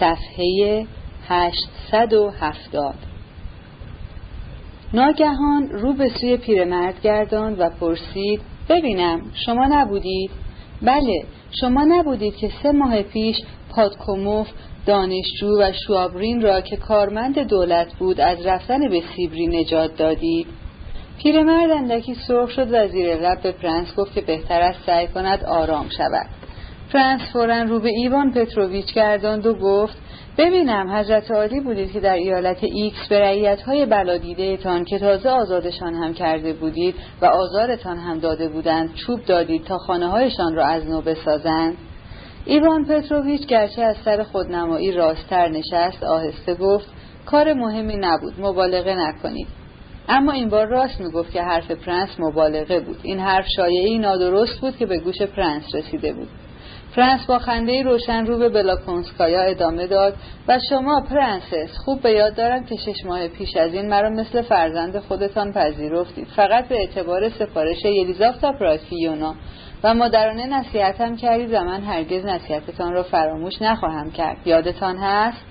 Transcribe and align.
صفحه 0.00 0.86
870 1.28 2.94
ناگهان 4.94 5.68
رو 5.70 5.92
به 5.92 6.08
سوی 6.08 6.36
پیرمرد 6.36 7.00
گرداند 7.00 7.60
و 7.60 7.70
پرسید 7.80 8.40
ببینم 8.68 9.20
شما 9.46 9.66
نبودید؟ 9.70 10.30
بله 10.82 11.24
شما 11.60 11.84
نبودید 11.84 12.36
که 12.36 12.50
سه 12.62 12.72
ماه 12.72 13.02
پیش 13.02 13.36
پادکوموف 13.70 14.48
دانشجو 14.86 15.60
و 15.60 15.72
شوابرین 15.86 16.40
را 16.40 16.60
که 16.60 16.76
کارمند 16.76 17.38
دولت 17.38 17.94
بود 17.98 18.20
از 18.20 18.46
رفتن 18.46 18.88
به 18.88 19.02
سیبری 19.16 19.46
نجات 19.46 19.96
دادید. 19.96 20.46
پیرمرد 21.22 21.70
اندکی 21.70 22.14
سرخ 22.14 22.50
شد 22.50 22.68
و 22.72 22.88
زیر 22.88 23.14
لب 23.14 23.42
به 23.42 23.52
پرنس 23.52 23.94
گفت 23.96 24.14
که 24.14 24.20
بهتر 24.20 24.60
است 24.60 24.78
سعی 24.86 25.06
کند 25.06 25.44
آرام 25.44 25.88
شود. 25.88 26.37
پرنس 26.92 27.20
فورا 27.32 27.62
رو 27.62 27.80
به 27.80 27.88
ایوان 27.88 28.32
پتروویچ 28.32 28.94
گرداند 28.94 29.46
و 29.46 29.54
گفت 29.54 29.96
ببینم 30.38 30.96
حضرت 30.96 31.30
عالی 31.30 31.60
بودید 31.60 31.92
که 31.92 32.00
در 32.00 32.14
ایالت 32.14 32.64
ایکس 32.64 33.08
به 33.08 33.20
رعیت 33.20 33.62
های 33.62 33.86
بلادیده 33.86 34.56
تان 34.56 34.84
که 34.84 34.98
تازه 34.98 35.28
آزادشان 35.28 35.94
هم 35.94 36.14
کرده 36.14 36.52
بودید 36.52 36.94
و 37.22 37.26
آزارتان 37.26 37.98
هم 37.98 38.18
داده 38.18 38.48
بودند 38.48 38.94
چوب 38.94 39.24
دادید 39.24 39.64
تا 39.64 39.78
خانه 39.78 40.06
هایشان 40.06 40.54
را 40.54 40.66
از 40.66 40.86
نو 40.86 41.00
بسازند. 41.00 41.76
ایوان 42.44 42.84
پتروویچ 42.84 43.46
گرچه 43.46 43.82
از 43.82 43.96
سر 44.04 44.22
خودنمایی 44.22 44.92
راستتر 44.92 45.48
نشست 45.48 46.02
آهسته 46.02 46.54
گفت 46.54 46.86
کار 47.26 47.52
مهمی 47.52 47.96
نبود 47.96 48.34
مبالغه 48.38 48.94
نکنید. 48.94 49.48
اما 50.08 50.32
این 50.32 50.48
بار 50.48 50.66
راست 50.66 51.00
می‌گفت 51.00 51.32
که 51.32 51.42
حرف 51.42 51.70
پرنس 51.70 52.08
مبالغه 52.18 52.80
بود. 52.80 53.00
این 53.02 53.18
حرف 53.18 53.46
شایعی 53.56 53.98
نادرست 53.98 54.60
بود 54.60 54.76
که 54.76 54.86
به 54.86 54.98
گوش 54.98 55.22
پرنس 55.22 55.74
رسیده 55.74 56.12
بود. 56.12 56.28
پرنس 56.98 57.26
با 57.26 57.38
خنده 57.38 57.82
روشن 57.82 58.26
رو 58.26 58.38
به 58.38 58.48
بلاکونسکایا 58.48 59.42
ادامه 59.42 59.86
داد 59.86 60.14
و 60.48 60.58
شما 60.70 61.00
پرنسس 61.00 61.78
خوب 61.84 62.02
به 62.02 62.12
یاد 62.12 62.34
دارم 62.34 62.64
که 62.64 62.76
شش 62.76 63.04
ماه 63.04 63.28
پیش 63.28 63.56
از 63.56 63.74
این 63.74 63.88
مرا 63.88 64.10
مثل 64.10 64.42
فرزند 64.42 64.98
خودتان 64.98 65.52
پذیرفتید. 65.52 66.28
فقط 66.36 66.68
به 66.68 66.74
اعتبار 66.74 67.28
سفارش 67.28 67.84
یلیزافتا 67.84 68.52
پراکفیونا 68.52 69.34
و 69.84 69.94
مادرانه 69.94 70.46
نصیحتم 70.46 71.16
کردید 71.16 71.54
و 71.54 71.64
من 71.64 71.80
هرگز 71.80 72.24
نصیحتتان 72.24 72.92
را 72.92 73.02
فراموش 73.02 73.62
نخواهم 73.62 74.10
کرد. 74.10 74.36
یادتان 74.46 74.96
هست؟ 74.96 75.44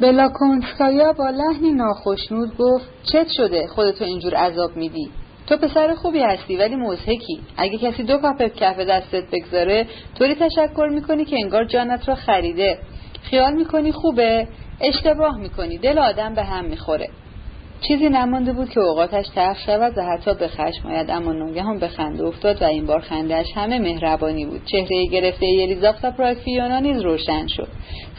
بلاکونسکایا 0.00 1.12
با 1.12 1.30
لحنی 1.30 1.72
ناخشنود 1.72 2.56
گفت 2.58 2.88
چت 3.12 3.26
شده 3.36 3.66
خودتو 3.66 4.04
اینجور 4.04 4.34
عذاب 4.34 4.76
میدی. 4.76 5.10
تو 5.52 5.58
پسر 5.58 5.94
خوبی 5.94 6.20
هستی 6.20 6.56
ولی 6.56 6.76
مزهکی 6.76 7.40
اگه 7.56 7.78
کسی 7.78 8.02
دو 8.02 8.18
کاپ 8.18 8.42
کف 8.42 8.78
دستت 8.78 9.24
بگذاره 9.32 9.86
طوری 10.18 10.34
تشکر 10.34 10.88
می‌کنی 10.94 11.24
که 11.24 11.36
انگار 11.36 11.64
جانت 11.64 12.08
را 12.08 12.14
خریده. 12.14 12.78
خیال 13.22 13.54
می‌کنی 13.54 13.92
خوبه؟ 13.92 14.48
اشتباه 14.80 15.38
می‌کنی. 15.38 15.78
دل 15.78 15.98
آدم 15.98 16.34
به 16.34 16.42
هم 16.42 16.64
می‌خوره. 16.64 17.08
چیزی 17.88 18.08
نمانده 18.08 18.52
بود 18.52 18.70
که 18.70 18.80
اوقاتش 18.80 19.26
تلخ 19.34 19.58
شود 19.66 19.92
و 19.98 20.02
حتی 20.02 20.34
به 20.34 20.48
خشم 20.48 20.88
آید 20.88 21.10
اما 21.10 21.32
ناگهان 21.32 21.78
به 21.78 21.88
خنده 21.88 22.24
افتاد 22.24 22.62
و 22.62 22.64
این 22.64 22.86
بار 22.86 23.00
خندهاش 23.00 23.46
همه 23.54 23.78
مهربانی 23.78 24.46
بود. 24.46 24.60
چهره 24.64 25.06
گرفته 25.06 25.46
یلیزافتا 25.46 26.10
پراکفیونا 26.10 26.78
نیز 26.78 27.00
روشن 27.00 27.46
شد. 27.46 27.68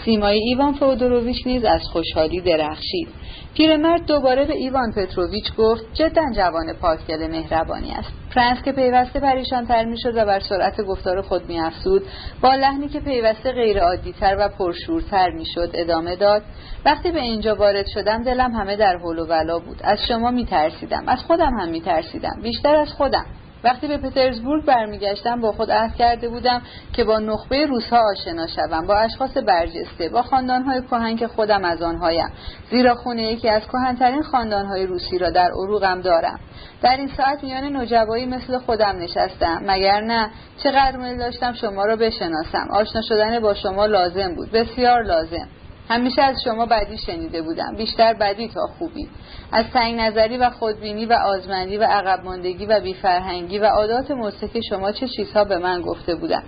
سیمای 0.05 0.39
ایوان 0.39 0.73
فودوروویچ 0.73 1.47
نیز 1.47 1.63
از 1.63 1.81
خوشحالی 1.93 2.41
درخشید. 2.41 3.07
پیرمرد 3.53 4.05
دوباره 4.05 4.45
به 4.45 4.53
ایوان 4.53 4.91
پتروویچ 4.91 5.55
گفت 5.57 5.83
جدا 5.93 6.21
جوان 6.35 6.73
پاکدل 6.81 7.27
مهربانی 7.27 7.91
است. 7.91 8.09
پرنس 8.35 8.63
که 8.63 8.71
پیوسته 8.71 9.19
پریشانتر 9.19 9.85
می‌شد 9.85 10.15
و 10.15 10.25
بر 10.25 10.39
سرعت 10.39 10.81
گفتار 10.81 11.21
خود 11.21 11.47
میافزود 11.47 12.03
با 12.41 12.55
لحنی 12.55 12.87
که 12.87 12.99
پیوسته 12.99 13.51
غیرعادیتر 13.51 14.35
و 14.39 14.49
پرشورتر 14.49 15.29
می‌شد 15.29 15.71
ادامه 15.73 16.15
داد 16.15 16.41
وقتی 16.85 17.11
به 17.11 17.21
اینجا 17.21 17.55
وارد 17.55 17.85
شدم 17.93 18.23
دلم 18.23 18.51
همه 18.51 18.75
در 18.75 18.97
حول 18.97 19.19
و 19.19 19.25
ولا 19.25 19.59
بود. 19.59 19.77
از 19.83 19.99
شما 20.07 20.31
میترسیدم. 20.31 21.03
از 21.07 21.19
خودم 21.19 21.59
هم 21.59 21.69
میترسیدم. 21.69 22.41
بیشتر 22.43 22.75
از 22.75 22.89
خودم. 22.89 23.25
وقتی 23.63 23.87
به 23.87 23.97
پترزبورگ 23.97 24.65
برمیگشتم 24.65 25.41
با 25.41 25.51
خود 25.51 25.71
عهد 25.71 25.95
کرده 25.95 26.29
بودم 26.29 26.61
که 26.93 27.03
با 27.03 27.19
نخبه 27.19 27.65
روس‌ها 27.65 27.99
آشنا 28.11 28.47
شوم 28.47 28.87
با 28.87 28.97
اشخاص 28.97 29.37
برجسته 29.37 30.09
با 30.09 30.21
خاندانهای 30.21 30.81
کهن 30.81 31.15
که 31.15 31.27
خودم 31.27 31.65
از 31.65 31.81
آنهایم. 31.81 32.29
زیرا 32.69 32.95
خونه 32.95 33.23
یکی 33.23 33.49
از 33.49 33.61
کهنترین 33.67 34.23
خاندانهای 34.23 34.85
روسی 34.85 35.17
را 35.17 35.29
در 35.29 35.51
عروقم 35.51 36.01
دارم. 36.01 36.39
در 36.81 36.97
این 36.97 37.07
ساعت 37.17 37.43
میان 37.43 37.63
نوجوایی 37.63 38.25
مثل 38.25 38.57
خودم 38.57 38.95
نشستم. 38.99 39.61
مگر 39.65 40.01
نه؟ 40.01 40.29
چقدر 40.63 40.97
میل 40.97 41.17
داشتم 41.17 41.53
شما 41.53 41.85
را 41.85 41.95
بشناسم. 41.95 42.67
آشنا 42.71 43.01
شدن 43.01 43.39
با 43.39 43.53
شما 43.53 43.85
لازم 43.85 44.35
بود. 44.35 44.51
بسیار 44.51 45.03
لازم. 45.03 45.47
همیشه 45.89 46.21
از 46.21 46.35
شما 46.43 46.65
بدی 46.65 46.97
شنیده 46.97 47.41
بودم. 47.41 47.75
بیشتر 47.77 48.13
بدی 48.13 48.47
تا 48.47 48.67
خوبی. 48.77 49.09
از 49.51 49.65
تنگ 49.73 49.99
نظری 49.99 50.37
و 50.37 50.49
خودبینی 50.49 51.05
و 51.05 51.13
آزمندی 51.13 51.77
و 51.77 51.83
عقب 51.83 52.23
ماندگی 52.23 52.65
و 52.65 52.79
بیفرهنگی 52.79 53.59
و 53.59 53.65
عادات 53.65 54.11
مستک 54.11 54.59
شما 54.69 54.91
چه 54.91 55.07
چیزها 55.07 55.43
به 55.43 55.57
من 55.57 55.81
گفته 55.81 56.15
بودند 56.15 56.43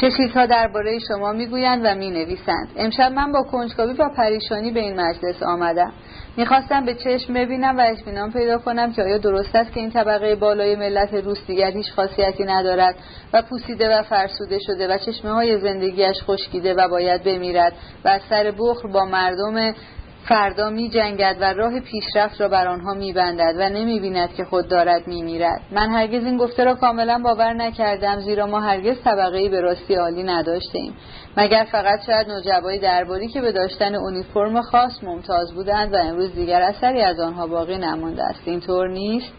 چه 0.00 0.10
چیزها 0.10 0.46
درباره 0.46 0.98
شما 1.08 1.32
می‌گویند 1.32 1.82
و 1.84 1.94
می‌نویسند؟ 1.94 2.68
امشب 2.76 3.12
من 3.12 3.32
با 3.32 3.42
کنجکاوی 3.42 3.92
و 3.92 4.08
پریشانی 4.16 4.70
به 4.70 4.80
این 4.80 5.00
مجلس 5.00 5.42
آمدم. 5.42 5.92
می‌خواستم 6.36 6.84
به 6.84 6.94
چشم 6.94 7.34
ببینم 7.34 7.78
و 7.78 7.80
اطمینان 7.80 8.32
پیدا 8.32 8.58
کنم 8.58 8.92
که 8.92 9.02
آیا 9.02 9.18
درست 9.18 9.54
است 9.54 9.72
که 9.72 9.80
این 9.80 9.90
طبقه 9.90 10.34
بالای 10.34 10.76
ملت 10.76 11.14
روس 11.14 11.46
دیگر 11.46 11.70
هیچ 11.70 11.92
خاصیتی 11.92 12.44
ندارد 12.44 12.94
و 13.32 13.42
پوسیده 13.42 13.98
و 13.98 14.02
فرسوده 14.02 14.58
شده 14.58 14.94
و 14.94 14.98
چشمه 14.98 15.30
های 15.30 15.58
زندگیش 15.58 16.16
خشکیده 16.26 16.74
و 16.74 16.88
باید 16.88 17.24
بمیرد 17.24 17.72
و 18.04 18.08
از 18.08 18.20
سر 18.30 18.52
بخل 18.58 18.92
با 18.92 19.04
مردم 19.04 19.74
فردا 20.28 20.70
می 20.70 20.88
جنگد 20.88 21.36
و 21.40 21.44
راه 21.52 21.80
پیشرفت 21.80 22.40
را 22.40 22.48
بر 22.48 22.68
آنها 22.68 22.94
می 22.94 23.12
بندد 23.12 23.54
و 23.58 23.68
نمی 23.68 24.00
بیند 24.00 24.34
که 24.34 24.44
خود 24.44 24.68
دارد 24.68 25.08
می 25.08 25.22
میرد. 25.22 25.60
من 25.72 25.90
هرگز 25.90 26.24
این 26.24 26.36
گفته 26.36 26.64
را 26.64 26.74
کاملا 26.74 27.18
باور 27.24 27.52
نکردم 27.52 28.20
زیرا 28.20 28.46
ما 28.46 28.60
هرگز 28.60 28.96
طبقه 29.04 29.48
به 29.48 29.60
راستی 29.60 29.94
عالی 29.94 30.22
نداشتیم 30.22 30.94
مگر 31.36 31.66
فقط 31.72 32.06
شاید 32.06 32.28
نوجوایی 32.28 32.78
درباری 32.78 33.28
که 33.28 33.40
به 33.40 33.52
داشتن 33.52 33.94
اونیفرم 33.94 34.62
خاص 34.62 34.92
ممتاز 35.02 35.54
بودند 35.54 35.92
و 35.92 35.96
امروز 35.96 36.34
دیگر 36.34 36.62
اثری 36.62 37.02
از 37.02 37.20
آنها 37.20 37.46
باقی 37.46 37.78
نمانده 37.78 38.22
است. 38.22 38.40
اینطور 38.44 38.88
نیست؟ 38.88 39.32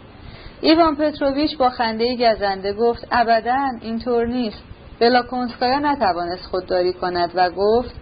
ایوان 0.61 0.95
پتروویچ 0.95 1.57
با 1.57 1.69
خنده 1.69 2.15
گزنده 2.15 2.73
گفت 2.73 3.07
ابدا 3.11 3.67
اینطور 3.81 4.25
نیست. 4.25 4.63
بلاکونسکایا 4.99 5.79
نتوانست 5.79 6.45
خودداری 6.45 6.93
کند 6.93 7.31
و 7.35 7.49
گفت 7.49 7.95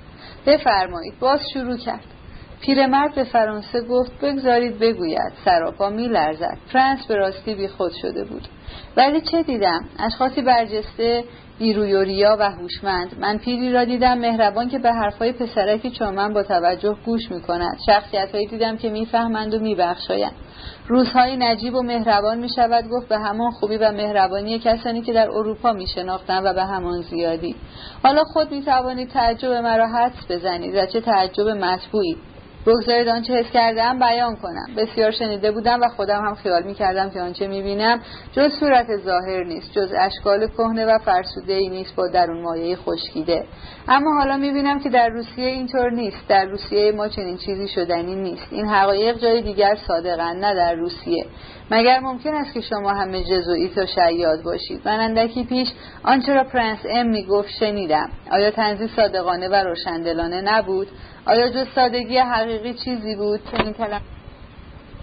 بفرمایید. 0.45 1.13
باز 1.19 1.39
شروع 1.53 1.77
کرد. 1.77 2.18
پیرمرد 2.61 3.15
به 3.15 3.23
فرانسه 3.23 3.81
گفت 3.81 4.11
بگذارید 4.21 4.79
بگوید. 4.79 5.33
سراپا 5.45 5.89
می 5.89 6.07
لرزد 6.07 6.57
فرانس 6.73 7.07
به 7.07 7.15
راستی 7.15 7.55
بی 7.55 7.67
خود 7.67 7.91
شده 8.01 8.23
بود. 8.23 8.47
ولی 8.97 9.21
چه 9.21 9.43
دیدم؟ 9.43 9.85
اشخاصی 9.99 10.41
برجسته 10.41 11.23
بیرویوریا 11.59 12.37
و 12.39 12.51
هوشمند. 12.51 13.19
من 13.19 13.37
پیری 13.37 13.71
را 13.71 13.83
دیدم 13.83 14.17
مهربان 14.17 14.69
که 14.69 14.79
به 14.79 14.93
حرفهای 14.93 15.31
پسرکی 15.31 15.91
چون 15.91 16.15
من 16.15 16.33
با 16.33 16.43
توجه 16.43 16.95
گوش 17.05 17.31
می 17.31 17.41
کند 17.41 17.77
شخصیت 17.85 18.31
هایی 18.31 18.47
دیدم 18.47 18.77
که 18.77 18.89
می‌فهمند 18.89 19.53
و 19.53 19.59
میبخشایند 19.59 20.33
روزهای 20.87 21.37
نجیب 21.37 21.75
و 21.75 21.81
مهربان 21.81 22.37
می 22.37 22.49
شود 22.49 22.87
گفت 22.89 23.07
به 23.09 23.17
همان 23.17 23.51
خوبی 23.51 23.77
و 23.77 23.91
مهربانی 23.91 24.59
کسانی 24.59 25.01
که 25.01 25.13
در 25.13 25.29
اروپا 25.29 25.73
می 25.73 25.87
شناختن 25.87 26.43
و 26.43 26.53
به 26.53 26.63
همان 26.63 27.01
زیادی. 27.01 27.55
حالا 28.03 28.23
خود 28.23 28.51
می 28.51 28.61
توانید 28.61 29.09
تعجب 29.09 29.51
مرا 29.51 29.87
حدس 29.87 30.31
بزنید 30.31 30.75
و 30.75 30.85
چه 30.85 31.01
تعجب 31.01 31.47
مطبوعی. 31.47 32.17
بگذارید 32.67 33.07
آنچه 33.07 33.33
حس 33.33 33.51
کردم؟ 33.53 33.99
بیان 33.99 34.35
کنم. 34.35 34.75
بسیار 34.77 35.11
شنیده 35.11 35.51
بودم 35.51 35.81
و 35.81 35.87
خودم 35.87 36.25
هم 36.25 36.35
خیال 36.35 36.63
می 36.63 36.73
کردم 36.73 37.09
که 37.09 37.21
آنچه 37.21 37.47
می 37.47 37.61
بینم 37.61 38.01
جز 38.31 38.51
صورت 38.59 38.87
ظاهر 38.97 39.43
نیست 39.43 39.71
جز 39.71 39.93
اشکال 39.99 40.47
کهنه 40.47 40.85
و 40.85 40.97
فرسوده 41.05 41.53
ای 41.53 41.69
نیست 41.69 41.95
با 41.95 42.07
درون 42.07 42.41
مایه 42.41 42.75
خشکیده. 42.75 43.45
اما 43.87 44.19
حالا 44.19 44.37
می 44.37 44.51
بینم 44.51 44.79
که 44.79 44.89
در 44.89 45.09
روسیه 45.09 45.47
اینطور 45.47 45.89
نیست. 45.89 46.27
در 46.27 46.45
روسیه 46.45 46.91
ما 46.91 47.07
چنین 47.07 47.37
چیزی 47.37 47.67
شدنی 47.67 48.15
نیست. 48.15 48.47
این 48.51 48.65
حقایق 48.65 49.17
جای 49.17 49.41
دیگر 49.41 49.77
صادقن 49.87 50.35
نه 50.35 50.55
در 50.55 50.75
روسیه. 50.75 51.25
مگر 51.71 51.99
ممکن 51.99 52.33
است 52.33 52.53
که 52.53 52.61
شما 52.61 52.89
همه 52.89 53.23
جزوئیت 53.23 53.77
و 53.77 53.85
شیاد 53.85 54.43
باشید؟ 54.43 54.81
من 54.85 54.99
اندکی 54.99 55.43
پیش 55.43 55.67
آنچه 56.03 56.33
را 56.33 56.43
پرنس 56.43 56.79
ام 56.89 57.07
می 57.07 57.25
گفت 57.25 57.49
شنیدم. 57.59 58.09
آیا 58.31 58.51
تنزی 58.51 58.87
صادقانه 58.95 59.49
و 59.49 59.55
روشندلانه 59.55 60.41
نبود؟ 60.41 60.87
آیا 61.25 61.49
جز 61.49 61.67
سادگی 61.75 62.17
حقیقی 62.17 62.73
چیزی 62.73 63.15
بود؟ 63.15 63.39
چنین 63.51 63.73
کلم... 63.73 64.01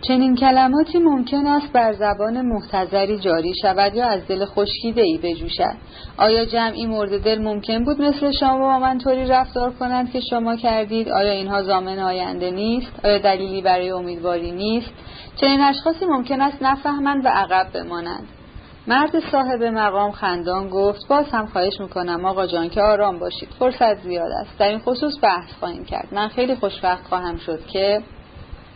چنین 0.00 0.36
کلماتی 0.36 0.98
ممکن 0.98 1.46
است 1.46 1.72
بر 1.72 1.92
زبان 1.92 2.40
محتضری 2.40 3.18
جاری 3.18 3.52
شود 3.62 3.94
یا 3.94 4.06
از 4.06 4.26
دل 4.28 4.44
خشکیده 4.44 5.02
ای 5.02 5.18
بجوشد. 5.18 5.74
آیا 6.16 6.44
جمعی 6.44 6.86
مورد 6.86 7.24
دل 7.24 7.42
ممکن 7.42 7.84
بود 7.84 8.02
مثل 8.02 8.30
شما 8.30 8.58
با 8.58 8.78
من 8.78 8.98
طوری 8.98 9.26
رفتار 9.26 9.72
کنند 9.72 10.12
که 10.12 10.20
شما 10.20 10.56
کردید؟ 10.56 11.08
آیا 11.08 11.32
اینها 11.32 11.62
زامن 11.62 11.98
آینده 11.98 12.50
نیست؟ 12.50 13.00
آیا 13.04 13.18
دلیلی 13.18 13.62
برای 13.62 13.90
امیدواری 13.90 14.52
نیست؟ 14.52 14.90
چنین 15.36 15.60
اشخاصی 15.60 16.04
ممکن 16.04 16.40
است 16.40 16.62
نفهمند 16.62 17.24
و 17.24 17.28
عقب 17.28 17.66
بمانند. 17.74 18.26
مرد 18.86 19.18
صاحب 19.32 19.62
مقام 19.62 20.10
خندان 20.10 20.68
گفت 20.68 21.08
باز 21.08 21.26
هم 21.32 21.46
خواهش 21.46 21.80
می‌کنم 21.80 22.24
آقا 22.24 22.46
جان 22.46 22.68
که 22.68 22.82
آرام 22.82 23.18
باشید. 23.18 23.48
فرصت 23.58 24.02
زیاد 24.02 24.30
است. 24.40 24.58
در 24.58 24.68
این 24.68 24.78
خصوص 24.78 25.12
بحث 25.22 25.52
خواهیم 25.60 25.84
کرد. 25.84 26.08
من 26.12 26.28
خیلی 26.28 26.54
خوشبخت 26.54 27.04
خواهم 27.04 27.36
شد 27.36 27.66
که 27.66 28.02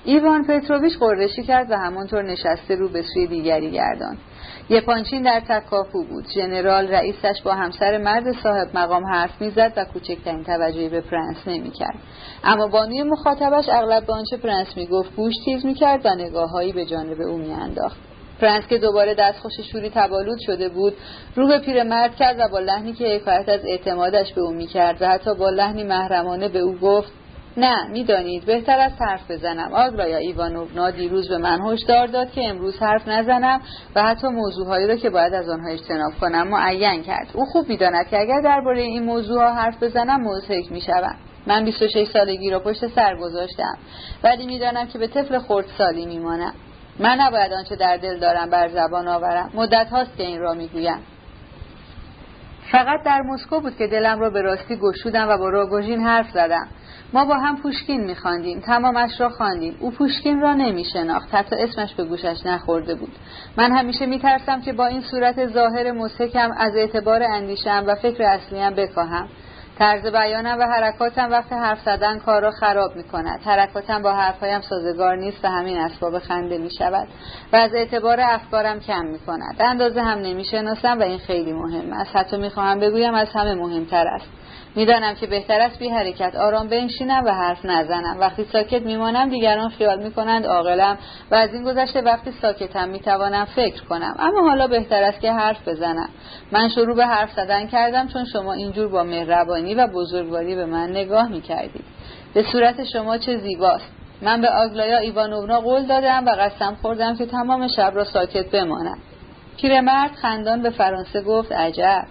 ایوان 0.04 0.44
پتروویچ 0.46 0.98
غرشی 0.98 1.42
کرد 1.42 1.70
و 1.70 1.74
همانطور 1.74 2.22
نشسته 2.22 2.74
رو 2.74 2.88
به 2.88 3.02
سوی 3.02 3.26
دیگری 3.26 3.70
گرداند. 3.70 4.18
پانچین 4.86 5.22
در 5.22 5.40
تکاپو 5.40 6.04
بود. 6.04 6.24
ژنرال 6.34 6.88
رئیسش 6.88 7.42
با 7.44 7.54
همسر 7.54 7.98
مرد 7.98 8.32
صاحب 8.42 8.68
مقام 8.74 9.06
حرف 9.06 9.40
می‌زد 9.42 9.72
و 9.76 9.84
کوچکترین 9.84 10.44
توجهی 10.44 10.88
به 10.88 11.00
پرنس 11.00 11.36
نمی‌کرد. 11.46 11.98
اما 12.44 12.66
بانوی 12.66 13.02
مخاطبش 13.02 13.68
اغلب 13.68 14.06
به 14.06 14.12
آنچه 14.12 14.36
پرنس 14.36 14.76
می‌گفت 14.76 15.16
گوش 15.16 15.34
تیز 15.44 15.66
می‌کرد 15.66 16.06
و 16.06 16.14
نگاههایی 16.14 16.72
به 16.72 16.86
جانب 16.86 17.20
او 17.20 17.38
میانداخت. 17.38 17.96
پرنس 18.40 18.66
که 18.66 18.78
دوباره 18.78 19.14
دستخوش 19.14 19.60
شوری 19.72 19.90
تبالود 19.94 20.38
شده 20.46 20.68
بود 20.68 20.92
رو 21.36 21.48
به 21.48 21.58
پیرمرد 21.58 22.16
کرد 22.16 22.36
و 22.38 22.48
با 22.48 22.58
لحنی 22.58 22.92
که 22.92 23.04
حکایت 23.04 23.48
از 23.48 23.60
اعتمادش 23.64 24.32
به 24.32 24.40
او 24.40 24.50
می‌کرد 24.50 25.02
و 25.02 25.08
حتی 25.08 25.34
با 25.34 25.50
لحنی 25.50 25.84
محرمانه 25.84 26.48
به 26.48 26.58
او 26.58 26.76
گفت 26.76 27.12
نه 27.56 27.86
می‌دانید. 27.88 28.44
بهتر 28.44 28.78
از 28.78 28.92
حرف 29.00 29.30
بزنم. 29.30 29.72
آگرایا 29.74 30.16
ایوانوونا 30.16 30.90
دیروز 30.90 31.28
به 31.28 31.38
من 31.38 31.60
هشدار 31.60 32.06
داد 32.06 32.30
که 32.30 32.48
امروز 32.48 32.78
حرف 32.78 33.08
نزنم 33.08 33.60
و 33.94 34.02
حتی 34.02 34.28
موضوعهایی 34.28 34.86
را 34.86 34.96
که 34.96 35.10
باید 35.10 35.34
از 35.34 35.48
آنها 35.48 35.68
اجتناب 35.68 36.12
کنم 36.20 36.48
معین 36.48 37.02
کرد. 37.02 37.26
او 37.34 37.44
خوب 37.44 37.68
می‌داند 37.68 38.08
که 38.08 38.20
اگر 38.20 38.40
درباره 38.40 38.80
این 38.80 39.04
موضوعها 39.04 39.54
حرف 39.54 39.82
بزنم 39.82 40.20
مضحک 40.20 40.72
می‌شوم. 40.72 41.16
من 41.46 41.64
26 41.64 42.08
سالگی 42.12 42.50
را 42.50 42.60
پشت 42.60 42.86
سر 42.86 43.16
گذاشتم. 43.16 43.78
ولی 44.24 44.46
می‌دانم 44.46 44.86
که 44.86 44.98
به 44.98 45.06
طفل 45.06 45.38
خردسالی 45.38 46.06
میمانم. 46.06 46.54
من 46.98 47.20
نباید 47.20 47.52
آنچه 47.52 47.76
در 47.76 47.96
دل 47.96 48.18
دارم 48.18 48.50
بر 48.50 48.68
زبان 48.68 49.08
آورم. 49.08 49.50
مدت 49.54 49.88
هاست 49.90 50.16
که 50.16 50.22
این 50.22 50.40
را 50.40 50.54
می‌گویم. 50.54 50.98
فقط 52.72 53.02
در 53.04 53.22
مسکو 53.22 53.60
بود 53.60 53.76
که 53.76 53.86
دلم 53.86 54.20
را 54.20 54.30
به 54.30 54.42
راستی 54.42 54.76
گشودم 54.76 55.28
و 55.28 55.38
با 55.38 55.48
راگوژین 55.48 56.00
حرف 56.00 56.30
زدم. 56.30 56.68
ما 57.12 57.24
با 57.24 57.34
هم 57.34 57.56
پوشکین 57.56 58.04
میخواندیم 58.04 58.60
تمامش 58.60 59.20
را 59.20 59.28
خواندیم. 59.28 59.76
او 59.80 59.90
پوشکین 59.90 60.40
را 60.40 60.54
نمیشناخت 60.54 61.34
حتی 61.34 61.56
اسمش 61.56 61.94
به 61.94 62.04
گوشش 62.04 62.46
نخورده 62.46 62.94
بود. 62.94 63.12
من 63.56 63.72
همیشه 63.72 64.06
میترسم 64.06 64.60
که 64.60 64.72
با 64.72 64.86
این 64.86 65.00
صورت 65.00 65.46
ظاهر 65.46 65.92
مسکم 65.92 66.52
از 66.56 66.76
اعتبار 66.76 67.22
اندیشم 67.22 67.84
و 67.86 67.94
فکر 67.94 68.22
اصلیم 68.22 68.70
بکاهم. 68.70 69.28
طرز 69.80 70.06
بیانم 70.06 70.58
و 70.58 70.62
حرکاتم 70.62 71.30
وقت 71.30 71.52
حرف 71.52 71.80
زدن 71.84 72.18
کار 72.18 72.42
را 72.42 72.50
خراب 72.50 72.96
می 72.96 73.04
کند 73.04 73.40
حرکاتم 73.44 74.02
با 74.02 74.12
حرفهایم 74.12 74.60
سازگار 74.60 75.16
نیست 75.16 75.44
و 75.44 75.48
همین 75.48 75.78
اسباب 75.78 76.18
خنده 76.18 76.58
می 76.58 76.70
شود 76.70 77.08
و 77.52 77.56
از 77.56 77.74
اعتبار 77.74 78.20
افکارم 78.20 78.80
کم 78.80 79.06
می 79.06 79.18
کند 79.18 79.56
اندازه 79.60 80.02
هم 80.02 80.18
نمی 80.18 80.44
شناسم 80.44 80.98
و 80.98 81.02
این 81.02 81.18
خیلی 81.18 81.52
مهم 81.52 81.92
است. 81.92 82.16
حتی 82.16 82.36
می 82.36 82.50
خواهم 82.50 82.80
بگویم 82.80 83.14
از 83.14 83.28
همه 83.34 83.54
مهمتر 83.54 84.06
است. 84.06 84.26
می‌دانم 84.76 85.14
که 85.14 85.26
بهتر 85.26 85.60
است 85.60 85.78
بی 85.78 85.88
حرکت. 85.88 86.34
آرام 86.36 86.68
بنشینم 86.68 87.24
و 87.24 87.30
حرف 87.30 87.64
نزنم. 87.64 88.16
وقتی 88.20 88.44
ساکت 88.44 88.82
میمانم 88.82 89.28
دیگران 89.28 89.68
خیال 89.68 90.02
می‌کنند 90.02 90.46
عاقلم 90.46 90.98
و 91.30 91.34
از 91.34 91.54
این 91.54 91.64
گذشته 91.64 92.00
وقتی 92.00 92.30
ساکتم 92.42 92.88
می‌توانم 92.88 93.44
فکر 93.44 93.84
کنم. 93.84 94.14
اما 94.18 94.48
حالا 94.48 94.66
بهتر 94.66 95.02
است 95.02 95.20
که 95.20 95.32
حرف 95.32 95.68
بزنم. 95.68 96.08
من 96.52 96.68
شروع 96.68 96.96
به 96.96 97.06
حرف 97.06 97.32
زدن 97.32 97.66
کردم 97.66 98.08
چون 98.08 98.24
شما 98.24 98.52
اینجور 98.52 98.88
با 98.88 99.02
مهربانی 99.04 99.74
و 99.74 99.86
بزرگواری 99.86 100.54
به 100.54 100.66
من 100.66 100.90
نگاه 100.90 101.28
می‌کردید. 101.28 101.84
به 102.34 102.42
صورت 102.42 102.84
شما 102.84 103.18
چه 103.18 103.38
زیباست. 103.38 103.92
من 104.22 104.40
به 104.40 104.48
آگلایا 104.48 104.98
ایوانوونا 104.98 105.60
قول 105.60 105.86
دادم 105.86 106.24
و 106.26 106.30
قسم 106.30 106.76
خوردم 106.82 107.16
که 107.16 107.26
تمام 107.26 107.68
شب 107.76 107.92
را 107.94 108.04
ساکت 108.04 108.50
بمانم. 108.50 108.98
پیرمرد 109.60 110.10
خندان 110.10 110.62
به 110.62 110.70
فرانسه 110.70 111.22
گفت 111.22 111.52
عجب. 111.52 112.04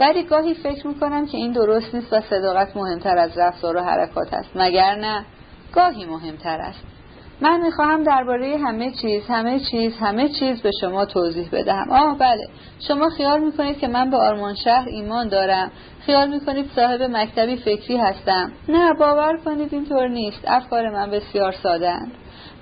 ولی 0.00 0.22
گاهی 0.22 0.54
فکر 0.54 0.86
می‌کنم 0.86 1.26
که 1.26 1.36
این 1.36 1.52
درست 1.52 1.94
نیست 1.94 2.12
و 2.12 2.20
صداقت 2.20 2.76
مهمتر 2.76 3.18
از 3.18 3.38
رفتار 3.38 3.76
و 3.76 3.80
حرکات 3.80 4.34
است. 4.34 4.50
مگر 4.54 4.94
نه؟ 4.94 5.24
گاهی 5.72 6.06
مهمتر 6.06 6.60
است. 6.60 6.80
من 7.40 7.60
می‌خواهم 7.60 8.02
درباره 8.02 8.56
همه 8.66 8.92
چیز 9.02 9.22
همه 9.28 9.60
چیز 9.70 9.96
همه 10.00 10.28
چیز 10.28 10.62
به 10.62 10.70
شما 10.80 11.04
توضیح 11.04 11.48
بدهم. 11.52 11.90
آه 11.90 12.18
بله. 12.18 12.48
شما 12.88 13.08
خیال 13.08 13.40
می‌کنید 13.40 13.78
که 13.78 13.88
من 13.88 14.10
به 14.10 14.16
آرمان 14.16 14.54
شهر 14.54 14.88
ایمان 14.88 15.28
دارم. 15.28 15.70
خیال 16.06 16.28
می‌کنید 16.28 16.70
صاحب 16.76 17.02
مکتبی 17.02 17.56
فکری 17.56 17.96
هستم. 17.96 18.52
نه 18.68 18.94
باور 18.94 19.38
کنید 19.44 19.74
اینطور 19.74 20.08
نیست. 20.08 20.40
افکار 20.46 20.90
من 20.90 21.10
بسیار 21.10 21.52
ساده 21.62 21.94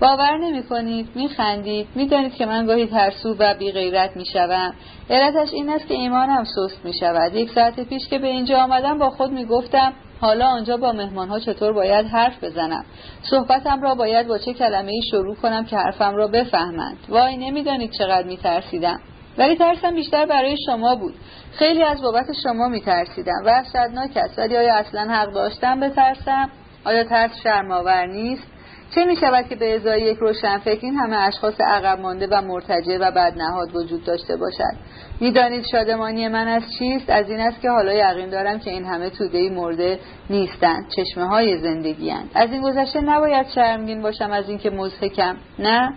باور 0.00 0.37
نمی 0.37 0.62
کنید 0.62 1.08
می 1.14 1.28
خندید 1.28 1.88
می 1.94 2.06
دانید 2.06 2.34
که 2.34 2.46
من 2.46 2.66
گاهی 2.66 2.87
ترسو 2.87 3.37
و 3.38 3.54
بی 3.54 3.72
غیرت 3.72 4.16
می 4.16 4.25
شوم 4.26 4.75
علتش 5.10 5.52
این 5.52 5.70
است 5.70 5.87
که 5.87 5.94
ایمانم 5.94 6.44
سست 6.44 6.84
می 6.84 6.93
شود 7.00 7.34
یک 7.34 7.50
ساعت 7.50 7.81
پیش 7.81 8.08
که 8.08 8.19
به 8.19 8.26
اینجا 8.26 8.58
آمدم 8.58 8.98
با 8.98 9.10
خود 9.10 9.31
می 9.31 9.44
گفتم 9.44 9.93
حالا 10.20 10.46
آنجا 10.46 10.76
با 10.76 10.93
مهمان 10.93 11.28
ها 11.28 11.38
چطور 11.38 11.72
باید 11.72 12.06
حرف 12.06 12.44
بزنم؟ 12.44 12.84
صحبتم 13.22 13.82
را 13.82 13.94
باید 13.94 14.28
با 14.28 14.38
چه 14.38 14.52
کلمه 14.52 14.93
ای 14.93 15.00
شروع 15.10 15.34
کنم 15.34 15.64
که 15.64 15.76
حرفم 15.76 16.16
را 16.16 16.26
بفهمند؟ 16.26 16.96
وای 17.08 17.37
نمی‌دانید 17.37 17.90
چقدر 17.90 18.26
می 18.26 18.37
ترسیدم 18.37 19.00
ولی 19.38 19.56
ترسم 19.56 19.94
بیشتر 19.94 20.26
برای 20.26 20.56
شما 20.66 20.94
بود. 20.94 21.14
خیلی 21.52 21.82
از 21.82 22.02
بابت 22.02 22.26
شما 22.43 22.69
می 22.69 22.81
ترسیدم 22.81 23.43
وحشتناک 23.44 24.16
است. 24.16 24.38
ولی 24.38 24.56
آیا 24.56 24.75
اصلا 24.75 25.00
حق 25.00 25.32
داشتم 25.32 25.81
بترسم؟ 25.81 26.50
آیا 26.84 27.04
ترس 27.04 27.31
شرمآور 27.43 28.06
نیست؟ 28.06 28.56
چه 28.96 29.04
می 29.04 29.16
شود 29.16 29.48
که 29.48 29.56
به 29.56 29.75
ازای 29.75 30.02
یک 30.02 30.19
روشنفکر 30.19 30.78
این 30.82 30.94
همه 30.94 31.16
اشخاص 31.16 31.60
عقب 31.60 32.00
مانده 32.00 32.28
و 32.31 32.43
مرتجع 32.43 32.98
و 33.00 33.10
بدنهاد 33.10 33.76
وجود 33.76 34.04
داشته 34.04 34.37
باشد؟ 34.37 34.76
می‌دانید 35.20 35.64
شادمانی 35.72 36.28
من 36.28 36.48
از 36.48 36.62
چیست؟ 36.78 37.10
از 37.10 37.31
این 37.31 37.40
است 37.40 37.60
که 37.60 37.70
حالا 37.70 37.93
یقین 37.93 38.31
دارم 38.31 38.58
که 38.58 38.70
این 38.70 38.84
همه 38.84 39.10
توده 39.10 39.50
مرده 39.50 39.98
نیستند 40.31 40.88
چشمه 40.96 41.25
های 41.25 41.58
زندگی 41.58 42.10
هند. 42.10 42.31
از 42.34 42.52
این 42.52 42.62
گذشته 42.62 43.00
نباید 43.00 43.46
شرمگین 43.54 44.02
باشم 44.02 44.31
از 44.31 44.48
اینکه 44.48 44.70
مزهکم 44.70 45.37
نه؟ 45.58 45.94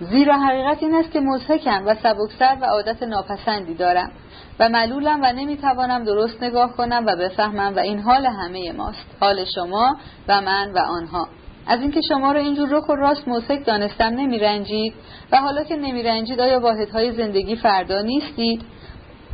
زیرا 0.00 0.38
حقیقت 0.38 0.82
این 0.82 0.94
است 0.94 1.10
که 1.10 1.20
مزهکم 1.20 1.86
و 1.86 1.94
سبکسر 1.94 2.56
و 2.60 2.64
عادت 2.64 3.02
ناپسندی 3.02 3.74
دارم. 3.74 4.10
و 4.60 4.68
ملولم 4.68 5.20
و 5.22 5.32
نمی‌توانم 5.32 6.04
درست 6.04 6.42
نگاه 6.42 6.72
کنم 6.72 7.04
و 7.06 7.16
بفهمم 7.16 7.76
و 7.76 7.78
این 7.78 7.98
حال 7.98 8.26
همه 8.26 8.72
ماست. 8.72 9.16
حال 9.20 9.44
شما 9.54 9.96
و 10.28 10.40
من 10.40 10.72
و 10.72 10.78
آنها. 10.78 11.28
از 11.66 11.80
اینکه 11.80 12.00
شما 12.08 12.32
را 12.32 12.40
اینجور 12.40 12.68
رک 12.68 12.90
و 12.90 12.94
راست 12.94 13.28
موسک 13.28 13.66
دانستم 13.66 14.04
نمیرنجید 14.04 14.94
و 15.32 15.36
حالا 15.36 15.64
که 15.64 15.76
نمیرنجید 15.76 16.40
آیا 16.40 16.60
واحدهای 16.60 17.12
زندگی 17.12 17.56
فردا 17.56 18.00
نیستید؟ 18.00 18.62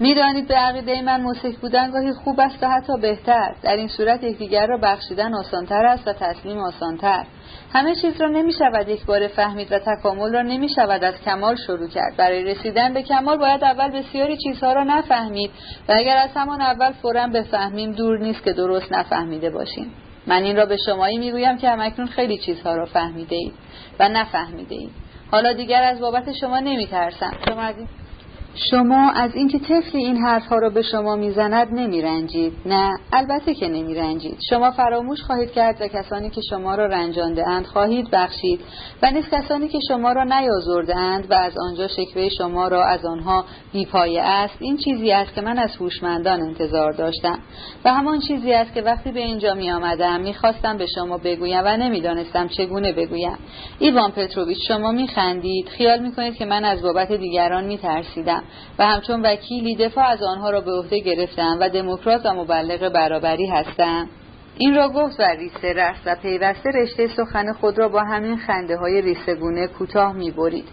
می‌دانید 0.00 0.49
به 0.49 0.55
عقیده 0.55 1.02
من 1.02 1.20
موسک 1.20 1.56
بودن 1.56 1.90
گاهی 1.90 2.12
خوب 2.12 2.40
است 2.40 2.62
و 2.62 2.69
حتی 2.69 2.93
بهتر. 3.02 3.55
در 3.62 3.76
این 3.76 3.88
صورت 3.88 4.25
یکدیگر 4.25 4.66
را 4.66 4.78
بخشیدن 4.83 5.35
آسانتر 5.35 5.87
است 5.87 6.09
و 6.09 6.12
تسلیم 6.12 6.59
آسانتر. 6.59 7.25
همه 7.73 7.94
چیز 7.94 8.20
را 8.20 8.28
نمی 8.28 8.52
شود 8.52 8.88
یک 8.88 9.06
بار 9.06 9.28
فهمید 9.28 9.73
و 9.73 9.78
تکامل 9.78 10.32
را 10.32 10.42
نمی 10.42 10.68
شود 10.68 11.04
از 11.04 11.14
کمال 11.25 11.56
شروع 11.66 11.88
کرد. 11.88 12.16
برای 12.16 12.44
رسیدن 12.44 12.94
به 12.94 13.02
کمال 13.02 13.38
باید 13.38 13.64
اول 13.64 13.88
بسیاری 13.88 14.37
چیزها 14.37 14.73
را 14.73 14.85
نفهمید 14.85 15.50
و 15.88 15.92
اگر 15.92 16.16
از 16.16 16.30
همان 16.35 16.61
اول 16.61 16.92
فورا 16.92 17.26
بفهمیم 17.26 17.92
دور 17.92 18.18
نیست 18.18 18.44
که 18.44 18.52
درست 18.52 18.92
نفهمیده 18.92 19.50
باشیم. 19.50 19.92
من 20.26 20.42
این 20.42 20.56
را 20.56 20.66
به 20.66 20.76
شمایی 20.76 21.18
می‌گویم 21.18 21.58
که 21.58 21.70
همکنون 21.70 22.08
خیلی 22.08 22.38
چیزها 22.38 22.76
را 22.76 22.87
فهمیده 22.87 23.37
اید 23.37 23.52
و 24.00 24.08
نفهمیده 24.08 24.75
اید 24.75 24.90
حالا 25.30 25.52
دیگر 25.52 25.82
از 25.82 26.00
بابت 26.00 26.32
شما 26.32 26.58
نمی 26.58 26.87
ترسم 26.87 27.32
شما 27.49 27.61
از 27.61 27.75
شما 28.56 29.10
از 29.10 29.34
اینکه 29.34 29.58
طفلی 29.58 30.04
این 30.04 30.16
حرفها 30.16 30.56
را 30.56 30.70
به 30.70 30.82
شما 30.82 31.16
می‌زند 31.16 31.68
نمیرنجید. 31.72 32.52
نه 32.66 32.98
البته 33.12 33.54
که 33.54 33.68
نمیرنجید. 33.68 34.38
شما 34.50 34.70
فراموش 34.70 35.22
خواهید 35.22 35.52
کرد 35.52 35.80
و 35.80 35.88
کسانی 35.88 36.30
که 36.30 36.40
شما 36.50 36.75
را 36.75 36.86
رنجانده 36.86 37.48
اند 37.48 37.66
خواهید 37.66 38.10
بخشید 38.10 38.60
و 39.02 39.10
نیز 39.10 39.25
کسانی 39.30 39.68
که 39.68 39.78
شما 39.88 40.12
را 40.12 40.25
نیازرده 40.25 40.96
اند 40.96 41.30
و 41.30 41.34
از 41.34 41.52
آنجا 41.68 41.88
شکوه 41.88 42.28
شما 42.28 42.68
را 42.68 42.84
از 42.84 43.04
آنها 43.04 43.44
بیپایه 43.72 44.22
است 44.22 44.56
این 44.60 44.76
چیزی 44.76 45.12
است 45.12 45.34
که 45.34 45.40
من 45.40 45.58
از 45.58 45.76
هوشمندان 45.76 46.40
انتظار 46.40 46.92
داشتم. 46.92 47.38
و 47.84 47.94
همان 47.94 48.20
چیزی 48.20 48.52
است 48.52 48.75
که 48.75 48.82
وقتی 48.82 49.12
به 49.12 49.20
اینجا 49.20 49.54
می 49.54 49.70
آمدم 49.70 50.20
می‌خواستم 50.20 50.76
به 50.76 50.86
شما 50.94 51.18
بگویم 51.18 51.62
و 51.64 51.76
نمی‌دانستم 51.76 52.48
چگونه 52.48 52.92
بگویم. 52.92 53.38
ایوان 53.78 54.10
پتروویچ 54.10 54.58
شما 54.68 54.92
میخندید. 54.92 55.68
خیال 55.68 55.98
می‌کنید 55.98 56.34
که 56.34 56.44
من 56.44 56.64
از 56.64 56.82
بابت 56.82 57.12
دیگران 57.12 57.64
میترسیدم. 57.64 58.42
و 58.79 58.87
همچون 58.87 59.23
وکیلی 59.26 59.76
دفاع 59.76 60.05
از 60.05 60.23
آنها 60.23 60.50
را 60.50 60.61
به 60.61 60.73
عهده 60.73 60.99
گرفتم 60.99 61.59
و 61.61 61.69
دموکرات 61.69 62.26
و 62.26 62.35
مبلغ 62.35 62.93
برابری 62.93 63.47
هستم 63.47 64.09
این 64.59 64.75
را 64.75 64.88
گفت 64.88 65.21
و 65.21 65.23
ریسه 65.23 65.73
رست 65.73 66.00
و 66.07 66.17
پیوسته 66.23 66.71
رشته 66.71 67.07
سخن 67.07 67.53
خود 67.53 67.79
را 67.79 67.88
با 67.88 68.00
همین 68.00 68.37
خنده 68.37 68.76
های 68.76 69.03
ریسه 69.03 69.37
کوتاه 69.79 70.12
می 70.12 70.31
برید. 70.31 70.69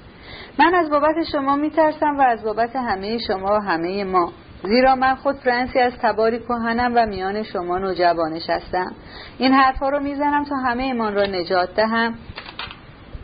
من 0.59 0.75
از 0.75 0.89
بابت 0.89 1.15
شما 1.31 1.55
می 1.55 1.69
ترسم 1.69 2.17
و 2.17 2.21
از 2.21 2.43
بابت 2.43 2.75
همه 2.75 3.17
شما 3.17 3.57
و 3.57 3.59
همه 3.59 4.03
ما. 4.03 4.31
زیرا 4.63 4.95
من 4.95 5.15
خود 5.15 5.35
فرانسی 5.35 5.79
از 5.79 5.93
تباری 6.01 6.39
کهنم 6.39 6.91
و 6.95 7.05
میان 7.05 7.43
شما 7.43 7.77
نوجوانش 7.77 8.49
هستم. 8.49 8.91
این 9.37 9.53
حرفها 9.53 9.89
رو 9.89 9.99
می‌زنم 9.99 10.43
تا 10.43 10.55
همه 10.55 10.83
ایمان 10.83 11.15
را 11.15 11.25
نجات 11.25 11.75
دهم. 11.75 12.15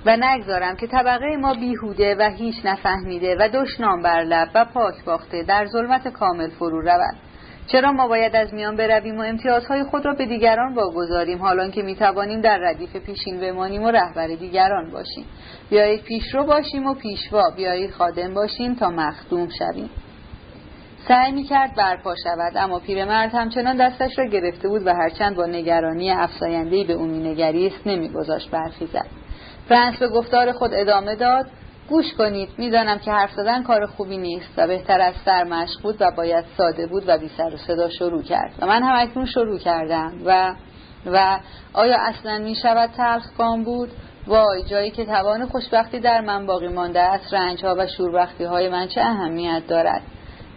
و 0.06 0.18
نگذارم 0.20 0.76
که 0.76 0.88
طبقه 0.88 1.38
ما 1.38 1.54
بیهوده 1.54 2.16
و 2.20 2.30
هیچ 2.38 2.56
نفهمیده 2.66 3.36
و 3.40 3.50
دشنام 3.54 4.02
بر 4.02 4.24
لب 4.24 4.50
و 4.56 4.66
پاک 4.66 5.04
باخته 5.06 5.44
در 5.44 5.66
ظلمت 5.66 6.08
کامل 6.08 6.50
فرو 6.50 6.82
رود. 6.82 7.16
چرا 7.68 7.92
ما 7.92 8.08
باید 8.08 8.36
از 8.36 8.54
میان 8.54 8.76
برویم 8.76 9.18
و 9.18 9.22
امتیازهای 9.22 9.84
خود 9.84 10.06
را 10.06 10.14
به 10.14 10.26
دیگران 10.26 10.76
واگذاریم 10.76 11.42
حالان 11.42 11.72
که 11.72 11.82
می‌توانیم 11.82 12.42
در 12.42 12.58
ردیف 12.58 12.96
پیشین 12.96 13.40
بمانیم 13.40 13.84
و 13.84 13.92
رهبر 13.92 14.28
دیگران 14.28 14.92
باشیم. 14.92 15.26
بیایید 15.70 16.02
پیشرو 16.02 16.44
باشیم 16.44 16.86
و 16.86 16.94
پیشوا 16.94 17.44
بیایید 17.56 17.92
خادم 17.92 18.34
باشیم 18.34 18.76
تا 18.76 18.90
مخدوم 18.90 19.48
شویم. 19.60 19.90
سعی 21.08 21.32
می 21.32 21.44
کرد 21.44 21.76
برپا 21.76 22.16
شود 22.24 22.58
اما 22.58 22.80
پیرمرد 22.80 23.34
همچنان 23.34 23.78
دستش 23.78 24.20
را 24.20 24.26
گرفته 24.26 24.68
بود 24.68 24.88
و 24.88 24.94
هرچند 24.94 25.36
با 25.36 25.46
نگرانی 25.46 26.12
افسایندهای 26.12 26.84
به 26.84 26.94
او 26.94 27.06
مینگریست 27.06 27.88
نمیگذاشت 27.88 28.52
برخیزد. 28.52 29.19
فرانس 29.70 30.00
به 30.00 30.08
گفتار 30.08 30.52
خود 30.52 30.72
ادامه 30.74 31.16
داد. 31.16 31.46
گوش 31.90 32.14
کنید 32.14 32.50
می‌دانم 32.58 33.00
که 33.00 33.12
حرف 33.12 33.32
زدن 33.32 33.64
کار 33.64 33.86
خوبی 33.86 34.18
نیست 34.18 34.50
و 34.58 34.68
بهتر 34.68 35.02
از 35.02 35.14
سر 35.26 35.68
بود 35.84 35.98
و 36.00 36.12
باید 36.12 36.46
ساده 36.58 36.88
بود 36.88 37.04
و 37.08 37.18
بی 37.18 37.32
سر 37.38 37.54
و 37.54 37.58
صدا 37.58 37.90
شروع 37.90 38.24
کرد. 38.24 38.52
و 38.60 38.66
من 38.66 38.84
هم 38.84 39.08
اکنون 39.08 39.26
شروع 39.26 39.58
کردم 39.58 40.14
و 40.26 40.56
و 41.06 41.40
آیا 41.74 41.98
اصلا 42.00 42.38
می 42.38 42.56
شود 42.56 42.90
تلخ 42.98 43.26
بود؟ 43.66 43.90
وای 44.28 44.64
جایی 44.64 44.92
که 44.92 45.06
توان 45.06 45.46
خوشبختی 45.46 46.00
در 46.00 46.22
من 46.22 46.46
باقی 46.46 46.68
مانده 46.68 47.00
است 47.00 47.34
رنج 47.34 47.66
ها 47.66 47.76
و 47.78 47.88
شوربختی 47.88 48.44
های 48.44 48.70
من 48.70 48.88
چه 48.88 49.02
اهمیت 49.02 49.64
دارد؟ 49.68 50.02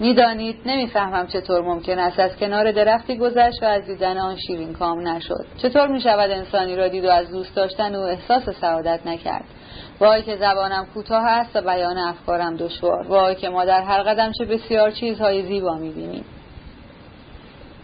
می‌دانید 0.02 0.56
نمی‌فهمم 0.66 1.26
چطور 1.26 1.62
ممکن 1.62 1.98
است 1.98 2.20
از 2.20 2.36
کنار 2.36 2.72
درختی 2.72 3.18
گذشت 3.18 3.62
و 3.62 3.66
از 3.66 3.86
دیدن 3.86 4.18
آن 4.18 4.36
شیرین 4.36 4.72
کام 4.72 5.08
نشد. 5.08 5.46
چطور 5.56 5.86
می 5.86 6.00
شود 6.00 6.30
انسانی 6.30 6.76
را 6.76 6.88
دید 6.88 7.04
و 7.04 7.10
از 7.10 7.30
دوست 7.30 7.56
داشتن 7.56 7.94
او 7.94 8.02
احساس 8.02 8.48
سعادت 8.60 9.00
نکرد؟ 9.06 9.44
وای 10.00 10.22
که 10.22 10.36
زبانم 10.36 10.86
کوتاه 10.94 11.26
است 11.26 11.56
و 11.56 11.60
بیان 11.60 11.98
افکارم 11.98 12.56
دشوار. 12.56 13.06
وای 13.08 13.34
که 13.34 13.48
ما 13.48 13.64
در 13.64 13.82
هر 13.82 14.02
قدم 14.02 14.32
چه 14.38 14.44
بسیار 14.44 14.90
چیزهای 14.90 15.42
زیبا 15.42 15.74
می‌بینیم. 15.74 16.24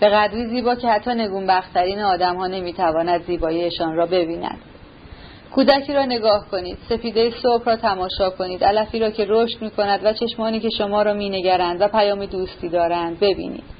به 0.00 0.08
قدری 0.08 0.46
زیبا 0.46 0.74
که 0.74 0.88
حتی 0.88 1.10
نگونبختترین 1.10 2.00
آدم 2.00 2.36
ها 2.36 2.46
نمی‌تواند 2.46 3.22
زیباییشان 3.22 3.96
را 3.96 4.06
ببیند. 4.06 4.58
کودکی 5.54 5.92
را 5.92 6.04
نگاه 6.04 6.46
کنید. 6.50 6.78
سپیده 6.88 7.30
صبح 7.42 7.64
را 7.64 7.76
تماشا 7.76 8.30
کنید. 8.30 8.64
علفی 8.64 8.98
را 8.98 9.10
که 9.10 9.26
رشد 9.28 9.62
می 9.62 9.70
کند 9.70 10.00
و 10.04 10.12
چشمانی 10.12 10.60
که 10.60 10.68
شما 10.78 11.02
را 11.02 11.14
می 11.14 11.30
نگرند 11.30 11.80
و 11.80 11.88
پیام 11.88 12.26
دوستی 12.26 12.68
دارند 12.68 13.20
ببینید. 13.20 13.78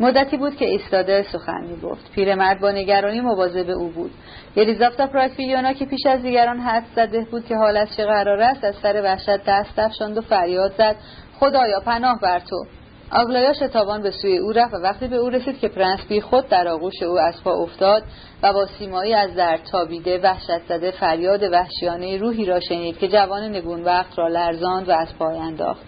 مدتی 0.00 0.36
بود 0.36 0.56
که 0.56 0.64
ایستاده 0.64 1.26
سخن 1.32 1.64
می 1.64 1.80
گفت 1.80 2.12
پیرمرد 2.12 2.60
با 2.60 2.70
نگرانی 2.70 3.20
مواظب 3.20 3.70
او 3.70 3.88
بود. 3.88 4.10
یلیزافتا 4.56 5.06
پراکفیونا 5.06 5.72
که 5.72 5.84
پیش 5.84 6.06
از 6.06 6.22
دیگران 6.22 6.58
حدس 6.60 6.84
زده 6.96 7.26
بود 7.30 7.44
که 7.44 7.56
حال 7.56 7.76
از 7.76 7.88
چه 7.96 8.06
قرار 8.06 8.40
است 8.40 8.64
از 8.64 8.74
سر 8.82 9.02
وحشت 9.02 9.44
دست 9.46 9.78
افشاند 9.78 10.18
و 10.18 10.20
فریاد 10.20 10.72
زد. 10.78 10.96
خدایا 11.40 11.80
پناه 11.80 12.18
بر 12.22 12.38
تو. 12.38 12.64
آگلایا 13.12 13.52
شتابان 13.52 14.02
به 14.02 14.10
سوی 14.10 14.38
او 14.38 14.52
رفت 14.52 14.74
و 14.74 14.76
وقتی 14.76 15.08
به 15.08 15.16
او 15.16 15.28
رسید 15.28 15.58
که 15.58 15.68
پرنس 15.68 16.00
بی 16.08 16.20
خود 16.20 16.48
در 16.48 16.68
آغوش 16.68 17.02
او 17.02 17.18
از 17.18 17.42
پا 17.44 17.52
افتاد 17.52 18.02
و 18.42 18.52
با 18.52 18.66
سیمایی 18.66 19.14
از 19.14 19.34
درد 19.34 19.60
تابیده 19.72 20.18
وحشت 20.18 20.62
زده 20.68 20.90
فریاد 20.90 21.42
وحشیانه 21.42 22.16
روحی 22.16 22.44
را 22.44 22.60
شنید 22.60 22.98
که 22.98 23.08
جوان 23.08 23.42
نگون 23.42 23.84
بخت 23.84 24.18
را 24.18 24.28
لرزاند 24.28 24.88
و 24.88 24.92
از 24.92 25.08
پای 25.18 25.38
انداخت. 25.38 25.82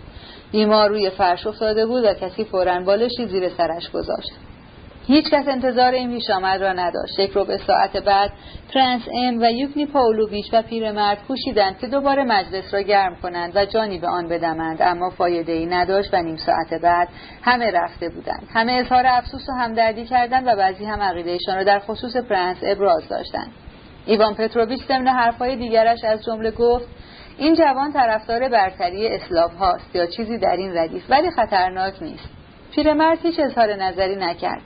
بیمار 0.52 0.88
روی 0.88 1.10
فرش 1.10 1.46
افتاده 1.46 1.86
بود 1.86 2.04
و 2.04 2.14
کسی 2.14 2.44
فورا 2.44 2.80
بالشی 2.80 3.26
زیر 3.26 3.48
سرش 3.48 3.90
گذاشت. 3.90 4.30
هیچ 5.06 5.24
کس 5.30 5.48
انتظار 5.48 5.92
این 5.92 6.10
پیش 6.10 6.30
آمد 6.30 6.60
را 6.60 6.72
نداشت. 6.72 7.18
یک 7.18 7.32
ربع 7.32 7.58
ساعت 7.66 7.96
بعد 7.96 8.32
پرنس 8.74 9.02
ام 9.12 9.42
و 9.42 9.44
یوگنی 9.52 9.86
پاولوویچ 9.86 10.46
و 10.52 10.62
پیرمرد 10.62 11.18
کوشیدند 11.28 11.78
که 11.78 11.86
دوباره 11.86 12.24
مجلس 12.24 12.74
را 12.74 12.80
گرم 12.80 13.16
کنند 13.22 13.52
و 13.56 13.64
جانی 13.64 13.98
به 13.98 14.08
آن 14.08 14.28
بدمند. 14.28 14.82
اما 14.82 15.10
فایده 15.10 15.52
ای 15.52 15.66
نداشت 15.66 16.14
و 16.14 16.22
نیم 16.22 16.36
ساعت 16.36 16.82
بعد 16.82 17.08
همه 17.42 17.70
رفته 17.70 18.08
بودند. 18.08 18.48
همه 18.54 18.72
اظهار 18.72 19.06
افسوس 19.06 19.48
و 19.48 19.52
همدردی 19.52 20.04
کردند 20.04 20.46
و 20.46 20.56
بعضی 20.56 20.84
هم 20.84 21.00
عقیدهشان 21.00 21.56
را 21.56 21.64
در 21.64 21.78
خصوص 21.78 22.16
پرنس 22.16 22.58
ابراز 22.62 23.08
داشتند. 23.08 23.50
ایوان 24.06 24.34
پتروویچ 24.34 24.80
ضمن 24.88 25.08
حرفهای 25.08 25.56
دیگرش 25.56 26.04
از 26.04 26.24
جمله 26.24 26.50
گفت 26.50 26.88
این 27.38 27.54
جوان 27.54 27.92
طرفدار 27.92 28.48
برتری 28.48 29.08
اسلاوهاست 29.08 29.96
یا 29.96 30.06
چیزی 30.06 30.38
در 30.38 30.56
این 30.56 30.76
ردیف 30.76 31.10
ولی 31.10 31.30
خطرناک 31.30 32.02
نیست. 32.02 32.28
پیرمرد 32.74 33.18
هیچ 33.22 33.40
اظهار 33.40 33.74
نظری 33.74 34.16
نکرد. 34.16 34.62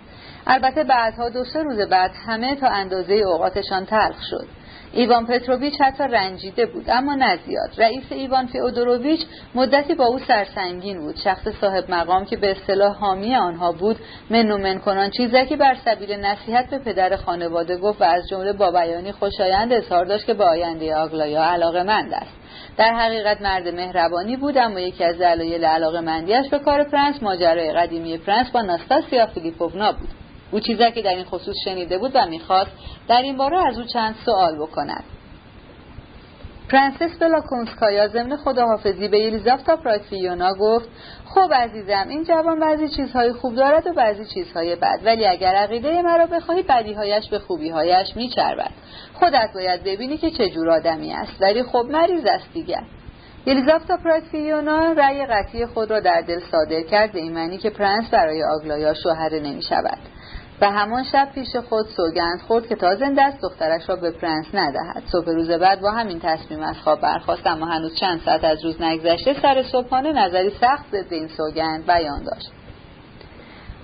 البته 0.47 0.85
بعدها 0.85 1.29
دو 1.29 1.45
سه 1.45 1.63
روز 1.63 1.79
بعد 1.81 2.11
همه 2.27 2.57
تا 2.57 2.69
اندازه‌ای 2.69 3.14
اوقاتشان 3.15 3.87
تلخ 3.87 4.23
شد. 4.31 4.47
ایوان 4.93 5.27
پتروویچ 5.27 5.75
حتی 5.81 6.05
رنجیده 6.05 6.67
بود 6.67 6.85
اما 6.89 7.15
نه 7.14 7.37
زیاد 7.37 7.71
رئیس 7.79 8.05
ایوان 8.11 8.47
فئودوروویچ 8.47 9.21
مدتی 9.55 9.95
با 9.95 10.07
او 10.07 10.19
سرسنگین 10.19 11.01
بود. 11.01 11.17
شخص 11.25 11.49
صاحب 11.61 11.91
مقام 11.91 12.25
که 12.25 12.37
به 12.37 12.51
اصطلاح 12.51 12.97
حامی 12.97 13.37
آنها 13.37 13.73
بود 13.73 13.97
من 14.31 14.51
و 14.51 14.59
من 14.59 14.79
کنان 14.79 15.11
چیزکی 15.11 15.57
بر 15.57 15.75
سبیل 15.85 16.13
نصیحت 16.13 16.71
به 16.71 16.79
پدر 16.79 17.17
خانواده 17.17 17.77
گفت 17.77 18.01
و 18.01 18.05
از 18.05 18.29
جمله 18.29 18.53
با 18.53 18.71
بیانی 18.71 19.13
خوشایند 19.13 19.73
اظهار 19.73 20.05
داشت 20.05 20.27
که 20.27 20.35
به 20.35 20.45
آینده 20.45 20.97
آگلایا 20.97 21.45
علاقه 21.45 21.83
مند 21.83 22.15
است. 22.15 22.33
در 22.77 22.95
حقیقت 22.95 23.43
مرد 23.43 23.69
مهربانی 23.69 24.37
بود 24.37 24.59
اما 24.59 24.81
یکی 24.81 25.05
از 25.05 25.19
دلایل 25.19 25.65
علاقه 25.65 26.01
مندیش 26.01 26.49
به 26.51 26.59
کار 26.59 26.85
پرنس 26.85 27.23
ماجرای 27.23 27.73
قدیمی 27.73 28.19
پرنس 28.19 28.51
با 28.51 28.61
ناستاسیا 28.61 29.27
فیلیپوونا 29.27 29.93
بود. 29.93 30.24
او 30.51 30.61
که 30.61 30.75
در 30.75 31.15
این 31.15 31.25
خصوص 31.25 31.57
شنیده 31.65 31.99
بود 31.99 32.11
و 32.15 32.27
می‌خواست 32.27 32.71
در 33.09 33.23
این 33.23 33.37
باره 33.37 33.67
از 33.67 33.79
او 33.79 33.85
چند 33.85 34.15
سوال 34.25 34.57
بکند. 34.57 35.05
پرنسس 36.69 37.19
بلاکونسکایا 37.21 38.09
ضمن 38.09 38.37
خداحافظی 38.37 39.09
به 39.09 39.19
یلیزافتا 39.19 39.77
پراکفیونا 39.77 40.55
گفت 40.61 40.89
خب 41.25 41.55
عزیزم 41.55 42.07
این 42.09 42.25
جوان 42.25 42.61
بعضی 42.61 42.89
چیزهای 42.89 43.33
خوب 43.33 43.55
دارد 43.55 43.87
و 43.87 43.93
بعضی 43.93 44.25
چیزهای 44.35 44.77
بد 44.77 45.01
ولی 45.05 45.27
اگر 45.27 45.55
عقیده 45.55 46.03
مرا 46.03 46.27
بخواهی 46.27 46.63
بدیهایش 46.63 47.29
به 47.31 47.39
خوبیهایش 47.39 48.17
میچربد. 48.17 48.71
خودت 49.15 49.51
باید 49.55 49.85
ببینی 49.85 50.17
که 50.17 50.31
چه 50.31 50.49
جور 50.49 50.71
آدمی 50.71 51.13
است 51.13 51.43
ولی 51.43 51.63
خب 51.63 51.87
مریض 51.91 52.25
است 52.27 52.53
دیگر 52.53 52.83
یلیزافتا 53.47 53.97
پراکفیونا 53.97 54.93
رأی 54.93 55.27
قطعی 55.27 55.67
خود 55.67 55.91
را 55.91 56.01
در 56.01 56.21
دل 56.21 56.41
صادر 56.51 56.83
کرد 56.83 57.13
به 57.13 57.19
این 57.19 57.33
معنی 57.33 57.59
که 57.59 57.71
پرنس 57.71 58.11
برای 58.11 58.43
آگلایا 58.45 58.95
شوهر 58.95 59.41
نمی 59.41 59.63
شود 59.63 59.99
و 60.61 60.71
همان 60.71 61.05
شب 61.05 61.29
پیش 61.35 61.57
خود 61.57 61.87
سوگند 61.97 62.41
خورد 62.41 62.67
که 62.67 62.75
تا 62.75 62.97
زنده 62.97 63.23
است 63.23 63.41
دخترش 63.43 63.89
را 63.89 63.97
به 63.97 64.11
پرنس 64.11 64.47
ندهد. 64.55 65.03
صبح 65.13 65.27
روز 65.27 65.51
بعد 65.51 65.81
با 65.81 65.91
همین 65.91 66.21
تصمیم 66.21 66.61
از 66.61 66.77
خواب 66.77 67.01
برخواست 67.01 67.47
اما 67.47 67.67
هنوز 67.67 67.97
چند 68.01 68.21
ساعت 68.25 68.45
از 68.45 68.65
روز 68.65 68.83
نگذشته 68.83 69.35
سر 69.43 69.63
صبحانه 69.73 70.13
نظری 70.13 70.51
سخت 70.61 70.85
ضد 70.93 71.13
این 71.13 71.29
سوگند 71.29 71.87
بیان 71.87 72.25
داشت. 72.25 72.51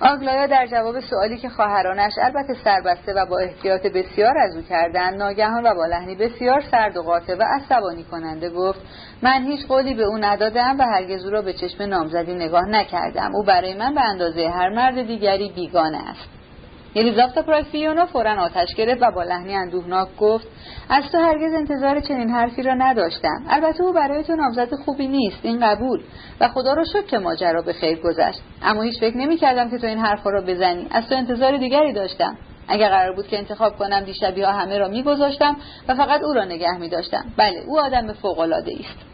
آگلایا 0.01 0.47
در 0.47 0.67
جواب 0.67 0.99
سوالی 0.99 1.37
که 1.37 1.49
خواهرانش 1.49 2.13
البته 2.21 2.53
سربسته 2.63 3.13
و 3.13 3.25
با 3.25 3.39
احتیاط 3.39 3.81
بسیار 3.81 4.37
از 4.37 4.55
او 4.55 4.61
کردند 4.61 5.17
ناگهان 5.17 5.63
و 5.63 5.75
با 5.75 5.85
لحنی 5.85 6.15
بسیار 6.15 6.61
سرد 6.71 6.97
و 6.97 7.03
قاطع 7.03 7.35
و 7.35 7.43
عصبانی 7.43 8.03
کننده 8.03 8.49
گفت 8.49 8.79
من 9.21 9.43
هیچ 9.43 9.67
قولی 9.67 9.93
به 9.93 10.03
او 10.03 10.17
ندادم 10.17 10.75
و 10.79 10.83
هرگز 10.83 11.25
او 11.25 11.31
را 11.31 11.41
به 11.41 11.53
چشم 11.53 11.83
نامزدی 11.83 12.33
نگاه 12.33 12.65
نکردم. 12.69 13.35
او 13.35 13.43
برای 13.43 13.73
من 13.73 13.95
به 13.95 14.01
اندازه 14.01 14.49
هر 14.49 14.69
مرد 14.69 15.07
دیگری 15.07 15.51
بیگانه 15.55 16.09
است. 16.09 16.40
یلیزافتا 16.95 17.41
پراکفیونا 17.41 18.05
فورا 18.05 18.41
آتش 18.41 18.75
گرفت 18.77 19.01
و 19.01 19.11
با 19.15 19.23
لحنی 19.23 19.55
اندوهناک 19.55 20.07
گفت 20.19 20.47
از 20.89 21.03
تو 21.11 21.17
هرگز 21.17 21.53
انتظار 21.53 21.99
چنین 21.99 22.29
حرفی 22.29 22.63
را 22.63 22.73
نداشتم. 22.73 23.43
البته 23.49 23.83
او 23.83 23.93
برای 23.93 24.23
تو 24.23 24.35
نامزد 24.35 24.75
خوبی 24.85 25.07
نیست 25.07 25.39
این 25.43 25.59
قبول. 25.59 26.01
و 26.41 26.47
خدا 26.47 26.73
را 26.73 26.83
شکر 26.83 27.05
که 27.05 27.17
ماجرا 27.17 27.61
به 27.61 27.73
خیر 27.73 27.99
گذشت. 28.01 28.41
اما 28.63 28.81
هیچ 28.81 28.99
فکر 28.99 29.17
نمی 29.17 29.37
کردم 29.37 29.69
که 29.69 29.77
تو 29.77 29.87
این 29.87 29.99
حرفها 29.99 30.29
را 30.29 30.41
بزنی. 30.41 30.87
از 30.91 31.09
تو 31.09 31.15
انتظار 31.15 31.57
دیگری 31.57 31.93
داشتم. 31.93 32.37
اگر 32.67 32.89
قرار 32.89 33.15
بود 33.15 33.27
که 33.27 33.37
انتخاب 33.37 33.77
کنم 33.77 33.99
دیشبی 33.99 34.41
ها 34.41 34.51
همه 34.51 34.77
را 34.77 34.87
میگذاشتم 34.87 35.55
و 35.87 35.95
فقط 35.95 36.21
او 36.23 36.33
را 36.33 36.45
نگه 36.45 36.77
می 36.77 36.89
داشتم 36.89 37.25
بله 37.37 37.63
او 37.67 37.79
آدم 37.79 38.13
فوق 38.13 38.39
العاده 38.39 38.71
است. 38.79 39.10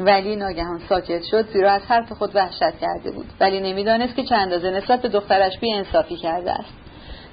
ولی 0.00 0.36
ناگهان 0.36 0.80
ساکت 0.88 1.22
شد 1.30 1.48
زیرا 1.52 1.72
از 1.72 1.82
حرف 1.82 2.12
خود 2.12 2.36
وحشت 2.36 2.78
کرده 2.80 3.10
بود. 3.10 3.26
ولی 3.40 3.60
نمی‌دانست 3.60 4.16
که 4.16 4.24
چند 4.24 4.40
اندازه 4.40 4.70
نسبت 4.70 5.02
به 5.02 5.08
دخترش 5.08 5.58
بی 5.58 5.72
انصافی 5.72 6.16
کرده 6.16 6.52
است. 6.52 6.74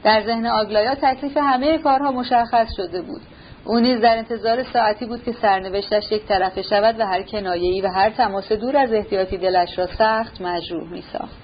در 0.03 0.21
ذهن 0.21 0.45
آگلایا 0.45 0.95
تکلیف 0.95 1.37
همه 1.37 1.77
کارها 1.77 2.11
مشخص 2.11 2.67
شده 2.77 3.01
بود. 3.01 3.21
او 3.65 3.79
نیز 3.79 4.01
در 4.01 4.17
انتظار 4.17 4.63
ساعتی 4.63 5.05
بود 5.05 5.23
که 5.23 5.31
سرنوشتش 5.31 6.11
یک 6.11 6.25
طرفه 6.25 6.61
شود 6.61 6.99
و 6.99 7.05
هر 7.05 7.21
کنایه‌ای 7.21 7.81
و 7.81 7.87
هر 7.87 8.09
تماس 8.09 8.51
دور 8.51 8.77
از 8.77 8.93
احتیاطی 8.93 9.37
دلش 9.37 9.79
را 9.79 9.87
سخت 9.87 10.41
مجروح 10.41 10.91
میساخت. 10.91 11.37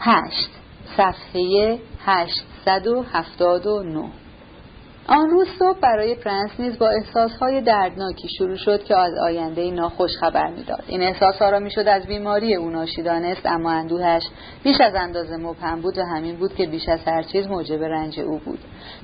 هشت. 0.00 0.50
صفحه 0.96 1.78
879 2.06 4.10
آن 5.10 5.30
روز 5.30 5.46
صبح 5.58 5.78
برای 5.80 6.14
پرنس 6.14 6.50
نیز 6.58 6.78
با 6.78 6.88
احساسهای 6.88 7.60
دردناکی 7.60 8.28
شروع 8.28 8.56
شد 8.56 8.84
که 8.84 8.96
از 8.96 9.12
آینده 9.22 9.70
ناخوش 9.70 10.10
خبر 10.20 10.50
می‌داد. 10.50 10.84
این 10.86 11.02
احساسها 11.02 11.50
را 11.50 11.58
می‌شد 11.58 11.88
از 11.88 12.06
بیماری 12.06 12.54
او 12.54 12.70
ناشی 12.70 13.02
دانست 13.02 13.46
اما 13.46 13.70
اندوهش 13.70 14.22
بیش 14.64 14.80
از 14.80 14.94
اندازه 14.94 15.36
مبهم 15.36 15.80
بود 15.80 15.98
و 15.98 16.02
همین 16.02 16.36
بود 16.36 16.54
که 16.54 16.66
بیش 16.66 16.88
از 16.88 17.00
هر 17.06 17.22
چیز 17.22 17.46
موجب 17.46 17.82
رنج 17.82 18.20
او 18.20 18.38
بود. 18.38 18.58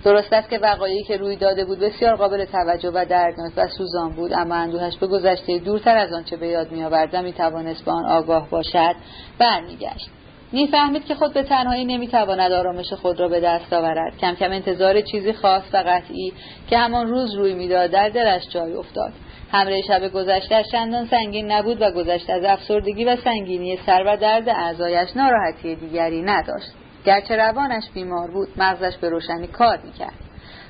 درست 0.04 0.32
است 0.32 0.50
که 0.50 0.58
وقایعی 0.58 1.02
که 1.02 1.16
روی 1.16 1.36
داده 1.36 1.64
بود 1.64 1.78
بسیار 1.78 2.16
قابل 2.16 2.44
توجه 2.44 2.90
و 2.94 3.04
دردناک 3.04 3.52
و 3.56 3.68
سوزان 3.68 4.10
بود 4.10 4.32
اما 4.32 4.54
اندوهش 4.54 4.96
به 4.96 5.06
گذشته 5.06 5.58
دورتر 5.58 5.96
از 5.96 6.12
آنچه 6.12 6.36
به 6.36 6.48
یاد 6.48 6.72
میآورد 6.72 7.16
می‌توانست 7.16 7.84
به 7.84 7.90
آن 7.90 8.06
آگاه 8.06 8.50
باشد 8.50 8.94
برمیگشت. 9.38 10.10
می‌فهمید 10.54 11.04
که 11.04 11.14
خود 11.14 11.34
به 11.34 11.42
تنهایی 11.42 11.84
نمی‌تواند 11.84 12.52
آرامش 12.52 12.92
خود 12.92 13.20
را 13.20 13.28
به 13.28 13.40
دست 13.40 13.72
آورد. 13.72 14.16
کم 14.16 14.34
کم 14.34 14.52
انتظار 14.52 15.00
چیزی 15.00 15.32
خاص 15.32 15.62
و 15.72 15.76
قطعی 15.86 16.32
که 16.70 16.78
همان 16.78 17.06
روز 17.06 17.34
روی 17.34 17.54
می‌داد 17.54 17.90
در 17.90 18.08
دلش 18.08 18.42
جای 18.48 18.72
افتاد. 18.72 19.12
همره 19.52 19.82
شب 19.82 20.08
گذشته 20.08 20.64
چندان 20.72 21.06
سنگین 21.06 21.52
نبود 21.52 21.82
و 21.82 21.90
گذشته 21.90 22.32
از 22.32 22.44
افسردگی 22.44 23.04
و 23.04 23.16
سنگینی 23.16 23.78
سر 23.86 24.04
و 24.06 24.16
درد 24.16 24.48
اعضایش 24.48 25.08
ناراحتی 25.16 25.74
دیگری 25.74 26.22
نداشت. 26.22 26.72
گرچه 27.04 27.36
روانش 27.36 27.84
بیمار 27.94 28.30
بود 28.30 28.48
مغزش 28.56 28.96
به 28.96 29.08
روشنی 29.08 29.46
کار 29.46 29.78
می‌کرد. 29.84 30.14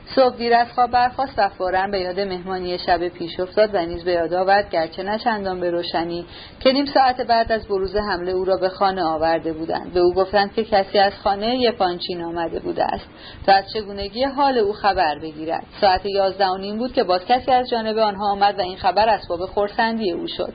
صبح 0.07 0.37
دیر 0.37 0.55
از 0.55 0.67
خواب 0.75 0.91
برخواست 0.91 1.33
و 1.39 1.49
فورا 1.49 1.87
به 1.87 2.01
یاد 2.01 2.21
مهمانی 2.21 2.79
شب 2.79 3.09
پیش 3.09 3.41
افتاد 3.41 3.71
و 3.75 3.87
نیز 3.87 4.05
به 4.05 4.13
یاد 4.13 4.35
آورد 4.35 4.71
گرچه 4.71 5.03
نه 5.03 5.19
چندان 5.19 5.61
به 5.61 5.71
روشنی 5.71 6.27
که 6.61 6.73
نیم 6.73 6.87
ساعت 6.87 7.21
بعد 7.21 7.53
از 7.53 7.69
بروز 7.69 7.97
حمله 7.97 8.33
او 8.33 8.45
را 8.45 8.57
به 8.57 8.69
خانه 8.69 9.05
آورده 9.05 9.53
بودند. 9.53 9.93
به 9.93 10.01
او 10.01 10.15
گفتند 10.15 10.55
که 10.55 10.65
کسی 10.65 10.99
از 10.99 11.13
خانه 11.25 11.57
یپانچین 11.61 12.23
آمده 12.23 12.61
بوده 12.61 12.85
است 12.85 13.09
تا 13.47 13.53
از 13.53 13.65
چگونگی 13.75 14.25
حال 14.25 14.59
او 14.59 14.73
خبر 14.73 15.19
بگیرد. 15.19 15.65
ساعت 15.81 16.07
یازده 16.07 16.47
و 16.47 16.57
نیم 16.57 16.79
بود 16.79 16.93
که 16.93 17.05
باز 17.05 17.25
کسی 17.25 17.51
از 17.51 17.71
جانب 17.71 17.99
آنها 17.99 18.31
آمد 18.33 18.59
و 18.59 18.63
این 18.63 18.77
خبر 18.77 19.09
اسباب 19.09 19.47
خورسندی 19.47 20.13
او 20.13 20.27
شد. 20.27 20.53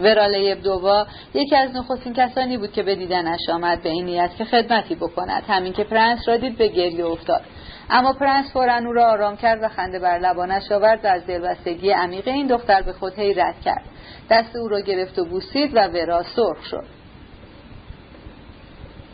وراله 0.00 0.54
دووا 0.54 1.06
یکی 1.34 1.56
از 1.56 1.70
نخستین 1.76 2.12
کسانی 2.12 2.56
بود 2.58 2.72
که 2.72 2.82
به 2.82 2.96
دیدنش 2.96 3.40
آمد. 3.52 3.82
به 3.82 3.88
این 3.88 4.04
نیت 4.04 4.30
که 4.38 4.44
خدمتی 4.44 4.94
بکند. 4.94 5.42
همین 5.48 5.72
که 5.72 5.84
پرنس 5.84 6.28
را 6.28 6.36
دید 6.36 6.58
به 6.58 6.68
گریه 6.68 7.06
افتاد. 7.06 7.42
اما 7.90 8.12
پرنس 8.12 8.52
فورا 8.52 8.76
او 8.76 8.92
را 8.92 9.06
آرام 9.06 9.36
کرد 9.36 9.62
و 9.62 9.68
خنده 9.68 9.98
بر 9.98 10.18
لبانش 10.18 10.72
آورد 10.72 11.04
و 11.04 11.08
از 11.08 11.26
دلبستگی 11.26 11.90
عمیق 11.90 12.28
این 12.28 12.46
دختر 12.46 12.82
به 12.82 12.92
خود 12.92 13.12
حیرت 13.12 13.60
کرد. 13.60 13.84
دست 14.30 14.56
او 14.56 14.68
را 14.68 14.80
گرفت 14.80 15.18
و 15.18 15.24
بوسید 15.24 15.76
و 15.76 15.88
ورا 15.88 16.22
سرخ 16.22 16.64
شد. 16.64 16.84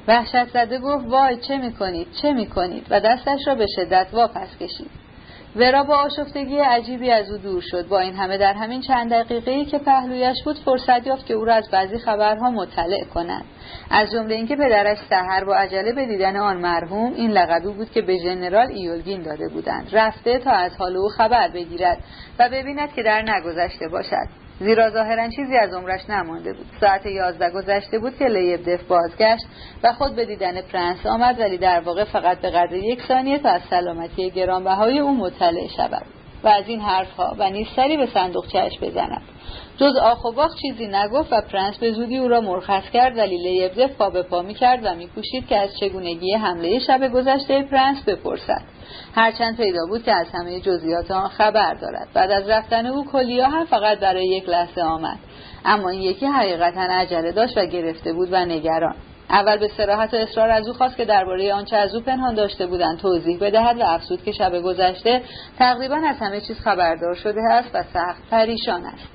وحشت 0.09 0.49
زده 0.49 0.79
گفت 0.79 1.07
وای 1.07 1.37
چه 1.37 1.57
می‌کنید 1.59 2.09
چه 2.23 2.33
می‌کنید؟ 2.33 2.87
و 2.91 3.01
دستش 3.01 3.41
را 3.47 3.55
به 3.55 3.67
شدت 3.77 4.07
واپس 4.13 4.59
کشید. 4.61 4.91
ورا 5.57 5.83
با 5.83 5.97
آشفتگی 5.97 6.59
عجیبی 6.59 7.11
از 7.11 7.31
او 7.31 7.39
دور 7.39 7.61
شد. 7.61 7.89
با 7.89 8.01
این 8.01 8.15
همه 8.15 8.39
در 8.39 8.53
همین 8.53 8.81
چند 8.81 9.11
دقیقه 9.13 9.65
که 9.65 9.79
پهلویش 9.79 10.37
بود 10.45 10.57
فرصت 10.65 11.07
یافت 11.07 11.27
که 11.27 11.35
او 11.35 11.45
را 11.45 11.55
از 11.55 11.71
بعضی 11.71 11.99
خبرها 11.99 12.51
مطلع 12.51 13.05
کند. 13.05 13.45
از 13.91 14.11
جمله 14.11 14.35
اینکه 14.35 14.57
پدرش 14.57 14.99
سحر 15.11 15.45
با 15.45 15.57
عجله 15.57 15.93
به 15.93 16.07
دیدن 16.07 16.37
آن 16.37 16.57
مرحوم 16.57 17.15
این 17.15 17.31
لقبی 17.31 17.73
بود 17.73 17.91
که 17.91 18.03
به 18.03 18.19
ژنرال 18.19 18.67
ایولگین 18.67 19.23
داده 19.23 19.49
بودند. 19.49 19.89
رفته 19.93 20.39
تا 20.39 20.51
از 20.51 20.77
حال 20.77 20.97
او 20.97 21.09
خبر 21.09 21.49
بگیرد 21.49 21.99
و 22.39 22.49
ببیند 22.49 22.93
که 22.93 23.03
در 23.03 23.23
نگذشته 23.23 23.89
باشد. 23.89 24.40
زیرا 24.61 24.91
ظاهرا 24.91 25.29
چیزی 25.29 25.57
از 25.57 25.75
عمرش 25.75 26.01
نمانده 26.11 26.53
بود. 26.53 26.67
ساعت 26.81 27.07
یازده 27.07 27.51
گذشته 27.51 27.99
بود 27.99 28.19
که 28.19 28.25
لیبدف 28.25 28.83
بازگشت 28.83 29.45
و 29.83 29.93
خود 29.93 30.17
به 30.17 30.25
دیدن 30.25 30.61
پرنس 30.61 31.07
آمد 31.07 31.41
ولی 31.41 31.59
در 31.59 31.81
واقع 31.81 32.05
فقط 32.05 32.41
به 32.41 32.51
قدر 32.51 32.73
یک 32.73 33.03
ثانیه 33.09 33.39
تا 33.39 33.49
از 33.49 33.63
سلامتی 33.71 34.31
گرانبهای 34.31 34.99
او 34.99 35.17
مطلع 35.17 35.67
شود. 35.77 36.20
و 36.45 36.49
از 36.49 36.69
این 36.69 36.81
حرفها 36.81 37.37
و 37.39 37.51
نیز 37.51 37.67
سری 37.77 37.97
به 37.97 38.07
صندوقچهاش 38.07 38.79
بزند 38.81 39.23
جز 39.81 39.97
آخ 39.97 40.25
و 40.25 40.49
چیزی 40.63 40.87
نگفت 40.87 41.33
و 41.33 41.41
پرنس 41.41 41.79
به 41.79 41.93
زودی 41.93 42.19
او 42.19 42.29
را 42.29 42.41
مرخص 42.41 42.91
کرد. 42.93 43.19
ولی 43.19 43.37
لیبدف 43.37 43.91
پا 43.91 44.11
به 44.11 44.23
پا 44.23 44.43
می 44.43 44.55
کرد 44.55 44.81
و 44.85 44.95
میکوشید 44.95 45.47
که 45.47 45.57
از 45.57 45.71
چگونگی 45.81 46.35
حمله 46.35 46.79
شب 46.79 47.13
گذشته 47.13 47.63
پرنس 47.63 48.05
بپرسد. 48.05 48.63
هرچند 49.15 49.57
پیدا 49.57 49.87
بود 49.89 50.03
که 50.03 50.13
از 50.13 50.27
همه 50.35 50.61
جزئیات 50.61 51.11
آن 51.11 51.29
خبر 51.29 51.75
دارد. 51.75 52.09
بعد 52.15 52.31
از 52.31 52.49
رفتن 52.49 52.87
او 52.87 53.05
کلیا 53.13 53.49
هم 53.49 53.65
فقط 53.65 53.99
برای 53.99 54.27
یک 54.27 54.49
لحظه 54.49 54.83
آمد. 54.83 55.19
اما 55.65 55.89
این 55.89 56.03
یکی 56.03 56.27
حقیقتا 56.27 56.81
عجله 56.81 57.33
داشت 57.33 57.59
و 57.59 57.67
گرفته 57.67 58.13
بود 58.13 58.29
و 58.33 58.45
نگران. 58.45 58.95
اول 59.31 59.57
به 59.57 59.69
صراحت 59.77 60.15
و 60.15 60.17
اصرار 60.17 60.51
از 60.51 60.69
او 60.69 60.75
خواست 60.75 60.97
که 60.97 61.05
درباره 61.05 61.55
آنچه 61.55 61.77
از 61.77 61.95
او 61.95 62.01
پنهان 62.01 62.35
داشته 62.35 62.67
بودند 62.67 62.99
توضیح 62.99 63.39
بدهد 63.41 63.81
و 63.81 63.85
افزود 63.85 64.25
که 64.25 64.33
شب 64.33 64.61
گذشته 64.63 65.23
تقریبا 65.59 65.97
از 65.97 66.17
همه 66.21 66.41
چیز 66.41 66.61
خبردار 66.61 67.15
شده 67.15 67.41
است 67.41 67.71
و 67.75 67.83
سخت 67.83 68.31
پریشان 68.31 68.85
است. 68.85 69.09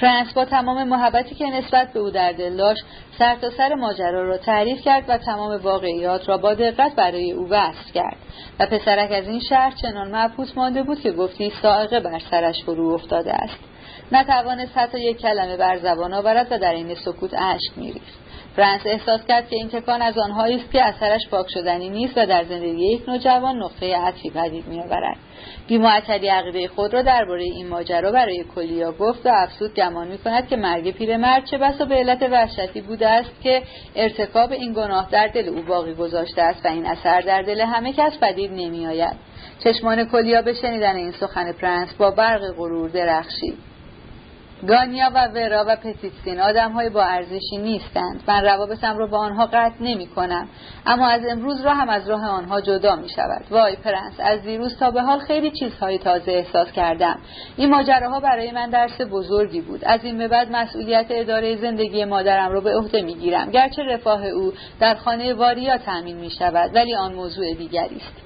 پرنس 0.00 0.32
با 0.32 0.44
تمام 0.44 0.88
محبتی 0.88 1.34
که 1.34 1.46
نسبت 1.46 1.92
به 1.92 2.00
او 2.00 2.10
در 2.10 2.32
دل 2.32 2.56
داشت 2.56 2.84
سر 3.18 3.36
تا 3.36 3.50
سر 3.50 3.74
ماجرا 3.74 4.28
را 4.28 4.38
تعریف 4.38 4.82
کرد 4.82 5.04
و 5.08 5.18
تمام 5.18 5.62
واقعیات 5.62 6.28
را 6.28 6.38
با 6.38 6.54
دقت 6.54 6.94
برای 6.94 7.32
او 7.32 7.48
وصف 7.48 7.92
کرد 7.94 8.16
و 8.60 8.66
پسرک 8.66 9.12
از 9.12 9.28
این 9.28 9.40
شهر 9.40 9.70
چنان 9.82 10.16
مبهوت 10.16 10.56
مانده 10.56 10.82
بود 10.82 11.00
که 11.00 11.12
گفتی 11.12 11.52
سائقه 11.62 12.00
بر 12.00 12.18
سرش 12.30 12.64
فرو 12.64 12.88
افتاده 12.88 13.32
است. 13.34 13.58
نتوانست 14.12 14.78
حتی 14.78 15.00
یک 15.00 15.18
کلمه 15.18 15.56
بر 15.56 15.76
زبان 15.76 16.14
آورد 16.14 16.46
و 16.50 16.58
در 16.58 16.72
این 16.72 16.94
سکوت 16.94 17.34
اشک 17.34 17.78
میریخت. 17.78 18.26
فرانس 18.56 18.80
احساس 18.84 19.20
کرد 19.28 19.48
که 19.48 19.56
این 19.56 19.68
تکان 19.68 20.02
از 20.02 20.18
آنهایی 20.18 20.56
است 20.56 20.72
که 20.72 20.82
اثرش 20.82 21.28
پاک 21.30 21.46
شدنی 21.54 21.88
نیست 21.88 22.12
و 22.18 22.26
در 22.26 22.44
زندگی 22.44 22.92
یک 22.92 23.08
نوجوان 23.08 23.56
نقطه 23.56 23.96
عطفی 23.96 24.30
پدید 24.30 24.66
میآورد. 24.66 25.16
بیمعطلی 25.68 26.28
عقیده 26.28 26.68
خود 26.68 26.94
را 26.94 27.02
درباره 27.02 27.42
این 27.42 27.68
ماجرا 27.68 28.12
برای 28.12 28.44
کلیا 28.54 28.92
گفت 28.92 29.26
و 29.26 29.28
افسود 29.32 29.74
گمان 29.74 30.08
می 30.08 30.18
کند 30.18 30.48
که 30.48 30.56
مرگ 30.56 30.90
پیرمرد 30.90 31.44
چه 31.44 31.58
بسا 31.58 31.84
به 31.84 31.94
علت 31.94 32.22
وحشتی 32.22 32.80
بوده 32.80 33.08
است 33.08 33.40
که 33.42 33.62
ارتکاب 33.96 34.52
این 34.52 34.72
گناه 34.72 35.08
در 35.10 35.26
دل 35.26 35.48
او 35.48 35.62
باقی 35.62 35.94
گذاشته 35.94 36.42
است 36.42 36.66
و 36.66 36.68
این 36.68 36.86
اثر 36.86 37.20
در 37.20 37.42
دل 37.42 37.60
همه 37.60 37.92
کس 37.92 38.18
پدید 38.20 38.50
نمیآید. 38.50 39.16
چشمان 39.64 40.04
کلیا 40.04 40.42
به 40.42 40.54
شنیدن 40.54 40.96
این 40.96 41.12
سخن 41.12 41.52
پرنس 41.52 41.94
با 41.94 42.10
برق 42.10 42.52
غرور 42.56 42.88
درخشید. 42.88 43.65
گانیا 44.68 45.10
و 45.14 45.28
ورا 45.28 45.64
و 45.68 45.76
پتیتسین 45.76 46.40
آدم 46.40 46.72
های 46.72 46.90
با 46.90 47.02
ارزشی 47.02 47.56
نیستند. 47.56 48.22
من 48.28 48.44
روابطم 48.44 48.98
را 48.98 49.06
با 49.06 49.18
آنها 49.18 49.46
قطع 49.46 49.74
نمی 49.80 50.06
کنم 50.06 50.48
اما 50.86 51.08
از 51.08 51.22
امروز 51.30 51.60
راهم 51.60 51.88
از 51.88 52.08
راه 52.08 52.28
آنها 52.28 52.60
جدا 52.60 52.96
می 52.96 53.08
شود 53.08 53.44
وای 53.50 53.76
پرنس 53.76 54.14
از 54.18 54.42
دیروز 54.42 54.76
تا 54.78 54.90
به 54.90 55.02
حال 55.02 55.18
خیلی 55.18 55.50
چیزهای 55.50 55.98
تازه 55.98 56.32
احساس 56.32 56.72
کردم. 56.72 57.18
این 57.56 57.70
ماجراها 57.70 58.20
برای 58.20 58.52
من 58.52 58.70
درس 58.70 59.00
بزرگی 59.10 59.60
بود. 59.60 59.84
از 59.84 60.04
این 60.04 60.18
به 60.18 60.28
بعد 60.28 60.52
مسئولیت 60.52 61.06
اداره 61.10 61.56
زندگی 61.56 62.04
مادرم 62.04 62.52
را 62.52 62.60
به 62.60 62.76
عهده 62.76 63.02
می 63.02 63.14
گیرم 63.14 63.50
گرچه 63.50 63.82
رفاه 63.82 64.26
او 64.26 64.52
در 64.80 64.94
خانه 64.94 65.34
واریا 65.34 65.78
تأمین 65.78 66.16
می 66.16 66.30
شود 66.30 66.74
ولی 66.74 66.94
آن 66.94 67.14
موضوع 67.14 67.54
دیگری 67.54 67.96
است. 67.96 68.25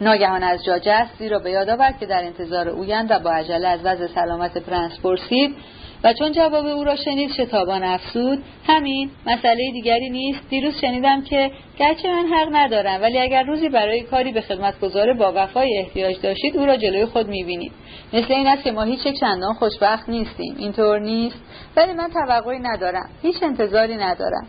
ناگهان 0.00 0.42
از 0.42 0.64
جا 0.64 0.78
جست 0.78 1.18
زیرا 1.18 1.38
به 1.38 1.50
یاد 1.50 1.68
آورد 1.68 1.98
که 1.98 2.06
در 2.06 2.24
انتظار 2.24 2.68
اویند 2.68 3.10
و 3.10 3.18
با 3.18 3.30
عجله 3.30 3.68
از 3.68 3.80
وضع 3.84 4.06
سلامت 4.06 4.58
پرنس 4.58 5.00
پرسید 5.00 5.56
و 6.04 6.12
چون 6.12 6.32
جواب 6.32 6.66
او 6.66 6.84
را 6.84 6.96
شنید 6.96 7.32
شتابان 7.32 7.84
افزود 7.84 8.42
همین 8.66 9.10
مسئله 9.26 9.70
دیگری 9.72 10.10
نیست. 10.10 10.48
دیروز 10.48 10.80
شنیدم 10.80 11.22
که 11.22 11.50
گرچه 11.78 12.12
من 12.12 12.26
حق 12.26 12.48
ندارم 12.52 13.02
ولی 13.02 13.18
اگر 13.18 13.42
روزی 13.42 13.68
برای 13.68 14.02
کاری 14.02 14.32
به 14.32 14.40
خدمت 14.40 14.80
گذاره 14.80 15.14
با 15.14 15.32
وفای 15.36 15.78
احتیاج 15.78 16.20
داشتید 16.20 16.56
او 16.56 16.66
را 16.66 16.76
جلوی 16.76 17.06
خود 17.06 17.28
می‌بینید. 17.28 17.72
مثل 18.12 18.32
این 18.32 18.46
است 18.46 18.64
که 18.64 18.72
ما 18.72 18.82
هیچ 18.82 19.00
چندان 19.20 19.54
خوشبخت 19.54 20.08
نیستیم. 20.08 20.54
اینطور 20.58 20.98
نیست. 20.98 21.36
ولی 21.76 21.92
من 21.92 22.10
توقعی 22.10 22.58
ندارم. 22.58 23.10
هیچ 23.22 23.42
انتظاری 23.42 23.96
ندارم. 23.96 24.46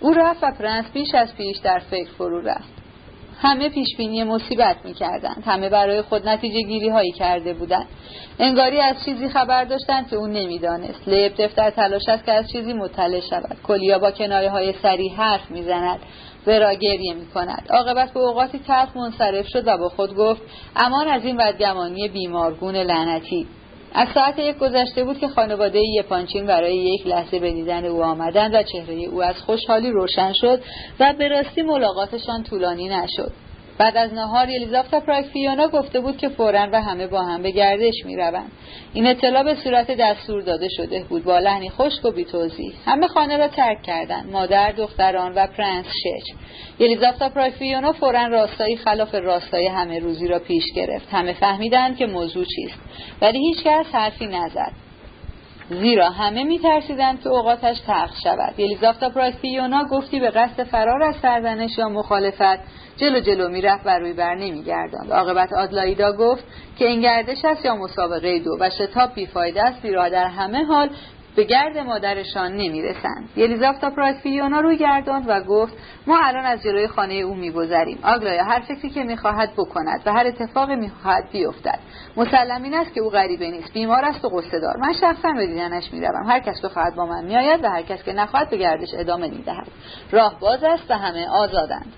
او 0.00 0.12
رفت 0.12 0.44
و 0.44 0.52
پرنس 0.58 0.84
بیش 0.92 1.14
از 1.14 1.36
پیش 1.36 1.56
در 1.56 1.78
فکر 1.78 2.10
فرو 2.18 2.40
رفت. 2.40 2.85
همه 3.38 3.68
پیش 3.68 3.96
بینی 3.96 4.24
مصیبت 4.24 4.76
می‌کردند 4.84 5.42
همه 5.46 5.68
برای 5.68 6.02
خود 6.02 6.28
نتیجه 6.28 6.62
گیری 6.62 6.88
هایی 6.88 7.12
کرده 7.12 7.54
بودند 7.54 7.86
انگاری 8.38 8.80
از 8.80 8.96
چیزی 9.04 9.28
خبر 9.28 9.64
داشتند 9.64 10.10
که 10.10 10.16
او 10.16 10.26
نمی‌دانست. 10.26 11.08
لیب 11.08 11.32
دفتر 11.38 11.70
تلاش 11.70 12.08
است 12.08 12.24
که 12.24 12.32
از 12.32 12.50
چیزی 12.52 12.72
مطلع 12.72 13.20
شود. 13.20 13.56
کلیا 13.66 13.98
با 13.98 14.10
کنایه 14.10 14.50
های 14.50 14.74
سریع 14.82 15.12
حرف 15.14 15.50
می‌زند. 15.50 15.98
ورا 16.46 16.74
گریه 16.74 17.14
می 17.14 17.26
کند 17.26 17.66
عاقبت 17.70 18.12
به 18.12 18.20
اوقاتی 18.20 18.58
تلخ 18.58 18.96
منصرف 18.96 19.46
شد 19.48 19.66
و 19.66 19.78
با 19.78 19.88
خود 19.88 20.14
گفت 20.14 20.42
امان 20.76 21.08
از 21.08 21.24
این 21.24 21.36
بدگمانی 21.36 22.08
بیمارگون 22.08 22.76
لعنتی. 22.76 23.46
از 23.96 24.08
ساعت 24.14 24.38
یک 24.38 24.56
گذشته 24.58 25.04
بود 25.04 25.18
که 25.18 25.28
خانواده 25.28 25.80
یپانچین 25.98 26.46
برای 26.46 26.76
یک 26.76 27.06
لحظه 27.06 27.38
به 27.38 27.52
دیدن 27.52 27.84
او 27.84 28.02
آمدند 28.02 28.54
و 28.54 28.62
چهره 28.62 28.94
او 28.94 29.22
از 29.22 29.34
خوشحالی 29.36 29.90
روشن 29.90 30.32
شد 30.32 30.60
و 31.00 31.14
به 31.18 31.28
راستی 31.28 31.62
ملاقاتشان 31.62 32.42
طولانی 32.42 32.88
نشد. 32.88 33.32
بعد 33.78 33.96
از 33.96 34.14
نهار 34.14 34.48
یلیزافتا 34.48 35.00
پراکفیونا 35.00 35.68
گفته 35.68 36.00
بود 36.00 36.16
که 36.16 36.28
فورا 36.28 36.68
و 36.72 36.82
همه 36.82 37.06
با 37.06 37.22
هم 37.22 37.42
به 37.42 37.50
گردش 37.50 37.94
می‌روند. 38.04 38.52
این 38.92 39.06
اطلاع 39.06 39.42
به 39.42 39.54
صورت 39.54 39.90
دستور 39.90 40.42
داده 40.42 40.68
شده 40.68 41.04
بود. 41.08 41.24
با 41.24 41.38
لحنی 41.38 41.70
خشک 41.70 42.04
و 42.04 42.10
بیتوزی 42.10 42.72
همه 42.86 43.08
خانه 43.08 43.36
را 43.36 43.48
ترک 43.48 43.82
کردند 43.82 44.32
مادر 44.32 44.72
دختران 44.72 45.32
و 45.34 45.46
پرنس 45.46 45.86
شچ 45.86 46.34
یلیزافتا 46.78 47.28
پراکفیونا 47.28 47.92
فورا 47.92 48.26
راستایی 48.26 48.76
خلاف 48.76 49.14
راستای 49.14 49.66
همه 49.66 49.98
روزی 49.98 50.28
را 50.28 50.38
پیش 50.38 50.64
گرفت. 50.74 51.08
همه 51.10 51.32
فهمیدند 51.32 51.96
که 51.96 52.06
موضوع 52.06 52.44
چیست. 52.44 52.78
ولی 53.22 53.38
هیچکس 53.38 53.86
حرفی 53.92 54.26
نزد. 54.26 54.85
زیرا 55.70 56.10
همه 56.10 56.44
میترسیدند 56.44 57.20
که 57.20 57.28
اوقاتش 57.28 57.80
تلخ 57.86 58.20
شود. 58.24 58.54
یلیزافتا 58.58 59.10
پراکفیونا 59.10 59.84
گفتی 59.84 60.20
به 60.20 60.30
قصد 60.30 60.62
فرار 60.64 61.02
از 61.02 61.14
سرزنش 61.22 61.78
یا 61.78 61.88
مخالفت 61.88 62.58
جلو 62.96 63.20
جلو 63.20 63.48
می‌رفت 63.48 63.86
و 63.86 63.98
روی 63.98 64.12
بر 64.12 64.34
نمیگرداند. 64.34 65.12
عاقبت 65.12 65.52
آدلایدا 65.52 66.12
گفت 66.12 66.44
که 66.78 66.86
این 66.86 67.00
گردش 67.00 67.44
است 67.44 67.64
یا 67.64 67.76
مسابقه 67.76 68.38
دو 68.38 68.56
و 68.60 68.70
شتاب 68.70 69.14
بیفایده 69.14 69.62
است 69.62 69.82
زیرا 69.82 70.08
در 70.08 70.26
همه 70.26 70.64
حال 70.64 70.88
به 71.36 71.44
گرد 71.44 71.78
مادرشان 71.78 72.52
نمی‌رسند. 72.52 73.28
یلیزافتا 73.36 73.90
پراکفیونا 73.90 74.60
روی 74.60 74.76
گرداند 74.76 75.24
و 75.28 75.40
گفت 75.40 75.74
ما 76.06 76.18
الان 76.22 76.44
از 76.44 76.62
جلوی 76.62 76.88
خانه 76.88 77.14
او 77.14 77.34
میگذریم. 77.34 77.98
آگلایا 78.02 78.44
هر 78.44 78.60
فکری 78.60 78.90
که 78.90 79.02
می‌خواهد 79.02 79.52
بکند 79.52 80.02
و 80.06 80.12
هر 80.12 80.26
اتفاقی 80.26 80.76
می‌خواهد 80.76 81.24
بیفتد. 81.32 81.78
مسلم 82.16 82.62
این 82.62 82.74
است 82.74 82.94
که 82.94 83.00
او 83.00 83.10
غریبه 83.10 83.50
نیست 83.50 83.72
بیمار 83.72 84.04
است 84.04 84.24
و 84.24 84.28
غصه 84.28 84.60
دار 84.60 84.76
من 84.76 84.92
شخصا 84.92 85.32
به 85.32 85.46
دیدنش 85.46 85.92
می‌روم. 85.92 86.26
هر 86.26 86.40
کس 86.40 86.64
بخواهد 86.64 86.94
با 86.94 87.06
من 87.06 87.24
میآید 87.24 87.64
و 87.64 87.68
هر 87.68 87.82
کس 87.82 88.02
که 88.02 88.12
نخواهد 88.12 88.50
به 88.50 88.56
گردش 88.56 88.94
ادامه 88.94 89.28
می‌دهد. 89.28 89.66
راه 90.10 90.40
باز 90.40 90.64
است 90.64 90.90
و 90.90 90.94
همه 90.94 91.28
آزادند. 91.28 91.92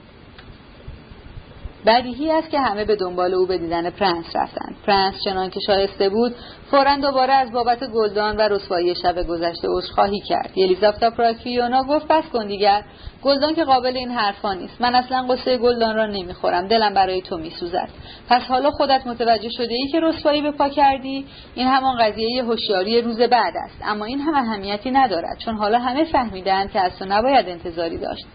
بدیهی 1.87 2.31
است 2.31 2.51
که 2.51 2.61
همه 2.61 2.85
به 2.85 2.97
دنبال 2.97 3.35
او 3.35 3.47
به 3.47 3.59
دیدن 3.59 3.91
پرنس 3.91 4.27
رفتند. 4.35 4.77
پرنس 4.87 5.14
چنان 5.25 5.51
که 5.51 5.61
شایسته 5.61 6.09
بود 6.09 6.35
فورا 6.71 6.97
دوباره 6.97 7.33
از 7.33 7.53
بابت 7.53 7.85
گلدان 7.85 8.37
و 8.37 8.41
رسوایی 8.41 8.95
شب 8.95 9.27
گذشته 9.27 9.69
عذرخواهی 9.69 10.21
کرد. 10.21 10.51
یلیزافتا 10.57 11.11
پراکفیونا 11.11 11.83
گفت 11.83 12.09
بس 12.09 12.25
کن 12.33 12.47
دیگر. 12.47 12.83
گلدان 13.23 13.55
که 13.55 13.64
قابل 13.64 13.97
این 13.97 14.11
حرفا 14.11 14.55
نیست. 14.55 14.81
من 14.81 14.95
اصلا 14.95 15.23
قصه 15.23 15.57
گلدان 15.57 15.97
را 15.97 16.07
نمی‌خورم. 16.07 16.69
دلم 16.69 16.95
برای 16.95 17.23
تو 17.23 17.37
میسوزد. 17.37 17.88
پس 18.29 18.43
حالا 18.43 18.71
خودت 18.71 19.07
متوجه 19.07 19.49
شده 19.49 19.75
ای 19.75 19.88
که 19.93 20.01
رسوایی 20.01 20.43
به 20.43 20.51
پا 20.51 20.69
کردی؟ 20.69 21.27
این 21.55 21.67
همان 21.67 21.99
قضیه 21.99 22.45
هوشیاری 22.45 23.03
روز 23.03 23.21
بعد 23.21 23.55
است. 23.64 23.79
اما 23.85 24.05
این 24.05 24.21
هم 24.21 24.35
اهمیتی 24.35 24.91
ندارد 24.91 25.38
چون 25.38 25.55
حالا 25.55 25.79
همه 25.79 26.05
فهمیدند 26.05 26.71
که 26.71 26.81
از 26.81 26.99
تو 26.99 27.05
نباید 27.05 27.49
انتظاری 27.49 27.99
داشت. 27.99 28.27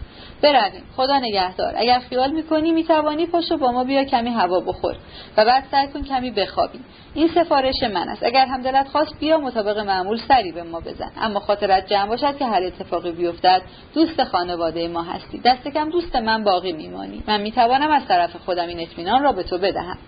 برویم. 0.44 0.82
خدا 0.96 1.18
نگهدار. 1.18 1.74
اگر 1.76 1.98
خیال 1.98 2.30
می‌کنی 2.30 2.72
می‌توانی 2.72 3.26
پاشو 3.26 3.56
با 3.56 3.72
ما 3.72 3.84
بیا 3.84 4.04
کمی 4.04 4.30
هوا 4.30 4.60
بخور 4.60 4.96
و 5.36 5.44
بعد 5.44 5.64
سعی 5.70 5.88
کن 5.88 6.02
کمی 6.02 6.30
بخوابی. 6.30 6.78
این 7.14 7.28
سفارش 7.28 7.82
من 7.82 8.08
است. 8.08 8.22
اگر 8.22 8.46
هم 8.46 8.62
دلت 8.62 8.88
خواست 8.88 9.18
بیا 9.20 9.38
مطابق 9.38 9.78
معمول 9.78 10.20
سری 10.28 10.52
به 10.52 10.62
ما 10.62 10.80
بزن. 10.80 11.10
اما 11.20 11.40
خاطرت 11.40 11.86
جمع 11.86 12.08
باشد 12.08 12.38
که 12.38 12.46
هر 12.46 12.62
اتفاقی 12.62 13.12
بیفتد 13.12 13.62
دوست 13.94 14.24
خانواده 14.24 14.88
ما 14.88 15.02
هستی. 15.02 15.40
دست 15.44 15.68
کم 15.68 15.90
دوست 15.90 16.16
من 16.16 16.44
باقی 16.44 16.72
میمانی. 16.72 17.22
من 17.26 17.40
می‌توانم 17.40 17.90
از 17.90 18.06
طرف 18.08 18.36
خودم 18.36 18.68
این 18.68 18.80
اطمینان 18.80 19.22
را 19.22 19.32
به 19.32 19.42
تو 19.42 19.58
بدهم. 19.58 19.98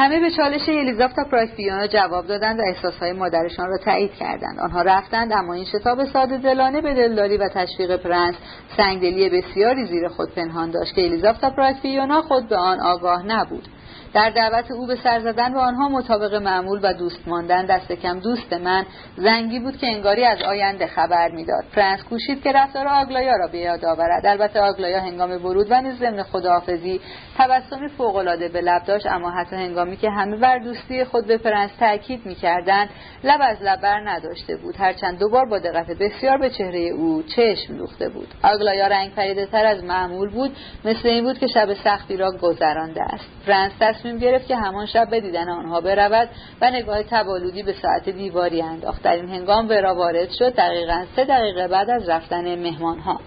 همه 0.00 0.20
به 0.20 0.30
چالش 0.30 0.68
الیزابتا 0.68 1.24
پراکفیونا 1.24 1.86
جواب 1.86 2.26
دادند 2.26 2.58
و 2.58 2.62
احساسهای 2.62 3.12
مادرشان 3.12 3.68
را 3.68 3.78
تایید 3.78 4.14
کردند 4.14 4.60
آنها 4.60 4.82
رفتند 4.82 5.32
اما 5.32 5.54
این 5.54 5.64
شتاب 5.64 6.04
ساده 6.04 6.38
دلانه 6.38 6.80
به 6.80 6.94
دلداری 6.94 7.36
و 7.36 7.48
تشویق 7.48 7.96
پرنس 7.96 8.34
سنگدلی 8.76 9.28
بسیاری 9.28 9.86
زیر 9.86 10.08
خود 10.08 10.34
پنهان 10.34 10.70
داشت 10.70 10.94
که 10.94 11.04
الیزابتا 11.04 11.50
پراکفیونا 11.50 12.22
خود 12.22 12.48
به 12.48 12.56
آن 12.56 12.80
آگاه 12.80 13.26
نبود. 13.26 13.68
در 14.14 14.30
دعوت 14.30 14.70
او 14.70 14.86
به 14.86 14.96
سر 14.96 15.20
زدن 15.20 15.52
به 15.52 15.60
آنها 15.60 15.88
مطابق 15.88 16.34
معمول 16.34 16.80
و 16.82 16.92
دوست 16.92 17.28
ماندن 17.28 17.66
دست 17.66 17.92
کم 17.92 18.20
دوست 18.20 18.52
من 18.52 18.86
زنگی 19.16 19.58
بود 19.58 19.76
که 19.76 19.86
انگاری 19.86 20.24
از 20.24 20.42
آینده 20.42 20.86
خبر 20.86 21.28
می‌داد. 21.30 21.64
پرنس 21.74 22.02
کوشید 22.02 22.42
که 22.42 22.52
رفتار 22.52 22.86
آگلایا 22.88 23.36
را 23.36 23.46
به 23.46 23.58
یاد 23.58 23.84
آورد. 23.84 24.26
البته 24.26 24.60
آگلایا 24.60 25.00
هنگام 25.00 25.30
ورود 25.30 25.66
و 25.70 25.80
نیز 25.80 25.98
ضمن 25.98 26.22
خداحافظی 26.22 27.00
تبسمی 27.38 27.88
فوقالعاده 27.88 28.48
به 28.48 28.60
لب 28.60 28.84
داشت 28.84 29.06
اما 29.06 29.30
حتی 29.30 29.56
هنگامی 29.56 29.96
که 29.96 30.10
همه 30.10 30.36
بر 30.36 30.58
دوستی 30.58 31.04
خود 31.04 31.26
به 31.26 31.38
پرنس 31.38 31.70
تاکید 31.80 32.26
می‌کردند 32.26 32.88
لب 33.24 33.40
از 33.42 33.62
لب 33.62 33.80
بر 33.80 34.00
نداشته 34.10 34.56
بود. 34.56 34.76
هرچند 34.78 35.18
دوبار 35.18 35.46
با 35.46 35.58
دقت 35.58 35.86
بسیار 35.86 36.38
به 36.38 36.50
چهره 36.50 36.78
او 36.78 37.22
چشم 37.22 37.76
دوخته 37.76 38.08
بود. 38.08 38.28
آگلایا 38.42 38.86
رنگ 38.86 39.14
پریده 39.14 39.58
از 39.58 39.84
معمول 39.84 40.30
بود 40.30 40.56
مثل 40.84 41.08
این 41.08 41.24
بود 41.24 41.38
که 41.38 41.46
شب 41.46 41.74
سختی 41.74 42.16
را 42.16 42.32
گذرانده 42.42 43.02
است. 43.02 43.39
پرنس 43.50 43.72
تصمیم 43.80 44.18
گرفت 44.18 44.46
که 44.46 44.56
همان 44.56 44.86
شب 44.86 45.10
به 45.10 45.20
دیدن 45.20 45.48
آنها 45.48 45.80
برود 45.80 46.28
و 46.60 46.70
نگاه 46.70 47.02
تب‌آلودی 47.02 47.62
به 47.62 47.74
ساعت 47.82 48.08
دیواری 48.08 48.62
انداخت. 48.62 49.02
در 49.02 49.12
این 49.12 49.28
هنگام 49.28 49.68
ورا 49.68 49.94
وارد 49.94 50.30
شد. 50.30 50.54
دقیقا 50.54 51.04
سه 51.16 51.24
دقیقه 51.24 51.68
بعد 51.68 51.90
از 51.90 52.08
رفتن 52.08 52.58
مهمانها. 52.58 53.20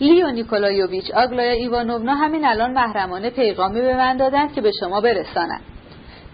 لیو 0.00 0.30
نیکولایوویچ 0.30 1.10
آگلایا 1.10 1.52
ایوانوونا 1.52 2.14
همین 2.14 2.44
الان 2.44 2.72
محرمانه 2.72 3.30
پیغامی 3.30 3.80
به 3.80 3.96
من 3.96 4.16
دادند 4.16 4.54
که 4.54 4.60
به 4.60 4.70
شما 4.80 5.00
برسانند. 5.00 5.73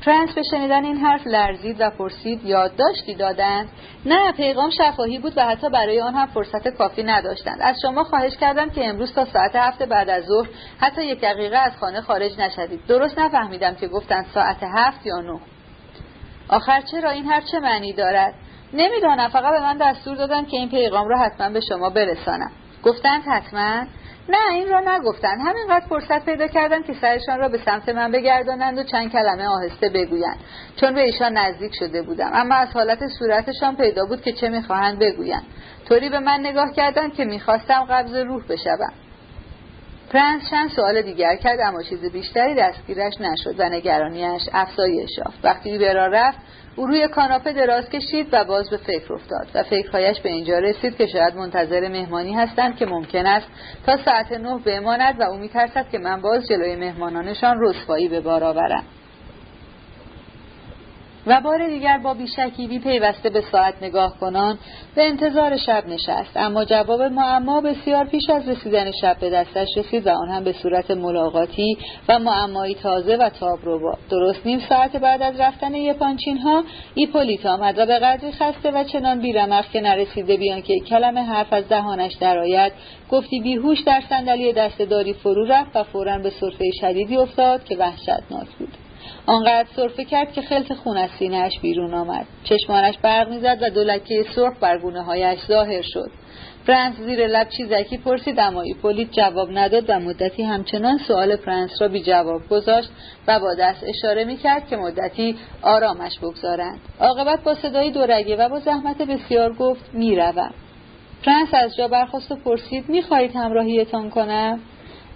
پرنس 0.07 0.35
به 0.35 0.43
شنیدن 0.43 0.85
این 0.85 0.97
حرف 0.97 1.27
لرزید 1.27 1.77
و 1.81 1.91
پرسید 1.91 2.45
یادداشتی 2.45 3.15
دادند؟ 3.15 3.69
نه 4.07 4.33
پیغام 4.33 4.71
شفاهی 4.71 5.19
بود 5.19 5.33
و 5.37 5.47
حتی 5.47 5.69
برای 5.69 6.01
آن 6.01 6.15
هم 6.15 6.27
فرصت 6.27 6.69
کافی 6.69 7.03
نداشتند. 7.03 7.59
از 7.61 7.77
شما 7.83 8.05
خواهش 8.05 8.37
کردن 8.37 8.71
که 8.71 8.89
امروز 8.89 9.15
تا 9.15 9.25
ساعت 9.25 9.57
هفت 9.57 9.83
بعد 9.83 10.09
از 10.09 10.25
ظهر 10.25 10.49
حتی 10.81 11.05
یک 11.05 11.21
دقیقه 11.21 11.57
از 11.57 11.73
خانه 11.77 12.01
خارج 12.01 12.39
نشوید. 12.39 12.87
درست 12.89 13.19
نفهمیدم 13.19 13.75
که 13.75 13.89
گفتند 13.89 14.27
ساعت 14.35 14.63
هفت 14.77 15.07
یا 15.07 15.21
نه. 15.21 15.41
آخر 16.49 16.81
چرا 16.81 17.11
این 17.11 17.25
حرف 17.25 17.45
چه 17.53 17.61
معنی 17.61 17.93
دارد؟ 17.93 18.35
نمی‌دانم. 18.73 19.29
فقط 19.29 19.53
به 19.53 19.61
من 19.61 19.77
دستور 19.77 20.17
دادن 20.17 20.45
که 20.45 20.57
این 20.57 20.69
پیغام 20.69 21.09
را 21.09 21.19
حتما 21.19 21.49
به 21.49 21.61
شما 21.61 21.91
برسانم. 21.91 22.51
گفتند 22.83 23.23
حتما. 23.27 23.87
نه 24.31 24.55
این 24.55 24.69
را 24.69 24.81
نگفتن. 24.81 25.41
همینقدر 25.41 25.87
فرصت 25.89 26.25
پیدا 26.25 26.47
کردن 26.47 26.83
که 26.83 26.95
سرشان 27.01 27.39
را 27.39 27.49
به 27.49 27.59
سمت 27.65 27.89
من 27.89 28.13
بگردانند 28.13 28.79
و 28.79 28.83
چند 28.83 29.13
کلمه 29.13 29.47
آهسته 29.47 29.89
بگویند. 29.89 30.37
چون 30.77 30.95
به 30.95 31.01
ایشان 31.01 31.33
نزدیک 31.33 31.73
شده 31.79 32.03
بودم. 32.03 32.31
اما 32.35 32.55
از 32.55 32.69
حالت 32.69 33.07
صورتشان 33.19 33.77
پیدا 33.77 34.07
بود 34.07 34.23
که 34.23 34.33
چه 34.33 34.49
می‌خواهند 34.49 34.99
بگویند. 34.99 35.43
طوری 35.89 36.09
به 36.09 36.19
من 36.19 36.41
نگاه 36.41 36.73
کردند 36.73 37.15
که 37.15 37.25
می‌خواستم 37.25 37.85
قبض 37.91 38.15
روح 38.15 38.43
بشوم. 38.49 38.93
پرنس 40.11 40.51
چند 40.51 40.71
سوال 40.71 41.03
دیگر 41.03 41.37
کرد 41.37 41.61
اما 41.61 41.83
چیز 41.83 42.13
بیشتری 42.13 42.55
دستگیرش 42.55 43.15
نشد 43.21 43.55
و 43.61 43.69
نگرانیش 43.69 44.43
افزایش 44.53 45.19
یافت. 45.19 45.45
وقتی 45.45 45.79
به 45.79 45.95
رفت 45.95 46.39
او 46.77 46.87
روی 46.87 47.09
کاناپه 47.09 47.53
دراز 47.53 47.91
کشید 47.91 48.29
و 48.33 48.45
باز 48.45 48.71
به 48.71 48.77
فکر 48.77 49.13
افتاد 49.13 49.49
و 49.55 49.63
فکرهایش 49.63 50.21
به 50.21 50.29
اینجا 50.29 50.59
رسید 50.59 50.97
که 50.97 51.07
شاید 51.07 51.35
منتظر 51.35 51.89
مهمانی 51.89 52.33
هستند 52.33 52.77
که 52.77 52.87
ممکن 52.87 53.27
است 53.27 53.47
تا 53.87 53.97
ساعت 53.97 54.33
نه 54.33 54.59
بماند 54.59 55.21
و 55.21 55.23
او 55.23 55.37
میترسد 55.37 55.89
که 55.93 55.99
من 55.99 56.21
باز 56.21 56.49
جلوی 56.49 56.77
مهمانانشان 56.77 57.57
رسوایی 57.61 58.09
به 58.09 58.21
بار 58.21 58.45
آورم. 58.45 58.85
و 61.27 61.41
بار 61.41 61.69
دیگر 61.69 61.99
با 61.99 62.15
بیشکیوی 62.15 62.79
پیوسته 62.79 63.31
به 63.31 63.41
ساعت 63.53 63.75
نگاه 63.83 64.19
کنان 64.21 64.59
به 64.95 65.09
انتظار 65.09 65.57
شب 65.57 65.85
نشست. 65.89 66.37
اما 66.37 66.65
جواب 66.65 67.03
معما 67.03 67.61
بسیار 67.61 68.05
پیش 68.05 68.31
از 68.31 68.49
رسیدن 68.49 68.91
شب 69.01 69.17
به 69.21 69.31
دستش 69.31 69.69
رسید 69.77 70.07
و 70.07 70.11
آن 70.11 70.29
هم 70.29 70.45
به 70.45 70.53
صورت 70.53 70.91
ملاقاتی 70.91 71.79
و 72.09 72.19
معمایی 72.19 72.75
تازه 72.75 73.17
و 73.17 73.29
تابرو 73.29 73.97
درست 74.11 74.47
نیم 74.47 74.61
ساعت 74.69 74.97
بعد 74.97 75.23
از 75.23 75.41
رفتن 75.41 75.75
یپانچین 75.75 76.39
ها 76.39 76.65
ایپولیت 76.95 77.47
آمد 77.47 77.79
و 77.79 77.87
به 77.87 77.99
قدری 77.99 78.33
خسته 78.33 78.71
و 78.71 78.85
چنان 78.85 79.21
بیرمق 79.21 79.71
که 79.71 79.81
نرسیده 79.81 80.37
بیان 80.37 80.63
که 80.63 80.81
کلمه 80.81 81.21
حرف 81.21 81.53
از 81.53 81.69
دهانش 81.69 82.15
درآید 82.15 82.73
گفتی 83.11 83.41
بیهوش 83.41 83.81
در 83.81 84.03
صندلی 84.09 84.53
دستداری 84.53 85.15
فرو 85.15 85.45
رفت 85.45 85.77
و 85.77 85.83
فورا 85.83 86.19
به 86.19 86.31
صرفه 86.31 86.71
شدیدی 86.81 87.17
افتاد 87.17 87.65
که 87.65 87.77
وحشتناک 87.77 88.49
بود. 88.59 88.90
آنقدر 89.27 89.69
سرفه 89.77 90.05
کرد 90.05 90.33
که 90.33 90.43
خلط 90.43 90.73
خون 90.73 90.97
از 90.97 91.11
سینهاش 91.19 91.61
بیرون 91.63 91.95
آمد. 91.95 92.27
چشمانش 92.45 92.99
برق 93.03 93.29
می‌زد 93.29 93.59
و 93.63 93.71
دو 93.71 93.89
لکه 93.89 94.25
سرخ 94.35 94.59
بر 94.61 94.79
گونه 94.79 95.03
هایش 95.03 95.41
ظاهر 95.49 95.83
شد. 95.83 96.11
پرنس 96.67 96.97
زیر 96.97 97.27
لب 97.27 97.49
چیزکی 97.49 97.99
پرسید 97.99 98.41
اما 98.41 98.63
ایپولیت 98.63 99.11
جواب 99.11 99.49
نداد 99.53 99.85
و 99.89 100.01
مدتی 100.01 100.43
همچنان 100.43 100.99
سوال 100.99 101.37
پرنس 101.37 101.71
را 101.81 101.89
بی 101.89 102.03
جواب 102.03 102.49
گذاشت 102.49 102.89
و 103.29 103.41
با 103.41 103.55
دست 103.55 103.85
اشاره 103.85 104.25
می‌کرد 104.25 104.69
که 104.69 104.77
مدتی 104.77 105.37
آرامش 105.63 106.19
بگذارند. 106.19 106.81
عاقبت 107.01 107.43
با 107.45 107.55
صدایی 107.55 107.91
دورگه 107.91 108.37
و 108.37 108.49
با 108.49 108.59
زحمت 108.59 109.03
بسیار 109.03 109.53
گفت 109.53 109.91
می‌روم. 109.93 110.55
پرنس 111.25 111.49
از 111.53 111.77
جا 111.77 111.89
برخاست 111.89 112.33
و 112.33 112.37
پرسید 112.37 112.89
می‌خواهید 112.89 113.37
همراهیتان 113.37 114.11
کنم؟ 114.11 114.61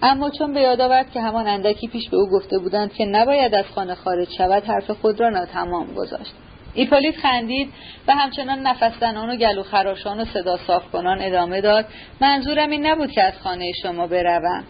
اما 0.01 0.29
چون 0.29 0.53
به 0.53 0.61
یاد 0.61 0.81
آورد 0.81 1.11
که 1.11 1.21
همان 1.21 1.47
اندکی 1.47 1.87
پیش 1.87 2.09
به 2.09 2.17
او 2.17 2.29
گفته 2.29 2.57
بودند 2.59 2.93
که 2.93 3.05
نباید 3.05 3.55
از 3.55 3.65
خانه 3.75 3.95
خارج 3.95 4.27
شود 4.37 4.63
حرف 4.63 4.91
خود 4.91 5.19
را 5.19 5.29
ناتمام 5.29 5.93
گذاشت. 5.93 6.33
ایپولیت 6.73 7.15
خندید 7.15 7.69
و 8.07 8.15
همچنان 8.15 8.59
نفس 8.59 8.99
زنان 8.99 9.29
و 9.29 9.35
گلو 9.35 9.63
خراشان 9.63 10.19
و 10.19 10.25
صدا 10.25 10.57
صاف 10.57 10.91
کنان 10.91 11.21
ادامه 11.21 11.61
داد 11.61 11.85
منظورم 12.21 12.69
این 12.69 12.85
نبود 12.85 13.11
که 13.11 13.23
از 13.23 13.33
خانه 13.43 13.71
شما 13.81 14.07
بروم. 14.07 14.63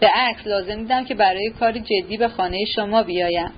به 0.00 0.08
عکس 0.14 0.46
لازم 0.46 0.74
دیدم 0.74 1.04
که 1.04 1.14
برای 1.14 1.50
کاری 1.60 1.80
جدی 1.80 2.16
به 2.16 2.28
خانه 2.28 2.58
شما 2.76 3.02
بیایم. 3.02 3.50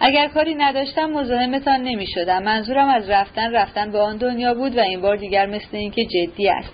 اگر 0.00 0.28
کاری 0.28 0.54
نداشتم 0.54 1.10
مزاحمتان 1.10 1.82
نمی 1.82 2.06
شدم 2.06 2.42
منظورم 2.42 2.88
از 2.88 3.10
رفتن 3.10 3.52
رفتن 3.52 3.92
به 3.92 3.98
آن 3.98 4.16
دنیا 4.16 4.54
بود 4.54 4.76
و 4.76 4.80
این 4.80 5.00
بار 5.00 5.16
دیگر 5.16 5.46
مثل 5.46 5.76
اینکه 5.76 6.04
جدی 6.04 6.48
است. 6.48 6.72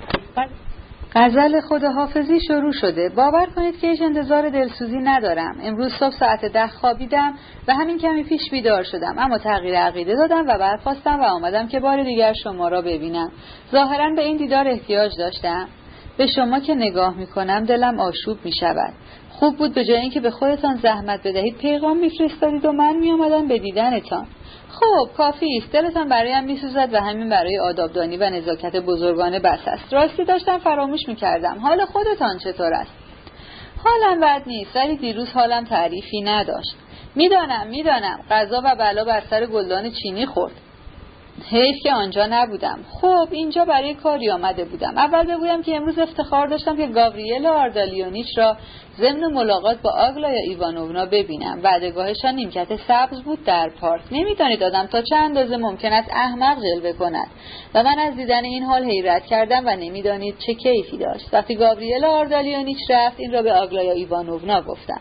غزل 1.15 1.61
خداحافظی 1.61 2.41
شروع 2.41 2.73
شده. 2.73 3.09
باور 3.09 3.47
کنید 3.57 3.81
که 3.81 3.87
هیچ 3.87 4.03
انتظار 4.03 4.49
دلسوزی 4.49 4.99
ندارم. 4.99 5.57
امروز 5.63 5.93
صبح 6.01 6.19
ساعت 6.19 6.45
ده 6.45 6.67
خوابیدم 6.67 7.35
و 7.69 7.75
همین 7.75 7.99
کمی 7.99 8.25
پیش 8.25 8.51
بیدار 8.51 8.83
شدم. 8.83 9.19
اما 9.19 9.39
تغییر 9.39 9.79
عقیده 9.79 10.15
دادم 10.15 10.47
و 10.49 10.59
برخواستم 10.59 11.21
و 11.21 11.25
آمدم 11.25 11.69
که 11.69 11.81
بار 11.81 12.03
دیگر 12.03 12.33
شما 12.33 12.69
را 12.69 12.83
ببینم. 12.83 13.33
ظاهرا 13.73 14.15
به 14.17 14.23
این 14.23 14.37
دیدار 14.37 14.69
احتیاج 14.69 15.13
داشتم. 15.19 15.69
به 16.17 16.27
شما 16.27 16.61
که 16.61 16.75
نگاه 16.75 17.17
می 17.17 17.27
کنم 17.27 17.65
دلم 17.65 18.01
آشوب 18.01 18.39
می 18.45 18.53
شود 18.53 18.93
خوب 19.31 19.57
بود 19.57 19.75
به 19.75 19.85
جای 19.85 19.97
اینکه 19.97 20.21
به 20.21 20.31
خودتان 20.31 20.77
زحمت 20.77 21.21
بدهید 21.27 21.57
پیغام 21.57 21.97
میفرستادید 21.97 22.65
و 22.65 22.73
من 22.73 22.97
میآمدم 22.97 23.49
به 23.49 23.59
دیدنتان. 23.59 24.27
خب 24.73 25.17
کافی 25.17 25.59
است. 25.59 25.73
دلتان 25.73 26.09
برایم 26.09 26.45
میسوزد 26.45 26.89
و 26.93 27.01
همین 27.01 27.29
برای 27.29 27.59
آدابدانی 27.59 28.17
و 28.17 28.31
نزاکت 28.31 28.77
بزرگانه 28.77 29.41
بس 29.41 29.61
است. 29.67 29.93
راستی 29.93 30.25
داشتم 30.25 30.59
فراموش 30.59 31.01
می‌کردم. 31.09 31.59
حال 31.59 31.85
خودتان 31.85 32.39
چطور 32.39 32.75
است؟ 32.75 32.91
حالم 33.85 34.21
بد 34.21 34.43
نیست 34.47 34.77
ولی 34.77 34.97
دیروز 34.97 35.29
حالم 35.31 35.65
تعریفی 35.65 36.21
نداشت. 36.21 36.75
می‌دانم 37.15 37.67
می‌دانم. 37.67 38.19
قضا 38.31 38.63
و 38.65 38.77
بلا 38.77 39.05
بر 39.05 39.23
سر 39.31 39.47
گلدان 39.47 39.91
چینی 39.91 40.27
خورد. 40.27 40.53
حیف 41.51 41.77
که 41.83 41.93
آنجا 41.93 42.27
نبودم. 42.31 42.79
خب 43.01 43.29
اینجا 43.31 43.65
برای 43.65 43.95
کاری 43.95 44.31
آمده 44.31 44.65
بودم. 44.65 44.99
اول 44.99 45.35
بگویم 45.37 45.63
که 45.63 45.77
امروز 45.77 45.99
افتخار 45.99 46.47
داشتم 46.47 46.77
که 46.77 46.87
گاوریل 46.87 47.47
آردالیونیچ 47.47 48.39
را 48.39 48.57
ضمن 48.99 49.33
ملاقات 49.33 49.83
با 49.83 49.91
آگلایا 49.91 50.43
ایوانونا 50.43 51.07
ببینم. 51.07 51.61
وعدگاهشان 51.63 52.35
نیمکت 52.35 52.77
سبز 52.89 53.23
بود 53.23 53.45
در 53.45 53.71
پارک. 53.81 54.03
نمی‌دانید 54.11 54.63
آدم 54.63 54.87
تا 54.87 55.03
چه 55.03 55.17
اندازه 55.17 55.57
ممکن 55.57 55.93
است 55.93 56.11
احمق 56.13 56.57
جلوه 56.59 56.93
کند. 56.93 57.27
و 57.75 57.83
من 57.83 57.99
از 57.99 58.17
دیدن 58.17 58.45
این 58.45 58.63
حال 58.63 58.85
حیرت 58.85 59.27
کردم 59.27 59.63
و 59.67 59.77
نمی‌دانید 59.77 60.35
چه 60.47 60.55
کیفی 60.55 60.99
داشت. 60.99 61.29
وقتی 61.33 61.55
گاوریل 61.55 62.05
آردالیونیچ 62.05 62.91
رفت 62.91 63.21
این 63.21 63.33
را 63.33 63.43
به 63.43 63.53
آگلایا 63.53 63.93
ایوانونا 63.93 64.63
گفتم. 64.63 65.01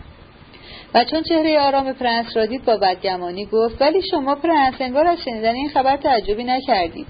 و 0.94 1.04
چون 1.04 1.24
چهره 1.24 1.60
آرام 1.60 1.94
پرنس 1.94 2.38
را 2.38 2.46
دید 2.46 2.66
با 2.66 2.78
بدگمانی 2.78 3.46
گفت 3.46 3.82
ولی 3.82 4.02
شما 4.12 4.36
پرنس 4.36 4.74
انگار 4.80 5.08
از 5.08 5.18
شنیدن 5.26 5.54
این 5.54 5.70
خبر 5.70 5.98
تعجبی 5.98 6.44
نکردید. 6.44 7.08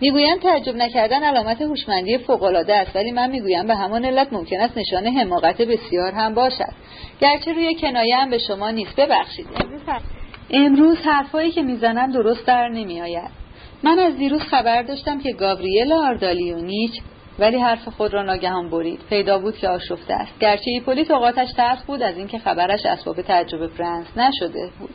می‌گویم 0.00 0.38
تعجب 0.38 0.76
نکردن 0.76 1.22
علامت 1.22 1.62
هوشمندی 1.62 2.18
فوقالعاده 2.18 2.76
است 2.76 2.96
ولی 2.96 3.10
من 3.10 3.30
می‌گویم 3.30 3.66
به 3.66 3.74
همان 3.74 4.04
علت 4.04 4.32
ممکن 4.32 4.60
است 4.60 4.78
نشان 4.78 5.06
حماقت 5.06 5.62
بسیار 5.62 6.12
هم 6.12 6.34
باشد. 6.34 6.72
گرچه 7.20 7.52
روی 7.52 7.74
کنایه‌ام 7.74 8.30
به 8.30 8.38
شما 8.38 8.70
نیست. 8.70 8.96
ببخشید. 8.96 9.46
امروز, 10.50 10.98
حرفهایی 10.98 11.50
که 11.50 11.62
می‌زنم 11.62 12.12
درست 12.12 12.46
در 12.46 12.68
نمیآید. 12.68 13.30
من 13.82 13.98
از 13.98 14.16
دیروز 14.16 14.40
خبر 14.40 14.82
داشتم 14.82 15.20
که 15.20 15.32
گاوریل 15.32 15.92
آردالیونیچ 15.92 16.92
ولی 17.40 17.58
حرف 17.58 17.88
خود 17.88 18.14
را 18.14 18.22
ناگهان 18.22 18.70
برید. 18.70 19.00
پیدا 19.08 19.38
بود 19.38 19.56
که 19.56 19.68
آشفته 19.68 20.14
است. 20.14 20.38
گرچه 20.40 20.70
ایپولیت 20.70 21.10
اوقاتش 21.10 21.52
تلخ 21.56 21.82
بود 21.86 22.02
از 22.02 22.16
اینکه 22.16 22.38
خبرش 22.38 22.86
اسباب 22.86 23.22
تعجب 23.22 23.66
پرنس 23.66 24.06
نشده 24.16 24.70
بود. 24.78 24.94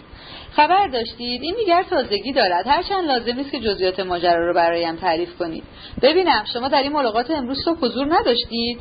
خبر 0.52 0.88
داشتید؟ 0.88 1.42
این 1.42 1.56
دیگر 1.56 1.84
تازگی 1.84 2.34
دارد. 2.34 2.68
هرچند 2.68 3.06
لازم 3.06 3.36
نیست 3.36 3.52
که 3.52 3.60
جزئیات 3.60 4.00
ماجرا 4.00 4.48
را 4.48 4.54
برایم 4.54 4.96
تعریف 4.96 5.38
کنید. 5.38 5.64
ببینم 6.02 6.44
شما 6.54 6.68
در 6.68 6.82
این 6.82 6.92
ملاقات 6.92 7.32
امروز 7.32 7.64
صبح 7.66 7.80
حضور 7.80 8.08
نداشتید؟ 8.20 8.80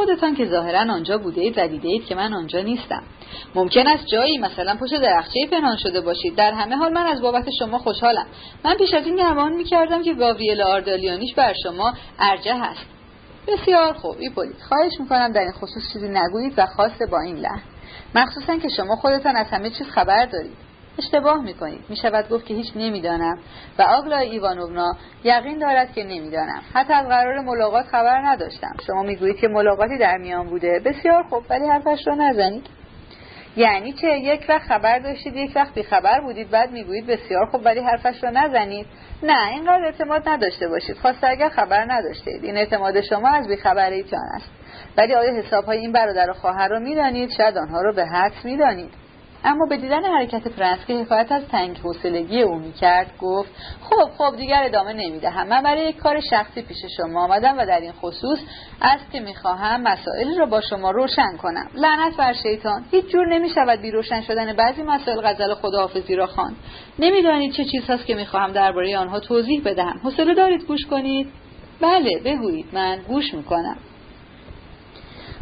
خودتان 0.00 0.34
که 0.34 0.46
ظاهرا 0.46 0.80
آنجا 0.80 1.18
بوده 1.18 1.40
اید 1.40 1.58
و 1.58 1.68
دیده 1.68 1.88
اید 1.88 2.06
که 2.06 2.14
من 2.14 2.34
آنجا 2.34 2.60
نیستم. 2.60 3.02
ممکن 3.54 3.86
است 3.86 4.06
جایی 4.06 4.38
مثلا 4.38 4.76
پشت 4.80 4.94
درخچه 4.94 5.46
پنهان 5.52 5.76
شده 5.76 6.00
باشید. 6.00 6.36
در 6.36 6.52
همه 6.52 6.76
حال 6.76 6.92
من 6.92 7.06
از 7.06 7.22
بابت 7.22 7.44
شما 7.58 7.78
خوشحالم. 7.78 8.26
من 8.64 8.74
پیش 8.74 8.94
از 8.94 9.06
این 9.06 9.16
گمان 9.16 9.52
می‌کردم 9.52 10.02
که 10.02 10.14
گاوریل 10.14 10.62
آردالیانیش 10.62 11.34
بر 11.34 11.54
شما 11.62 11.94
ارجه 12.18 12.54
هست. 12.54 12.86
بسیار 13.48 13.92
خوب 13.92 14.16
ایپولیت 14.18 14.62
خواهش 14.68 14.92
می‌کنم 15.00 15.32
در 15.32 15.40
این 15.40 15.52
خصوص 15.52 15.92
چیزی 15.92 16.08
نگویید 16.08 16.54
و 16.56 16.66
خاصه 16.66 17.06
با 17.06 17.20
این 17.20 17.36
لحن. 17.36 17.62
مخصوصا 18.14 18.56
که 18.56 18.68
شما 18.68 18.96
خودتان 18.96 19.36
از 19.36 19.46
همه 19.46 19.70
چیز 19.70 19.86
خبر 19.86 20.26
دارید. 20.26 20.69
اشتباه 21.04 21.42
می‌کنید. 21.42 21.84
می‌شود 21.88 22.28
گفت 22.28 22.46
که 22.46 22.54
هیچ 22.54 22.72
نمی‌دانم. 22.76 23.38
و 23.78 23.82
آگلای 23.82 24.30
ایوانونا 24.30 24.92
یقین 25.24 25.58
دارد 25.58 25.92
که 25.92 26.04
نمی‌دانم. 26.04 26.62
حتی 26.74 26.92
از 26.92 27.06
قرار 27.06 27.40
ملاقات 27.40 27.86
خبر 27.86 28.20
نداشتم. 28.24 28.76
شما 28.86 29.02
می‌گویید 29.02 29.36
که 29.36 29.48
ملاقاتی 29.48 29.98
در 29.98 30.16
میان 30.16 30.46
بوده. 30.46 30.80
بسیار 30.84 31.22
خوب. 31.22 31.44
ولی 31.50 31.66
حرفش 31.66 32.06
را 32.06 32.14
نزنید. 32.14 32.66
یعنی 33.56 33.92
چه 33.92 34.08
یک 34.08 34.46
وقت 34.48 34.62
خبر 34.62 34.98
داشتید 34.98 35.36
یک 35.36 35.52
وقت 35.54 35.74
بیخبر 35.74 36.20
بودید. 36.20 36.50
بعد 36.50 36.70
می‌گویید 36.70 37.06
بسیار 37.06 37.46
خوب 37.46 37.60
ولی 37.64 37.80
حرفش 37.80 38.24
را 38.24 38.30
نزنید. 38.30 38.86
نه 39.22 39.48
اینقدر 39.48 39.84
اعتماد 39.84 40.28
نداشته 40.28 40.68
باشید. 40.68 40.96
خواسته 40.96 41.26
اگر 41.26 41.48
خبر 41.48 41.92
نداشتید. 41.92 42.44
این 42.44 42.56
اعتماد 42.56 43.00
شما 43.00 43.28
از 43.28 43.48
بیخبریتان 43.48 44.24
است. 44.34 44.50
ولی 44.96 45.14
آیا 45.14 45.32
حساب 45.32 45.64
های 45.64 45.78
این 45.78 45.92
برادر 45.92 46.30
و 46.30 46.32
خواهر 46.32 46.68
را 46.68 46.78
می‌دانید؟ 46.78 47.30
شاید 47.36 47.58
آنها 47.58 47.82
را 47.82 47.92
به 47.92 48.06
حدس 48.06 48.44
می‌دانید. 48.44 48.90
اما 49.44 49.66
به 49.66 49.76
دیدن 49.76 50.04
حرکت 50.04 50.48
پرنس 50.48 50.78
که 50.86 50.94
حکایت 50.94 51.32
از 51.32 51.42
تنگ 51.48 51.78
حوصلگی 51.78 52.42
او 52.42 52.54
می‌کرد 52.54 53.10
گفت 53.20 53.50
خب 53.80 54.10
خب 54.18 54.36
دیگر 54.36 54.62
ادامه 54.64 54.92
نمی‌دهم. 54.92 55.48
من 55.48 55.62
برای 55.62 55.88
یک 55.88 55.96
کار 55.96 56.20
شخصی 56.20 56.62
پیش 56.62 56.76
شما 56.96 57.24
آمدم 57.24 57.58
و 57.58 57.66
در 57.66 57.80
این 57.80 57.92
خصوص 57.92 58.38
است 58.82 59.12
که 59.12 59.20
می‌خواهم 59.20 59.82
مسائل 59.82 60.38
را 60.38 60.46
با 60.46 60.60
شما 60.60 60.90
روشن 60.90 61.36
کنم. 61.42 61.70
لعنت 61.74 62.16
بر 62.16 62.32
شیطان. 62.32 62.84
هیچ 62.90 63.06
جور 63.06 63.26
نمی‌شود 63.26 63.80
بی 63.80 63.90
روشن 63.90 64.20
شدن 64.20 64.52
بعضی 64.52 64.82
مسائل 64.82 65.20
غزل 65.20 65.54
خداحافظی 65.54 66.16
را 66.16 66.26
خواند. 66.26 66.56
نمی‌دانید 66.98 67.52
چه 67.52 67.64
چیزهاست 67.64 68.06
که 68.06 68.14
می‌خواهم 68.14 68.52
درباره 68.52 68.98
آنها 68.98 69.20
توضیح 69.20 69.62
بدهم. 69.64 70.00
حوصله 70.04 70.34
دارید 70.34 70.64
گوش 70.64 70.86
کنید؟ 70.86 71.28
بله 71.80 72.10
بگویید. 72.24 72.66
من 72.72 72.98
گوش 73.08 73.34
می‌کنم. 73.34 73.76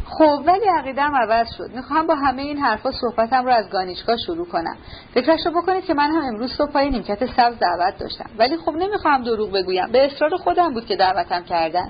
خب 0.09 0.41
ولی 0.45 0.65
عقیدم 0.65 1.15
عوض 1.15 1.47
شد. 1.57 1.69
می‌خواهم 1.75 2.07
با 2.07 2.15
همه 2.15 2.41
این 2.41 2.57
حرفا 2.57 2.91
صحبتم 2.91 3.45
رو 3.45 3.51
از 3.51 3.69
گانیچکا 3.69 4.17
شروع 4.17 4.47
کنم. 4.47 4.77
فکرش 5.13 5.45
رو 5.45 5.51
بکنید 5.61 5.85
که 5.85 5.93
من 5.93 6.11
هم 6.11 6.21
امروز 6.21 6.51
صبح 6.57 6.71
پای 6.71 6.89
نیمکت 6.89 7.25
سبز 7.25 7.59
دعوت 7.59 7.97
داشتم. 7.99 8.29
ولی 8.37 8.57
خب 8.57 8.71
نمی‌خواهم 8.71 9.23
دروغ 9.23 9.51
بگویم. 9.51 9.91
به 9.91 10.05
اصرار 10.05 10.37
خودم 10.37 10.73
بود 10.73 10.85
که 10.85 10.95
دعوتم 10.95 11.43
کردن. 11.43 11.89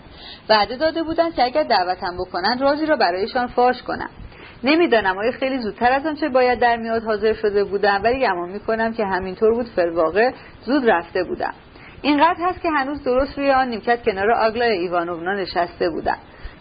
وعده 0.50 0.76
داده 0.76 1.04
بودن 1.04 1.32
که 1.32 1.44
اگر 1.44 1.64
دعوتم 1.64 2.18
بکنن 2.18 2.60
رازی 2.60 2.86
رو 2.86 2.98
برایشان 2.98 3.48
فاش 3.48 3.84
کنم. 3.84 4.10
نمی‌دانم 4.64 5.18
آیا 5.18 5.32
خیلی 5.32 5.58
زودتر 5.58 5.92
از 5.92 6.06
آنچه 6.06 6.30
باید 6.30 6.60
در 6.60 6.76
میاد 6.76 7.04
حاضر 7.04 7.34
شده 7.34 7.64
بودم 7.64 8.02
ولی 8.04 8.20
گمان 8.20 8.50
می‌کنم 8.50 8.94
که 8.94 9.06
همینطور 9.06 9.54
بود 9.54 9.68
فرواقع 9.76 10.32
زود 10.66 10.90
رفته 10.90 11.24
بودم. 11.24 11.54
اینقدر 12.02 12.40
هست 12.40 12.62
که 12.62 12.70
هنوز 12.70 13.04
درست 13.04 13.38
روی 13.38 13.52
آن 13.52 13.68
نیمکت 13.68 14.04
کنار 14.04 14.32
آگلای 14.32 14.78
ایوانونا 14.78 15.34
نشسته 15.34 15.90
بودم. 15.90 16.18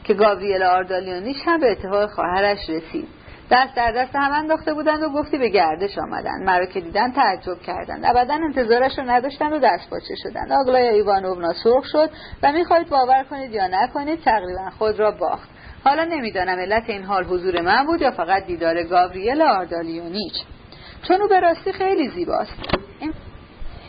که 0.08 0.14
گاوریل 0.14 0.62
آردالیونیچ 0.62 1.36
هم 1.46 1.60
به 1.60 1.70
اتفاق 1.70 2.10
خواهرش 2.10 2.58
رسید. 2.68 3.08
دست 3.50 3.74
در 3.74 3.92
دست 3.92 4.16
هم 4.16 4.32
انداخته 4.32 4.74
بودند 4.74 5.02
و 5.02 5.08
گفتی 5.08 5.38
به 5.38 5.48
گردش 5.48 5.98
آمدند. 5.98 6.42
مرا 6.44 6.66
که 6.66 6.80
دیدند 6.80 7.12
تعجب 7.12 7.60
کردند. 7.66 8.04
ابدا 8.04 8.34
انتظارش 8.34 8.98
رو 8.98 9.04
نداشتند 9.10 9.52
و 9.52 9.58
دستپاچه 9.58 10.14
شدند. 10.22 10.52
آگلای 10.52 10.88
ایوانونا 10.88 11.52
سرخ 11.64 11.84
شد 11.84 12.10
و 12.42 12.52
می‌خواهید 12.52 12.88
باور 12.88 13.24
کنید 13.30 13.52
یا 13.52 13.66
نکنید 13.66 14.22
تقریبا 14.24 14.70
خود 14.78 14.98
را 14.98 15.10
باخت. 15.10 15.48
حالا 15.84 16.04
نمی‌دانم 16.04 16.58
علت 16.58 16.90
این 16.90 17.02
حال 17.02 17.24
حضور 17.24 17.60
من 17.60 17.86
بود 17.86 18.02
یا 18.02 18.10
فقط 18.10 18.46
دیدار 18.46 18.82
گاوریل 18.82 19.42
آردالیونیچ 19.42 20.34
چون 21.08 21.22
او 21.22 21.28
به 21.28 21.40
راستی 21.40 21.72
خیلی 21.72 22.08
زیباست. 22.08 22.54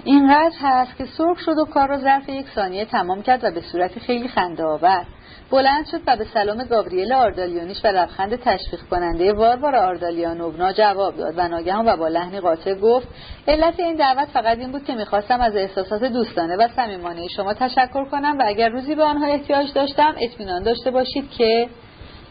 اینقدر 0.04 0.56
هست 0.62 0.98
که 0.98 1.06
سرخ 1.06 1.40
شد 1.40 1.58
و 1.58 1.66
کار 1.66 1.88
را 1.88 1.98
ظرف 1.98 2.30
یک 2.30 2.46
ثانیه 2.56 2.86
تمام 2.86 3.22
کرد 3.22 3.44
و 3.44 3.52
به 3.52 3.62
صورت 3.62 4.00
خیلی 4.00 4.28
خنده 4.28 4.64
آور 4.64 5.06
بلند 5.52 5.86
شد 5.92 6.02
و 6.08 6.16
به 6.16 6.26
سلام 6.34 6.64
گاوریل 6.64 7.14
آردالیونیش 7.14 7.78
و 7.84 7.88
لبخند 7.88 8.36
تشویق 8.36 8.82
کننده 8.92 9.34
واروار 9.34 9.76
آردالیانوونا 9.76 10.74
جواب 10.74 11.18
داد 11.18 11.34
و 11.38 11.48
ناگهان 11.48 11.90
و 11.90 11.98
با 11.98 12.08
لحنی 12.08 12.40
قاطع 12.40 12.74
گفت 12.74 13.08
علت 13.48 13.80
این 13.80 13.96
دعوت 13.96 14.28
فقط 14.28 14.58
این 14.58 14.72
بود 14.72 14.84
که 14.84 14.96
می‌خواستم 14.96 15.42
از 15.42 15.56
احساسات 15.56 16.04
دوستانه 16.04 16.56
و 16.56 16.68
صمیمانه 16.76 17.28
شما 17.28 17.54
تشکر 17.54 18.06
کنم 18.06 18.38
و 18.40 18.44
اگر 18.46 18.70
روزی 18.70 18.96
به 18.96 19.04
آنها 19.04 19.26
احتیاج 19.26 19.74
داشتم 19.74 20.16
اطمینان 20.20 20.64
داشته 20.64 20.92
باشید 20.92 21.32
که 21.32 21.70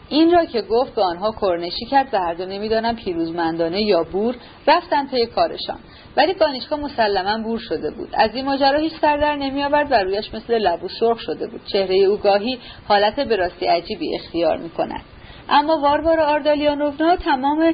این 0.09 0.31
را 0.31 0.45
که 0.45 0.61
گفت 0.61 0.95
به 0.95 1.01
آنها 1.01 1.31
کرنشی 1.41 1.85
کرد 1.85 2.13
و 2.13 2.17
هر 2.17 2.33
دو 2.33 2.45
نمی‌دانم 2.45 2.95
پیروزمندانه 2.95 3.81
یا 3.81 4.03
بور 4.03 4.35
رفتن 4.67 5.07
پی 5.07 5.25
کارشان. 5.25 5.79
ولی 6.17 6.33
گانیشکا 6.33 6.75
مسلما 6.75 7.43
بور 7.43 7.59
شده 7.59 7.91
بود. 7.91 8.09
از 8.13 8.35
این 8.35 8.45
ماجرا 8.45 8.79
هیچ 8.79 8.93
سر 9.01 9.17
در 9.17 9.35
نمی 9.35 9.63
آورد 9.63 9.91
و 9.91 9.95
رویش 9.95 10.33
مثل 10.33 10.57
لبو 10.57 10.87
سرخ 10.87 11.19
شده 11.19 11.47
بود. 11.47 11.61
چهره 11.65 11.95
او 11.95 12.17
گاهی 12.17 12.59
حالت 12.87 13.19
به 13.19 13.35
راستی 13.35 13.65
عجیبی 13.65 14.15
اختیار 14.15 14.57
می 14.57 14.69
کند 14.69 15.01
اما 15.49 15.77
واروار 15.77 16.19
آردالیانوونا 16.19 17.15
تمام 17.15 17.73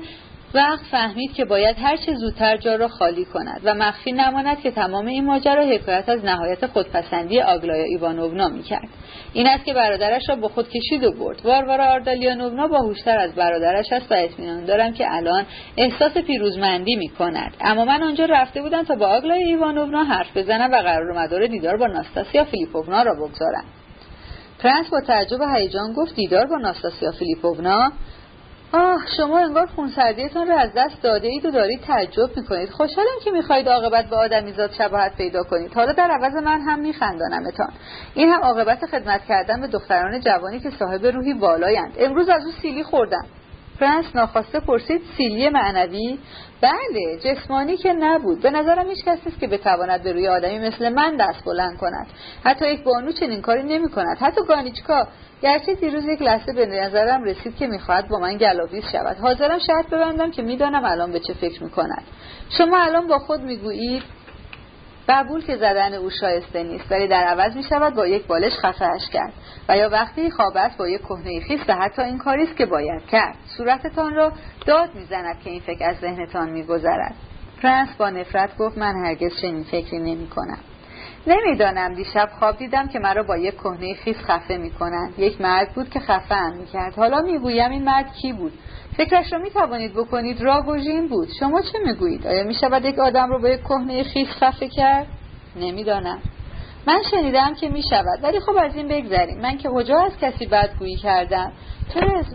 وقت 0.56 0.86
فهمید 0.92 1.34
که 1.34 1.46
باید 1.46 1.76
هر 1.80 1.98
چه 1.98 2.16
زودتر 2.16 2.58
جا 2.58 2.76
را 2.76 2.88
خالی 2.88 3.26
کند 3.26 3.62
و 3.64 3.74
مخفی 3.74 4.12
نماند 4.12 4.60
که 4.60 4.72
تمام 4.72 5.06
این 5.06 5.26
ماجرا 5.26 5.64
حکایت 5.64 6.10
از 6.10 6.26
نهایت 6.26 6.66
خودپسندی 6.66 7.42
آگلایا 7.42 7.84
ایوانوونا 7.84 8.48
می‌کرد. 8.48 8.90
این 9.34 9.48
است 9.48 9.66
که 9.66 9.74
برادرش 9.74 10.22
را 10.30 10.36
با 10.36 10.48
خود 10.48 10.70
کشید 10.70 11.04
و 11.04 11.12
برد 11.12 11.46
واروارا 11.46 11.86
آردالیانوونا 11.86 12.68
باهوشتر 12.68 13.18
از 13.18 13.36
برادرش 13.36 13.86
است 13.92 14.12
و 14.12 14.16
اطمینان 14.18 14.66
دارم 14.66 14.94
که 14.94 15.06
الان 15.10 15.46
احساس 15.78 16.18
پیروزمندی 16.18 16.96
می‌کند. 16.96 17.54
اما 17.62 17.86
من 17.86 18.04
آنجا 18.04 18.26
رفته 18.26 18.62
بودم 18.62 18.84
تا 18.84 18.96
با 18.96 19.08
آگلایا 19.08 19.46
ایوانوونا 19.46 20.04
حرف 20.04 20.38
بزنم 20.38 20.72
و 20.72 20.76
قرار 20.76 21.20
مدار 21.24 21.48
دیدار 21.48 21.78
با 21.78 21.88
ناستاسیا 21.88 22.44
فیلیپوونا 22.44 23.04
را 23.04 23.14
بگذارم. 23.14 23.66
پرنس 24.60 24.90
با 24.90 25.02
تعجب 25.02 25.40
و 25.40 25.56
هیجان 25.56 25.94
گفت 25.94 26.16
دیدار 26.16 26.46
با 26.46 26.56
ناستاسیا 26.56 27.12
فیلیپوونا؟ 27.12 27.92
آه 28.78 29.06
شما 29.18 29.40
انگار 29.40 29.66
خونسردیتان 29.66 30.48
را 30.48 30.58
از 30.58 30.70
دست 30.76 31.02
داده 31.02 31.28
اید 31.28 31.46
و 31.46 31.52
دارید 31.52 31.82
تعجب 31.82 32.38
می‌کنید. 32.38 32.70
خوشحالم 32.70 33.20
که 33.24 33.32
می‌خواهید 33.32 33.70
عاقبت 33.70 34.06
به 34.06 34.16
آدمیزاد 34.16 34.72
شباهت 34.72 35.16
پیدا 35.16 35.44
کنید. 35.44 35.74
حالا 35.74 35.94
در 35.94 36.12
عوض 36.12 36.34
من 36.34 36.62
هم 36.62 36.80
میخندانمتان. 36.80 37.70
این 38.14 38.30
هم 38.30 38.42
عاقبت 38.42 38.86
خدمت 38.86 39.22
کردن 39.26 39.62
به 39.62 39.68
دختران 39.68 40.20
جوانی 40.20 40.60
که 40.60 40.70
صاحب 40.70 41.06
روحی 41.06 41.34
والایند. 41.34 41.94
امروز 42.00 42.30
از 42.30 42.46
او 42.46 42.52
سیلی 42.62 42.84
خوردم. 42.84 43.26
پرنس 43.80 44.06
ناخواسته 44.16 44.60
پرسید 44.60 45.02
سیلی 45.18 45.50
معنوی؟ 45.50 46.20
بله 46.62 47.20
جسمانی 47.24 47.78
که 47.78 47.94
نبود. 47.94 48.42
به 48.42 48.50
نظرم 48.52 48.90
هیچ 48.90 49.06
کسی 49.06 49.30
نیست 49.30 49.40
که 49.40 49.48
بتواند 49.48 50.04
به 50.04 50.14
روی 50.14 50.28
آدمی 50.28 50.60
مثل 50.60 50.90
من 50.90 51.18
دست 51.18 51.46
بلند 51.46 51.78
کند. 51.78 52.08
حتی 52.44 52.74
یک 52.74 52.84
بانو 52.84 53.12
چنین 53.12 53.42
کاری 53.42 53.64
نمی 53.64 53.90
کند. 53.90 54.18
حتی 54.20 54.42
گانیچکا 54.48 55.08
گرچه 55.42 55.74
دیروز 55.74 56.06
یک 56.06 56.22
لحظه 56.22 56.54
به 56.54 56.66
نظرم 56.66 57.24
رسید 57.24 57.56
که 57.56 57.68
می‌خواهد 57.68 58.08
با 58.08 58.20
من 58.20 58.38
گلاویز 58.38 58.84
شود. 58.92 59.18
حاضرم 59.18 59.60
شرط 59.60 59.88
ببندم 59.88 60.32
که 60.32 60.42
می‌دانم 60.42 60.86
الان 60.86 61.12
به 61.12 61.20
چه 61.20 61.34
فکر 61.34 61.64
می‌کنید 61.64 62.04
شما 62.58 62.78
الان 62.78 63.08
با 63.08 63.20
خود 63.20 63.42
می‌گویید 63.42 64.04
قبول 65.10 65.46
که 65.46 65.58
زدن 65.58 65.94
او 65.94 66.10
شایسته 66.10 66.64
نیست 66.64 66.92
ولی 66.92 67.08
در 67.08 67.24
عوض 67.24 67.56
می 67.56 67.64
شود 67.64 67.94
با 67.96 68.08
یک 68.08 68.28
بالش 68.28 68.54
خفهش 68.54 69.10
کرد 69.14 69.34
و 69.70 69.78
یا 69.78 69.90
وقتی 69.90 70.32
خوابت 70.32 70.78
با 70.78 70.88
یک 70.88 71.02
کهنه 71.02 71.40
خیس 71.40 71.62
و 71.68 71.76
حتی 71.76 72.02
این 72.02 72.18
کاری 72.18 72.44
است 72.44 72.58
که 72.58 72.66
باید 72.66 73.06
کرد. 73.06 73.36
صورتتان 73.58 74.16
را 74.16 74.32
داد 74.66 74.96
می‌زند 74.96 75.40
که 75.44 75.50
این 75.50 75.60
فکر 75.60 75.90
از 75.90 75.96
ذهنتان 75.96 76.50
میگذرد. 76.50 77.16
پرنس 77.62 77.90
با 77.98 78.10
نفرت 78.10 78.58
گفت 78.58 78.78
من 78.78 79.06
هرگز 79.06 79.42
چنین 79.42 79.64
فکری 79.64 80.00
نمی 80.00 80.28
کنم 80.28 80.60
نمی‌دانم. 81.28 81.94
دیشب 81.94 82.30
خواب 82.40 82.58
دیدم 82.58 82.88
که 82.88 83.00
مرا 83.00 83.24
با 83.24 83.38
یک 83.38 83.56
کهنه 83.56 83.94
خیس 83.94 84.18
خفه 84.18 84.58
می‌کنند 84.58 85.20
یک 85.20 85.42
مرد 85.42 85.74
بود 85.74 85.90
که 85.90 86.00
خفه 86.00 86.36
هم 86.36 86.54
می‌کرد. 86.58 86.96
حالا 86.96 87.22
می‌گویم 87.22 87.72
این 87.72 87.84
مرد 87.84 88.14
کی 88.14 88.34
بود؟ 88.34 88.54
فکرش 88.98 89.34
را 89.34 89.40
می‌توانید 89.40 89.94
بکنید. 89.94 90.42
راگوژین 90.42 91.08
بود. 91.08 91.28
شما 91.40 91.62
چه 91.62 91.80
می‌گویید؟ 91.86 92.28
آیا 92.28 92.44
می‌شود 92.44 92.86
یک 92.86 93.00
آدم 93.00 93.30
رو 93.30 93.42
با 93.42 93.50
یک 93.50 93.62
کهنه 93.62 94.04
خیس 94.04 94.28
خفه 94.28 94.68
کرد؟ 94.68 95.08
نمی‌دانم. 95.56 96.20
من 96.88 97.02
شنیدم 97.12 97.54
که 97.54 97.70
می‌شود. 97.70 98.20
ولی 98.24 98.40
خب 98.40 98.56
از 98.58 98.76
این 98.76 98.88
بگذریم. 98.88 99.42
من 99.42 99.58
که 99.58 99.70
کجا 99.70 100.00
از 100.00 100.18
کسی 100.22 100.46
بدگویی 100.46 100.96
کردم؟ 100.96 101.52
چرا 101.94 102.20
از 102.20 102.26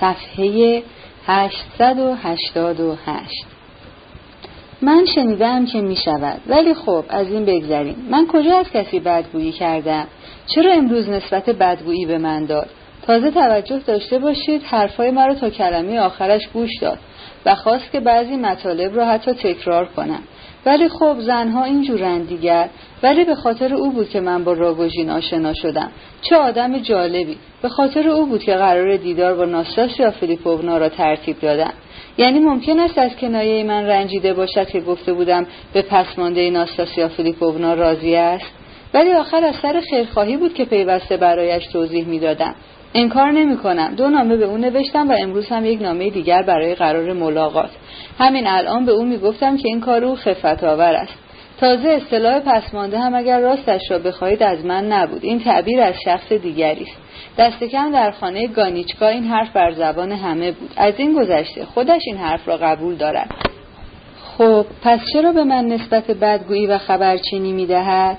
صفحه 0.00 0.82
888 1.26 3.46
من 4.82 5.06
شنیدم 5.14 5.66
که 5.66 5.80
می 5.80 5.96
شود 5.96 6.40
ولی 6.46 6.74
خب 6.74 7.04
از 7.08 7.28
این 7.28 7.44
بگذریم. 7.44 8.06
من 8.10 8.26
کجا 8.26 8.58
از 8.58 8.70
کسی 8.70 9.00
بدگویی 9.00 9.52
کردم؟ 9.52 10.06
چرا 10.54 10.72
امروز 10.72 11.08
نسبت 11.08 11.50
بدگویی 11.50 12.06
به 12.06 12.18
من 12.18 12.44
داد؟ 12.44 12.68
تازه 13.06 13.30
توجه 13.30 13.78
داشته 13.78 14.18
باشید 14.18 14.62
حرفای 14.62 15.10
مرا 15.10 15.34
تا 15.34 15.50
کلمه 15.50 16.00
آخرش 16.00 16.48
گوش 16.48 16.70
داد 16.80 16.98
و 17.46 17.54
خواست 17.54 17.92
که 17.92 18.00
بعضی 18.00 18.36
مطالب 18.36 18.96
را 18.96 19.06
حتی 19.06 19.32
تکرار 19.32 19.84
کنم. 19.84 20.22
ولی 20.66 20.88
خب 20.88 21.16
زنها 21.20 21.64
اینجورند 21.64 22.28
دیگر 22.28 22.68
ولی 23.02 23.24
به 23.24 23.34
خاطر 23.34 23.74
او 23.74 23.92
بود 23.92 24.08
که 24.08 24.20
من 24.20 24.44
با 24.44 24.52
راگوژین 24.52 25.10
آشنا 25.10 25.54
شدم. 25.54 25.90
چه 26.22 26.36
آدم 26.36 26.78
جالبی. 26.78 27.36
به 27.62 27.68
خاطر 27.68 28.08
او 28.08 28.26
بود 28.26 28.42
که 28.42 28.52
قرار 28.52 28.96
دیدار 28.96 29.34
با 29.34 29.44
ناستاسیا 29.44 30.10
فیلیپوونا 30.10 30.78
را 30.78 30.88
ترتیب 30.88 31.40
دادم. 31.40 31.72
یعنی 32.18 32.38
ممکن 32.38 32.80
است 32.80 32.98
از 32.98 33.16
کنایه 33.16 33.64
من 33.64 33.86
رنجیده 33.86 34.34
باشد 34.34 34.68
که 34.68 34.80
گفته 34.80 35.12
بودم 35.12 35.46
به 35.72 35.82
پسمانده 35.82 36.50
ناستاسیا 36.50 37.08
فیلیپوونا 37.08 37.74
راضی 37.74 38.14
است؟ 38.14 38.52
ولی 38.94 39.12
آخر 39.12 39.44
از 39.44 39.54
سر 39.62 39.80
خیرخواهی 39.90 40.36
بود 40.36 40.54
که 40.54 40.64
پیوسته 40.64 41.16
برایش 41.16 41.66
توضیح 41.66 42.06
می‌دادم. 42.06 42.54
انکار 42.94 43.30
نمی 43.30 43.56
کنم 43.56 43.94
دو 43.94 44.10
نامه 44.10 44.36
به 44.36 44.44
او 44.44 44.56
نوشتم 44.56 45.10
و 45.10 45.16
امروز 45.20 45.48
هم 45.48 45.64
یک 45.64 45.82
نامه 45.82 46.10
دیگر 46.10 46.42
برای 46.42 46.74
قرار 46.74 47.12
ملاقات. 47.12 47.70
همین 48.18 48.46
الان 48.46 48.84
به 48.84 48.92
او 48.92 49.04
می 49.04 49.18
گفتم 49.18 49.56
که 49.56 49.68
این 49.68 49.80
کار 49.80 50.04
او 50.04 50.16
خفت 50.16 50.64
آور 50.64 50.94
است. 50.94 51.14
تازه 51.60 51.88
اصطلاح 51.88 52.40
پسمانده 52.40 52.98
هم 52.98 53.14
اگر 53.14 53.40
راستش 53.40 53.80
را 53.90 53.98
بخواهید 53.98 54.42
از 54.42 54.64
من 54.64 54.92
نبود. 54.92 55.24
این 55.24 55.40
تعبیر 55.40 55.80
از 55.80 55.94
شخص 56.04 56.32
دیگری 56.32 56.82
است. 56.82 56.96
دست 57.38 57.64
کم 57.64 57.92
در 57.92 58.10
خانه 58.10 58.46
گانیچکا 58.46 59.08
این 59.08 59.24
حرف 59.24 59.52
بر 59.52 59.72
زبان 59.72 60.12
همه 60.12 60.52
بود. 60.52 60.70
از 60.76 60.94
این 60.96 61.14
گذشته 61.14 61.64
خودش 61.64 62.00
این 62.06 62.16
حرف 62.16 62.48
را 62.48 62.56
قبول 62.56 62.94
دارد. 62.94 63.30
خب 64.38 64.66
پس 64.82 65.00
چرا 65.12 65.32
به 65.32 65.44
من 65.44 65.64
نسبت 65.66 66.10
بدگویی 66.10 66.66
و 66.66 66.78
خبرچینی 66.78 67.52
می 67.52 67.66
دهد؟ 67.66 68.18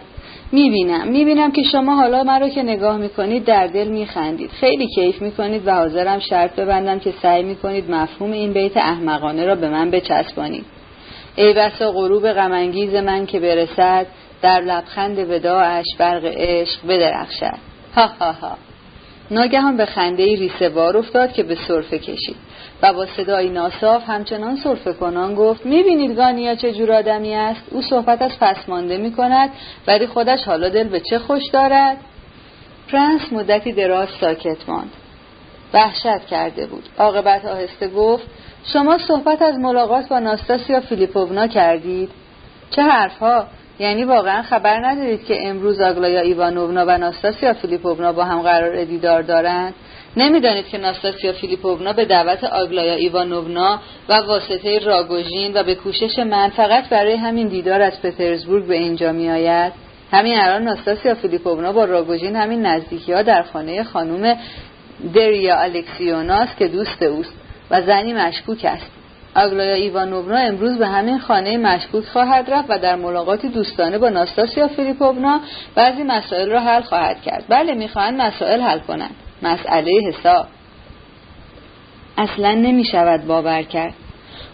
می‌بینم. 0.53 1.07
می‌بینم 1.07 1.51
که 1.51 1.63
شما 1.63 1.95
حالا 1.95 2.23
مرا 2.23 2.49
که 2.49 2.63
نگاه 2.63 2.97
می‌کنید 2.97 3.45
در 3.45 3.67
دل 3.67 3.87
میخندید. 3.87 4.49
خیلی 4.51 4.87
کیف 4.87 5.21
می‌کنید 5.21 5.67
و 5.67 5.71
حاضرم 5.71 6.19
شرط 6.19 6.55
ببندم 6.55 6.99
که 6.99 7.13
سعی 7.21 7.43
می‌کنید 7.43 7.91
مفهوم 7.91 8.31
این 8.31 8.53
بیت 8.53 8.77
احمقانه 8.77 9.45
را 9.45 9.55
به 9.55 9.69
من 9.69 9.91
بچسبانید. 9.91 10.65
ای 11.35 11.53
بسا 11.53 11.91
غروب 11.91 12.31
غمانگیز 12.31 12.95
من 12.95 13.25
که 13.25 13.39
برسد 13.39 14.05
در 14.41 14.61
لبخند 14.61 15.29
وداعش 15.31 15.85
برق 15.99 16.25
عشق 16.25 16.87
بدرخشد. 16.87 17.57
ها 17.95 18.07
ها 18.19 18.31
ها. 18.31 18.57
ناگهان 19.31 19.77
به 19.77 19.85
خنده 19.85 20.25
ریسوار 20.25 20.97
افتاد 20.97 21.33
که 21.33 21.43
به 21.43 21.57
صرفه 21.67 21.99
کشید. 21.99 22.35
و 22.83 22.93
با 22.93 23.05
صدایی 23.05 23.49
ناصاف 23.49 24.09
همچنان 24.09 24.55
صرفه 24.55 24.93
کنان 24.93 25.35
گفت 25.35 25.65
می‌بینید 25.65 26.15
گانیا 26.15 26.55
چه 26.55 26.71
جور 26.71 26.91
آدمی 26.91 27.35
است؟ 27.35 27.61
او 27.71 27.81
صحبت 27.81 28.21
از 28.21 28.39
پسمانده 28.39 28.97
می‌کند 28.97 29.49
ولی 29.87 30.07
خودش 30.07 30.43
حالا 30.43 30.69
دل 30.69 30.87
به 30.87 30.99
چه 30.99 31.19
خوش 31.19 31.41
دارد؟ 31.53 31.97
پرنس 32.91 33.21
مدتی 33.33 33.71
دراز 33.71 34.07
ساکت 34.21 34.69
ماند. 34.69 34.91
وحشت 35.73 36.25
کرده 36.25 36.65
بود. 36.65 36.83
عاقبت 36.97 37.45
آهسته 37.45 37.87
گفت 37.87 38.23
شما 38.73 38.97
صحبت 38.97 39.41
از 39.41 39.59
ملاقات 39.59 40.09
با 40.09 40.19
ناستاسیا 40.19 40.79
فیلیپوونا 40.79 41.47
کردید؟ 41.47 42.09
چه 42.69 42.81
حرفها؟ 42.81 43.47
یعنی 43.79 44.03
واقعا 44.03 44.41
خبر 44.41 44.85
ندارید 44.85 45.25
که 45.25 45.47
امروز 45.47 45.81
آگلایا 45.81 46.21
ایوانوونا 46.21 46.85
و 46.87 46.97
ناستاسیا 46.97 47.53
فیلیپوونا 47.53 48.13
با 48.13 48.23
هم 48.23 48.41
قرار 48.41 48.83
دیدار 48.83 49.21
دارند؟ 49.21 49.73
نمی‌دانید 50.17 50.67
که 50.67 50.77
ناستاسیا 50.77 51.33
فیلیپوونا 51.33 51.93
به 51.93 52.05
دعوت 52.05 52.43
آگلایا 52.43 52.93
ایوانوونا 52.93 53.79
و 54.09 54.13
واسطه 54.13 54.79
راگوژین 54.79 55.51
و 55.53 55.63
به 55.63 55.75
کوشش 55.75 56.19
من 56.19 56.49
فقط 56.49 56.89
برای 56.89 57.15
همین 57.15 57.47
دیدار 57.47 57.81
از 57.81 58.01
پترزبورگ 58.01 58.67
به 58.67 58.75
اینجا 58.75 59.11
می 59.11 59.29
آید 59.29 59.73
همین 60.11 60.39
الان 60.39 60.63
ناستاسیا 60.63 61.15
فیلیپوونا 61.15 61.71
با 61.71 61.85
راگوژین 61.85 62.35
همین 62.35 62.65
نزدیکی 62.65 63.13
ها 63.13 63.21
در 63.21 63.43
خانه 63.43 63.83
خانم 63.83 64.37
دریا 65.13 65.59
الکسیوناس 65.59 66.49
که 66.59 66.67
دوست 66.67 67.03
اوست 67.03 67.33
و 67.71 67.81
زنی 67.81 68.13
مشکوک 68.13 68.65
است. 68.65 68.91
آگلایا 69.35 69.73
ایوانوونا 69.73 70.37
امروز 70.37 70.77
به 70.77 70.87
همین 70.87 71.19
خانه 71.19 71.57
مشکوک 71.57 72.05
خواهد 72.05 72.51
رفت 72.51 72.69
و 72.69 72.79
در 72.79 72.95
ملاقاتی 72.95 73.49
دوستانه 73.49 73.97
با 73.97 74.09
ناستاسیا 74.09 74.67
فیلیپوونا 74.67 75.39
بعضی 75.75 76.03
مسائل 76.03 76.49
را 76.49 76.59
حل 76.59 76.81
خواهد 76.81 77.21
کرد. 77.21 77.43
بله 77.49 77.73
می‌خواهند 77.73 78.21
مسائل 78.21 78.61
حل 78.61 78.79
کنند. 78.79 79.15
مسئله 79.43 79.91
حساب. 80.07 80.45
اصلا 82.17 82.53
نمی 82.53 82.85
شود 82.85 83.27
باور 83.27 83.63
کرد. 83.63 83.93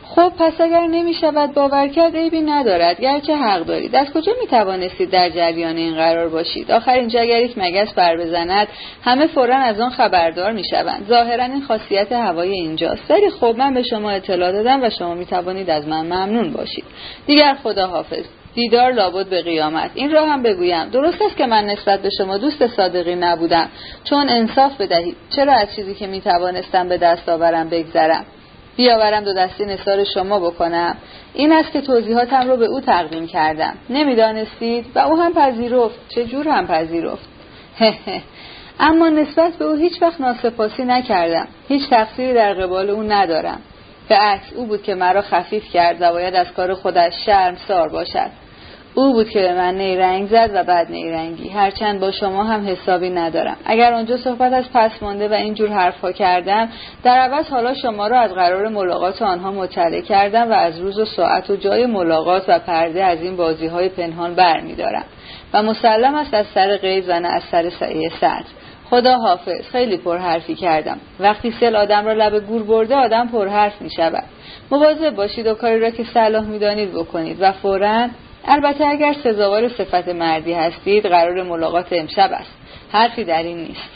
خب 0.04 0.32
پس 0.39 0.62
اگر 0.62 0.88
نمی 0.88 1.13
شود 1.13 1.54
باور 1.54 1.88
کرد 1.88 2.15
عیبی 2.15 2.41
ندارد. 2.41 3.02
گرچه 3.02 3.36
حق 3.36 3.65
دارید. 3.65 3.95
از 3.95 4.08
کجا 4.13 4.32
می 4.41 4.47
توانستید 4.47 5.10
در 5.10 5.30
جریان 5.30 5.75
این 5.75 5.95
قرار 5.95 6.30
باشید؟ 6.30 6.71
آخر 6.71 6.91
اینجا 6.91 7.19
اگر 7.19 7.39
یک 7.39 7.58
مگس 7.58 7.93
بر 7.93 8.17
بزند 8.17 8.67
همه 9.04 9.28
فورا 9.28 9.58
از 9.58 9.80
آن 9.80 9.89
خبردار 9.89 10.52
می 10.52 10.63
شوند 10.69 11.06
ظاهرا 11.10 11.43
این 11.43 11.62
خاصیت 11.62 12.12
هوای 12.12 12.49
اینجاست. 12.49 13.12
ولی 13.12 13.30
خب 13.30 13.56
من 13.58 13.73
به 13.73 13.84
شما 13.84 14.12
اطلاع 14.12 14.52
دادم 14.52 14.84
و 14.84 14.89
شما 14.89 15.13
می 15.13 15.25
توانید 15.25 15.69
از 15.69 15.88
من 15.88 16.02
ممنون 16.02 16.54
باشید. 16.54 16.86
دیگر 17.28 17.58
خدا 17.63 17.88
حافظ 17.88 18.25
دیدار 18.60 18.91
لابد 18.91 19.26
به 19.26 19.41
قیامت. 19.41 19.91
این 19.93 20.12
را 20.12 20.26
هم 20.26 20.43
بگویم. 20.43 20.89
درست 20.89 21.22
است 21.22 21.38
که 21.38 21.45
من 21.45 21.65
نسبت 21.65 22.02
به 22.02 22.10
شما 22.17 22.38
دوست 22.38 22.67
صادقی 22.67 23.15
نبودم. 23.15 23.69
چون 24.04 24.30
انصاف 24.30 24.82
بدهید. 24.82 25.15
چرا 25.36 25.54
از 25.54 25.76
چیزی 25.76 25.95
که 25.95 26.08
می 26.08 26.22
توانستم 26.22 26.89
به 26.89 26.98
دست 26.98 27.30
آورم 27.30 27.69
بگذرم؟ 27.69 28.26
بیاورم 28.78 29.24
دو 29.24 29.34
دستی 29.34 29.65
نثار 29.65 30.04
شما 30.04 30.39
بکنم. 30.39 30.98
این 31.34 31.52
است 31.52 31.72
که 31.72 31.82
توضیحاتم 31.82 32.50
رو 32.50 32.58
به 32.58 32.65
او 32.65 32.82
تقدیم 32.82 33.28
کردم. 33.28 33.74
نمی‌دانستید 33.89 34.86
و 34.95 35.00
او 35.00 35.22
هم 35.22 35.34
پذیرفت. 35.34 36.10
چه 36.10 36.26
جور 36.26 36.48
هم 36.48 36.67
پذیرفت؟ 36.67 37.28
اما 38.80 39.10
نسبت 39.10 39.54
به 39.54 39.65
او 39.65 39.76
هیچ 39.76 40.02
وقت 40.02 40.22
ناسپاسی 40.22 40.84
نکردم. 40.86 41.47
هیچ 41.68 41.89
تقصیری 41.89 42.34
در 42.34 42.53
قبال 42.53 42.89
او 42.89 43.03
ندارم. 43.03 43.62
به 44.10 44.16
عکس 44.16 44.53
او 44.55 44.66
بود 44.66 44.84
که 44.84 44.95
مرا 44.95 45.22
خفیف 45.22 45.64
کرد 45.74 45.97
و 46.01 46.12
باید 46.12 46.36
از 46.36 46.47
کار 46.53 46.74
خودش 46.74 47.14
شرم 47.26 47.57
سار 47.68 47.89
باشد. 47.89 48.49
او 49.00 49.14
بود 49.14 49.30
که 49.30 49.39
به 49.39 49.54
من 49.54 49.76
نیرنگ 49.76 50.28
زد 50.28 50.50
و 50.54 50.64
بعد 50.64 50.91
نیرنگی. 50.91 51.50
هرچند 51.50 52.00
با 52.00 52.12
شما 52.12 52.43
هم 52.43 52.68
حسابی 52.68 53.10
ندارم. 53.10 53.58
اگر 53.66 53.93
آنجا 53.93 54.18
صحبت 54.18 54.54
از 54.54 54.66
پس 54.74 54.91
مانده 55.02 55.28
و 55.28 55.34
اینجور 55.34 55.70
حرفها 55.70 56.12
کردم 56.12 56.70
در 57.04 57.18
عوض 57.18 57.47
حالا 57.47 57.74
شما 57.74 58.08
را 58.08 58.20
از 58.20 58.34
قرار 58.34 58.68
ملاقات 58.68 59.22
آنها 59.22 59.52
مطلع 59.52 60.02
کردم 60.02 60.50
و 60.50 60.54
از 60.54 60.80
روز 60.80 61.00
و 61.00 61.06
ساعت 61.06 61.50
و 61.50 61.56
جای 61.56 61.86
ملاقات 61.86 62.43
و 62.47 62.60
پرده 62.60 63.04
از 63.04 63.22
این 63.22 63.36
بازی 63.36 63.68
های 63.68 63.89
پنهان 63.89 64.36
بر 64.36 64.60
می 64.60 64.76
دارم. 64.76 65.06
و 65.54 65.64
مسلم 65.64 66.16
است 66.16 66.34
از 66.34 66.45
سر 66.54 66.78
قید 66.78 67.06
و 67.10 67.20
نه 67.20 67.28
از 67.28 67.43
سر 67.52 67.70
سعی 67.70 68.10
سطر 68.10 68.43
خدا 68.89 69.18
حافظ. 69.18 69.70
خیلی 69.72 69.97
پرحرفی 69.97 70.56
کردم. 70.56 70.97
وقتی 71.20 71.54
سل 71.60 71.76
آدم 71.76 72.06
را 72.06 72.14
لب 72.14 72.39
گور 72.39 72.64
برده 72.64 72.95
آدم 72.95 73.28
پرحرف 73.28 73.82
می 73.82 73.89
شود 73.89 74.24
مواظب 74.72 75.16
باشید 75.16 75.47
و 75.47 75.54
کاری 75.54 75.80
را 75.80 75.89
که 75.89 76.04
صلاح 76.04 76.45
می 76.45 76.60
دانید 76.60 76.91
بکنید 76.91 77.38
و 77.39 77.52
فوراً 77.52 78.08
البته 78.50 78.88
اگر 78.88 79.14
سزاوار 79.24 79.68
صفت 79.68 80.08
مردی 80.08 80.54
هستید 80.54 81.06
قرار 81.06 81.43
ملاقات 81.43 81.93
امشب 81.93 82.30
است. 82.34 82.52
حرفی 82.91 83.24
در 83.24 83.43
این 83.43 83.58
نیست. 83.58 83.89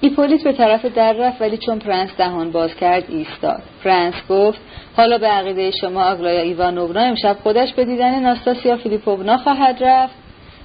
ایپولیت 0.00 0.44
به 0.44 0.52
طرف 0.52 0.84
در 0.84 1.12
رفت 1.12 1.40
ولی 1.40 1.56
چون 1.56 1.78
پرنس 1.78 2.16
دهان 2.18 2.50
باز 2.50 2.74
کرد 2.74 3.04
ایستاد. 3.08 3.62
پرنس 3.84 4.14
گفت 4.28 4.58
حالا 4.96 5.18
به 5.18 5.26
عقیده 5.26 5.70
شما 5.70 6.04
آگلایا 6.04 6.40
ایوانوونا 6.40 7.00
امشب 7.00 7.36
خودش 7.42 7.72
به 7.72 7.84
دیدن 7.84 8.20
ناستاسیا 8.20 8.76
فیلیپوونا 8.76 9.36
خواهد 9.38 9.84
رفت؟ 9.84 10.14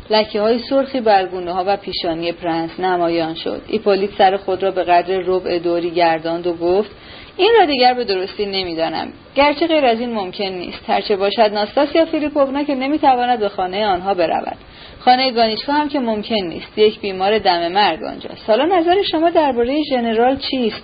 لکه 0.09 0.41
های 0.41 0.59
سرخی 0.59 1.01
بر 1.01 1.19
گونه 1.19 1.53
ها 1.53 1.63
و 1.67 1.77
پیشانی 1.77 2.31
پرنس 2.31 2.79
نمایان 2.79 3.33
شد. 3.33 3.61
ایپولیت 3.67 4.09
سر 4.17 4.37
خود 4.37 4.63
را 4.63 4.71
به 4.71 4.83
قدر 4.83 5.17
ربع 5.25 5.59
دوری 5.59 5.91
گرداند 5.91 6.47
و 6.47 6.53
گفت 6.53 6.91
این 7.37 7.51
را 7.59 7.65
دیگر 7.65 7.93
به 7.93 8.03
درستی 8.03 8.45
نمی‌دانم. 8.45 9.07
گرچه 9.35 9.67
غیر 9.67 9.85
از 9.85 9.99
این 9.99 10.13
ممکن 10.13 10.43
نیست. 10.43 10.89
هرچه 10.89 11.15
باشد 11.15 11.39
ناستاسیا 11.53 12.05
فیلیپوونا 12.05 12.63
که 12.63 12.75
نمی‌تواند 12.75 13.39
به 13.39 13.49
خانه 13.49 13.85
آنها 13.85 14.13
برود. 14.13 14.57
خانه 14.99 15.31
گانیشکا 15.31 15.73
هم 15.73 15.89
که 15.89 15.99
ممکن 15.99 16.35
نیست. 16.35 16.77
یک 16.77 16.99
بیمار 16.99 17.39
دم 17.39 17.67
مرگ 17.67 18.03
آنجاست 18.03 18.49
حالا 18.49 18.65
نظر 18.65 19.01
شما 19.11 19.29
درباره 19.29 19.83
ژنرال 19.89 20.37
چیست؟ 20.51 20.83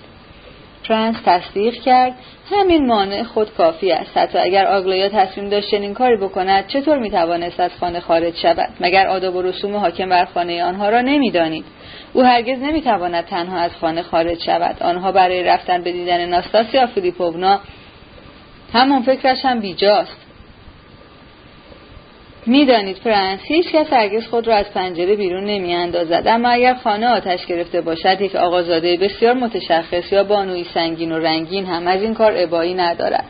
پرنس 0.88 1.16
تصدیق 1.24 1.74
کرد. 1.74 2.14
همین 2.50 2.86
مانع 2.86 3.22
خود 3.22 3.54
کافی 3.54 3.92
است. 3.92 4.16
حتی 4.16 4.38
اگر 4.38 4.66
آگلایا 4.66 5.08
تصمیم 5.08 5.48
داشت 5.48 5.70
چنین 5.70 5.94
کاری 5.94 6.16
بکند 6.16 6.66
چطور 6.66 6.98
می‌توانست 6.98 7.60
از 7.60 7.70
خانه 7.80 8.00
خارج 8.00 8.36
شود؟ 8.36 8.68
مگر 8.80 9.06
آداب 9.06 9.36
و 9.36 9.42
رسوم 9.42 9.76
حاکم 9.76 10.08
بر 10.08 10.24
خانه 10.24 10.64
آنها 10.64 10.88
را 10.88 11.00
نمی‌دانید؟ 11.00 11.64
او 12.12 12.22
هرگز 12.22 12.58
نمی‌تواند 12.58 13.24
تنها 13.24 13.58
از 13.58 13.70
خانه 13.80 14.02
خارج 14.02 14.42
شود. 14.42 14.82
آنها 14.82 15.12
برای 15.12 15.42
رفتن 15.42 15.82
به 15.82 15.92
دیدن 15.92 16.26
ناستاسیا 16.26 16.86
فیلیپوونا 16.86 17.60
همون 18.72 19.02
فکرش 19.02 19.44
هم 19.44 19.60
بیجاست. 19.60 20.16
می‌دانید 22.46 22.96
پرنس 22.96 23.40
هیچ 23.42 23.72
کس 23.72 23.92
هرگز 23.92 24.26
خود 24.26 24.48
را 24.48 24.56
از 24.56 24.70
پنجره 24.74 25.16
بیرون 25.16 25.44
نمیاندازد. 25.44 26.22
اما 26.26 26.48
اگر 26.48 26.74
خانه 26.74 27.08
آتش 27.08 27.46
گرفته 27.46 27.80
باشد 27.80 28.20
یک 28.20 28.36
آقازاده 28.36 28.96
بسیار 28.96 29.34
متشخص 29.34 30.12
یا 30.12 30.24
بانوی 30.24 30.64
سنگین 30.64 31.12
و 31.12 31.18
رنگین 31.18 31.66
هم 31.66 31.86
از 31.86 32.02
این 32.02 32.14
کار 32.14 32.32
ابایی 32.36 32.74
ندارد. 32.74 33.24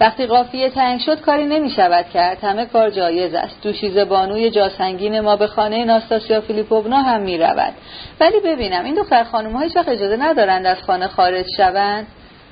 وقتی 0.00 0.26
قافیه 0.26 0.70
تنگ 0.70 1.00
شد 1.00 1.20
کاری 1.20 1.44
نمی 1.44 1.70
شود 1.70 2.06
کرد. 2.14 2.44
همه 2.44 2.66
کار 2.66 2.90
جایز 2.90 3.34
است. 3.34 3.62
دوشیز 3.62 3.98
بانوی 3.98 4.50
جاسنگین 4.50 5.20
ما 5.20 5.36
به 5.36 5.46
خانه 5.46 5.84
ناستاسیا 5.84 6.40
فیلیپوونا 6.40 7.02
هم 7.02 7.20
می 7.20 7.38
رود 7.38 7.72
ولی 8.20 8.40
ببینم 8.40 8.84
این 8.84 8.94
دختر 8.94 9.24
خانم 9.24 9.62
هیچ 9.62 9.76
وقت 9.76 9.88
اجازه 9.88 10.16
ندارند 10.16 10.66
از 10.66 10.82
خانه 10.82 11.08
خارج 11.08 11.46
شوند؟ 11.56 12.06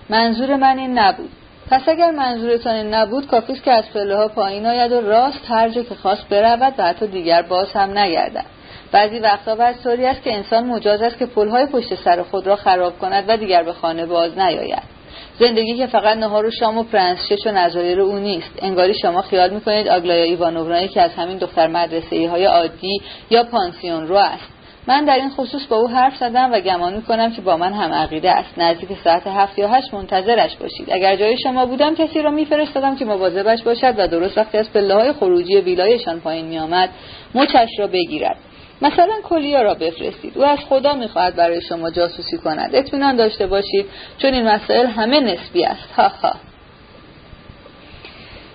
منظور 0.09 0.57
من 0.57 0.78
این 0.78 0.99
نبود. 0.99 1.30
پس 1.70 1.88
اگر 1.88 2.11
منظورتان 2.11 2.74
این 2.74 2.95
نبود 2.95 3.26
کافیست 3.26 3.62
که 3.62 3.72
از 3.72 3.84
پله 3.95 4.16
ها 4.16 4.28
پایین 4.28 4.66
آید 4.66 4.93
و 4.93 5.01
راست 5.01 5.40
هر 5.49 5.68
جا 5.68 5.82
که 5.82 5.95
خواست 5.95 6.28
برود 6.28 6.74
و 6.78 6.82
حتی 6.82 7.07
دیگر 7.07 7.43
باز 7.43 7.72
هم 7.72 7.99
نگردد. 7.99 8.45
بعضی 8.93 9.18
وقتا 9.18 9.55
باید 9.55 9.76
طوری 9.82 10.07
است 10.07 10.22
که 10.22 10.34
انسان 10.34 10.66
مجاز 10.66 11.03
است 11.03 11.18
که 11.18 11.26
پلهای 11.26 11.66
پشت 11.66 11.95
سر 11.95 12.22
خود 12.22 12.47
را 12.47 12.57
خراب 12.57 12.99
کند 12.99 13.24
و 13.28 13.36
دیگر 13.36 13.62
به 13.62 13.72
خانه 13.72 14.07
باز 14.07 14.38
نیاید. 14.38 15.01
زندگی 15.43 15.76
که 15.76 15.86
فقط 15.86 16.16
نهار 16.16 16.47
و 16.47 16.51
شام 16.51 16.78
و 16.78 16.82
پرنسشش 16.82 17.47
و 17.47 17.51
نظایر 17.51 18.01
او 18.01 18.18
نیست. 18.18 18.59
انگاری 18.62 18.95
شما 19.03 19.22
خیال 19.22 19.51
می‌کنید 19.51 19.88
آگلایا 19.88 20.24
ایوانوورایی 20.24 20.88
که 20.88 21.03
از 21.03 21.11
همین 21.14 21.38
دختر 21.38 21.66
مدرسه 21.66 22.28
های 22.28 22.45
عادی 22.45 23.01
یا 23.30 23.45
پانسیون 23.45 24.07
رو 24.07 24.16
است. 24.16 24.49
من 24.86 25.05
در 25.05 25.14
این 25.14 25.30
خصوص 25.30 25.66
با 25.66 25.76
او 25.76 25.88
حرف 25.88 26.16
زدم 26.16 26.53
و 26.53 26.61
گمان 26.61 26.95
می‌کنم 26.95 27.32
که 27.32 27.40
با 27.43 27.57
من 27.57 27.72
هم 27.72 27.93
عقیده 27.93 28.30
است. 28.30 28.59
نزدیک 28.59 28.88
ساعت 29.05 29.26
هفت 29.26 29.59
یا 29.59 29.68
هشت 29.68 29.95
منتظرش 29.95 30.57
باشید. 30.57 30.88
اگر 30.93 31.16
جای 31.16 31.36
شما 31.38 31.66
بودم 31.66 31.95
کسی 31.95 32.22
را 32.22 32.30
میفرستادم 32.30 32.97
که 32.97 33.05
مواظبش 33.05 33.62
باشد 33.62 33.95
و 33.99 34.09
درست 34.09 34.38
وقتی 34.38 34.59
از 34.59 34.72
پله 34.72 34.95
های 34.95 35.12
خروجی 35.12 35.57
ویلایشان 35.57 36.20
پایین 36.20 36.47
میآمد 36.47 36.90
مچش 37.34 37.68
را 37.78 37.86
بگیرد. 37.86 38.36
مثلا 38.82 39.14
کلیا 39.22 39.62
را 39.62 39.74
بفرستید. 39.74 40.38
او 40.38 40.44
از 40.44 40.58
خدا 40.68 40.94
می‌خواهد 40.94 41.36
برای 41.36 41.60
شما 41.60 41.90
جاسوسی 41.90 42.38
کند. 42.38 42.74
اطمینان 42.74 43.16
داشته 43.16 43.46
باشید 43.46 43.86
چون 44.18 44.34
این 44.34 44.48
مسائل 44.48 44.86
همه 44.86 45.20
نسبی 45.20 45.64
است. 45.64 45.92
ها 45.96 46.08
ها. 46.08 46.32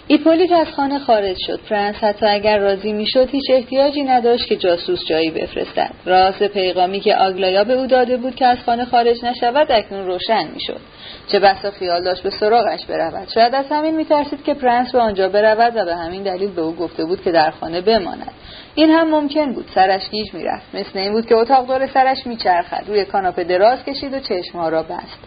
ایپولیت 0.07 0.51
از 0.51 0.67
خانه 0.67 0.99
خارج 0.99 1.37
شد. 1.47 1.59
پرنس 1.69 1.95
حتی 1.95 2.25
اگر 2.25 2.59
راضی 2.59 2.93
می‌شد 2.93 3.29
هیچ 3.29 3.45
احتیاجی 3.49 4.03
نداشت 4.03 4.47
که 4.47 4.55
جاسوس 4.55 5.05
جایی 5.05 5.31
بفرستد. 5.31 5.91
راز 6.05 6.39
پیغامی 6.39 6.99
که 6.99 7.15
آگلایا 7.15 7.63
به 7.63 7.73
او 7.73 7.87
داده 7.87 8.17
بود 8.17 8.35
که 8.35 8.45
از 8.45 8.57
خانه 8.65 8.85
خارج 8.85 9.25
نشود 9.25 9.71
اکنون 9.71 10.05
روشن 10.05 10.47
می‌شد. 10.53 10.79
چه 11.27 11.39
بسا 11.39 11.71
خیال 11.71 12.03
داشت 12.03 12.23
به 12.23 12.29
سراغش 12.29 12.85
برود. 12.85 13.27
شاید 13.33 13.55
از 13.55 13.65
همین 13.71 13.95
میترسید 13.95 14.43
که 14.43 14.53
پرنس 14.53 14.91
به 14.91 14.99
آنجا 14.99 15.29
برود 15.29 15.73
و 15.75 15.85
به 15.85 15.95
همین 15.95 16.23
دلیل 16.23 16.51
به 16.51 16.61
او 16.61 16.75
گفته 16.75 17.05
بود 17.05 17.23
که 17.23 17.31
در 17.31 17.51
خانه 17.51 17.81
بماند. 17.81 18.31
این 18.75 18.89
هم 18.89 19.09
ممکن 19.09 19.53
بود. 19.53 19.69
سرش 19.75 20.09
گیج 20.09 20.33
می‌رفت. 20.33 20.65
مثل 20.73 20.99
این 20.99 21.11
بود 21.11 21.25
که 21.25 21.35
اتاق 21.35 21.67
دور 21.67 21.87
سرش 21.87 22.27
میچرخد. 22.27 22.83
روی 22.87 23.05
کاناپه 23.05 23.43
دراز 23.43 23.83
کشید 23.83 24.13
و 24.13 24.19
چشمها 24.19 24.69
را 24.69 24.83
بست. 24.83 25.19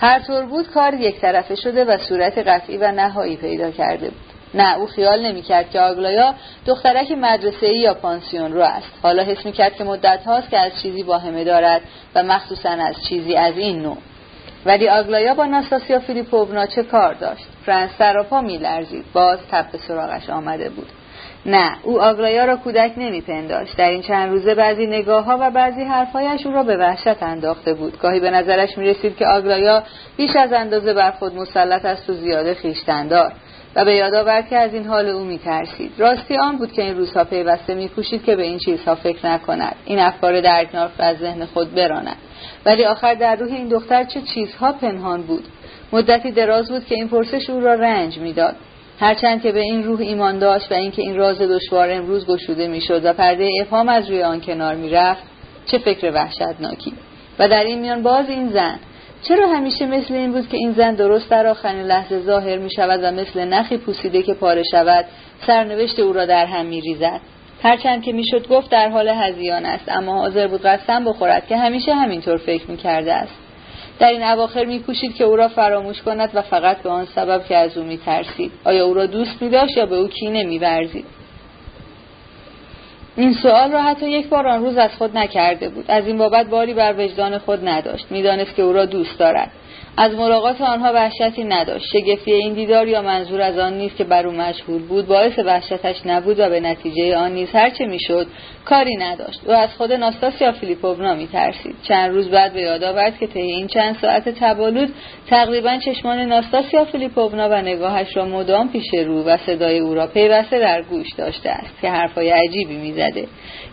هر 0.00 0.18
طور 0.18 0.46
بود 0.46 0.70
کار 0.70 0.94
یک 0.94 1.20
طرفه 1.20 1.54
شده 1.54 1.84
و 1.84 1.98
صورت 1.98 2.38
قطعی 2.38 2.76
و 2.76 2.92
نهایی 2.92 3.36
پیدا 3.36 3.70
کرده 3.70 4.06
بود. 4.06 4.20
نه 4.54 4.78
او 4.78 4.86
خیال 4.86 5.26
نمی‌کرد 5.26 5.70
که 5.70 5.80
آگلایا 5.80 6.34
دخترک 6.66 7.12
مدرسه 7.12 7.66
ای 7.66 7.78
یا 7.78 7.94
پانسیون 7.94 8.52
رو 8.52 8.62
است. 8.62 8.92
حالا 9.02 9.22
حس 9.22 9.46
می‌کرد 9.46 9.74
که 9.74 9.84
مدت 9.84 10.24
هاست 10.26 10.50
که 10.50 10.58
از 10.58 10.72
چیزی 10.82 11.02
واهمه 11.02 11.44
دارد 11.44 11.80
و 12.14 12.22
مخصوصا 12.22 12.70
از 12.70 12.94
چیزی 13.08 13.34
از 13.34 13.58
این 13.58 13.82
نوع. 13.82 13.96
ولی 14.66 14.88
آگلایا 14.88 15.34
با 15.34 15.44
ناستاسیا 15.46 15.98
فیلیپوونا 15.98 16.66
چه 16.66 16.82
کار 16.82 17.14
داشت؟ 17.14 17.46
فرانس 17.66 17.90
سراپا 17.98 18.40
میلرزید. 18.40 19.04
باز 19.12 19.38
تب 19.50 19.66
به 19.72 19.78
سراغش 19.78 20.30
آمده 20.30 20.70
بود. 20.70 20.86
نه 21.46 21.76
او 21.82 22.00
آگلایا 22.00 22.44
را 22.44 22.56
کودک 22.56 22.92
نمیپنداشت. 22.96 23.76
در 23.76 23.88
این 23.88 24.02
چند 24.02 24.30
روزه 24.30 24.54
بعضی 24.54 24.86
نگاه 24.86 25.24
ها 25.24 25.38
و 25.40 25.50
بعضی 25.50 25.82
حرفهایش 25.82 26.46
او 26.46 26.52
را 26.52 26.62
به 26.62 26.76
وحشت 26.76 27.22
انداخته 27.22 27.74
بود. 27.74 27.98
گاهی 27.98 28.20
به 28.20 28.30
نظرش 28.30 28.78
می 28.78 28.86
رسید 28.86 29.16
که 29.16 29.26
آگلایا 29.26 29.82
بیش 30.16 30.36
از 30.36 30.52
اندازه 30.52 30.94
بر 30.94 31.10
خود 31.10 31.34
مسلط 31.34 31.84
است 31.84 32.10
و 32.10 32.14
زیاده 32.14 32.54
خیشتندار. 32.54 33.32
و 33.76 33.84
به 33.84 33.94
یاد 33.94 34.14
آورد 34.14 34.48
که 34.48 34.56
از 34.56 34.74
این 34.74 34.86
حال 34.86 35.06
او 35.08 35.24
میترسید. 35.24 35.92
راستی 35.98 36.36
آن 36.36 36.56
بود 36.56 36.72
که 36.72 36.82
این 36.82 36.96
روزها 36.96 37.24
پیوسته 37.24 37.74
میکوشید 37.74 38.24
که 38.24 38.36
به 38.36 38.42
این 38.42 38.58
چیزها 38.58 38.94
فکر 38.94 39.26
نکند. 39.26 39.74
این 39.84 39.98
افکار 39.98 40.40
درکنار 40.40 40.90
از 40.98 41.16
ذهن 41.16 41.44
خود 41.44 41.74
براند 41.74 42.16
ولی 42.66 42.84
آخر 42.84 43.14
در 43.14 43.36
روح 43.36 43.52
این 43.52 43.68
دختر 43.68 44.04
چه 44.04 44.20
چیزها 44.34 44.72
پنهان 44.72 45.22
بود. 45.22 45.44
مدتی 45.92 46.30
دراز 46.30 46.70
بود 46.70 46.84
که 46.84 46.94
این 46.94 47.08
پرسش 47.08 47.50
او 47.50 47.60
را 47.60 47.74
رنج 47.74 48.18
می‌داد. 48.18 48.56
هرچند 49.00 49.42
که 49.42 49.52
به 49.52 49.60
این 49.60 49.84
روح 49.84 50.00
ایمان 50.00 50.38
داشت 50.38 50.72
و 50.72 50.74
اینکه 50.74 51.02
این 51.02 51.16
راز 51.16 51.38
دشوار 51.38 51.90
امروز 51.90 52.26
گشوده 52.26 52.68
می‌شد 52.68 53.04
و 53.04 53.12
پرده 53.12 53.50
ابهام 53.60 53.88
از 53.88 54.10
روی 54.10 54.22
آن 54.22 54.40
کنار 54.40 54.74
می‌رفت 54.74 55.22
چه 55.66 55.78
فکر 55.78 56.10
وحشتناکی. 56.14 56.92
و 57.38 57.48
در 57.48 57.64
این 57.64 57.80
میان 57.80 58.02
باز 58.02 58.28
این 58.28 58.48
زن. 58.48 58.78
چرا 59.22 59.48
همیشه 59.48 59.86
مثل 59.86 60.14
این 60.14 60.32
بود 60.32 60.48
که 60.48 60.56
این 60.56 60.72
زن 60.72 60.94
درست 60.94 61.30
در 61.30 61.46
آخرین 61.46 61.82
لحظه 61.82 62.20
ظاهر 62.20 62.58
می 62.58 62.70
شود 62.76 63.00
و 63.02 63.10
مثل 63.10 63.44
نخی 63.44 63.76
پوسیده 63.76 64.22
که 64.22 64.34
پاره 64.34 64.62
شود 64.70 65.04
سرنوشت 65.46 65.98
او 65.98 66.12
را 66.12 66.26
در 66.26 66.46
هم 66.46 66.66
می 66.66 66.80
ریزد 66.80 67.20
هرچند 67.62 68.02
که 68.02 68.12
می‌شد 68.12 68.48
گفت 68.48 68.70
در 68.70 68.88
حال 68.88 69.08
هزیان 69.08 69.66
است 69.66 69.88
اما 69.88 70.18
حاضر 70.18 70.46
بود 70.46 70.62
قسم 70.62 71.04
بخورد 71.04 71.46
که 71.46 71.56
همیشه 71.56 71.94
همینطور 71.94 72.36
فکر 72.36 72.70
می 72.70 72.76
کرده 72.76 73.14
است. 73.14 73.34
در 73.98 74.08
این 74.08 74.22
اواخر 74.22 74.64
میکوشید 74.64 75.14
که 75.14 75.24
او 75.24 75.36
را 75.36 75.48
فراموش 75.48 76.02
کند 76.02 76.30
و 76.34 76.42
فقط 76.42 76.82
به 76.82 76.90
آن 76.90 77.04
سبب 77.04 77.44
که 77.44 77.56
از 77.56 77.78
او 77.78 77.84
میترسید. 77.84 78.52
آیا 78.64 78.86
او 78.86 78.94
را 78.94 79.06
دوست 79.06 79.42
میداشت 79.42 79.76
یا 79.76 79.86
به 79.86 79.96
او 79.96 80.08
کینه 80.08 80.44
میورزید 80.44 81.04
این 83.16 83.34
سوال 83.34 83.72
را 83.72 83.82
حتی 83.82 84.10
یک 84.10 84.28
بار 84.28 84.46
آن 84.48 84.64
روز 84.64 84.76
از 84.76 84.90
خود 84.98 85.18
نکرده 85.18 85.68
بود. 85.68 85.84
از 85.88 86.06
این 86.06 86.18
بابت 86.18 86.46
باری 86.46 86.74
بر 86.74 86.94
وجدان 86.98 87.38
خود 87.38 87.68
نداشت. 87.68 88.06
می‌دانست 88.10 88.54
که 88.54 88.62
او 88.62 88.72
را 88.72 88.84
دوست 88.84 89.18
دارد. 89.18 89.50
از 89.98 90.14
ملاقات 90.14 90.60
آنها 90.60 90.92
وحشتی 90.92 91.44
نداشت. 91.44 91.86
شگفتی 91.92 92.32
این 92.32 92.52
دیدار 92.52 92.88
یا 92.88 93.02
منظور 93.02 93.40
از 93.40 93.58
آن 93.58 93.74
نیست 93.74 93.96
که 93.96 94.04
بر 94.04 94.26
او 94.26 94.32
مشهور 94.32 94.82
بود 94.82 95.06
باعث 95.06 95.38
وحشتش 95.38 95.96
نبود 96.06 96.40
و 96.40 96.48
به 96.48 96.60
نتیجه 96.60 97.16
آن 97.16 97.32
نیز 97.32 97.48
هرچه 97.52 97.86
می‌شد 97.86 98.26
کاری 98.64 98.96
نداشت. 98.96 99.40
و 99.46 99.50
از 99.50 99.68
خود 99.78 99.92
ناستاسیا 99.92 100.52
فیلیپوونا 100.52 101.14
میترسید. 101.14 101.74
چند 101.82 102.10
روز 102.10 102.30
بعد 102.30 102.52
به 102.52 102.60
یاد 102.60 102.84
آورد 102.84 103.18
که 103.18 103.26
طی 103.26 103.40
این 103.40 103.66
چند 103.66 103.96
ساعت 104.00 104.28
تبالود 104.28 104.88
تقریبا 105.26 105.78
چشمان 105.84 106.18
ناستاسیا 106.18 106.84
فیلیپوونا 106.84 107.48
و 107.48 107.54
نگاهش 107.54 108.16
را 108.16 108.24
مدام 108.24 108.68
پیش 108.68 108.94
رو 108.94 109.22
و 109.22 109.36
صدای 109.36 109.78
او 109.78 109.94
را 109.94 110.06
پیوسته 110.06 110.58
در 110.58 110.82
گوش 110.82 111.06
داشته 111.18 111.50
است 111.50 111.80
که 111.80 111.90
حرفهای 111.90 112.30
عجیبی 112.30 112.76
می‌زده. 112.76 113.26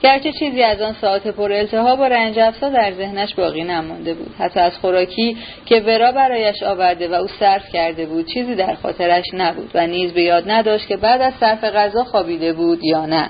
گرچه 0.03 0.31
چیزی 0.31 0.63
از 0.63 0.81
آن 0.81 0.95
ساعت 1.01 1.27
پر 1.27 1.65
و 1.99 2.03
رنج 2.03 2.39
در 2.61 2.91
ذهنش 2.91 3.35
باقی 3.35 3.63
نمانده 3.63 4.13
بود. 4.13 4.35
حتی 4.39 4.59
از 4.59 4.77
خوراکی 4.77 5.37
که 5.65 5.79
ورا 5.93 6.11
برایش 6.11 6.63
آورده 6.63 7.07
و 7.07 7.13
او 7.13 7.27
صرف 7.39 7.69
کرده 7.69 8.05
بود. 8.05 8.25
چیزی 8.25 8.55
در 8.55 8.73
خاطرش 8.73 9.25
نبود 9.33 9.71
و 9.73 9.87
نیز 9.87 10.13
به 10.13 10.21
یاد 10.21 10.51
نداشت 10.51 10.87
که 10.87 10.97
بعد 10.97 11.21
از 11.21 11.33
صرف 11.39 11.63
غذا 11.63 12.03
خوابیده 12.03 12.53
بود 12.53 12.83
یا 12.83 13.05
نه. 13.05 13.29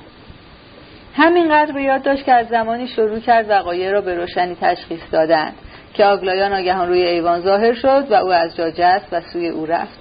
همینقدر 1.16 1.72
به 1.72 1.84
یاد 1.84 2.04
داشت 2.04 2.26
که 2.26 2.32
از 2.32 2.48
زمانی 2.48 2.88
شروع 2.88 3.20
کرد 3.20 3.50
وقایع 3.50 3.92
را 3.92 4.02
به 4.02 4.16
روشنی 4.16 4.58
تشخیص 4.62 5.02
دادن 5.12 5.52
که 5.94 6.06
آگلایا 6.06 6.48
ناگهان 6.48 6.88
روی 6.88 7.02
ایوان 7.02 7.42
ظاهر 7.42 7.74
شد 7.74 8.08
و 8.10 8.14
او 8.14 8.32
از 8.32 8.56
جا 8.56 8.72
جست 8.72 9.08
و 9.12 9.22
سوی 9.22 9.48
او 9.48 9.66
رفت. 9.66 10.00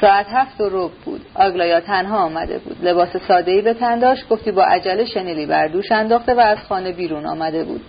ساعت 0.00 0.26
هفت 0.32 0.60
و 0.60 0.68
رب 0.72 0.92
بود. 1.04 1.20
آگلایا 1.34 1.80
تنها 1.80 2.18
آمده 2.18 2.58
بود. 2.58 2.76
لباس 2.82 3.16
سادهای 3.28 3.62
به 3.62 3.74
تن 3.74 3.98
داشت 3.98 4.28
گفتی 4.28 4.52
با 4.52 4.62
عجله 4.62 5.04
شنلی 5.04 5.46
بر 5.46 5.66
دوش 5.68 5.92
انداخته 5.92 6.34
و 6.34 6.40
از 6.40 6.58
خانه 6.58 6.92
بیرون 6.92 7.26
آمده 7.26 7.64
بود. 7.64 7.80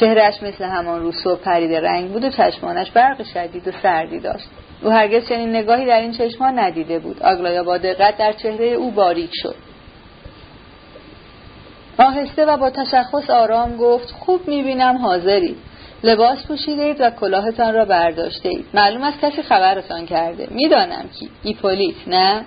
چهرش 0.00 0.42
مثل 0.42 0.64
همان 0.64 1.00
روز 1.00 1.14
صبح 1.24 1.40
پریده 1.40 1.74
رنگ 1.74 2.12
بود 2.12 2.24
و 2.24 2.30
چشمانش 2.30 2.90
برق 2.90 3.22
شدید 3.22 3.68
و 3.68 3.72
سردی 3.82 4.20
داشت. 4.20 4.48
او 4.82 4.90
هرگز 4.90 5.28
چنین 5.28 5.56
نگاهی 5.56 5.86
در 5.86 6.00
این 6.00 6.12
چشمان 6.12 6.58
ندیده 6.58 6.98
بود. 6.98 7.22
آگلایا 7.22 7.64
با 7.64 7.78
دقت 7.78 8.16
در 8.16 8.32
چهره 8.32 8.66
او 8.66 8.90
باریک 8.90 9.30
شد. 9.32 9.54
آهسته 11.98 12.46
و 12.46 12.56
با 12.56 12.70
تشخص 12.70 13.30
آرام 13.30 13.76
گفت 13.76 14.10
خوب 14.10 14.48
می‌بینم 14.48 14.96
حاضری. 14.96 15.56
لباس 16.04 16.46
پوشیده 16.46 16.82
اید 16.82 17.00
و 17.00 17.10
کلاهتان 17.10 17.74
را 17.74 17.84
برداشته 17.84 18.48
اید 18.48 18.66
معلوم 18.74 19.02
است 19.02 19.20
کسی 19.20 19.42
خبرتان 19.42 20.06
کرده. 20.06 20.48
می‌دانم 20.50 21.04
کی. 21.18 21.30
ایپولیت 21.42 21.96
نه؟ 22.06 22.44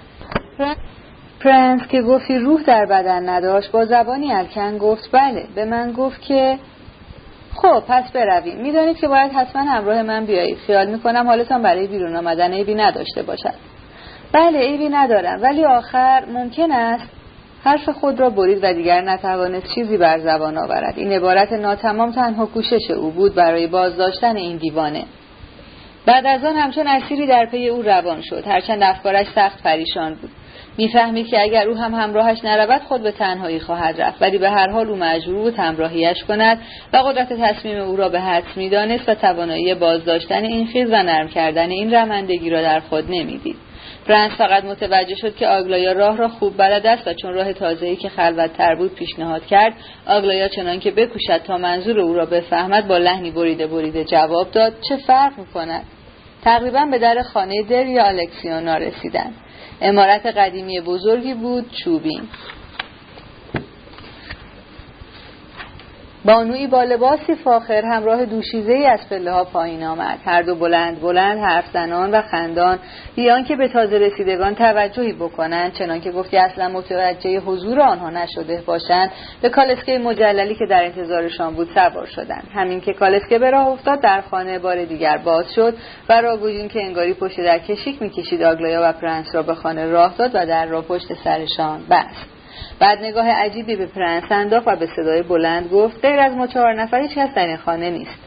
پرنس 1.39 1.87
که 1.87 2.01
گفتی 2.01 2.37
روح 2.37 2.63
در 2.63 2.85
بدن 2.85 3.29
نداشت 3.29 3.71
با 3.71 3.85
زبانی 3.85 4.33
الکن 4.33 4.77
گفت 4.77 5.09
بله. 5.11 5.47
به 5.55 5.65
من 5.65 5.91
گفت 5.91 6.21
که 6.21 6.59
خب 7.61 7.83
پس 7.87 8.11
برویم. 8.11 8.61
می‌دانید 8.61 8.97
که 8.97 9.07
باید 9.07 9.31
حتما 9.31 9.61
همراه 9.61 10.01
من 10.01 10.25
بیایید. 10.25 10.57
خیال 10.57 10.87
می‌کنم 10.87 11.27
حالتان 11.27 11.61
برای 11.61 11.87
بیرون 11.87 12.15
آمدن 12.15 12.53
عیبی 12.53 12.75
نداشته 12.75 13.23
باشد. 13.23 13.53
بله 14.31 14.59
عیبی 14.59 14.89
ندارم. 14.89 15.41
ولی 15.41 15.65
آخر 15.65 16.25
ممکن 16.25 16.71
است 16.71 17.09
حرف 17.63 17.89
خود 17.89 18.19
را 18.19 18.29
برید 18.29 18.59
و 18.63 18.73
دیگر 18.73 19.01
نتوانست 19.01 19.73
چیزی 19.75 19.97
بر 19.97 20.19
زبان 20.19 20.57
آورد. 20.57 20.93
این 20.97 21.13
عبارت 21.13 21.53
ناتمام 21.53 22.11
تنها 22.11 22.45
کوشش 22.45 22.91
او 22.91 23.11
بود 23.11 23.35
برای 23.35 23.67
بازداشتن 23.67 24.35
این 24.35 24.57
دیوانه. 24.57 25.03
بعد 26.05 26.25
از 26.25 26.45
آن 26.45 26.55
همچون 26.55 26.87
اسیری 26.87 27.27
در 27.27 27.45
پی 27.45 27.67
او 27.67 27.81
روان 27.81 28.21
شد. 28.21 28.47
هرچند 28.47 28.83
افکارش 28.83 29.27
سخت 29.35 29.63
پریشان 29.63 30.13
بود. 30.13 30.29
می‌فهمید 30.79 31.27
که 31.27 31.41
اگر 31.41 31.67
او 31.67 31.77
هم 31.77 31.93
همراهش 31.93 32.37
نرود 32.43 32.81
خود 32.81 33.03
به 33.03 33.11
تنهایی 33.11 33.59
خواهد 33.59 34.01
رفت. 34.01 34.21
ولی 34.21 34.37
به 34.37 34.49
هر 34.49 34.69
حال 34.69 34.89
او 34.89 34.95
مجبور 34.95 35.35
بود 35.35 35.55
همراهیش 35.55 36.23
کند 36.23 36.61
و 36.93 36.97
قدرت 36.97 37.33
تصمیم 37.33 37.77
او 37.77 37.95
را 37.95 38.09
به 38.09 38.19
حدس 38.19 38.57
می‌دانست 38.57 39.09
و 39.09 39.15
توانایی 39.15 39.73
بازداشتن 39.73 40.43
این 40.43 40.67
خیز 40.67 40.87
و 40.91 41.03
نرم 41.03 41.27
کردن 41.27 41.69
این 41.69 41.93
رمندگی 41.93 42.49
را 42.49 42.61
در 42.61 42.79
خود 42.79 43.05
نمی‌دید. 43.09 43.55
فرانس 44.07 44.31
فقط 44.31 44.63
متوجه 44.63 45.15
شد 45.15 45.35
که 45.35 45.47
آگلایا 45.47 45.91
راه 45.91 46.17
را 46.17 46.27
خوب 46.27 46.57
بلد 46.57 46.85
است 46.85 47.07
و 47.07 47.13
چون 47.13 47.33
راه 47.33 47.53
تازه‌ای 47.53 47.95
که 47.95 48.09
خلوتتر 48.09 48.75
بود 48.75 48.95
پیشنهاد 48.95 49.45
کرد 49.45 49.73
آگلایا 50.07 50.47
چنان 50.47 50.79
که 50.79 50.91
بکوشد 50.91 51.41
تا 51.43 51.57
منظور 51.57 51.99
او 51.99 52.13
را 52.13 52.25
بفهمد 52.25 52.87
با 52.87 52.97
لحنی 52.97 53.31
بریده 53.31 53.67
بریده 53.67 54.03
جواب 54.03 54.51
داد 54.51 54.73
چه 54.89 54.97
فرق 54.97 55.39
می‌کند؟ 55.39 55.83
تقریبا 56.43 56.85
به 56.91 56.99
در 56.99 57.21
خانه 57.21 57.63
در 57.69 57.85
یا 57.85 58.03
الکسیونا 58.03 58.77
رسیدند. 58.77 59.33
امارت 59.81 60.25
قدیمی 60.25 60.81
بزرگی 60.81 61.33
بود 61.33 61.71
چوبین 61.83 62.21
بانویی 66.25 66.67
با 66.67 66.83
لباسی 66.83 67.35
فاخر 67.35 67.85
همراه 67.85 68.25
دوشیزه 68.25 68.71
ای 68.71 68.85
از 68.85 69.09
پله 69.09 69.31
ها 69.31 69.43
پایین 69.43 69.83
آمد. 69.83 70.19
هر 70.25 70.41
دو 70.41 70.55
بلند 70.55 71.01
بلند 71.01 71.39
حرف 71.39 71.65
زنان 71.73 72.11
و 72.11 72.21
خندان 72.21 72.79
بیان 73.15 73.43
که 73.43 73.55
به 73.55 73.67
تازه 73.67 73.97
رسیدگان 73.97 74.55
توجهی 74.55 75.13
بکنند 75.13 75.73
چنان 75.73 76.01
که 76.01 76.11
گفتی 76.11 76.37
اصلا 76.37 76.69
متوجه 76.69 77.39
حضور 77.39 77.79
آنها 77.79 78.09
نشده 78.09 78.63
باشند. 78.65 79.11
به 79.41 79.49
کالسکه 79.49 79.97
مجللی 79.97 80.55
که 80.55 80.65
در 80.65 80.83
انتظارشان 80.83 81.55
بود 81.55 81.69
سوار 81.75 82.05
شدند. 82.05 82.47
همین 82.55 82.81
که 82.81 82.93
کالسکه 82.93 83.39
به 83.39 83.51
راه 83.51 83.67
افتاد 83.67 84.01
در 84.01 84.21
خانه 84.21 84.59
بار 84.59 84.85
دیگر 84.85 85.17
باز 85.17 85.53
شد 85.55 85.73
و 86.09 86.21
راگوژین 86.21 86.67
که 86.67 86.83
انگاری 86.83 87.13
پشت 87.13 87.37
در 87.41 87.59
کشیک 87.59 88.01
می‌کشید. 88.01 88.43
آگلایا 88.43 88.81
و 88.83 88.93
پرنس 88.93 89.35
را 89.35 89.43
به 89.43 89.55
خانه 89.55 89.85
راه 89.85 90.15
داد 90.17 90.31
و 90.33 90.45
در 90.45 90.65
را 90.65 90.81
پشت 90.81 91.13
سرشان 91.23 91.81
بست. 91.89 92.38
بعد 92.79 92.99
نگاه 93.03 93.29
عجیبی 93.29 93.75
به 93.75 93.85
پرنس 93.85 94.31
انداخت 94.31 94.67
و 94.67 94.75
به 94.75 94.87
صدای 94.95 95.21
بلند 95.21 95.69
گفت 95.69 96.05
غیر 96.05 96.19
از 96.19 96.33
ما 96.33 96.47
چهار 96.47 96.73
نفر 96.73 97.01
هیچ 97.01 97.15
کس 97.15 97.33
در 97.35 97.47
این 97.47 97.57
خانه 97.57 97.89
نیست. 97.89 98.19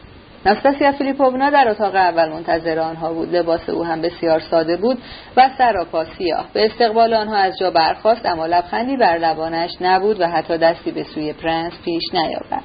ناستاسیا 0.45 0.91
فیلیپوونا 0.91 1.49
در 1.49 1.69
اتاق 1.69 1.95
اول 1.95 2.29
منتظر 2.29 2.79
آنها 2.79 3.13
بود. 3.13 3.35
لباس 3.35 3.69
او 3.69 3.83
هم 3.85 4.01
بسیار 4.01 4.39
ساده 4.39 4.77
بود 4.77 4.97
و 5.37 5.49
سراپا 5.57 6.05
سیاه. 6.05 6.45
به 6.53 6.65
استقبال 6.65 7.13
آنها 7.13 7.35
از 7.35 7.57
جا 7.59 7.71
برخاست 7.71 8.25
اما 8.25 8.45
لبخندی 8.45 8.97
بر 8.97 9.17
لبانش 9.17 9.71
نبود 9.81 10.21
و 10.21 10.27
حتی 10.27 10.57
دستی 10.57 10.91
به 10.91 11.03
سوی 11.03 11.33
پرنس 11.33 11.73
پیش 11.85 12.03
نیاورد. 12.13 12.63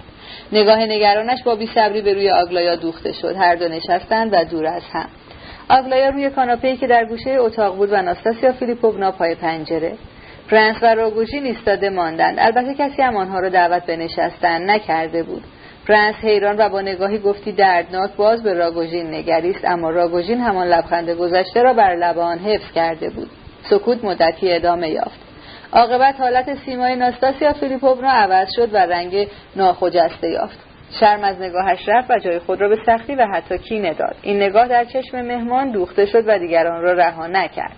نگاه 0.53 0.78
نگرانش 0.78 1.43
با 1.43 1.55
بیصبری 1.55 2.03
به 2.03 2.14
روی 2.14 2.30
آگلایا 2.30 2.76
دوخته 2.76 3.12
شد. 3.12 3.36
هر 3.36 3.55
دو 3.55 3.68
نشستند 3.68 4.30
و 4.32 4.45
دور 4.45 4.66
از 4.66 4.82
هم. 4.93 5.09
آگلایا 5.68 6.09
روی 6.09 6.30
کاناپهای 6.30 6.76
که 6.76 6.86
در 6.86 7.05
گوشه 7.05 7.30
اتاق 7.30 7.76
بود 7.76 7.93
و 7.93 8.03
ناستاسیا 8.03 8.53
فیلیپوونا 8.53 9.11
پای 9.11 9.34
پنجره. 9.34 9.93
پرنس 10.51 10.76
و 10.82 10.94
راگوژین 10.94 11.44
ایستاده 11.44 11.90
ماندند. 11.90 12.36
البته 12.38 12.74
کسی 12.74 13.03
هم 13.03 13.16
آنها 13.16 13.40
را 13.40 13.49
دعوت 13.49 13.86
به 13.86 13.96
نشستن 13.96 14.70
نکرده 14.70 15.22
بود. 15.22 15.42
پرنس 15.88 16.14
حیران 16.14 16.57
و 16.59 16.68
با 16.68 16.80
نگاهی 16.80 17.18
گفتی 17.18 17.53
دردناک 17.53 18.11
باز 18.16 18.42
به 18.42 18.55
راگوژین 18.55 19.14
نگریست 19.14 19.64
اما 19.64 19.90
راگوژین 19.90 20.40
همان 20.40 20.66
لبخند 20.66 21.11
گذشته 21.11 21.62
را 21.62 21.72
بر 21.72 21.94
لبان 21.94 22.38
حفظ 22.38 22.72
کرده 22.72 23.11
بود. 23.11 23.30
سکوت 23.70 24.05
مدتی 24.05 24.53
ادامه 24.53 24.90
یافت. 24.90 25.20
عاقبت 25.72 26.20
حالت 26.20 26.55
سیمای 26.55 26.96
ناستاسیا 26.96 27.53
فیلیپوونا 27.53 28.11
عوض 28.11 28.49
شد 28.57 28.74
و 28.74 28.76
رنگ 28.76 29.28
ناخجسته 29.57 30.28
یافت. 30.28 30.59
شرم 31.01 31.24
از 31.24 31.40
نگاهش 31.40 31.88
رفت 31.88 32.11
و 32.11 32.18
جای 32.18 32.38
خود 32.38 32.61
را 32.61 32.68
به 32.68 32.78
سختی 32.86 33.14
و 33.14 33.26
حتی 33.26 33.59
کینه 33.59 33.94
داد. 33.94 34.16
این 34.22 34.36
نگاه 34.36 34.68
در 34.68 34.84
چشم 34.84 35.20
مهمان 35.20 35.70
دوخته 35.70 36.07
شد 36.07 36.24
و 36.26 36.38
دیگران 36.38 36.82
را 36.82 36.92
رها 36.92 37.26
نکرد. 37.26 37.76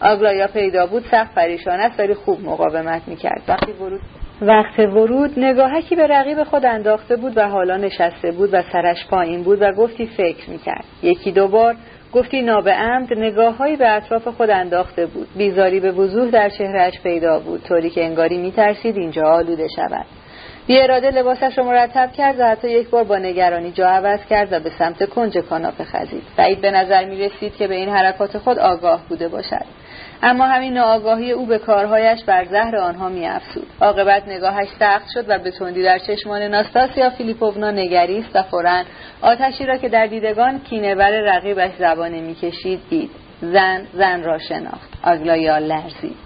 آگلایا 0.00 0.46
پیدا 0.46 0.86
بود 0.86 1.04
سخت 1.10 1.34
پریشان 1.34 1.80
است 1.80 2.00
ولی 2.00 2.14
خوب 2.14 2.44
مقاومت 2.44 3.02
می‌کرد. 3.06 3.42
وقتی 3.48 3.72
ورود 3.72 4.00
وقت 4.42 4.78
ورود 4.78 5.34
نگاهکی 5.36 5.96
به 5.96 6.06
رقیب 6.06 6.44
خود 6.44 6.66
انداخته 6.66 7.16
بود 7.16 7.32
و 7.36 7.48
حالا 7.48 7.76
نشسته 7.76 8.30
بود 8.30 8.48
و 8.52 8.62
سرش 8.62 9.06
پایین 9.06 9.42
بود 9.42 9.62
و 9.62 9.72
گفتی 9.72 10.06
فکر 10.06 10.50
می‌کرد. 10.50 10.84
یکی 11.02 11.32
دوبار 11.32 11.76
گفتی 12.12 12.42
نابه 12.42 12.72
عمد 12.72 13.18
نگاههایی 13.18 13.76
به 13.76 13.96
اطراف 13.96 14.28
خود 14.28 14.50
انداخته 14.50 15.06
بود. 15.06 15.28
بیزاری 15.36 15.80
به 15.80 15.92
وضوح 15.92 16.30
در 16.30 16.48
چهرهش 16.48 17.00
پیدا 17.00 17.38
بود. 17.38 17.62
طوری 17.62 17.90
که 17.90 18.04
انگاری 18.04 18.38
میترسید 18.38 18.96
اینجا 18.96 19.22
آلوده 19.22 19.68
شود. 19.76 20.06
بی 20.66 20.80
اراده 20.80 21.10
لباسش 21.10 21.58
را 21.58 21.64
مرتب 21.64 22.12
کرد 22.12 22.40
و 22.40 22.44
حتی 22.44 22.70
یک 22.70 22.90
بار 22.90 23.04
با 23.04 23.18
نگرانی 23.18 23.70
جا 23.70 23.88
عوض 23.88 24.20
کرد 24.30 24.52
و 24.52 24.60
به 24.60 24.70
سمت 24.78 25.08
کنج 25.08 25.38
کاناپه 25.38 25.84
خزید. 25.84 26.22
بعید 26.36 26.60
به 26.60 26.70
نظر 26.70 27.04
می 27.04 27.16
رسید 27.16 27.56
که 27.56 27.68
به 27.68 27.74
این 27.74 27.88
حرکات 27.88 28.38
خود 28.38 28.58
آگاه 28.58 29.00
بوده 29.08 29.28
باشد. 29.28 29.64
اما 30.22 30.46
همین 30.46 30.72
ناآگاهی 30.72 31.32
او 31.32 31.46
به 31.46 31.58
کارهایش 31.58 32.24
بر 32.24 32.44
زهر 32.44 32.76
آنها 32.76 33.08
میافزود. 33.08 33.66
عاقبت 33.80 34.28
نگاهش 34.28 34.68
سخت 34.78 35.10
شد 35.14 35.24
و 35.28 35.38
به 35.38 35.50
تندی 35.50 35.82
در 35.82 35.98
چشمان 35.98 36.42
ناستاسیا 36.42 37.10
فیلیپوونا 37.10 37.70
نگریست 37.70 38.30
و 38.34 38.42
فورا 38.42 38.82
آتشی 39.22 39.66
را 39.66 39.76
که 39.76 39.88
در 39.88 40.06
دیدگان 40.06 40.60
کینهور 40.60 41.20
رقیبش 41.20 41.70
زبانه 41.78 42.20
می‌کشید 42.20 42.80
دید. 42.90 43.10
زن 43.42 43.86
زن 43.92 44.22
را 44.22 44.38
شناخت. 44.38 44.90
آگلایا 45.04 45.58
لرزید. 45.58 46.16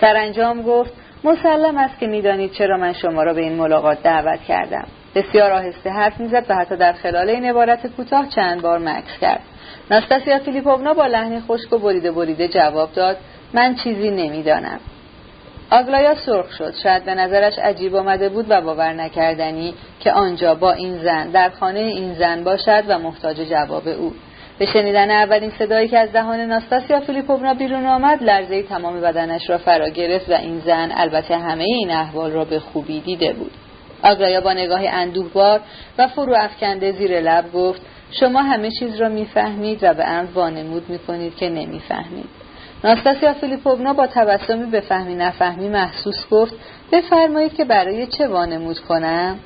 سرانجام 0.00 0.62
گفت 0.62 0.92
مسلم 1.24 1.76
است 1.76 2.00
که 2.00 2.06
می‌دانید 2.06 2.52
چرا 2.52 2.76
من 2.76 2.92
شما 2.92 3.22
را 3.22 3.34
به 3.34 3.40
این 3.40 3.52
ملاقات 3.52 4.02
دعوت 4.02 4.40
کردم. 4.42 4.86
بسیار 5.14 5.52
آهسته 5.52 5.90
حرف 5.90 6.20
می‌زد 6.20 6.44
و 6.48 6.54
حتی 6.54 6.76
در 6.76 6.92
خلال 6.92 7.30
این 7.30 7.44
عبارت 7.44 7.86
کوتاه 7.86 8.28
چند 8.28 8.62
بار 8.62 8.78
مکس 8.78 9.18
کرد. 9.20 9.40
ناستاسیا 9.90 10.38
فیلیپوونا 10.38 10.94
با 10.94 11.06
لحنی 11.06 11.40
خشک 11.40 11.72
و 11.72 11.78
بریده 11.78 12.12
بریده 12.12 12.48
جواب 12.48 12.92
داد 12.92 13.16
من 13.52 13.74
چیزی 13.74 14.10
نمی‌دانم. 14.10 14.80
آگلایا 15.70 16.14
سرخ 16.14 16.52
شد. 16.52 16.74
شاید 16.82 17.04
به 17.04 17.14
نظرش 17.14 17.58
عجیب 17.58 17.94
آمده 17.96 18.28
بود 18.28 18.46
و 18.48 18.60
باور 18.60 18.92
نکردنی 18.92 19.74
که 20.00 20.12
آنجا 20.12 20.54
با 20.54 20.72
این 20.72 20.98
زن 20.98 21.30
در 21.30 21.50
خانه 21.50 21.80
این 21.80 22.14
زن 22.14 22.44
باشد 22.44 22.84
و 22.88 22.98
محتاج 22.98 23.36
جواب 23.36 23.88
او. 23.88 24.12
به 24.58 24.66
شنیدن 24.66 25.10
اولین 25.10 25.52
صدایی 25.58 25.88
که 25.88 25.98
از 25.98 26.12
دهان 26.12 26.40
ناستاسیا 26.40 27.00
فیلیپوونا 27.00 27.54
بیرون 27.54 27.86
آمد 27.86 28.22
لرزه 28.22 28.62
تمام 28.62 29.00
بدنش 29.00 29.50
را 29.50 29.58
فرا 29.58 29.88
گرفت 29.88 30.30
و 30.30 30.32
این 30.32 30.62
زن 30.66 30.92
البته 30.94 31.36
همه 31.36 31.64
این 31.64 31.90
احوال 31.90 32.30
را 32.30 32.44
به 32.44 32.60
خوبی 32.60 33.00
دیده 33.00 33.32
بود. 33.32 33.50
آگرایا 34.02 34.40
با 34.40 34.52
نگاه 34.52 34.80
اندوهبار 34.84 35.60
و 35.98 36.08
فرو 36.08 36.34
افکنده 36.38 36.92
زیر 36.92 37.20
لب 37.20 37.52
گفت 37.52 37.82
شما 38.10 38.42
همه 38.42 38.70
چیز 38.70 39.00
را 39.00 39.08
می‌فهمید 39.08 39.78
و 39.82 39.94
به 39.94 40.02
عمد 40.02 40.32
وانمود 40.32 40.90
می‌کنید 40.90 41.36
که 41.36 41.48
نمی‌فهمید. 41.48 42.28
ناستاسیا 42.84 43.34
فیلیپوونا 43.34 43.92
با 43.92 44.06
تبسمی 44.06 44.70
به 44.70 44.80
فهمی 44.80 45.14
نفهمی 45.14 45.68
محسوس 45.68 46.28
گفت 46.30 46.54
بفرمایید 46.92 47.54
که 47.54 47.64
برای 47.64 48.06
چه 48.06 48.28
وانمود 48.28 48.78
کنم؟ 48.78 49.38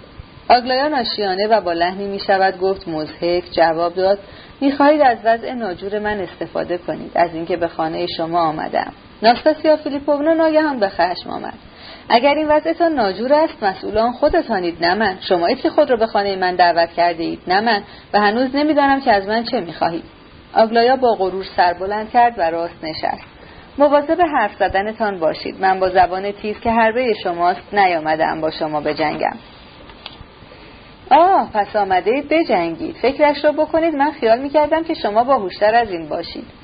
آگلایا 0.49 0.89
ناشیانه 0.89 1.47
و 1.47 1.61
با 1.61 1.73
لحنی 1.73 2.07
می 2.07 2.19
شود 2.19 2.61
گفت 2.61 2.89
مزهک 2.89 3.45
جواب 3.53 3.95
داد 3.95 4.19
می‌خواهید 4.61 5.01
از 5.01 5.19
وضع 5.25 5.53
ناجور 5.53 5.99
من 5.99 6.21
استفاده 6.21 6.79
کنید 6.79 7.11
از 7.15 7.35
اینکه 7.35 7.57
به 7.57 7.69
خانه 7.69 8.07
شما 8.17 8.41
آمدم. 8.41 8.93
ناستاسیا 9.23 9.77
فیلیپوونا 9.77 10.33
ناگهان 10.33 10.79
به 10.79 10.89
خشم 10.89 11.31
آمد. 11.31 11.55
اگر 12.15 12.35
این 12.35 12.49
وضعتان 12.49 12.93
ناجور 12.93 13.33
است 13.33 13.63
مسئولان 13.63 14.13
خودتانید 14.13 14.85
نه 14.87 14.95
من. 14.95 15.17
شمایید 15.29 15.61
که 15.61 15.71
خود 15.71 15.91
را 15.91 15.97
به 15.97 16.07
خانه 16.07 16.37
من 16.37 16.55
دعوت 16.55 16.93
کرده 16.93 17.23
اید 17.23 17.41
نه 17.47 17.61
من. 17.61 17.83
و 18.13 18.21
هنوز 18.21 18.57
نمی‌دانم 18.57 19.01
که 19.01 19.13
از 19.13 19.27
من 19.27 19.45
چه 19.45 19.61
می‌خواهید. 19.61 20.05
آگلایا 20.55 20.97
با 20.97 21.15
غرور 21.15 21.45
سر 21.57 21.73
بلند 21.73 22.11
کرد 22.11 22.35
و 22.39 22.43
راست 22.43 22.85
نشست. 22.85 23.25
مواظب 23.79 24.21
حرف 24.21 24.57
زدنتان 24.59 25.19
باشید. 25.19 25.61
من 25.61 25.81
با 25.81 25.89
زبان 25.89 26.33
تیز 26.33 26.61
که 26.61 26.71
حربه 26.71 27.15
شماست 27.23 27.75
نیامدم 27.75 28.41
با 28.41 28.51
شما 28.51 28.81
بجنگم. 28.81 29.37
آه 31.11 31.51
پس 31.55 31.77
آمده 31.77 32.23
بجنگید. 32.31 32.97
فکرش 32.97 33.45
را 33.45 33.53
بکنید. 33.53 33.95
من 33.95 34.11
خیال 34.11 34.39
می‌کردم 34.39 34.85
که 34.85 34.95
شما 34.95 35.25
باهوشتر 35.25 35.75
از 35.75 35.91
این 35.91 36.09
باشید. 36.09 36.62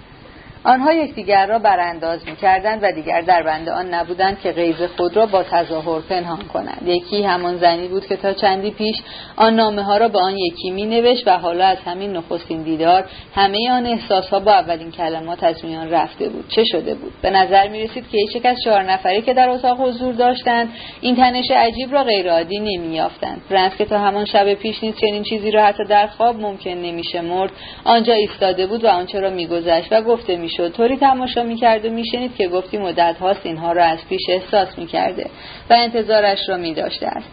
آنها 0.64 0.92
یکدیگر 0.92 1.46
را 1.46 1.58
برانداز 1.58 2.28
می‌کردند 2.28 2.80
و 2.82 2.92
دیگر 2.92 3.20
در 3.20 3.42
بند 3.42 3.68
آن 3.68 3.94
نبودند 3.94 4.40
که 4.40 4.52
غیظ 4.52 4.82
خود 4.82 5.16
را 5.16 5.26
با 5.26 5.42
تظاهر 5.42 6.00
پنهان 6.00 6.44
کنند. 6.52 6.82
یکی 6.86 7.22
همان 7.22 7.56
زنی 7.56 7.88
بود 7.88 8.06
که 8.06 8.16
تا 8.16 8.32
چندی 8.32 8.70
پیش 8.70 8.96
آن 9.36 9.56
نامه 9.56 9.82
ها 9.82 9.96
را 9.96 10.08
به 10.08 10.18
آن 10.18 10.36
یکی 10.36 10.70
می 10.70 10.86
نوشت 10.86 11.28
و 11.28 11.30
حالا 11.30 11.66
از 11.66 11.78
همین 11.86 12.12
نخستین 12.12 12.62
دیدار 12.62 13.04
همه 13.34 13.70
آن 13.70 13.86
احساس 13.86 14.28
ها 14.28 14.40
با 14.40 14.52
اولین 14.52 14.90
کلمات 14.90 15.42
از 15.42 15.64
میان 15.64 15.90
رفته 15.90 16.28
بود. 16.28 16.44
چه 16.48 16.64
شده 16.64 16.94
بود؟ 16.94 17.12
به 17.22 17.30
نظر 17.30 17.68
می 17.68 17.82
رسید 17.82 18.08
که 18.10 18.18
هیچ 18.18 18.46
از 18.46 18.56
چهار 18.64 18.82
نفری 18.82 19.22
که 19.22 19.34
در 19.34 19.48
اتاق 19.48 19.80
حضور 19.80 20.14
داشتند 20.14 20.68
این 21.00 21.16
تنش 21.16 21.50
عجیب 21.50 21.92
را 21.92 22.04
غیرعادی 22.04 22.58
نمییافتند. 22.58 23.40
فرانس 23.48 23.76
که 23.76 23.84
تا 23.84 23.98
همان 23.98 24.24
شب 24.24 24.54
پیش 24.54 24.82
نیز 24.82 24.94
چنین 25.00 25.22
چیزی 25.22 25.50
را 25.50 25.64
حتی 25.64 25.84
در 25.84 26.06
خواب 26.06 26.40
ممکن 26.40 26.70
نمیشه 26.70 27.20
مرد 27.20 27.50
آنجا 27.84 28.14
ایستاده 28.14 28.66
بود 28.66 28.84
و 28.84 28.88
آنچه 28.88 29.20
را 29.20 29.30
میگذشت 29.30 29.92
و 29.92 30.02
گفته 30.02 30.36
می‌شد. 30.48 30.72
طوری 30.72 30.96
تماشا 30.96 31.42
می‌کرد 31.42 31.84
و 31.84 31.90
میشنید 31.90 32.36
که 32.36 32.48
گفتی 32.48 32.78
مدت 32.78 33.16
هاست 33.20 33.46
اینها 33.46 33.72
را 33.72 33.84
از 33.84 33.98
پیش 34.08 34.20
احساس 34.28 34.78
می‌کرده 34.78 35.30
و 35.70 35.74
انتظارش 35.74 36.48
را 36.48 36.56
میداشته 36.56 37.06
است. 37.06 37.28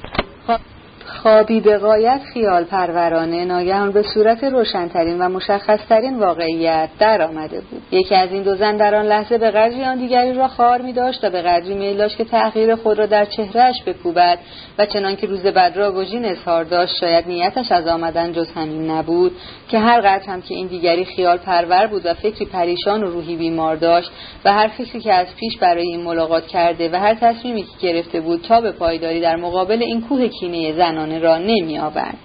خوابی 1.08 1.60
به 1.62 1.78
قایت 1.78 2.22
خیال 2.34 2.64
پرورانه 2.64 3.46
ناگهان 3.46 3.92
به 3.92 4.02
صورت 4.02 4.44
روشنترین 4.44 5.18
و 5.22 5.30
مشخصترین 5.30 6.20
واقعیت 6.20 6.90
در 7.00 7.22
آمده 7.22 7.62
بود. 7.62 7.82
یکی 7.92 8.16
از 8.16 8.32
این 8.32 8.44
دو 8.44 8.56
زن 8.56 8.78
در 8.78 8.96
آن 8.96 9.06
لحظه 9.06 9.38
به 9.38 9.52
قدری 9.52 9.84
آن 9.84 9.98
دیگری 9.98 10.34
را 10.34 10.48
خار 10.48 10.82
می 10.82 10.94
داشت 10.94 11.24
و 11.24 11.30
به 11.30 11.42
قدری 11.42 11.74
میل 11.74 11.98
داشت 11.98 12.18
که 12.18 12.24
تغییر 12.24 12.76
خود 12.76 13.00
را 13.00 13.06
در 13.06 13.26
چهرهش 13.26 13.84
بکوبد 13.86 14.40
و 14.78 14.86
چنان 14.86 15.16
که 15.16 15.28
روز 15.28 15.44
بعد 15.44 15.78
را 15.78 15.92
گوژین 15.92 16.26
اظهار 16.26 16.64
داشت 16.64 16.96
شاید 17.00 17.28
نیتش 17.28 17.72
از 17.72 17.88
آمدن 17.88 18.34
جز 18.34 18.52
همین 18.56 18.92
نبود 18.92 19.32
که 19.68 19.80
هر 19.80 20.02
قدر 20.02 20.26
هم 20.28 20.42
که 20.42 20.56
این 20.56 20.68
دیگری 20.68 21.06
خیال 21.06 21.38
پرور 21.38 21.88
بود 21.88 22.06
و 22.06 22.14
فکری 22.14 22.46
پریشان 22.46 23.04
و 23.04 23.12
روحی 23.12 23.36
بیمار 23.36 23.76
داشت 23.76 24.12
و 24.46 24.54
هر 24.54 24.68
فکری 24.68 25.00
که 25.00 25.14
از 25.14 25.28
پیش 25.40 25.58
برای 25.58 25.88
این 25.88 26.02
ملاقات 26.02 26.48
کرده 26.48 26.90
و 26.94 26.96
هر 26.96 27.14
تصمیمی 27.14 27.64
که 27.64 27.70
گرفته 27.80 28.22
بود 28.22 28.42
تا 28.42 28.62
به 28.62 28.72
پایداری 28.72 29.22
در 29.22 29.36
مقابل 29.36 29.84
این 29.84 30.02
کوه 30.02 30.28
کینه 30.28 30.74
زنانه 30.96 31.20
را 31.20 31.38
نمی 31.38 31.80
آورد. 31.80 32.18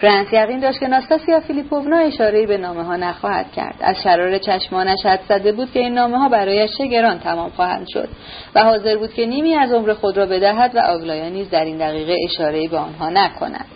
فرانس 0.00 0.32
یقین 0.32 0.60
داشت 0.60 0.80
که 0.80 0.86
ناستاسیا 0.86 1.40
فیلیپوونا 1.40 1.98
اشاره 1.98 2.46
به 2.46 2.58
نامه 2.58 2.82
ها 2.82 2.96
نخواهد 2.96 3.52
کرد. 3.52 3.74
از 3.80 3.96
شرار 4.02 4.38
چشمانش 4.38 5.06
حد 5.06 5.20
زده 5.28 5.52
بود 5.52 5.72
که 5.72 5.80
این 5.80 5.94
نامه 5.94 6.18
ها 6.18 6.28
برایش 6.28 6.70
چه 6.78 7.18
تمام 7.24 7.50
خواهند 7.50 7.86
شد 7.88 8.08
و 8.54 8.64
حاضر 8.64 8.96
بود 8.96 9.14
که 9.14 9.26
نیمی 9.26 9.54
از 9.54 9.72
عمر 9.72 9.92
خود 9.92 10.16
را 10.16 10.26
بدهد 10.26 10.74
و 10.74 10.78
آگلایا 10.78 11.28
نیز 11.28 11.50
در 11.50 11.64
این 11.64 11.76
دقیقه 11.76 12.16
اشاره 12.24 12.68
به 12.68 12.78
آنها 12.78 13.10
نکند. 13.10 13.66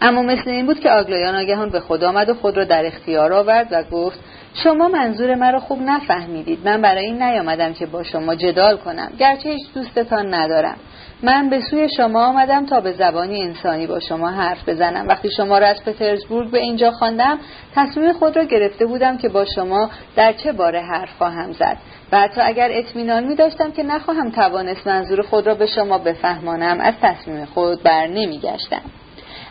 اما 0.00 0.22
مثل 0.22 0.50
این 0.50 0.66
بود 0.66 0.80
که 0.80 0.90
آگلایا 0.90 1.30
ناگهان 1.32 1.70
به 1.70 1.80
خود 1.80 2.04
آمد 2.04 2.28
و 2.28 2.34
خود 2.34 2.56
را 2.56 2.64
در 2.64 2.86
اختیار 2.86 3.32
آورد 3.32 3.68
و 3.70 3.82
گفت 3.82 4.20
شما 4.54 4.88
منظور 4.88 5.34
مرا 5.34 5.60
خوب 5.60 5.82
نفهمیدید. 5.82 6.58
من 6.64 6.82
برای 6.82 7.04
این 7.04 7.22
نیامدم 7.22 7.72
که 7.72 7.86
با 7.86 8.02
شما 8.02 8.34
جدال 8.34 8.76
کنم. 8.76 9.12
گرچه 9.18 9.50
هیچ 9.50 9.72
دوستتان 9.74 10.34
ندارم. 10.34 10.76
من 11.22 11.50
به 11.50 11.60
سوی 11.60 11.88
شما 11.96 12.26
آمدم 12.26 12.66
تا 12.66 12.80
به 12.80 12.92
زبانی 12.92 13.42
انسانی 13.42 13.86
با 13.86 14.00
شما 14.00 14.30
حرف 14.30 14.68
بزنم 14.68 15.08
وقتی 15.08 15.30
شما 15.30 15.58
را 15.58 15.66
از 15.66 15.84
پترزبورگ 15.84 16.50
به 16.50 16.58
اینجا 16.58 16.90
خواندم 16.90 17.38
تصمیم 17.74 18.12
خود 18.12 18.36
را 18.36 18.44
گرفته 18.44 18.86
بودم 18.86 19.18
که 19.18 19.28
با 19.28 19.44
شما 19.44 19.90
در 20.16 20.32
چه 20.32 20.52
باره 20.52 20.80
حرف 20.80 21.10
خواهم 21.18 21.52
زد 21.52 21.76
و 22.12 22.18
حتی 22.18 22.40
اگر 22.40 22.68
اطمینان 22.72 23.24
می 23.24 23.34
داشتم 23.34 23.72
که 23.72 23.82
نخواهم 23.82 24.30
توانست 24.30 24.86
منظور 24.86 25.22
خود 25.22 25.46
را 25.46 25.54
به 25.54 25.66
شما 25.66 25.98
بفهمانم 25.98 26.80
از 26.80 26.94
تصمیم 27.02 27.44
خود 27.44 27.82
بر 27.82 28.06
نمی 28.06 28.38
گشتم. 28.38 28.82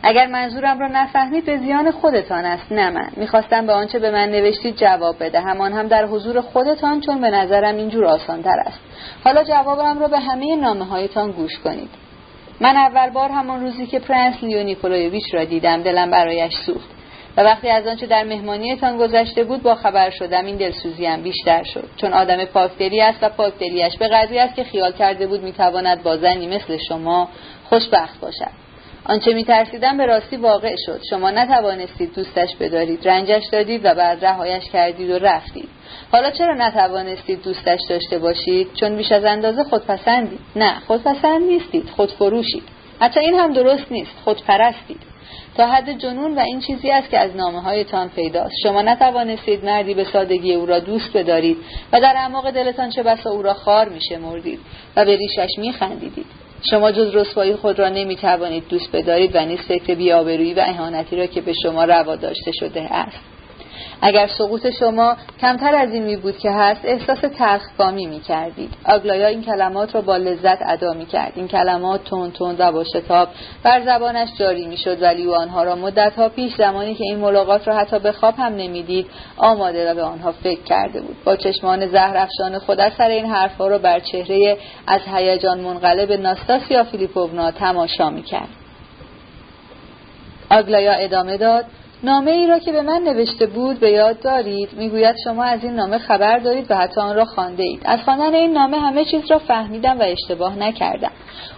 اگر 0.07 0.27
منظورم 0.27 0.79
را 0.79 0.87
نفهمید 0.87 1.45
به 1.45 1.57
زیان 1.57 1.91
خودتان 1.91 2.45
است 2.45 2.71
نه 2.71 2.89
من. 2.89 3.09
می‌خواستم 3.17 3.67
به 3.67 3.73
آنچه 3.73 3.99
به 3.99 4.11
من 4.11 4.29
نوشتید 4.29 4.75
جواب 4.75 5.23
بدهم 5.23 5.61
آن 5.61 5.73
هم 5.73 5.87
در 5.87 6.05
حضور 6.05 6.41
خودتان 6.41 7.01
چون 7.01 7.21
به 7.21 7.29
نظرم 7.29 7.75
اینجور 7.75 8.05
آسانتر 8.05 8.59
است. 8.65 8.79
حالا 9.23 9.43
جوابم 9.43 9.99
را 9.99 10.07
به 10.07 10.19
همه 10.19 10.55
نامه 10.55 10.85
هایتان 10.85 11.31
گوش 11.31 11.59
کنید. 11.59 11.89
من 12.61 12.77
اول 12.77 13.09
بار 13.09 13.29
همان 13.29 13.61
روزی 13.61 13.85
که 13.85 13.99
پرنس 13.99 14.43
لیو 14.43 14.63
نیکولایویچ 14.63 15.33
را 15.33 15.43
دیدم 15.43 15.83
دلم 15.83 16.11
برایش 16.11 16.53
سوخت. 16.65 16.89
و 17.37 17.41
وقتی 17.41 17.69
از 17.69 17.87
آنچه 17.87 18.05
در 18.05 18.23
مهمانیتان 18.23 18.97
گذشته 18.97 19.43
بود 19.43 19.63
با 19.63 19.75
خبر 19.75 20.09
شدم 20.09 20.45
این 20.45 20.57
دلسوزیم 20.57 21.21
بیشتر 21.21 21.63
شد. 21.63 21.89
چون 21.97 22.13
آدم 22.13 22.45
پاکدلی 22.45 23.01
است 23.01 23.23
و 23.23 23.29
پاکدلیش 23.29 23.97
به 23.97 24.07
قدری 24.07 24.39
است 24.39 24.55
که 24.55 24.63
خیال 24.63 24.91
کرده 24.91 25.27
بود 25.27 25.43
می‌تواند 25.43 26.03
با 26.03 26.17
زنی 26.17 26.47
مثل 26.47 26.77
شما 26.89 27.29
خوشبخت 27.69 28.19
باشد. 28.19 28.66
آنچه 29.09 29.33
میترسیدم 29.33 29.97
به 29.97 30.05
راستی 30.05 30.37
واقع 30.37 30.75
شد. 30.85 31.01
شما 31.09 31.31
نتوانستید 31.31 32.13
دوستش 32.13 32.55
بدارید. 32.59 33.07
رنجش 33.07 33.43
دادید 33.51 33.85
و 33.85 33.95
بعد 33.95 34.25
رهایش 34.25 34.63
کردید 34.73 35.09
و 35.09 35.19
رفتید. 35.19 35.69
حالا 36.11 36.31
چرا 36.31 36.55
نتوانستید 36.55 37.43
دوستش 37.43 37.79
داشته 37.89 38.19
باشید؟ 38.19 38.67
چون 38.73 38.97
بیش 38.97 39.11
از 39.11 39.25
اندازه 39.25 39.63
خودپسندید. 39.63 40.39
نه 40.55 40.79
خودپسند 40.87 41.41
نیستید. 41.41 41.89
خودفروشید. 41.89 42.63
حتی 42.99 43.19
این 43.19 43.33
هم 43.33 43.53
درست 43.53 43.91
نیست. 43.91 44.11
خودپرستید. 44.23 44.99
تا 45.57 45.67
حد 45.67 45.97
جنون 45.97 46.35
و 46.35 46.39
این 46.39 46.59
چیزی 46.59 46.91
است 46.91 47.09
که 47.09 47.19
از 47.19 47.35
نامه 47.35 47.61
هایتان 47.61 48.09
پیداست. 48.09 48.55
شما 48.63 48.81
نتوانستید 48.81 49.65
مردی 49.65 49.93
به 49.93 50.03
سادگی 50.03 50.53
او 50.53 50.65
را 50.65 50.79
دوست 50.79 51.17
بدارید 51.17 51.57
و 51.93 52.01
در 52.01 52.13
اعماق 52.17 52.51
دلتان 52.51 52.89
چه 52.89 53.03
بسا 53.03 53.29
او 53.29 53.41
را 53.41 53.53
خار 53.53 53.89
میشه 53.89 54.17
مردید 54.17 54.59
و 54.95 55.05
به 55.05 55.17
ریشش 55.17 55.49
میخندیدید. 55.57 56.25
شما 56.71 56.91
جز 56.91 57.15
رسوایی 57.15 57.55
خود 57.55 57.79
را 57.79 57.89
نمی 57.89 58.15
توانید 58.15 58.67
دوست 58.67 58.91
بدارید 58.91 59.35
و 59.35 59.45
نیز 59.45 59.59
فکر 59.59 59.95
بیابرویی 59.95 60.53
و 60.53 60.63
اهانتی 60.65 61.15
را 61.15 61.25
که 61.25 61.41
به 61.41 61.53
شما 61.63 61.83
روا 61.83 62.15
داشته 62.15 62.51
شده 62.51 62.81
است. 62.81 63.36
اگر 64.01 64.27
سقوط 64.27 64.69
شما 64.79 65.15
کمتر 65.41 65.75
از 65.75 65.93
این 65.93 66.03
می 66.03 66.15
بود 66.15 66.37
که 66.37 66.51
هست 66.51 66.81
احساس 66.83 67.19
تلخکامی 67.37 68.05
می 68.05 68.19
کردید 68.19 68.73
آگلایا 68.85 69.27
این 69.27 69.43
کلمات 69.43 69.95
را 69.95 70.01
با 70.01 70.17
لذت 70.17 70.57
ادا 70.61 70.93
می 70.93 71.05
کرد 71.05 71.31
این 71.35 71.47
کلمات 71.47 72.03
تون 72.03 72.31
تون 72.31 72.55
و 72.59 72.71
با 72.71 72.83
شتاب 72.83 73.29
بر 73.63 73.85
زبانش 73.85 74.29
جاری 74.39 74.65
می 74.65 74.77
شد 74.77 75.01
ولی 75.01 75.23
او 75.23 75.35
آنها 75.35 75.63
را 75.63 75.75
مدت 75.75 76.15
ها 76.15 76.29
پیش 76.29 76.55
زمانی 76.55 76.95
که 76.95 77.03
این 77.03 77.17
ملاقات 77.19 77.67
را 77.67 77.77
حتی 77.77 77.99
به 77.99 78.11
خواب 78.11 78.35
هم 78.37 78.55
نمی‌دید 78.55 79.07
آماده 79.37 79.91
و 79.91 79.95
به 79.95 80.03
آنها 80.03 80.31
فکر 80.31 80.63
کرده 80.63 81.01
بود. 81.01 81.15
با 81.25 81.35
چشمان 81.35 81.87
زهر 81.87 82.17
افشان 82.17 82.59
خود 82.59 82.89
سر 82.89 83.07
این 83.07 83.25
حرفها 83.25 83.67
را 83.67 83.77
بر 83.77 83.99
چهره 83.99 84.57
از 84.87 85.01
هیجان 85.05 85.59
منقلب 85.59 86.11
ناستاسیا 86.11 86.83
فیلیپوونا 86.83 87.51
تماشا 87.51 88.09
می 88.09 88.23
کرد 88.23 88.49
آگلایا 90.49 90.91
ادامه 90.91 91.37
داد 91.37 91.65
نامه 92.07 92.31
ای 92.31 92.47
را 92.47 92.59
که 92.59 92.71
به 92.71 92.81
من 92.81 93.01
نوشته 93.01 93.45
بود 93.45 93.79
به 93.79 93.91
یاد 93.91 94.19
دارید. 94.19 94.69
می‌گوید 94.77 95.15
شما 95.23 95.43
از 95.43 95.63
این 95.63 95.73
نامه 95.73 95.97
خبر 95.97 96.39
دارید 96.39 96.71
و 96.71 96.75
حتی 96.75 97.01
آن 97.01 97.15
را 97.15 97.25
خوانده 97.25 97.63
اید 97.63 97.81
از 97.85 97.99
خواندن 97.99 98.33
این 98.33 98.53
نامه 98.53 98.79
همه 98.79 99.05
چیز 99.05 99.31
را 99.31 99.39
فهمیدم 99.39 99.99
و 99.99 100.03
اشتباه 100.03 100.59
نکردم. 100.59 101.11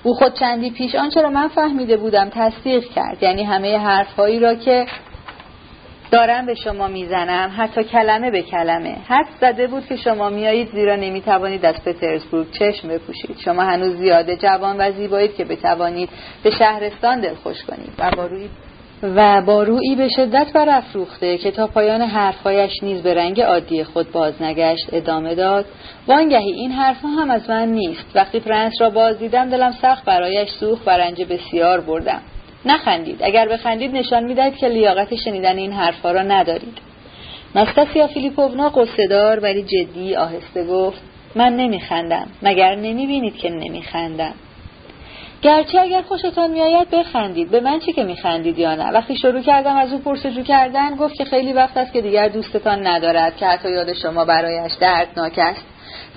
او 0.03 0.13
خود 0.13 0.33
چندی 0.33 0.71
پیش 0.71 0.95
آنچه 0.95 1.21
را 1.21 1.29
من 1.29 1.47
فهمیده 1.47 1.97
بودم 1.97 2.29
تصدیق 2.29 2.83
کرد. 2.83 3.23
یعنی 3.23 3.43
همه 3.43 3.77
حرفهایی 3.77 4.39
را 4.39 4.55
که 4.55 4.85
دارم 6.11 6.45
به 6.45 6.55
شما 6.55 6.87
می‌زنم 6.87 7.51
حتی 7.57 7.83
کلمه 7.83 8.31
به 8.31 8.41
کلمه. 8.41 8.97
حد 9.07 9.27
زده 9.41 9.67
بود 9.67 9.85
که 9.85 9.95
شما 9.95 10.29
میایید 10.29 10.71
زیرا 10.71 10.95
نمی‌توانید 10.95 11.65
از 11.65 11.83
پترزبورگ 11.83 12.47
چشم 12.51 12.87
بپوشید. 12.87 13.37
شما 13.45 13.61
هنوز 13.61 13.95
زیاده 13.95 14.35
جوان 14.35 14.75
و 14.79 14.91
زیبایید 14.91 15.35
که 15.35 15.45
بتوانید 15.45 16.09
به 16.43 16.51
شهرستان 16.51 17.19
دلخوش 17.21 17.63
کنید. 17.63 17.93
و 17.99 18.11
با 18.17 18.25
روی 18.25 18.47
و 19.03 19.41
با 19.41 19.63
روی 19.63 19.95
به 19.95 20.07
شدت 20.15 20.47
برافروخته 20.53 21.37
که 21.37 21.51
تا 21.51 21.67
پایان 21.67 22.01
حرفهایش 22.01 22.71
نیز 22.83 23.01
به 23.01 23.13
رنگ 23.13 23.41
عادی 23.41 23.83
خود 23.83 24.11
باز 24.11 24.41
نگشت 24.41 24.85
ادامه 24.91 25.35
داد. 25.35 25.65
وانگهی 26.07 26.51
این 26.51 26.71
حرفها 26.71 27.09
هم 27.09 27.31
از 27.31 27.49
من 27.49 27.67
نیست. 27.67 28.05
وقتی 28.15 28.39
پرنس 28.39 28.73
را 28.81 28.89
باز 28.89 29.19
دیدم 29.19 29.49
دلم 29.49 29.71
سخت 29.71 30.05
برایش 30.05 30.49
سوخت 30.49 30.87
و 30.87 30.91
رنج 30.91 31.23
بسیار 31.23 31.81
بردم. 31.81 32.21
نخندید. 32.65 33.19
اگر 33.23 33.47
بخندید 33.47 33.95
نشان 33.95 34.23
می‌دهید 34.23 34.55
که 34.55 34.67
لیاقت 34.67 35.15
شنیدن 35.15 35.57
این 35.57 35.71
حرفها 35.71 36.11
را 36.11 36.21
ندارید. 36.21 36.77
ناستاسیا 37.55 38.07
فیلیپوونا 38.07 38.69
قصهدار 38.69 39.39
ولی 39.39 39.63
جدی 39.63 40.15
آهسته 40.15 40.63
گفت 40.63 41.01
من 41.35 41.55
نمیخندم. 41.55 42.27
مگر 42.41 42.75
نمی‌بینید 42.75 43.37
که 43.37 43.49
نمیخندم؟ 43.49 44.33
گرچه 45.41 45.81
اگر 45.81 46.01
خوشتان 46.01 46.51
میآید 46.51 46.89
بخندید. 46.89 47.51
به 47.51 47.59
من 47.59 47.79
چی 47.79 47.93
که 47.93 48.03
میخندید 48.03 48.59
یا 48.59 48.75
نه؟ 48.75 48.91
وقتی 48.91 49.15
شروع 49.15 49.41
کردم 49.41 49.75
از 49.75 49.93
او 49.93 49.99
پرسجو 49.99 50.43
کردن 50.43 50.95
گفت 50.95 51.15
که 51.15 51.25
خیلی 51.25 51.53
وقت 51.53 51.77
است 51.77 51.93
که 51.93 52.01
دیگر 52.01 52.27
دوستتان 52.27 52.87
ندارد 52.87 53.35
که 53.37 53.45
حتی 53.45 53.71
یاد 53.71 53.93
شما 53.93 54.25
برایش 54.25 54.73
دردناک 54.73 55.33
است. 55.37 55.65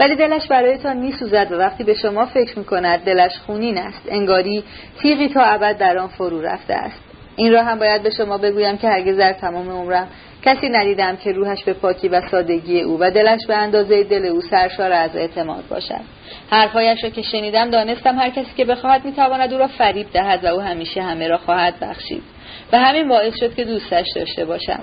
ولی 0.01 0.17
دلش 0.17 0.47
برایتان 0.47 0.97
میسوزد 0.97 1.53
و 1.53 1.55
وقتی 1.55 1.85
به 1.85 1.95
شما 1.95 2.27
فکر 2.27 2.59
می‌کند 2.59 3.01
دلش 3.05 3.39
خونین 3.47 3.79
است. 3.79 4.03
انگاری 4.09 4.65
تیغی 5.03 5.29
تا 5.29 5.43
ابد 5.43 5.79
در 5.79 5.99
آن 5.99 6.09
فرو 6.09 6.41
رفته 6.41 6.75
است. 6.75 7.01
این 7.37 7.53
را 7.53 7.63
هم 7.63 7.79
باید 7.79 8.03
به 8.03 8.11
شما 8.11 8.39
بگویم 8.39 8.77
که 8.77 8.89
هرگز 8.89 9.17
در 9.17 9.33
تمام 9.33 9.71
عمرم 9.71 10.09
کسی 10.43 10.69
ندیدم 10.69 11.17
که 11.17 11.33
روحش 11.33 11.65
به 11.65 11.73
پاکی 11.73 12.09
و 12.09 12.21
سادگی 12.31 12.81
او 12.81 13.01
و 13.01 13.11
دلش 13.11 13.41
به 13.49 13.57
اندازه 13.57 14.05
دل 14.05 14.27
او 14.27 14.41
سرشار 14.41 14.93
از 14.93 15.17
اعتماد 15.17 15.65
باشد. 15.69 16.22
حرفهایش 16.53 17.05
را 17.05 17.11
که 17.11 17.23
شنیدم 17.23 17.71
دانستم 17.71 18.19
هر 18.19 18.31
کسی 18.31 18.51
که 18.57 18.65
بخواهد 18.65 19.05
می‌تواند 19.05 19.53
او 19.53 19.59
را 19.59 19.67
فریب 19.67 20.07
دهد 20.13 20.45
و 20.45 20.47
او 20.47 20.61
همیشه 20.61 21.03
همه 21.03 21.29
را 21.29 21.39
خواهد 21.39 21.81
بخشید. 21.81 22.23
و 22.73 22.79
همین 22.79 23.09
باعث 23.09 23.35
شد 23.41 23.55
که 23.55 23.65
دوستش 23.65 24.07
داشته 24.15 24.45
باشم. 24.45 24.81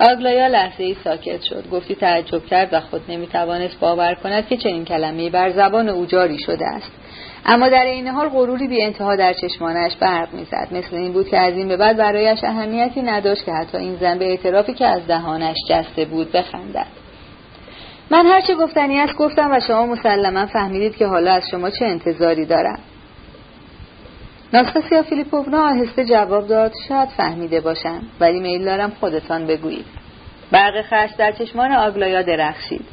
آگلایا 0.00 0.46
لحظه 0.46 0.84
ای 0.84 0.96
ساکت 1.04 1.42
شد. 1.42 1.70
گفتی 1.70 1.94
تعجب 1.94 2.46
کرد 2.46 2.68
و 2.72 2.80
خود 2.80 3.02
نمی‌توانست 3.08 3.80
باور 3.80 4.14
کند 4.14 4.48
که 4.48 4.56
چنین 4.56 4.84
کلمه 4.84 5.30
بر 5.30 5.50
زبان 5.50 5.88
او 5.88 6.06
جاری 6.06 6.38
شده 6.38 6.66
است. 6.66 6.92
اما 7.46 7.68
در 7.68 7.84
این 7.84 8.08
حال 8.08 8.28
غروری 8.28 8.68
بی 8.68 8.82
انتها 8.82 9.16
در 9.16 9.32
چشمانش 9.32 9.96
برق 9.96 10.28
می‌زد. 10.32 10.68
مثل 10.70 10.96
این 10.96 11.12
بود 11.12 11.28
که 11.28 11.38
از 11.38 11.54
این 11.54 11.68
به 11.68 11.76
بعد 11.76 11.96
برایش 11.96 12.44
اهمیتی 12.44 13.02
نداشت 13.02 13.44
که 13.44 13.52
حتی 13.52 13.78
این 13.78 13.96
زن 13.96 14.18
به 14.18 14.24
اعترافی 14.24 14.74
که 14.74 14.86
از 14.86 15.06
دهانش 15.06 15.56
جسته 15.68 16.04
بود 16.04 16.32
بخندد. 16.32 17.05
من 18.10 18.26
هرچه 18.26 18.54
گفتنی 18.54 19.00
است 19.00 19.14
گفتم 19.14 19.50
و 19.52 19.60
شما 19.60 19.86
مسلما 19.86 20.46
فهمیدید 20.46 20.96
که 20.96 21.06
حالا 21.06 21.32
از 21.32 21.42
شما 21.50 21.70
چه 21.70 21.84
انتظاری 21.84 22.44
دارم. 22.44 22.78
ناستاسیا 24.52 25.02
فیلیپوونا 25.02 25.70
آهسته 25.70 26.04
جواب 26.04 26.46
داد 26.46 26.72
شاید 26.88 27.08
فهمیده 27.08 27.60
باشم 27.60 28.02
ولی 28.20 28.40
میل 28.40 28.64
دارم 28.64 28.92
خودتان 29.00 29.46
بگویید. 29.46 29.86
برق 30.52 30.82
خش 30.82 31.10
در 31.18 31.32
چشمان 31.32 31.72
آگلایا 31.72 32.22
درخشید. 32.22 32.84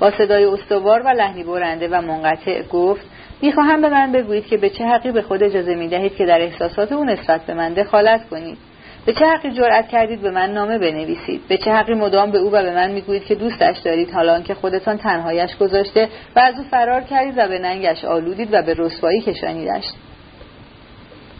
با 0.00 0.10
صدای 0.10 0.44
استوار 0.44 1.02
و 1.02 1.08
لحنی 1.08 1.44
برنده 1.44 1.88
و 1.88 2.00
منقطع 2.00 2.62
گفت 2.62 3.06
می‌خواهم 3.42 3.80
به 3.80 3.88
من 3.88 4.12
بگویید 4.12 4.46
که 4.46 4.56
به 4.56 4.70
چه 4.70 4.84
حقی 4.84 5.12
به 5.12 5.22
خود 5.22 5.42
اجازه 5.42 5.74
می‌دهید 5.74 6.16
که 6.16 6.26
در 6.26 6.40
احساسات 6.40 6.92
او 6.92 7.04
نسبت 7.04 7.46
به 7.46 7.54
من 7.54 7.72
دخالت 7.74 8.28
کنید. 8.28 8.58
به 9.06 9.12
چه 9.12 9.26
حقی 9.26 9.50
جرأت 9.50 9.88
کردید 9.88 10.20
به 10.20 10.30
من 10.30 10.52
نامه 10.52 10.78
بنویسید؟ 10.78 11.48
به 11.48 11.58
چه 11.58 11.72
حقی 11.72 11.94
مدام 11.94 12.30
به 12.30 12.38
او 12.38 12.52
و 12.52 12.62
به 12.62 12.74
من 12.74 12.90
می‌گویید 12.90 13.24
که 13.24 13.34
دوستش 13.34 13.78
دارید 13.78 14.10
حالا 14.10 14.40
که 14.40 14.54
خودتان 14.54 14.98
تنهایش 14.98 15.56
گذاشته 15.56 16.08
و 16.36 16.40
از 16.40 16.54
او 16.58 16.64
فرار 16.70 17.00
کردید 17.00 17.34
و 17.38 17.48
به 17.48 17.58
ننگش 17.58 18.04
آلودید 18.04 18.48
و 18.52 18.62
به 18.62 18.74
رسوایی 18.78 19.20
کشانیدش 19.20 19.84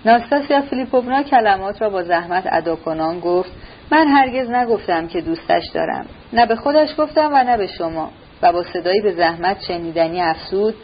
ناستاسیا 0.04 0.60
فیلیپوونا 0.60 1.22
کلمات 1.22 1.82
را 1.82 1.90
با 1.90 2.02
زحمت 2.02 2.44
ادا 2.52 2.76
کنان 2.76 3.20
گفت 3.20 3.52
من 3.90 4.08
هرگز 4.08 4.50
نگفتم 4.50 5.06
که 5.06 5.20
دوستش 5.20 5.64
دارم. 5.74 6.06
نه 6.32 6.46
به 6.46 6.56
خودش 6.56 6.88
گفتم 6.98 7.30
و 7.32 7.44
نه 7.44 7.56
به 7.56 7.66
شما. 7.66 8.10
و 8.42 8.52
با 8.52 8.62
صدایی 8.62 9.00
به 9.00 9.12
زحمت 9.12 9.62
شنیدنی 9.68 10.20
افسود 10.20 10.74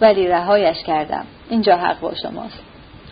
ولی 0.00 0.28
رهایش 0.28 0.82
کردم. 0.82 1.26
اینجا 1.50 1.76
حق 1.76 2.00
با 2.00 2.14
شماست. 2.14 2.65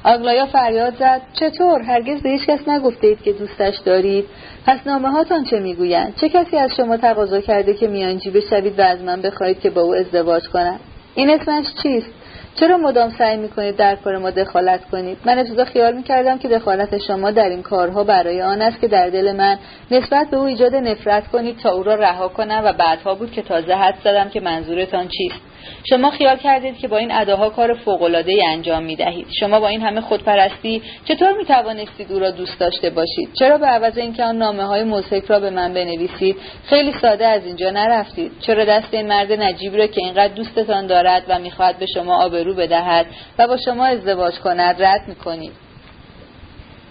آگلایا 0.05 0.47
فریاد 0.47 0.95
زد. 0.99 1.21
چطور؟ 1.33 1.83
هرگز 1.83 2.23
به 2.23 2.29
هیچ 2.29 2.47
کس 2.47 2.69
نگفته 2.69 3.07
اید 3.07 3.23
که 3.23 3.33
دوستش 3.33 3.75
دارید. 3.85 4.25
پس 4.67 4.79
نامه 4.87 5.09
هاتان 5.09 5.45
چه 5.45 5.61
می‌گویند؟ 5.61 6.15
چه 6.21 6.29
کسی 6.29 6.57
از 6.57 6.71
شما 6.77 6.97
تقاضا 6.97 7.41
کرده 7.41 7.75
که 7.75 7.89
میانجی 7.89 8.31
بشوید 8.31 8.79
و 8.79 8.83
از 8.83 9.03
من 9.03 9.23
بخواهید 9.23 9.61
که 9.61 9.71
با 9.71 9.83
او 9.83 9.95
ازدواج 9.95 10.49
کنم؟ 10.49 10.81
این 11.15 11.31
اسمش 11.31 11.65
چیست؟ 11.83 12.11
چرا 12.55 12.77
مدام 12.77 13.11
سعی 13.11 13.37
می‌کنید 13.37 13.77
در 13.77 13.97
کار 13.97 14.19
ما 14.19 14.31
دخالت 14.31 14.85
کنید؟ 14.85 15.19
من 15.25 15.39
ابتدا 15.39 15.65
خیال 15.65 15.97
می‌کردم 15.97 16.39
که 16.39 16.49
دخالت 16.49 16.99
شما 16.99 17.31
در 17.31 17.49
این 17.49 17.63
کارها 17.63 18.05
برای 18.05 18.43
آن 18.43 18.63
است 18.63 18.81
که 18.81 18.89
در 18.89 19.11
دل 19.11 19.33
من 19.33 19.59
نسبت 19.91 20.31
به 20.31 20.37
او 20.37 20.45
ایجاد 20.45 20.75
نفرت 20.75 21.29
کنید 21.29 21.59
تا 21.59 21.71
او 21.71 21.83
را 21.83 21.95
رها 21.95 22.29
کنم 22.29 22.63
و 22.65 22.73
بعدها 22.73 23.15
بود 23.15 23.31
که 23.31 23.43
تازه 23.43 23.75
حد 23.75 23.95
زدم 24.05 24.29
که 24.29 24.41
منظورتان 24.41 25.09
چیست. 25.09 25.54
شما 25.91 26.11
خیال 26.11 26.37
کردید 26.37 26.79
که 26.79 26.89
با 26.89 26.97
این 26.97 27.13
اداها 27.13 27.51
کار 27.51 27.79
ای 28.27 28.47
انجام 28.47 28.83
می 28.83 28.97
دهید 28.97 29.27
شما 29.41 29.61
با 29.61 29.69
این 29.69 29.81
همه 29.81 30.01
خودپرستی 30.01 30.83
چطور 31.05 31.33
می 31.33 31.45
توانستید 31.45 32.13
او 32.13 32.19
را 32.19 32.31
دوست 32.31 32.59
داشته 32.61 32.91
باشید؟ 32.91 33.29
چرا 33.39 33.59
به 33.59 33.67
عوض 33.67 33.99
اینکه 33.99 34.25
آن 34.25 34.39
نامه 34.39 34.65
های 34.65 34.85
موسیقی 34.85 35.27
را 35.29 35.41
به 35.41 35.51
من 35.51 35.75
بنویسید 35.75 36.37
خیلی 36.65 36.93
ساده 37.01 37.27
از 37.27 37.47
اینجا 37.47 37.71
نرفتید؟ 37.71 38.33
چرا 38.41 38.65
دست 38.65 38.95
این 38.95 39.07
مرد 39.07 39.33
نجیب 39.33 39.77
را 39.77 39.87
که 39.87 40.01
اینقدر 40.05 40.35
دوستتان 40.35 40.87
دارد 40.87 41.23
و 41.29 41.39
می‌خواهد 41.39 41.79
به 41.79 41.87
شما 41.87 42.25
آبرو 42.25 42.55
بدهد 42.55 43.07
و 43.39 43.47
با 43.47 43.57
شما 43.57 43.87
ازدواج 43.87 44.35
کند 44.35 44.83
رد 44.83 45.09
می‌کنید؟ 45.09 45.64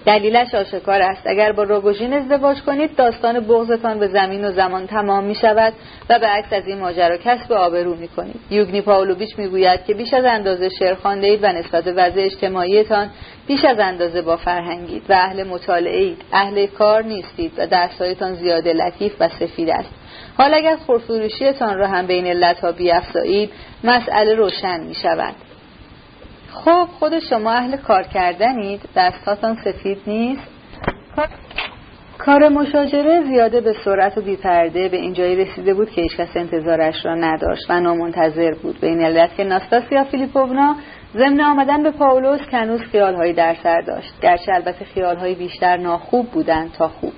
دلیلش 0.06 0.56
آشکار 0.56 1.01
است. 1.01 1.22
اگر 1.26 1.51
با 1.51 1.64
روگوژین 1.64 2.14
ازدواج 2.14 2.62
کنید 2.62 2.95
داستان 2.95 3.39
بغضتان 3.39 3.99
به 3.99 4.08
زمین 4.08 4.45
و 4.45 4.51
زمان 4.51 4.88
تمام 4.88 5.24
می 5.24 5.36
شود 5.36 5.74
و 6.10 6.20
به 6.20 6.28
عکس 6.28 6.54
از 6.54 6.68
این 6.68 6.80
ماجرا 6.80 7.18
کسب 7.18 7.51
آبرو 7.51 7.95
می 7.95 8.08
کنید 8.08 8.39
یوگنی 8.49 8.82
پاولویچ 8.82 9.39
می 9.39 9.47
گوید 9.47 9.86
که 9.86 9.93
بیش 9.93 10.14
از 10.14 10.26
اندازه 10.26 10.70
شعر 10.70 10.95
خوانده 10.95 11.28
اید 11.28 11.43
و 11.43 11.47
نسبت 11.47 11.88
وضع 11.88 12.22
اجتماعیتان 12.22 13.10
بیش 13.47 13.66
از 13.66 13.80
اندازه 13.80 14.22
با 14.22 14.38
فرهنگید 14.38 15.04
و 15.10 15.14
اهل 15.14 15.43
مطالعه 15.43 16.04
اید 16.04 16.22
اهل 16.32 16.66
کار 16.66 17.04
نیستید 17.04 17.51
و 17.58 17.68
دستهایتان 17.68 18.36
زیاده 18.36 18.74
لطیف 18.74 19.14
و 19.20 19.30
سفید 19.30 19.70
است. 19.70 19.89
حال 20.38 20.54
اگر 20.54 20.76
خورفروشیتان 20.76 21.78
را 21.78 21.88
هم 21.88 22.08
بین 22.08 22.28
علتها 22.28 22.72
بیافزایید 22.72 23.51
مسئله 23.84 24.36
روشن 24.36 24.80
می 24.80 24.95
شود 24.95 25.36
خب 26.54 26.88
خود 26.99 27.20
شما 27.20 27.51
اهل 27.51 27.78
کار 27.78 28.04
کردنید. 28.04 28.82
دستهاتان 28.95 29.58
سفید 29.64 29.97
نیست. 30.08 30.41
کار 32.18 32.49
مشاجره 32.49 33.24
زیاده 33.24 33.62
به 33.62 33.74
سرعت 33.86 34.18
و 34.18 34.22
بیپرده. 34.22 34.89
به 34.89 34.97
اینجایی 34.97 35.36
رسیده 35.36 35.74
بود 35.74 35.89
که 35.89 36.01
هیچکس 36.01 36.38
انتظارش 36.38 37.06
را 37.06 37.16
نداشت 37.16 37.70
و 37.70 37.80
نامنتظر 37.80 38.54
بود. 38.54 38.80
به 38.80 38.88
این 38.88 39.01
علت 39.01 39.36
که 39.36 39.43
ناستاسیا 39.43 40.04
فیلیپوونا 40.04 40.76
ضمن 41.14 41.41
آمدن 41.41 41.84
به 41.84 41.91
پاولوس 41.91 42.41
کنوز 42.51 42.82
خیالهایی 42.82 43.34
در 43.34 43.56
سر 43.64 43.82
داشت. 43.82 44.14
گرچه 44.22 44.54
البته 44.54 44.86
خیالهایی 44.86 45.36
بیشتر 45.36 45.78
ناخوب 45.78 46.32
بودند 46.32 46.72
تا 46.72 46.88
خوب. 46.88 47.14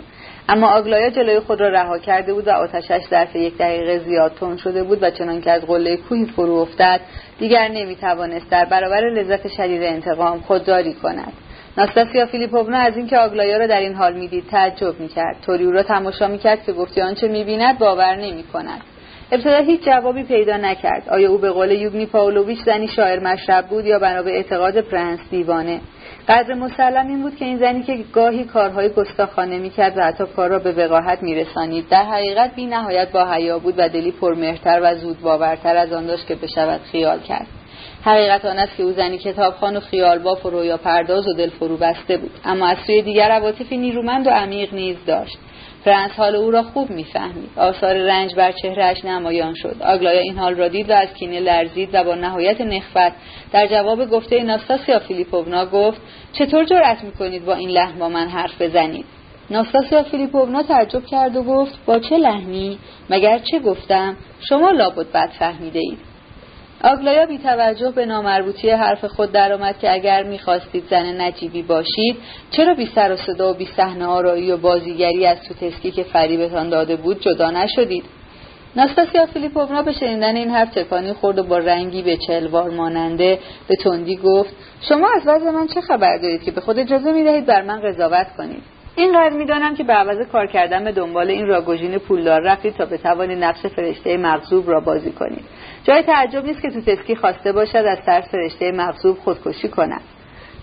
اما 0.50 0.68
آگلایا 0.68 1.10
جلوی 1.10 1.40
خود 1.40 1.62
را 1.62 1.70
رها 1.70 2.00
کرده 2.00 2.34
بود 2.34 2.48
و 2.48 2.52
آتشش 2.52 3.02
ظرف 3.10 3.36
یک 3.36 3.58
دقیقه 3.58 4.00
زیاد 4.00 4.34
تون 4.34 4.58
شده 4.58 4.84
بود 4.84 5.04
و 5.04 5.10
چنان 5.10 5.42
که 5.42 5.52
از 5.52 5.62
قله 5.62 5.98
کوهی 5.98 6.26
فرو 6.26 6.54
افتاد 6.54 7.02
دیگر 7.40 7.68
نمی‌توانست 7.68 8.50
در 8.50 8.66
برابر 8.66 9.10
لذت 9.10 9.48
شدید 9.48 9.84
انتقام 9.84 10.40
خودداری 10.40 10.94
کند. 10.94 11.34
ناستاسیا 11.78 12.26
فیلیپوونا 12.26 12.78
از 12.78 12.98
اینکه 12.98 13.18
آگلایا 13.18 13.58
را 13.58 13.68
در 13.68 13.80
این 13.80 13.94
حال 13.94 14.14
می‌دید 14.14 14.48
تعجب 14.48 15.00
می‌کرد. 15.00 15.38
طوری 15.46 15.64
او 15.64 15.72
را 15.72 15.84
تماشا 15.84 16.28
می‌کرد 16.28 16.64
که 16.66 16.74
گفتی 16.74 17.02
آنچه 17.02 17.28
می‌بیند 17.28 17.80
باور 17.80 18.16
نمی‌کند. 18.16 18.82
ابتدا 19.32 19.58
هیچ 19.58 19.82
جوابی 19.82 20.24
پیدا 20.24 20.58
نکرد. 20.58 21.10
آیا 21.10 21.32
او 21.32 21.38
به 21.38 21.52
قول 21.52 21.72
یوگنی 21.72 22.06
پاولویچ 22.06 22.60
زنی 22.66 22.88
شاعر 22.88 23.20
مشرب 23.20 23.66
بود 23.66 23.86
یا 23.86 24.00
بنا 24.00 24.24
به 24.24 24.32
اعتقاد 24.32 24.82
پرنس 24.82 25.20
دیوانه؟ 25.32 25.80
قدر 26.28 26.54
مسلم 26.54 27.08
این 27.08 27.22
بود 27.22 27.36
که 27.36 27.46
این 27.46 27.58
زنی 27.58 27.84
که 27.84 27.98
گاهی 28.14 28.44
کارهای 28.44 28.90
گستاخانه 28.90 29.58
می‌کرد 29.58 29.98
و 29.98 30.02
حتی 30.02 30.24
کار 30.36 30.50
را 30.50 30.60
به 30.60 30.72
وقاحت 30.72 31.24
میرسانید 31.24 31.90
در 31.90 32.04
حقیقت 32.04 32.56
بی 32.56 32.66
نهایت 32.66 33.12
با 33.12 33.26
حیا 33.32 33.60
بود 33.60 33.74
و 33.78 33.90
دلی 33.90 34.12
پرمهرتر 34.12 34.80
و 34.84 34.96
زود 34.96 35.22
باورتر 35.22 35.78
از 35.78 35.94
آن 35.94 36.06
داشت 36.06 36.28
که 36.28 36.36
بشود 36.36 36.82
خیال 36.92 37.20
کرد. 37.20 37.48
حقیقت 38.04 38.46
آن 38.46 38.60
است 38.60 38.78
که 38.78 38.84
او 38.84 38.92
زنی 38.92 39.18
کتابخان 39.18 39.78
و 39.78 39.80
خیال 39.80 40.20
باف 40.20 40.46
و 40.46 40.50
رویا 40.50 40.78
پرداز 40.78 41.28
و 41.28 41.34
دل 41.34 41.50
فرو 41.50 41.78
بسته 41.78 42.18
بود 42.18 42.32
اما 42.46 42.68
از 42.68 42.78
سوی 42.88 43.02
دیگر 43.02 43.32
عواطفی 43.32 43.78
نیرومند 43.78 44.28
و 44.28 44.30
عمیق 44.30 44.74
نیز 44.74 44.98
داشت. 45.08 45.38
فرانس 45.86 46.12
حال 46.12 46.36
او 46.36 46.52
را 46.52 46.64
خوب 46.64 46.90
می‌فهمید. 46.90 47.50
آثار 47.58 47.94
رنج 47.96 48.36
بر 48.36 48.52
چهرهش 48.52 49.06
نمایان 49.06 49.54
شد. 49.54 49.76
آگلایا 49.82 50.20
این 50.20 50.38
حال 50.38 50.56
را 50.56 50.68
دید 50.68 50.90
و 50.90 50.94
از 50.94 51.14
کینه 51.14 51.40
لرزید 51.40 51.90
و 51.94 52.04
با 52.04 52.16
نهایت 52.16 52.62
نخفت 52.62 53.16
در 53.52 53.68
جواب 53.68 54.10
گفته 54.10 54.44
ناستاسیا 54.44 55.00
فیلیپوونا 55.00 55.66
گفت 55.66 56.02
چطور 56.34 56.66
جرأت 56.66 57.04
می‌کنید 57.04 57.46
با 57.46 57.54
این 57.54 57.70
لحن 57.70 58.00
با 58.00 58.10
من 58.10 58.28
حرف 58.28 58.62
بزنید؟ 58.62 59.06
ناستاسیا 59.50 60.04
فیلیپوونا 60.04 60.64
تعجب 60.64 61.06
کرد 61.06 61.36
و 61.36 61.44
گفت 61.44 61.86
با 61.86 62.00
چه 62.00 62.18
لحنی؟ 62.18 62.80
مگر 63.10 63.40
چه 63.40 63.60
گفتم؟ 63.60 64.18
شما 64.50 64.70
لابد 64.70 65.12
بد 65.12 65.30
فهمیده 65.40 65.80
آگلایا 66.86 67.26
بی 67.26 67.38
توجه 67.38 67.92
به 67.92 68.06
نامربوطی 68.06 68.70
حرف 68.70 69.06
خود 69.06 69.32
درآمد 69.32 69.80
که 69.80 69.94
اگر 69.94 70.24
می‌خواستید 70.24 70.84
زن 70.90 71.22
نجیبی 71.22 71.62
باشید 71.62 72.18
چرا 72.52 72.74
بی 72.74 72.90
سر 72.96 73.12
و 73.12 73.16
صدا 73.16 73.52
و 73.52 73.54
بی 73.54 73.68
صحنه 73.78 74.06
آرایی 74.06 74.52
و 74.52 74.58
بازیگری 74.58 75.26
از 75.26 75.38
تو 75.48 75.54
تسکی 75.54 75.92
که 75.92 76.04
فریبتان 76.04 76.70
داده 76.70 76.96
بود 76.96 77.22
جدا 77.22 77.52
نشدید؟ 77.52 78.04
ناستاسیا 78.76 79.26
فیلیپوونا 79.26 79.82
به 79.82 79.92
شنیدن 79.92 80.36
این 80.36 80.50
حرف 80.50 80.74
تکانی 80.74 81.14
خورد 81.14 81.40
و 81.40 81.44
با 81.44 81.58
رنگی 81.58 82.02
به 82.02 82.18
چلوار 82.28 82.70
ماننده 82.70 83.40
به 83.68 83.76
تندی 83.76 84.16
گفت 84.16 84.56
شما 84.90 85.08
از 85.16 85.22
وضع 85.26 85.50
من 85.50 85.68
چه 85.68 85.82
خبر 85.82 86.18
دارید 86.18 86.44
که 86.44 86.52
به 86.52 86.62
خود 86.62 86.80
اجازه 86.80 87.12
می‌دهید 87.12 87.46
بر 87.46 87.62
من 87.62 87.82
قضاوت 87.82 88.28
کنید؟ 88.38 88.64
اینقدر 88.96 89.36
می‌دانم 89.36 89.76
که 89.76 89.84
به 89.84 89.94
عوض 89.94 90.28
کار 90.32 90.48
کردن 90.48 90.84
به 90.84 90.92
دنبال 90.92 91.30
این 91.30 91.48
راگوژین 91.48 91.98
پولدار 91.98 92.42
رفتید 92.42 92.76
تا 92.76 92.86
بتوانید 92.86 93.44
نفس 93.44 93.66
فرشته 93.66 94.18
مغزوب 94.18 94.70
را 94.70 94.80
بازی 94.80 95.12
کنید. 95.12 95.46
جای 95.86 96.02
تعجب 96.02 96.46
نیست 96.46 96.62
که 96.62 96.70
تو 96.70 96.82
تسکی 96.82 97.16
خواسته 97.16 97.52
باشد 97.52 97.76
از 97.78 97.98
ترس 98.06 98.30
فرشته 98.32 98.72
مغزوب 98.72 99.18
خودکشی 99.18 99.68
کند. 99.68 100.02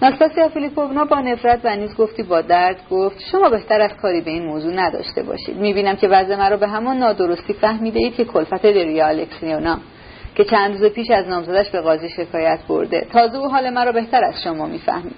ناستاسیا 0.03 0.49
فیلیپوونا 0.49 1.05
با 1.05 1.21
نفرت 1.21 1.61
و 1.65 1.77
نیز 1.77 1.97
گفتی 1.97 2.23
با 2.23 2.41
درد 2.41 2.77
گفت 2.91 3.21
شما 3.33 3.49
بهتر 3.49 3.81
از 3.81 3.91
کاری 4.03 4.21
به 4.21 4.31
این 4.31 4.47
موضوع 4.47 4.73
نداشته 4.73 5.23
باشید. 5.23 5.57
می‌بینم 5.57 5.97
که 5.97 6.09
وضع 6.09 6.37
مرا 6.37 6.57
به 6.57 6.69
همان 6.69 6.97
نادرستی 6.97 7.53
فهمیده 7.53 7.99
اید 7.99 8.15
که 8.15 8.25
کلفت 8.25 8.63
دریا 8.63 9.07
الکسیونا 9.07 9.79
که 10.35 10.45
چند 10.45 10.73
روز 10.73 10.93
پیش 10.93 11.11
از 11.11 11.29
نامزدش 11.29 11.71
به 11.71 11.81
قاضی 11.81 12.09
شکایت 12.09 12.59
برده. 12.69 13.07
تازه 13.13 13.39
او 13.39 13.49
حال 13.49 13.71
مرا 13.71 13.93
بهتر 13.93 14.25
از 14.25 14.43
شما 14.45 14.67
می‌فهمید. 14.67 15.17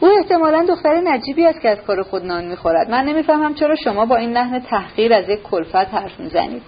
او 0.00 0.08
احتمالا 0.18 0.66
دختر 0.68 1.00
نجیبی 1.04 1.46
است 1.46 1.60
که 1.60 1.68
از 1.68 1.78
کار 1.86 2.02
خود 2.02 2.24
نان 2.24 2.44
می‌خورد. 2.44 2.90
من 2.90 3.04
نمی‌فهمم 3.04 3.54
چرا 3.54 3.74
شما 3.76 4.06
با 4.06 4.16
این 4.16 4.32
لحن 4.32 4.60
تحقیر 4.60 5.12
از 5.14 5.28
یک 5.28 5.42
کلفت 5.42 5.94
حرف 5.94 6.20
می‌زنید. 6.20 6.62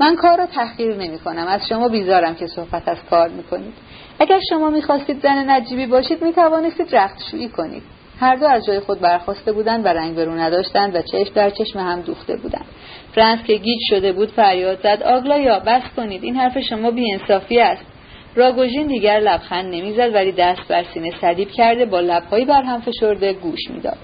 من 0.00 0.16
کار 0.16 0.38
را 0.38 0.46
تحقیر 0.46 0.96
نمی 0.96 1.18
کنم 1.18 1.46
از 1.46 1.68
شما 1.68 1.88
بیزارم 1.88 2.34
که 2.34 2.46
صحبت 2.46 2.88
از 2.88 2.98
کار 3.10 3.28
می‌کنید. 3.28 3.72
اگر 4.20 4.40
شما 4.50 4.70
می‌خواستید 4.70 5.22
زن 5.22 5.50
نجیبی 5.50 5.86
باشید 5.86 6.24
می‌توانستید 6.24 6.96
رختشویی 6.96 7.48
کنید. 7.48 7.82
هر 8.20 8.36
دو 8.36 8.46
از 8.46 8.66
جای 8.66 8.80
خود 8.80 9.00
برخواسته 9.00 9.52
بودند 9.52 9.84
و 9.84 9.88
رنگ 9.88 10.16
برو 10.16 10.34
نداشتند 10.34 10.94
و 10.94 11.02
چشم 11.02 11.34
در 11.34 11.50
چشم 11.50 11.78
هم 11.78 12.00
دوخته 12.00 12.36
بودند. 12.36 12.64
فرانس 13.14 13.42
که 13.42 13.54
گیج 13.54 13.78
شده 13.90 14.12
بود 14.12 14.30
فریاد 14.30 14.78
زد. 14.78 15.02
آگلایا 15.02 15.58
بس 15.58 15.82
کنید. 15.96 16.24
این 16.24 16.36
حرف 16.36 16.58
شما 16.58 16.90
بیانصافی 16.90 17.60
است. 17.60 17.84
راگوژین 18.34 18.86
دیگر 18.86 19.18
لبخند 19.18 19.74
نمی‌زد 19.74 20.14
ولی 20.14 20.32
دست 20.32 20.68
بر 20.68 20.84
سینه 20.94 21.10
صلیب 21.20 21.48
کرده 21.50 21.84
با 21.84 22.00
لبهایی 22.00 22.44
بر 22.44 22.62
هم 22.62 22.80
فشرده 22.80 23.32
گوش 23.32 23.70
می‌داد. 23.70 23.98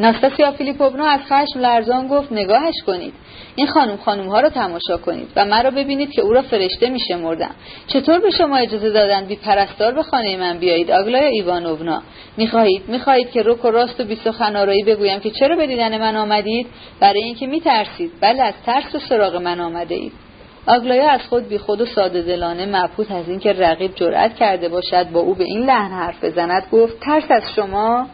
ناستاسیا 0.00 0.52
فیلیپوونا 0.52 1.06
از 1.06 1.20
خشم 1.20 1.60
لرزان 1.60 2.08
گفت 2.08 2.32
نگاهش 2.32 2.74
کنید. 2.86 3.14
این 3.56 3.66
خانم 3.66 3.96
خانم 3.96 4.28
ها 4.28 4.40
را 4.40 4.48
تماشا 4.48 4.96
کنید 4.96 5.28
و 5.36 5.44
مرا 5.44 5.70
ببینید 5.70 6.10
که 6.10 6.22
او 6.22 6.32
را 6.32 6.42
فرشته 6.42 6.90
می 6.90 7.00
شمردم 7.08 7.54
چطور 7.86 8.18
به 8.18 8.30
شما 8.30 8.56
اجازه 8.56 8.90
دادن 8.90 9.24
بی 9.24 9.36
پرستار 9.36 9.94
به 9.94 10.02
خانه 10.02 10.36
من 10.36 10.58
بیایید 10.58 10.90
آگلایا 10.90 11.26
ایوانوونا؟ 11.26 12.02
می‌خواهید 12.36 12.82
می‌خواهید 12.88 13.30
که 13.30 13.42
رک 13.44 13.64
و 13.64 13.68
راست 13.68 14.00
و 14.00 14.04
بی 14.04 14.18
بگویم 14.86 15.20
که 15.20 15.30
چرا 15.30 15.56
به 15.56 15.66
دیدن 15.66 15.98
من 15.98 16.16
آمدید؟ 16.16 16.66
برای 17.00 17.22
اینکه 17.22 17.46
میترسید. 17.46 18.12
بله 18.20 18.42
از 18.42 18.54
ترس 18.66 18.94
و 18.94 18.98
سراغ 18.98 19.36
من 19.36 19.60
آمده 19.60 19.94
اید. 19.94 20.12
آگلایا 20.66 21.08
از 21.08 21.20
خود 21.20 21.48
بی 21.48 21.58
خود 21.58 21.80
و 21.80 21.86
ساده 21.86 22.22
دلانه 22.22 22.66
مبهوت 22.66 23.10
از 23.10 23.28
اینکه 23.28 23.52
رقیب 23.52 23.94
جرأت 23.94 24.34
کرده 24.34 24.68
باشد 24.68 25.10
با 25.10 25.20
او 25.20 25.34
به 25.34 25.44
این 25.44 25.66
لحن 25.66 25.90
حرف 25.90 26.24
بزند 26.24 26.62
گفت 26.72 27.00
ترس 27.00 27.30
از 27.30 27.42
شما؟ 27.56 28.06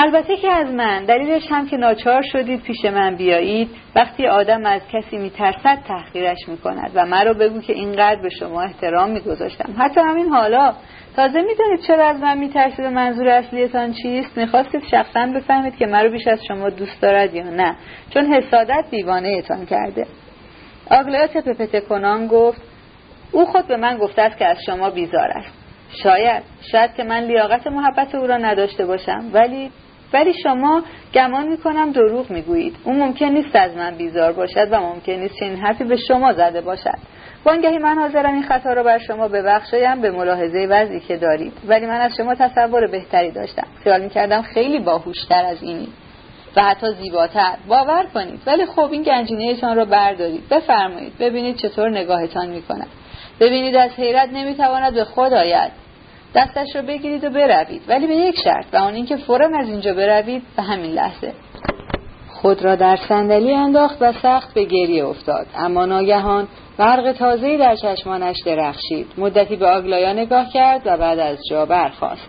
البته 0.00 0.36
که 0.36 0.50
از 0.50 0.68
من. 0.68 1.04
دلیلش 1.04 1.42
هم 1.50 1.68
که 1.68 1.76
ناچار 1.76 2.22
شدید 2.32 2.62
پیش 2.62 2.84
من 2.84 3.16
بیایید. 3.16 3.70
وقتی 3.94 4.26
آدم 4.26 4.66
از 4.66 4.80
کسی 4.92 5.18
میترسد 5.18 5.78
تحقیرش 5.88 6.38
می‌کند. 6.48 6.90
و 6.94 7.06
مرا 7.06 7.32
بگو 7.32 7.60
که 7.60 7.72
اینقدر 7.72 8.22
به 8.22 8.28
شما 8.28 8.62
احترام 8.62 9.10
میگذاشتم. 9.10 9.74
حتی 9.78 10.00
همین 10.00 10.28
حالا. 10.28 10.74
تازه 11.16 11.42
می‌دانید 11.42 11.80
چرا 11.86 12.06
از 12.06 12.20
من 12.20 12.38
میترسید 12.38 12.84
و 12.84 12.90
منظور 12.90 13.28
اصلیتان 13.28 13.92
چیست؟ 13.92 14.38
می‌خواستید 14.38 14.82
شخصا 14.90 15.26
بفهمید 15.26 15.76
که 15.76 15.86
مرا 15.86 16.08
بیش 16.08 16.26
از 16.26 16.44
شما 16.48 16.70
دوست 16.70 17.02
دارد 17.02 17.34
یا 17.34 17.44
نه. 17.44 17.76
چون 18.10 18.34
حسادت 18.34 18.84
دیوانه 18.90 19.28
اتان 19.28 19.66
کرده. 19.66 20.06
آگلایا 20.90 21.26
تپه 21.26 21.80
کنان 21.80 22.26
گفت 22.26 22.62
او 23.32 23.44
خود 23.44 23.66
به 23.66 23.76
من 23.76 23.98
گفته 23.98 24.22
است 24.22 24.38
که 24.38 24.46
از 24.46 24.56
شما 24.66 24.90
بیزار 24.90 25.28
است. 25.28 25.52
شاید. 26.02 26.42
شاید 26.72 26.94
که 26.94 27.04
من 27.04 27.20
لیاقت 27.20 27.66
محبت 27.66 28.14
او 28.14 28.26
را 28.26 28.36
نداشته 28.36 28.86
باشم. 28.86 29.24
ولی 29.32 29.70
ولی 30.12 30.32
شما 30.42 30.82
گمان 31.14 31.48
می‌کنم 31.48 31.92
دروغ 31.92 32.30
می‌گویید. 32.30 32.76
او 32.84 32.92
ممکن 32.92 33.26
نیست 33.26 33.56
از 33.56 33.76
من 33.76 33.94
بیزار 33.94 34.32
باشد 34.32 34.68
و 34.70 34.80
ممکن 34.80 35.12
نیست 35.12 35.34
چنین 35.40 35.56
حرفی 35.56 35.84
به 35.84 35.96
شما 35.96 36.32
زده 36.32 36.60
باشد. 36.60 36.98
وانگهی 37.44 37.78
من 37.78 37.98
حاضرم 37.98 38.34
این 38.34 38.42
خطا 38.42 38.72
را 38.72 38.82
بر 38.82 38.98
شما 38.98 39.28
ببخشایم 39.28 40.00
به 40.00 40.10
ملاحظه 40.10 40.66
وضعی 40.70 41.00
که 41.00 41.16
دارید. 41.16 41.52
ولی 41.68 41.86
من 41.86 42.00
از 42.00 42.16
شما 42.16 42.34
تصور 42.34 42.86
بهتری 42.86 43.30
داشتم. 43.30 43.66
خیال 43.84 44.02
می‌کردم 44.02 44.42
خیلی 44.42 44.78
باهوشتر 44.78 45.44
از 45.44 45.62
اینی 45.62 45.88
و 46.56 46.62
حتی 46.62 46.86
زیباتر. 47.02 47.56
باور 47.68 48.06
کنید. 48.14 48.40
ولی 48.46 48.66
خب 48.66 48.92
این 48.92 49.02
گنجینهتان 49.02 49.76
را 49.76 49.84
بردارید. 49.84 50.48
بفرمایید. 50.48 51.12
ببینید 51.18 51.56
چطور 51.56 51.90
نگاهتان 51.90 52.48
می‌کند. 52.48 52.88
ببینید 53.40 53.76
از 53.76 53.90
حیرت 53.90 54.28
نمی‌تواند 54.32 54.94
به 54.94 55.04
خود 55.04 55.32
آید. 55.32 55.72
دستش 56.34 56.66
را 56.74 56.82
بگیرید 56.82 57.24
و 57.24 57.30
بروید. 57.30 57.82
ولی 57.88 58.06
به 58.06 58.14
یک 58.16 58.40
شرط 58.44 58.66
و 58.72 58.76
آن 58.76 58.94
اینکه 58.94 59.16
فورا 59.16 59.50
از 59.58 59.68
اینجا 59.68 59.94
بروید 59.94 60.42
به 60.56 60.62
همین 60.62 60.90
لحظه. 60.90 61.32
خود 62.28 62.62
را 62.62 62.74
در 62.74 62.96
صندلی 62.96 63.52
انداخت 63.52 63.96
و 64.00 64.12
سخت 64.12 64.54
به 64.54 64.64
گریه 64.64 65.06
افتاد. 65.06 65.46
اما 65.56 65.86
ناگهان 65.86 66.48
برق 66.78 67.12
تازه‌ای 67.12 67.56
در 67.56 67.74
چشمانش 67.74 68.36
درخشید. 68.46 69.06
مدتی 69.18 69.56
به 69.56 69.66
آگلایا 69.66 70.12
نگاه 70.12 70.52
کرد 70.52 70.82
و 70.84 70.96
بعد 70.96 71.18
از 71.18 71.38
جا 71.50 71.66
برخاست. 71.66 72.28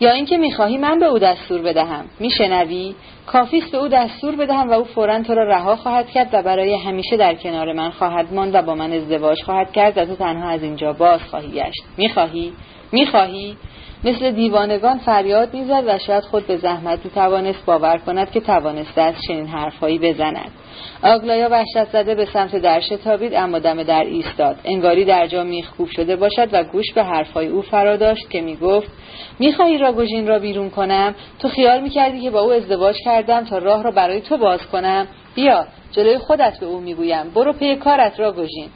یا 0.00 0.12
اینکه 0.12 0.36
می‌خواهی 0.36 0.78
من 0.78 0.98
به 0.98 1.06
او 1.06 1.18
دستور 1.18 1.62
بدهم. 1.62 2.04
میشنوی؟ 2.20 2.94
کافیست 3.26 3.72
به 3.72 3.78
او 3.78 3.88
دستور 3.88 4.36
بدهم 4.36 4.70
و 4.70 4.72
او 4.72 4.84
فورا 4.84 5.22
تو 5.22 5.34
را 5.34 5.44
رها 5.44 5.76
خواهد 5.76 6.10
کرد 6.10 6.28
و 6.32 6.42
برای 6.42 6.74
همیشه 6.74 7.16
در 7.16 7.34
کنار 7.34 7.72
من 7.72 7.90
خواهد 7.90 8.34
ماند 8.34 8.54
و 8.54 8.62
با 8.62 8.74
من 8.74 8.92
ازدواج 8.92 9.42
خواهد 9.42 9.72
کرد 9.72 9.98
و 9.98 10.04
تو 10.04 10.14
تنها 10.14 10.48
از 10.48 10.62
اینجا 10.62 10.92
باز 10.92 11.20
خواهی 11.22 11.50
گشت. 11.50 11.82
می‌خواهی؟ 11.96 12.52
می‌خواهی؟ 12.92 13.56
مثل 14.04 14.30
دیوانگان 14.30 14.98
فریاد 14.98 15.54
می‌زد 15.54 15.84
و 15.86 15.98
شاید 15.98 16.24
خود 16.24 16.46
به 16.46 16.56
زحمت 16.56 17.14
توانست 17.14 17.66
باور 17.66 17.98
کند 17.98 18.30
که 18.30 18.40
توانسته 18.40 19.00
از 19.00 19.14
چنین 19.28 19.46
حرفهایی 19.46 19.98
بزند. 19.98 20.50
آگلایا 21.02 21.48
وحشت 21.48 21.92
زده 21.92 22.14
به 22.14 22.24
سمت 22.24 22.56
در 22.56 22.80
شتابید 22.80 23.34
اما 23.34 23.58
دم 23.58 23.82
در 23.82 24.04
ایستاد. 24.04 24.56
انگاری 24.64 25.04
در 25.04 25.26
جا 25.26 25.44
میخکوب 25.44 25.88
شده 25.88 26.16
باشد 26.16 26.48
و 26.52 26.64
گوش 26.64 26.92
به 26.94 27.04
حرفهای 27.04 27.46
او 27.46 27.62
فرا 27.62 27.96
داشت 27.96 28.30
که 28.30 28.40
می‌گفت 28.40 28.88
می‌خواهی 29.38 29.78
راگوژین 29.78 30.26
را 30.26 30.38
بیرون 30.38 30.70
کنم؟ 30.70 31.14
تو 31.38 31.48
خیال 31.48 31.80
می‌کردی 31.80 32.20
که 32.20 32.30
با 32.30 32.40
او 32.40 32.52
ازدواج 32.52 32.96
کردم 33.04 33.44
تا 33.44 33.58
راه 33.58 33.82
را 33.82 33.90
برای 33.90 34.20
تو 34.20 34.36
باز 34.36 34.66
کنم؟ 34.66 35.06
بیا 35.34 35.66
جلوی 35.92 36.18
خودت 36.18 36.60
به 36.60 36.66
او 36.66 36.80
می‌گویم. 36.80 37.30
برو 37.34 37.52
پی 37.52 37.76
کارت 37.76 38.20
راگوژین. 38.20 38.68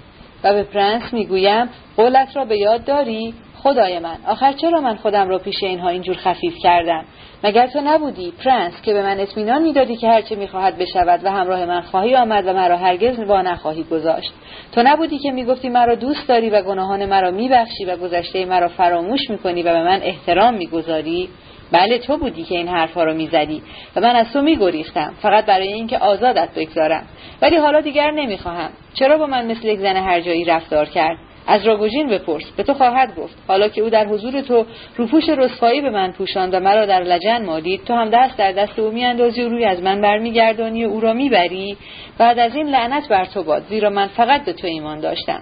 و 0.44 0.54
به 0.54 0.62
پرنس 0.62 1.12
می‌گویم 1.12 1.68
قولت 1.96 2.36
را 2.36 2.44
به 2.44 2.58
یاد 2.58 2.84
داری؟ 2.84 3.34
خدای 3.62 3.98
من 3.98 4.16
آخر 4.26 4.52
چرا 4.52 4.80
من 4.80 4.96
خودم 4.96 5.28
را 5.28 5.38
پیش 5.38 5.62
اینها 5.62 5.88
اینجور 5.88 6.16
خفیف 6.16 6.54
کردم؟ 6.62 7.04
مگر 7.44 7.66
تو 7.66 7.80
نبودی 7.84 8.32
پرنس 8.44 8.82
که 8.82 8.92
به 8.92 9.02
من 9.02 9.20
اطمینان 9.20 9.62
می‌دادی 9.62 9.96
که 9.96 10.08
هرچه 10.08 10.34
می‌خواهد 10.34 10.78
بشود 10.78 11.24
و 11.24 11.30
همراه 11.30 11.64
من 11.64 11.80
خواهی 11.80 12.16
آمد 12.16 12.46
و 12.46 12.52
مرا 12.52 12.76
هرگز 12.76 13.20
با 13.20 13.42
نخواهی 13.42 13.82
گذاشت؟ 13.82 14.32
تو 14.72 14.82
نبودی 14.82 15.18
که 15.18 15.30
می‌گفتی 15.30 15.68
مرا 15.68 15.94
دوست 15.94 16.28
داری 16.28 16.50
و 16.50 16.62
گناهان 16.62 17.06
مرا 17.06 17.30
میبخشی 17.30 17.84
و 17.84 17.96
گذشته 17.96 18.44
مرا 18.44 18.68
فراموش 18.68 19.30
می‌کنی 19.30 19.62
و 19.62 19.72
به 19.72 19.82
من 19.82 20.00
احترام 20.02 20.54
می‌گذاری؟ 20.54 21.28
بله 21.72 21.98
تو 21.98 22.16
بودی 22.16 22.42
که 22.42 22.54
این 22.54 22.68
حرفها 22.68 23.04
رو 23.04 23.14
می‌زدی 23.14 23.62
و 23.96 24.00
من 24.00 24.16
از 24.16 24.32
تو 24.32 24.42
میگریختم 24.42 25.14
فقط 25.22 25.46
برای 25.46 25.72
اینکه 25.72 25.98
آزادت 25.98 26.48
بگذارم. 26.56 27.06
ولی 27.42 27.56
حالا 27.56 27.80
دیگر 27.80 28.10
نمی‌خواهم. 28.10 28.70
چرا 28.94 29.18
با 29.18 29.26
من 29.26 29.46
مثل 29.46 29.68
یک 29.68 29.78
زن 29.78 29.96
هرجایی 29.96 30.44
رفتار 30.44 30.86
کرد؟ 30.86 31.18
از 31.46 31.66
راگوژین 31.66 32.08
بپرس. 32.08 32.50
به 32.56 32.62
تو 32.62 32.74
خواهد 32.74 33.16
گفت. 33.16 33.34
حالا 33.48 33.68
که 33.68 33.80
او 33.80 33.90
در 33.90 34.06
حضور 34.06 34.40
تو 34.40 34.64
روپوش 34.96 35.28
رسوایی 35.28 35.80
به 35.80 35.90
من 35.90 36.12
پوشاند 36.12 36.54
و 36.54 36.60
مرا 36.60 36.86
در 36.86 37.02
لجن 37.02 37.44
مالید 37.44 37.84
تو 37.84 37.94
هم 37.94 38.10
دست 38.10 38.36
در 38.36 38.52
دست 38.52 38.78
او 38.78 38.90
میاندازی 38.90 39.42
و 39.42 39.48
روی 39.48 39.64
از 39.64 39.82
من 39.82 40.00
برمیگردانی 40.00 40.84
و 40.84 40.88
او 40.88 41.00
را 41.00 41.12
می‌بری. 41.12 41.76
بعد 42.18 42.38
از 42.38 42.56
این 42.56 42.68
لعنت 42.68 43.08
بر 43.08 43.24
تو 43.24 43.42
باد 43.42 43.62
زیرا 43.68 43.90
من 43.90 44.06
فقط 44.06 44.44
به 44.44 44.52
تو 44.52 44.66
ایمان 44.66 45.00
داشتم. 45.00 45.40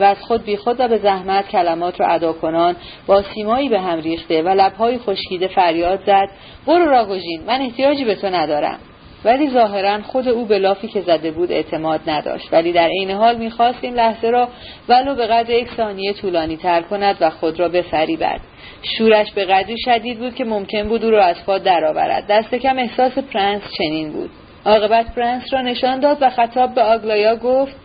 و 0.00 0.04
از 0.04 0.22
خود 0.22 0.44
بی 0.44 0.56
خود 0.56 0.80
و 0.80 0.88
به 0.88 0.98
زحمت 0.98 1.48
کلمات 1.48 2.00
را 2.00 2.06
ادا 2.06 2.32
کنان 2.32 2.76
با 3.06 3.22
سیمایی 3.22 3.68
به 3.68 3.80
هم 3.80 4.00
ریخته 4.00 4.42
و 4.42 4.48
لبهای 4.48 4.98
خشکیده 4.98 5.48
فریاد 5.48 6.00
زد. 6.06 6.28
برو 6.66 6.84
راگوژین 6.84 7.42
من 7.46 7.60
احتیاجی 7.60 8.04
به 8.04 8.14
تو 8.14 8.26
ندارم. 8.26 8.78
ولی 9.24 9.50
ظاهرا 9.50 10.02
خود 10.02 10.28
او 10.28 10.46
به 10.46 10.58
لافی 10.58 10.88
که 10.88 11.00
زده 11.00 11.30
بود 11.30 11.52
اعتماد 11.52 12.00
نداشت. 12.06 12.52
ولی 12.52 12.72
در 12.72 12.88
عین 12.88 13.10
حال 13.10 13.36
می‌خواست 13.36 13.78
این 13.82 13.94
لحظه 13.94 14.30
را 14.30 14.48
ولو 14.88 15.14
به 15.14 15.26
قدر 15.26 15.50
یک 15.50 15.68
ثانیه 15.76 16.12
طولانی 16.12 16.56
تر 16.56 16.82
کند 16.82 17.16
و 17.20 17.30
خود 17.30 17.60
را 17.60 17.68
بفریبد. 17.68 18.40
شورش 18.82 19.32
به 19.32 19.44
قدری 19.44 19.76
شدید 19.84 20.18
بود 20.18 20.34
که 20.34 20.44
ممکن 20.44 20.88
بود 20.88 21.04
او 21.04 21.10
را 21.10 21.24
از 21.24 21.44
پا 21.46 21.58
درآورد. 21.58 22.26
دست 22.28 22.54
کم 22.54 22.78
احساس 22.78 23.18
پرنس 23.18 23.62
چنین 23.78 24.12
بود. 24.12 24.30
عاقبت 24.64 25.14
پرنس 25.14 25.52
را 25.52 25.62
نشان 25.62 26.00
داد 26.00 26.18
و 26.20 26.30
خطاب 26.30 26.74
به 26.74 26.82
آگلایا 26.82 27.36
گفت 27.36 27.76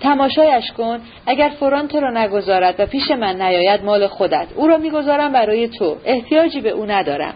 تماشایش 0.00 0.72
کن. 0.72 1.00
اگر 1.26 1.50
فوراً 1.60 1.88
تو 1.88 2.00
را 2.00 2.10
نگذارد 2.10 2.74
و 2.78 2.86
پیش 2.86 3.10
من 3.10 3.42
نیاید 3.42 3.84
مال 3.84 4.06
خودت. 4.06 4.46
او 4.56 4.66
را 4.66 4.76
می‌گذارم 4.76 5.32
برای 5.32 5.68
تو. 5.68 5.96
احتیاجی 6.04 6.60
به 6.60 6.70
او 6.70 6.86
ندارم. 6.86 7.34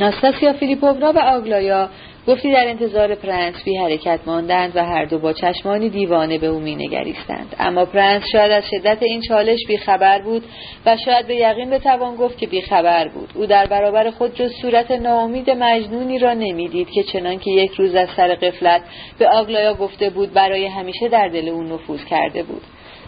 ناستاسیا 0.00 0.52
فیلیپوونا 0.52 1.12
و 1.12 1.18
آگلایا 1.18 1.88
گفتی 2.28 2.52
در 2.52 2.68
انتظار 2.68 3.14
پرنس 3.14 3.64
بی 3.64 3.76
حرکت 3.76 4.20
ماندند 4.26 4.72
و 4.76 4.84
هر 4.84 5.04
دو 5.04 5.18
با 5.18 5.32
چشمانی 5.32 5.88
دیوانه 5.88 6.38
به 6.38 6.46
او 6.46 6.60
مینگریستند. 6.60 7.56
اما 7.58 7.84
پرنس 7.84 8.22
شاید 8.32 8.52
از 8.52 8.64
شدت 8.70 8.98
این 9.02 9.20
چالش 9.20 9.58
بیخبر 9.68 10.22
بود 10.22 10.44
و 10.86 10.96
شاید 11.04 11.26
به 11.26 11.34
یقین 11.36 11.70
بتوان 11.70 12.16
گفت 12.16 12.38
که 12.38 12.46
بیخبر 12.46 13.08
بود. 13.08 13.28
او 13.34 13.46
در 13.46 13.66
برابر 13.66 14.10
خود 14.10 14.34
جز 14.34 14.52
صورت 14.62 14.90
ناامید 14.90 15.50
مجنونی 15.50 16.18
را 16.18 16.34
نمی‌دید 16.34 16.90
که 16.90 17.02
چنان 17.02 17.38
که 17.38 17.50
یک 17.50 17.72
روز 17.72 17.94
از 17.94 18.08
سر 18.16 18.34
قفلت 18.34 18.82
به 19.18 19.28
آگلایا 19.28 19.74
گفته 19.74 20.10
بود 20.10 20.32
برای 20.32 20.66
همیشه 20.66 21.08
در 21.08 21.28
دل 21.28 21.48
او 21.48 21.62
نفوذ 21.62 22.04
کرده 22.04 22.42
بود. 22.42 22.62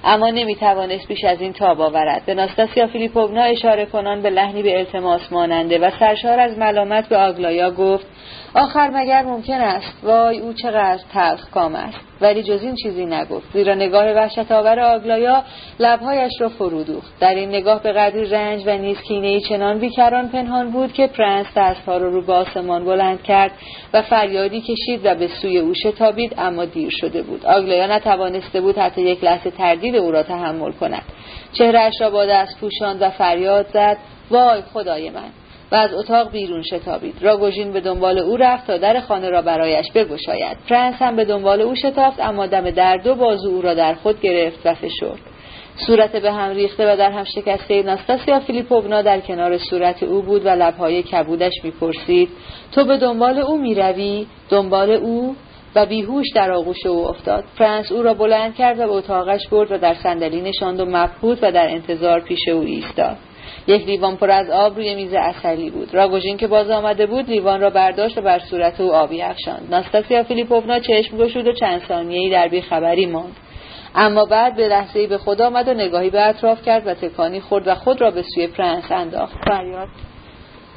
اما 0.05 0.31
نمی‌توانست 0.31 1.09
بیش 1.09 1.25
از 1.25 1.41
این 1.41 1.53
تاب 1.53 1.81
آورد. 1.81 2.23
به 2.27 2.35
ناستاسیا 2.35 2.87
فیلیپوونا 2.87 3.43
اشاره 3.43 3.87
کنان 3.87 4.23
به 4.23 4.31
لحنی 4.31 4.63
به 4.63 4.79
التماس 4.79 5.33
ماننده 5.33 5.79
و 5.79 5.91
سرشار 5.99 6.41
از 6.41 6.59
ملامت 6.59 7.09
به 7.09 7.17
آگلایا 7.17 7.71
گفت 7.71 8.07
آخر 8.55 8.91
مگر 8.91 9.23
ممکن 9.23 9.61
است؟ 9.61 10.05
وای 10.05 10.39
او 10.39 10.53
چقدر 10.53 11.01
تلخ 11.13 11.51
کام 11.51 11.75
است. 11.75 12.08
ولی 12.21 12.43
جز 12.43 12.63
این 12.63 12.75
چیزی 12.75 13.07
نگفت 13.07 13.53
زیرا 13.53 13.75
نگاه 13.75 14.13
وحشت 14.13 14.53
آور 14.53 14.81
آگلایا 14.81 15.45
لبهایش 15.81 16.33
را 16.41 16.49
فرو 16.49 16.83
دوخت. 16.85 17.19
در 17.21 17.35
این 17.35 17.49
نگاه 17.49 17.83
به 17.83 17.93
قدری 17.93 18.25
رنج 18.25 18.63
و 18.67 18.79
نیز 18.79 19.01
کینه 19.01 19.41
چنان 19.41 19.79
بیکران 19.79 20.29
پنهان 20.29 20.71
بود 20.71 20.93
که 20.93 21.07
پرنس 21.07 21.47
دستها 21.57 21.97
را 21.97 22.09
رو 22.09 22.23
به 22.23 22.33
آسمان 22.33 22.85
بلند 22.85 23.23
کرد 23.23 23.51
و 23.95 24.03
فریادی 24.03 24.61
کشید 24.61 25.01
و 25.05 25.15
به 25.15 25.29
سوی 25.43 25.59
او 25.59 25.75
شتابید 25.75 26.35
اما 26.39 26.65
دیر 26.65 26.91
شده 27.01 27.23
بود. 27.23 27.47
آگلایا 27.47 27.97
نتوانسته 27.97 28.61
بود 28.61 28.79
حتی 28.79 29.03
یک 29.03 29.25
لحظه 29.25 29.51
تردید 29.51 29.97
او 29.97 30.11
را 30.11 30.23
تحمل 30.23 30.73
کند. 30.73 31.03
چهرهاش 31.53 32.01
را 32.01 32.11
با 32.11 32.27
دست 32.27 32.61
پوشاند 32.61 33.03
و 33.03 33.11
فریاد 33.11 33.67
زد 33.73 33.97
وای 34.31 34.63
خدای 34.63 35.11
من! 35.11 35.31
و 35.73 35.75
از 35.75 35.95
اتاق 35.95 36.31
بیرون 36.31 36.63
شتابید. 36.63 37.15
راگوژین 37.21 37.73
به 37.73 37.81
دنبال 37.81 38.19
او 38.19 38.37
رفت 38.37 38.67
تا 38.67 38.79
در 38.79 39.01
خانه 39.01 39.31
را 39.31 39.43
برایش 39.43 39.93
بگشاید. 39.95 40.57
پرنس 40.69 40.95
هم 40.99 41.17
به 41.17 41.25
دنبال 41.25 41.61
او 41.61 41.75
شتافت 41.75 42.21
اما 42.21 42.47
دم 42.47 42.71
در 42.71 42.97
دو 42.97 43.15
بازو 43.15 43.49
او 43.49 43.63
را 43.63 43.75
در 43.75 43.95
خود 43.95 44.21
گرفت 44.21 44.67
و 44.67 44.75
فشرد. 44.75 45.19
صورت 45.87 46.17
به 46.17 46.33
هم 46.33 46.51
ریخته 46.51 46.93
و 46.93 46.97
در 46.97 47.11
هم 47.11 47.25
شکسته 47.25 47.83
ناستاسیا 47.83 48.41
فیلیپوونا 48.41 49.03
در 49.03 49.21
کنار 49.21 49.59
صورت 49.59 50.03
او 50.03 50.23
بود 50.23 50.47
و 50.47 50.49
لبهای 50.49 51.03
کبودش 51.03 51.53
می‌پرسید 51.65 52.29
تو 52.73 52.85
به 52.85 52.97
دنبال 52.97 53.39
او 53.39 53.59
می‌روی؟ 53.59 54.27
دنبال 54.51 54.91
او؟ 54.91 55.37
و 55.75 55.87
بیهوش 55.87 56.27
در 56.35 56.53
آغوش 56.53 56.87
او 56.87 57.09
افتاد. 57.09 57.45
پرنس 57.59 57.93
او 57.93 58.03
را 58.03 58.15
بلند 58.15 58.55
کرد 58.55 58.79
و 58.79 58.87
به 58.87 58.93
اتاقش 58.93 59.49
برد 59.49 59.73
و 59.73 59.79
در 59.79 59.95
صندلی 59.95 60.41
نشاند 60.41 60.81
و 60.81 60.85
مبهوت 60.85 61.39
و 61.43 61.53
در 61.53 61.69
انتظار 61.69 62.21
پیش 62.21 62.49
او 62.49 62.61
ایستاد. 62.61 63.17
یک 63.67 63.87
لیوان 63.87 64.17
پر 64.17 64.31
از 64.31 64.51
آب 64.51 64.77
روی 64.77 64.95
میز 64.95 65.15
اصلی 65.15 65.71
بود. 65.71 65.95
راگوژین 65.95 66.37
که 66.37 66.47
باز 66.47 66.71
آمده 66.71 67.07
بود 67.07 67.29
لیوان 67.29 67.61
را 67.61 67.71
برداشت 67.71 68.19
و 68.19 68.23
بر 68.23 68.39
صورت 68.39 68.81
او 68.81 68.95
آبی 68.95 69.23
افشاند. 69.23 69.67
ناستاسیا 69.71 70.23
فیلیپوونا 70.23 70.79
چشم 70.79 71.17
گشود 71.17 71.47
و 71.47 71.53
چند 71.53 71.83
ثانیهای 71.89 72.31
در 72.31 72.49
بیخبری 72.49 73.07
ماند. 73.07 73.37
اما 73.95 74.25
بعد 74.25 74.57
به 74.57 74.69
لحظه 74.69 75.07
به 75.07 75.19
خود 75.19 75.43
آمد 75.43 75.69
و 75.69 75.75
نگاهی 75.75 76.11
به 76.11 76.29
اطراف 76.29 76.63
کرد 76.63 76.87
و 76.87 76.95
تکانی 76.95 77.41
خورد 77.41 77.69
و 77.69 77.75
خود 77.75 78.01
را 78.01 78.11
به 78.11 78.23
سوی 78.23 78.47
پرنس 78.47 78.93
انداخت. 78.93 79.37
فریاد. 79.45 79.89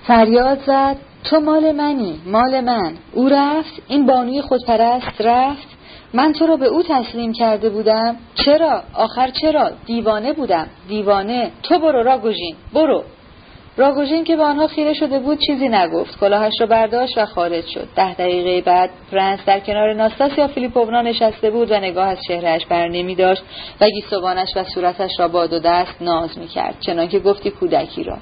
فریاد 0.07 0.59
زد. 0.59 0.95
تو 1.23 1.39
مال 1.39 1.71
منی 1.71 2.21
مال 2.25 2.61
من. 2.61 2.93
او 3.13 3.29
رفت. 3.29 3.82
این 3.88 4.05
بانوی 4.05 4.41
خودپرست 4.41 5.21
رفت. 5.21 5.70
من 6.14 6.34
تو 6.34 6.47
را 6.47 6.55
به 6.55 6.66
او 6.66 6.84
تسلیم 6.84 7.34
کرده 7.34 7.70
بودم. 7.70 8.16
چرا؟ 8.36 8.84
آخر 8.93 9.30
چرا؟ 9.41 9.72
دیوانه 9.86 10.34
بودم. 10.34 10.68
دیوانه. 10.88 11.51
تو 11.64 11.80
برو 11.80 12.03
راگوژین. 12.03 12.55
برو. 12.74 13.03
راگوژین 13.78 14.24
که 14.24 14.36
به 14.36 14.43
آنها 14.43 14.68
خیره 14.68 14.93
شده 14.93 15.20
بود 15.20 15.39
چیزی 15.47 15.70
نگفت. 15.70 16.20
کلاهش 16.20 16.53
را 16.59 16.68
برداشت 16.68 17.18
و 17.18 17.26
خارج 17.26 17.66
شد. 17.66 17.88
ده 17.95 18.14
دقیقه 18.14 18.62
بعد 18.62 18.89
پرنس 19.12 19.39
در 19.45 19.59
کنار 19.59 19.93
ناستاسیا 19.93 20.47
فیلیپوونا 20.47 21.01
نشسته 21.01 21.51
بود 21.51 21.72
و 21.72 21.76
نگاه 21.76 22.07
از 22.07 22.18
چهره‌اش 22.27 22.65
بر 22.66 22.88
نمی 22.88 23.16
داشت 23.16 23.43
و 23.82 23.86
گیسوانش 23.86 24.49
و 24.55 24.64
صورتش 24.64 25.12
را 25.20 25.28
با 25.28 25.47
دو 25.47 25.59
دست 25.59 26.01
ناز 26.01 26.38
می 26.38 26.47
کرد. 26.47 26.76
چنانکه 26.80 27.20
گفتی 27.20 27.49
کودکی 27.51 28.03
را 28.03 28.18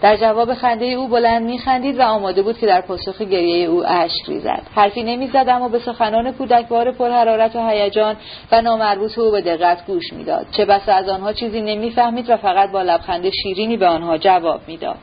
در 0.00 0.16
جواب 0.16 0.54
خنده 0.54 0.84
او 0.84 1.08
بلند 1.08 1.42
میخندید 1.46 1.98
و 1.98 2.02
آماده 2.02 2.42
بود 2.42 2.58
که 2.58 2.66
در 2.66 2.80
پاسخ 2.80 3.22
گریه 3.22 3.68
او 3.68 3.86
اشک 3.86 4.28
ریزد. 4.28 4.62
حرفی 4.74 5.02
نمی‌زد 5.02 5.46
اما 5.48 5.68
به 5.68 5.78
سخنان 5.78 6.32
کودکوار 6.32 6.92
پرحرارت 6.92 7.56
و 7.56 7.68
هیجان 7.68 8.16
و 8.52 8.62
نامربوط 8.62 9.18
او 9.18 9.30
به 9.30 9.40
دقت 9.40 9.86
گوش 9.86 10.12
می‌داد. 10.12 10.46
چه 10.56 10.64
بسا 10.64 10.92
از 10.92 11.08
آنها 11.08 11.32
چیزی 11.32 11.60
نمی‌فهمید 11.60 12.30
و 12.30 12.36
فقط 12.36 12.72
با 12.72 12.82
لبخند 12.82 13.30
شیرینی 13.42 13.76
به 13.76 13.86
آنها 13.86 14.18
جواب 14.18 14.60
می‌داد. 14.66 14.98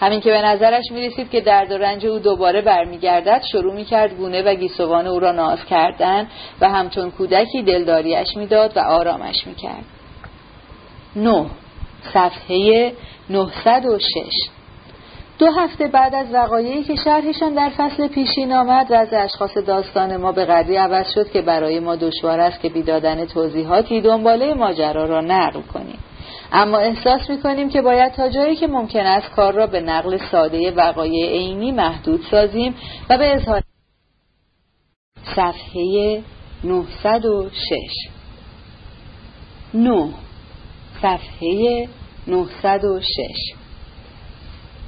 همین 0.00 0.20
که 0.20 0.30
به 0.30 0.42
نظرش 0.42 0.84
می‌رسید 0.90 1.30
که 1.30 1.40
درد 1.40 1.70
و 1.70 1.78
رنج 1.78 2.06
او 2.06 2.18
دوباره 2.18 2.60
برمیگردد 2.60 3.42
شروع 3.52 3.74
می‌کرد 3.74 4.14
گونه 4.14 4.42
و 4.42 4.54
گیسوان 4.54 5.06
او 5.06 5.18
را 5.18 5.32
ناز 5.32 5.64
کردن 5.64 6.26
و 6.60 6.68
همچون 6.68 7.10
کودکی 7.10 7.62
دلداریش 7.62 8.36
می‌داد 8.36 8.76
و 8.76 8.80
آرامش 8.80 9.46
می‌کرد. 9.46 9.84
نه. 11.16 11.46
صفحه 12.12 12.92
906 13.30 14.48
دو 15.38 15.50
هفته 15.50 15.88
بعد 15.88 16.14
از 16.14 16.26
وقایعی 16.32 16.84
که 16.84 16.96
شرحشان 16.96 17.54
در 17.54 17.70
فصل 17.76 18.08
پیشین 18.08 18.52
آمد 18.52 18.90
و 18.90 18.94
از 18.94 19.08
اشخاص 19.12 19.56
داستان 19.56 20.16
ما 20.16 20.32
به 20.32 20.44
قدری 20.44 20.76
عوض 20.76 21.06
شد 21.14 21.30
که 21.30 21.42
برای 21.42 21.80
ما 21.80 21.96
دشوار 21.96 22.40
است 22.40 22.60
که 22.60 22.68
بیدادن 22.68 23.24
توضیحاتی 23.24 24.00
دنباله 24.00 24.54
ماجرا 24.54 25.04
را 25.04 25.20
نقل 25.20 25.60
کنیم. 25.60 25.98
اما 26.52 26.78
احساس 26.78 27.30
می‌کنیم 27.30 27.68
که 27.68 27.82
باید 27.82 28.12
تا 28.12 28.28
جایی 28.28 28.56
که 28.56 28.66
ممکن 28.66 29.00
است 29.00 29.30
کار 29.30 29.54
را 29.54 29.66
به 29.66 29.80
نقل 29.80 30.18
ساده 30.30 30.70
وقایع 30.70 31.30
عینی 31.32 31.72
محدود 31.72 32.20
سازیم 32.30 32.74
و 33.10 33.18
به 33.18 33.34
اظهار 33.34 33.62
صفحه 35.36 36.22
906 36.64 38.08
9 39.74 40.08
صفحه 41.02 41.88
906 42.28 43.54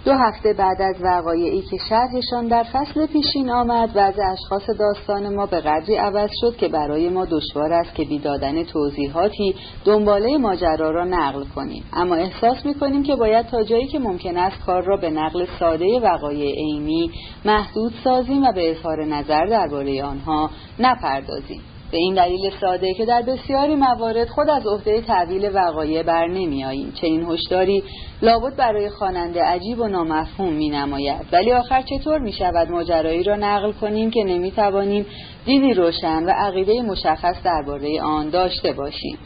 دو 0.05 0.12
هفته 0.12 0.55
بعد 0.55 0.82
از 0.82 0.97
وقایعی 1.03 1.62
که 1.62 1.76
شرحشان 1.88 2.49
در 2.49 2.62
فصل 2.72 3.07
پیشین 3.07 3.51
آمد 3.51 3.97
و 3.97 3.99
از 3.99 4.14
اشخاص 4.32 4.70
داستان 4.78 5.34
ما 5.34 5.47
به 5.47 5.61
قدری 5.61 5.97
عوض 5.97 6.30
شد 6.41 6.57
که 6.57 6.68
برای 6.68 7.09
ما 7.09 7.24
دشوار 7.24 7.72
است 7.72 7.95
که 7.95 8.05
بیدادن 8.05 8.64
توضیحاتی 8.64 9.55
دنباله 9.84 10.36
ماجرا 10.36 10.91
را 10.91 11.05
نقل 11.05 11.45
کنیم. 11.45 11.84
اما 11.93 12.14
احساس 12.14 12.66
می‌کنیم 12.66 13.03
که 13.03 13.16
باید 13.16 13.47
تا 13.47 13.62
جایی 13.62 13.86
که 13.86 13.99
ممکن 13.99 14.36
است 14.36 14.64
کار 14.66 14.82
را 14.82 14.97
به 14.97 15.11
نقل 15.11 15.47
ساده 15.61 16.01
وقایع 16.01 16.55
عینی 16.55 17.11
محدود 17.45 17.93
سازیم 18.05 18.43
و 18.43 18.53
به 18.53 18.70
اظهار 18.70 19.05
نظر 19.05 19.47
درباره 19.47 20.05
آنها 20.05 20.51
نپردازیم. 20.78 21.61
به 21.93 21.99
این 21.99 22.14
دلیل 22.14 22.51
ساده 22.61 22.95
که 22.95 23.05
در 23.05 23.22
بسیاری 23.22 23.74
موارد 23.74 24.28
خود 24.28 24.51
از 24.51 24.66
عهده 24.66 25.01
تعویل 25.01 25.51
وقایع 25.55 26.03
بر 26.03 26.26
نمی 26.26 26.93
چه 26.95 27.07
این 27.07 27.26
هشداری 27.30 27.82
لابد 28.22 28.57
برای 28.57 28.91
خواننده 28.91 29.43
عجیب 29.43 29.80
و 29.80 29.88
نامفهوم 29.88 30.53
می 30.53 30.70
نماید 30.70 31.26
ولی 31.32 31.53
آخر 31.53 31.82
چطور 31.82 32.18
می 32.18 32.32
شود 32.32 32.70
ماجرایی 32.70 33.22
را 33.22 33.36
نقل 33.36 33.72
کنیم 33.72 34.11
که 34.11 34.24
نمی 34.24 34.51
توانیم 34.51 35.07
دیدی 35.45 35.74
روشن 35.74 36.24
و 36.24 36.30
عقیده 36.30 36.82
مشخص 36.82 37.43
درباره 37.45 38.03
آن 38.03 38.30
داشته 38.30 38.72
باشیم؟ 38.72 39.18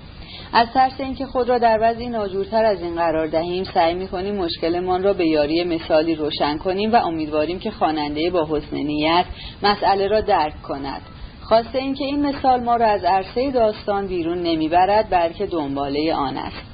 از 0.53 0.69
ترس 0.75 0.93
اینکه 0.99 1.27
خود 1.27 1.49
را 1.49 1.59
در 1.59 1.79
وضعی 1.83 2.09
ناجورتر 2.09 2.65
از 2.65 2.83
این 2.83 2.95
قرار 2.95 3.27
دهیم 3.27 3.65
سعی 3.65 3.95
می 3.95 4.09
کنیم 4.09 4.35
مشکلمان 4.35 5.03
را 5.03 5.13
به 5.13 5.27
یاری 5.27 5.65
مثالی 5.65 6.15
روشن 6.15 6.59
کنیم 6.59 6.93
و 6.93 6.97
امیدواریم 6.97 7.59
که 7.59 7.71
خواننده 7.71 8.31
با 8.31 8.47
حسن 8.51 8.77
نیت 8.77 9.25
مسئله 9.63 10.09
را 10.09 10.21
درک 10.21 10.63
کند. 10.63 11.03
خواسته 11.49 11.79
اینکه 11.79 12.05
این 12.05 12.27
مثال 12.27 12.63
ما 12.63 12.77
را 12.77 12.87
از 12.87 13.05
عرصه 13.05 13.51
داستان 13.51 14.07
بیرون 14.07 14.39
نمی‌برد 14.39 15.11
بلکه 15.11 15.47
دنباله 15.47 16.15
آن 16.15 16.37
است. 16.37 16.74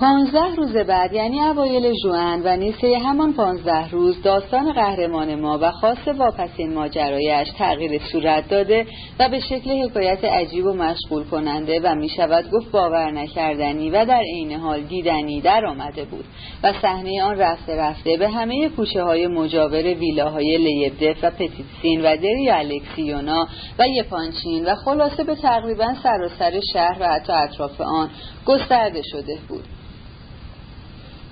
پانزده 0.00 0.54
روز 0.56 0.76
بعد 0.76 1.12
یعنی 1.12 1.40
اوایل 1.40 1.94
جوان 2.02 2.42
و 2.44 2.56
نیسه 2.56 2.98
همان 2.98 3.32
پانزده 3.32 3.90
روز 3.90 4.22
داستان 4.22 4.72
قهرمان 4.72 5.34
ما 5.34 5.58
و 5.62 5.70
خاص 5.70 6.08
واپسین 6.18 6.74
ماجرایش 6.74 7.48
تغییر 7.58 8.00
صورت 8.12 8.48
داده 8.48 8.86
و 9.18 9.28
به 9.28 9.40
شکل 9.40 9.82
حکایت 9.84 10.24
عجیب 10.24 10.66
و 10.66 10.72
مشغول 10.72 11.24
کننده 11.24 11.80
و 11.84 11.94
می 11.94 12.08
شود 12.08 12.50
گفت 12.50 12.70
باور 12.70 13.10
نکردنی 13.10 13.90
و 13.90 14.04
در 14.04 14.22
عین 14.34 14.52
حال 14.52 14.80
دیدنی 14.80 15.40
در 15.40 15.66
آمده 15.66 16.04
بود 16.04 16.24
و 16.62 16.72
صحنه 16.82 17.22
آن 17.22 17.38
رفته 17.38 17.76
رفته 17.76 18.16
به 18.16 18.28
همه 18.28 18.68
کوچه 18.68 19.02
های 19.02 19.26
مجاور 19.26 19.82
ویلاهای 19.82 20.58
لیبدف 20.58 21.24
و 21.24 21.30
پتیتسین 21.30 22.00
و 22.00 22.16
دری 22.16 22.50
الکسیونا 22.50 23.46
و 23.78 23.88
یپانچین 23.88 24.66
و 24.66 24.74
خلاصه 24.74 25.24
به 25.24 25.34
تقریبا 25.34 25.94
سراسر 26.02 26.60
شهر 26.72 26.96
و 27.00 27.08
حتی 27.08 27.32
اطراف 27.32 27.80
آن 27.80 28.10
گسترده 28.46 29.02
شده 29.02 29.38
بود. 29.48 29.64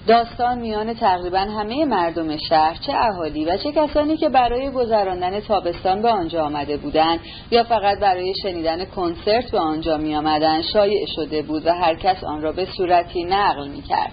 داستان 0.07 0.59
میان 0.59 0.95
تقریبا 0.95 1.39
همه 1.39 1.85
مردم 1.85 2.37
شهر 2.37 2.79
چه 2.87 2.93
اهالی 2.93 3.45
و 3.45 3.57
چه 3.57 3.73
کسانی 3.73 4.17
که 4.17 4.29
برای 4.29 4.71
گذراندن 4.71 5.41
تابستان 5.41 6.03
به 6.03 6.09
آنجا 6.09 6.45
آمده 6.45 6.77
بودند 6.77 7.21
یا 7.51 7.65
فقط 7.65 7.99
برای 7.99 8.35
شنیدن 8.43 8.85
کنسرت 8.85 9.51
به 9.51 9.59
آنجا 9.59 9.97
می 9.97 10.17
آمدن 10.17 10.63
شایع 10.63 11.07
شده 11.17 11.43
بود 11.43 11.67
و 11.67 11.71
هر 11.71 11.95
کس 11.95 12.25
آن 12.25 12.43
را 12.43 12.53
به 12.53 12.67
صورتی 12.77 13.25
نقل 13.25 13.69
می 13.69 13.83
کرد. 13.83 14.13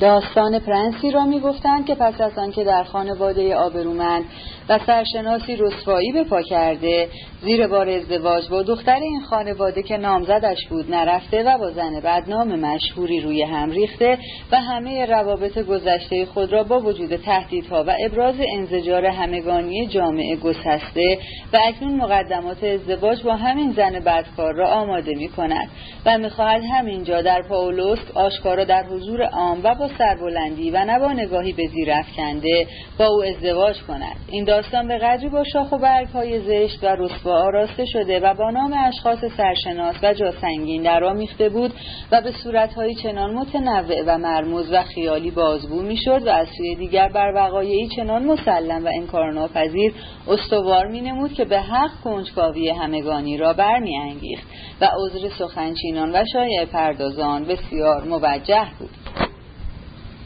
داستان 0.00 0.58
پرنسی 0.58 1.10
را 1.10 1.24
می‌گفتند 1.24 1.86
که 1.86 1.94
پس 1.94 2.20
از 2.20 2.38
آنکه 2.38 2.64
در 2.64 2.84
خانواده 2.84 3.56
آبرومند 3.56 4.24
و 4.68 4.78
سرشناسی 4.86 5.56
رسوایی 5.56 6.12
به 6.12 6.24
پا 6.24 6.42
کرده 6.42 7.08
زیر 7.42 7.66
بار 7.66 7.88
ازدواج 7.88 8.48
با 8.48 8.62
دختر 8.62 9.00
این 9.00 9.20
خانواده 9.20 9.82
که 9.82 9.96
نامزدش 9.96 10.66
بود 10.70 10.90
نرفته 10.90 11.42
و 11.42 11.58
با 11.58 11.70
زن 11.70 12.00
بدنام 12.00 12.60
مشهوری 12.60 13.20
روی 13.20 13.42
هم 13.42 13.70
ریخته 13.70 14.18
و 14.52 14.60
همه 14.60 15.06
روابط 15.06 15.58
گذشته 15.58 16.26
خود 16.26 16.52
را 16.52 16.64
با 16.64 16.80
وجود 16.80 17.16
تهدیدها 17.16 17.84
و 17.86 17.94
ابراز 18.04 18.34
انزجار 18.56 19.04
همگانی 19.04 19.86
جامعه 19.86 20.36
گسسته 20.36 21.18
و 21.52 21.58
اکنون 21.68 21.94
مقدمات 21.94 22.64
ازدواج 22.64 23.22
با 23.22 23.36
همین 23.36 23.72
زن 23.72 24.00
بدکار 24.00 24.54
را 24.54 24.68
آماده 24.68 25.14
می 25.14 25.28
کند 25.28 25.68
و 26.06 26.18
می‌خواهد 26.18 26.62
همینجا 26.78 27.22
در 27.22 27.42
پاولوسک 27.48 28.16
آشکارا 28.16 28.64
در 28.64 28.82
حضور 28.82 29.22
عام 29.22 29.60
و 29.64 29.74
با 29.74 29.87
سربلندی 29.98 30.70
و 30.70 30.84
نبا 30.86 31.12
نگاهی 31.12 31.52
به 31.52 31.66
زیر 31.66 31.92
افکنده 31.92 32.66
با 32.98 33.06
او 33.06 33.24
ازدواج 33.24 33.76
کند. 33.82 34.16
این 34.28 34.44
داستان 34.44 34.88
به 34.88 34.98
قدری 34.98 35.28
با 35.28 35.44
شاخ 35.44 35.72
و 35.72 35.78
برگ 35.78 36.08
های 36.08 36.40
زشت 36.40 36.84
و 36.84 36.86
رسوا 36.86 37.42
آراسته 37.42 37.84
شده 37.84 38.20
و 38.20 38.34
با 38.34 38.50
نام 38.50 38.74
اشخاص 38.88 39.18
سرشناس 39.36 39.96
و 40.02 40.14
جاسنگین 40.14 40.82
درآمیخته 40.82 41.48
بود 41.48 41.72
و 42.12 42.20
به 42.20 42.32
صورتهایی 42.32 42.94
چنان 42.94 43.34
متنوع 43.34 44.02
و 44.06 44.18
مرموز 44.18 44.72
و 44.72 44.82
خیالی 44.82 45.30
بازگو 45.30 45.82
می‌شد 45.82 46.26
و 46.26 46.30
از 46.30 46.48
سوی 46.58 46.74
دیگر 46.74 47.08
بر 47.08 47.32
وقایعی 47.34 47.88
چنان 47.88 48.24
مسلم 48.24 48.84
و 48.84 48.88
انکارناپذیر 48.94 49.94
استوار 50.28 50.86
مینمود 50.86 51.32
که 51.32 51.44
به 51.44 51.60
حق 51.60 51.90
کنجکاوی 52.04 52.68
همگانی 52.68 53.36
را 53.36 53.52
برمیانگیخت 53.52 54.46
و 54.80 54.88
عذر 54.96 55.28
سخنچینان 55.38 56.10
و 56.14 56.24
شایع 56.32 56.64
پردازان 56.64 57.44
بسیار 57.44 58.04
موجه 58.04 58.66
بود. 58.78 59.27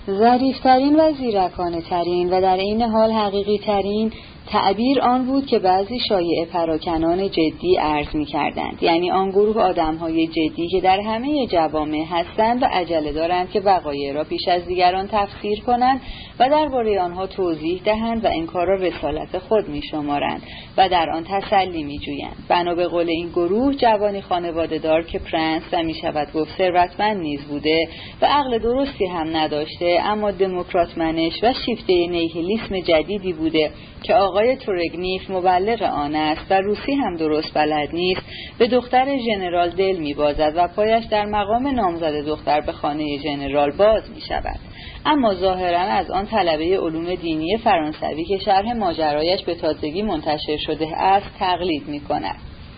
ظریفترین 0.06 1.00
و 1.00 1.12
زیرکانه 1.12 1.82
ترین 1.82 2.30
و 2.30 2.40
در 2.40 2.56
این 2.56 2.82
حال 2.82 3.12
حقیقی 3.12 3.58
ترین 3.58 4.12
تعبیر 4.50 5.00
آن 5.00 5.26
بود 5.26 5.46
که 5.46 5.58
بعضی 5.58 5.98
شایع 6.08 6.44
پراکنان 6.44 7.30
جدی 7.30 7.76
عرض 7.80 8.14
می 8.14 8.24
کردند 8.24 8.82
یعنی 8.82 9.10
آن 9.10 9.30
گروه 9.30 9.58
آدم 9.58 9.96
های 9.96 10.26
جدی 10.26 10.68
که 10.68 10.80
در 10.80 11.00
همه 11.00 11.46
جوامع 11.46 12.04
هستند 12.10 12.62
و 12.62 12.66
عجله 12.66 13.12
دارند 13.12 13.50
که 13.50 13.60
وقایع 13.60 14.12
را 14.12 14.24
پیش 14.24 14.48
از 14.48 14.64
دیگران 14.64 15.08
تفسیر 15.12 15.60
کنند 15.60 16.00
و 16.38 16.48
درباره 16.48 17.00
آنها 17.00 17.26
توضیح 17.26 17.82
دهند 17.84 18.24
و 18.24 18.28
این 18.28 18.46
کار 18.46 18.66
را 18.66 18.74
رسالت 18.74 19.38
خود 19.38 19.68
می 19.68 19.82
شمارند 19.82 20.42
و 20.76 20.88
در 20.88 21.10
آن 21.10 21.24
تسلی 21.28 21.84
می 21.84 21.98
جویند 21.98 22.36
بنا 22.48 22.74
به 22.74 22.88
قول 22.88 23.08
این 23.08 23.28
گروه 23.28 23.74
جوانی 23.74 24.20
خانواده 24.20 24.78
دار 24.78 25.02
که 25.02 25.18
پرنس 25.18 25.62
و 25.72 25.82
می 25.82 25.94
شود 25.94 26.32
گفت 26.32 26.58
ثروتمند 26.58 27.16
نیز 27.16 27.40
بوده 27.40 27.88
و 28.22 28.26
عقل 28.26 28.58
درستی 28.58 29.06
هم 29.06 29.36
نداشته 29.36 30.00
اما 30.04 30.30
دموکرات 30.30 30.98
منش 30.98 31.32
و 31.42 31.52
شیفته 31.66 32.06
نیهلیسم 32.06 32.80
جدیدی 32.80 33.32
بوده 33.32 33.70
که 34.02 34.14
آقای 34.32 34.56
تورگنیف 34.56 35.30
مبلغ 35.30 35.82
آن 35.82 36.14
است 36.14 36.50
و 36.50 36.54
روسی 36.54 36.92
هم 36.92 37.16
درست 37.16 37.54
بلد 37.54 37.88
نیست. 37.92 38.22
به 38.58 38.66
دختر 38.66 39.18
ژنرال 39.18 39.70
دل 39.70 39.96
میبازد 39.96 40.52
و 40.56 40.68
پایش 40.68 41.04
در 41.04 41.24
مقام 41.24 41.68
نامزد 41.68 42.24
دختر 42.26 42.60
به 42.60 42.72
خانه 42.72 43.18
ژنرال 43.18 43.70
باز 43.70 44.10
می 44.14 44.20
شود 44.20 44.58
اما 45.06 45.34
ظاهرا 45.34 45.80
از 45.80 46.10
آن 46.10 46.26
طلبه 46.26 46.78
علوم 46.78 47.14
دینی 47.14 47.56
فرانسوی 47.56 48.24
که 48.24 48.38
شرح 48.38 48.72
ماجرایش 48.72 49.42
به 49.44 49.54
تازگی 49.54 50.02
منتشر 50.02 50.56
شده 50.56 50.96
است 50.96 51.26
تقلید 51.38 51.88
می 51.88 52.00
کند 52.00 52.36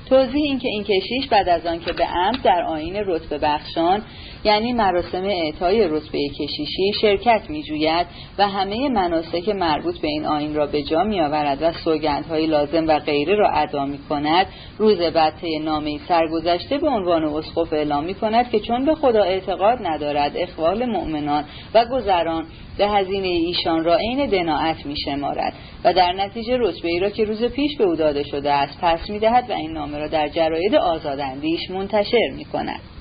توضیح 0.09 0.43
اینکه 0.45 0.69
این 0.69 0.85
کشیش 0.85 1.29
بعد 1.31 1.49
از 1.49 1.67
آن 1.67 1.81
که 1.81 1.93
به 1.93 2.05
عمد 2.05 2.43
در 2.43 2.63
آین 2.63 2.97
رتبه 2.97 3.39
بخشان 3.39 4.03
یعنی 4.45 4.73
مراسم 4.73 5.25
اعطای 5.25 5.89
رتبه 5.89 6.29
کشیشی 6.29 6.93
شرکت 7.01 7.43
میجوید 7.49 8.07
و 8.39 8.49
همه 8.49 8.89
مناسک 8.89 9.49
مربوط 9.49 9.99
به 9.99 10.09
این 10.09 10.27
آین 10.27 10.55
را 10.55 10.67
به 10.67 10.83
جا 10.83 11.05
میآورد 11.05 11.63
و 11.63 11.73
سوگندهای 11.73 12.47
لازم 12.47 12.87
و 12.89 12.99
غیره 12.99 13.35
را 13.35 13.51
ادا 13.51 13.85
می 13.85 13.99
کند 14.09 14.47
روز 14.79 14.99
بعد 14.99 15.35
طی 15.41 15.59
نامه 15.59 15.99
سرگذشته 16.09 16.79
به 16.79 16.89
عنوان 16.89 17.25
اسقف 17.25 17.73
اعلام 17.73 18.05
می 18.05 18.15
کند 18.15 18.51
که 18.51 18.61
چون 18.61 18.85
به 18.85 18.95
خدا 18.95 19.23
اعتقاد 19.23 19.79
ندارد 19.87 20.33
اخوال 20.37 20.87
مؤمنان 20.87 21.45
و 21.75 21.85
گذران 21.85 22.47
به 22.79 22.89
هزینه 22.89 23.29
ایشان 23.29 23.85
را 23.85 23.97
عین 23.97 24.27
دناعت 24.27 24.87
می 24.87 24.95
شمارد 25.05 25.53
و 25.85 25.93
در 25.93 26.13
نتیجه 26.13 26.57
رتبه 26.57 26.89
ای 26.89 26.99
را 26.99 27.11
که 27.11 27.25
روز 27.25 27.45
پیش 27.45 27.77
به 27.77 27.85
او 27.85 27.97
داده 27.97 28.23
شده 28.23 28.53
است 28.53 28.79
پس 28.81 29.11
می 29.11 29.19
دهد 29.19 29.51
و 29.51 29.53
این 29.53 29.73
نامه 29.73 29.99
را 29.99 30.09
در 30.09 30.29
جراید 30.29 30.75
آزاداندیش 30.75 31.71
منتشر 31.71 32.31
می 32.37 32.45
کند. 32.45 32.94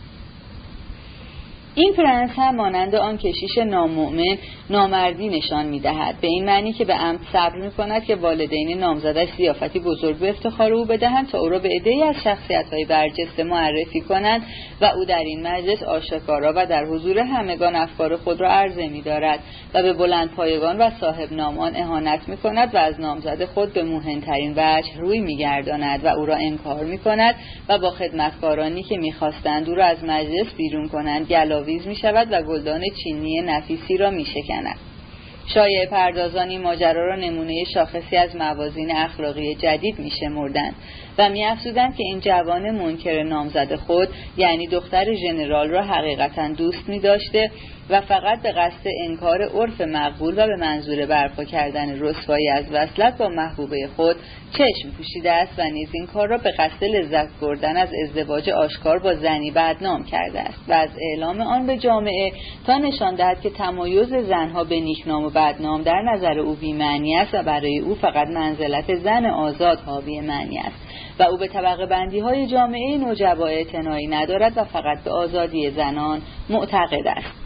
این 1.76 1.93
پرنس 1.93 2.30
هم 2.36 2.55
مانند 2.55 2.95
آن 2.95 3.17
کشیش 3.17 3.57
نامؤمن 3.57 4.38
نامردی 4.69 5.30
نشان 5.30 5.65
می 5.65 5.80
دهد 5.80 6.15
به 6.21 6.28
این 6.28 6.45
معنی 6.45 6.74
که 6.74 6.86
به 6.86 6.93
عمد 6.93 7.19
صبر 7.34 7.55
می 7.55 7.71
کند 7.71 8.03
که 8.03 8.15
والدین 8.15 8.80
نامزدش 8.80 9.28
زیافتی 9.38 9.80
بزرگ 9.80 10.17
به 10.17 10.30
افتخار 10.30 10.74
او 10.74 10.86
بدهند 10.86 11.30
تا 11.30 11.39
او 11.39 11.49
را 11.49 11.59
به 11.59 11.69
عدهای 11.69 12.03
از 12.03 12.15
شخصیت 12.24 12.65
های 12.71 12.86
برجسته 12.86 13.43
معرفی 13.43 14.01
کنند 14.01 14.41
و 14.82 14.86
او 14.86 15.05
در 15.05 15.19
این 15.19 15.47
مجلس 15.47 15.84
آشکارا 15.84 16.53
و 16.55 16.65
در 16.65 16.86
حضور 16.86 17.19
همگان 17.19 17.76
افکار 17.76 18.15
خود 18.15 18.41
را 18.41 18.49
عرضه 18.49 18.88
می 18.88 19.01
دارد 19.01 19.39
و 19.74 19.84
به 19.84 19.93
بلند 19.93 20.32
پایگان 20.32 20.78
و 20.78 20.89
صاحب 20.99 21.34
نامان 21.34 21.76
اهانت 21.76 22.30
می 22.30 22.38
کند 22.38 22.76
و 22.76 22.78
از 22.78 22.99
نامزد 22.99 23.45
خود 23.45 23.74
به 23.74 23.84
مهمترین 23.84 24.53
وجه 24.57 24.97
روی 24.99 25.19
می 25.19 25.38
گرداند 25.38 26.05
و 26.05 26.07
او 26.07 26.26
را 26.26 26.36
انکار 26.36 26.84
می 26.84 26.97
کند 26.97 27.36
و 27.69 27.78
با 27.78 27.89
خدمتکارانی 27.89 28.84
که 28.84 28.97
می‌خواستند 28.97 29.69
او 29.69 29.76
را 29.76 29.86
از 29.86 30.03
مجلس 30.03 30.53
بیرون 30.57 30.88
کنند 30.88 31.28
گلاویز 31.64 31.88
می 31.88 31.95
شود 31.95 32.28
و 32.32 32.41
گلدان 32.41 32.82
چینی 33.03 33.41
نفیسی 33.41 33.97
را 33.97 34.09
می 34.09 34.26
شکند. 34.26 34.76
شایع 35.53 35.86
پردازانی 35.86 36.57
ماجرا 36.57 37.05
را 37.05 37.16
نمونه 37.16 37.64
شاخصی 37.74 38.18
از 38.18 38.36
موازین 38.36 38.91
اخلاقی 38.91 39.55
جدید 39.55 39.99
می 39.99 40.11
شمردند 40.20 40.76
و 41.18 41.30
می 41.30 41.43
که 41.74 42.03
این 42.03 42.20
جوان 42.20 42.72
منکر 42.72 43.24
نامزد 43.24 43.76
خود 43.76 44.09
یعنی 44.38 44.68
دختر 44.68 45.16
ژنرال 45.16 45.70
را 45.70 45.84
حقیقتا 45.84 46.47
دوست 46.47 46.89
می 46.89 46.99
داشته 46.99 47.51
و 47.89 48.01
فقط 48.01 48.41
به 48.41 48.51
قصد 48.51 48.88
انکار 49.03 49.41
عرف 49.41 49.82
مقبول 49.82 50.34
و 50.34 50.47
به 50.47 50.55
منظور 50.55 51.05
برپا 51.05 51.43
کردن 51.43 51.99
رسوایی 51.99 52.49
از 52.49 52.66
وصلت 52.72 53.18
با 53.18 53.30
محبوبه 53.30 53.89
خود 53.95 54.16
چشم 54.51 54.89
پوشیده 54.97 55.32
است 55.32 55.59
و 55.59 55.64
نیز 55.64 55.89
این 55.93 56.05
کار 56.05 56.28
را 56.28 56.38
به 56.38 56.51
قصد 56.51 56.84
لذت 56.84 57.39
بردن 57.41 57.78
از 57.78 57.89
ازدواج 58.03 58.49
آشکار 58.49 58.99
با 58.99 59.16
زنی 59.16 59.51
بدنام 59.51 60.03
کرده 60.03 60.39
است 60.39 60.59
و 60.68 60.74
از 60.74 60.89
اعلام 61.01 61.41
آن 61.41 61.68
به 61.68 61.78
جامعه 61.78 62.32
تا 62.68 62.78
نشان 62.78 63.16
دهد 63.16 63.41
که 63.41 63.49
تمایز 63.49 64.14
زنها 64.14 64.64
به 64.64 64.80
نیکنام 64.80 65.24
و 65.24 65.30
بدنام 65.30 65.82
در 65.84 66.01
نظر 66.01 66.39
او 66.39 66.55
بیمعنی 66.55 67.16
است 67.16 67.34
و 67.34 67.43
برای 67.43 67.80
او 67.80 67.95
فقط 67.95 68.28
منزلت 68.28 68.95
زن 68.95 69.26
آزاد 69.26 69.80
حاوی 69.80 70.22
معنی 70.22 70.57
است. 70.57 70.78
و 71.20 71.24
او 71.24 71.38
به 71.38 71.47
طبقه 71.47 71.86
بندی 71.86 72.20
های 72.20 72.47
جامعه 72.47 72.97
نوجبا 72.97 73.47
اعتنایی 73.47 74.07
ندارد 74.07 74.53
و 74.55 74.64
فقط 74.64 75.03
به 75.03 75.11
آزادی 75.11 75.72
زنان 75.72 76.22
معتقد 76.49 77.07
است. 77.07 77.43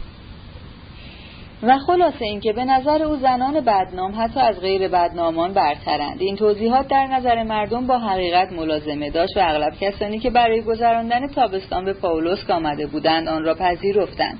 و 1.62 1.78
خلاصه 1.78 2.24
اینکه 2.24 2.52
به 2.52 2.64
نظر 2.64 3.02
او 3.02 3.16
زنان 3.16 3.60
بدنام 3.60 4.14
حتی 4.16 4.40
از 4.40 4.60
غیر 4.60 4.88
بدنامان 4.88 5.52
برترند. 5.52 6.20
این 6.20 6.36
توضیحات 6.36 6.88
در 6.88 7.06
نظر 7.06 7.42
مردم 7.42 7.86
با 7.86 7.98
حقیقت 7.98 8.52
ملازمه 8.52 9.10
داشت 9.10 9.36
و 9.36 9.40
اغلب 9.40 9.72
کسانی 9.80 10.18
که 10.18 10.30
برای 10.30 10.62
گذراندن 10.62 11.28
تابستان 11.28 11.84
به 11.84 11.92
پاولوسک 11.92 12.50
آمده 12.50 12.86
بودند 12.86 13.28
آن 13.28 13.44
را 13.44 13.54
پذیرفتند. 13.54 14.38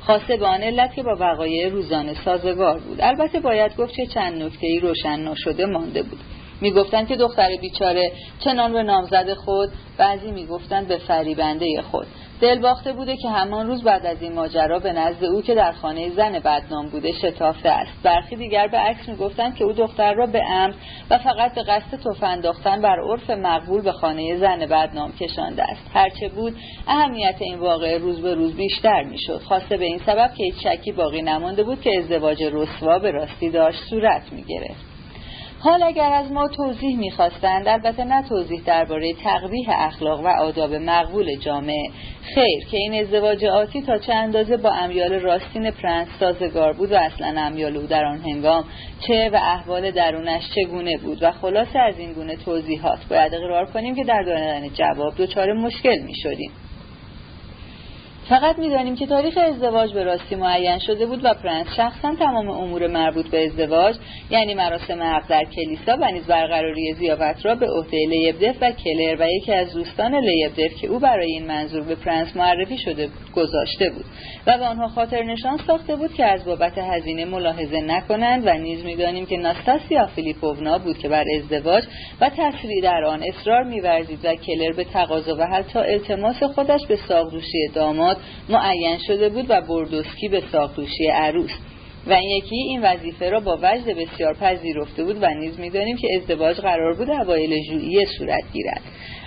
خاصه 0.00 0.36
به 0.36 0.46
آن 0.46 0.60
علت 0.60 0.94
که 0.94 1.02
با 1.02 1.16
وقایع 1.20 1.68
روزانه 1.68 2.14
سازگار 2.24 2.78
بود. 2.78 3.00
البته 3.00 3.40
باید 3.40 3.76
گفت 3.76 3.94
که 3.94 4.06
چند 4.06 4.42
نکته 4.42 4.66
ای 4.66 4.80
روشن 4.80 5.28
نشده 5.28 5.66
مانده 5.66 6.02
بود. 6.02 6.18
می‌گفتند 6.60 7.08
که 7.08 7.16
دختر 7.16 7.48
بیچاره 7.60 8.12
چنان 8.44 8.72
به 8.72 8.82
نامزد 8.82 9.34
خود 9.34 9.70
بعضی 9.98 10.30
می‌گفتند 10.30 10.88
به 10.88 10.96
فریبنده 10.96 11.82
خود. 11.90 12.06
دل 12.40 12.58
باخته 12.58 12.92
بوده 12.92 13.16
که 13.16 13.28
همان 13.28 13.66
روز 13.66 13.82
بعد 13.82 14.06
از 14.06 14.22
این 14.22 14.32
ماجرا 14.32 14.78
به 14.78 14.92
نزد 14.92 15.24
او 15.24 15.42
که 15.42 15.54
در 15.54 15.72
خانه 15.72 16.10
زن 16.10 16.38
بدنام 16.38 16.88
بوده 16.88 17.12
شتافته 17.12 17.68
است. 17.68 17.92
برخی 18.02 18.36
دیگر 18.36 18.68
به 18.68 18.78
عکس 18.78 19.08
می‌گفتند 19.08 19.56
که 19.56 19.64
او 19.64 19.72
دختر 19.72 20.14
را 20.14 20.26
به 20.26 20.42
امر 20.50 20.74
و 21.10 21.18
فقط 21.18 21.54
به 21.54 21.62
قصد 21.62 22.00
تف 22.04 22.22
انداختن 22.22 22.82
بر 22.82 23.00
عرف 23.00 23.30
مقبول 23.30 23.82
به 23.82 23.92
خانه 23.92 24.36
زن 24.36 24.58
بدنام 24.58 25.12
کشانده 25.12 25.62
است. 25.62 25.90
هرچه 25.94 26.28
بود 26.28 26.56
اهمیت 26.88 27.36
این 27.38 27.58
واقعه 27.58 27.98
روز 27.98 28.22
به 28.22 28.34
روز 28.34 28.56
بیشتر 28.56 29.02
می‌شد. 29.02 29.40
خواسته 29.44 29.76
به 29.76 29.84
این 29.84 30.00
سبب 30.06 30.30
که 30.36 30.44
هیچ 30.44 30.66
شکی 30.66 30.92
باقی 30.92 31.22
نمانده 31.22 31.62
بود 31.62 31.80
که 31.80 31.98
ازدواج 31.98 32.42
رسوا 32.42 32.98
به 32.98 33.10
راستی 33.10 33.50
داشت 33.50 33.78
صورت 33.90 34.32
می‌گرفت. 34.32 34.89
حال 35.62 35.82
اگر 35.82 36.12
از 36.12 36.32
ما 36.32 36.48
توضیح 36.48 36.98
می‌خواستند 36.98 37.68
البته 37.68 38.04
نه 38.04 38.28
توضیح 38.28 38.62
درباره 38.66 39.14
تقبیح 39.24 39.66
اخلاق 39.68 40.20
و 40.20 40.26
آداب 40.26 40.74
مقبول 40.74 41.38
جامعه 41.38 41.90
خیر 42.34 42.64
که 42.70 42.76
این 42.76 42.94
ازدواج 42.94 43.44
آتی 43.44 43.82
تا 43.82 43.98
چه 43.98 44.14
اندازه 44.14 44.56
با 44.56 44.70
امیال 44.70 45.12
راستین 45.12 45.70
پرنس 45.70 46.08
سازگار 46.20 46.72
بود 46.72 46.92
و 46.92 46.96
اصلا 46.96 47.40
امیال 47.40 47.76
او 47.76 47.86
در 47.86 48.04
آن 48.04 48.18
هنگام 48.18 48.64
چه 49.06 49.30
و 49.32 49.36
احوال 49.36 49.90
درونش 49.90 50.42
چگونه 50.54 50.98
بود. 50.98 51.22
و 51.22 51.32
خلاصه 51.32 51.78
از 51.78 51.98
این 51.98 52.12
گونه 52.12 52.36
توضیحات 52.36 52.98
باید 53.10 53.34
اقرار 53.34 53.66
کنیم 53.66 53.94
که 53.94 54.04
در 54.04 54.22
دادن 54.22 54.68
جواب 54.68 55.14
دچار 55.18 55.52
مشکل 55.52 55.98
می 55.98 56.14
شدیم 56.22 56.50
فقط 58.30 58.58
می‌دانیم 58.58 58.96
که 58.96 59.06
تاریخ 59.06 59.38
ازدواج 59.38 59.92
به 59.92 60.04
راستی 60.04 60.34
معین 60.34 60.78
شده 60.78 61.06
بود 61.06 61.20
و 61.24 61.34
پرنس 61.34 61.66
شخصا 61.76 62.14
تمام 62.14 62.48
امور 62.48 62.86
مربوط 62.86 63.26
به 63.30 63.46
ازدواج 63.46 63.96
یعنی 64.30 64.54
مراسم 64.54 65.02
عقد 65.02 65.28
در 65.28 65.44
کلیسا 65.44 65.96
و 66.00 66.10
نیز 66.10 66.26
برقراری 66.26 66.94
زیافت 66.94 67.46
را 67.46 67.54
به 67.54 67.66
عهده 67.66 67.98
لیبدف 68.08 68.56
و 68.60 68.72
کلر 68.72 69.16
و 69.20 69.28
یکی 69.30 69.52
از 69.52 69.74
دوستان 69.74 70.14
لیبدف 70.14 70.74
که 70.80 70.86
او 70.86 70.98
برای 70.98 71.32
این 71.32 71.46
منظور 71.46 71.82
به 71.82 71.94
پرنس 71.94 72.36
معرفی 72.36 72.78
شده 72.78 73.08
گذاشته 73.36 73.90
بود 73.90 74.04
و 74.46 74.58
به 74.58 74.64
آنها 74.64 74.88
خاطر 74.88 75.22
نشان 75.22 75.58
ساخته 75.66 75.96
بود 75.96 76.14
که 76.14 76.24
از 76.24 76.44
بابت 76.44 76.78
هزینه 76.78 77.24
ملاحظه 77.24 77.80
نکنند 77.80 78.46
و 78.46 78.58
نیز 78.58 78.84
می‌دانیم 78.84 79.26
که 79.26 79.36
ناستاسیا 79.36 80.06
فیلیپوونا 80.06 80.78
بود 80.78 80.98
که 80.98 81.08
بر 81.08 81.24
ازدواج 81.36 81.84
و 82.20 82.30
تصریح 82.36 82.82
در 82.82 83.04
آن 83.04 83.22
اصرار 83.22 83.62
میورزید 83.62 84.24
و 84.24 84.34
کلر 84.34 84.72
به 84.72 84.84
تقاضا 84.84 85.36
و 85.38 85.46
حتی 85.46 85.78
التماس 85.78 86.42
خودش 86.42 86.86
به 86.88 86.96
ساقدوشی 87.08 87.68
داماد 87.74 88.19
معین 88.48 88.98
شده 89.06 89.28
بود 89.28 89.46
و 89.48 89.60
بردوسکی 89.60 90.28
به 90.28 90.42
ساقدوشی 90.52 91.06
عروس. 91.06 91.50
و 92.06 92.12
این 92.12 92.30
یکی 92.30 92.56
این 92.56 92.82
وظیفه 92.82 93.30
را 93.30 93.40
با 93.40 93.58
وجد 93.62 93.96
بسیار 93.96 94.34
پذیرفته 94.34 95.04
بود 95.04 95.18
و 95.22 95.26
نیز 95.34 95.60
می‌دانیم 95.60 95.96
که 95.96 96.08
ازدواج 96.16 96.56
قرار 96.56 96.96
بود 96.96 97.10
اوایل 97.10 97.62
ژوئیه 97.62 98.06
صورت 98.18 98.44
گیرد. 98.52 98.82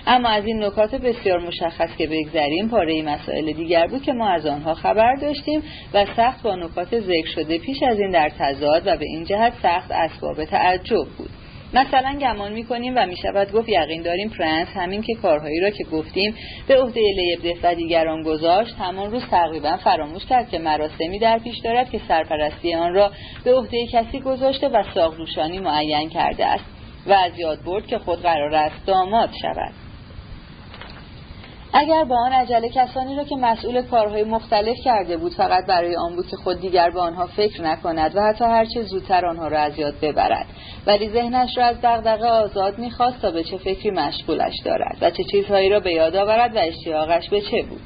اما 0.06 0.28
از 0.28 0.44
این 0.46 0.64
نکات 0.64 0.94
بسیار 0.94 1.40
مشخص 1.40 1.96
که 1.98 2.06
بگذریم 2.06 2.68
پاره 2.68 3.02
مسائل 3.02 3.52
دیگر 3.52 3.86
بود 3.86 4.02
که 4.02 4.12
ما 4.12 4.28
از 4.28 4.46
آنها 4.46 4.74
خبر 4.74 5.14
داشتیم 5.14 5.62
و 5.94 6.06
سخت 6.16 6.42
با 6.42 6.56
نکات 6.56 7.00
ذکر 7.00 7.28
شده 7.34 7.58
پیش 7.58 7.82
از 7.82 8.00
این 8.00 8.10
در 8.10 8.32
تضاد 8.38 8.82
و 8.86 8.96
به 8.96 9.04
این 9.06 9.24
جهت 9.24 9.52
سخت 9.62 9.90
اسباب 9.90 10.44
تعجب 10.44 11.06
بود. 11.18 11.30
مثلا 11.74 12.18
گمان 12.20 12.52
می‌کنیم 12.52 12.94
و 12.96 13.06
می‌شود 13.06 13.52
گفت 13.52 13.68
یقین 13.68 14.02
داریم 14.02 14.28
پرنس 14.28 14.68
همین 14.74 15.02
که 15.02 15.14
کارهایی 15.14 15.60
را 15.60 15.70
که 15.70 15.84
گفتیم 15.84 16.34
به 16.68 16.82
عهده 16.82 17.00
لیبدف 17.00 17.58
و 17.62 17.74
دیگران 17.74 18.22
گذاشت 18.22 18.74
همان 18.78 19.10
روز 19.10 19.22
تقریبا 19.30 19.76
فراموش 19.76 20.26
کرد 20.26 20.50
که 20.50 20.58
مراسمی 20.58 21.18
در 21.18 21.38
پیش 21.38 21.58
دارد 21.58 21.90
که 21.90 22.00
سرپرستی 22.08 22.74
آن 22.74 22.94
را 22.94 23.10
به 23.44 23.54
عهده 23.54 23.86
کسی 23.92 24.20
گذاشته 24.20 24.68
و 24.68 24.82
ساقدوشانی 24.94 25.58
معین 25.58 26.10
کرده 26.10 26.46
است 26.46 26.64
و 27.06 27.12
از 27.12 27.38
یاد 27.38 27.64
برد 27.64 27.86
که 27.86 27.98
خود 27.98 28.22
قرار 28.22 28.54
است 28.54 28.86
داماد 28.86 29.30
شود. 29.42 29.83
اگر 31.76 32.04
با 32.04 32.16
آن 32.16 32.32
عجله 32.32 32.68
کسانی 32.68 33.16
را 33.16 33.24
که 33.24 33.36
مسئول 33.36 33.82
کارهای 33.82 34.24
مختلف 34.24 34.76
کرده 34.84 35.16
بود 35.16 35.34
فقط 35.34 35.66
برای 35.66 35.96
آن 35.96 36.16
بود 36.16 36.26
که 36.26 36.36
خود 36.36 36.60
دیگر 36.60 36.90
به 36.90 37.00
آنها 37.00 37.26
فکر 37.26 37.62
نکند 37.62 38.16
و 38.16 38.20
حتی 38.20 38.44
هرچه 38.44 38.82
زودتر 38.82 39.26
آنها 39.26 39.48
را 39.48 39.58
از 39.58 39.78
یاد 39.78 39.94
ببرد. 40.02 40.46
ولی 40.86 41.10
ذهنش 41.10 41.58
را 41.58 41.64
از 41.64 41.76
دغدغه 41.82 42.26
آزاد 42.26 42.78
می‌خواست 42.78 43.22
تا 43.22 43.30
به 43.30 43.44
چه 43.44 43.56
فکری 43.56 43.90
مشغولش 43.90 44.54
دارد 44.64 44.98
و 45.00 45.10
چه 45.10 45.24
چیزهایی 45.32 45.70
را 45.70 45.80
به 45.80 45.92
یاد 45.92 46.16
آورد 46.16 46.56
و 46.56 46.58
اشتیاقش 46.58 47.28
به 47.28 47.40
چه 47.40 47.62
بود. 47.62 47.80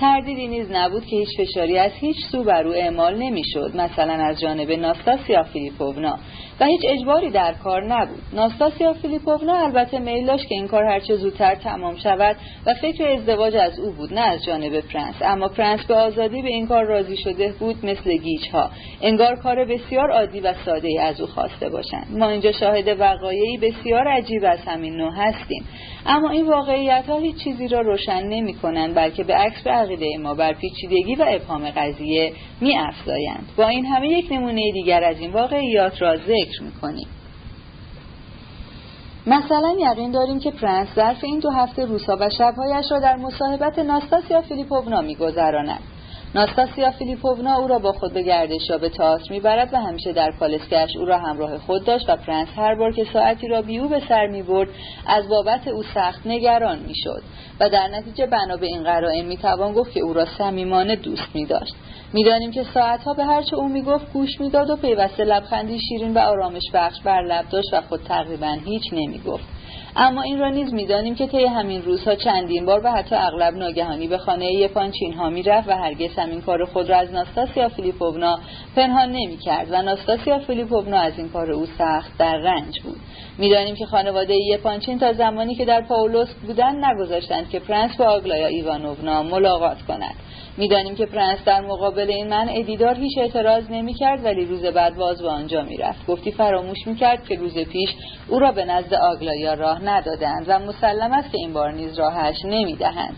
تردیدی 0.00 0.48
نیز 0.48 0.70
نبود 0.70 1.06
که 1.06 1.16
هیچ 1.16 1.28
فشاری 1.40 1.78
از 1.78 1.92
هیچ 1.92 2.16
سو 2.32 2.44
بر 2.44 2.66
او 2.66 2.74
اعمال 2.74 3.14
نمی‌شد 3.14 3.76
مثلا 3.76 4.12
از 4.12 4.40
جانب 4.40 4.70
ناستاسیا 4.70 5.42
فیلیپوونا 5.42 6.18
و 6.62 6.64
هیچ 6.64 6.80
اجباری 6.88 7.30
در 7.30 7.52
کار 7.52 7.84
نبود. 7.86 8.22
ناستاسیا 8.32 8.92
فیلیپوونا 8.92 9.56
البته 9.64 9.98
میل 9.98 10.26
داشت 10.26 10.48
که 10.48 10.54
این 10.54 10.68
کار 10.68 10.84
هرچه 10.84 11.16
زودتر 11.16 11.54
تمام 11.54 11.96
شود 11.96 12.36
و 12.66 12.74
فکر 12.74 13.08
ازدواج 13.08 13.56
از 13.56 13.78
او 13.78 13.92
بود 13.92 14.14
نه 14.14 14.20
از 14.20 14.44
جانب 14.44 14.80
پرنس. 14.80 15.14
اما 15.22 15.48
پرنس 15.48 15.86
به 15.86 15.94
آزادی 15.94 16.42
به 16.42 16.48
این 16.48 16.66
کار 16.66 16.84
راضی 16.84 17.16
شده 17.16 17.54
بود 17.58 17.86
مثل 17.86 18.16
گیج 18.16 18.48
ها 18.52 18.70
انگار 19.02 19.36
کار 19.36 19.64
بسیار 19.64 20.10
عادی 20.10 20.40
و 20.40 20.54
ساده 20.64 20.88
ای 20.88 20.98
از 20.98 21.20
او 21.20 21.26
خواسته 21.26 21.68
باشند. 21.68 22.06
ما 22.10 22.28
اینجا 22.28 22.52
شاهد 22.52 23.00
وقایعی 23.00 23.58
بسیار 23.58 24.08
عجیب 24.08 24.44
از 24.44 24.58
همین 24.66 24.96
نوع 24.96 25.12
هستیم. 25.16 25.64
اما 26.06 26.30
این 26.30 26.46
واقعیت 26.46 27.04
ها 27.08 27.18
هیچ 27.18 27.36
چیزی 27.44 27.68
را 27.68 27.80
روشن 27.80 28.22
نمی 28.22 28.54
کنند 28.54 28.94
بلکه 28.94 29.24
به 29.24 29.34
عکس 29.34 29.66
عقیده 29.66 30.18
ما 30.18 30.34
بر 30.34 30.52
پیچیدگی 30.52 31.14
و 31.14 31.24
ابهام 31.28 31.70
قضیه 31.70 32.32
می 32.60 32.78
افزایند 32.78 33.48
با 33.56 33.68
این 33.68 33.86
همه 33.86 34.08
یک 34.08 34.32
نمونه 34.32 34.72
دیگر 34.72 35.04
از 35.04 35.20
این 35.20 35.32
واقعیات 35.32 36.02
را 36.02 36.16
ذکر 36.16 36.51
می 36.60 36.72
کنیم 36.72 37.08
مثلا 39.26 39.74
یقین 39.78 40.10
داریم 40.10 40.38
که 40.38 40.50
پرنس 40.50 40.88
ظرف 40.94 41.24
این 41.24 41.38
دو 41.38 41.50
هفته 41.50 41.84
روزها 41.84 42.16
و 42.20 42.30
شبهایش 42.30 42.92
را 42.92 42.98
در 42.98 43.16
مصاحبت 43.16 43.78
ناستاسیا 43.78 44.42
فیلیپوونا 44.42 45.00
میگذراند. 45.00 45.80
ناستاسیا 46.34 46.90
فیلیپوونا 46.90 47.56
او 47.56 47.68
را 47.68 47.78
با 47.78 47.92
خود 47.92 48.12
به 48.12 48.22
گردش 48.22 48.70
یا 48.70 48.78
به 48.78 48.88
تئاتر 48.88 49.32
می‌برد 49.32 49.74
و 49.74 49.76
همیشه 49.76 50.12
در 50.12 50.32
کالسکه‌اش 50.40 50.96
او 50.96 51.04
را 51.04 51.18
همراه 51.18 51.58
خود 51.58 51.84
داشت 51.84 52.10
و 52.10 52.16
پرنس 52.16 52.48
هر 52.56 52.74
بار 52.74 52.92
که 52.92 53.06
ساعتی 53.12 53.48
را 53.48 53.62
بی 53.62 53.78
او 53.78 53.88
به 53.88 54.02
سر 54.08 54.26
می‌برد 54.26 54.68
از 55.06 55.28
بابت 55.28 55.68
او 55.68 55.82
سخت 55.82 56.26
نگران 56.26 56.78
می‌شد 56.78 57.22
و 57.60 57.68
در 57.68 57.88
نتیجه 57.88 58.26
بنا 58.26 58.56
به 58.56 58.66
این 58.66 58.82
قرائن 58.82 59.24
می‌توان 59.24 59.72
گفت 59.72 59.92
که 59.92 60.00
او 60.00 60.12
را 60.12 60.24
صمیمانه 60.38 60.96
دوست 60.96 61.28
میداشت. 61.34 61.74
می‌دانیم 62.12 62.50
که 62.50 62.64
ساعتها 62.74 63.14
به 63.14 63.24
هرچه 63.24 63.56
او 63.56 63.68
می‌گفت 63.68 64.12
گوش 64.12 64.40
می‌داد 64.40 64.70
و 64.70 64.76
پیوسته 64.76 65.24
لبخندی 65.24 65.78
شیرین 65.88 66.14
و 66.14 66.18
آرامش 66.18 66.62
بخش 66.74 67.00
بر 67.04 67.22
لب 67.22 67.48
داشت 67.48 67.74
و 67.74 67.80
خود 67.80 68.00
تقریبا 68.08 68.56
هیچ 68.64 68.92
نمی‌گفت. 68.92 69.44
اما 69.96 70.22
این 70.22 70.38
را 70.38 70.48
نیز 70.48 70.74
می‌دانیم 70.74 71.14
که 71.14 71.26
طی 71.26 71.44
همین 71.44 71.82
روزها 71.82 72.14
چندین 72.14 72.66
بار 72.66 72.80
و 72.84 72.92
حتی 72.92 73.14
اغلب 73.14 73.54
ناگهانی 73.54 74.08
به 74.08 74.18
خانه 74.18 74.52
یپانچین 74.52 75.14
ها 75.14 75.30
می‌رفت 75.30 75.68
و 75.68 75.72
هرگز 75.72 76.10
همین 76.16 76.40
کار 76.40 76.64
خود 76.64 76.90
را 76.90 76.96
از 76.96 77.12
ناستاسیا 77.12 77.68
فیلیپوونا 77.68 78.38
پنهان 78.76 79.08
نمی‌کرد 79.08 79.68
و 79.70 79.82
ناستاسیا 79.82 80.38
فیلیپوونا 80.38 80.98
از 80.98 81.12
این 81.16 81.28
کار 81.28 81.50
او 81.50 81.66
سخت 81.78 82.18
در 82.18 82.36
رنج 82.36 82.80
بود. 82.80 82.96
می‌دانیم 83.38 83.74
که 83.74 83.86
خانواده 83.86 84.34
یپانچین 84.34 84.98
تا 84.98 85.12
زمانی 85.12 85.54
که 85.54 85.64
در 85.64 85.80
پاولوسک 85.80 86.28
بودند 86.46 86.84
نگذاشتند 86.84 87.50
که 87.50 87.60
پرنس 87.60 87.96
با 87.96 88.04
آگلایا 88.04 88.46
ایوانوونا 88.46 89.22
ملاقات 89.22 89.82
کند 89.82 90.14
می‌دانیم 90.56 90.94
که 90.94 91.06
پرنس 91.06 91.38
در 91.44 91.60
مقابل 91.60 92.10
این 92.10 92.28
منع 92.28 92.48
دیدار 92.50 92.94
هیچ 92.94 93.18
اعتراض 93.18 93.70
نمی‌کرد 93.70 94.24
ولی 94.24 94.44
روز 94.44 94.64
بعد 94.64 94.96
باز 94.96 95.22
به 95.22 95.28
آنجا 95.28 95.62
می‌رفت. 95.62 96.06
گفتی 96.06 96.32
فراموش 96.32 96.86
می‌کرد 96.86 97.28
که 97.28 97.34
روز 97.34 97.58
پیش 97.58 97.90
او 98.28 98.38
را 98.38 98.52
به 98.52 98.64
نزد 98.64 98.94
آگلایا 98.94 99.54
راه 99.54 99.84
ندادند 99.84 100.44
و 100.48 100.58
مسلم 100.58 101.12
است 101.12 101.32
که 101.32 101.38
این 101.38 101.52
بار 101.52 101.72
نیز 101.72 101.98
راهش 101.98 102.36
نمی‌دهند. 102.44 103.16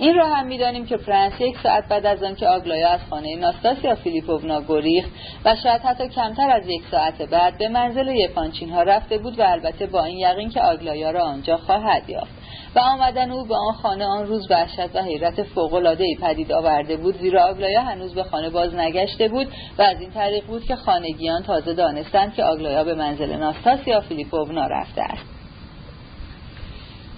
این 0.00 0.14
را 0.14 0.26
هم 0.26 0.46
می‌دانیم 0.46 0.86
که 0.86 0.96
پرنس 0.96 1.40
یک 1.40 1.58
ساعت 1.62 1.88
بعد 1.88 2.06
از 2.06 2.22
آنکه 2.22 2.46
آگلایا 2.46 2.88
از 2.88 3.00
خانه 3.10 3.36
ناستاسیا 3.36 3.94
فیلیپوونا 3.94 4.62
گریخت 4.68 5.10
و 5.44 5.56
شاید 5.62 5.82
حتی 5.82 6.08
کمتر 6.08 6.50
از 6.50 6.68
یک 6.68 6.82
ساعت 6.90 7.22
بعد 7.22 7.58
به 7.58 7.68
منزل 7.68 8.08
یپانچین 8.08 8.70
ها 8.70 8.82
رفته 8.82 9.18
بود 9.18 9.38
و 9.38 9.42
البته 9.42 9.86
با 9.86 10.04
این 10.04 10.18
یقین 10.18 10.50
که 10.50 10.60
آگلایا 10.60 11.10
را 11.10 11.22
آنجا 11.24 11.56
خواهد 11.56 12.10
یافت. 12.10 12.30
و 12.74 12.78
آمدن 12.78 13.30
او 13.30 13.44
به 13.44 13.54
آن 13.54 13.74
خانه 13.74 14.04
آن 14.04 14.26
روز 14.26 14.50
وحشت 14.50 14.96
و 14.96 15.02
حیرتی 15.02 16.16
پدید 16.22 16.52
آورده 16.52 16.96
بود 16.96 17.18
زیرا 17.18 17.44
آگلایا 17.44 17.82
هنوز 17.82 18.14
به 18.14 18.22
خانه 18.22 18.50
باز 18.50 18.74
نگشته 18.74 19.28
بود 19.28 19.48
و 19.78 19.82
از 19.82 20.00
این 20.00 20.10
طریق 20.10 20.46
بود 20.46 20.64
که 20.64 20.76
خانگیان 20.76 21.42
تازه 21.42 21.74
دانستند 21.74 22.34
که 22.34 22.44
آگلایا 22.44 22.84
به 22.84 22.94
منزل 22.94 23.36
ناستاسیا 23.36 24.00
فیلیپوونا 24.00 24.66
رفته 24.66 25.02
است. 25.02 25.29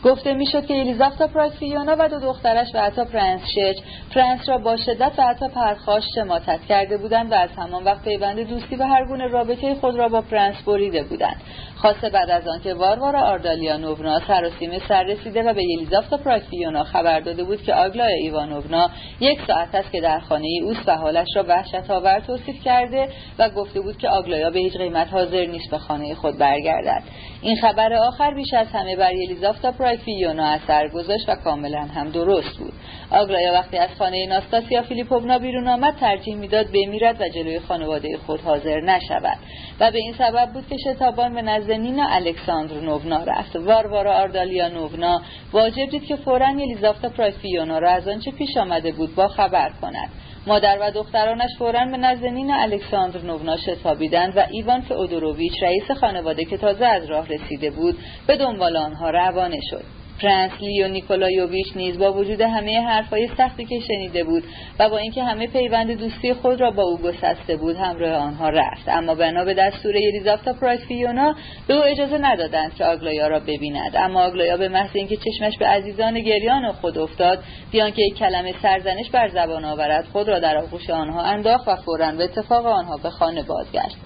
گفته 0.05 0.35
می‌شد 0.35 0.66
که 0.66 0.81
الیزاوتا 0.81 1.27
پراکفیونا 1.27 1.97
و 1.99 2.09
دو 2.09 2.19
دخترش 2.20 2.69
و 2.74 2.79
حتی 2.79 3.05
پرنس 3.05 3.41
شچ 3.41 3.83
پرنس 4.15 4.49
را 4.49 4.59
با 4.59 4.77
شدت 4.77 5.12
و 5.19 5.23
حتی 5.23 5.49
پرخاش 5.49 6.03
شماتت 6.15 6.61
کرده 6.69 6.97
بودند 6.97 7.33
و 7.33 7.35
از 7.35 7.51
همان 7.57 7.85
وقت 7.85 8.03
پیوند 8.03 8.41
دوستی 8.41 8.77
و 8.77 8.83
هر 8.83 9.05
گونه 9.05 9.27
رابطه 9.27 9.74
خود 9.74 9.97
را 9.97 10.09
با 10.09 10.20
پرنس 10.20 10.57
بریده 10.66 11.03
بودند. 11.03 11.37
خاصه 11.82 12.10
بعد 12.10 12.30
از 12.30 12.48
آنکه 12.48 12.74
واروارا 12.74 13.20
آردالیانوونا 13.20 14.20
سراسیم 14.28 14.78
سر 14.88 15.02
رسیده 15.02 15.42
و 15.42 15.54
به 15.54 15.62
یلیزافتا 15.64 16.16
پراکسیونا 16.16 16.84
خبر 16.84 17.20
داده 17.20 17.44
بود 17.44 17.62
که 17.62 17.74
آگلا 17.74 18.04
ایوانوونا 18.04 18.90
یک 19.20 19.38
ساعت 19.46 19.74
است 19.74 19.92
که 19.92 20.00
در 20.00 20.20
خانه 20.20 20.48
اوست 20.62 20.88
و 20.88 20.96
حالش 20.96 21.28
را 21.36 21.44
وحشت 21.48 21.90
آور 21.90 22.20
توصیف 22.20 22.64
کرده 22.64 23.09
و 23.38 23.50
گفته 23.50 23.80
بود 23.80 23.96
که 23.98 24.09
آگلایا 24.09 24.50
به 24.50 24.59
هیچ 24.59 24.76
قیمت 24.76 25.09
حاضر 25.12 25.46
نیست 25.46 25.70
به 25.70 25.78
خانه 25.78 26.14
خود 26.14 26.38
برگردد. 26.38 27.02
این 27.42 27.56
خبر 27.56 27.92
آخر 27.92 28.34
بیش 28.34 28.54
از 28.54 28.66
همه 28.72 28.96
بر 28.96 29.14
یلیزافتا 29.14 29.72
فیونا 30.04 30.46
اثر 30.46 30.88
گذاشت 30.88 31.28
و 31.28 31.34
کاملا 31.34 31.80
هم 31.80 32.10
درست 32.10 32.59
بود. 32.59 32.72
آگلایا 33.10 33.52
وقتی 33.52 33.78
از 33.78 33.90
خانه 33.98 34.26
ناستاسیا 34.26 34.82
فیلیپوونا 34.82 35.38
بیرون 35.38 35.68
آمد 35.68 35.94
ترجیح 36.00 36.36
می‌داد 36.36 36.66
بمیرد 36.66 37.20
و 37.20 37.28
جلوی 37.28 37.60
خانواده 37.60 38.18
خود 38.26 38.40
حاضر 38.40 38.80
نشود 38.80 39.38
و 39.80 39.90
به 39.90 39.98
این 39.98 40.14
سبب 40.18 40.50
بود 40.52 40.68
که 40.68 40.76
شتابان 40.76 41.34
به 41.34 41.42
نزد 41.42 41.72
نینا 41.73 42.07
الکساندرونا 42.10 43.24
رفت. 43.24 43.57
واروارا 43.57 44.15
آردالیونوونا 44.14 45.23
واجب 45.53 45.86
دید 45.90 46.05
که 46.05 46.16
فورا 46.16 46.51
یلیزاوتا 46.51 47.09
پراکفیونا 47.09 47.78
را 47.78 47.90
از 47.90 48.09
آنچه 48.09 48.31
پیش 48.31 48.57
آمده 48.57 48.93
بود 48.93 49.15
با 49.15 49.28
خبر 49.28 49.73
کند. 49.81 50.09
مادر 50.47 50.78
و 50.81 50.90
دخترانش 50.90 51.51
فورا 51.59 51.85
به 51.85 51.97
نزد 51.97 52.24
نینا 52.24 52.62
الکساندرونا 52.62 53.56
شتابیدند 53.57 54.36
و 54.36 54.47
ایوان 54.51 54.81
فئودوروویچ 54.81 55.62
رئیس 55.62 55.90
خانواده 55.90 56.44
که 56.44 56.57
تازه 56.57 56.86
از 56.86 57.11
راه 57.11 57.28
رسیده 57.28 57.70
بود 57.70 57.99
به 58.27 58.36
دنبال 58.36 58.77
آنها 58.77 59.11
روانه 59.11 59.61
شد. 59.70 60.02
پرنس 60.23 60.53
لیو 60.61 60.89
نیکولایوویچ 60.89 61.66
نیز 61.77 61.99
با 61.99 62.12
وجود 62.12 62.40
همه 62.40 62.81
حرفهای 62.81 63.28
سختی 63.36 63.65
که 63.65 63.81
شنیده 63.81 64.24
بود 64.24 64.44
و 64.78 64.89
با 64.89 64.99
اینکه 64.99 65.24
همه 65.24 65.47
پیوند 65.47 65.93
دوستی 65.93 66.35
خود 66.35 66.61
را 66.61 66.70
با 66.70 66.82
او 66.82 66.99
گسسته 66.99 67.57
بود 67.57 67.77
همراه 67.77 68.15
آنها 68.15 68.49
رفت. 68.49 68.89
اما 68.89 69.15
بنا 69.15 69.44
به 69.44 69.55
دستور 69.55 69.97
یلیزاوتا 69.97 70.53
پراکفیونا 70.53 71.35
به 71.69 71.74
او 71.74 71.85
اجازه 71.85 72.19
ندادند 72.19 72.74
که 72.74 72.85
آگلایا 72.85 73.28
را 73.28 73.40
ببیند. 73.40 73.97
اما 73.97 74.24
آگلایا 74.24 74.57
به 74.57 74.69
محض 74.69 74.90
اینکه 74.94 75.16
چشمش 75.16 75.59
به 75.59 75.66
عزیزان 75.66 76.20
گریان 76.20 76.73
خود 76.73 76.99
افتاد 76.99 77.39
بیان 77.73 77.90
که 77.90 78.03
یک 78.03 78.19
کلمه 78.19 78.55
سرزنش 78.62 79.11
بر 79.11 79.28
زبان 79.28 79.65
آورد 79.65 80.05
خود 80.12 80.28
را 80.28 80.39
در 80.39 80.57
آغوش 80.57 80.90
آنها 80.90 81.23
انداخت 81.23 81.69
و 81.69 81.77
فورا 81.77 82.12
به 82.12 82.24
اتفاق 82.24 82.66
آنها 82.66 82.97
به 82.97 83.11
خانه 83.11 83.43
بازگشت. 83.43 83.97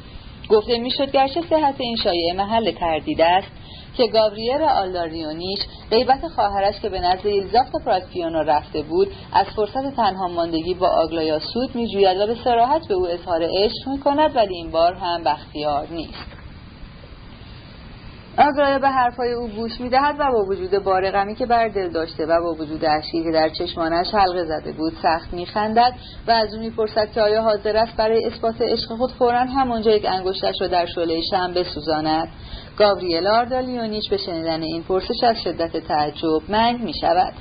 گفته 0.48 0.78
می‌شد 0.78 1.12
گرچه 1.12 1.40
صحت 1.51 1.74
این 1.78 1.97
شایعه 1.97 2.32
محل 2.32 2.70
تردید 2.70 3.20
است 3.20 3.48
که 3.97 4.06
گابریل 4.06 4.62
آلاریونیش 4.62 5.59
غیبت 5.90 6.28
خواهرش 6.35 6.81
که 6.81 6.89
به 6.89 7.01
نزد 7.01 7.27
ایلزافت 7.27 7.73
پراکپیونو 7.85 8.43
رفته 8.43 8.82
بود 8.82 9.09
از 9.32 9.47
فرصت 9.56 9.97
تنها 9.97 10.28
ماندگی 10.28 10.74
با 10.74 10.89
آگلایا 10.89 11.39
سود 11.39 11.74
میجوید 11.74 12.20
و 12.20 12.27
به 12.27 12.36
سراحت 12.44 12.89
به 12.89 12.94
او 12.94 13.06
اظهار 13.09 13.43
عشق 13.43 13.89
می‌کند 13.89 14.36
ولی 14.36 14.55
این 14.55 14.70
بار 14.70 14.94
هم 14.94 15.24
بختیار 15.24 15.86
نیست. 15.90 16.36
آگرایا 18.39 18.78
به 18.78 18.89
حرفهای 18.89 19.32
او 19.32 19.48
گوش 19.48 19.81
می‌دهد 19.81 20.16
و 20.18 20.32
با 20.32 20.44
وجود 20.44 20.85
بار 20.85 21.10
غمی 21.10 21.35
که 21.35 21.47
بر 21.47 21.68
دل 21.68 21.89
داشته 21.89 22.27
و 22.27 22.43
با 22.43 22.52
وجود 22.52 22.85
اشکی 22.85 23.24
که 23.24 23.31
در 23.32 23.48
چشمانش 23.48 24.06
حلقه 24.14 24.44
زده 24.44 24.73
بود 24.73 24.93
سخت 25.02 25.32
میخندد 25.32 25.93
و 26.28 26.31
از 26.31 26.55
او 26.55 26.60
می‌پرسد 26.60 27.12
که 27.12 27.20
آیا 27.20 27.43
حاضر 27.43 27.77
است 27.77 27.97
برای 27.97 28.24
اثبات 28.24 28.60
عشق 28.60 28.97
خود 28.97 29.12
فورا 29.12 29.39
همانجا 29.39 29.90
یک 29.90 30.06
انگشتش 30.09 30.55
را 30.60 30.66
در 30.66 30.86
شعله 30.86 31.20
شم 31.31 31.55
بسوزاند؟ 31.55 32.28
گابریل 32.76 33.26
آردالیونیش 33.26 34.08
به 34.10 34.16
شنیدن 34.16 34.62
این 34.62 34.82
پرسش 34.82 35.22
از 35.22 35.36
شدت 35.44 35.76
تعجب 35.76 36.42
منگ 36.48 36.80
می 36.80 36.92
شود 37.00 37.32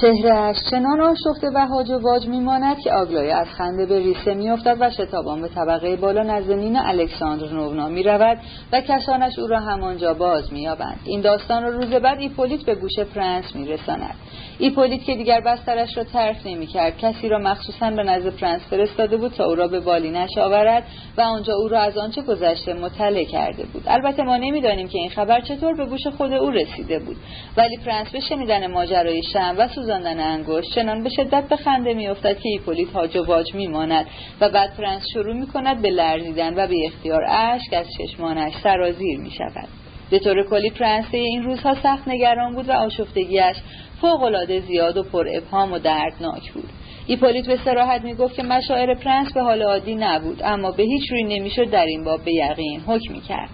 چهرهش 0.00 0.56
چنان 0.70 1.00
آشفته 1.00 1.50
و 1.54 1.66
هاج 1.66 1.90
و 1.90 1.98
واج 1.98 2.26
میماند 2.26 2.78
که 2.78 2.92
آگلایا 2.92 3.38
از 3.38 3.46
خنده 3.46 3.86
به 3.86 3.98
ریسه 3.98 4.34
میافتد 4.34 4.76
و 4.80 4.90
شتابان 4.90 5.42
به 5.42 5.48
طبقه 5.48 5.96
بالا 5.96 6.22
نزد 6.22 6.52
نین 6.52 6.76
الکساندر 6.76 7.52
نونا 7.52 7.88
می 7.88 8.02
رود 8.02 8.38
و 8.72 8.80
کسانش 8.80 9.38
او 9.38 9.46
را 9.46 9.60
همانجا 9.60 10.14
باز 10.14 10.52
مییابند. 10.52 11.00
این 11.04 11.20
داستان 11.20 11.62
را 11.62 11.68
روز 11.68 11.90
بعد 11.90 12.20
ایپولیت 12.20 12.64
به 12.64 12.74
گوش 12.74 12.98
پرنس 13.14 13.56
میرساند. 13.56 14.14
ایپولیت 14.58 15.04
که 15.04 15.16
دیگر 15.16 15.40
بسترش 15.40 15.96
را 15.96 16.04
ترک 16.04 16.36
نمی‌کرد. 16.44 16.98
کسی 16.98 17.28
را 17.28 17.38
مخصوصا 17.38 17.90
به 17.90 18.02
نزد 18.02 18.28
پرنس 18.28 18.60
فرستاده 18.70 19.16
بود 19.16 19.32
تا 19.32 19.44
او 19.44 19.54
را 19.54 19.68
به 19.68 19.80
بالینش 19.80 20.38
آورد 20.38 20.82
و 21.16 21.20
آنجا 21.20 21.54
او 21.54 21.68
را 21.68 21.80
از 21.80 21.98
آنچه 21.98 22.22
گذشته 22.22 22.74
مطلع 22.74 23.24
کرده 23.24 23.64
بود. 23.64 23.82
البته 23.86 24.22
ما 24.22 24.36
نمی‌دانیم 24.36 24.88
که 24.88 24.98
این 24.98 25.10
خبر 25.10 25.40
چطور 25.40 25.74
به 25.76 25.86
گوش 25.86 26.06
خود 26.06 26.32
او 26.32 26.50
رسیده 26.50 26.98
بود. 26.98 27.16
ولی 27.56 27.76
پرنس 27.76 28.10
به 28.10 28.20
شنیدن 28.20 28.66
ماجرای 28.66 29.22
شمع 29.22 29.54
و 29.58 29.68
سوزاندن 29.68 30.20
انگشت 30.20 30.74
چنان 30.74 31.02
به 31.02 31.08
شدت 31.08 31.48
به 31.48 31.56
خنده 31.56 31.94
میافتد 31.94 32.38
که 32.38 32.48
ایپولیت 32.48 32.92
هاج 32.92 33.16
و 33.16 33.24
واج 33.24 33.54
میماند 33.54 34.06
و 34.40 34.48
بعد 34.48 34.76
پرنس 34.76 35.02
شروع 35.12 35.34
می‌کند 35.34 35.82
به 35.82 35.90
لرزیدن 35.90 36.54
و 36.54 36.66
بی 36.66 36.86
اختیار 36.86 37.24
اشک 37.28 37.72
از 37.72 37.86
چشمانش 37.98 38.52
سرازیر 38.62 39.18
می‌شود. 39.18 39.68
به 40.10 40.18
طور 40.18 40.48
کلی 40.50 40.70
پرنس 40.70 41.16
این 41.16 41.42
روزها 41.42 41.74
سخت 41.74 42.08
نگران 42.08 42.54
بود 42.54 42.68
و 42.68 42.72
آشفتگیش 42.72 43.56
فوقالعاده 44.00 44.60
زیاد 44.60 44.96
و 44.96 45.02
پر 45.02 45.26
ابهام 45.34 45.72
و 45.72 45.78
دردناک 45.78 46.52
بود. 46.52 46.68
ایپولیت 47.06 47.46
به 47.46 47.58
صراحت 47.64 48.02
می‌گفت 48.02 48.34
که 48.34 48.42
مشاعر 48.42 48.94
پرنس 48.94 49.32
به 49.32 49.42
حال 49.42 49.62
عادی 49.62 49.94
نبود 49.94 50.40
اما 50.44 50.70
به 50.70 50.82
هیچ 50.82 51.10
روی 51.10 51.24
نمی‌شد 51.24 51.70
در 51.70 51.86
این 51.86 52.04
باب 52.04 52.24
به 52.24 52.32
یقین 52.32 52.80
حکم 52.80 53.20
کرد 53.28 53.50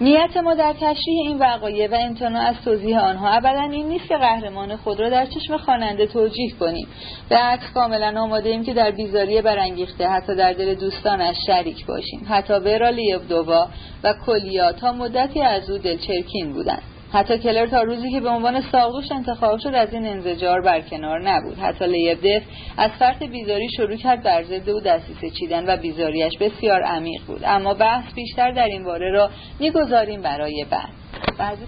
نیت 0.00 0.36
ما 0.36 0.54
در 0.54 0.72
تشریح 0.72 1.26
این 1.26 1.38
وقایع 1.38 1.90
و 1.90 1.94
امتناع 1.94 2.42
از 2.42 2.54
توضیح 2.64 2.98
آنها 2.98 3.28
ابدا 3.28 3.60
این 3.60 3.88
نیست 3.88 4.08
که 4.08 4.16
قهرمان 4.16 4.76
خود 4.76 5.00
را 5.00 5.10
در 5.10 5.26
چشم 5.26 5.56
خواننده 5.56 6.06
توجیه 6.06 6.50
کنیم. 6.60 6.88
به 7.28 7.36
عکس 7.36 7.72
کاملا 7.74 8.20
آماده 8.20 8.48
ایم 8.48 8.64
که 8.64 8.74
در 8.74 8.90
بیزاری 8.90 9.42
برانگیخته 9.42 10.08
حتی 10.08 10.36
در 10.36 10.52
دل 10.52 10.74
دوستانش 10.74 11.36
شریک 11.46 11.86
باشیم. 11.86 12.26
حتی 12.28 12.52
ورا 12.52 12.90
لیبدووا 12.90 13.68
و 14.04 14.14
کلیا 14.26 14.72
تا 14.72 14.92
مدتی 14.92 15.42
از 15.42 15.70
او 15.70 15.78
دلچرکین 15.78 16.52
بودند. 16.52 16.82
حتی 17.16 17.38
کلر 17.38 17.66
تا 17.66 17.82
روزی 17.82 18.10
که 18.10 18.20
به 18.20 18.28
عنوان 18.28 18.60
ساقدوش 18.60 19.12
انتخاب 19.12 19.58
شد 19.58 19.74
از 19.74 19.94
این 19.94 20.06
انزجار 20.06 20.60
برکنار 20.60 21.28
نبود. 21.30 21.58
حتی 21.58 21.86
لیبدف 21.86 22.42
از 22.76 22.90
فرط 22.90 23.22
بیزاری 23.22 23.68
شروع 23.76 23.96
کرد 23.96 24.22
بر 24.22 24.42
ضد 24.42 24.70
او 24.70 24.80
دستیسه 24.80 25.30
چیدن 25.30 25.64
و 25.68 25.76
بیزاریش 25.76 26.38
بسیار 26.40 26.82
عمیق 26.82 27.22
بود. 27.26 27.40
اما 27.44 27.74
بحث 27.74 28.14
بیشتر 28.14 28.50
در 28.50 28.66
این 28.66 28.84
باره 28.84 29.10
را 29.10 29.30
می‌گذاریم 29.60 30.22
برای 30.22 30.66
بعد 31.38 31.58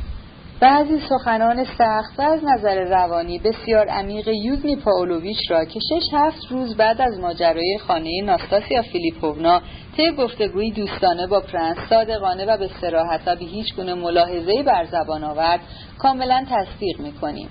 بعضی 0.60 1.01
سخنان 1.09 1.64
سخت 1.64 2.18
و 2.18 2.22
از 2.22 2.40
نظر 2.44 2.85
روانی 2.85 3.39
بسیار 3.39 3.89
عمیق 3.89 4.28
یوگنی 4.28 4.76
پاولویچ 4.76 5.51
را 5.51 5.64
که 5.64 5.80
شش 5.80 6.09
هفت 6.12 6.47
روز 6.51 6.76
بعد 6.76 7.01
از 7.01 7.20
ماجرای 7.20 7.78
خانه 7.86 8.22
ناستاسیا 8.24 8.82
فیلیپوونا 8.82 9.60
طی 9.97 10.10
گفتگویی 10.10 10.72
دوستانه 10.72 11.26
با 11.26 11.40
پرنس 11.40 11.76
صادقانه 11.90 12.44
و 12.44 12.59
به 12.59 12.70
صراحت 12.81 13.20
و 13.26 13.36
بی 13.36 13.44
هیچ 13.44 13.74
گونه 13.76 13.94
ملاحظه‌ای 13.94 14.62
بر 14.62 14.85
زبان 14.85 15.24
آورد 15.24 15.60
کاملا 15.98 16.44
تصدیق 16.51 17.01
می‌کنیم. 17.01 17.48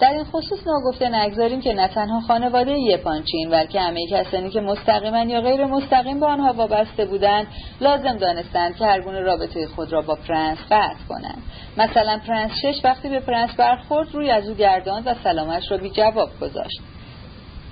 در 0.00 0.12
این 0.12 0.24
خصوص 0.24 0.58
ناگفته 0.66 1.08
نگذاریم 1.08 1.60
که 1.60 1.72
نه 1.72 1.88
تنها 1.88 2.20
خانواده 2.20 2.78
یپانچین 2.78 3.50
بلکه 3.50 3.80
همه 3.80 4.06
کسانی 4.10 4.50
که 4.50 4.60
مستقیما 4.60 5.22
یا 5.22 5.40
غیر 5.40 5.64
مستقیم 5.64 6.20
به 6.20 6.26
آنها 6.26 6.52
وابسته 6.52 7.04
بودند 7.04 7.46
لازم 7.80 8.16
دانستند 8.16 8.76
که 8.76 8.86
هر 8.86 9.00
گونه 9.00 9.20
رابطه 9.20 9.66
خود 9.66 9.92
را 9.92 10.02
با 10.02 10.18
پرنس 10.28 10.58
قطع 10.70 11.04
کنند. 11.08 11.42
مثلا 11.76 12.20
پرنس 12.26 12.50
شچ 12.62 12.80
وقتی 12.84 13.08
به 13.08 13.20
پرنس 13.20 13.50
برخورد 13.58 14.14
روی 14.14 14.30
از 14.30 14.48
او 14.48 14.54
گرداند 14.54 15.06
و 15.06 15.14
سلامش 15.24 15.70
را 15.70 15.76
بی 15.76 15.90
جواب 15.90 16.30
گذاشت. 16.40 16.80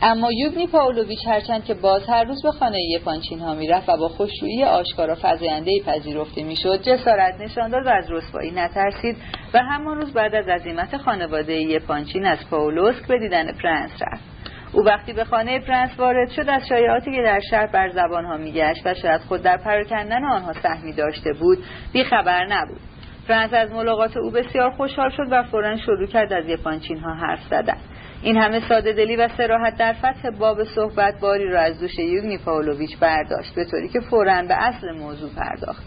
اما 0.03 0.33
یوگنی 0.33 0.67
پاولویچ 0.67 1.27
هرچند 1.27 1.65
که 1.65 1.75
باز 1.75 2.09
هر 2.09 2.25
روز 2.25 2.43
به 2.43 2.53
خانه 2.53 2.79
یپانچین 2.91 3.41
ها 3.41 3.55
می‌رفت 3.55 3.89
و 3.89 3.97
با 3.97 4.09
خوشرویی 4.09 4.65
آشکارا 4.65 5.17
فزاینده 5.23 5.71
پذیرفته 5.87 6.43
می‌شد 6.43 6.83
جسارت 6.83 7.41
نشان 7.41 7.71
داد 7.71 7.87
و 7.87 7.89
از 7.89 8.11
رسوایی 8.11 8.51
نترسید 8.51 9.17
و 9.55 9.59
همان 9.59 9.97
روز 9.97 10.13
بعد 10.13 10.35
از 10.35 10.49
عزیمت 10.49 10.97
خانواده 10.97 11.55
یپانچین 11.55 12.27
از 12.27 12.39
پاولوسک 12.51 13.07
به 13.07 13.19
دیدن 13.19 13.53
پرنس 13.53 13.91
رفت. 14.01 14.25
او 14.73 14.85
وقتی 14.85 15.13
به 15.13 15.25
خانه 15.25 15.59
پرنس 15.59 15.91
وارد 15.99 16.31
شد 16.31 16.49
از 16.49 16.69
شایعاتی 16.69 17.17
که 17.17 17.23
در 17.23 17.41
شهر 17.51 17.67
بر 17.67 17.91
زبانها 17.91 18.37
میگشت 18.37 18.87
و 18.87 18.95
شاید 18.95 19.21
خود 19.21 19.43
در 19.43 19.57
پراکندن 19.57 20.25
آنها 20.25 20.53
سهمی 20.53 20.93
داشته 20.93 21.33
بود 21.33 21.59
بیخبر 21.93 22.47
نبود. 22.47 22.81
پرنس 23.29 23.55
از 23.55 23.71
ملاقات 23.71 24.17
او 24.17 24.31
بسیار 24.31 24.71
خوشحال 24.71 25.11
شد 25.11 25.27
و 25.31 25.43
فورا 25.43 25.77
شروع 25.77 26.07
کرد 26.07 26.33
از 26.33 26.49
یپانچین 26.49 26.99
ها 26.99 27.15
حرف 27.15 27.41
زدن. 27.51 27.79
این 28.23 28.37
همه 28.37 28.69
ساده 28.69 28.93
دلی 28.93 29.17
و 29.17 29.29
صراحت 29.37 29.77
در 29.77 29.93
فتح 29.93 30.31
باب 30.31 30.65
صحبت 30.65 31.21
باری 31.21 31.49
را 31.49 31.61
از 31.61 31.81
دوش 31.81 31.99
یوگنی 31.99 32.39
پاولویچ 32.39 32.99
برداشت 32.99 33.55
به 33.55 33.65
طوری 33.65 33.89
که 33.89 34.01
فورا 34.01 34.43
به 34.43 34.55
اصل 34.55 34.93
موضوع 34.93 35.31
پرداخت. 35.37 35.83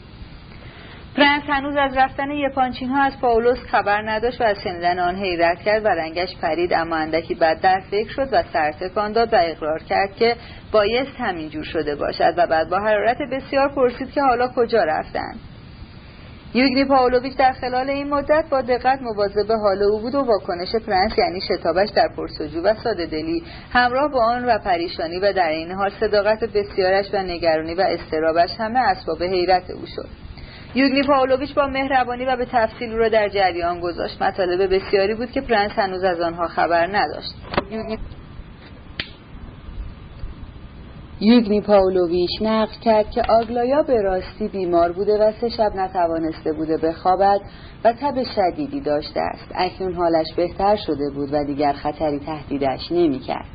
پرنس 1.16 1.44
هنوز 1.48 1.76
از 1.76 1.98
رفتن 1.98 2.32
یپانچین 2.32 2.90
ها 2.90 3.03
از 3.03 3.20
پاولوسک 3.22 3.60
خبر 3.72 4.10
نداشت 4.10 4.41
و 4.41 4.44
از 4.44 4.58
شنیدن 4.64 4.99
آن 4.99 5.16
حیرت 5.16 5.62
کرد 5.62 5.86
و 5.86 5.88
رنگش 5.88 6.38
پرید 6.41 6.74
اما 6.74 6.95
اندکی 6.95 7.36
بعد 7.36 7.62
در 7.62 7.82
فکر 7.91 8.10
شد 8.10 8.28
و 8.32 8.44
سرتکان 8.53 9.12
داد 9.12 9.34
و 9.34 9.38
اقرار 9.41 9.80
کرد 9.84 10.16
که 10.16 10.36
بایست 10.72 11.16
همینجور 11.20 11.64
شده 11.64 11.95
باشد 11.95 12.34
و 12.38 12.48
بعد 12.48 12.70
با 12.70 12.80
حرارت 12.80 13.18
بسیار 13.32 13.70
پرسید 13.76 14.12
که 14.12 14.22
حالا 14.22 14.48
کجا 14.56 14.84
رفتند 14.84 15.40
یوگنی 16.53 16.86
پاولویچ 16.86 17.38
در 17.38 17.52
خلال 17.52 17.90
این 17.90 18.10
مدت 18.10 18.45
با 18.49 18.61
دقت 18.61 19.02
مواظب 19.02 19.52
حال 19.52 19.84
او 19.84 19.99
بود 19.99 20.15
و 20.15 20.22
واکنش 20.22 20.76
پرنس 20.76 21.18
یعنی 21.18 21.41
شتابش 21.41 21.90
در 21.90 22.10
پرس 22.18 22.40
و 22.40 22.47
جو 22.47 22.62
و 22.61 22.73
ساده 22.84 23.06
دلی 23.06 23.44
همراه 23.72 24.11
با 24.11 24.26
آن 24.26 24.45
و 24.45 24.57
پریشانی 24.57 25.19
و 25.19 25.34
در 25.34 25.49
این 25.49 25.72
حال 25.72 25.91
صداقت 25.99 26.44
بسیارش 26.44 27.06
و 27.14 27.18
نگرانی 27.18 27.76
و 27.76 27.82
استرابش 27.82 28.49
همه 28.60 28.80
اسباب 28.80 29.23
حیرت 29.23 29.69
او 29.69 29.86
شد. 29.95 30.07
یوگنی 30.76 31.03
پاولویچ 31.03 31.53
با 31.53 31.68
مهربانی 31.68 32.26
و 32.26 32.36
به 32.36 32.45
تفصیل 32.52 32.91
او 32.91 32.98
را 32.98 33.10
در 33.10 33.30
جریان 33.30 33.80
گذاشت. 33.80 34.22
مطالب 34.22 34.76
بسیاری 34.76 35.15
بود 35.15 35.32
که 35.32 35.41
پرنس 35.41 35.72
هنوز 35.72 36.03
از 36.03 36.19
آنها 36.19 36.48
خبر 36.48 36.98
نداشت. 36.98 37.34
یوگنی 37.72 37.98
یوگنی 41.23 41.61
پاولویش 41.61 42.41
نقل 42.41 42.73
کرد 42.81 43.11
که 43.11 43.22
آگلایا 43.30 43.84
به 43.84 44.02
راستی 44.02 44.48
بیمار 44.48 44.91
بوده 44.91 45.18
و 45.18 45.31
سه 45.41 45.49
شب 45.49 45.72
نتوانسته 45.76 46.53
بوده 46.53 46.77
بخوابد 46.77 47.41
و 47.84 47.93
تب 47.93 48.23
شدیدی 48.35 48.81
داشته 48.81 49.19
است. 49.19 49.52
اکنون 49.56 49.93
حالش 49.93 50.34
بهتر 50.35 50.76
شده 50.76 51.10
بود 51.15 51.30
و 51.34 51.43
دیگر 51.43 51.73
خطری 51.73 52.19
تهدیدش 52.19 52.91
نمی‌کرد. 52.91 53.45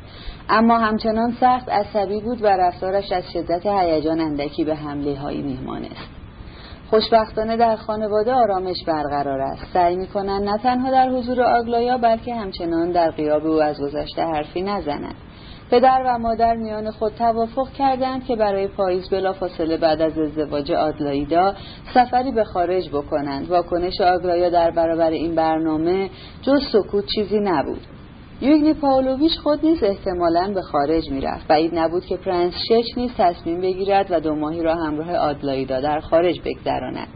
اما 0.49 0.77
همچنان 0.77 1.37
سخت 1.39 1.69
عصبی 1.69 2.21
بود 2.21 2.41
و 2.41 2.47
رفتارش 2.47 3.11
از 3.11 3.23
شدت 3.33 3.65
هیجان 3.65 4.19
اندکی 4.19 4.63
به 4.63 4.75
حمله 4.75 5.19
هایی 5.19 5.41
میمانست 5.41 6.09
خوشبختانه 6.89 7.57
در 7.57 7.75
خانواده 7.75 8.33
آرامش 8.33 8.83
برقرار 8.87 9.41
است. 9.41 9.65
سعی 9.73 9.95
می‌کنند 9.95 10.43
نه 10.43 10.57
تنها 10.57 10.91
در 10.91 11.09
حضور 11.09 11.41
آگلایا 11.41 11.97
بلکه 11.97 12.35
همچنان 12.35 12.91
در 12.91 13.11
قیاب 13.11 13.45
او 13.45 13.61
از 13.61 13.81
گذشته 13.81 14.21
حرفی 14.21 14.61
نزنند. 14.61 15.15
پدر 15.71 16.03
و 16.05 16.17
مادر 16.17 16.55
میان 16.55 16.91
خود 16.91 17.13
توافق 17.13 17.71
کردند 17.71 18.25
که 18.25 18.35
برای 18.35 18.67
پاییز 18.67 19.09
بلافاصله 19.09 19.77
بعد 19.77 20.01
از 20.01 20.17
ازدواج 20.17 20.71
آدلایدا 20.71 21.53
سفری 21.93 22.31
به 22.31 22.43
خارج 22.43 22.89
بکنند. 22.89 23.49
واکنش 23.49 24.01
آگلایا 24.01 24.49
در 24.49 24.71
برابر 24.71 25.09
این 25.09 25.35
برنامه 25.35 26.09
جز 26.41 26.61
سکوت 26.73 27.05
چیزی 27.15 27.39
نبود. 27.39 27.81
یوگنی 28.41 28.73
پاولویچ 28.73 29.31
خود 29.43 29.65
نیز 29.65 29.83
احتمالا 29.83 30.51
به 30.53 30.61
خارج 30.61 31.11
می‌رفت. 31.11 31.47
بعید 31.47 31.71
نبود 31.75 32.05
که 32.05 32.17
پرنس 32.17 32.53
شچ 32.69 32.97
نیز 32.97 33.11
تصمیم 33.17 33.61
بگیرد 33.61 34.07
و 34.09 34.19
دو 34.19 34.35
ماهی 34.35 34.63
را 34.63 34.75
همراه 34.75 35.15
آدلایدا 35.15 35.81
در 35.81 35.99
خارج 35.99 36.41
بگذراند. 36.45 37.07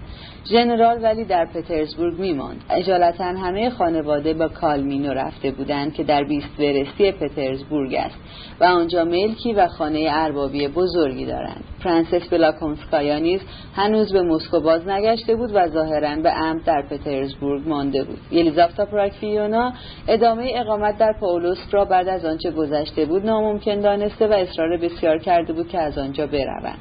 ژنرال 0.50 1.04
ولی 1.04 1.26
در 1.26 1.46
پترزبورگ 1.46 2.20
میماند. 2.20 2.64
عجالتا 2.70 3.24
همه 3.24 3.70
خانواده 3.70 4.34
به 4.34 4.48
کالمینو 4.48 5.14
رفته 5.14 5.52
بودند 5.52 5.94
که 5.94 6.04
در 6.04 6.24
بیست 6.24 6.60
ورستی 6.60 7.12
پترزبورگ 7.12 7.94
است 7.94 8.16
و 8.60 8.64
آنجا 8.64 9.04
ملکی 9.04 9.54
و 9.54 9.68
خانه 9.68 10.08
اربابی 10.12 10.68
بزرگی 10.68 11.26
دارند. 11.26 11.64
پرنسس 11.84 12.30
بلاکونسکایا 12.30 13.20
نیز 13.20 13.42
هنوز 13.76 14.14
به 14.14 14.22
مسکو 14.22 14.60
باز 14.60 14.88
نگشته 14.88 15.36
بود 15.36 15.50
و 15.54 15.68
ظاهرا 15.68 16.16
به 16.16 16.30
عمد 16.30 16.64
در 16.64 16.82
پترزبورگ 16.90 17.68
مانده 17.68 18.04
بود. 18.04 18.20
یلیزاوتا 18.32 18.86
پراکفیونا 18.86 19.74
ادامه 20.08 20.52
اقامت 20.56 20.98
در 20.98 21.14
پاولوسک 21.20 21.70
را 21.72 21.86
بعد 21.86 22.08
از 22.08 22.26
آنچه 22.26 22.52
گذشته 22.52 23.06
بود 23.06 23.26
ناممکن 23.26 23.80
دانسته 23.82 24.28
و 24.28 24.34
اصرار 24.34 24.78
بسیار 24.78 25.18
کرده 25.18 25.54
بود 25.54 25.68
که 25.68 25.80
از 25.80 25.98
آنجا 25.98 26.28
بروند. 26.28 26.78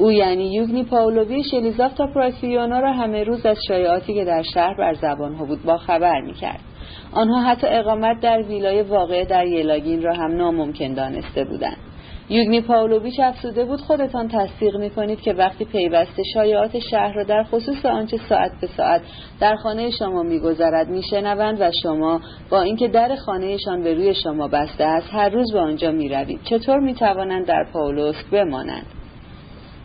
او 0.00 0.12
یعنی 0.12 0.54
یوگنی 0.54 0.84
پاولویش 0.84 1.54
الیزافتا 1.54 2.06
پراکفیونا 2.06 2.80
را 2.80 2.92
همه 2.92 3.24
روز 3.24 3.46
از 3.46 3.56
شایعاتی 3.68 4.14
که 4.14 4.24
در 4.24 4.42
شهر 4.54 4.74
بر 4.78 4.94
زبانها 4.94 5.44
بود 5.44 5.62
با 5.62 5.76
خبر 5.76 6.20
می‌کرد. 6.20 6.60
آنها 7.12 7.40
حتی 7.40 7.66
اقامت 7.66 8.20
در 8.20 8.42
ویلای 8.42 8.82
واقع 8.82 9.24
در 9.24 9.46
یلاگین 9.46 10.02
را 10.02 10.14
هم 10.14 10.36
ناممکن 10.36 10.94
دانسته 10.94 11.44
بودند. 11.44 11.76
یوگنی 12.28 12.60
پاولویچ 12.60 13.20
افسوده 13.20 13.64
بود 13.64 13.80
خودتان 13.80 14.28
تصدیق 14.28 14.76
می 14.76 14.90
کنید 14.90 15.20
که 15.20 15.32
وقتی 15.32 15.64
پیوسته 15.64 16.22
شایعات 16.34 16.78
شهر 16.78 17.12
را 17.12 17.24
در 17.24 17.42
خصوص 17.42 17.86
آنچه 17.86 18.16
ساعت 18.28 18.52
به 18.60 18.66
ساعت 18.66 19.00
در 19.40 19.56
خانه 19.56 19.90
شما 19.90 20.22
میگذرد 20.22 20.88
میشنوند 20.88 21.60
و 21.60 21.70
شما 21.82 22.20
با 22.50 22.62
اینکه 22.62 22.88
در 22.88 23.16
خانهشان 23.16 23.82
به 23.82 23.94
روی 23.94 24.14
شما 24.14 24.48
بسته 24.48 24.84
است 24.84 25.08
هر 25.12 25.28
روز 25.28 25.52
به 25.52 25.60
آنجا 25.60 25.90
می‌روید. 25.90 26.40
چطور 26.44 26.78
می‌توانند 26.78 27.46
در 27.46 27.66
پاولوسک 27.72 28.30
بمانند؟ 28.32 28.86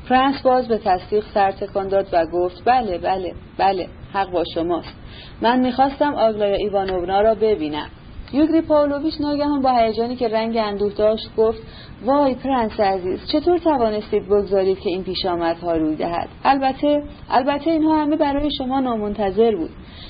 فرانس 0.09 0.41
باز 0.41 0.67
به 0.67 0.77
تصدیق 0.77 1.23
سر 1.33 1.51
تکان 1.51 1.87
داد 1.87 2.07
و 2.11 2.25
گفت 2.25 2.61
بله 2.65 2.97
بله 2.97 3.33
بله 3.57 3.87
حق 4.13 4.31
با 4.31 4.43
شماست. 4.53 4.95
من 5.41 5.59
می‌خواستم 5.59 6.15
آگلایا 6.15 6.55
ایوانونا 6.55 7.21
را 7.21 7.35
ببینم. 7.35 7.87
یوگری 8.33 8.61
پاولویچ 8.61 9.13
ناگهان 9.21 9.61
با 9.61 9.71
هیجانی 9.71 10.15
که 10.15 10.27
رنگ 10.27 10.57
اندوه 10.57 10.93
داشت 10.93 11.35
گفت 11.37 11.61
وای 12.05 12.35
پرنس 12.35 12.79
عزیز 12.79 13.19
چطور 13.31 13.57
توانستید 13.57 14.25
بگذارید 14.25 14.79
که 14.79 14.89
این 14.89 15.03
پیشامدها 15.03 15.73
روی 15.73 15.95
دهد؟ 15.95 16.27
البته 16.43 17.03
البته 17.29 17.71
اینها 17.71 18.01
همه 18.03 18.15
برای 18.15 18.49
شما 18.57 18.79
نامنتظر 18.79 19.55
بود. 19.55 19.69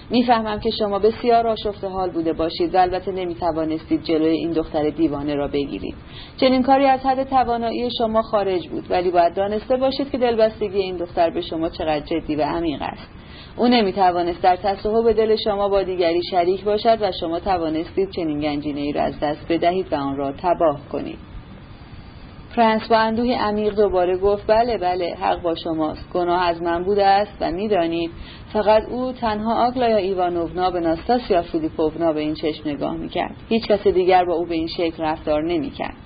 می‌فهمم 0.10 0.60
که 0.60 0.70
شما 0.70 1.00
بسیار 1.00 1.48
آشفته 1.48 1.88
حال 1.88 2.10
بوده 2.10 2.34
باشید 2.34 2.76
و 2.76 2.82
البته 2.82 3.12
نمی‌توانستید 3.12 4.04
جلوی 4.04 4.38
این 4.38 4.52
دختر 4.52 4.90
دیوانه 4.90 5.36
را 5.36 5.48
بگیرید. 5.48 5.96
چنین 6.38 6.64
کاری 6.64 6.86
از 6.86 7.00
حد 7.00 7.24
توانایی 7.24 7.90
شما 7.98 8.22
خارج 8.22 8.68
بود 8.68 8.92
ولی 8.92 9.12
باید 9.12 9.34
دانسته 9.34 9.78
باشید 9.78 10.12
که 10.12 10.18
دلبستگی 10.18 10.78
این 10.78 10.98
دختر 10.98 11.30
به 11.30 11.42
شما 11.42 11.70
چقدر 11.70 12.00
جدی 12.00 12.36
و 12.36 12.42
عمیق 12.42 12.82
است. 12.82 13.10
او 13.58 13.68
نمی‌توانست 13.68 14.42
در 14.42 14.56
تصاحب 14.56 15.12
دل 15.12 15.36
شما 15.36 15.70
با 15.70 15.84
دیگری 15.84 16.22
شریک 16.32 16.64
باشد 16.64 16.98
و 17.02 17.12
شما 17.20 17.40
توانستید 17.40 18.10
چنین 18.10 18.40
گنجینه 18.40 18.82
ای 18.82 18.92
را 18.92 19.02
از 19.02 19.20
دست 19.20 19.46
بدهید 19.50 19.94
و 19.94 19.96
آن 19.96 20.18
را 20.18 20.32
تباه 20.32 20.80
کنید. 20.92 21.35
پرنس 22.56 22.88
با 22.90 22.98
اندوه 22.98 23.34
عمیق 23.34 23.76
دوباره 23.76 24.18
گفت 24.18 24.44
بله 24.48 24.78
بله 24.78 25.16
حق 25.22 25.42
با 25.42 25.56
شماست 25.56 26.10
گناه 26.14 26.44
از 26.44 26.62
من 26.62 26.84
بوده 26.84 27.06
است 27.06 27.38
و 27.42 27.52
می‌دانید. 27.52 28.12
فقط 28.54 28.84
او 28.90 29.12
تنها 29.12 29.68
آگلایا 29.68 29.98
ایوانوونا 29.98 30.72
به 30.72 30.80
ناستاسیا 30.80 31.42
فیلیپوونا 31.42 32.14
به 32.14 32.20
این 32.20 32.34
چشم 32.34 32.70
نگاه 32.70 32.96
می‌کرد. 32.96 33.36
هیچ 33.50 33.68
کس 33.68 33.88
دیگر 33.88 34.26
با 34.26 34.34
او 34.34 34.46
به 34.46 34.56
این 34.56 34.68
شکل 34.68 35.04
رفتار 35.04 35.44
نمی‌کرد. 35.44 36.05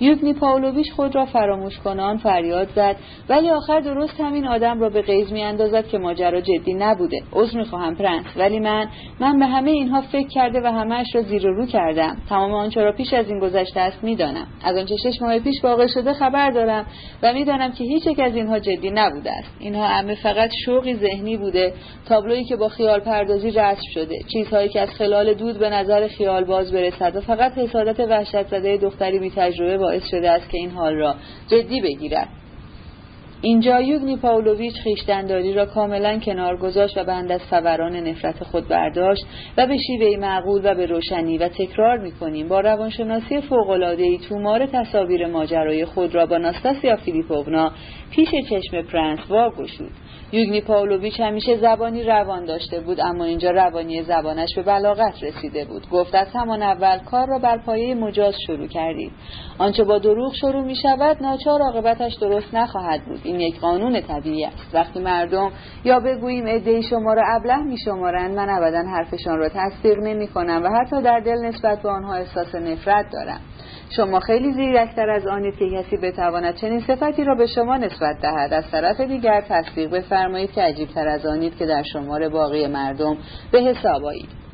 یوگنی 0.00 0.34
پاولویچ 0.34 0.92
خود 0.92 1.14
را 1.14 1.24
فراموش 1.24 1.78
کنان 1.78 2.16
فریاد 2.16 2.68
زد. 2.74 2.96
ولی 3.28 3.50
آخر 3.50 3.80
درست 3.80 4.20
همین 4.20 4.46
آدم 4.46 4.80
را 4.80 4.88
به 4.88 5.02
غیظ 5.02 5.32
می 5.32 5.42
اندازد 5.42 5.86
که 5.86 5.98
ماجرا 5.98 6.40
جدی 6.40 6.74
نبوده. 6.74 7.22
عذر 7.32 7.58
می‌خواهم 7.58 7.96
پرنس. 7.96 8.26
ولی 8.36 8.60
من 8.60 8.88
من 9.20 9.38
به 9.38 9.46
همه 9.46 9.70
اینها 9.70 10.00
فکر 10.00 10.28
کرده 10.28 10.60
و 10.60 10.66
همهاش 10.66 11.06
را 11.14 11.22
زیر 11.22 11.46
و 11.46 11.54
رو 11.54 11.66
کردم. 11.66 12.16
تمام 12.28 12.52
آنچه 12.52 12.80
را 12.80 12.92
پیش 12.92 13.14
از 13.14 13.28
این 13.28 13.40
گذشته 13.40 13.80
است 13.80 14.04
می‌دانم. 14.04 14.46
از 14.64 14.76
آنچه 14.76 14.96
شش 14.96 15.22
ماه 15.22 15.38
پیش 15.38 15.64
واقع 15.64 15.86
شده 15.86 16.12
خبر 16.12 16.50
دارم 16.50 16.86
و 17.22 17.32
می‌دانم 17.32 17.72
که 17.72 17.84
هیچ 17.84 18.06
یک 18.06 18.20
از 18.20 18.36
اینها 18.36 18.58
جدی 18.58 18.90
نبوده 18.90 19.32
است. 19.32 19.56
اینها 19.60 19.86
همه 19.86 20.14
فقط 20.14 20.50
شوقی 20.64 20.94
ذهنی 20.94 21.36
بوده 21.36 21.72
تابلویی 22.08 22.44
که 22.44 22.56
با 22.56 22.68
خیال 22.68 23.00
پردازی 23.00 23.50
رسم 23.50 23.90
شده. 23.94 24.18
چیزهایی 24.32 24.68
که 24.68 24.80
از 24.80 24.88
خلال 24.88 25.34
دود 25.34 25.58
به 25.58 25.70
نظر 25.70 26.08
خیال 26.08 26.44
باز 26.44 26.72
برسد 26.72 27.16
و 27.16 27.20
فقط 27.20 27.58
حسادت 27.58 28.00
وحشت 28.00 28.46
زده 28.46 28.76
دختری 28.76 29.18
بی 29.18 29.30
تجربه 29.30 29.85
باعث 29.86 30.02
شده 30.10 30.30
است 30.30 30.50
که 30.50 30.58
این 30.58 30.70
حال 30.70 30.94
را 30.94 31.14
جدی 31.48 31.80
بگیرد. 31.80 32.28
اینجا 33.40 33.80
یوگنی 33.80 34.16
پاولویچ 34.16 34.74
خیشتنداری 34.74 35.54
را 35.54 35.66
کاملا 35.66 36.18
کنار 36.18 36.56
گذاشت 36.56 36.98
و 36.98 37.04
بند 37.04 37.32
از 37.32 37.40
فوران 37.50 37.96
نفرت 37.96 38.44
خود 38.44 38.68
برداشت 38.68 39.26
و 39.56 39.66
به 39.66 39.76
شیوه 39.86 40.16
معقول 40.20 40.60
و 40.64 40.74
به 40.74 40.86
روشنی 40.86 41.38
و 41.38 41.48
تکرار 41.48 41.98
می‌کنیم. 41.98 42.48
با 42.48 42.60
روانشناسی 42.60 43.40
فوقالعادهای 43.40 44.18
تومار 44.28 44.66
تصاویر 44.66 45.26
ماجرای 45.26 45.84
خود 45.84 46.14
را 46.14 46.26
با 46.26 46.38
ناستاسیا 46.38 46.96
فیلیپوونا 46.96 47.72
پیش 48.10 48.28
چشم 48.50 48.82
پرنس 48.82 49.20
واگشود. 49.28 49.90
یوگنی 50.32 50.60
پاولویچ 50.60 51.20
همیشه 51.20 51.56
زبانی 51.56 52.02
روان 52.02 52.44
داشته 52.44 52.80
بود 52.80 53.00
اما 53.00 53.24
اینجا 53.24 53.50
روانی 53.50 54.02
زبانش 54.02 54.54
به 54.56 54.62
بلاغت 54.62 55.22
رسیده 55.22 55.64
بود. 55.64 55.90
گفت 55.90 56.14
از 56.14 56.28
همان 56.34 56.62
اول 56.62 56.98
کار 56.98 57.28
را 57.28 57.38
بر 57.38 57.58
پایه 57.58 57.94
مجاز 57.94 58.34
شروع 58.46 58.66
کردید 58.66 59.12
آنچه 59.58 59.84
با 59.84 59.98
دروغ 59.98 60.34
شروع 60.34 60.64
می 60.64 60.76
شود 60.76 61.22
ناچار 61.22 61.62
عاقبتش 61.62 62.14
درست 62.14 62.54
نخواهد 62.54 63.04
بود. 63.04 63.20
این 63.24 63.40
یک 63.40 63.60
قانون 63.60 64.00
طبیعی 64.00 64.44
است. 64.44 64.74
وقتی 64.74 65.00
مردم 65.00 65.50
یا 65.84 66.00
بگوییم 66.00 66.46
عدهای 66.46 66.82
شما 66.82 67.14
را 67.14 67.22
ابله 67.26 67.56
می 67.56 67.78
شمارند 67.78 68.36
من 68.36 68.48
ابدا 68.48 68.82
حرفشان 68.88 69.38
را 69.38 69.48
تصدیق 69.48 69.98
نمی 69.98 70.28
کنم 70.28 70.62
و 70.64 70.68
حتی 70.68 71.02
در 71.02 71.20
دل 71.20 71.38
نسبت 71.44 71.82
به 71.82 71.88
آنها 71.88 72.14
احساس 72.14 72.54
نفرت 72.54 73.06
دارم. 73.12 73.40
شما 73.90 74.20
خیلی 74.20 74.52
زیرکتر 74.52 75.10
از 75.10 75.26
آنید 75.26 75.56
که 75.56 75.70
کسی 75.70 75.96
بتواند 75.96 76.54
چنین 76.54 76.80
صفتی 76.80 77.24
را 77.24 77.34
به 77.34 77.46
شما 77.46 77.76
نسبت 77.76 78.20
دهد. 78.22 78.52
از 78.52 78.70
طرف 78.70 79.00
دیگر 79.00 79.44
تصدیق 79.48 79.90
بفرمایید 79.90 80.52
که 80.52 80.62
عجیبتر 80.62 81.08
از 81.08 81.26
آنید 81.26 81.56
که 81.56 81.66
در 81.66 81.82
شمار 81.92 82.28
باقی 82.28 82.66
مردم 82.66 83.16
به 83.52 83.60
حساب 83.62 84.04
آیید. 84.04 84.45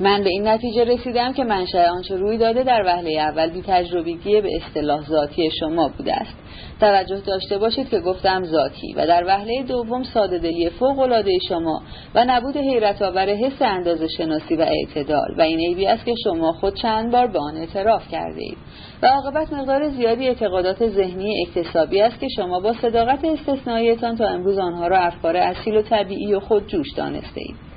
من 0.00 0.22
به 0.22 0.30
این 0.30 0.48
نتیجه 0.48 0.84
رسیدم 0.84 1.32
که 1.32 1.44
منشأ 1.44 1.90
آنچه 1.90 2.16
روی 2.16 2.38
داده 2.38 2.62
در 2.62 2.82
وهله 2.86 3.20
اول 3.20 3.50
بی 3.50 3.62
تجربگی 3.62 4.40
به 4.40 4.48
اصطلاح 4.56 5.08
ذاتی 5.08 5.50
شما 5.60 5.88
بوده 5.98 6.14
است. 6.14 6.34
توجه 6.80 7.20
داشته 7.20 7.58
باشید 7.58 7.88
که 7.88 8.00
گفتم 8.00 8.44
ذاتی 8.44 8.92
و 8.96 9.06
در 9.06 9.24
وهله 9.26 9.62
دوم 9.62 10.02
ساده 10.02 10.38
دلی 10.38 10.70
فوق 10.70 10.98
العاده 10.98 11.38
شما 11.48 11.82
و 12.14 12.24
نبود 12.28 12.56
حیرت 12.56 13.02
آور 13.02 13.28
حس 13.28 13.62
اندازه 13.62 14.08
شناسی 14.08 14.56
و 14.56 14.60
اعتدال 14.60 15.34
و 15.38 15.40
این 15.40 15.58
عیبی 15.58 15.86
است 15.86 16.04
که 16.04 16.14
شما 16.24 16.52
خود 16.52 16.74
چند 16.74 17.12
بار 17.12 17.26
به 17.26 17.38
آن 17.38 17.56
اعتراف 17.56 18.08
کرده 18.08 18.40
اید. 18.40 18.58
و 19.02 19.06
عاقبت 19.06 19.52
مقدار 19.52 19.88
زیادی 19.88 20.28
اعتقادات 20.28 20.88
ذهنی 20.88 21.46
اکتسابی 21.46 22.00
است 22.00 22.20
که 22.20 22.28
شما 22.36 22.60
با 22.60 22.72
صداقت 22.72 23.24
استثنائیتان 23.24 24.16
تا 24.16 24.28
امروز 24.28 24.58
آنها 24.58 24.86
را 24.86 24.98
افکار 24.98 25.36
اصیل 25.36 25.76
و 25.76 25.82
طبیعی 25.82 26.34
و 26.34 26.40
خود 26.40 26.66
جوش 26.66 26.92
دانسته 26.96 27.40
اید. 27.40 27.67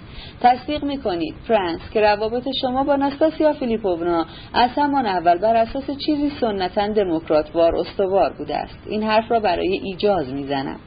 تصدیق 0.41 0.83
می‌کنید. 0.83 1.35
فرانس 1.47 1.81
که 1.93 2.01
روابط 2.01 2.47
شما 2.61 2.83
با 2.83 2.95
ناستاسیا 2.95 3.53
فیلیپوونا 3.53 4.25
از 4.53 4.69
همان 4.77 5.05
اول 5.05 5.37
بر 5.37 5.55
اساس 5.55 5.91
چیزی 6.05 6.31
سنتا 6.41 6.87
دموکراتوار 6.87 7.75
استوار 7.75 8.33
بوده 8.37 8.57
است. 8.57 8.79
این 8.89 9.03
حرف 9.03 9.31
را 9.31 9.39
برای 9.39 9.79
ایجاز 9.83 10.33
می‌زنم. 10.33 10.79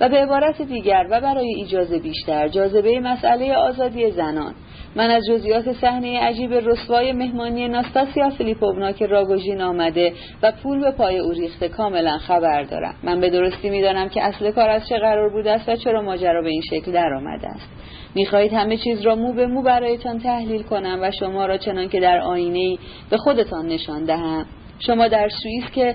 و 0.00 0.08
به 0.08 0.16
عبارت 0.16 0.62
دیگر 0.62 1.06
و 1.10 1.20
برای 1.20 1.54
ایجاز 1.54 1.92
بیشتر 1.92 2.48
جاذبه 2.48 3.00
مسئله 3.00 3.54
آزادی 3.54 4.10
زنان. 4.10 4.54
من 4.96 5.10
از 5.10 5.22
جزئیات 5.28 5.72
صحنه 5.72 6.20
عجیب 6.20 6.52
رسوای 6.52 7.12
مهمانی 7.12 7.68
ناستاسیا 7.68 8.30
فیلیپوونا 8.30 8.92
که 8.92 9.06
راگوژین 9.06 9.60
آمده 9.60 10.12
و 10.42 10.52
پول 10.62 10.80
به 10.80 10.90
پای 10.90 11.18
او 11.18 11.30
ریخته 11.30 11.68
کاملا 11.68 12.18
خبر 12.18 12.62
دارم. 12.62 12.94
من 13.02 13.20
به 13.20 13.30
درستی 13.30 13.70
می‌دانم 13.70 14.08
که 14.08 14.22
اصل 14.22 14.50
کار 14.50 14.70
از 14.70 14.88
چه 14.88 14.98
قرار 14.98 15.30
بوده 15.30 15.52
است 15.52 15.68
و 15.68 15.76
چرا 15.76 16.02
ماجرا 16.02 16.42
به 16.42 16.48
این 16.48 16.62
شکل 16.70 16.92
در 16.92 17.14
آمده 17.14 17.48
است. 17.48 17.68
می‌خواهید 18.14 18.52
همه 18.52 18.76
چیز 18.76 19.00
را 19.00 19.14
مو 19.14 19.32
به 19.32 19.46
مو 19.46 19.62
برایتان 19.62 20.18
تحلیل 20.18 20.62
کنم 20.62 20.98
و 21.02 21.10
شما 21.10 21.46
را 21.46 21.58
چنان 21.58 21.88
که 21.88 22.00
در 22.00 22.18
آینه 22.18 22.78
به 23.10 23.16
خودتان 23.16 23.66
نشان 23.66 24.04
دهم. 24.04 24.46
شما 24.78 25.08
در 25.08 25.28
سوئیس 25.42 25.64
که 25.74 25.94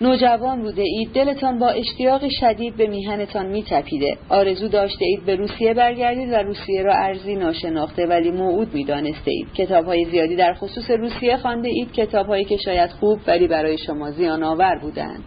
نوجوان 0.00 0.62
بوده 0.62 0.82
اید 0.82 1.12
دلتان 1.12 1.58
با 1.58 1.68
اشتیاق 1.68 2.28
شدید 2.40 2.76
به 2.76 2.86
میهنتان 2.86 3.46
میتپیده. 3.46 4.16
آرزو 4.28 4.68
داشته 4.68 5.04
اید 5.04 5.24
به 5.24 5.36
روسیه 5.36 5.74
برگردید 5.74 6.32
و 6.32 6.34
روسیه 6.34 6.82
را 6.82 6.94
ارزی 6.94 7.34
ناشناخته 7.34 8.06
ولی 8.06 8.30
موعود 8.30 8.74
می‌دانسته 8.74 9.30
اید. 9.30 9.52
کتاب 9.54 9.84
های 9.84 10.04
زیادی 10.04 10.36
در 10.36 10.54
خصوص 10.54 10.90
روسیه 10.90 11.36
خوانده 11.36 11.68
اید 11.68 11.92
کتاب 11.92 12.26
هایی 12.26 12.44
که 12.44 12.56
شاید 12.56 12.90
خوب 12.90 13.18
ولی 13.26 13.48
برای 13.48 13.78
شما 13.78 14.10
زیان 14.10 14.42
آور 14.42 14.78
بودند. 14.78 15.24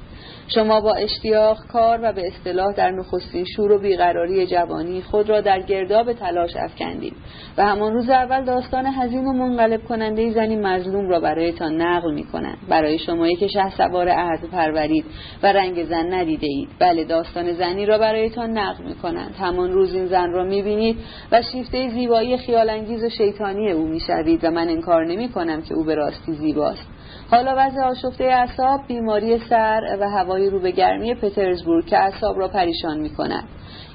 شما 0.48 0.82
با 0.82 0.94
اشتیاق 0.94 1.58
کار 1.74 2.00
و 2.04 2.14
به 2.14 2.28
اصطلاح 2.28 2.74
در 2.74 2.92
نخستین 2.92 3.46
شور 3.56 3.72
و 3.72 3.80
بیقراری 3.80 4.48
جوانی 4.48 5.02
خود 5.02 5.30
را 5.30 5.42
در 5.42 5.62
گرداب 5.62 6.14
تلاش 6.14 6.56
افکندید 6.56 7.14
و 7.58 7.66
همان 7.66 7.94
روز 7.94 8.10
اول 8.10 8.46
داستان 8.46 8.86
حزین 8.86 9.26
و 9.26 9.34
منقلب 9.34 9.84
کننده 9.84 10.32
زنی 10.32 10.56
مظلوم 10.56 11.10
را 11.10 11.20
برایتان 11.20 11.82
نقل 11.82 12.14
می 12.14 12.24
کنند 12.24 12.58
برای 12.70 13.00
شمایی 13.00 13.36
که 13.36 13.48
شه 13.48 13.70
سوار 13.70 14.10
عهد 14.10 14.50
پرورید 14.52 15.06
و 15.44 15.54
رنگ 15.54 15.84
زن 15.84 16.14
ندیده 16.14 16.48
اید. 16.48 16.70
بله 16.80 17.04
داستان 17.04 17.54
زنی 17.54 17.86
را 17.86 17.98
برایتان 17.98 18.58
نقل 18.58 18.84
می 18.84 18.96
کنند 18.96 19.36
همان 19.40 19.72
روز 19.72 19.96
این 19.96 20.06
زن 20.06 20.32
را 20.32 20.44
می 20.44 20.62
بینید 20.62 20.98
و 21.32 21.42
شیفته 21.42 21.90
زیبایی 21.90 22.38
خیالانگیز 22.38 23.04
و 23.04 23.10
شیطانی 23.10 23.72
او 23.72 23.88
می 23.88 24.00
شوید 24.00 24.44
و 24.44 24.52
من 24.52 24.70
انکار 24.70 25.06
نمی 25.06 25.30
کنم 25.30 25.62
که 25.62 25.74
او 25.74 25.84
به 25.84 25.96
راستی 25.96 26.34
زیباست. 26.34 26.88
حالا 27.32 27.56
وضع 27.58 27.82
آشفته 27.82 28.24
اعصاب 28.24 28.88
بیماری 28.88 29.40
سر 29.50 29.98
و 30.02 30.10
هوای 30.10 30.50
رو 30.50 30.60
به 30.60 30.72
گرمی 30.72 31.16
پترزبورگ 31.16 31.86
که 31.86 31.98
اعصاب 31.98 32.40
را 32.40 32.48
پریشان 32.48 33.00
می 33.00 33.10
کند 33.10 33.44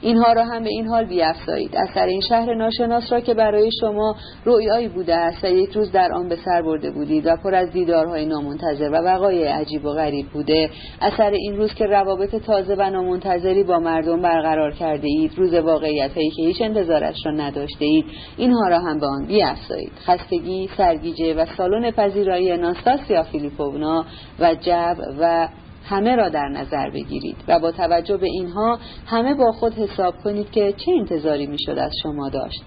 اینها 0.03 0.33
را 0.33 0.45
هم 0.45 0.63
به 0.63 0.69
این 0.69 0.87
حال 0.87 1.05
بیافزایید. 1.05 1.77
اثر 1.77 2.07
این 2.07 2.21
شهر 2.21 2.55
ناشناس 2.55 3.13
را 3.13 3.21
که 3.21 3.35
برای 3.35 3.71
شما 3.81 4.17
رویایی 4.45 4.89
بوده 4.89 5.15
است 5.15 5.45
و 5.45 5.47
یک 5.47 5.73
روز 5.73 5.93
در 5.93 6.13
آن 6.13 6.29
به 6.29 6.37
سر 6.45 6.63
برده 6.63 6.91
بودید 6.91 7.27
و 7.27 7.37
پر 7.37 7.55
از 7.55 7.71
دیدارهای 7.71 8.27
نامنتظر 8.27 8.91
و 8.93 8.95
وقایع 8.95 9.57
عجیب 9.57 9.85
و 9.85 9.93
غریب 9.93 10.27
بوده. 10.27 10.71
اثر 11.01 11.31
این 11.31 11.57
روز 11.57 11.75
که 11.75 11.87
روابط 11.87 12.37
تازه 12.37 12.75
و 12.79 12.91
نامنتظری 12.91 13.63
با 13.63 13.79
مردم 13.79 14.23
برقرار 14.23 14.73
کرده 14.73 15.07
اید 15.07 15.33
روز 15.37 15.55
واقعیت 15.55 16.15
هایی 16.15 16.31
که 16.31 16.43
هیچ 16.43 16.63
انتظارش 16.63 17.17
را 17.27 17.33
نداشته 17.33 17.85
اید. 17.85 18.05
اینها 18.37 18.69
را 18.69 18.79
هم 18.79 19.01
به 19.01 19.07
آن 19.07 19.27
بیافزایید. 19.27 19.93
خستگی 20.07 20.69
سرگیجه 20.77 21.35
و 21.35 21.47
سالن 21.57 21.91
پذیرایی 21.91 22.57
ناستاسیا 22.57 23.23
فیلیپونا 23.23 24.05
و 24.39 24.55
جب 24.55 24.97
و 25.21 25.49
همه 25.91 26.17
را 26.17 26.29
در 26.29 26.49
نظر 26.49 26.91
بگیرید 26.91 27.37
و 27.49 27.59
با 27.59 27.73
توجه 27.73 28.17
به 28.17 28.27
اینها 28.27 28.79
همه 29.07 29.35
با 29.35 29.53
خود 29.53 29.75
حساب 29.75 30.15
کنید 30.25 30.51
که 30.51 30.75
چه 30.77 30.93
انتظاری 30.93 31.47
می‌شد 31.47 31.79
از 31.79 31.93
شما 32.03 32.29
داشت. 32.29 32.63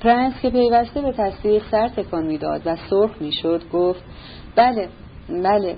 پرنس 0.00 0.34
که 0.42 0.50
پیوسته 0.50 1.00
به 1.02 1.12
تصدیق 1.12 1.62
سر 1.70 1.88
تکان 1.88 2.26
می‌داد 2.26 2.62
و 2.64 2.76
سرخ 2.90 3.10
می‌شد 3.20 3.62
گفت 3.72 4.02
بله 4.56 4.88
بله 5.28 5.76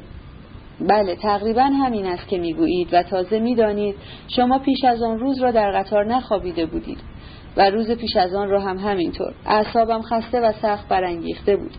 بله 0.80 1.16
تقریبا 1.16 1.62
همین 1.62 2.06
است 2.06 2.28
که 2.28 2.38
می‌گویید 2.38 2.88
و 2.92 3.02
تازه 3.02 3.38
می‌دانید 3.38 3.96
شما 4.28 4.58
پیش 4.58 4.84
از 4.84 5.02
آن 5.02 5.18
روز 5.18 5.42
را 5.42 5.50
در 5.50 5.72
قطار 5.72 6.04
نخوابیده 6.04 6.66
بودید 6.66 6.98
و 7.56 7.70
روز 7.70 7.90
پیش 7.90 8.16
از 8.16 8.34
آن 8.34 8.48
را 8.48 8.60
هم 8.60 8.78
همینطور. 8.78 9.34
اعصابم 9.46 10.02
خسته 10.02 10.40
و 10.40 10.52
سخت 10.62 10.88
برانگیخته 10.88 11.56
بود. 11.56 11.76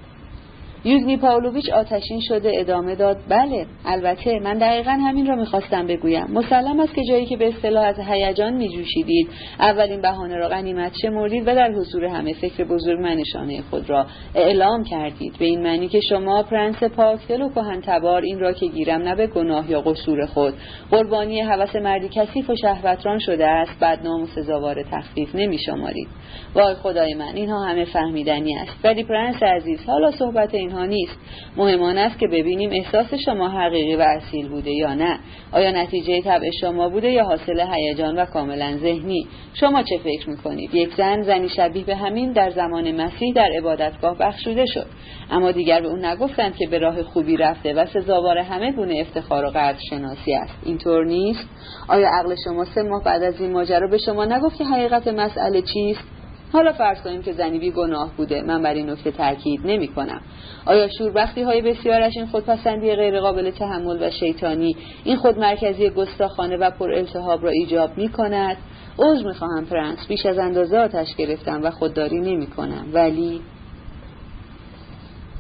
یوزنی 0.86 1.18
پاولویچ 1.18 1.70
آتشین 1.70 2.20
شده 2.20 2.52
ادامه 2.56 2.96
داد. 2.96 3.18
بله 3.30 3.66
البته 3.86 4.40
من 4.40 4.58
دقیقا 4.58 4.92
همین 4.92 5.28
را 5.28 5.36
می‌خواستم 5.36 5.88
بگویم. 5.88 6.28
مسلم 6.30 6.80
است 6.80 6.94
که 6.94 7.02
جایی 7.10 7.26
که 7.26 7.38
به 7.38 7.48
اصطلاح 7.48 7.86
از 7.86 8.00
هیجان 8.00 8.54
میجوشیدید. 8.54 9.30
اولین 9.60 10.02
بهانه 10.02 10.36
را 10.36 10.48
غنیمت 10.48 10.92
شمردید 11.02 11.48
و 11.48 11.56
در 11.56 11.72
حضور 11.72 12.06
همه 12.06 12.34
فکر 12.34 12.64
بزرگ 12.64 13.00
منشانه 13.00 13.62
خود 13.70 13.90
را 13.90 14.06
اعلام 14.36 14.84
کردید. 14.84 15.34
به 15.40 15.46
این 15.46 15.64
معنی 15.64 15.88
که 15.88 16.00
شما 16.10 16.44
پرنس 16.44 16.84
پاکدل 16.84 17.42
و 17.42 17.50
کهنتبار 17.50 18.22
این 18.22 18.40
را 18.40 18.54
که 18.54 18.68
گیرم 18.68 19.02
نه 19.02 19.16
به 19.16 19.28
گناه 19.28 19.72
یا 19.72 19.82
قصور 19.82 20.26
خود. 20.26 20.54
قربانی 20.92 21.40
هوس 21.40 21.76
مردی 21.76 22.10
کثیف 22.16 22.50
و 22.50 22.56
شهوتران 22.56 23.20
شده 23.20 23.48
است. 23.48 23.80
بدنام 23.82 24.24
و 24.24 24.26
سزاوار 24.26 24.84
تخفیف 24.92 25.36
نمیشمارید. 25.36 26.08
وای 26.56 26.76
خدای 26.76 27.14
من 27.14 27.36
اینها 27.36 27.66
همه 27.66 27.86
فهمیدنی 27.86 28.56
است. 28.56 28.86
ولی 28.86 29.04
پرنس 29.04 29.44
عزیز 29.44 29.80
حالا 29.88 30.12
صحبت 30.12 30.54
این 30.54 30.71
اینها 30.72 30.86
نیست. 30.86 31.18
مهم 31.58 31.82
است 31.84 32.20
که 32.20 32.28
ببینیم 32.28 32.70
احساس 32.74 33.14
شما 33.26 33.50
حقیقی 33.50 33.96
و 33.96 34.02
اصیل 34.02 34.48
بوده 34.48 34.72
یا 34.72 34.94
نه. 34.94 35.20
آیا 35.52 35.72
نتیجه 35.72 36.22
طبع 36.22 36.50
شما 36.62 36.90
بوده 36.90 37.12
یا 37.12 37.24
حاصل 37.24 37.68
هیجان 37.74 38.16
و 38.16 38.26
کاملا 38.26 38.78
ذهنی؟ 38.78 39.28
شما 39.54 39.84
چه 39.84 39.98
فکر 39.98 40.30
می‌کنید؟ 40.30 40.76
یک 40.76 40.94
زن 40.98 41.22
زنی 41.22 41.50
شبیه 41.50 41.86
به 41.86 41.96
همین 41.96 42.32
در 42.32 42.52
زمان 42.52 42.92
مسیح 42.92 43.34
در 43.34 43.50
عبادتگاه 43.58 44.18
بخشوده 44.18 44.66
شد. 44.66 44.86
اما 45.32 45.52
دیگر 45.52 45.82
به 45.82 45.88
اون 45.88 46.06
نگفتند 46.06 46.56
که 46.56 46.68
به 46.68 46.78
راه 46.78 47.04
خوبی 47.04 47.38
رفته 47.38 47.74
و 47.74 47.86
سزاوار 47.86 48.38
همه 48.38 48.72
گونه 48.72 48.96
افتخار 49.02 49.46
و 49.46 49.50
قدر 49.50 49.80
شناسی 49.90 50.34
است. 50.34 50.54
اینطور 50.66 51.06
نیست؟ 51.06 51.50
آیا 51.88 52.10
عقل 52.20 52.36
شما 52.46 52.66
سه 52.66 52.84
ماه 52.84 53.04
بعد 53.04 53.24
از 53.24 53.42
این 53.42 53.52
ماجرا 53.52 53.88
به 53.88 53.98
شما 53.98 54.26
نگفت 54.26 54.58
که 54.58 54.64
حقیقت 54.64 55.08
مسئله 55.08 55.62
چیست؟ 55.74 56.21
حالا 56.54 56.74
فرض 56.74 57.02
کنیم 57.02 57.22
که 57.22 57.32
زنی 57.32 57.60
بی 57.60 57.72
گناه 57.72 58.12
بوده. 58.18 58.42
من 58.42 58.62
بر 58.62 58.74
این 58.74 58.90
نکته 58.90 59.12
تاکید 59.12 59.62
نمی 59.64 59.88
کنم. 59.88 60.22
آیا 60.66 60.88
شوربختی 60.98 61.42
های 61.42 61.62
بسیارش 61.62 62.18
این 62.18 62.26
خودپسندی 62.26 62.96
غیر 62.96 63.20
قابل 63.20 63.52
تحمل 63.52 64.04
و 64.04 64.10
شیطانی 64.10 64.76
این 65.04 65.16
خودمرکزی 65.18 65.90
گستاخانه 65.90 66.58
و 66.58 66.72
پر 66.72 66.92
التهاب 66.92 67.44
را 67.44 67.50
ایجاب 67.50 67.98
می 67.98 68.10
کند؟ 68.10 68.58
عذر 69.00 69.28
می 69.28 69.34
خواهم 69.34 69.66
پرنس. 69.66 70.08
بیش 70.08 70.26
از 70.26 70.38
اندازه 70.38 70.78
آتش 70.78 71.16
گرفتم 71.18 71.60
و 71.64 71.72
خودداری 71.72 72.20
نمی 72.20 72.48
کنم. 72.48 72.86
ولی 72.94 73.42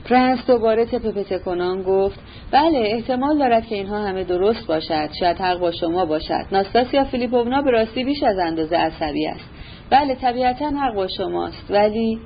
پرنس 0.06 0.40
دوباره 0.48 0.86
تته 0.86 1.13
پته 1.13 1.40
کنان 1.40 1.82
گفت 1.84 2.20
بله 2.52 2.84
احتمال 2.86 3.38
دارد 3.38 3.66
که 3.66 3.76
اینها 3.76 3.98
همه 3.98 4.24
درست 4.24 4.68
باشد. 4.68 5.10
شاید 5.20 5.38
حق 5.38 5.60
با 5.60 5.72
شما 5.72 6.06
باشد. 6.06 6.46
ناستاسیا 6.52 7.04
فیلیپونا 7.04 7.62
به 7.62 7.72
راستی 7.72 8.04
بیش 8.04 8.24
از 8.24 8.38
اندازه 8.40 8.76
عصبی 8.76 9.28
است. 9.28 9.50
بله 9.92 10.16
طبیعتا 10.16 10.70
حق 10.70 10.96
با 10.96 11.08
شماست. 11.18 11.72
ولی 11.72 12.20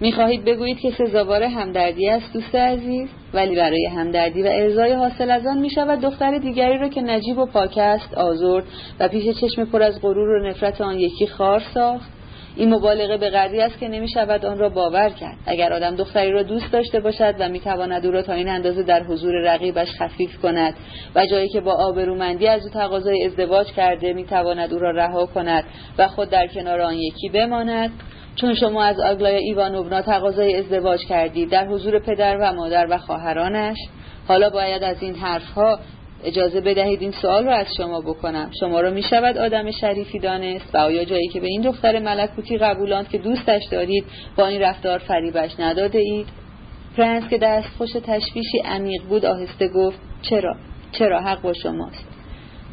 می‌خواهید 0.00 0.44
بگویید 0.44 0.78
که 0.80 0.90
سزاوار 0.90 1.42
همدردی 1.42 2.08
است 2.08 2.32
دوست 2.32 2.54
عزیز. 2.54 3.08
ولی 3.34 3.56
برای 3.56 3.86
همدردی 3.86 4.42
و 4.42 4.46
ارزای 4.46 4.92
حاصل 4.92 5.30
از 5.30 5.46
آن 5.46 5.58
می‌شود 5.58 6.00
دختر 6.00 6.38
دیگری 6.38 6.78
را 6.78 6.88
که 6.88 7.00
نجیب 7.00 7.38
و 7.38 7.46
پاک 7.46 7.78
است 7.78 8.14
آزرد 8.14 8.64
و 9.00 9.08
پیش 9.08 9.40
چشم 9.40 9.64
پر 9.64 9.82
از 9.82 10.00
غرور 10.02 10.28
و 10.28 10.48
نفرت 10.48 10.80
آن 10.80 11.00
یکی 11.00 11.26
خار 11.26 11.62
ساخت. 11.74 12.17
این 12.58 12.74
مبالغه 12.74 13.16
به 13.16 13.30
قدری 13.30 13.60
است 13.60 13.78
که 13.78 13.88
نمی 13.88 14.08
شود 14.08 14.46
آن 14.46 14.58
را 14.58 14.68
باور 14.68 15.08
کرد. 15.08 15.36
اگر 15.46 15.72
آدم 15.72 15.96
دختری 15.96 16.32
را 16.32 16.42
دوست 16.42 16.72
داشته 16.72 17.00
باشد 17.00 17.34
و 17.38 17.48
می 17.48 17.60
تواند 17.60 18.06
او 18.06 18.12
را 18.12 18.22
تا 18.22 18.32
این 18.32 18.48
اندازه 18.48 18.82
در 18.82 19.02
حضور 19.02 19.34
رقیبش 19.34 19.88
خفیف 19.88 20.38
کند 20.42 20.74
و 21.14 21.26
جایی 21.26 21.48
که 21.48 21.60
با 21.60 21.72
آبرومندی 21.72 22.48
از 22.48 22.62
او 22.62 22.70
تقاضای 22.70 23.26
ازدواج 23.26 23.66
کرده 23.66 24.12
می 24.12 24.24
تواند 24.24 24.72
او 24.72 24.78
را 24.78 24.90
رها 24.90 25.26
کند 25.26 25.64
و 25.98 26.08
خود 26.08 26.30
در 26.30 26.46
کنار 26.46 26.80
آن 26.80 26.94
یکی 26.94 27.28
بماند. 27.28 27.90
چون 28.36 28.54
شما 28.54 28.82
از 28.82 29.00
آگلایا 29.00 29.38
ایوانوونا 29.38 30.02
تقاضای 30.02 30.56
ازدواج 30.56 31.00
کردید 31.00 31.50
در 31.50 31.66
حضور 31.66 31.98
پدر 31.98 32.36
و 32.40 32.52
مادر 32.52 32.86
و 32.90 32.98
خواهرانش 32.98 33.76
حالا 34.28 34.50
باید 34.50 34.82
از 34.82 35.02
این 35.02 35.14
حرفها 35.14 35.78
اجازه 36.24 36.60
بدهید 36.60 37.02
این 37.02 37.12
سوال 37.12 37.44
رو 37.44 37.50
از 37.50 37.66
شما 37.76 38.00
بکنم. 38.00 38.50
شما 38.60 38.80
رو 38.80 38.94
می 38.94 39.02
شود 39.02 39.38
آدم 39.38 39.70
شریفی 39.70 40.18
دانست 40.18 40.74
و 40.74 40.78
آیا 40.78 41.04
جایی 41.04 41.28
که 41.28 41.40
به 41.40 41.46
این 41.46 41.62
دختر 41.62 41.98
ملکوتی 41.98 42.58
قبولاند 42.58 43.08
که 43.08 43.18
دوستش 43.18 43.62
دارید 43.70 44.04
با 44.36 44.46
این 44.46 44.62
رفتار 44.62 44.98
فریبش 44.98 45.50
نداده 45.58 45.98
اید؟ 45.98 46.26
پرنس 46.96 47.28
که 47.28 47.38
دست 47.38 47.68
خوش 47.78 47.92
تشویشی 47.92 48.58
عمیق 48.64 49.02
بود 49.02 49.24
آهسته 49.24 49.68
گفت 49.68 49.98
چرا؟ 50.22 50.56
چرا 50.92 51.20
حق 51.20 51.42
با 51.42 51.52
شماست؟ 51.52 52.17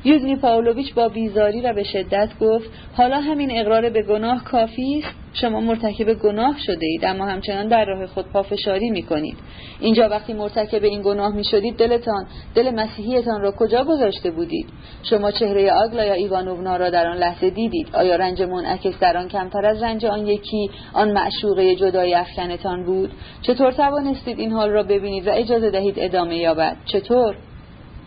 یوگنی 0.05 0.35
پاولویچ 0.35 0.93
با 0.93 1.09
بیزاری 1.09 1.61
و 1.61 1.73
به 1.73 1.83
شدت 1.83 2.29
گفت 2.39 2.69
حالا 2.93 3.19
همین 3.19 3.59
اقرار 3.59 3.89
به 3.89 4.01
گناه 4.01 4.43
کافی 4.43 5.03
است. 5.03 5.25
شما 5.33 5.61
مرتکب 5.61 6.13
گناه 6.13 6.55
شده 6.59 6.85
اید 6.85 7.05
اما 7.05 7.25
همچنان 7.25 7.67
در 7.67 7.85
راه 7.85 8.07
خود 8.07 8.25
پافشاری 8.25 8.89
می 8.89 9.03
کنید 9.03 9.37
اینجا 9.79 10.09
وقتی 10.09 10.33
مرتکب 10.33 10.83
این 10.83 11.01
گناه 11.01 11.35
می 11.35 11.43
شدید 11.43 11.77
دلتان 11.77 12.27
دل 12.55 12.71
مسیحیتان 12.71 13.41
را 13.41 13.51
کجا 13.51 13.83
گذاشته 13.83 14.31
بودید؟ 14.31 14.65
شما 15.03 15.31
چهره 15.31 15.71
آگلایا 15.71 16.13
ایوانوونا 16.13 16.77
را 16.77 16.89
در 16.89 17.07
آن 17.07 17.17
لحظه 17.17 17.49
دیدید. 17.49 17.87
آیا 17.93 18.15
رنج 18.15 18.41
منعکس 18.41 18.99
در 18.99 19.17
آن 19.17 19.27
کمتر 19.27 19.65
از 19.65 19.83
رنج 19.83 20.05
آن 20.05 20.27
یکی 20.27 20.69
آن 20.93 21.11
معشوقه 21.11 21.75
جدایی 21.75 22.13
افکنتان 22.13 22.85
بود؟ 22.85 23.11
چطور 23.41 23.71
توانستید 23.71 24.39
این 24.39 24.51
حال 24.51 24.69
را 24.69 24.83
ببینید 24.83 25.27
و 25.27 25.31
اجازه 25.33 25.69
دهید 25.71 25.95
ادامه 25.97 26.37
یابد؟ 26.37 26.77
چطور؟ 26.85 27.35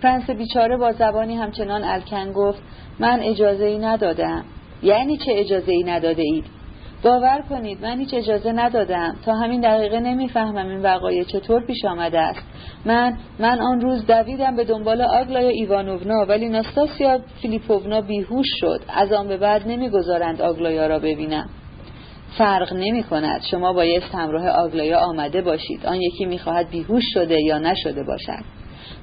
پرنس 0.03 0.31
بیچاره 0.31 0.77
با 0.77 0.93
زبانی 0.93 1.37
همچنان 1.37 1.85
الکن 1.85 2.33
گفت 2.33 2.63
من 2.99 3.21
اجازه 3.21 3.65
ای 3.65 3.79
ندادم. 3.79 4.45
یعنی 4.83 5.17
چه 5.17 5.33
اجازه 5.37 5.73
ای 5.73 5.83
نداده 5.83 6.23
اید 6.23 6.45
باور 7.03 7.43
کنید 7.49 7.83
من 7.83 7.99
هیچ 7.99 8.15
اجازه 8.15 8.53
ندادم. 8.53 9.17
تا 9.25 9.35
همین 9.35 9.61
دقیقه 9.61 10.01
نمی‌فهمم 10.01 10.69
این 10.69 10.83
وقایع 10.83 11.25
چطور 11.25 11.67
پیش 11.67 11.85
آمده 11.85 12.21
است. 12.21 12.43
من 12.85 13.19
من 13.39 13.61
آن 13.61 13.81
روز 13.81 14.07
دویدم 14.07 14.57
به 14.57 14.65
دنبال 14.65 15.03
آگلایا 15.03 15.49
ایوانوونا 15.49 16.27
ولی 16.29 16.49
ناستاسیا 16.49 17.21
فیلیپوونا 17.43 18.01
بیهوش 18.01 18.47
شد. 18.61 18.81
از 18.89 19.13
آن 19.13 19.29
به 19.29 19.37
بعد 19.37 19.69
نمی‌گذارند 19.69 20.43
آگلایا 20.43 20.87
را 20.87 20.99
ببینم. 20.99 21.49
فرق 22.39 22.73
نمی 22.73 23.03
کند 23.03 23.41
شما 23.51 23.73
بایست 23.73 24.15
همراه 24.15 24.49
آگلایا 24.49 24.99
آمده 24.99 25.43
باشید. 25.43 25.87
آن 25.87 26.01
یکی 26.01 26.25
می‌خواهد 26.27 26.71
بیهوش 26.71 27.05
شده 27.15 27.37
یا 27.43 27.59
نشده 27.59 28.03
باشد. 28.05 28.45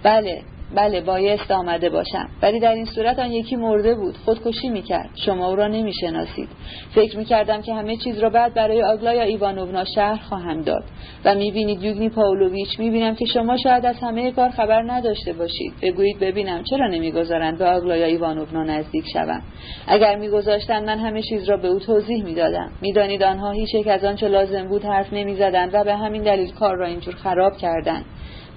بله. 0.04 0.42
بله 0.76 1.02
بایست 1.02 1.52
آمده 1.52 1.90
باشم. 1.90 2.30
ولی 2.42 2.60
در 2.60 2.74
این 2.74 2.86
صورت 2.86 3.20
آن 3.20 3.32
یکی 3.32 3.56
مرده 3.56 3.96
بود. 3.96 4.18
خودکشی 4.26 4.70
می‌کرد. 4.70 5.10
شما 5.26 5.50
او 5.50 5.56
را 5.56 5.68
نمی‌شناسید. 5.68 6.50
فکر 6.96 7.18
می‌کردم 7.18 7.62
که 7.62 7.74
همه 7.74 7.96
چیز 8.04 8.20
را 8.20 8.30
بعد 8.30 8.54
برای 8.54 8.84
آگلایا 8.84 9.24
ایوانوونا 9.24 9.86
شهر 9.96 10.16
خواهم 10.30 10.62
داد. 10.62 10.84
و 11.26 11.36
می‌بینید 11.36 11.84
یوگنی 11.84 12.10
پاولویچ 12.10 12.80
می‌بینم 12.80 13.16
که 13.16 13.26
شما 13.26 13.58
شاید 13.58 13.86
از 13.86 13.96
همه 14.02 14.32
کار 14.32 14.50
خبر 14.50 14.84
نداشته 14.92 15.34
باشید. 15.34 15.74
بگویید 15.82 16.20
ببینم 16.20 16.64
چرا 16.64 16.88
نمی‌گذارند 16.88 17.58
به 17.58 17.66
آگلایا 17.66 18.06
ایوانوونا 18.06 18.64
نزدیک 18.64 19.06
شوم. 19.14 19.42
اگر 19.88 20.16
میگذاشتند 20.16 20.86
من 20.86 21.00
همه 21.00 21.22
چیز 21.22 21.50
را 21.50 21.58
به 21.58 21.68
او 21.68 21.80
توضیح 21.80 22.24
می‌دادم. 22.24 22.72
می‌دانید 22.82 23.24
آنها 23.24 23.52
هیچ 23.52 23.76
یک 23.76 23.88
از 23.88 24.04
آنچه 24.04 24.28
لازم 24.28 24.68
بود 24.68 24.86
حرف 24.86 25.14
نمی‌زدند 25.14 25.70
و 25.74 25.84
به 25.84 25.96
همین 25.96 26.24
دلیل 26.24 26.52
کار 26.52 26.76
را 26.76 26.88
اینجور 26.88 27.16
خراب 27.16 27.58
کردند. 27.58 28.06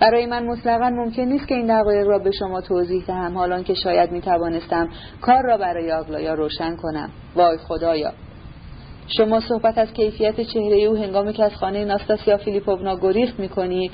برای 0.00 0.26
من 0.26 0.46
مطلقا 0.46 0.90
ممکن 0.90 1.22
نیست 1.22 1.48
که 1.48 1.54
این 1.54 1.80
دقایق 1.80 2.06
را 2.06 2.18
به 2.18 2.30
شما 2.30 2.60
توضیح 2.60 3.04
دهم 3.06 3.38
حالان 3.38 3.64
که 3.64 3.74
شاید 3.74 4.12
می 4.12 4.20
توانستم 4.20 4.88
کار 5.20 5.42
را 5.42 5.56
برای 5.56 5.92
آگلایا 5.92 6.34
روشن 6.34 6.76
کنم. 6.76 7.10
وای 7.36 7.58
خدایا. 7.58 8.12
شما 9.16 9.40
صحبت 9.40 9.78
از 9.78 9.92
کیفیت 9.92 10.40
چهره 10.40 10.76
او 10.76 10.96
هنگامی 10.96 11.32
که 11.32 11.44
از 11.44 11.54
خانه 11.54 11.84
ناستاسیا 11.84 12.36
فیلیپوونا 12.36 12.96
گریخت 12.96 13.40
می 13.40 13.48
کنید 13.48 13.92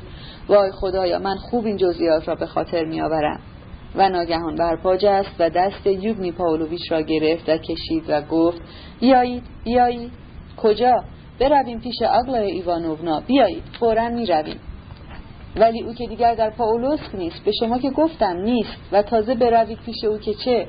وای 0.48 0.70
خدایا 0.72 1.18
من 1.18 1.36
خوب 1.36 1.66
این 1.66 1.76
جزئیات 1.76 2.28
را 2.28 2.34
به 2.34 2.46
خاطر 2.46 2.84
می 2.84 3.00
آورم 3.00 3.40
و 3.94 4.08
ناگهان 4.08 4.54
برپا 4.54 4.96
جست 4.96 5.34
و 5.38 5.50
دست 5.50 5.86
یوگنی 5.86 6.32
پاولویچ 6.32 6.92
را 6.92 7.02
گرفت 7.02 7.48
و 7.48 7.56
کشید 7.56 8.04
و 8.08 8.22
گفت 8.22 8.60
بیایید 9.00 9.42
بیایید. 9.64 10.12
کجا؟ 10.56 11.04
برویم 11.40 11.80
پیش 11.80 12.02
آگلای 12.02 12.50
ایوانوونا. 12.50 13.20
بیایید 13.20 13.62
فورا 13.80 14.08
می 14.08 14.26
رویم. 14.26 14.60
ولی 15.56 15.82
او 15.82 15.94
که 15.94 16.06
دیگر 16.06 16.34
در 16.34 16.50
پاولوسک 16.50 17.14
نیست 17.14 17.44
به 17.44 17.52
شما 17.60 17.78
که 17.78 17.90
گفتم 17.90 18.36
نیست 18.36 18.76
و 18.92 19.02
تازه 19.02 19.34
بروید 19.34 19.78
پیش 19.86 20.04
او 20.04 20.18
که 20.18 20.34
چه؟ 20.34 20.66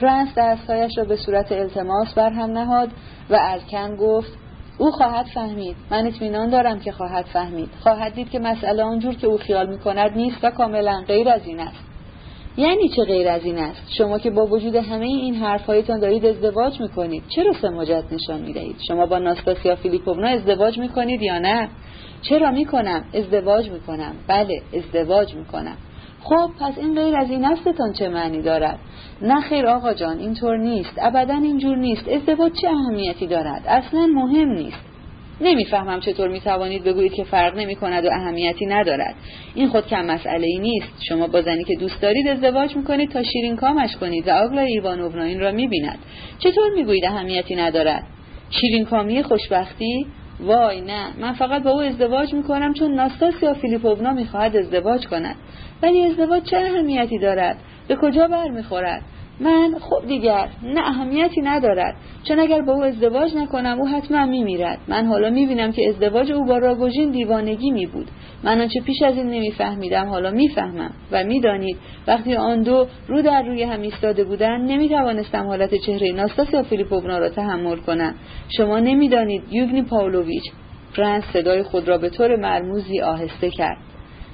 پرنس 0.00 0.28
دستهایش 0.36 0.98
را 0.98 1.04
به 1.04 1.16
صورت 1.16 1.52
التماس 1.52 2.14
بر 2.14 2.30
هم 2.30 2.50
نهاد 2.50 2.88
و 3.30 3.38
ارکن 3.40 3.96
گفت 3.96 4.32
او 4.78 4.90
خواهد 4.90 5.26
فهمید. 5.26 5.76
من 5.90 6.06
اطمینان 6.06 6.50
دارم 6.50 6.80
که 6.80 6.92
خواهد 6.92 7.24
فهمید. 7.24 7.68
خواهد 7.82 8.14
دید 8.14 8.30
که 8.30 8.38
مسئله 8.38 8.82
آنجور 8.82 9.14
که 9.14 9.26
او 9.26 9.36
خیال 9.36 9.68
می 9.68 9.78
کند 9.78 10.16
نیست 10.16 10.36
و 10.42 10.50
کاملا 10.50 11.04
غیر 11.06 11.28
از 11.28 11.46
این 11.46 11.60
است. 11.60 11.84
یعنی 12.56 12.88
چه 12.88 13.04
غیر 13.04 13.28
از 13.28 13.44
این 13.44 13.58
است؟ 13.58 13.82
شما 13.98 14.18
که 14.18 14.30
با 14.30 14.46
وجود 14.46 14.76
همه 14.76 15.04
این 15.04 15.34
حرفهایتان 15.34 16.00
دارید 16.00 16.26
ازدواج 16.26 16.80
می‌کنید 16.80 17.22
چرا 17.28 17.52
سماجت 17.52 18.04
نشان 18.12 18.40
می‌دهید؟ 18.40 18.76
شما 18.88 19.06
با 19.06 19.18
ناستاسیا 19.18 19.76
فیلیپوونا 19.76 20.28
ازدواج 20.28 20.78
می‌کنید 20.78 21.22
یا 21.22 21.38
نه؟ 21.38 21.68
چرا 22.22 22.50
می‌کنم؟ 22.50 23.04
ازدواج 23.14 23.70
می‌کنم. 23.70 24.14
بله 24.28 24.62
ازدواج 24.76 25.34
می‌کنم. 25.34 25.76
خب 26.20 26.50
پس 26.60 26.78
این 26.78 26.94
غیر 26.94 27.16
از 27.16 27.30
این 27.30 27.44
استتان 27.44 27.92
چه 27.92 28.08
معنی 28.08 28.42
دارد؟ 28.42 28.78
نه 29.22 29.40
خیر 29.40 29.66
آقا 29.66 29.94
جان 29.94 30.18
اینطور 30.18 30.56
نیست. 30.56 30.92
ابدا 31.02 31.34
اینجور 31.34 31.76
نیست. 31.76 32.08
ازدواج 32.08 32.52
چه 32.60 32.68
اهمیتی 32.68 33.26
دارد؟ 33.26 33.62
اصلا 33.66 34.06
مهم 34.06 34.48
نیست. 34.48 34.80
نمی‌فهمم 35.40 36.00
چطور 36.00 36.28
می‌توانید 36.28 36.84
بگویید 36.84 37.12
که 37.12 37.24
فرق 37.24 37.56
نمی 37.56 37.74
کند 37.74 38.04
و 38.04 38.08
اهمیتی 38.12 38.66
ندارد. 38.66 39.14
این 39.54 39.68
خود 39.68 39.86
کم 39.86 40.04
مسئله 40.04 40.46
ای 40.46 40.58
نیست. 40.58 40.92
شما 41.08 41.26
با 41.26 41.42
زنی 41.42 41.64
که 41.64 41.74
دوست 41.80 42.02
دارید 42.02 42.28
ازدواج 42.28 42.76
می‌کنید 42.76 43.10
تا 43.10 43.22
شیرین 43.22 43.56
کامش 43.56 43.96
کنید 43.96 44.28
و 44.28 44.30
آگلا 44.30 44.60
ایوانوونا 44.60 45.22
این 45.22 45.40
را 45.40 45.52
می‌بیند. 45.52 45.98
چطور 46.38 46.70
می‌گویید 46.76 47.04
اهمیتی 47.04 47.56
ندارد؟ 47.56 48.06
شیرین 48.50 48.84
کامی 48.84 49.22
خوشبختی؟ 49.22 50.06
وای 50.42 50.80
نه 50.80 51.08
من 51.20 51.32
فقط 51.32 51.62
با 51.62 51.70
او 51.70 51.80
ازدواج 51.80 52.34
می‌کنم 52.34 52.74
چون 52.74 52.94
ناستاسیا 52.94 53.54
فیلیپوونا 53.54 54.12
می‌خواهد 54.12 54.56
ازدواج 54.56 55.06
کند. 55.06 55.36
ولی 55.82 56.04
ازدواج 56.04 56.42
چه 56.42 56.56
اهمیتی 56.56 57.18
دارد؟ 57.18 57.56
به 57.88 57.96
کجا 57.96 58.28
برمیخورد؟ 58.28 59.02
من 59.40 59.74
خب 59.80 60.06
دیگر 60.06 60.48
نه 60.62 60.80
اهمیتی 60.80 61.40
ندارد. 61.40 61.96
چون 62.28 62.40
اگر 62.40 62.62
با 62.62 62.72
او 62.72 62.82
ازدواج 62.82 63.36
نکنم 63.36 63.80
او 63.80 63.88
حتما 63.88 64.26
میمیرد. 64.26 64.78
من 64.88 65.06
حالا 65.06 65.30
می‌بینم 65.30 65.72
که 65.72 65.88
ازدواج 65.88 66.32
او 66.32 66.44
با 66.44 66.58
راگوژین 66.58 67.10
دیوانگی 67.10 67.70
می 67.70 67.86
بود 67.86 68.08
من 68.44 68.60
آنچه 68.60 68.80
پیش 68.80 69.02
از 69.02 69.16
این 69.16 69.26
نمیفهمیدم 69.26 70.06
حالا 70.06 70.30
می‌فهمم. 70.30 70.90
و 71.12 71.24
می‌دانید 71.24 71.76
وقتی 72.06 72.34
آن 72.34 72.62
دو 72.62 72.86
رو 73.08 73.22
در 73.22 73.42
روی 73.42 73.62
هم 73.62 73.80
ایستاده 73.80 74.24
بودند 74.24 74.70
نمی‌توانستم 74.70 75.46
حالت 75.46 75.74
چهره 75.74 76.12
ناستاسیا 76.12 76.62
فیلیپوونا 76.62 77.18
را 77.18 77.28
تحمل 77.28 77.76
کنم. 77.76 78.14
شما 78.56 78.78
نمی‌دانید 78.78 79.42
یوگنی 79.50 79.82
پاولویچ 79.82 80.44
فرانس 80.96 81.24
صدای 81.32 81.62
خود 81.62 81.88
را 81.88 81.98
به 81.98 82.08
طور 82.08 82.36
مرموزی 82.36 83.00
آهسته 83.00 83.50
کرد. 83.50 83.91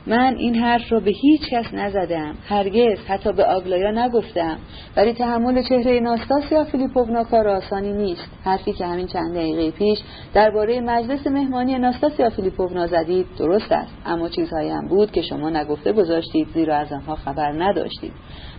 من 0.09 0.37
این 0.39 0.55
حرف 0.55 0.93
را 0.93 1.01
به 1.01 1.11
هیچ 1.11 1.41
کس 1.51 1.75
نزدم. 1.75 2.35
هرگز 2.49 2.99
حتی 3.09 3.33
به 3.33 3.45
آگلایا 3.45 3.91
نگفتم. 3.91 4.57
ولی 4.97 5.13
تحمل 5.13 5.63
چهره 5.69 6.01
ناستاسیا 6.01 6.65
فیلیپوونا 6.65 7.25
کار 7.25 7.49
آسانی 7.49 7.93
نیست. 7.93 8.29
حرفی 8.45 8.73
که 8.73 8.87
همین 8.87 9.07
چند 9.07 9.35
دقیقه 9.35 9.71
پیش 9.71 9.99
درباره 10.35 10.81
مجلس 10.81 11.27
مهمانی 11.27 11.79
ناستاسیا 11.79 12.31
فیلیپوونا 12.31 12.87
زدید 12.87 13.27
درست 13.39 13.73
است. 13.73 13.93
اما 14.07 14.29
چیزهایی 14.29 14.71
هم 14.71 14.89
بود 14.89 15.11
که 15.11 15.23
شما 15.23 15.51
نگفته 15.51 15.93
گذاشتید 15.93 16.49
زیرا 16.55 16.77
از 16.77 16.93
آنها 16.93 17.15
خبر 17.15 17.53
نداشتید. 17.63 18.13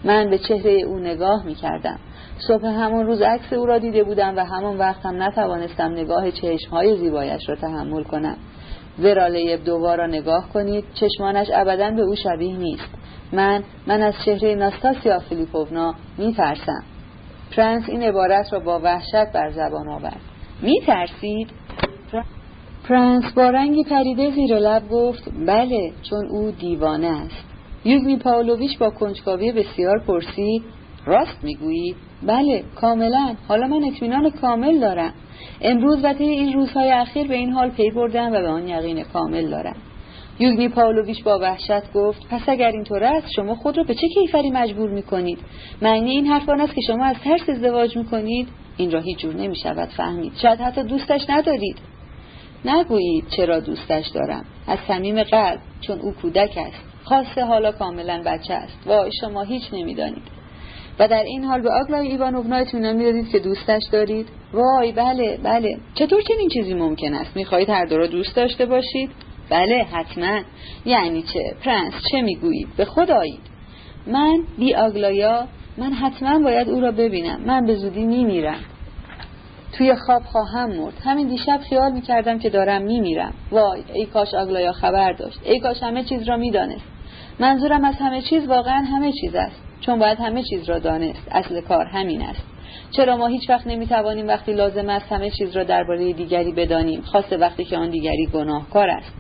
من 0.04 0.30
به 0.30 0.38
چهره 0.38 0.72
او 0.72 1.00
نگاه 1.00 1.46
می 1.46 1.56
کردم 1.56 2.00
صبح 2.48 2.66
همون 2.66 3.06
روز 3.06 3.22
عکس 3.22 3.54
او 3.54 3.66
را 3.66 3.78
دیده 3.78 4.04
بودم 4.04 4.36
و 4.38 4.40
همون 4.40 4.78
وقت 4.78 5.06
هم 5.06 5.24
نتوانستم 5.24 5.92
نگاه 5.92 6.32
چشمهای 6.32 6.98
زیبایش 6.98 7.50
را 7.50 7.56
تحمل 7.56 8.04
کنم. 8.04 8.38
وراله 9.04 9.58
دوبار 9.58 9.98
را 9.98 10.08
نگاه 10.08 10.50
کنید 10.54 10.84
چشمانش 10.94 11.48
ابدا 11.54 11.92
به 11.92 12.02
او 12.02 12.16
شبیه 12.16 12.58
نیست. 12.58 12.90
من 13.34 13.64
من 13.88 14.02
از 14.02 14.14
چهره 14.26 14.56
ناستاسیا 14.56 15.20
فیلیپوونا 15.20 15.96
میترسم. 16.18 16.84
پرنس 17.56 17.90
این 17.90 18.04
عبارت 18.04 18.54
را 18.54 18.60
با 18.60 18.80
وحشت 18.80 19.32
بر 19.34 19.52
زبان 19.52 19.90
آورد. 19.90 20.22
میترسید؟ 20.62 21.50
پرنس 22.90 23.34
با 23.36 23.50
رنگی 23.50 23.84
پریده 23.84 24.32
زیر 24.32 24.60
لب 24.60 24.90
گفت 24.90 25.30
بله 25.48 25.92
چون 26.10 26.28
او 26.30 26.52
دیوانه 26.52 27.08
است. 27.08 27.46
یوگنی 27.86 28.18
پاولویچ 28.18 28.78
با 28.78 28.90
کنجکاوی 28.90 29.52
بسیار 29.52 30.00
پرسید 30.08 30.64
راست 31.06 31.44
می‌گویی 31.44 31.96
بله 32.24 32.64
کاملا. 32.76 33.36
حالا 33.48 33.68
من 33.68 33.84
اطمینان 33.84 34.30
کامل 34.30 34.80
دارم. 34.80 35.14
امروز 35.62 36.00
و 36.04 36.14
طی 36.14 36.24
این 36.24 36.54
روزهای 36.54 36.92
اخیر 36.92 37.28
به 37.28 37.36
این 37.36 37.52
حال 37.52 37.70
پی 37.70 37.92
بردم 37.92 38.32
و 38.32 38.42
به 38.42 38.48
آن 38.48 38.68
یقین 38.68 39.04
کامل 39.04 39.50
دارم. 39.50 39.76
یوگنی 40.40 40.70
پاولویچ 40.70 41.24
با 41.24 41.40
وحشت 41.40 41.94
گفت 41.94 42.28
پس 42.30 42.42
اگر 42.48 42.72
اینطور 42.72 43.04
است 43.04 43.28
شما 43.36 43.56
خود 43.56 43.78
را 43.78 43.84
به 43.84 43.96
چه 43.96 44.08
کیفری 44.08 44.52
مجبور 44.52 44.90
می 44.90 45.04
کنید 45.04 45.40
معنی 45.82 46.12
این 46.12 46.28
حرف 46.28 46.50
است 46.50 46.76
که 46.76 46.82
شما 46.88 47.06
از 47.06 47.16
ترس 47.24 47.50
ازدواج 47.50 47.98
می 47.98 48.06
کنید 48.06 48.48
این 48.78 48.92
را 48.92 49.00
هیچ 49.00 49.18
جور 49.18 49.34
نمی 49.34 49.56
شود 49.56 49.90
فهمید. 49.98 50.32
شاید 50.42 50.60
حتی 50.60 50.84
دوستش 50.84 51.22
ندارید. 51.30 51.78
نگویید 52.66 53.24
چرا 53.38 53.60
دوستش 53.60 54.08
دارم. 54.08 54.46
از 54.68 54.80
صمیم 54.88 55.24
قلب 55.24 55.60
چون 55.82 56.00
او 56.00 56.12
کودک 56.12 56.58
است. 56.58 56.84
خاصه 57.04 57.46
حالا 57.46 57.72
کاملا 57.72 58.24
بچه 58.26 58.54
است. 58.54 58.88
وای 58.88 59.12
شما 59.22 59.44
هیچ 59.44 59.64
نمی‌دانید. 59.74 60.39
و 61.00 61.08
در 61.08 61.24
این 61.24 61.44
حال 61.44 61.62
به 61.62 61.70
آگلای 61.72 62.08
ایوانوونا 62.08 62.56
اطمینان 62.56 62.96
می‌دادید 62.96 63.30
که 63.30 63.40
دوستش 63.40 63.82
دارید. 63.92 64.28
وای 64.54 64.92
بله 64.92 65.40
بله. 65.44 65.78
چطور 65.94 66.22
چنین 66.22 66.50
چیزی 66.50 66.74
ممکن 66.74 67.14
است؟ 67.14 67.36
می‌خواهید 67.36 67.70
هر 67.70 67.86
دو 67.86 67.98
را 67.98 68.08
دوست 68.08 68.36
داشته 68.36 68.66
باشید؟ 68.66 69.10
بله 69.50 69.86
حتما. 69.92 70.40
یعنی 70.86 71.22
چه؟ 71.22 71.56
پرنس 71.64 71.94
چه 72.12 72.22
می‌گویید؟ 72.22 72.68
به 72.78 72.86
خدایید. 72.86 73.40
من 74.08 74.44
بی 74.58 74.76
آگلایا 74.76 75.48
من 75.78 75.94
حتما 75.94 76.40
باید 76.40 76.70
او 76.70 76.80
را 76.80 76.92
ببینم. 76.92 77.42
من 77.46 77.66
به 77.66 77.76
زودی 77.76 78.06
میمیرم. 78.06 78.60
توی 79.78 79.96
خواب 79.96 80.24
خواهم 80.24 80.70
مرد. 80.76 80.94
همین 81.04 81.28
دیشب 81.28 81.60
خیال 81.70 81.92
می‌کردم 81.92 82.40
که 82.40 82.50
دارم 82.50 82.82
میمیرم. 82.82 83.34
وای 83.52 83.84
ای 83.94 84.06
کاش 84.06 84.34
آگلایا 84.34 84.72
خبر 84.72 85.14
داشت. 85.14 85.40
ای 85.44 85.60
کاش 85.60 85.84
همه 85.84 86.04
چیز 86.04 86.30
را 86.30 86.38
می‌دانست. 86.38 86.86
منظورم 87.40 87.86
از 87.86 87.96
همه 87.96 88.22
چیز 88.22 88.48
واقعا 88.48 88.84
همه 88.84 89.12
چیز 89.12 89.36
است. 89.36 89.69
چون 89.90 90.00
باید 90.00 90.20
همه 90.20 90.44
چیز 90.44 90.70
را 90.70 90.80
دانست. 90.80 91.28
اصل 91.32 91.62
کار 91.62 91.86
همین 91.86 92.22
است. 92.22 92.44
چرا 92.92 93.18
ما 93.18 93.28
هیچ 93.28 93.50
وقت 93.50 93.68
نمی 93.68 93.88
توانیم 93.88 94.28
وقتی 94.28 94.54
لازم 94.54 94.90
است 94.90 95.12
همه 95.12 95.30
چیز 95.30 95.58
را 95.58 95.64
درباره 95.64 96.14
دیگری 96.14 96.52
بدانیم؟ 96.52 97.02
خاصه 97.02 97.38
وقتی 97.38 97.66
که 97.66 97.78
آن 97.78 97.90
دیگری 97.90 98.28
گناهکار 98.34 98.90
است. 98.90 99.14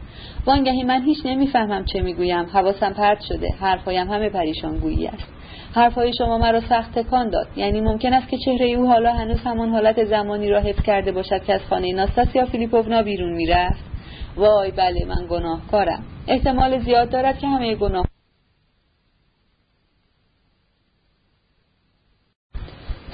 وانگهی 0.46 0.84
من 0.84 1.02
هیچ 1.02 1.18
نمی‌فهمم 1.26 1.86
چه 1.86 2.02
می‌گویم. 2.02 2.46
حواسم 2.46 2.94
پرت 2.94 3.22
شده. 3.22 3.48
حرفهایم 3.60 4.12
همه 4.12 4.30
پریشان 4.30 4.78
گویی 4.78 5.08
است. 5.08 5.28
حرفهای 5.76 6.14
شما 6.18 6.38
مرا 6.38 6.62
سخت 6.62 7.00
تکان 7.00 7.30
داد. 7.30 7.48
یعنی 7.56 7.82
ممکن 7.82 8.14
است 8.14 8.30
که 8.30 8.38
چهره 8.46 8.70
او 8.70 8.88
حالا 8.88 9.14
هنوز 9.14 9.40
همان 9.46 9.70
حالت 9.70 10.06
زمانی 10.06 10.50
را 10.50 10.60
حفظ 10.60 10.82
کرده 10.82 11.12
باشد 11.12 11.44
که 11.44 11.54
از 11.54 11.62
خانه 11.70 11.94
ناستاسیا 11.94 12.46
فیلیپوونا 12.46 13.04
بیرون 13.04 13.34
می‌رفت. 13.34 13.84
وای 14.38 14.72
بله 14.72 15.06
من 15.06 15.28
گناهکارم. 15.30 16.04
احتمال 16.28 16.80
زیاد 16.80 17.10
دارد 17.10 17.40
که 17.40 17.48
همه 17.48 17.76
گناه 17.76 18.09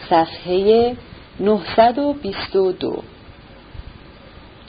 صفحه 0.10 0.96
922 1.40 3.04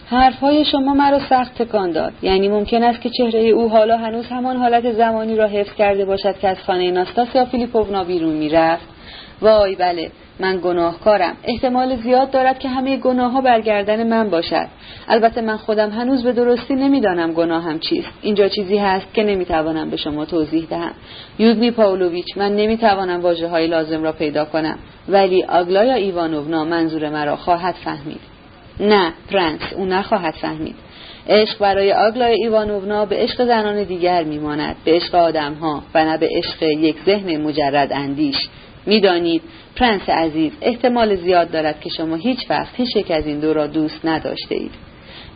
حرفهای 0.09 0.65
شما 0.65 0.95
مرا 0.95 1.21
سخت 1.29 1.63
تکان 1.63 1.91
داد. 1.91 2.13
یعنی 2.23 2.49
ممکن 2.49 2.83
است 2.83 3.01
که 3.01 3.11
چهره 3.11 3.41
او 3.41 3.69
حالا 3.69 3.97
هنوز 3.97 4.27
همان 4.27 4.57
حالت 4.57 4.93
زمانی 4.93 5.37
را 5.37 5.47
حفظ 5.47 5.73
کرده 5.73 6.05
باشد 6.05 6.39
که 6.39 6.49
از 6.49 6.57
خانه 6.67 6.91
ناستاسیا 6.91 7.45
فیلیپوونا 7.45 8.05
بیرون 8.05 8.33
می‌رفت. 8.33 8.87
وای 9.43 9.75
بله 9.75 10.11
من 10.41 10.61
گناهکارم. 10.63 11.37
احتمال 11.45 11.97
زیاد 11.97 12.31
دارد 12.31 12.59
که 12.59 12.69
همه 12.69 12.97
گناه 12.97 13.33
ها 13.33 13.41
برگردن 13.41 14.07
من 14.07 14.31
باشد. 14.31 14.67
البته 15.09 15.41
من 15.41 15.57
خودم 15.57 15.91
هنوز 15.91 16.25
به 16.25 16.33
درستی 16.33 16.75
نمی‌دانم 16.75 17.33
گناهم 17.33 17.79
چیست. 17.79 18.09
اینجا 18.23 18.49
چیزی 18.49 18.79
هست 18.79 19.15
که 19.15 19.23
نمی‌توانم 19.23 19.91
به 19.91 19.97
شما 19.97 20.25
توضیح 20.25 20.67
دهم. 20.71 20.93
یوگنی 21.39 21.71
پاولویچ 21.71 22.37
من 22.37 22.57
نمی‌توانم 22.57 23.21
واجه 23.21 23.49
های 23.49 23.67
لازم 23.67 24.03
را 24.03 24.13
پیدا 24.13 24.45
کنم. 24.45 24.79
ولی 25.09 25.43
آگلایا 25.43 25.95
ایوانوونا 25.95 26.65
منظور 26.65 27.11
مرا 27.11 27.37
خواهد 27.37 27.75
فهمید. 27.85 28.21
نه 28.81 29.13
پرنس 29.31 29.73
او 29.77 29.85
نخواهد 29.85 30.35
فهمید. 30.35 30.75
عشق 31.29 31.59
برای 31.59 31.93
آگلای 31.93 32.35
ایوانوونا 32.35 33.07
به 33.07 33.17
عشق 33.17 33.45
زنان 33.45 33.83
دیگر 33.83 34.23
میماند. 34.23 34.77
به 34.85 34.93
عشق 34.93 35.15
آدمها 35.15 35.83
و 35.95 36.05
نه 36.05 36.19
به 36.19 36.29
عشق 36.33 36.63
یک 36.63 36.97
ذهن 37.07 37.37
مجرد 37.37 37.93
اندیش 37.93 38.49
می‌دانید 38.87 39.43
پرنس 39.77 40.09
عزیز 40.09 40.53
احتمال 40.61 41.16
زیاد 41.16 41.51
دارد 41.51 41.81
که 41.81 41.89
شما 41.89 42.15
هیچ 42.15 42.51
وقت 42.51 42.74
هیچ 42.77 42.97
یک 42.97 43.11
از 43.11 43.27
این 43.27 43.40
دو 43.40 43.53
را 43.55 43.66
دوست 43.66 44.01
نداشته 44.05 44.55
اید. 44.55 44.70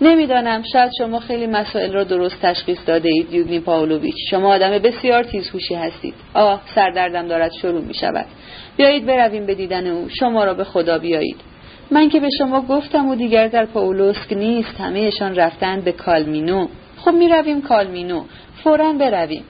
نمی‌دانم 0.01 0.63
شاید 0.73 0.91
شما 0.99 1.21
خیلی 1.21 1.47
مسائل 1.47 1.93
را 1.93 2.05
درست 2.05 2.43
تشخیص 2.43 2.79
داده 2.87 3.09
اید 3.09 3.33
یوگنی 3.33 3.61
پاولویچ 3.61 4.15
شما 4.31 4.55
آدم 4.55 4.71
بسیار 4.71 5.23
تیزهوشی 5.23 5.75
هستید. 5.75 6.15
آه 6.35 6.63
سردردم 6.75 7.29
دارد 7.29 7.53
شروع 7.53 7.85
می 7.85 7.95
شود 7.95 8.27
بیایید 8.77 9.07
برویم 9.07 9.47
به 9.47 9.55
دیدن 9.55 9.87
او. 9.87 10.09
شما 10.09 10.45
را 10.45 10.55
به 10.55 10.65
خدا 10.65 10.99
بیایید. 10.99 11.41
من 11.91 12.09
که 12.09 12.21
به 12.21 12.29
شما 12.39 12.61
گفتم 12.61 13.09
و 13.09 13.15
دیگر 13.15 13.49
در 13.49 13.67
پاولوسک 13.67 14.33
نیست 14.33 14.81
همهشان 14.81 15.35
رفتن 15.35 15.81
به 15.81 15.93
کالمینو. 15.93 16.69
خب 16.97 17.11
می 17.11 17.29
رویم 17.29 17.63
کالمینو. 17.63 18.25
فورا 18.65 18.93
برویم. 18.93 19.45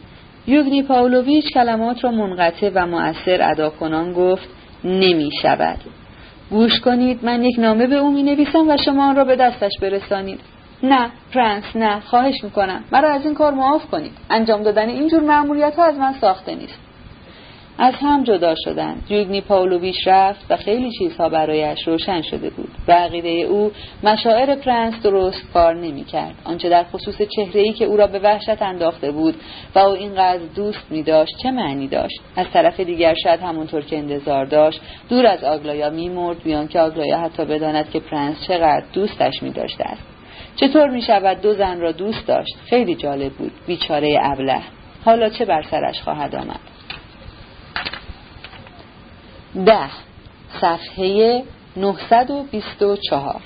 یوگنی 0.47 0.83
پاولویچ 0.83 1.53
کلمات 1.55 2.05
را 2.05 2.11
منقطع 2.11 2.71
و 2.75 2.87
مؤثر 2.87 3.51
ادا 3.51 3.71
کنان 3.71 4.13
گفت 4.13 4.49
نمی 4.85 5.31
شود 5.43 5.79
گوش 6.51 6.81
کنید 6.81 7.25
من 7.25 7.43
یک 7.43 7.59
نامه 7.59 7.87
به 7.87 7.97
او 7.97 8.11
می 8.13 8.23
نویسم 8.23 8.69
و 8.69 8.77
شما 8.77 9.09
آن 9.09 9.17
را 9.17 9.25
به 9.25 9.37
دستش 9.37 9.73
برسانید. 9.81 10.41
نه 10.83 11.11
پرنس 11.35 11.65
نه 11.75 12.01
خواهش 12.01 12.45
می‌کنم. 12.45 12.85
مرا 12.93 13.11
از 13.11 13.25
این 13.25 13.35
کار 13.35 13.55
معاف 13.55 13.87
کنید. 13.87 14.13
انجام 14.31 14.63
دادن 14.63 14.89
اینجور 14.89 15.21
معمولیت 15.21 15.77
ها 15.77 15.85
از 15.85 15.99
من 15.99 16.13
ساخته 16.13 16.55
نیست. 16.55 16.79
از 17.83 17.95
هم 17.95 18.25
جدا 18.25 18.55
شدند. 18.65 19.03
یوگنی 19.09 19.41
پاولویچ 19.41 20.07
رفت 20.07 20.47
و 20.51 20.57
خیلی 20.57 20.91
چیزها 20.99 21.29
برایش 21.29 21.89
روشن 21.89 22.23
شده 22.23 22.51
بود 22.51 22.69
به 22.89 22.93
عقیده 22.93 23.29
او 23.29 23.73
مشاعر 24.03 24.55
پرنس 24.55 25.03
درست 25.03 25.53
کار 25.53 25.75
نمی‌کرد. 25.75 26.35
آنچه 26.45 26.69
در 26.69 26.85
خصوص 26.85 27.23
چهره 27.37 27.61
ای 27.61 27.73
که 27.73 27.85
او 27.85 27.97
را 27.97 28.07
به 28.07 28.19
وحشت 28.19 28.63
انداخته 28.63 29.11
بود 29.11 29.35
و 29.75 29.79
او 29.79 29.93
اینقدر 29.93 30.43
دوست 30.55 30.87
می 30.91 31.03
داشت 31.03 31.37
چه 31.43 31.51
معنی 31.51 31.89
داشت؟ 31.89 32.21
از 32.37 32.47
طرف 32.53 32.81
دیگر 32.81 33.15
شاید 33.23 33.41
همونطور 33.41 33.83
که 33.83 33.99
انتظار 33.99 34.45
داشت 34.45 34.81
دور 35.09 35.27
از 35.27 35.45
آگلایا 35.45 35.91
میمرد 35.91 36.43
بی 36.43 36.56
آن 36.56 36.69
که 36.69 36.81
آگلایا 36.81 37.19
حتی 37.19 37.45
بداند 37.45 37.91
که 37.91 38.01
پرنس 38.01 38.37
چقدر 38.49 38.85
دوستش 38.93 39.43
می 39.43 39.51
داشته 39.51 39.85
است. 39.85 40.03
چطور 40.57 40.91
می 40.91 41.03
شود 41.03 41.41
دو 41.41 41.55
زن 41.55 41.81
را 41.81 41.93
دوست 41.93 42.27
داشت؟ 42.27 42.57
خیلی 42.67 42.95
جالب 42.95 43.33
بود. 43.33 43.53
بیچاره 43.67 44.19
ابله. 44.23 44.61
حالا 45.05 45.29
چه 45.29 45.45
بر 45.45 45.63
سرش 45.63 46.01
خواهد 46.01 46.35
آمد؟ 46.35 46.80
ده. 49.67 49.91
صفحه 50.61 51.43
924 51.77 53.41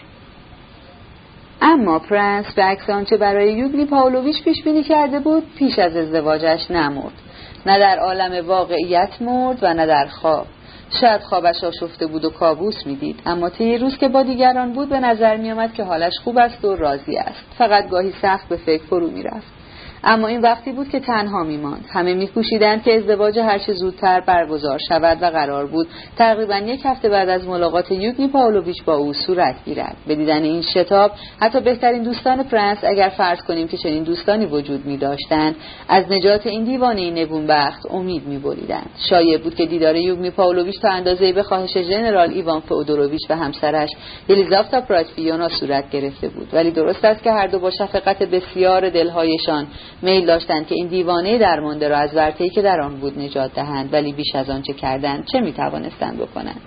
اما 1.62 1.98
پرنس 1.98 2.55
به 2.55 2.62
عکس 2.62 2.90
آنچه 2.90 3.16
برای 3.16 3.52
یوگنی 3.52 3.84
پاولویچ 3.84 4.42
پیش 4.44 4.62
بینی 4.62 4.82
کرده 4.82 5.20
بود 5.20 5.42
پیش 5.59 5.78
از 5.78 5.96
ازدواجش 5.96 6.70
نمرد. 6.70 7.12
نه 7.66 7.78
در 7.78 7.98
عالم 7.98 8.46
واقعیت 8.46 9.10
مرد 9.20 9.59
و 9.62 9.74
نه 9.74 9.86
در 9.86 10.06
خواب. 10.06 10.46
شاید 11.01 11.20
خوابش 11.20 11.64
آشفته 11.64 12.06
بود 12.06 12.24
و 12.24 12.30
کابوس 12.30 12.86
می‌دید 12.86 13.20
اما 13.26 13.48
طی 13.48 13.78
روز 13.78 13.98
که 13.98 14.09
با 14.09 14.22
دیگران 14.22 14.72
بود 14.72 14.88
به 14.88 15.01
نظر 15.01 15.36
میآمد 15.36 15.74
که 15.74 15.84
حالش 15.84 16.12
خوب 16.24 16.38
است 16.38 16.64
و 16.64 16.76
راضی 16.76 17.16
است. 17.16 17.44
فقط 17.59 17.88
گاهی 17.88 18.12
سخت 18.22 18.48
به 18.48 18.56
فکر 18.56 18.82
فرو 18.82 19.10
می‌رفت. 19.10 19.52
اما 20.05 20.28
این 20.28 20.40
وقتی 20.40 20.72
بود 20.72 20.89
که 20.89 21.01
تنها 21.01 21.44
میماند. 21.44 21.85
همه 21.93 22.14
میکوشیدند 22.14 22.82
که 22.82 22.97
ازدواج 22.97 23.39
هرچه 23.39 23.72
زودتر 23.72 24.20
برگزار 24.20 24.78
شود 24.89 25.22
و 25.22 25.26
قرار 25.26 25.66
بود 25.66 25.89
تقریبا 26.16 26.56
یک 26.56 26.81
هفته 26.85 27.09
بعد 27.09 27.28
از 27.28 27.47
ملاقات 27.47 27.90
یوگنی 27.90 28.28
پاولویچ 28.28 28.85
با 28.85 28.94
او 28.94 29.12
صورت 29.12 29.56
گیرد. 29.64 29.97
به 30.06 30.14
دیدن 30.14 30.43
این 30.43 30.62
شتاب 30.62 31.10
حتی 31.40 31.60
بهترین 31.60 32.02
دوستان 32.02 32.43
پرنس 32.43 32.78
اگر 32.82 33.09
فرض 33.09 33.39
کنیم 33.43 33.68
که 33.68 33.76
چنین 33.76 34.02
دوستانی 34.02 34.47
وجود 34.47 34.86
می 34.86 34.97
داشتند 34.97 35.56
از 35.89 36.05
نجات 36.10 36.47
این 36.47 36.64
دیوانه 36.64 37.10
نگونبخت 37.10 37.86
امید 37.90 38.26
می 38.26 38.39
بریدند 38.39 38.90
شایع 39.10 39.39
بود 39.39 39.55
که 39.55 39.66
دیدار 39.66 39.97
یوگنی 39.97 40.31
پاولویچ 40.31 40.81
تا 40.81 40.89
اندازه 40.88 41.24
ای 41.24 41.32
به 41.32 41.43
خواهش 41.43 41.78
ژنرال 41.78 42.31
ایوان 42.31 42.60
فئودوروویچ 42.60 43.31
و 43.31 43.36
همسرش 43.36 43.90
یلیزاوتا 44.28 44.81
پراکفیونا 44.80 45.48
صورت 45.48 45.90
گرفته 45.90 46.28
بود. 46.28 46.48
ولی 46.52 46.70
درست 46.70 47.05
است 47.05 47.22
که 47.22 47.32
هر 47.32 47.47
دو 47.47 47.59
با 47.59 47.70
شفقت 47.70 48.22
بسیار 48.22 48.90
دلهایشان 48.90 49.66
میل 50.05 50.26
داشتند 50.26 50.66
که 50.66 50.74
این 50.74 50.86
دیوانه 50.86 51.39
درمانده 51.39 51.89
را 51.89 51.97
از 51.97 52.14
ورطه‌ای 52.14 52.51
که 52.51 52.62
در 52.62 52.81
آن 52.81 52.97
بود 52.97 53.18
نجات 53.18 53.55
دهند 53.55 53.93
ولی 53.93 54.12
بیش 54.12 54.35
از 54.35 54.51
آنچه 54.51 54.72
کردند 54.72 55.24
چه 55.32 55.40
می‌توانستند 55.40 56.18
بکنند. 56.18 56.60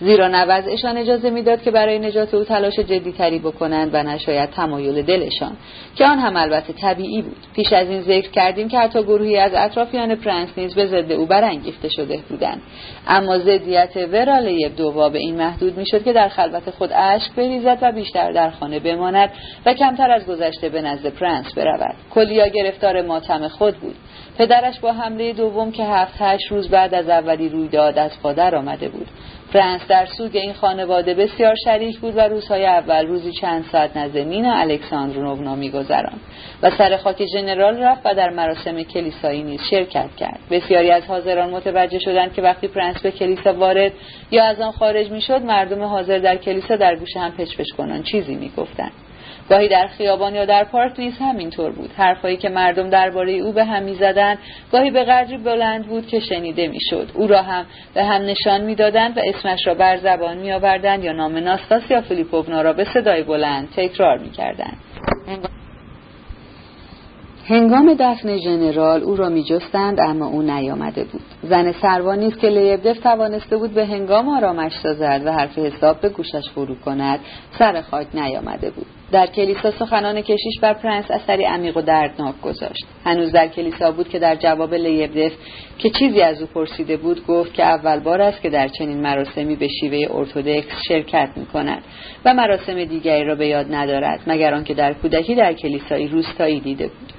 زیرا 0.00 0.28
نوزشان 0.28 0.96
اجازه 0.96 1.30
می‌داد 1.30 1.62
که 1.62 1.70
برای 1.70 1.98
نجات 1.98 2.34
او 2.34 2.44
تلاش 2.44 2.78
جدیتری 2.78 3.38
بکنند 3.38 3.90
و 3.92 4.02
نشاید 4.02 4.50
تمایل 4.50 5.02
دلشان 5.02 5.56
که 5.96 6.06
آن 6.06 6.18
هم 6.18 6.36
البته 6.36 6.72
طبیعی 6.72 7.22
بود. 7.22 7.36
پیش 7.54 7.72
از 7.72 7.88
این 7.88 8.00
ذکر 8.00 8.30
کردیم 8.30 8.68
که 8.68 8.78
حتی 8.78 9.02
گروهی 9.02 9.38
از 9.38 9.52
اطرافیان 9.54 10.14
پرنس 10.14 10.48
نیز 10.56 10.74
به 10.74 10.86
ضد 10.86 11.12
او 11.12 11.26
برانگیخته 11.26 11.88
شده 11.88 12.18
بودند. 12.28 12.62
اما 13.08 13.38
ضدیت 13.38 13.96
ورالیب 14.12 14.76
دووا 14.76 15.08
به 15.08 15.18
این 15.18 15.36
محدود 15.36 15.78
می‌شد 15.78 16.04
که 16.04 16.12
در 16.12 16.28
خلوت 16.28 16.70
خود 16.70 16.90
اشک 16.92 17.32
بریزد 17.32 17.78
و 17.82 17.92
بیشتر 17.92 18.32
در 18.32 18.50
خانه 18.50 18.78
بماند 18.78 19.30
و 19.66 19.74
کمتر 19.74 20.10
از 20.10 20.26
گذشته 20.26 20.68
به 20.68 20.82
نزد 20.82 21.08
پرنس 21.08 21.54
برود. 21.54 21.94
کلیا 22.14 22.46
گرفتار 22.46 23.02
ماتم 23.02 23.48
خود 23.48 23.76
بود. 23.76 23.94
پدرش 24.38 24.80
با 24.80 24.92
حمله 24.92 25.32
دوم 25.32 25.72
که 25.72 25.84
هفت 25.84 26.14
هشت 26.18 26.52
روز 26.52 26.68
بعد 26.68 26.94
از 26.94 27.08
اولی 27.08 27.48
روی 27.48 27.78
داد 27.78 27.98
از 27.98 28.20
پا 28.22 28.56
درآمده 28.56 28.88
بود. 28.88 29.06
پرنس 29.52 29.80
در 29.88 30.06
سوگ 30.06 30.36
این 30.36 30.52
خانواده 30.52 31.14
بسیار 31.14 31.54
شریک 31.64 31.98
بود 31.98 32.16
و 32.16 32.20
روزهای 32.20 32.66
اول 32.66 33.06
روزی 33.06 33.32
چند 33.32 33.64
ساعت 33.72 33.96
نزد 33.96 34.18
نینا 34.18 34.54
الکساندروونا 34.54 35.54
میگذراند 35.54 36.20
و 36.62 36.70
سر 36.70 36.96
خاک 36.96 37.26
ژنرال 37.26 37.82
رفت 37.82 38.00
و 38.04 38.14
در 38.14 38.30
مراسم 38.30 38.82
کلیسایی 38.82 39.42
نیز 39.42 39.60
شرکت 39.70 40.16
کرد. 40.16 40.38
بسیاری 40.50 40.90
از 40.90 41.06
حاضران 41.06 41.50
متوجه 41.50 41.98
شدند 41.98 42.32
که 42.32 42.42
وقتی 42.42 42.68
پرنس 42.68 43.02
به 43.02 43.10
کلیسا 43.10 43.52
وارد 43.52 43.92
یا 44.30 44.44
از 44.44 44.60
آن 44.60 44.72
خارج 44.72 45.10
می‌شد 45.10 45.42
مردم 45.42 45.82
حاضر 45.82 46.18
در 46.18 46.36
کلیسا 46.36 46.76
در 46.76 46.96
گوش 46.96 47.16
هم 47.16 47.30
پچپچ 47.30 47.70
کنان 47.76 48.02
چیزی 48.02 48.34
می‌گفتند. 48.34 48.92
گاهی 49.50 49.68
در 49.68 49.86
خیابان 49.86 50.34
یا 50.34 50.44
در 50.44 50.64
پارک 50.64 51.00
نیز 51.00 51.14
همینطور 51.18 51.72
بود. 51.72 51.90
حرفهایی 51.96 52.36
که 52.36 52.48
مردم 52.48 52.90
درباره 52.90 53.32
او 53.32 53.52
به 53.52 53.64
هم 53.64 53.82
می‌زدند 53.82 54.38
گاهی 54.72 54.90
به 54.90 55.04
قدری 55.04 55.38
بلند 55.38 55.86
بود 55.86 56.06
که 56.06 56.20
شنیده 56.20 56.68
می‌شد. 56.68 57.10
او 57.14 57.26
را 57.26 57.42
هم 57.42 57.66
به 57.94 58.04
هم 58.04 58.22
نشان 58.22 58.60
می‌دادند 58.60 59.18
و 59.18 59.20
اسمش 59.24 59.66
را 59.66 59.74
بر 59.74 59.96
زبان 59.96 60.36
میآوردند 60.36 61.04
یا 61.04 61.12
نام 61.12 61.36
ناستاسیا 61.36 62.00
فیلیپوونا 62.00 62.62
را 62.62 62.72
به 62.72 62.84
صدای 62.84 63.22
بلند 63.22 63.68
تکرار 63.76 64.18
می‌کردند. 64.18 64.76
هنگام 67.48 67.94
دفن 67.94 68.36
ژنرال 68.36 69.02
او 69.02 69.16
را 69.16 69.28
میجستند 69.28 70.00
اما 70.00 70.26
او 70.26 70.42
نیامده 70.42 71.04
بود. 71.04 71.22
زن 71.42 71.72
سروان 71.72 72.18
نیست 72.18 72.40
که 72.40 72.48
لیبدف 72.48 72.98
توانسته 72.98 73.56
بود 73.56 73.74
به 73.74 73.86
هنگام 73.86 74.28
آرامش 74.28 74.72
سازد 74.82 75.22
و 75.24 75.32
حرف 75.32 75.58
حساب 75.58 76.00
به 76.00 76.08
گوشش 76.08 76.50
فرو 76.54 76.74
کند 76.74 77.20
سر 77.58 77.80
خاک 77.80 78.06
نیامده 78.14 78.70
بود. 78.70 78.86
در 79.12 79.26
کلیسا 79.26 79.70
سخنان 79.70 80.20
کشیش 80.20 80.60
بر 80.62 80.74
پرنس 80.74 81.10
اثری 81.10 81.44
عمیق 81.44 81.76
و 81.76 81.80
دردناک 81.80 82.40
گذاشت. 82.40 82.86
هنوز 83.04 83.32
در 83.32 83.48
کلیسا 83.48 83.92
بود 83.92 84.08
که 84.08 84.18
در 84.18 84.36
جواب 84.36 84.74
لیبدف 84.74 85.32
که 85.78 85.90
چیزی 85.90 86.20
از 86.20 86.40
او 86.40 86.46
پرسیده 86.46 86.96
بود 86.96 87.26
گفت 87.26 87.54
که 87.54 87.62
اول 87.62 88.00
بار 88.00 88.20
است 88.20 88.42
که 88.42 88.50
در 88.50 88.68
چنین 88.68 89.00
مراسمی 89.00 89.56
به 89.56 89.68
شیوه 89.68 90.16
ارتودکس 90.16 90.74
شرکت 90.88 91.30
می 91.36 91.46
کند 91.46 91.82
و 92.24 92.34
مراسم 92.34 92.84
دیگری 92.84 93.24
را 93.24 93.34
به 93.34 93.46
یاد 93.46 93.74
ندارد 93.74 94.20
مگر 94.26 94.54
آنکه 94.54 94.74
در 94.74 94.92
کودکی 94.92 95.34
در 95.34 95.52
کلیسای 95.52 96.08
روستایی 96.08 96.60
دیده 96.60 96.86
بود. 96.86 97.12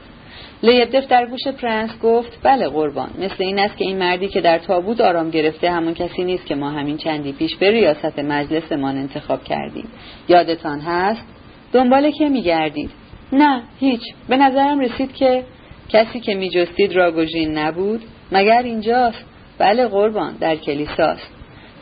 لیبدف 0.64 1.08
در 1.08 1.26
گوش 1.26 1.48
پرنس 1.48 1.90
گفت 2.04 2.40
بله 2.44 2.68
قربان 2.70 3.10
مثل 3.20 3.36
این 3.44 3.60
است 3.60 3.78
که 3.78 3.86
این 3.86 3.98
مردی 3.98 4.28
که 4.28 4.42
در 4.42 4.58
تابوت 4.58 5.02
آرام 5.02 5.30
گرفته 5.30 5.72
همون 5.72 5.94
کسی 5.94 6.24
نیست 6.24 6.46
که 6.46 6.56
ما 6.56 6.70
همین 6.70 6.98
چندی 6.98 7.34
پیش 7.34 7.56
به 7.56 7.72
ریاست 7.72 8.20
مجلسمان 8.20 8.98
انتخاب 8.98 9.44
کردیم. 9.44 9.88
یادتان 10.28 10.80
هست؟ 10.80 11.35
دنبال 11.76 12.12
که 12.12 12.30
میگردید؟ 12.30 12.92
نه 13.34 13.64
هیچ. 13.80 14.02
به 14.30 14.38
نظرم 14.38 14.80
رسید 14.80 15.14
که 15.14 15.44
کسی 15.90 16.20
که 16.20 16.36
میجستید 16.36 16.94
راگوژین 16.94 17.58
نبود. 17.58 18.02
مگر 18.32 18.62
اینجاست؟ 18.64 19.26
بله 19.58 19.88
قربان 19.88 20.34
در 20.40 20.56
کلیساست. 20.56 21.32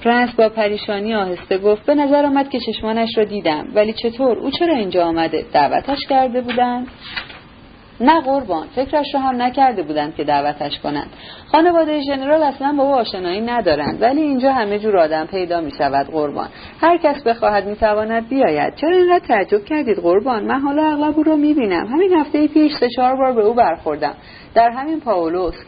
پرنس 0.03 0.35
با 0.35 0.49
پریشانی 0.49 1.15
آهسته 1.15 1.57
گفت 1.57 1.85
به 1.85 1.95
نظر 1.95 2.25
آمد 2.25 2.49
که 2.49 2.59
چشمانش 2.59 3.17
را 3.17 3.23
دیدم. 3.23 3.67
ولی 3.75 3.93
چطور؟ 3.93 4.37
او 4.37 4.51
چرا 4.51 4.75
اینجا 4.75 5.05
آمده؟ 5.05 5.45
دعوتش 5.53 5.99
کرده 6.09 6.41
بودند؟ 6.41 6.87
نه 7.99 8.21
قربان 8.21 8.67
فکرش 8.75 9.13
رو 9.13 9.19
هم 9.19 9.41
نکرده 9.41 9.83
بودند 9.83 10.15
که 10.15 10.23
دعوتش 10.23 10.79
کنند. 10.79 11.07
خانواده 11.51 12.01
ژنرال 12.01 12.43
اصلا 12.43 12.75
با 12.77 12.83
او 12.83 12.95
آشنایی 12.95 13.41
ندارند 13.41 14.01
ولی 14.01 14.21
اینجا 14.21 14.53
همه 14.53 14.79
جور 14.79 14.97
آدم 14.97 15.25
پیدا 15.25 15.61
می 15.61 15.71
شود 15.77 16.07
قربان. 16.07 16.47
هر 16.81 16.97
کس 16.97 17.23
بخواهد 17.23 17.65
می 17.65 17.75
تواند 17.75 18.29
بیاید. 18.29 18.75
چرا 18.75 18.97
اینقدر 18.97 19.27
تعجب 19.27 19.65
کردید 19.65 19.97
قربان؟ 19.97 20.43
من 20.43 20.59
حالا 20.59 20.83
اغلب 20.83 21.17
او 21.17 21.23
را 21.23 21.35
می 21.35 21.53
بینم 21.53 21.85
همین 21.87 22.13
هفته 22.13 22.47
پیش 22.47 22.71
سه 22.79 22.89
چهار 22.95 23.15
بار 23.15 23.33
به 23.33 23.41
او 23.41 23.53
برخوردم. 23.53 24.13
در 24.55 24.69
همین 24.69 24.99
پاولوسک. 24.99 25.65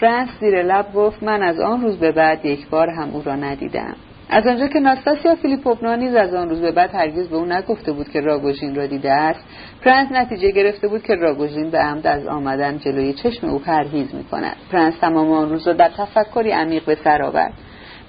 پرنس 0.00 0.28
زیر 0.40 0.62
لب 0.62 0.92
گفت 0.94 1.22
من 1.22 1.42
از 1.42 1.60
آن 1.60 1.82
روز 1.82 1.98
به 1.98 2.12
بعد 2.12 2.44
یک 2.44 2.68
بار 2.68 2.90
هم 2.90 3.10
او 3.12 3.22
را 3.24 3.36
ندیدم. 3.36 3.96
از 4.30 4.46
آنجا 4.46 4.66
که 4.66 4.80
ناستاسیا 4.80 5.34
فیلیپوونا 5.34 5.94
نیز 5.94 6.14
از 6.14 6.34
آن 6.34 6.48
روز 6.48 6.60
به 6.60 6.72
بعد 6.72 6.94
هرگز 6.94 7.28
به 7.28 7.36
او 7.36 7.44
نگفته 7.44 7.92
بود 7.92 8.08
که 8.08 8.20
راگوژین 8.20 8.74
را 8.74 8.86
دیده 8.86 9.12
است 9.12 9.40
پرنس 9.84 10.12
نتیجه 10.12 10.50
گرفته 10.50 10.88
بود 10.88 11.02
که 11.02 11.14
راگوژین 11.14 11.70
به 11.70 11.78
عمد 11.78 12.06
از 12.06 12.26
آمدن 12.26 12.78
جلوی 12.78 13.12
چشم 13.12 13.48
او 13.48 13.58
پرهیز 13.58 14.14
می 14.14 14.24
کند 14.24 14.56
پرنس 14.72 14.98
تمام 15.00 15.32
آن 15.32 15.50
روز 15.50 15.66
را 15.66 15.72
در 15.72 15.90
تفکری 15.96 16.50
عمیق 16.50 16.84
به 16.84 16.94
سر 17.04 17.22
آورد. 17.22 17.52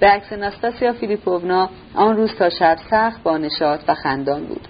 به 0.00 0.06
عکس 0.06 0.32
ناستاسیا 0.32 0.92
فیلیپوونا 0.92 1.70
آن 1.94 2.16
روز 2.16 2.34
تا 2.34 2.50
شب 2.50 2.76
سخت 2.90 3.22
با 3.22 3.38
نشاط 3.38 3.80
و 3.88 3.94
خندان 3.94 4.44
بود. 4.44 4.68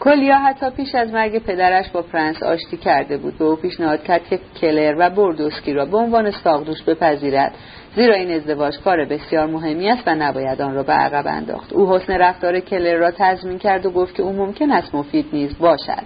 کلیا 0.00 0.38
حتی 0.38 0.70
پیش 0.70 0.94
از 0.94 1.12
مرگ 1.12 1.38
پدرش 1.38 1.90
با 1.90 2.02
پرنس 2.02 2.42
آشتی 2.42 2.76
کرده 2.76 3.16
بود. 3.16 3.38
به 3.38 3.44
او 3.44 3.56
پیشنهاد 3.56 4.04
کرد 4.04 4.24
که 4.24 4.40
کلر 4.60 4.94
و 4.98 5.10
بردوسکی 5.10 5.72
را 5.72 5.84
به 5.84 5.96
عنوان 5.96 6.30
ساقدوش 6.30 6.82
بپذیرد. 6.82 7.54
زیرا 7.98 8.14
این 8.14 8.30
ازدواج 8.30 8.78
کار 8.78 9.04
بسیار 9.04 9.46
مهمی 9.46 9.90
است 9.90 10.02
و 10.06 10.14
نباید 10.14 10.62
آن 10.62 10.74
را 10.74 10.82
به 10.82 10.92
عقب 10.92 11.26
انداخت. 11.26 11.72
او 11.72 11.94
حسن 11.94 12.12
رفتار 12.12 12.60
کلر 12.60 12.94
را 12.94 13.10
تضمین 13.10 13.58
کرد 13.58 13.86
و 13.86 13.90
گفت 13.90 14.14
که 14.14 14.22
او 14.22 14.32
ممکن 14.32 14.70
است 14.70 14.94
مفید 14.94 15.26
نیز 15.32 15.58
باشد. 15.58 16.02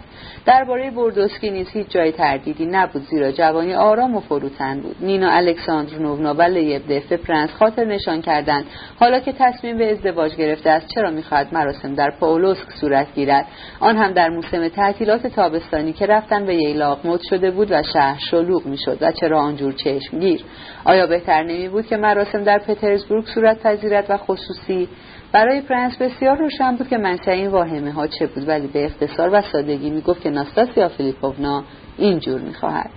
درباره 0.47 0.91
بردوسکی 0.91 1.51
نیز 1.51 1.69
هیچ 1.69 1.89
جای 1.89 2.13
تردیدی 2.13 2.67
نبود 2.67 3.03
زیرا 3.03 3.33
جوانی 3.33 3.75
آرام 3.75 4.17
و 4.17 4.21
فروتن 4.21 4.81
بود. 4.81 4.97
نینا 5.01 5.31
الکساندروونا 5.31 6.35
و 6.35 6.43
لیبدف 6.43 6.93
به 6.93 7.13
پرنس 7.13 7.51
خاطر 7.51 7.85
نشان 7.85 8.23
کردند. 8.23 8.65
حالا 9.01 9.21
که 9.21 9.33
تصمیم 9.33 9.79
به 9.79 9.93
ازدواج 9.93 10.37
گرفته 10.37 10.71
است 10.71 10.87
چرا 10.95 11.11
می‌خواهد 11.11 11.55
مراسم 11.55 11.95
در 11.95 12.11
پاولوسک 12.21 12.71
صورت 12.81 13.15
گیرد؟ 13.15 13.47
آن 13.81 13.97
هم 13.97 14.13
در 14.13 14.29
موسم 14.29 14.69
تعطیلات 14.69 15.27
تابستانی 15.27 15.93
که 15.93 16.07
رفتن 16.07 16.47
به 16.47 16.55
ییلاق 16.55 17.07
مد 17.07 17.21
شده 17.31 17.51
بود 17.51 17.69
و 17.71 17.83
شهر 17.83 18.19
شلوغ 18.31 18.67
می‌شد 18.67 18.99
و 19.01 19.13
چرا 19.13 19.41
آنجور 19.41 19.73
چشمگیر؟ 19.73 20.45
آیا 20.85 21.07
بهتر 21.07 21.43
نمی 21.43 21.69
بود 21.69 21.87
که 21.87 21.97
مراسم 21.97 22.45
در 22.45 22.59
پترزبورگ 22.59 23.25
صورت 23.25 23.63
پذیرد 23.63 24.07
و 24.09 24.17
خصوصی 24.17 24.89
برای 25.33 25.61
پرنس 25.61 25.97
بسیار 25.97 26.37
روشن 26.37 26.77
بود 26.77 26.89
که 26.89 26.99
منشأ 26.99 27.31
این 27.31 27.49
واهمه 27.49 27.93
ها 27.93 28.07
چه 28.07 28.27
بود 28.27 28.49
ولی 28.49 28.67
به 28.67 28.85
اختصار 28.85 29.31
و 29.33 29.43
سادگی 29.43 29.91
می‌گفت 29.91 30.21
که 30.21 30.31
ناستاسیا 30.31 30.89
فیلیپوونا 30.89 31.65
اینجور 31.99 32.41
می‌خواهد. 32.41 32.91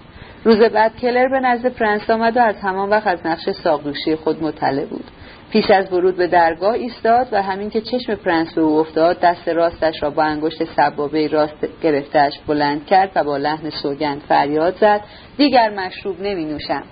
روز 0.44 0.58
بعد 0.58 0.98
کلر 0.98 1.28
به 1.28 1.40
نزد 1.40 1.68
پرنس 1.68 2.10
آمد 2.10 2.38
و 2.38 2.40
از 2.40 2.56
همان 2.64 2.90
وقت 2.90 3.08
از 3.08 3.26
نقش 3.26 3.50
ساقدوشی 3.50 4.16
خود 4.16 4.44
مطلع 4.44 4.86
بود. 4.86 5.06
پیش 5.52 5.72
از 5.72 5.94
ورود 5.94 6.18
به 6.18 6.28
درگاه 6.28 6.74
ایستاد 6.74 7.28
و 7.32 7.42
همین 7.42 7.70
که 7.70 7.82
چشم 7.82 8.16
پرنس 8.16 8.54
به 8.54 8.62
او 8.62 8.80
افتاد 8.80 9.20
دست 9.20 9.48
راستش 9.48 10.04
را 10.04 10.10
با 10.10 10.24
انگشت 10.24 10.64
سبابه 10.64 11.28
راست 11.28 11.68
گرفته 11.84 12.24
اش 12.24 12.40
بلند 12.48 12.86
کرد 12.86 13.12
و 13.16 13.24
با 13.24 13.38
لحن 13.38 13.70
سوگند 13.70 14.22
فریاد 14.22 14.76
زد 14.76 15.02
دیگر 15.38 15.70
مشروب 15.70 16.22
نمی 16.22 16.46
نوشم 16.46 16.84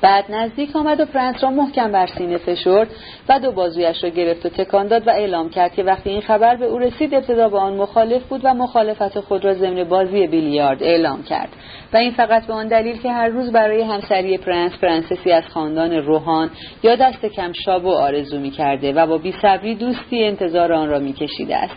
بعد 0.00 0.24
نزدیک 0.28 0.76
آمد 0.76 1.00
و 1.00 1.04
پرنس 1.04 1.44
را 1.44 1.50
محکم 1.50 1.92
بر 1.92 2.06
سینه 2.06 2.38
فشرد 2.38 2.88
و 3.28 3.38
دو 3.38 3.52
بازویش 3.52 4.04
را 4.04 4.10
گرفت 4.10 4.46
و 4.46 4.48
تکان 4.48 4.88
داد 4.88 5.08
و 5.08 5.10
اعلام 5.10 5.50
کرد 5.50 5.74
که 5.74 5.82
وقتی 5.82 6.10
این 6.10 6.20
خبر 6.20 6.56
به 6.56 6.66
او 6.66 6.78
رسید 6.78 7.14
ابتدا 7.14 7.48
با 7.48 7.60
آن 7.60 7.76
مخالف 7.76 8.22
بود 8.22 8.40
و 8.44 8.54
مخالفت 8.54 9.20
خود 9.20 9.44
را 9.44 9.54
ضمن 9.54 9.84
بازی 9.84 10.26
بیلیارد 10.26 10.82
اعلام 10.82 11.22
کرد. 11.22 11.48
و 11.92 11.96
این 11.96 12.10
فقط 12.10 12.46
به 12.46 12.52
آن 12.52 12.68
دلیل 12.68 13.02
که 13.02 13.12
هر 13.12 13.28
روز 13.28 13.52
برای 13.52 13.82
همسری 13.82 14.38
پرنس 14.38 14.78
پرنسسی 14.78 15.32
از 15.32 15.44
خاندان 15.48 15.92
روهان 15.92 16.50
یا 16.82 16.96
دست 16.96 17.26
کم 17.26 17.52
شابو 17.64 17.90
آرزو 17.90 18.38
می 18.38 18.50
کرده 18.50 18.92
و 18.92 19.06
با 19.06 19.18
بیصبری 19.18 19.74
دوستی 19.74 20.24
انتظار 20.24 20.72
آن 20.72 20.88
را 20.88 20.98
می 20.98 21.12
کشیده 21.12 21.56
است. 21.56 21.76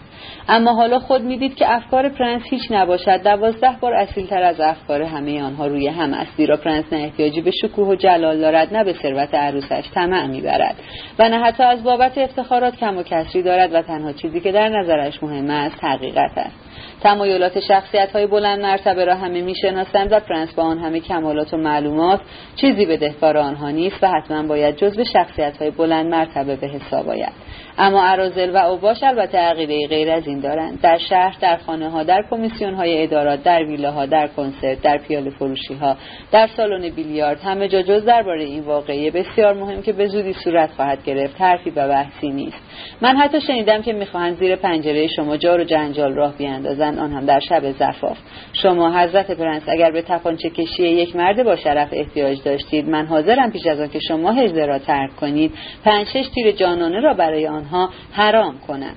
اما 0.49 0.73
حالا 0.73 0.99
خود 0.99 1.21
می‌دید 1.21 1.55
که 1.55 1.75
افکار 1.75 2.09
پرنس 2.09 2.41
هیچ 2.49 2.61
نباشد. 2.71 3.23
دوازده 3.23 3.75
بار 3.81 3.93
اصیلتر 3.93 4.43
از 4.43 4.59
افکار 4.59 5.01
همه 5.01 5.43
آنها 5.43 5.67
روی 5.67 5.87
هم 5.87 6.13
است 6.13 6.31
زیرا 6.37 6.57
پرنس 6.57 6.85
نه 6.93 6.99
احتیاجی 6.99 7.41
به 7.41 7.51
شکوه 7.51 7.87
و 7.87 7.95
جلال 7.95 8.39
دارد 8.39 8.75
نه 8.75 8.83
به 8.83 8.93
ثروت 8.93 9.35
عروسش 9.35 9.83
طمع 9.93 10.27
می‌برد 10.27 10.75
و 11.19 11.29
نه 11.29 11.37
حتی 11.41 11.63
از 11.63 11.83
بابت 11.83 12.17
افتخارات 12.17 12.75
کم 12.75 12.97
و 12.97 13.03
کسری 13.03 13.43
دارد 13.43 13.73
و 13.73 13.81
تنها 13.81 14.13
چیزی 14.13 14.39
که 14.39 14.51
در 14.51 14.69
نظرش 14.69 15.23
مهم 15.23 15.49
است 15.49 15.83
حقیقت 15.83 16.31
است. 16.37 16.70
تمایلات 17.03 17.59
شخصیت 17.59 18.11
های 18.11 18.27
بلند 18.27 18.59
مرتبه 18.59 19.05
را 19.05 19.15
همه 19.15 19.41
می‌شناسند 19.41 20.11
و 20.11 20.19
پرنس 20.19 20.53
با 20.53 20.63
آن 20.63 20.79
همه 20.79 20.99
کمالات 20.99 21.53
و 21.53 21.57
معلومات 21.57 22.19
چیزی 22.55 22.85
به 22.85 22.97
دهکار 22.97 23.37
آنها 23.37 23.69
نیست 23.69 24.03
و 24.03 24.07
حتما 24.07 24.47
باید 24.47 24.75
جزو 24.75 25.03
شخصیت 25.03 25.57
های 25.57 25.71
بلند 25.71 26.05
مرتبه 26.05 26.55
به 26.55 26.67
حساب 26.67 27.09
آید. 27.09 27.33
اما 27.77 28.03
عرازل 28.03 28.55
و 28.55 28.57
اوباش 28.57 29.03
البته 29.03 29.37
عقیده 29.37 29.87
غیر 29.87 30.11
از 30.11 30.27
این 30.27 30.39
دارند. 30.39 30.81
در 30.81 30.97
شهر 30.97 31.37
در 31.41 31.57
خانه 31.57 31.89
ها 31.89 32.03
در 32.03 32.23
کمیسیون 32.29 32.73
های 32.73 33.03
ادارات 33.03 33.43
در 33.43 33.63
ویلاها 33.63 34.05
در 34.05 34.27
کنسرت 34.27 34.81
در 34.81 34.97
پیاله 34.97 35.29
فروشی 35.29 35.73
ها 35.73 35.95
در 36.31 36.47
سالن 36.47 36.89
بیلیارد 36.89 37.39
همه 37.39 37.67
جا 37.67 37.81
جز 37.81 38.05
درباره 38.05 38.43
این 38.43 38.63
واقعه 38.63 39.11
بسیار 39.11 39.53
مهم 39.53 39.81
که 39.81 39.93
به 39.93 40.07
زودی 40.07 40.33
صورت 40.33 40.71
خواهد 40.71 41.03
گرفت. 41.03 41.41
حرفی 41.41 41.69
و 41.69 41.87
بحثی 41.87 42.29
نیست. 42.29 42.57
من 43.01 43.17
حتی 43.17 43.41
شنیدم 43.41 43.81
که 43.81 43.93
می‌خواهند 43.93 44.37
زیر 44.37 44.55
پنجره 44.55 45.07
شما 45.07 45.37
جار 45.37 45.61
و 45.61 45.63
جنجال 45.63 46.13
راه 46.13 46.37
بیاندازند. 46.37 46.70
آن 46.79 47.11
هم 47.11 47.25
در 47.25 47.39
شب 47.39 47.71
زفاف. 47.71 48.17
شما 48.53 48.99
حضرت 48.99 49.31
پرنس 49.31 49.63
اگر 49.67 49.91
به 49.91 50.01
تپانچه 50.01 50.49
کشی 50.49 50.83
یک 50.83 51.15
مرد 51.15 51.43
با 51.43 51.55
شرف 51.55 51.89
احتیاج 51.91 52.43
داشتید 52.43 52.89
من 52.89 53.05
حاضرم 53.05 53.51
پیش 53.51 53.65
از 53.65 53.79
آن 53.79 53.87
که 53.87 53.99
شما 54.07 54.31
هجده 54.31 54.65
را 54.65 54.79
ترک 54.79 55.15
کنید 55.15 55.51
پنج 55.83 56.07
شش 56.07 56.25
تیر 56.35 56.51
جانانه 56.51 56.99
را 56.99 57.13
برای 57.13 57.47
آنها 57.47 57.89
حرام 58.11 58.59
کنم. 58.67 58.95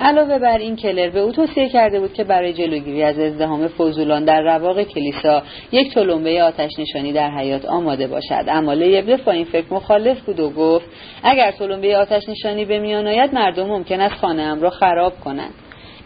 علاوه 0.00 0.38
بر 0.38 0.58
این 0.58 0.76
کلر 0.76 1.10
به 1.10 1.20
او 1.20 1.32
توصیه 1.32 1.68
کرده 1.68 2.00
بود 2.00 2.12
که 2.12 2.24
برای 2.24 2.52
جلوگیری 2.52 3.02
از 3.02 3.18
ازدهام 3.18 3.68
فوزولان 3.68 4.24
در 4.24 4.42
رواق 4.42 4.82
کلیسا 4.82 5.42
یک 5.72 5.94
تلمبه 5.94 6.42
آتش 6.42 6.70
نشانی 6.78 7.12
در 7.12 7.30
حیات 7.30 7.64
آماده 7.64 8.06
باشد. 8.06 8.44
اما 8.48 8.72
لیبدف 8.72 9.22
با 9.22 9.32
این 9.32 9.44
فکر 9.44 9.74
مخالف 9.74 10.20
بود 10.20 10.40
و 10.40 10.50
گفت 10.50 10.86
اگر 11.22 11.50
تلمبه 11.50 11.96
آتش 11.96 12.28
نشانی 12.28 12.64
به 12.64 12.78
میان 12.78 13.06
آید 13.06 13.34
مردم 13.34 13.66
ممکن 13.66 14.00
است 14.00 14.14
خانه 14.14 14.54
را 14.54 14.70
خراب 14.70 15.20
کنند. 15.20 15.54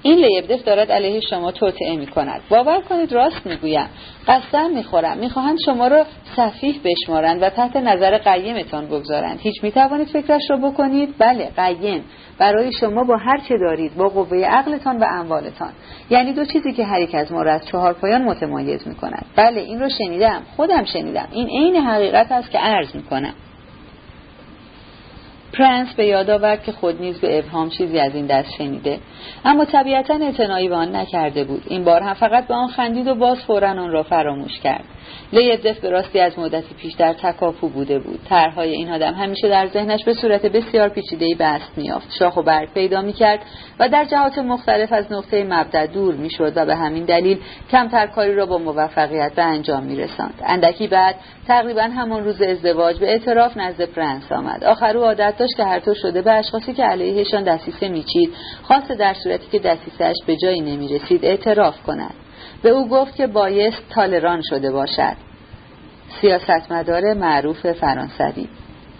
این 0.02 0.18
لیبدف 0.18 0.64
دارد 0.64 0.92
علیه 0.92 1.20
شما 1.20 1.50
توطعه 1.50 1.96
می 1.96 2.06
کند 2.06 2.40
باور 2.48 2.80
کنید 2.80 3.12
راست 3.12 3.46
می‌گویم. 3.46 3.88
قسم 4.28 4.70
می‌خورم. 4.70 5.18
می‌خواهند 5.18 5.58
شما 5.64 5.88
را 5.88 6.06
صفیح 6.36 6.80
بشمارند 6.84 7.42
و 7.42 7.50
تحت 7.50 7.76
نظر 7.76 8.18
قیمتان 8.18 8.86
بگذارند. 8.86 9.40
هیچ 9.40 9.64
می‌توانید 9.64 10.08
فکرش 10.08 10.42
را 10.50 10.56
بکنید؟ 10.56 11.14
بله 11.18 11.50
قیم. 11.56 12.04
برای 12.38 12.72
شما 12.72 13.04
با 13.04 13.16
هر 13.16 13.38
چه 13.48 13.58
دارید 13.58 13.94
با 13.96 14.08
قوه 14.08 14.38
عقلتان 14.38 14.98
و 14.98 15.04
اموالتان. 15.04 15.72
یعنی 16.10 16.32
دو 16.32 16.44
چیزی 16.44 16.72
که 16.72 16.84
هر 16.84 17.00
یک 17.00 17.14
از 17.14 17.32
ما 17.32 17.42
را 17.42 17.52
از 17.52 17.66
چهار 17.66 17.92
پایان 17.92 18.22
متمایز 18.22 18.88
می‌کند. 18.88 19.26
بله 19.36 19.60
این 19.60 19.80
را 19.80 19.88
شنیدم. 19.88 20.42
خودم 20.56 20.84
شنیدم. 20.84 21.28
این 21.32 21.48
عین 21.48 21.76
حقیقت 21.76 22.32
است 22.32 22.50
که 22.50 22.58
عرض 22.58 22.94
می‌کنم. 22.94 23.34
پرنس 25.52 25.94
به 25.94 26.06
یاد 26.06 26.30
آورد 26.30 26.62
که 26.62 26.72
خود 26.72 27.00
نیز 27.00 27.20
به 27.20 27.38
ابهام 27.38 27.68
چیزی 27.68 27.98
از 27.98 28.14
این 28.14 28.26
دست 28.26 28.48
شنیده 28.58 28.98
اما 29.44 29.64
طبیعتا 29.64 30.14
اعتنایی 30.14 30.68
به 30.68 30.74
آن 30.74 30.96
نکرده 30.96 31.44
بود. 31.44 31.62
این 31.68 31.84
بار 31.84 32.00
هم 32.02 32.14
فقط 32.14 32.46
به 32.46 32.54
آن 32.54 32.68
خندید 32.68 33.08
و 33.08 33.14
باز 33.14 33.38
فورا 33.38 33.70
آن 33.70 33.90
را 33.90 34.02
فراموش 34.02 34.60
کرد. 34.60 34.84
لیدف 35.32 35.80
به 35.80 35.90
راستی 35.90 36.20
از 36.20 36.38
مدتی 36.38 36.74
پیش 36.74 36.94
در 36.94 37.12
تکاپو 37.12 37.68
بوده 37.68 37.98
بود. 37.98 38.20
طرحهای 38.28 38.72
این 38.72 38.90
آدم 38.90 39.14
همیشه 39.14 39.48
در 39.48 39.66
ذهنش 39.66 40.04
به 40.04 40.14
صورت 40.14 40.46
بسیار 40.46 40.88
پیچیدهای 40.88 41.34
بست 41.34 41.72
میافت 41.76 42.08
شاخ 42.18 42.36
و 42.36 42.42
برگ 42.42 42.72
پیدا 42.74 43.02
می‌کرد 43.02 43.40
و 43.80 43.88
در 43.88 44.04
جهات 44.04 44.38
مختلف 44.38 44.92
از 44.92 45.12
نقطه 45.12 45.44
مبدا 45.44 45.86
دور 45.86 46.14
می‌شد 46.14 46.52
و 46.56 46.66
به 46.66 46.76
همین 46.76 47.04
دلیل 47.04 47.38
کمتر 47.70 48.06
کاری 48.06 48.34
را 48.34 48.46
با 48.46 48.58
موفقیت 48.58 49.32
به 49.34 49.42
انجام 49.42 49.82
میرساند. 49.82 50.34
اندکی 50.46 50.88
بعد 50.88 51.14
تقریبا 51.46 51.82
همان 51.82 52.24
روز 52.24 52.42
ازدواج 52.42 52.98
به 52.98 53.10
اعتراف 53.10 53.56
نزد 53.56 53.84
پرنس 53.84 54.32
آمد. 54.32 54.64
آخر 54.64 54.96
او 54.96 55.04
عادت 55.04 55.34
داشت 55.38 55.56
که 55.56 55.64
هر 55.64 55.80
طور 55.80 55.94
شده 55.94 56.22
به 56.22 56.32
اشخاصی 56.32 56.72
که 56.72 56.84
علیهشان 56.84 57.44
دسیسه 57.44 57.88
میچید 57.88 58.30
خاصه 58.62 58.90
در 58.90 59.14
صورتی 59.14 59.46
که 59.52 59.58
دسیسهاش 59.58 60.16
به 60.26 60.36
جایی 60.36 60.60
نمی‌رسید 60.60 61.24
اعتراف 61.24 61.82
کند. 61.82 62.14
به 62.62 62.68
او 62.68 62.88
گفت 62.88 63.16
که 63.16 63.26
بایست 63.26 63.82
تالیران 63.90 64.42
شده 64.50 64.70
باشد. 64.70 65.16
سیاستمدار 66.20 67.14
معروف 67.14 67.72
فرانسوی. 67.72 68.48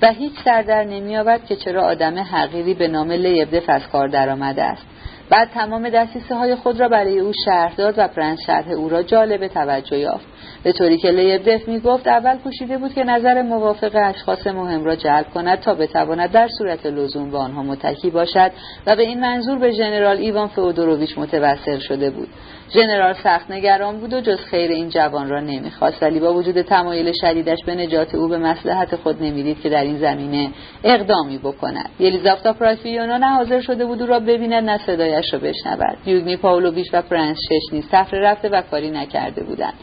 و 0.02 0.12
هیچ 0.12 0.32
سر 0.44 0.62
در 0.62 0.84
نمیآورد 0.84 1.46
که 1.46 1.56
چرا 1.56 1.82
آدم 1.82 2.18
حقیری 2.18 2.74
به 2.74 2.88
نام 2.88 3.10
لیبدف 3.10 3.68
از 3.68 3.82
کار 3.92 4.08
درآمده 4.08 4.62
است. 4.62 4.82
بعد 5.30 5.50
تمام 5.54 5.88
دسیسه 5.88 6.34
های 6.34 6.54
خود 6.54 6.80
را 6.80 6.88
برای 6.88 7.18
او 7.18 7.32
شرح 7.44 7.74
داد 7.74 7.94
و 7.98 8.08
پرنس 8.08 8.38
شرح 8.46 8.70
او 8.70 8.88
را 8.88 9.02
جالب 9.02 9.46
توجه 9.46 9.98
یافت. 9.98 10.26
به 10.62 10.72
طوری 10.72 10.98
که 10.98 11.10
لیبدف 11.10 11.68
می‌گفت 11.68 12.06
اول 12.06 12.36
کوشیده 12.36 12.78
بود 12.78 12.94
که 12.94 13.04
نظر 13.04 13.42
موافق 13.42 13.90
اشخاص 13.94 14.46
مهم 14.46 14.84
را 14.84 14.96
جلب 14.96 15.26
کند 15.34 15.60
تا 15.60 15.74
بتواند 15.74 16.30
در 16.30 16.48
صورت 16.58 16.86
لزوم 16.86 17.30
به 17.30 17.38
آنها 17.38 17.62
متکی 17.62 18.10
باشد 18.10 18.50
و 18.86 18.96
به 18.96 19.02
این 19.02 19.20
منظور 19.20 19.58
به 19.58 19.72
ژنرال 19.72 20.16
ایوان 20.16 20.48
فئودوروویچ 20.48 21.18
متوسل 21.18 21.78
شده 21.78 22.10
بود. 22.10 22.28
ژنرال 22.74 23.12
سخت 23.12 23.50
نگران 23.50 24.00
بود 24.00 24.12
و 24.12 24.20
جز 24.20 24.38
خیر 24.38 24.70
این 24.70 24.88
جوان 24.88 25.28
را 25.28 25.40
نمی‌خواست. 25.40 26.02
ولی 26.02 26.20
با 26.20 26.34
وجود 26.34 26.62
تمایل 26.62 27.12
شدیدش 27.20 27.58
به 27.66 27.74
نجات 27.74 28.14
او 28.14 28.28
به 28.28 28.38
مصلحت 28.38 28.96
خود 28.96 29.22
نمی‌دید 29.22 29.60
که 29.60 29.68
در 29.68 29.82
این 29.82 29.98
زمینه 29.98 30.50
اقدامی 30.84 31.38
بکند. 31.38 31.88
یلیزاوتا 31.98 32.52
پراکفیونا 32.52 33.16
نه 33.16 33.26
حاضر 33.26 33.60
شده 33.60 33.84
بود 33.84 34.00
او 34.02 34.06
را 34.06 34.20
ببیند 34.20 34.64
نه 34.70 34.78
صدایش 34.78 35.32
را 35.32 35.38
بشنود. 35.38 35.98
یوگنی 36.06 36.36
پاولویچ 36.36 36.86
و 36.92 37.02
پرنس 37.02 37.36
شچ 37.48 37.72
نیز 37.72 37.84
سفر 37.84 38.16
رفته 38.16 38.48
و 38.48 38.62
کاری 38.62 38.90
نکرده 38.90 39.42
بودند. 39.42 39.74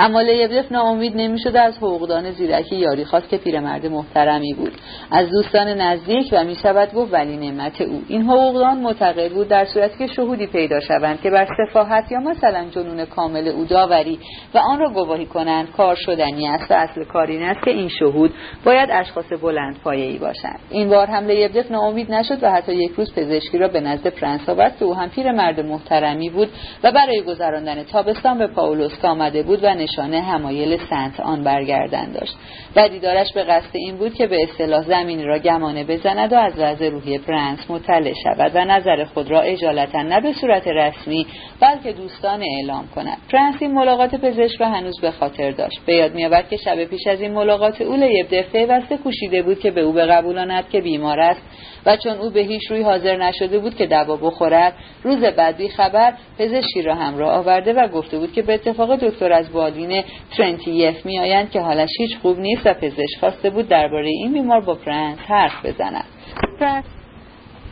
اما 0.00 0.20
لیبدف 0.20 0.72
ناامید 0.72 1.16
نمی‌شد 1.16 1.56
از 1.56 1.76
حقوقدان 1.76 2.30
زیرکی 2.30 2.76
یاری 2.76 3.04
خواست 3.04 3.28
که 3.28 3.36
پیرمرد 3.36 3.86
محترمی 3.86 4.54
بود. 4.54 4.72
از 5.10 5.30
دوستان 5.30 5.68
نزدیک 5.68 6.28
و 6.32 6.44
می‌شود 6.44 6.94
گفت 6.94 7.14
ولی 7.14 7.36
نعمت 7.36 7.80
او. 7.80 8.02
این 8.08 8.22
حقوقدان 8.22 8.78
معتقد 8.78 9.32
بود 9.32 9.48
در 9.48 9.64
صورتی 9.64 9.98
که 9.98 10.14
شهودی 10.14 10.46
پیدا 10.46 10.80
شوند 10.80 11.20
که 11.20 11.30
بر 11.30 11.48
سفاحت 11.58 12.12
یا 12.12 12.20
مثلا 12.20 12.64
جنون 12.70 13.04
کامل 13.04 13.48
او 13.48 13.64
داوری 13.64 14.18
و 14.54 14.58
آن 14.58 14.78
را 14.78 14.90
گواهی 14.90 15.26
کنند 15.26 15.72
کار 15.72 15.94
شدنی 15.94 16.48
است 16.48 16.70
و 16.70 16.74
اصل 16.74 17.04
کار 17.04 17.26
این 17.26 17.42
است 17.42 17.64
که 17.64 17.70
این 17.70 17.88
شهود 17.88 18.34
باید 18.64 18.88
اشخاص 18.92 19.32
بلند 19.42 19.76
ای 19.86 20.18
باشند. 20.18 20.58
این 20.70 20.88
بار 20.88 21.06
هم 21.06 21.26
لیبدف 21.26 21.70
ناامید 21.70 22.12
نشد 22.12 22.42
و 22.42 22.50
حتی 22.50 22.74
یک 22.74 22.92
روز 22.92 23.14
پزشکی 23.14 23.58
را 23.58 23.68
به 23.68 23.80
نزد 23.80 24.06
پرنس 24.08 24.48
آورد 24.48 24.76
که 24.78 24.84
او 24.84 24.94
هم 24.94 25.08
پیرمرد 25.08 25.60
محترمی 25.60 26.30
بود 26.30 26.48
و 26.84 26.92
برای 26.92 27.22
گذراندن 27.22 27.82
تابستان 27.82 28.38
به 28.38 28.46
پاولوس 28.46 29.04
آمده 29.04 29.42
بود 29.42 29.64
و 29.64 29.74
نشانه 29.88 30.20
حمایل 30.20 30.78
سنت 30.90 31.20
آن 31.20 31.44
برگردن 31.44 32.12
داشت. 32.12 32.36
و 32.76 32.88
دیدارش 32.88 33.32
به 33.32 33.44
قصد 33.44 33.70
این 33.72 33.96
بود 33.96 34.14
که 34.14 34.26
به 34.26 34.42
اصطلاح 34.42 34.82
زمینی 34.82 35.24
را 35.24 35.38
گمانه 35.38 35.84
بزند 35.84 36.32
و 36.32 36.36
از 36.36 36.52
وضع 36.58 36.88
روحی 36.88 37.18
پرنس 37.18 37.70
مطلع 37.70 38.12
شود 38.24 38.52
و 38.54 38.64
نظر 38.64 39.04
خود 39.04 39.30
را 39.30 39.40
عجالتا 39.40 40.02
نه 40.02 40.20
به 40.20 40.32
صورت 40.32 40.68
رسمی 40.68 41.26
بلکه 41.60 41.92
دوستانه 41.92 42.42
اعلام 42.42 42.88
کند. 42.94 43.18
پرنس 43.32 43.54
این 43.60 43.74
ملاقات 43.74 44.14
پزشک 44.14 44.60
را 44.60 44.68
هنوز 44.68 45.00
به 45.00 45.10
خاطر 45.10 45.50
داشت. 45.50 45.80
به 45.86 45.94
یاد 45.94 46.14
میآورد 46.14 46.48
که 46.48 46.56
شب 46.56 46.84
پیش 46.84 47.06
از 47.06 47.20
این 47.20 47.32
ملاقات 47.32 47.80
او 47.80 47.96
لیبدف 47.96 48.52
پیوسته 48.52 48.96
کوشیده 48.96 49.42
بود 49.42 49.60
که 49.60 49.70
به 49.70 49.80
او 49.80 49.92
بقبولاند 49.92 50.68
که 50.68 50.80
بیمار 50.80 51.20
است 51.20 51.42
و 51.86 51.96
چون 51.96 52.12
او 52.12 52.30
به 52.30 52.40
هیچ 52.40 52.70
روی 52.70 52.82
حاضر 52.82 53.16
نشده 53.16 53.58
بود 53.58 53.76
که 53.76 53.86
دوا 53.86 54.16
بخورد 54.16 54.74
روز 55.02 55.24
بعد 55.24 55.68
خبر 55.68 56.12
پزشکی 56.38 56.82
را 56.82 56.94
همراه 56.94 57.32
آورده 57.32 57.72
و 57.72 57.88
گفته 57.88 58.18
بود 58.18 58.32
که 58.32 58.42
به 58.42 58.54
اتفاق 58.54 58.96
دکتر 58.96 59.32
از 59.32 59.50
بالین 59.78 60.04
ترنتیف 60.36 61.06
میآیند 61.06 61.50
که 61.50 61.60
حالش 61.60 61.90
هیچ 61.98 62.18
خوب 62.22 62.38
نیست 62.38 62.62
و 62.64 62.74
پزشک 62.74 63.18
خواسته 63.20 63.50
بود 63.50 63.68
درباره 63.68 64.08
این 64.08 64.32
بیمار 64.32 64.60
با 64.60 64.74
پرنس 64.74 65.18
حرف 65.18 65.66
بزند. 65.66 66.04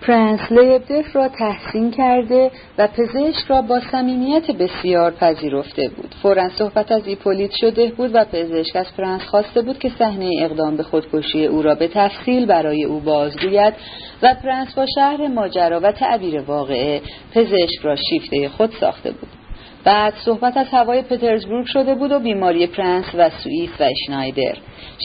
پرنس 0.02 0.40
لیبدف 0.52 1.16
را 1.16 1.28
تحسین 1.28 1.90
کرده 1.90 2.50
و 2.78 2.88
پزشک 2.88 3.46
را 3.48 3.62
با 3.62 3.80
صمیمیت 3.80 4.50
بسیار 4.50 5.10
پذیرفته 5.10 5.88
بود. 5.88 6.14
فورا 6.22 6.48
صحبت 6.48 6.92
از 6.92 7.06
ایپولیت 7.06 7.50
شده 7.60 7.86
بود 7.86 8.10
و 8.14 8.24
پزشک 8.24 8.76
از 8.76 8.96
پرنس 8.96 9.22
خواسته 9.22 9.62
بود 9.62 9.78
که 9.78 9.90
صحنه 9.98 10.30
اقدام 10.38 10.76
به 10.76 10.82
خودکشی 10.82 11.46
او 11.46 11.62
را 11.62 11.74
به 11.74 11.88
تفصیل 11.88 12.46
برای 12.46 12.84
او 12.84 13.00
بازگوید 13.00 13.74
و 14.22 14.34
پرنس 14.42 14.74
با 14.74 14.86
شرح 14.94 15.26
ماجرا 15.26 15.80
و 15.80 15.92
تعبیر 15.92 16.40
واقعه 16.40 17.00
پزشک 17.34 17.78
را 17.82 17.96
شیفته 17.96 18.48
خود 18.48 18.72
ساخته 18.80 19.10
بود. 19.10 19.45
بعد 19.86 20.14
صحبت 20.24 20.56
از 20.56 20.66
هوای 20.70 21.02
پترزبورگ 21.02 21.66
شده 21.66 21.94
بود 21.94 22.12
و 22.12 22.18
بیماری 22.18 22.66
پرنس 22.66 23.04
و 23.14 23.30
سوئیس 23.30 23.70
و 23.80 23.84
اشنایدر. 23.84 24.56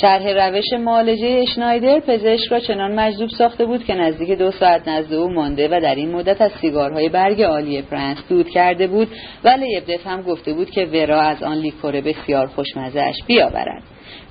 شرح 0.01 0.27
روش 0.27 0.73
معالجه 0.79 1.27
اشنایدر 1.27 1.99
پزشک 1.99 2.51
را 2.51 2.59
چنان 2.59 2.99
مجذوب 2.99 3.29
ساخته 3.29 3.65
بود 3.65 3.85
که 3.85 3.95
نزدیک 3.95 4.31
دو 4.37 4.51
ساعت 4.51 4.87
نزد 4.87 5.13
او 5.13 5.29
مانده 5.29 5.67
و 5.67 5.81
در 5.81 5.95
این 5.95 6.11
مدت 6.11 6.41
از 6.41 6.51
سیگارهای 6.61 7.09
برگ 7.09 7.41
عالی 7.41 7.81
پرنس 7.81 8.17
دود 8.29 8.49
کرده 8.49 8.87
بود 8.87 9.07
و 9.43 9.49
لیبدف 9.49 10.07
هم 10.07 10.21
گفته 10.21 10.53
بود 10.53 10.69
که 10.69 10.85
ورا 10.85 11.21
از 11.21 11.43
آن 11.43 11.57
لیکور 11.57 12.01
بسیار 12.01 12.47
خوشمزهاش 12.47 13.15
بیاورد. 13.27 13.83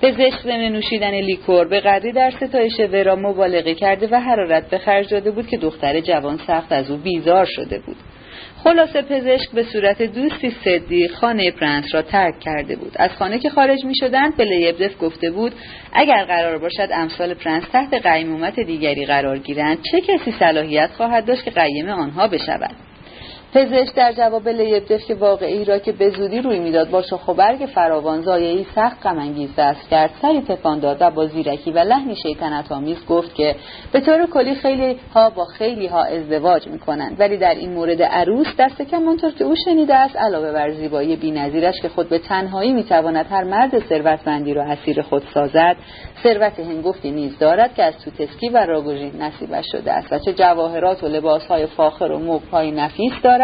پزشک 0.03 0.43
ضمن 0.43 0.69
نوشیدن 0.69 1.15
لیکور 1.15 1.69
به 1.69 1.81
قدری 1.81 2.13
در 2.13 2.31
ستایش 2.31 2.81
ورا 2.81 3.17
مبالغه 3.17 3.75
کرده 3.75 4.09
و 4.11 4.21
حرارت 4.21 4.71
به 4.71 4.79
خرج 4.79 5.11
داده 5.11 5.31
بود 5.31 5.47
که 5.47 5.57
دختر 5.57 6.01
جوان 6.01 6.41
سخت 6.47 6.73
از 6.73 6.91
او 6.91 6.97
بیزار 6.97 7.45
شده 7.45 7.79
بود. 7.79 7.97
خلاصه 8.65 9.03
پزشک 9.03 9.51
به 9.51 9.63
صورت 9.63 10.03
دوستی 10.03 10.51
صدیق 10.65 11.09
خانه 11.09 11.51
پرنس 11.51 11.95
را 11.95 12.03
ترک 12.03 12.41
کرده 12.41 12.77
بود. 12.77 12.93
از 12.97 13.11
خانه 13.11 13.39
که 13.39 13.51
خارج 13.51 13.85
می 13.85 13.95
شدند 14.01 14.37
به 14.37 14.45
لیبدف 14.45 14.99
گفته 15.01 15.31
بود 15.31 15.53
اگر 15.93 16.25
قرار 16.25 16.59
باشد 16.59 16.89
امثال 16.93 17.35
پرنس 17.35 17.65
تحت 17.73 17.95
قیمومت 18.07 18.61
دیگری 18.61 19.07
قرار 19.07 19.39
گیرند 19.39 19.79
چه 19.93 20.01
کسی 20.01 20.35
صلاحیت 20.39 20.91
خواهد 20.97 21.25
داشت 21.25 21.45
که 21.45 21.51
قیم 21.51 21.89
آنها 21.89 22.29
بشود؟ 22.29 22.90
پزشک 23.55 23.95
در 23.95 24.13
جواب 24.13 24.49
لیبدف 24.49 25.05
که 25.05 25.15
وقایعی 25.15 25.65
را 25.65 25.79
که 25.79 25.93
به 25.93 26.11
زودی 26.11 26.41
روی 26.41 26.59
می‌داد 26.59 26.91
با 26.91 27.03
شاخ 27.03 27.29
و 27.29 27.35
برگ 27.35 27.67
فراوان 27.67 28.23
ضایعه‌ای 28.23 28.67
سخت 28.75 29.07
غمانگیز 29.07 29.51
وصف 29.59 29.89
کرد. 29.89 30.11
سری 30.23 30.41
تکان 30.41 30.79
داد 30.79 30.97
و 31.01 31.11
با 31.11 31.27
زیرکی 31.27 31.71
و 31.71 31.79
لحنی 31.79 32.17
شیطنت 32.17 32.73
آمیز 32.73 33.07
گفت 33.07 33.35
که 33.35 33.57
به 33.93 34.01
طور 34.01 34.27
کلی 34.27 34.55
خیلی 34.55 34.97
ها 35.15 35.31
با 35.31 35.45
خیلی 35.45 35.87
ها 35.87 36.05
ازدواج 36.05 36.69
می‌کنند. 36.69 37.21
ولی 37.21 37.37
در 37.37 37.55
این 37.55 37.73
مورد 37.73 38.03
عروس 38.03 38.47
دست 38.59 38.83
کم 38.83 39.09
آنطور 39.09 39.31
که 39.31 39.45
او 39.45 39.55
شنیده 39.65 39.95
است 39.95 40.17
علاوه 40.17 40.53
بر 40.53 40.71
زیبایی 40.71 41.17
بینظیرش 41.17 41.81
که 41.83 41.89
خود 41.89 42.09
به 42.09 42.19
تنهایی 42.19 42.73
می‌تواند 42.73 43.27
هر 43.31 43.45
مرد 43.45 43.79
ثروتمندی 43.89 44.55
را 44.55 44.63
اسیر 44.63 45.03
خود 45.03 45.23
سازد 45.35 45.77
ثروت 46.23 46.61
هنگفتی 46.61 47.11
نیز 47.11 47.39
دارد 47.39 47.75
که 47.75 47.85
از 47.85 47.95
توتسکی 48.05 48.49
و 48.49 48.67
راگوژین 48.67 49.23
نصیبش 49.23 49.65
شده 49.73 49.93
است. 49.93 50.13
و 50.13 50.19
چه 50.19 50.33
جواهرات 50.33 51.05
و 51.05 51.09
لباسهای 51.09 51.67
فاخر 51.67 52.13
و 52.13 52.19
مبهای 52.19 52.71
نفیس 52.71 53.13
دارد. 53.23 53.40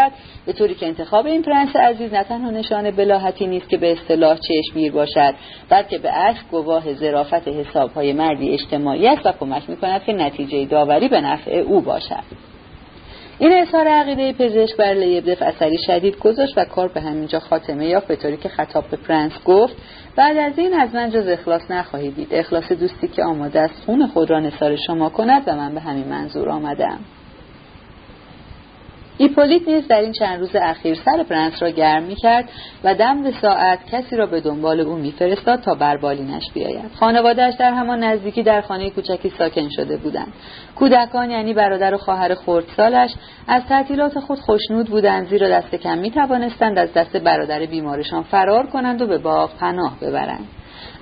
به 0.46 0.52
طوری 0.52 0.74
که 0.74 0.86
انتخاب 0.86 1.26
این 1.26 1.42
پرنس 1.42 1.76
عزیز 1.76 2.12
نه 2.12 2.24
تنها 2.24 2.50
نشان 2.50 2.90
بلاحتی 2.90 3.46
نیست 3.46 3.68
که 3.68 3.76
به 3.76 3.92
اصطلاح 3.92 4.38
چشمگیر 4.38 4.92
باشد 4.92 5.34
بلکه 5.68 5.98
به 5.98 6.12
عکس 6.12 6.40
گواه 6.50 6.94
ظرافت 6.94 7.48
حسابهای 7.48 8.12
مردی 8.12 8.50
اجتماعی 8.50 9.08
است 9.08 9.26
و 9.26 9.32
کمک 9.32 9.70
می‌کند 9.70 10.04
که 10.04 10.12
نتیجه 10.12 10.64
داوری 10.64 11.08
به 11.08 11.20
نفع 11.20 11.50
او 11.50 11.80
باشد. 11.80 12.46
این 13.38 13.52
اظهار 13.52 13.88
عقیده 13.88 14.32
پزشک 14.32 14.76
بر 14.76 14.94
لیبدف 14.94 15.42
اثری 15.42 15.78
شدید 15.86 16.18
گذاشت 16.18 16.58
و 16.58 16.64
کار 16.64 16.88
به 16.88 17.00
همینجا 17.00 17.40
خاتمه 17.40 17.86
یافت 17.86 18.06
به 18.06 18.16
طوری 18.16 18.36
که 18.36 18.48
خطاب 18.48 18.84
به 18.90 18.96
پرنس 18.96 19.32
گفت 19.44 19.76
بعد 20.16 20.36
از 20.36 20.58
این 20.58 20.74
از 20.74 20.94
من 20.94 21.10
جز 21.10 21.28
اخلاص 21.28 21.70
نخواهید 21.70 22.14
دید. 22.14 22.28
اخلاص 22.30 22.72
دوستی 22.72 23.08
که 23.08 23.22
آماده 23.24 23.60
است 23.60 23.84
خون 23.86 24.06
خود 24.06 24.30
را 24.30 24.40
نثار 24.40 24.76
شما 24.76 25.08
کند 25.08 25.42
و 25.46 25.56
من 25.56 25.74
به 25.74 25.80
همین 25.80 26.08
منظور 26.08 26.48
آمدم. 26.48 26.98
ایپولیت 29.18 29.68
نیز 29.68 29.88
در 29.88 30.00
این 30.00 30.12
چند 30.12 30.40
روز 30.40 30.56
اخیر 30.56 30.98
سر 31.04 31.22
پرنس 31.22 31.62
را 31.62 31.70
گرم 31.70 32.02
می 32.02 32.14
کرد 32.14 32.48
و 32.84 32.94
دم 32.94 33.30
ساعت 33.30 33.78
کسی 33.92 34.16
را 34.16 34.26
به 34.26 34.40
دنبال 34.40 34.80
او 34.80 34.94
میفرستاد 34.94 35.60
تا 35.60 35.74
بر 35.74 35.96
بالینش 35.96 36.50
بیاید. 36.54 36.90
خانوادهش 37.00 37.54
در 37.58 37.72
همان 37.72 38.04
نزدیکی 38.04 38.42
در 38.42 38.60
خانه 38.60 38.90
کوچکی 38.90 39.32
ساکن 39.38 39.68
شده 39.68 39.96
بودند. 39.96 40.32
کودکان 40.74 41.30
یعنی 41.30 41.54
برادر 41.54 41.94
و 41.94 41.98
خواهر 41.98 42.34
خردسالش 42.34 43.10
از 43.48 43.62
تعطیلات 43.68 44.20
خود 44.20 44.38
خوشنود 44.38 44.86
بودند 44.86 45.28
زیرا 45.28 45.48
دست 45.48 45.74
کم 45.74 45.98
می 45.98 46.10
توانستند 46.10 46.78
از 46.78 46.92
دست 46.92 47.16
برادر 47.16 47.66
بیمارشان 47.66 48.22
فرار 48.22 48.66
کنند 48.66 49.02
و 49.02 49.06
به 49.06 49.18
باغ 49.18 49.50
پناه 49.58 50.00
ببرند. 50.00 50.46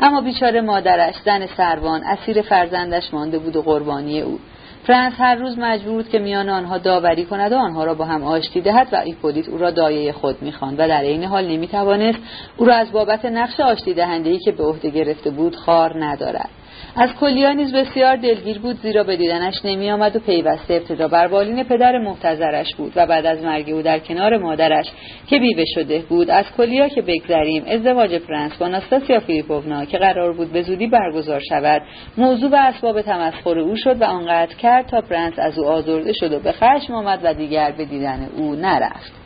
اما 0.01 0.21
بیچاره 0.21 0.61
مادرش 0.61 1.15
زن 1.25 1.47
سروان 1.47 2.03
اسیر 2.05 2.43
فرزندش 2.43 3.15
مانده 3.15 3.39
بود 3.39 3.57
و 3.57 3.63
قربانی 3.63 4.21
او. 4.21 4.39
فرانس 4.87 5.15
هر 5.19 5.35
روز 5.35 5.59
مجبور 5.59 5.93
بود 5.95 6.09
که 6.09 6.19
میان 6.19 6.49
آنها 6.49 6.79
داوری 6.79 7.25
کند 7.25 7.53
و 7.53 7.57
آنها 7.57 7.85
را 7.85 7.95
با 7.95 8.05
هم 8.05 8.23
آشتی 8.23 8.61
دهد 8.61 8.89
و 8.93 8.97
ایپولیت 8.97 9.49
او 9.49 9.59
را 9.59 9.71
دایه 9.71 10.13
خود 10.13 10.43
می‌خواند 10.43 10.81
و 10.81 10.89
در 10.89 11.03
این 11.03 11.25
حال 11.25 11.47
نمی‌توانست 11.47 12.19
او 12.57 12.67
را 12.67 12.75
از 12.75 12.93
بابت 12.93 13.25
نقش 13.25 13.61
آشتی 13.61 13.95
دهندهای 13.95 14.39
که 14.39 14.53
به 14.53 14.65
عهده 14.65 14.91
گرفته 14.91 15.31
بود 15.31 15.57
خوار 15.57 16.05
ندارد. 16.05 16.51
از 16.97 17.11
کلیا 17.21 17.53
نیز 17.53 17.75
بسیار 17.75 18.17
دلگیر 18.17 18.59
بود 18.59 18.77
زیرا 18.83 19.05
به 19.05 19.17
دیدنش 19.17 19.55
نمی 19.65 19.91
آمد 19.91 20.17
و 20.17 20.19
پیوسته 20.19 20.75
ابتدا 20.75 21.09
بر 21.09 21.29
بالین 21.29 21.65
پدر 21.65 21.99
محتضرش 21.99 22.75
بود 22.75 22.93
و 22.97 23.07
بعد 23.07 23.27
از 23.27 23.45
مرگ 23.45 23.71
او 23.71 23.83
در 23.83 23.99
کنار 23.99 24.37
مادرش 24.37 24.87
که 25.27 25.39
بیوه 25.39 25.65
شده 25.75 25.99
بود. 25.99 26.31
از 26.31 26.45
کلیا 26.57 26.89
که 26.89 27.03
بگذریم 27.03 27.65
ازدواج 27.67 28.15
پرنس 28.15 28.57
با 28.57 28.69
ناستاسیا 28.69 29.21
فیلیپوونا 29.21 29.85
که 29.85 29.99
قرار 29.99 30.33
بود 30.33 30.53
به 30.53 30.63
زودی 30.63 30.87
برگزار 30.87 31.41
شود 31.49 31.83
موضوع 32.17 32.51
و 32.51 32.55
اسباب 32.55 33.03
تمسخر 33.03 33.59
او 33.59 33.77
شد 33.77 34.03
و 34.03 34.05
آنقدر 34.05 34.55
کرد 34.55 34.87
تا 34.87 35.01
پرنس 35.01 35.39
از 35.39 35.59
او 35.59 35.67
آزرده 35.67 36.13
شد 36.13 36.33
و 36.33 36.39
به 36.39 36.53
خشم 36.53 36.95
آمد 36.95 37.21
و 37.23 37.35
دیگر 37.35 37.71
به 37.71 37.85
دیدن 37.85 38.29
او 38.37 38.55
نرفت. 38.55 39.24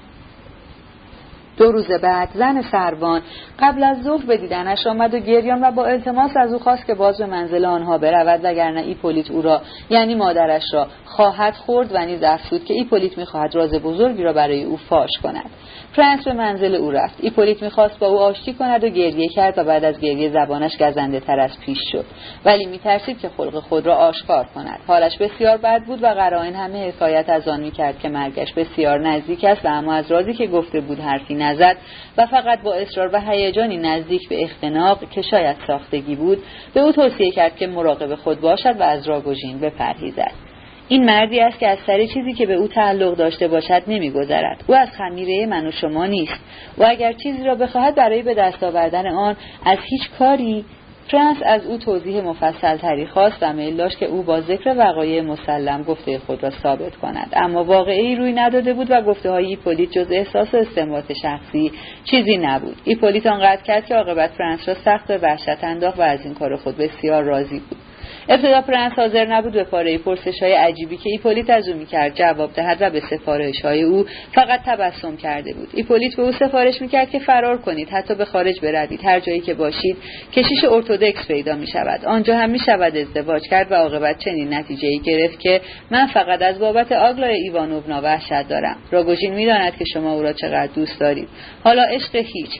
دو 1.58 1.72
روز 1.72 1.90
بعد 2.02 2.28
زن 2.34 2.62
سروان 2.62 3.22
قبل 3.58 3.84
از 3.84 4.02
ظهر 4.02 4.26
به 4.26 4.36
دیدنش 4.36 4.86
آمد 4.86 5.14
و 5.14 5.18
گریان 5.18 5.64
و 5.64 5.70
با 5.70 5.86
التماس 5.86 6.36
از 6.36 6.52
او 6.52 6.58
خواست 6.58 6.86
که 6.86 6.94
باز 6.94 7.18
به 7.18 7.26
منزل 7.26 7.64
آنها 7.64 7.98
برود 7.98 8.40
وگرنه 8.44 8.80
ایپولیت 8.80 9.30
او 9.30 9.42
را 9.42 9.62
یعنی 9.90 10.14
مادرش 10.14 10.62
را 10.72 10.86
خواهد 11.04 11.54
خورد 11.54 11.88
و 11.92 12.06
نیز 12.06 12.22
افزود 12.22 12.64
که 12.64 12.74
ایپولیت 12.74 13.18
می‌خواهد 13.18 13.54
راز 13.54 13.74
بزرگی 13.74 14.22
را 14.22 14.32
برای 14.32 14.64
او 14.64 14.76
فاش 14.76 15.10
کند. 15.22 15.50
پرنس 15.98 16.24
به 16.24 16.32
منزل 16.32 16.74
او 16.74 16.90
رفت. 16.90 17.16
ایپولیت 17.20 17.62
می‌خواست 17.62 17.98
با 17.98 18.06
او 18.06 18.18
آشتی 18.18 18.54
کند 18.54 18.84
و 18.84 18.88
گریه 18.88 19.28
کرد 19.28 19.58
و 19.58 19.64
بعد 19.64 19.84
از 19.84 20.00
گریه 20.00 20.30
زبانش 20.30 20.76
گزنده 20.76 21.20
تر 21.20 21.40
از 21.40 21.60
پیش 21.60 21.78
شد. 21.92 22.04
ولی 22.44 22.66
میترسید 22.66 23.18
که 23.18 23.28
خلق 23.28 23.54
خود 23.54 23.86
را 23.86 23.94
آشکار 23.94 24.44
کند. 24.54 24.80
حالش 24.86 25.18
بسیار 25.18 25.56
بد 25.56 25.82
بود 25.82 26.02
و 26.02 26.06
قرائن 26.06 26.54
همه 26.54 26.88
حکایت 26.88 27.28
از 27.28 27.48
آن 27.48 27.60
می‌کرد 27.60 27.98
که 27.98 28.08
مرگش 28.08 28.52
بسیار 28.52 28.98
نزدیک 28.98 29.44
است 29.44 29.64
و 29.64 29.68
اما 29.68 29.94
از 29.94 30.10
رازی 30.10 30.34
که 30.34 30.46
گفته 30.46 30.80
بود 30.80 31.00
حرفی 31.00 31.34
نزد 31.34 31.76
و 32.18 32.26
فقط 32.26 32.62
با 32.62 32.74
اصرار 32.74 33.10
و 33.12 33.20
هیجانی 33.20 33.76
نزدیک 33.76 34.28
به 34.28 34.42
اختناق 34.42 35.10
که 35.10 35.22
شاید 35.22 35.56
ساختگی 35.66 36.16
بود 36.16 36.38
به 36.74 36.80
او 36.80 36.92
توصیه 36.92 37.30
کرد 37.30 37.56
که 37.56 37.66
مراقب 37.66 38.14
خود 38.14 38.40
باشد 38.40 38.80
و 38.80 38.82
از 38.82 39.08
راگوژین 39.08 39.60
بپرهیزد. 39.60 40.47
این 40.88 41.04
مردی 41.04 41.40
است 41.40 41.58
که 41.58 41.68
از 41.68 41.78
سر 41.86 42.06
چیزی 42.06 42.32
که 42.32 42.46
به 42.46 42.54
او 42.54 42.68
تعلق 42.68 43.16
داشته 43.16 43.48
باشد 43.48 43.82
نمیگذرد. 43.86 44.64
او 44.66 44.74
از 44.74 44.88
خمیره 44.90 45.46
من 45.46 45.66
و 45.66 45.70
شما 45.70 46.06
نیست. 46.06 46.40
و 46.78 46.86
اگر 46.88 47.12
چیزی 47.12 47.44
را 47.44 47.54
بخواهد 47.54 47.94
برای 47.94 48.22
به 48.22 48.34
دست 48.34 48.62
آوردن 48.62 49.06
آن 49.06 49.36
از 49.64 49.78
هیچ 49.82 50.10
کاری 50.18 50.64
پرنس 51.08 51.36
از 51.44 51.66
او 51.66 51.78
توضیح 51.78 52.20
مفصل 52.20 52.76
تری 52.76 53.06
خواست 53.06 53.36
و 53.42 53.52
میل 53.52 53.76
داشت 53.76 53.98
که 53.98 54.06
او 54.06 54.22
با 54.22 54.40
ذکر 54.40 54.74
وقایع 54.78 55.22
مسلم 55.22 55.82
گفته 55.82 56.18
خود 56.18 56.42
را 56.42 56.50
ثابت 56.50 56.96
کند. 56.96 57.28
اما 57.32 57.64
واقعه‌ای 57.64 58.16
روی 58.16 58.32
نداده 58.32 58.74
بود 58.74 58.90
و 58.90 59.02
گفته 59.02 59.30
های 59.30 59.46
ایپولیت 59.46 59.90
جز 59.90 60.06
احساس 60.10 60.43
و 60.43 60.54
استنباط 60.54 61.12
شخصی 61.22 61.72
چیزی 62.04 62.36
نبود. 62.36 62.76
ایپولیت 62.84 63.26
آنقدر 63.26 63.62
کرد 63.62 63.86
که 63.86 63.94
عاقبت 63.94 64.30
پرنس 64.38 64.68
را 64.68 64.74
سخت 64.74 65.06
به 65.06 65.18
وحشت 65.18 65.64
انداخت 65.64 65.98
و 65.98 66.02
از 66.02 66.24
این 66.24 66.34
کار 66.34 66.56
خود 66.56 66.76
بسیار 66.76 67.22
راضی 67.22 67.58
بود. 67.58 67.87
ابتدا 68.28 68.60
پرنس 68.60 68.92
حاضر 68.92 69.26
نبود 69.26 69.52
به 69.52 69.64
پاره‌ای 69.64 69.98
پرسش 69.98 70.42
های 70.42 70.52
عجیبی 70.52 70.96
که 70.96 71.10
ایپولیت 71.10 71.50
از 71.50 71.68
او 71.68 71.76
می‌کرد 71.76 72.14
جواب 72.14 72.52
دهد 72.52 72.78
و 72.80 72.90
به 72.90 73.00
سفارش 73.00 73.60
های 73.60 73.82
او 73.82 74.06
فقط 74.34 74.60
تبسم 74.66 75.16
کرده 75.16 75.54
بود. 75.54 75.68
ایپولیت 75.74 76.16
به 76.16 76.22
او 76.22 76.32
سفارش 76.32 76.82
می‌کرد 76.82 77.10
که 77.10 77.18
فرار 77.18 77.58
کنید 77.58 77.88
حتی 77.88 78.14
به 78.14 78.24
خارج 78.24 78.60
بروید. 78.60 79.04
هر 79.04 79.20
جایی 79.20 79.40
که 79.40 79.54
باشید 79.54 79.96
کشیش 80.32 80.64
ارتودکس 80.64 81.28
پیدا 81.28 81.54
می 81.56 81.66
شود 81.66 82.04
آنجا 82.04 82.36
هم 82.36 82.50
می 82.50 82.58
شود 82.58 82.96
ازدواج 82.96 83.42
کرد 83.42 83.72
و 83.72 83.74
عاقبت 83.74 84.18
چنین 84.18 84.54
نتیجه 84.54 84.88
ای 84.88 84.98
گرفت 84.98 85.40
که 85.40 85.60
من 85.90 86.06
فقط 86.06 86.42
از 86.42 86.58
بابت 86.58 86.92
آگلای 86.92 87.34
ایوانوونا 87.34 88.00
وحشت 88.02 88.48
دارم. 88.48 88.76
راگوژین 88.90 89.34
می‌داند 89.34 89.76
که 89.76 89.84
شما 89.92 90.12
او 90.12 90.22
را 90.22 90.32
چقدر 90.32 90.72
دوست 90.74 91.00
دارید. 91.00 91.28
حالا 91.64 91.82
عشق 91.82 92.16
هیچ. 92.16 92.50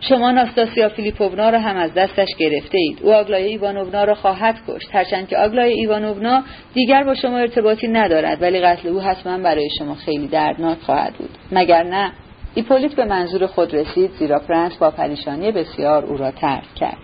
شما 0.00 0.30
ناستاسیا 0.30 0.88
فیلیپوونا 0.88 1.50
را 1.50 1.60
هم 1.60 1.76
از 1.76 1.94
دستش 1.94 2.28
گرفته 2.38 2.78
اید. 2.78 2.98
او 3.02 3.12
آگلای 3.12 3.44
ایوانوونا 3.44 4.04
را 4.04 4.14
خواهد 4.14 4.56
کشت. 4.68 4.88
هرچند 4.92 5.28
که 5.28 5.36
آگلای 5.36 5.72
ایوانوونا 5.72 6.42
دیگر 6.74 7.04
با 7.04 7.14
شما 7.14 7.38
ارتباطی 7.38 7.88
ندارد 7.88 8.42
ولی 8.42 8.60
قتل 8.60 8.88
او 8.88 9.00
حتما 9.00 9.38
برای 9.38 9.68
شما 9.78 9.94
خیلی 9.94 10.28
دردناک 10.28 10.78
خواهد 10.78 11.14
بود. 11.14 11.30
مگر 11.52 11.82
نه؟ 11.82 12.12
ایپولیت 12.54 12.94
به 12.94 13.04
منظور 13.04 13.46
خود 13.46 13.74
رسید 13.74 14.10
زیرا 14.10 14.38
پرنس 14.38 14.76
با 14.76 14.90
پریشانی 14.90 15.52
بسیار 15.52 16.04
او 16.04 16.16
را 16.16 16.30
ترک 16.30 16.74
کرد. 16.74 16.98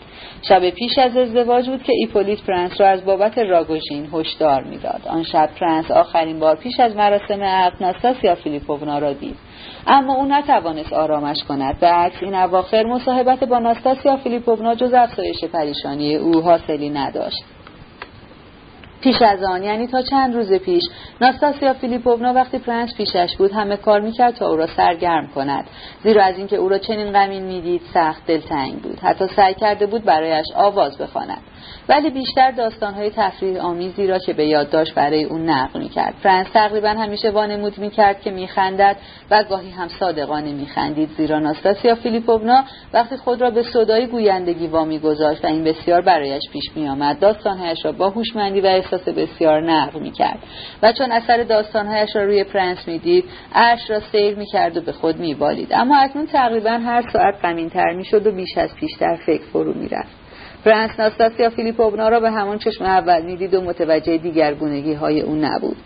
شب 0.48 0.70
پیش 0.70 0.98
از 0.98 1.16
ازدواج 1.16 1.68
بود 1.68 1.82
که 1.82 1.92
ایپولیت 1.96 2.42
پرنس 2.42 2.80
را 2.80 2.88
از 2.88 3.04
بابت 3.04 3.38
راگوژین 3.38 4.08
هشدار 4.12 4.62
می‌داد. 4.62 5.00
آن 5.06 5.22
شب 5.22 5.48
پرنس 5.60 5.90
آخرین 5.90 6.38
بار 6.38 6.56
پیش 6.56 6.80
از 6.80 6.96
مراسم 6.96 7.42
عقد 7.42 7.82
ناستاسیا 7.82 8.34
فیلیپوونا 8.34 8.98
را 8.98 9.12
دید. 9.12 9.36
اما 9.86 10.14
او 10.14 10.26
نتوانست 10.26 10.92
آرامش 10.92 11.36
کند. 11.48 11.80
به 11.80 11.86
عکس 11.86 12.22
این 12.22 12.34
اواخر 12.34 12.82
مصاحبت 12.82 13.44
با 13.44 13.58
ناستاسیا 13.58 14.16
فیلیپوونا 14.16 14.74
جز 14.74 14.92
افزایش 14.92 15.44
پریشانی 15.44 16.16
او 16.16 16.40
حاصلی 16.40 16.90
نداشت. 16.90 17.44
پیش 19.00 19.22
از 19.22 19.44
آن 19.44 19.62
یعنی 19.62 19.86
تا 19.86 20.02
چند 20.02 20.34
روز 20.34 20.52
پیش 20.52 20.82
ناستاسیا 21.20 21.72
فیلیپوونا 21.72 22.32
وقتی 22.32 22.58
پرنس 22.58 22.96
پیشش 22.96 23.36
بود 23.38 23.52
همه 23.52 23.76
کار 23.76 24.00
می‌کرد 24.00 24.34
تا 24.34 24.48
او 24.48 24.56
را 24.56 24.66
سرگرم 24.66 25.26
کند. 25.34 25.64
زیرا 26.02 26.24
از 26.24 26.38
اینکه 26.38 26.56
او 26.56 26.68
را 26.68 26.78
چنین 26.78 27.12
غمین 27.12 27.42
می‌دید 27.42 27.80
سخت 27.94 28.26
دلتنگ 28.26 28.82
بود. 28.82 28.98
حتی 29.02 29.26
سعی 29.36 29.54
کرده 29.54 29.86
بود 29.86 30.04
برایش 30.04 30.46
آواز 30.56 30.98
بخواند. 30.98 31.38
ولی 31.88 32.10
بیشتر 32.10 32.50
داستانهای 32.50 33.10
تفریح 33.10 33.60
آمیزی 33.60 34.06
را 34.06 34.18
که 34.18 34.32
به 34.32 34.46
یاد 34.46 34.70
داشت 34.70 34.94
برای 34.94 35.24
او 35.24 35.38
نقل 35.38 35.80
می‌کرد. 35.80 36.14
فرانس 36.22 36.46
تقریبا 36.54 36.88
همیشه 36.88 37.30
وانمود 37.30 37.78
می‌کرد 37.78 38.20
که 38.20 38.30
میخندد 38.30 38.96
و 39.30 39.44
گاهی 39.44 39.70
هم 39.70 39.88
صادقانه 39.88 40.52
میخندید 40.52 41.10
زیرا 41.16 41.38
ناستاسیا 41.38 41.94
فیلیپوونا 41.94 42.64
وقتی 42.92 43.16
خود 43.16 43.40
را 43.40 43.50
به 43.50 43.62
صدای 43.62 44.06
گویندگی 44.06 44.66
وامی 44.66 44.98
گذاشت 44.98 45.44
و 45.44 45.48
این 45.48 45.64
بسیار 45.64 46.00
برایش 46.00 46.42
پیش 46.52 46.64
میآمد 46.76 47.18
داستانهایش 47.18 47.84
را 47.84 47.92
با 47.92 48.10
هوشمندی 48.10 48.60
و 48.60 48.66
احساس 48.66 49.08
بسیار 49.08 49.60
نقل 49.60 50.00
می‌کرد. 50.00 50.38
و 50.82 50.92
چون 50.92 51.12
اثر 51.12 51.42
داستانهایش 51.42 52.16
را 52.16 52.24
روی 52.24 52.44
پرنس 52.44 52.88
می‌دید 52.88 53.24
عرش 53.54 53.90
را 53.90 54.00
سیر 54.00 54.34
می‌کرد 54.36 54.76
و 54.76 54.80
به 54.80 54.92
خود 54.92 55.16
میبالید. 55.16 55.72
اما 55.72 55.96
اکنون 55.96 56.26
تقریبا 56.26 56.70
هر 56.70 57.10
ساعت 57.12 57.34
غمینتر 57.42 57.92
می‌شد 57.92 58.26
و 58.26 58.30
بیش 58.30 58.58
از 58.58 58.74
پیش 58.74 58.90
در 59.00 59.18
فکر 59.26 59.44
فرو 59.52 59.74
می‌رفت. 59.74 60.25
فرانس 60.66 61.00
ناستاسیا 61.00 61.50
فیلیپوونا 61.50 62.08
را 62.08 62.20
به 62.20 62.30
همان 62.30 62.58
چشم 62.58 62.84
اول 62.84 63.22
می‌دید 63.22 63.54
و 63.54 63.60
متوجه 63.60 64.16
دیگرگونگی 64.16 64.92
های 64.94 65.20
او 65.20 65.34
نبود. 65.34 65.76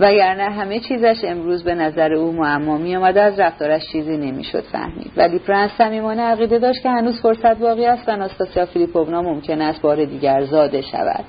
وگرنه 0.00 0.42
همه 0.42 0.80
چیزش 0.80 1.16
امروز 1.24 1.64
به 1.64 1.74
نظر 1.74 2.12
او 2.12 2.32
معما 2.32 2.78
می 2.78 2.96
آمد 2.96 3.18
از 3.18 3.40
رفتارش 3.40 3.82
چیزی 3.92 4.16
نمی‌شد 4.16 4.60
فهمید. 4.60 5.12
ولی 5.16 5.38
فرانس 5.38 5.70
صمیمانه 5.78 6.22
عقیده 6.22 6.58
داشت 6.58 6.82
که 6.82 6.88
هنوز 6.88 7.20
فرصت 7.20 7.58
باقی 7.58 7.86
است 7.86 8.08
و 8.08 8.16
ناستاسیا 8.16 8.66
فیلیپوونا 8.66 9.22
ممکن 9.22 9.60
است 9.60 9.82
بار 9.82 10.04
دیگر 10.04 10.44
زاده 10.44 10.82
شود. 10.82 11.24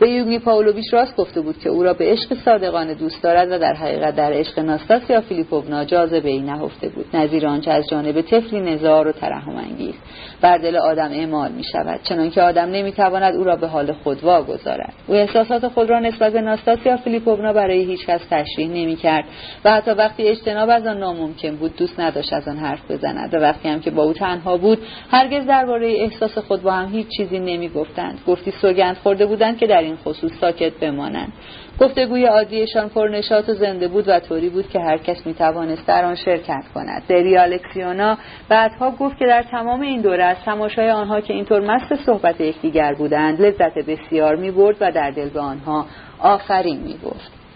به 0.00 0.10
یوگی 0.10 0.38
پاولویچ 0.38 0.94
راست 0.94 1.16
گفته 1.16 1.40
بود 1.40 1.58
که 1.58 1.68
او 1.68 1.82
را 1.82 1.92
به 1.92 2.04
عشق 2.04 2.34
صادقانه 2.44 2.94
دوست 2.94 3.22
دارد 3.22 3.52
و 3.52 3.58
در 3.58 3.72
حقیقت 3.72 4.16
در 4.16 4.32
عشق 4.32 4.58
ناستاسیا 4.58 5.20
فیلیپوونا 5.20 5.84
جاذبه 5.84 6.28
ای 6.28 6.40
نهفته 6.40 6.88
بود. 6.88 7.06
نظیر 7.14 7.46
آنچه 7.46 7.70
از 7.70 7.88
جانب 7.90 8.20
طفلی 8.20 8.60
نزار 8.60 9.08
و 9.08 9.12
ترحم 9.12 9.56
انگیز 9.56 9.94
بر 10.40 10.58
دل 10.58 10.76
آدم 10.76 11.10
اعمال 11.12 11.52
می 11.52 11.64
شود 11.64 12.00
چنانکه 12.02 12.42
آدم 12.42 12.70
نمی‌تواند 12.70 13.36
او 13.36 13.44
را 13.44 13.56
به 13.56 13.66
حال 13.66 13.92
خود 13.92 14.24
واگذارد. 14.24 14.92
او 15.06 15.14
احساسات 15.14 15.68
خود 15.68 15.90
را 15.90 16.00
نسبت 16.00 16.32
به 16.32 16.40
ناستاسیا 16.40 16.96
فیلیپوونا 16.96 17.52
برای 17.52 17.84
هیچ 17.84 18.06
کس 18.06 18.20
تشریح 18.30 18.68
نمی 18.68 18.96
کرد 18.96 19.24
و 19.64 19.70
حتی 19.70 19.90
وقتی 19.90 20.28
اجتناب 20.28 20.70
از 20.70 20.86
آن 20.86 20.98
ناممکن 20.98 21.56
بود 21.56 21.76
دوست 21.76 22.00
نداشت 22.00 22.32
از 22.32 22.48
آن 22.48 22.56
حرف 22.56 22.90
بزند 22.90 23.34
و 23.34 23.36
وقتی 23.36 23.68
هم 23.68 23.80
که 23.80 23.90
با 23.90 24.02
او 24.02 24.12
تنها 24.12 24.56
بود 24.56 24.78
هرگز 25.10 25.46
درباره 25.46 25.88
احساس 25.88 26.38
خود 26.38 26.62
با 26.62 26.72
هم 26.72 26.92
هیچ 26.92 27.06
چیزی 27.16 27.38
نمی 27.38 27.68
گفتند 27.68 28.20
گفتی 28.26 28.50
سوگند 28.50 28.96
خورده 28.96 29.26
بودند 29.26 29.58
که 29.58 29.66
در 29.66 29.82
این 29.88 29.96
خصوص 29.96 30.32
ساکت 30.40 30.72
بمانند. 30.80 31.32
گفتگوی 31.80 32.24
عادیشان 32.24 32.88
پرنشات 32.88 33.48
و 33.48 33.54
زنده 33.54 33.88
بود 33.88 34.08
و 34.08 34.20
طوری 34.20 34.48
بود 34.48 34.68
که 34.68 34.80
هر 34.80 34.98
کس 34.98 35.26
می 35.26 35.34
توانست 35.34 35.86
در 35.86 36.04
آن 36.04 36.14
شرکت 36.14 36.64
کند. 36.74 37.02
دری 37.08 37.36
الکسیونا 37.36 38.18
بعدها 38.48 38.90
گفت 38.90 39.18
که 39.18 39.26
در 39.26 39.42
تمام 39.42 39.80
این 39.80 40.00
دوره 40.00 40.24
از 40.24 40.36
تماشای 40.44 40.90
آنها 40.90 41.20
که 41.20 41.34
اینطور 41.34 41.60
مست 41.60 41.94
صحبت 42.06 42.40
یکدیگر 42.40 42.94
بودند 42.94 43.40
لذت 43.40 43.78
بسیار 43.78 44.36
می 44.36 44.50
برد 44.50 44.76
و 44.80 44.92
در 44.92 45.10
دل 45.10 45.28
به 45.28 45.40
آنها 45.40 45.86
آفرین 46.18 46.80
می 46.80 46.98
گفت 47.04 47.47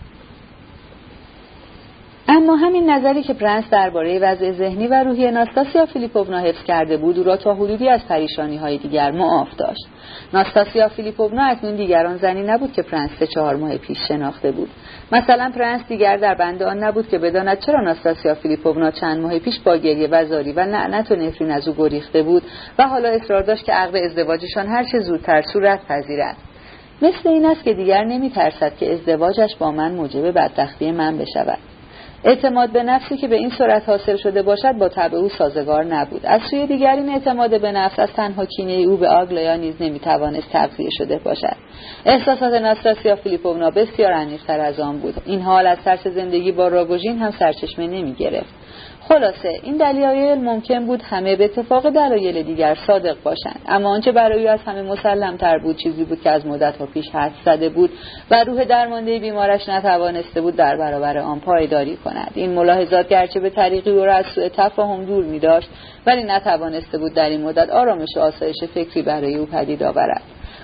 اما 2.34 2.56
همین 2.56 2.90
نظری 2.90 3.22
که 3.22 3.34
پرنس 3.34 3.64
درباره 3.70 4.18
وضع 4.18 4.52
ذهنی 4.52 4.86
و 4.86 5.04
روحی 5.04 5.30
ناستاسیا 5.30 5.86
فیلیپوونا 5.86 6.38
حفظ 6.38 6.64
کرده 6.64 6.96
بود 6.96 7.18
او 7.18 7.24
را 7.24 7.36
تا 7.36 7.54
حدودی 7.54 7.88
از 7.88 8.00
پریشانی 8.09 8.56
های 8.56 8.78
دیگر 8.78 9.10
معاف 9.10 9.56
داشت. 9.56 9.86
ناستاسیا 10.32 10.88
فیلیپوونا 10.88 11.44
اکنون 11.44 11.76
دیگر 11.76 12.03
آن 12.03 12.16
زنی 12.16 12.42
نبود 12.42 12.72
که 12.72 12.82
پرنس 12.82 13.10
سه 13.18 13.26
چهار 13.26 13.56
ماه 13.56 13.76
پیش 13.76 13.98
شناخته 14.09 14.52
بود. 14.52 14.68
مثلا 15.12 15.52
پرنس 15.54 15.80
دیگر 15.88 16.16
در 16.16 16.34
بند 16.34 16.62
آن 16.62 16.84
نبود 16.84 17.09
که 17.09 17.18
بداند 17.18 17.59
چرا 17.59 17.80
ناستاسیا 17.80 18.34
فیلیپوونا 18.34 18.90
چند 18.90 19.22
ماه 19.22 19.38
پیش 19.38 19.60
با 19.60 19.76
گریه 19.76 20.09
و 20.09 20.24
زاری 20.24 20.52
و 20.52 20.60
لعنت 20.60 21.10
و 21.10 21.16
نفرین 21.16 21.50
از 21.50 21.68
او 21.68 21.74
گریخته 21.74 22.22
بود 22.22 22.42
و 22.78 22.88
حالا 22.88 23.09
اصرار 23.09 23.42
داشت 23.42 23.64
که 23.64 23.72
عقد 23.72 23.96
ازدواجشان 23.96 24.66
هر 24.66 24.84
چه 24.84 25.00
زودتر 25.00 25.42
صورت 25.42 25.80
پذیرد. 25.88 26.36
مثل 27.02 27.28
این 27.28 27.46
است 27.46 27.64
که 27.64 27.74
دیگر 27.74 28.04
نمی 28.04 28.30
ترسد 28.30 28.76
که 28.76 28.92
ازدواجش 28.92 29.56
با 29.56 29.70
من 29.70 29.92
موجب 29.92 30.30
بدبختی 30.30 30.92
من 30.92 31.18
بشود. 31.18 31.59
اعتماد 32.24 32.70
به 32.70 32.82
نفسی 32.82 33.16
که 33.16 33.28
به 33.28 33.36
این 33.36 33.51
صورت 33.51 33.89
حاصل 33.89 34.16
شده 34.16 34.43
باشد 34.43 34.73
با 34.73 34.89
طبع 34.89 35.16
او 35.16 35.28
سازگار 35.28 35.85
نبود. 35.85 36.27
از 36.27 36.40
سوی 36.51 36.66
دیگر 36.66 36.97
این 36.97 37.09
اعتماد 37.09 37.61
به 37.61 37.73
نفس 37.73 37.99
از 37.99 38.12
تنها 38.12 38.47
کینه 38.47 38.73
او 38.73 38.97
به 38.97 39.09
آگلیا 39.09 39.57
نیز 39.57 39.74
نمی‌توانست 39.81 40.51
تغذیه 40.51 40.89
شده 40.99 41.19
باشد. 41.19 41.57
احساسات 42.05 42.53
ناستاسیا 42.53 43.16
فیلیپوونا 43.16 43.70
بسیار 43.70 44.12
عمیقتر 44.12 44.61
از 44.61 44.81
آن 44.81 44.99
بود. 44.99 45.15
این 45.27 45.40
حال 45.40 45.66
از 45.66 45.78
ترس 45.85 46.07
زندگی 46.07 46.53
با 46.53 46.69
راگوژین 46.69 47.19
هم 47.19 47.31
سرچشمه 47.31 47.86
نمی‌گرفت. 47.86 48.55
خلاصه 49.12 49.60
این 49.62 49.76
دلایل 49.76 50.39
ممکن 50.39 50.86
بود 50.86 51.02
همه 51.02 51.36
به 51.36 51.44
اتفاق 51.44 51.90
دلایل 51.90 52.43
دیگر 52.43 52.76
صادق 52.86 53.22
باشند. 53.22 53.60
اما 53.68 53.89
آنچه 53.89 54.12
برای 54.12 54.44
او 54.44 54.51
از 54.51 54.60
همه 54.60 54.82
مسلم 54.82 55.36
تر 55.36 55.59
بود 55.59 55.76
چیزی 55.76 56.05
بود 56.05 56.20
که 56.20 56.30
از 56.30 56.47
مدت 56.47 56.76
ها 56.76 56.86
پیش 56.86 57.09
حد 57.09 57.32
زده 57.44 57.68
بود 57.68 57.90
و 58.30 58.44
روح 58.44 58.64
درمانده 58.64 59.18
بیمارش 59.18 59.68
نتوانسته 59.68 60.40
بود 60.40 60.56
در 60.56 60.76
برابر 60.76 61.18
آن 61.18 61.40
پایداری 61.40 61.97
کند. 61.97 62.30
این 62.34 62.52
ملاحظات 62.52 63.09
گرچه 63.09 63.40
به 63.40 63.51
طریقی 63.51 63.90
او 63.90 64.05
را 64.05 64.14
از 64.14 64.24
سوء 64.34 64.48
تفاهم 64.48 65.05
دور 65.05 65.24
می 65.24 65.39
داشت 65.39 65.68
ولی 66.06 66.22
نتوانسته 66.22 66.98
بود 66.98 67.14
در 67.14 67.28
این 67.28 67.43
مدت 67.43 67.70
آرامش 67.70 68.09
و 68.16 68.20
آسایش 68.20 68.56
فکری 68.74 69.02
برای 69.02 69.34
او 69.34 69.47
پدید 69.47 69.82
آورد. 69.82 70.22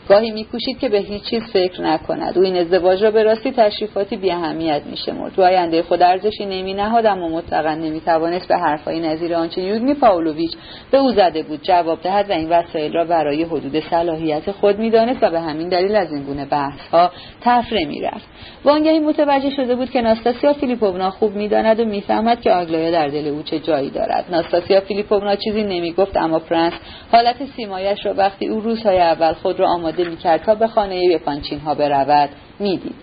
گاهی 0.09 0.31
میکوشید 0.31 0.79
که 0.79 0.89
به 0.89 0.99
هیچ 0.99 1.23
چیز 1.23 1.43
فکر 1.53 1.83
نکند. 1.83 2.39
او 2.39 2.45
این 2.45 2.57
ازدواج 2.57 3.05
را 3.05 3.11
به 3.11 3.23
راستی 3.23 3.53
تشریفاتی 3.53 4.17
بی 4.17 4.31
اهمیت 4.31 4.83
میشمرد. 4.91 5.35
تو 5.35 5.43
آینده 5.43 5.83
خود 5.83 6.03
ارزشی 6.03 6.47
نمی 6.47 6.75
نهاد 6.75 7.07
اما 7.07 7.29
مطلقا 7.29 7.75
نمی‌توانست 7.75 8.49
به 8.49 8.57
حرفهای 8.57 9.01
نظیر 9.01 9.35
آنچه 9.35 9.63
یوگنی 9.63 9.95
پاولویچ 9.95 10.53
به 10.91 10.99
او 10.99 11.13
زده 11.13 11.43
بود 11.43 11.61
جواب 11.63 12.01
دهد 12.03 12.31
و 12.31 12.33
این 12.33 12.49
وسایل 12.49 12.93
را 12.93 13.05
برای 13.05 13.43
حدود 13.43 13.81
صلاحیت 13.91 14.51
خود 14.51 14.79
می‌دانست 14.79 15.23
و 15.23 15.31
به 15.31 15.41
همین 15.41 15.69
دلیل 15.69 15.97
از 15.97 16.13
این 16.13 16.23
گونه 16.23 16.45
بحثها 16.45 17.11
طفره 17.41 17.85
می‌رفت. 17.85 18.27
وانگهی 18.65 18.99
متوجه 18.99 19.51
شده 19.51 19.75
بود 19.75 19.91
که 19.91 20.01
ناستاسیا 20.01 20.53
فیلیپونا 20.53 21.11
خوب 21.11 21.37
می‌داند 21.37 21.81
و 21.81 21.85
می‌فهمد 21.85 22.41
که 22.41 22.51
آگلایا 22.51 22.91
در 22.91 23.09
دل 23.09 23.29
او 23.29 23.43
چه 23.43 23.59
جایی 23.59 23.91
دارد. 23.91 24.25
ناستاسیا 24.31 24.81
فیلیپونا 24.81 25.37
چیزی 25.37 25.63
نمی‌گفت 25.63 26.17
اما 26.17 26.39
پرنس 26.39 26.73
حالت 27.13 27.37
سیمایش 27.57 28.07
را 28.07 28.15
وقتی 28.15 28.47
او 28.47 28.61
روزهای 28.61 29.01
اول 29.01 29.33
خود 29.33 29.61
را 29.61 29.69
آماده 29.69 29.98
آماده 29.99 30.11
می‌کرد 30.11 30.43
تا 30.43 30.55
به 30.55 30.67
خانه 30.67 31.05
یپانچین 31.05 31.61
ها 31.61 31.75
برود. 31.75 32.31
می‌دید. 32.59 32.95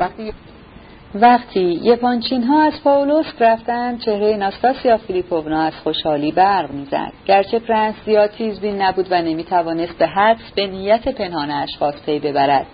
وقتی 0.00 0.32
وقتی 1.14 1.80
یپانچین 1.82 2.42
ها 2.42 2.62
از 2.62 2.72
پاولوس 2.84 3.26
رفتند 3.40 4.00
چهره 4.00 4.36
ناستاسیا 4.36 4.96
فیلیپونا 4.96 5.62
از 5.62 5.72
خوشحالی 5.84 6.32
برق 6.32 6.70
می‌زد. 6.70 7.12
گرچه 7.26 7.58
پرنس 7.58 7.94
زیاد 8.04 8.30
تیزبین 8.30 8.82
نبود 8.82 9.06
و 9.10 9.22
نمی‌توانست 9.22 9.98
به 9.98 10.06
حدس 10.06 10.52
به 10.54 10.66
نیت 10.66 11.08
پنهان 11.08 11.50
اشخاص 11.50 11.94
پی 12.06 12.18
ببرد. 12.18 12.66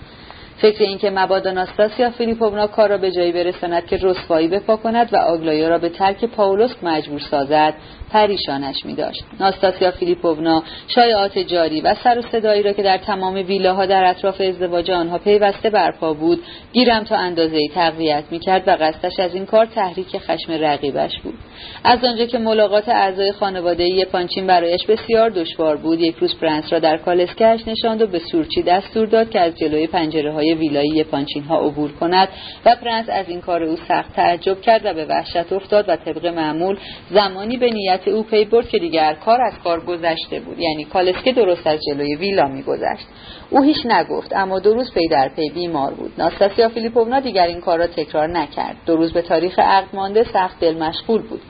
فکر 0.56 0.82
اینکه 0.82 1.10
مبادا 1.10 1.50
ناستاسیا 1.50 2.10
فیلیپونا 2.10 2.66
کار 2.66 2.88
را 2.88 2.98
به 2.98 3.10
جایی 3.10 3.32
برساند 3.32 3.86
که 3.86 3.98
رسوایی 4.02 4.48
بپا 4.48 4.76
کند 4.76 5.12
و 5.12 5.16
آگلایا 5.16 5.68
را 5.68 5.78
به 5.78 5.88
ترک 5.88 6.24
پاولوس 6.24 6.74
مجبور 6.82 7.20
سازد 7.20 7.74
پریشانش 8.12 8.84
می 8.84 8.94
داشت. 8.94 9.24
ناستاسیا 9.40 9.90
فیلیپونا 9.90 10.62
شایعات 10.88 11.38
جاری 11.38 11.80
و 11.80 11.94
سر 12.04 12.18
و 12.18 12.22
صدایی 12.22 12.62
را 12.62 12.72
که 12.72 12.82
در 12.82 12.98
تمام 12.98 13.34
ویلاها 13.34 13.86
در 13.86 14.04
اطراف 14.04 14.40
ازدواج 14.40 14.90
آنها 14.90 15.18
پیوسته 15.18 15.70
برپا 15.70 16.14
بود 16.14 16.42
گیرم 16.72 17.04
تا 17.04 17.16
اندازه‌ای 17.16 17.68
تقویت 17.74 18.24
می 18.30 18.38
کرد 18.38 18.68
و 18.68 18.70
قصدش 18.70 19.20
از 19.20 19.34
این 19.34 19.46
کار 19.46 19.66
تحریک 19.66 20.18
خشم 20.18 20.52
رقیبش 20.52 21.18
بود 21.24 21.34
از 21.84 22.04
آنجا 22.04 22.26
که 22.26 22.38
ملاقات 22.38 22.88
اعضای 22.88 23.32
خانواده 23.32 24.04
یپانچین 24.04 24.46
برایش 24.46 24.86
بسیار 24.86 25.30
دشوار 25.30 25.76
بود 25.76 26.00
یک 26.00 26.16
روز 26.16 26.38
پرنس 26.38 26.72
را 26.72 26.78
در 26.78 26.96
کالسکه‌اش 26.96 27.60
نشاند 27.66 28.02
و 28.02 28.06
به 28.06 28.18
سورچی 28.18 28.62
دستور 28.62 29.06
داد 29.06 29.30
که 29.30 29.40
از 29.40 29.54
جلوی 29.54 29.86
پنجره 29.86 30.32
های 30.32 30.54
ویلای 30.54 31.04
یپانچین 31.04 31.42
ها 31.42 31.66
عبور 31.66 31.92
کند 31.92 32.28
و 32.64 32.76
پرنس 32.76 33.08
از 33.08 33.28
این 33.28 33.40
کار 33.40 33.62
او 33.62 33.76
سخت 33.88 34.12
تعجب 34.12 34.60
کرد 34.60 34.80
و 34.84 34.94
به 34.94 35.04
وحشت 35.04 35.52
افتاد 35.52 35.84
و 35.88 35.96
طبق 35.96 36.26
معمول 36.26 36.78
زمانی 37.10 37.56
به 37.56 37.70
نیت 37.70 37.97
او 38.06 38.22
پی 38.22 38.44
برد 38.44 38.68
که 38.68 38.78
دیگر 38.78 39.14
کار 39.14 39.42
از 39.42 39.52
کار 39.64 39.80
گذشته 39.80 40.40
بود. 40.40 40.58
یعنی 40.58 40.84
کالسکه 40.84 41.32
درست 41.32 41.66
از 41.66 41.78
جلوی 41.88 42.16
ویلا 42.16 42.48
میگذشت. 42.48 43.06
او 43.50 43.62
هیچ 43.62 43.86
نگفت 43.86 44.32
اما 44.36 44.58
دو 44.58 44.74
روز 44.74 44.92
پی 44.94 45.08
در 45.08 45.28
پی 45.28 45.50
بیمار 45.50 45.94
بود. 45.94 46.12
ناستاسیا 46.18 46.68
فیلیپونا 46.68 47.20
دیگر 47.20 47.46
این 47.46 47.60
کار 47.60 47.78
را 47.78 47.86
تکرار 47.86 48.26
نکرد. 48.26 48.76
دو 48.86 48.96
روز 48.96 49.12
به 49.12 49.22
تاریخ 49.22 49.58
عقد 49.58 49.88
مانده 49.92 50.24
سخت 50.32 50.60
دل 50.60 50.78
مشغول 50.78 51.22
بود. 51.22 51.40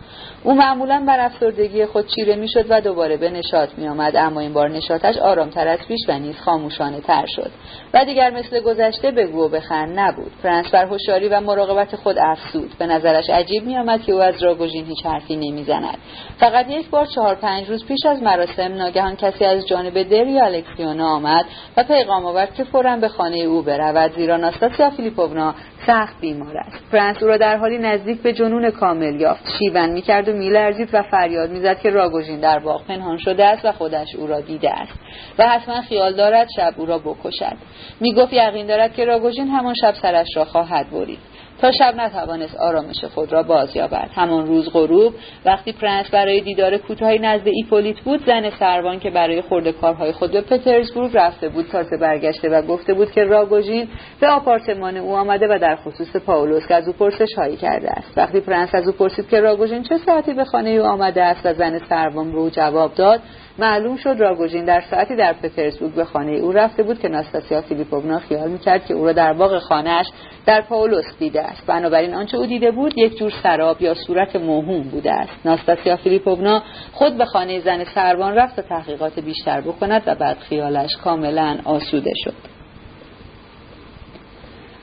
او 0.44 0.54
معمولا 0.54 1.04
بر 1.06 1.20
افسردگی 1.20 1.86
خود 1.86 2.06
چیره 2.06 2.36
می‌شد 2.36 2.66
و 2.68 2.80
دوباره 2.80 3.16
به 3.16 3.30
نشاط 3.30 3.68
می 3.76 3.88
آمد 3.88 4.16
اما 4.16 4.40
این 4.40 4.52
بار 4.52 4.70
نشاطش 4.70 5.18
آرامتر 5.18 5.68
از 5.68 5.78
پیش 5.88 6.00
و 6.08 6.18
نیز 6.18 6.36
خاموشانه 6.40 7.00
تر 7.00 7.26
شد 7.26 7.50
و 7.94 8.04
دیگر 8.04 8.30
مثل 8.30 8.60
گذشته 8.60 9.10
بگو 9.10 9.44
و 9.44 9.48
بخند 9.48 9.98
نبود. 9.98 10.32
فرانس 10.42 10.70
بر 10.70 10.86
هوشیاری 10.86 11.28
و 11.28 11.40
مراقبت 11.40 11.96
خود 11.96 12.18
افسود. 12.18 12.70
به 12.78 12.86
نظرش 12.86 13.30
عجیب 13.30 13.64
می 13.64 13.78
آمد 13.78 14.02
که 14.02 14.12
او 14.12 14.20
از 14.20 14.42
راگوژین 14.42 14.86
هیچ 14.86 15.06
حرفی 15.06 15.36
نمی‌زند. 15.36 15.98
فقط 16.40 16.70
یک 16.70 16.90
بار 16.90 17.06
چهار 17.06 17.34
پنج 17.34 17.68
روز 17.68 17.86
پیش 17.86 18.06
از 18.06 18.22
مراسم 18.22 18.74
ناگهان 18.74 19.16
کسی 19.16 19.44
از 19.44 19.66
جانب 19.66 20.02
دری 20.02 20.40
الکسیونا 20.40 21.08
آمد 21.08 21.44
و 21.76 21.84
پیغام 21.84 22.26
آورد 22.26 22.54
که 22.54 22.64
فورا 22.64 22.96
به 22.96 23.08
خانه 23.08 23.38
او 23.38 23.62
برود 23.62 24.12
زیرا 24.16 24.36
ناستاسیا 24.36 24.90
فیلیپونا 24.90 25.54
سخت 25.86 26.20
بیمار 26.20 26.56
است. 26.56 26.84
فرانس 26.90 27.22
او 27.22 27.28
را 27.28 27.36
در 27.36 27.56
حالی 27.56 27.78
نزدیک 27.78 28.22
به 28.22 28.32
جنون 28.32 28.70
کامل 28.70 29.20
یافت. 29.20 29.44
شیون 29.58 29.90
می‌کرد 29.90 30.28
و 30.28 30.32
میلرزید 30.32 30.88
و 30.92 31.02
فریاد 31.02 31.50
می‌زد 31.50 31.78
که 31.80 31.90
راگوژین 31.90 32.40
در 32.40 32.58
باغ 32.58 32.86
پنهان 32.86 33.16
شده 33.16 33.44
است 33.44 33.64
و 33.64 33.72
خودش 33.72 34.14
او 34.14 34.26
را 34.26 34.40
دیده 34.40 34.70
است 34.70 34.98
و 35.38 35.48
حتما 35.48 35.80
خیال 35.80 36.16
دارد 36.16 36.48
شب 36.56 36.74
او 36.76 36.86
را 36.86 36.98
بکشد. 36.98 37.56
می‌گفت 38.00 38.32
یقین 38.32 38.66
دارد 38.66 38.94
که 38.94 39.04
راگوژین 39.04 39.48
همان 39.48 39.74
شب 39.80 39.94
سرش 39.94 40.36
را 40.36 40.44
خواهد 40.44 40.90
برید. 40.90 41.18
تا 41.60 41.72
شب 41.72 41.94
نتوانست 41.96 42.56
آرامش 42.56 43.04
خود 43.04 43.32
را 43.32 43.42
باز 43.42 43.76
یابد. 43.76 44.10
همان 44.14 44.46
روز 44.46 44.70
غروب 44.72 45.14
وقتی 45.44 45.72
پرنس 45.72 46.10
برای 46.10 46.40
دیدار 46.40 46.76
کوتاهی 46.76 47.18
نزد 47.18 47.46
ایپولیت 47.46 48.00
بود 48.00 48.26
زن 48.26 48.50
سروان 48.50 49.00
که 49.00 49.10
برای 49.10 49.42
خرده 49.42 49.72
کارهای 49.72 50.12
خود 50.12 50.32
به 50.32 50.40
پترزبورگ 50.40 51.10
رفته 51.14 51.48
بود 51.48 51.66
تازه 51.66 51.96
برگشته 51.96 52.48
و 52.48 52.62
گفته 52.62 52.94
بود 52.94 53.12
که 53.12 53.24
راگوژین 53.24 53.88
به 54.20 54.28
آپارتمان 54.28 54.96
او 54.96 55.16
آمده 55.16 55.46
و 55.54 55.58
در 55.58 55.76
خصوص 55.76 56.16
پاولوسک 56.16 56.74
از 56.74 56.88
او 56.88 56.92
پرسش 56.92 57.34
هایی 57.36 57.56
کرده 57.56 57.90
است. 57.90 58.18
وقتی 58.18 58.40
پرنس 58.40 58.74
از 58.74 58.86
او 58.86 58.92
پرسید 58.92 59.28
که 59.28 59.40
راگوژین 59.40 59.82
چه 59.82 59.98
ساعتی 59.98 60.34
به 60.34 60.44
خانه 60.44 60.70
او 60.70 60.86
آمده 60.86 61.24
است 61.24 61.46
و 61.46 61.54
زن 61.54 61.78
سروان 61.88 62.32
به 62.32 62.38
او 62.38 62.50
جواب 62.50 62.94
داد 62.94 63.20
معلوم 63.58 63.96
شد 63.96 64.16
راگوژین 64.18 64.64
در 64.64 64.80
ساعتی 64.90 65.16
در 65.16 65.32
پترزبورگ 65.32 65.94
به 65.94 66.04
خانه 66.04 66.32
او 66.32 66.52
رفته 66.52 66.82
بود 66.82 66.98
که 66.98 67.08
ناستاسیا 67.08 67.62
فیلیپونا 67.62 68.18
خیال 68.18 68.50
می‌کرد 68.50 68.86
که 68.86 68.94
او 68.94 69.04
را 69.06 69.12
در 69.12 69.32
باغ 69.32 69.58
خانهاش 69.58 70.06
در 70.46 70.60
پاولوس 70.60 71.04
دیده 71.18 71.42
است. 71.42 71.66
بنابراین 71.66 72.14
آنچه 72.14 72.36
او 72.36 72.46
دیده 72.46 72.70
بود 72.70 72.98
یک 72.98 73.18
جور 73.18 73.32
سراب 73.42 73.82
یا 73.82 73.94
صورت 73.94 74.36
موهوم 74.36 74.82
بوده 74.82 75.12
است. 75.12 75.46
ناستاسیا 75.46 75.96
فیلیپونا 75.96 76.62
خود 76.92 77.16
به 77.18 77.24
خانه 77.24 77.60
زن 77.60 77.84
سروان 77.84 78.34
رفت 78.34 78.56
تا 78.56 78.62
تحقیقات 78.62 79.18
بیشتر 79.18 79.60
بکند 79.60 80.02
و 80.06 80.14
بعد 80.14 80.38
خیالش 80.38 80.96
کاملا 81.04 81.58
آسوده 81.64 82.12
شد. 82.24 82.57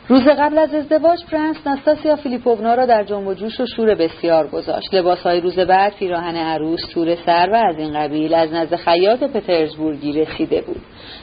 روز 0.08 0.24
قبل 0.28 0.58
از 0.58 0.74
ازدواج 0.74 1.26
پرنس 1.32 1.68
ناستاسیا 1.68 2.16
فیلیپونا 2.16 2.76
را 2.76 2.86
در 2.86 3.04
جنب 3.04 3.28
و 3.28 3.34
جوش 3.34 3.60
و 3.60 3.66
شور 3.66 3.96
بسیار 3.96 4.48
گذاشت. 4.48 4.94
لباسهای 4.94 5.42
روز 5.42 5.60
بعد 5.60 5.96
پیراهن 5.96 6.36
عروس 6.36 6.82
تور 6.94 7.16
سر 7.16 7.50
و 7.54 7.56
از 7.56 7.78
این 7.78 7.94
قبیل 7.94 8.34
از 8.34 8.54
نزد 8.54 8.76
خیاط 8.76 9.24
پترزبورگی 9.24 10.14
رسیده 10.14 10.62
بود. 10.62 10.82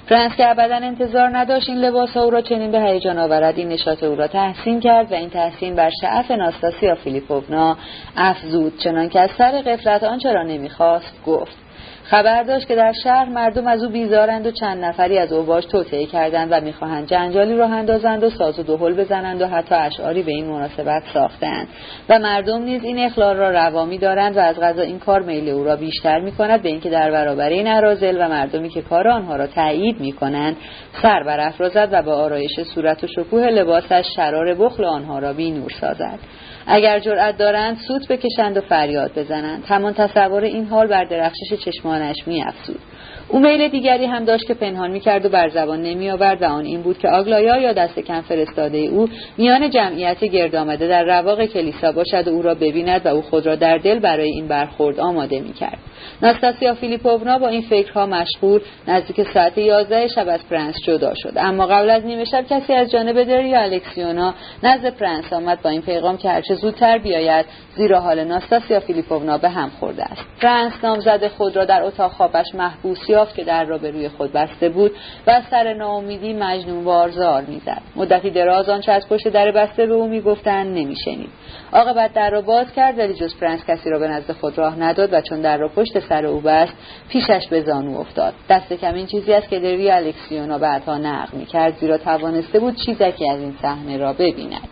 پرنس 0.08 0.36
که 0.36 0.50
ابدا 0.50 0.76
انتظار 0.76 1.38
نداشت 1.38 1.68
این 1.68 1.78
لباسها 1.78 2.22
او 2.22 2.30
را 2.30 2.40
چنین 2.40 2.70
به 2.70 2.80
هیجان 2.80 3.18
آورد 3.18 3.58
این 3.58 3.68
نشاط 3.68 4.02
او 4.02 4.14
را 4.14 4.26
تحسین 4.26 4.80
کرد 4.80 5.12
و 5.12 5.14
این 5.14 5.30
تحسین 5.30 5.74
بر 5.74 5.90
شعف 6.00 6.30
ناستاسیا 6.30 6.94
فیلیپونا 6.94 7.76
افزود 8.16 8.78
چنان 8.78 9.08
که 9.08 9.20
از 9.20 9.30
سر 9.38 9.62
قفلت 9.66 10.04
آنچه 10.04 10.32
را 10.32 10.42
نمی‌خواست 10.42 11.24
گفت. 11.26 11.56
خبر 12.04 12.42
داشت 12.42 12.68
که 12.68 12.74
در 12.74 12.92
شهر 13.04 13.28
مردم 13.28 13.66
از 13.66 13.84
او 13.84 13.90
بیزارند 13.90 14.46
و 14.46 14.50
چند 14.50 14.84
نفری 14.84 15.18
از 15.18 15.32
اوباش 15.32 15.64
توطعه 15.64 16.06
کردند 16.06 16.48
و 16.52 16.60
می‌خواهند 16.60 17.08
جنجالی 17.08 17.56
راه 17.56 17.72
اندازند 17.72 18.24
و 18.24 18.30
ساز 18.30 18.58
و 18.58 18.62
دهل 18.62 18.94
بزنند 18.94 19.42
و 19.42 19.46
حتی 19.46 19.74
اشعاری 19.74 20.22
به 20.22 20.32
این 20.32 20.46
مناسبت 20.46 21.02
ساختند 21.14 21.68
و 22.08 22.18
مردم 22.18 22.62
نیز 22.62 22.84
این 22.84 22.98
اخلال 22.98 23.36
را 23.36 23.50
روامی 23.50 23.98
دارند 23.98 24.36
و 24.36 24.40
از 24.40 24.60
غذا 24.60 24.82
این 24.82 24.98
کار 24.98 25.22
میل 25.22 25.48
او 25.48 25.64
را 25.64 25.76
بیشتر 25.76 26.20
می‌کند 26.20 26.62
به 26.62 26.68
اینکه 26.68 26.90
در 26.90 27.10
برابر 27.10 27.48
این 27.48 27.66
عرازل 27.66 28.16
و 28.20 28.28
مردمی 28.28 28.68
که 28.68 28.82
کار 28.82 29.08
آنها 29.08 29.36
را 29.36 29.46
تایید 29.46 30.00
می‌کنند 30.00 30.56
سر 31.02 31.22
برافرازد 31.22 31.88
و 31.92 32.02
به 32.02 32.12
آرایش 32.12 32.60
صورت 32.74 33.04
و 33.04 33.06
شکوه 33.06 33.42
لباسش 33.42 34.06
شرار 34.16 34.54
بخل 34.54 34.84
آنها 34.84 35.18
را 35.18 35.32
بی 35.32 35.50
نور 35.50 35.70
سازد. 35.80 36.18
اگر 36.66 36.98
جرأت 36.98 37.36
دارند 37.36 37.76
سوت 37.88 38.08
بکشند 38.08 38.56
و 38.56 38.60
فریاد 38.60 39.18
بزنند. 39.18 39.64
همان 39.68 39.94
تصور 39.94 40.42
این 40.42 40.66
حال 40.66 40.86
بر 40.86 41.04
درخشش 41.04 41.54
چشمانش 41.64 42.16
میافزود. 42.26 42.80
او 43.28 43.40
میل 43.40 43.68
دیگری 43.68 44.06
هم 44.06 44.24
داشت 44.24 44.46
که 44.46 44.54
پنهان 44.54 44.90
می‌کرد 44.90 45.24
و 45.24 45.28
بر 45.28 45.48
زبان 45.48 45.82
نمی 45.82 46.10
آورد 46.10 46.42
و 46.42 46.44
آن 46.44 46.64
این 46.64 46.82
بود 46.82 46.98
که 46.98 47.08
آگلایا 47.08 47.56
یا 47.56 47.72
دست 47.72 47.98
کم 47.98 48.20
فرستاده 48.20 48.78
او 48.78 49.08
میان 49.38 49.70
جمعیت 49.70 50.24
گرد 50.24 50.56
آمده 50.56 50.88
در 50.88 51.04
رواق 51.04 51.44
کلیسا 51.44 51.92
باشد 51.92 52.28
و 52.28 52.30
او 52.30 52.42
را 52.42 52.54
ببیند 52.54 53.06
و 53.06 53.08
او 53.08 53.22
خود 53.22 53.46
را 53.46 53.56
در 53.56 53.78
دل 53.78 53.98
برای 53.98 54.28
این 54.28 54.48
برخورد 54.48 55.00
آماده 55.00 55.40
می‌کرد. 55.40 55.78
ناستاسیا 56.22 56.74
فیلیپونا 56.74 57.38
با 57.38 57.48
این 57.48 57.62
فکرها 57.62 58.06
مشغول 58.06 58.60
نزدیک 58.88 59.28
ساعت 59.34 59.58
یازده 59.58 60.08
شب 60.08 60.28
از 60.28 60.40
پرنس 60.50 60.74
جدا 60.84 61.14
شد. 61.14 61.32
اما 61.36 61.66
قبل 61.66 61.90
از 61.90 62.04
نیمه 62.04 62.24
شب 62.24 62.44
کسی 62.50 62.72
از 62.72 62.90
جانب 62.90 63.24
داریا 63.24 63.60
الکسیونا 63.60 64.34
نزد 64.62 64.96
پرنس 64.96 65.32
آمد 65.32 65.62
با 65.62 65.70
این 65.70 65.82
پیغام 65.82 66.16
که 66.16 66.30
هرچه 66.30 66.54
زودتر 66.54 66.98
بیاید 66.98 67.46
زیرا 67.76 68.00
حال 68.00 68.24
ناستاسیا 68.24 68.80
فیلیپونا 68.80 69.38
به 69.38 69.48
هم 69.48 69.70
خورده 69.80 70.04
است. 70.04 70.22
پرنس 70.40 70.72
نامزد 70.82 71.28
خود 71.28 71.56
را 71.56 71.64
در 71.64 71.82
اتاق 71.82 72.12
خوابش 72.12 72.54
محبوس 72.54 73.10
یافت 73.12 73.34
که 73.34 73.44
در 73.44 73.64
را 73.64 73.78
به 73.78 73.90
روی 73.90 74.08
خود 74.08 74.32
بسته 74.32 74.68
بود 74.68 74.92
و 75.26 75.34
از 75.34 75.42
سر 75.50 75.74
ناامیدی 75.74 76.32
مجنون‌وار 76.32 76.84
زار 76.84 77.42
می‌زد. 77.42 77.82
مدتی 77.96 78.30
دراز 78.30 78.68
آنچه 78.68 78.92
از 78.92 79.08
پشت 79.08 79.28
در 79.28 79.50
بسته 79.50 79.86
به 79.86 79.94
او 79.94 80.08
می‌گفتند 80.08 80.78
نمیشنید. 80.78 81.30
عاقبت 81.72 82.12
در 82.12 82.30
را 82.30 82.40
باز 82.40 82.72
کرد 82.72 82.98
ولی 82.98 83.14
جز 83.14 83.36
پرنس 83.40 83.64
کسی 83.66 83.90
را 83.90 83.98
به 83.98 84.08
نزد 84.08 84.32
خود 84.32 84.58
راه 84.58 84.78
نداد 84.78 85.12
و 85.12 85.20
چون 85.20 85.40
در 85.40 85.56
را 85.56 85.68
پشت 85.68 85.98
سر 85.98 86.26
او 86.26 86.40
بست 86.40 86.72
پیشش 87.08 87.48
به 87.50 87.62
زانو 87.62 87.98
افتاد. 87.98 88.34
دست 88.48 88.72
کم 88.72 88.94
این 88.94 89.06
چیزی 89.06 89.32
است 89.32 89.48
که 89.48 89.58
دری 89.58 89.90
الکسیونا 89.90 90.58
بعدها 90.58 90.98
نقل 90.98 91.38
می‌کرد 91.38 91.76
زیرا 91.76 91.98
توانسته 91.98 92.58
بود 92.58 92.76
چیزکی 92.86 93.30
از 93.30 93.40
این 93.40 93.54
صحنه 93.62 93.96
را 93.96 94.12
ببیند. 94.12 94.68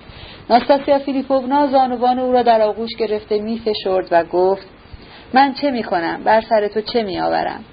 ناستاسیا 0.50 0.98
فیلیپوونا 0.98 1.66
زانوان 1.66 2.18
او 2.18 2.32
را 2.32 2.42
در 2.42 2.62
آغوش 2.62 2.90
گرفته 2.98 3.38
میفشرد 3.38 4.08
و 4.10 4.24
گفت 4.24 4.66
من 5.34 5.54
چه 5.54 5.70
می‌کنم؟ 5.70 6.22
بر 6.24 6.40
سر 6.40 6.68
تو 6.68 6.80
چه 6.80 7.02
میآورم؟ 7.02 7.64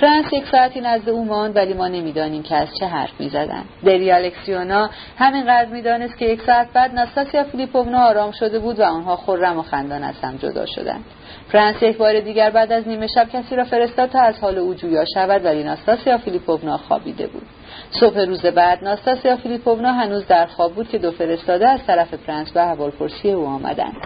فرانس 0.00 0.32
یک 0.32 0.44
ساعتی 0.52 0.80
نزد 0.80 1.08
او 1.08 1.24
ماند 1.24 1.56
ولی 1.56 1.74
ما 1.74 1.88
نمی‌دانیم 1.88 2.42
که 2.42 2.56
از 2.56 2.68
چه 2.80 2.86
حرف 2.86 3.20
می‌زدند 3.20 3.64
دری 3.84 4.10
الکسیونا 4.12 4.90
همینقدر 5.18 5.70
می‌دانست 5.70 6.18
که 6.18 6.24
یک 6.24 6.42
ساعت 6.42 6.72
بعد 6.72 6.94
ناستاسیا 6.94 7.44
فیلیپوونا 7.44 7.98
آرام 7.98 8.30
شده 8.30 8.58
بود 8.58 8.80
و 8.80 8.82
آنها 8.82 9.16
خرم 9.16 9.58
و 9.58 9.62
خندان 9.62 10.04
از 10.04 10.14
هم 10.22 10.36
جدا 10.36 10.66
شدند. 10.66 11.04
پرنس 11.52 11.82
یک 11.82 11.96
بار 11.96 12.20
دیگر 12.20 12.50
بعد 12.50 12.72
از 12.72 12.88
نیمه 12.88 13.06
شب 13.06 13.28
کسی 13.32 13.56
را 13.56 13.64
فرستاد 13.64 14.10
تا 14.10 14.20
از 14.20 14.38
حال 14.40 14.58
او 14.58 14.74
جویا 14.74 15.04
شود 15.14 15.44
ولی 15.44 15.64
ناستاسیا 15.64 16.18
فیلیپوونا 16.18 16.76
خوابیده 16.76 17.26
بود. 17.26 17.46
صبح 17.90 18.20
روز 18.20 18.46
بعد 18.46 18.84
ناستاسیا 18.84 19.36
فیلیپوونا 19.36 19.92
هنوز 19.92 20.26
در 20.26 20.46
خواب 20.46 20.72
بود 20.72 20.88
که 20.88 20.98
دو 20.98 21.10
فرستاده 21.10 21.68
از 21.68 21.80
طرف 21.86 22.14
پرنس 22.14 22.52
به 22.52 22.60
احوالپرسی 22.60 23.30
او 23.30 23.46
آمدند. 23.46 23.96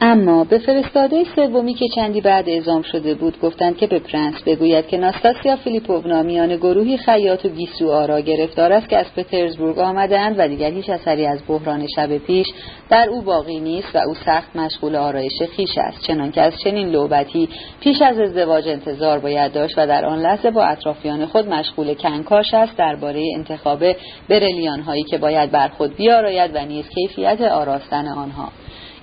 اما 0.00 0.44
به 0.44 0.58
فرستاده 0.58 1.24
سومی 1.36 1.74
که 1.74 1.88
چندی 1.94 2.20
بعد 2.20 2.48
اعزام 2.48 2.82
شده 2.82 3.14
بود 3.14 3.40
گفتند 3.40 3.76
که 3.76 3.86
به 3.86 3.98
پرنس 3.98 4.42
بگوید 4.46 4.86
که 4.86 4.96
ناستاسیا 4.96 5.56
فیلیپوونا 5.56 6.22
میان 6.22 6.56
گروهی 6.56 6.96
خیاط 6.96 7.44
و 7.44 7.48
گیسو 7.48 7.92
آرا 7.92 8.20
گرفتار 8.20 8.72
است 8.72 8.88
که 8.88 8.96
از 8.96 9.06
پترزبورگ 9.16 9.78
آمدند 9.78 10.34
و 10.38 10.48
دیگر 10.48 10.70
هیچ 10.70 10.90
اثری 10.90 11.26
از 11.26 11.38
بحران 11.48 11.86
شب 11.96 12.18
پیش 12.18 12.46
در 12.90 13.08
او 13.10 13.22
باقی 13.22 13.60
نیست 13.60 13.88
و 13.94 13.98
او 13.98 14.14
سخت 14.26 14.56
مشغول 14.56 14.96
آرایش 14.96 15.42
خیش 15.56 15.78
است 15.78 16.06
چنانکه 16.06 16.42
از 16.42 16.52
چنین 16.64 16.88
لوبتی 16.88 17.48
پیش 17.80 18.02
از 18.02 18.18
ازدواج 18.18 18.68
انتظار 18.68 19.18
باید 19.18 19.52
داشت 19.52 19.78
و 19.78 19.86
در 19.86 20.04
آن 20.04 20.18
لحظه 20.18 20.50
با 20.50 20.64
اطرافیان 20.64 21.26
خود 21.26 21.48
مشغول 21.48 21.94
کنکاش 21.94 22.54
است 22.54 22.76
درباره 22.76 23.24
انتخاب 23.36 23.84
برلیان 24.28 24.80
هایی 24.80 25.04
که 25.04 25.18
باید 25.18 25.50
بر 25.50 25.68
خود 25.68 25.96
بیاراید 25.96 26.50
و 26.54 26.64
نیز 26.64 26.88
کیفیت 26.88 27.40
آراستن 27.40 28.08
آنها. 28.08 28.48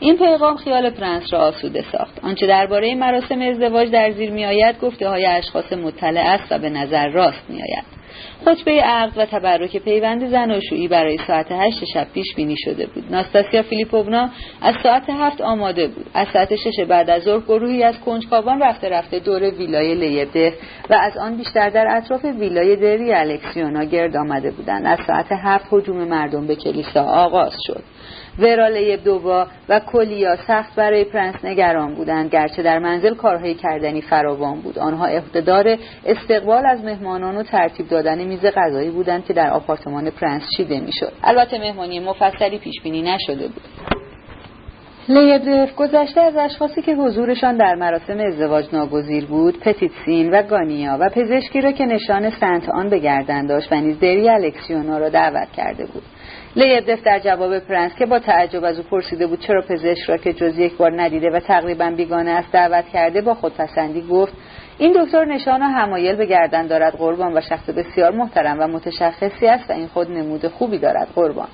این 0.03 0.17
پیغام 0.17 0.55
خیال 0.55 0.89
پرنس 0.89 1.33
را 1.33 1.39
آسوده 1.39 1.85
ساخت. 1.91 2.19
آنچه 2.23 2.47
درباره 2.47 2.95
مراسم 2.95 3.41
ازدواج 3.41 3.91
در 3.91 4.11
زیر 4.11 4.31
میآید 4.31 4.79
گفته 4.79 5.09
های 5.09 5.25
اشخاص 5.25 5.73
مطلع 5.73 6.21
است 6.21 6.51
و 6.51 6.57
به 6.57 6.69
نظر 6.69 7.07
راست 7.07 7.49
میآید 7.49 7.83
خطبه 8.45 8.81
عقد 8.81 9.17
و 9.17 9.25
تبرک 9.25 9.77
پیوند 9.77 10.29
زناشویی 10.29 10.87
برای 10.87 11.17
ساعت 11.27 11.51
هشت 11.51 11.85
شب 11.93 12.07
پیش 12.13 12.35
بینی 12.35 12.55
شده 12.57 12.85
بود. 12.85 13.03
ناستاسیا 13.09 13.63
فیلیپوونا 13.63 14.29
از 14.61 14.75
ساعت 14.83 15.09
هفت 15.09 15.41
آماده 15.41 15.87
بود. 15.87 16.05
از 16.13 16.27
ساعت 16.33 16.55
شش 16.55 16.79
بعد 16.89 17.09
از 17.09 17.23
ظهر 17.23 17.39
گروهی 17.39 17.83
از 17.83 17.99
کنجکاوان 17.99 18.61
رفته 18.61 18.89
رفته 18.89 19.19
دور 19.19 19.41
ویلای 19.43 19.95
لیبدف 19.95 20.53
و 20.89 20.93
از 20.93 21.17
آن 21.17 21.37
بیشتر 21.37 21.69
در 21.69 21.97
اطراف 21.97 22.25
ویلای 22.25 22.75
داریا 22.75 23.13
الکسیونا 23.13 23.83
گرد 23.83 24.17
آمده 24.17 24.51
بودند. 24.51 24.85
از 24.85 24.99
ساعت 25.07 25.27
هفت 25.43 25.65
هجوم 25.71 25.97
مردم 25.97 26.47
به 26.47 26.55
کلیسا 26.55 27.03
آغاز 27.03 27.53
شد. 27.67 27.83
ورا 28.39 28.97
لبدوا 28.97 29.47
و 29.69 29.79
کولیا 29.79 30.35
سخت 30.35 30.75
برای 30.75 31.03
پرنس 31.03 31.45
نگران 31.45 31.95
بودند 31.95 32.29
گرچه 32.29 32.63
در 32.63 32.79
منزل 32.79 33.15
کارهای 33.15 33.53
کردنی 33.53 34.01
فراوان 34.01 34.61
بود. 34.61 34.79
آنها 34.79 35.05
عهده‌دار 35.05 35.77
استقبال 36.05 36.65
از 36.65 36.83
مهمانان 36.83 37.37
و 37.37 37.43
ترتیب 37.43 37.87
دادن 37.87 38.23
میز 38.23 38.45
غذایی 38.45 38.89
بودند 38.89 39.25
که 39.25 39.33
در 39.33 39.49
آپارتمان 39.49 40.09
پرنس 40.09 40.43
چیده 40.57 40.79
می‌شد. 40.79 41.11
البته 41.23 41.57
مهمانی 41.57 41.99
مفصلی 41.99 42.57
پیش 42.57 42.81
بینی 42.83 43.01
نشده 43.01 43.47
بود. 43.47 43.63
لیبدف 45.09 45.75
گذشته 45.75 46.21
از 46.21 46.35
اشخاصی 46.35 46.81
که 46.81 46.95
حضورشان 46.95 47.57
در 47.57 47.75
مراسم 47.75 48.19
ازدواج 48.19 48.65
ناگزیر 48.73 49.25
بود 49.25 49.59
پتیتسین 49.59 50.29
و 50.31 50.41
گانیا 50.41 50.97
و 50.99 51.09
پزشکی 51.09 51.61
را 51.61 51.71
که 51.71 51.85
نشان 51.85 52.29
سنت 52.29 52.69
آن 52.69 52.89
به 52.89 52.99
گردن 52.99 53.45
داشت 53.45 53.71
و 53.71 53.75
نیز 53.75 53.99
دری 53.99 54.29
الکسیونا 54.29 54.97
را 54.97 55.09
دعوت 55.09 55.51
کرده 55.51 55.85
بود. 55.85 56.03
لیبدف 56.55 57.03
در 57.03 57.19
جواب 57.19 57.59
پرنس 57.59 57.95
که 57.95 58.05
با 58.05 58.19
تعجب 58.19 58.63
از 58.63 58.77
او 58.77 58.83
پرسیده 58.83 59.27
بود 59.27 59.39
چرا 59.39 59.61
پزشک 59.61 60.09
را 60.09 60.17
که 60.17 60.33
جز 60.33 60.59
یک 60.59 60.77
بار 60.77 61.01
ندیده 61.01 61.29
و 61.29 61.39
تقریبا 61.39 61.93
بیگانه 61.97 62.31
است 62.31 62.51
دعوت 62.51 62.85
کرده 62.87 63.21
با 63.21 63.33
خودپسندی 63.33 64.01
گفت 64.01 64.33
این 64.77 65.03
دکتر 65.03 65.25
نشان 65.25 65.61
و 65.61 65.65
همایل 65.65 66.15
به 66.15 66.25
گردن 66.25 66.67
دارد 66.67 66.93
قربان 66.93 67.37
و 67.37 67.41
شخص 67.41 67.69
بسیار 67.69 68.11
محترم 68.11 68.59
و 68.59 68.67
متشخصی 68.67 69.47
است 69.47 69.69
و 69.69 69.73
این 69.73 69.87
خود 69.87 70.11
نمود 70.11 70.47
خوبی 70.47 70.77
دارد 70.77 71.07
قربان. 71.15 71.47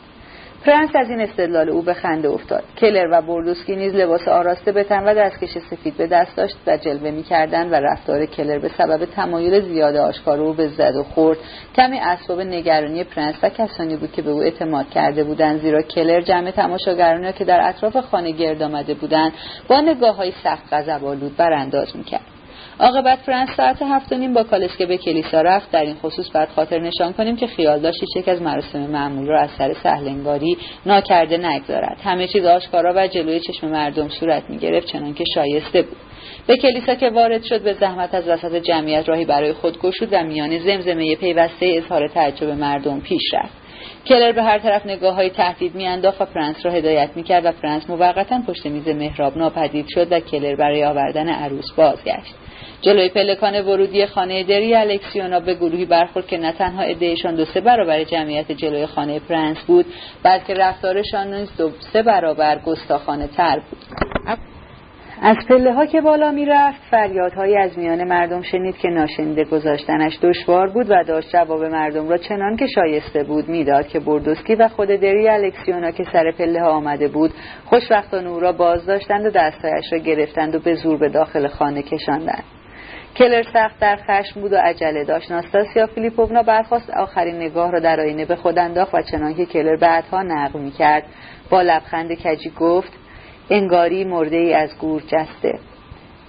پرنس 0.66 0.90
از 0.96 1.10
این 1.10 1.22
استدلال 1.22 1.70
او 1.70 1.82
به 1.82 1.94
خنده 1.94 2.30
افتاد. 2.30 2.64
کلر 2.78 3.08
و 3.12 3.22
بردوسکی 3.22 3.76
نیز 3.76 3.94
لباس 3.94 4.28
آراسته 4.28 4.72
به 4.72 4.84
تن 4.84 5.04
و 5.04 5.14
دستکش 5.14 5.50
سفید 5.50 5.98
به 5.98 6.08
دست 6.08 6.36
داشت 6.36 6.58
و 6.68 6.78
جلوه 6.78 7.12
می‌کردند 7.12 7.72
و 7.72 7.76
رفتار 7.76 8.26
کلر 8.26 8.60
به 8.60 8.70
سبب 8.78 9.06
تمایل 9.06 9.62
زیاد 9.62 9.96
آشکار 9.96 10.40
او 10.40 10.54
به 10.54 10.68
زد 10.68 10.96
و 10.96 11.04
خورد. 11.04 11.38
کمی 11.76 12.00
اسباب 12.00 12.42
نگرانی 12.42 13.04
پرنس 13.04 13.36
و 13.44 13.50
کسانی 13.50 13.96
بود 13.96 14.12
که 14.12 14.22
به 14.22 14.32
او 14.32 14.42
اعتماد 14.42 14.90
کرده 14.90 15.24
بودند 15.24 15.62
زیرا 15.62 15.82
کلر 15.82 16.22
جمع 16.22 16.52
تماشاگرانی 16.52 17.34
که 17.34 17.46
در 17.46 17.60
اطراف 17.70 17.98
خانه 17.98 18.32
گرد 18.32 18.64
آمده 18.64 18.94
بودند 18.94 19.34
با 19.68 19.82
نگاه 19.82 20.16
های 20.16 20.34
سخت 20.44 20.74
غضب‌آلود 20.74 21.38
برانداز 21.38 21.96
می‌کرد. 21.96 22.39
عاقبت 22.82 23.20
پرنس 23.20 23.50
ساعت 23.58 23.82
هفت 23.82 24.12
و 24.12 24.16
نیم 24.16 24.34
با 24.34 24.44
کالسکه 24.44 24.86
به 24.86 24.98
کلیسا 24.98 25.42
رفت 25.42 25.72
در 25.72 25.82
این 25.82 25.96
خصوص 25.96 26.32
باید 26.34 26.50
خاطر 26.50 26.80
نشان 26.80 27.14
کنیم 27.14 27.36
که 27.36 27.48
خیال 27.48 27.80
داشت 27.80 28.04
یک 28.16 28.28
از 28.28 28.42
مراسم 28.42 28.80
معمول 28.80 29.28
را 29.28 29.40
از 29.42 29.50
سر 29.58 29.74
سهل‌انگاری 29.74 30.58
ناکرده 30.86 31.38
نگذارد. 31.38 31.98
همه 32.04 32.28
چیز 32.28 32.46
آشکارا 32.46 32.94
و 32.96 33.08
جلوی 33.08 33.40
چشم 33.40 33.68
مردم 33.68 34.10
صورت 34.10 34.50
می 34.50 34.58
گرفت 34.58 34.88
چنان 34.88 35.14
که 35.14 35.24
شایسته 35.34 35.82
بود. 35.82 35.98
به 36.48 36.58
کلیسا 36.58 36.96
که 36.96 37.10
وارد 37.10 37.44
شد 37.44 37.64
به 37.64 37.74
زحمت 37.74 38.14
از 38.14 38.28
وسط 38.28 38.56
جمعیت 38.56 39.10
راهی 39.10 39.26
برای 39.26 39.54
خود 39.54 39.80
گشود 39.80 40.10
و 40.12 40.24
میان 40.24 40.60
زمزمه 40.60 41.16
پیوسته 41.16 41.66
اظهار 41.66 42.08
تعجب 42.08 42.50
مردم 42.50 43.00
پیش 43.00 43.34
رفت. 43.34 43.58
کلر 44.06 44.32
به 44.32 44.44
هر 44.44 44.60
طرف 44.60 44.86
نگاه 44.86 45.16
های 45.16 45.30
تهدید 45.30 45.76
میانداخت 45.76 46.22
و 46.22 46.26
فرانس 46.26 46.66
را 46.66 46.72
هدایت 46.72 47.10
می‌کرد 47.16 47.46
و 47.46 47.52
فرانس 47.52 47.90
موقتا 47.90 48.42
پشت 48.48 48.66
میز 48.66 48.88
محراب 48.88 49.38
ناپدید 49.38 49.86
شد 49.90 50.12
و 50.12 50.20
کلر 50.20 50.56
برای 50.56 50.84
آوردن 50.84 51.30
عروس 51.30 51.72
بازگشت. 51.72 52.36
جلوی 52.82 53.10
پلکان 53.10 53.62
ورودی 53.62 54.06
خانه 54.06 54.44
دری 54.44 54.76
الکسیونا 54.76 55.40
به 55.40 55.54
گروهی 55.54 55.86
برخورد 55.86 56.28
که 56.28 56.38
نه 56.38 56.52
تنها 56.52 56.84
عدهشان 56.84 57.36
دو 57.36 57.46
سه 57.46 57.62
برابر 57.62 58.04
جمعیت 58.04 58.52
جلوی 58.52 58.86
خانه 58.86 59.20
پرنس 59.20 59.58
بود 59.68 59.86
بلکه 60.24 60.54
رفتارشان 60.54 61.34
نیز 61.34 61.50
دو 61.58 61.72
سه 61.94 62.04
برابر 62.04 62.60
گستاخانه 62.60 63.28
تر 63.28 63.60
بود. 63.70 63.80
از 65.22 65.38
پله 65.50 65.74
ها 65.74 65.86
که 65.86 66.02
بالا 66.02 66.32
می 66.32 66.46
رفت 66.46 66.82
فریادهایی 66.92 67.58
از 67.58 67.78
میان 67.78 68.04
مردم 68.04 68.42
شنید 68.42 68.78
که 68.78 68.90
ناشنیده 68.90 69.44
گذاشتنش 69.44 70.20
دشوار 70.22 70.70
بود 70.70 70.86
و 70.90 71.04
داشت 71.04 71.30
جواب 71.30 71.64
مردم 71.64 72.10
را 72.10 72.18
چنان 72.18 72.58
که 72.58 72.68
شایسته 72.68 73.24
بود 73.24 73.50
می‌داد 73.50 73.88
که 73.88 74.00
بردوسکی 74.00 74.56
و 74.56 74.68
خود 74.68 74.88
دری 74.88 75.30
الکسیونا 75.30 75.92
که 75.92 76.04
سر 76.04 76.32
پله 76.32 76.62
ها 76.62 76.70
آمده 76.70 77.08
بود 77.08 77.32
خوشبختانه 77.66 78.30
او 78.30 78.40
را 78.40 78.52
باز 78.52 78.86
داشتند 78.86 79.26
و 79.26 79.30
دستهایش 79.30 79.94
را 79.94 79.98
گرفتند 79.98 80.56
و 80.56 80.60
به 80.60 80.74
زور 80.74 80.98
به 80.98 81.10
داخل 81.10 81.48
خانه 81.48 81.82
کشاندند. 81.82 82.44
کلر 83.16 83.44
سخت 83.54 83.80
در 83.80 83.96
خشم 83.96 84.42
بود 84.42 84.54
و 84.54 84.58
عجله 84.58 85.04
داشت. 85.04 85.32
ناستاسیا 85.32 85.88
فیلیپوونا 85.88 86.44
برخواست 86.44 86.90
آخرین 86.90 87.36
نگاه 87.36 87.72
را 87.72 87.80
در 87.80 88.00
آینه 88.00 88.26
به 88.26 88.36
خود 88.36 88.60
انداخت 88.60 88.96
و 88.96 89.02
چنانکه 89.02 89.46
کلر 89.46 89.76
بعدها 89.76 90.24
نقل 90.24 90.60
می‌کرد 90.60 91.04
با 91.50 91.62
لبخند 91.62 92.14
کجی 92.24 92.50
گفت 92.60 93.09
انگاری 93.50 94.04
مرده 94.04 94.38
ای 94.38 94.54
از 94.54 94.78
گور 94.78 95.02
جسته. 95.02 95.60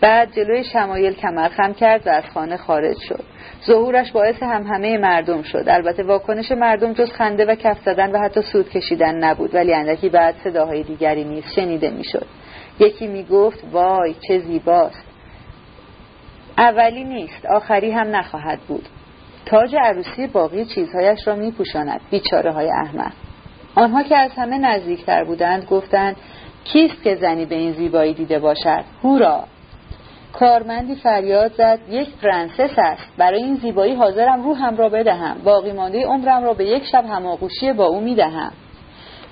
بعد 0.00 0.32
جلوی 0.32 0.64
شمایل 0.64 1.14
کمر 1.14 1.48
خم 1.48 1.72
کرد 1.72 2.06
و 2.06 2.10
از 2.10 2.24
خانه 2.34 2.56
خارج 2.56 2.96
شد. 3.08 3.24
ظهورش 3.66 4.12
باعث 4.12 4.42
هم 4.42 4.66
همه 4.66 4.98
مردم 4.98 5.42
شد. 5.42 5.64
البته 5.66 6.02
واکنش 6.02 6.52
مردم 6.52 6.92
جز 6.92 7.10
خنده 7.12 7.44
و 7.44 7.54
کف 7.54 7.78
زدن 7.84 8.12
و 8.12 8.18
حتی 8.18 8.42
سود 8.42 8.70
کشیدن 8.70 9.14
نبود 9.14 9.54
ولی 9.54 9.74
اندکی 9.74 10.08
بعد 10.08 10.34
صداهای 10.44 10.82
دیگری 10.82 11.24
نیز 11.24 11.44
شنیده 11.56 11.90
می‌شد. 11.90 12.26
یکی 12.78 13.06
می‌گفت 13.06 13.64
وای 13.72 14.14
چه 14.28 14.38
زیباست. 14.38 15.04
اولی 16.58 17.04
نیست 17.04 17.46
آخری 17.46 17.90
هم 17.90 18.16
نخواهد 18.16 18.58
بود. 18.58 18.88
تاج 19.46 19.76
عروسی 19.76 20.26
باقی 20.26 20.64
چیزهایش 20.64 21.28
را 21.28 21.34
میپوشاند 21.34 22.00
بیچاره 22.10 22.52
های 22.52 22.70
احمد 22.70 23.12
آنها 23.74 24.02
که 24.02 24.16
از 24.16 24.30
همه 24.30 24.58
نزدیکتر 24.58 25.24
بودند 25.24 25.64
گفتند 25.64 26.16
کیست 26.64 27.02
که 27.02 27.16
زنی 27.16 27.44
به 27.44 27.54
این 27.54 27.72
زیبایی 27.72 28.14
دیده 28.14 28.38
باشد؟ 28.38 28.84
هورا. 29.02 29.44
کارمندی 30.32 30.94
فریاد 30.94 31.52
زد 31.52 31.78
یک 31.90 32.08
پرنسس 32.22 32.78
است. 32.78 33.06
برای 33.18 33.42
این 33.42 33.54
زیبایی 33.54 33.94
حاضرم 33.94 34.42
روحم 34.42 34.76
را 34.76 34.88
بدهم. 34.88 35.36
باقی 35.44 35.72
مانده 35.72 36.06
عمرم 36.06 36.44
را 36.44 36.54
به 36.54 36.64
یک 36.64 36.86
شب 36.92 37.04
هماغوشی 37.06 37.72
با 37.72 37.86
او 37.86 38.00
می‌دهم. 38.00 38.52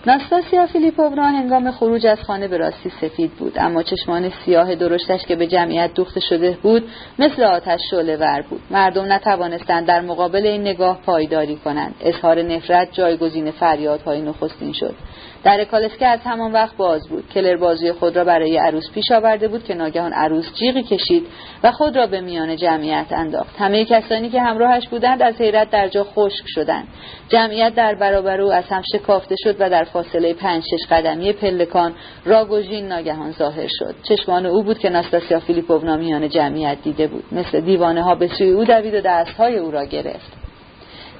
ناستاسیا 0.06 0.66
فیلیپونا 0.66 1.22
هنگام 1.22 1.70
خروج 1.70 2.06
از 2.06 2.22
خانه 2.22 2.48
به 2.48 2.56
راستی 2.56 2.90
سفید 3.00 3.30
بود. 3.30 3.52
اما 3.56 3.82
چشمان 3.82 4.32
سیاه 4.44 4.74
درشتش 4.74 5.20
که 5.26 5.36
به 5.36 5.46
جمعیت 5.46 5.94
دوخته 5.94 6.20
شده 6.20 6.58
بود 6.62 6.90
مثل 7.18 7.42
آتش 7.42 7.80
شعله 7.90 8.16
ور 8.16 8.44
بود. 8.50 8.60
مردم 8.70 9.12
نتوانستند 9.12 9.86
در 9.86 10.00
مقابل 10.00 10.46
این 10.46 10.60
نگاه 10.60 10.98
پایداری 11.06 11.56
کنند. 11.56 11.94
اظهار 12.00 12.42
نفرت 12.42 12.92
جایگزین 12.92 13.50
فریادهای 13.50 14.20
نخستین 14.20 14.72
شد. 14.72 14.94
در 15.44 15.64
کالسکه 15.64 16.06
از 16.06 16.20
همان 16.24 16.52
وقت 16.52 16.76
باز 16.76 17.08
بود. 17.08 17.28
کلر 17.34 17.56
بازوی 17.56 17.92
خود 17.92 18.16
را 18.16 18.24
برای 18.24 18.56
عروس 18.56 18.90
پیش 18.94 19.12
آورده 19.12 19.48
بود 19.48 19.64
که 19.64 19.74
ناگهان 19.74 20.12
عروس 20.12 20.54
جیغی 20.54 20.82
کشید 20.82 21.26
و 21.62 21.72
خود 21.72 21.96
را 21.96 22.06
به 22.06 22.20
میان 22.20 22.56
جمعیت 22.56 23.06
انداخت. 23.10 23.56
همه 23.58 23.84
کسانی 23.84 24.30
که 24.30 24.40
همراهش 24.40 24.88
بودند 24.88 25.22
از 25.22 25.40
حیرت 25.40 25.70
در 25.70 25.88
جا 25.88 26.04
خشک 26.04 26.44
شدند. 26.46 26.88
جمعیت 27.28 27.74
در 27.74 27.94
برابر 27.94 28.40
او 28.40 28.52
از 28.52 28.64
هم 28.64 28.82
شکافته 28.92 29.34
شد 29.44 29.56
و 29.58 29.70
در 29.70 29.84
فاصله 29.84 30.34
پنج 30.34 30.62
شش 30.62 30.86
قدمی 30.90 31.32
پلکان 31.32 31.94
راگوژین 32.24 32.88
ناگهان 32.88 33.32
ظاهر 33.32 33.68
شد. 33.78 33.94
چشمان 34.02 34.46
او 34.46 34.62
بود 34.62 34.78
که 34.78 34.90
ناستاسیا 34.90 35.40
فیلیپونا 35.40 35.96
میان 35.96 36.28
جمعیت 36.28 36.78
دیده 36.82 37.06
بود. 37.06 37.24
مثل 37.32 37.60
دیوانه 37.60 38.02
ها 38.02 38.14
به 38.14 38.28
سوی 38.28 38.50
او 38.50 38.64
دوید 38.64 38.94
و 38.94 39.00
دستهای 39.00 39.56
او 39.58 39.70
را 39.70 39.84
گرفت. 39.84 40.32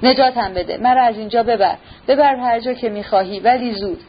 نجاتم 0.03 0.53
بده. 0.53 0.77
مرا 0.77 1.03
از 1.03 1.17
اینجا 1.17 1.43
ببر. 1.43 1.77
ببر 2.07 2.35
هر 2.35 2.59
جا 2.59 2.73
که 2.73 2.89
می‌خواهی 2.89 3.39
ولی 3.39 3.73
زود. 3.73 3.99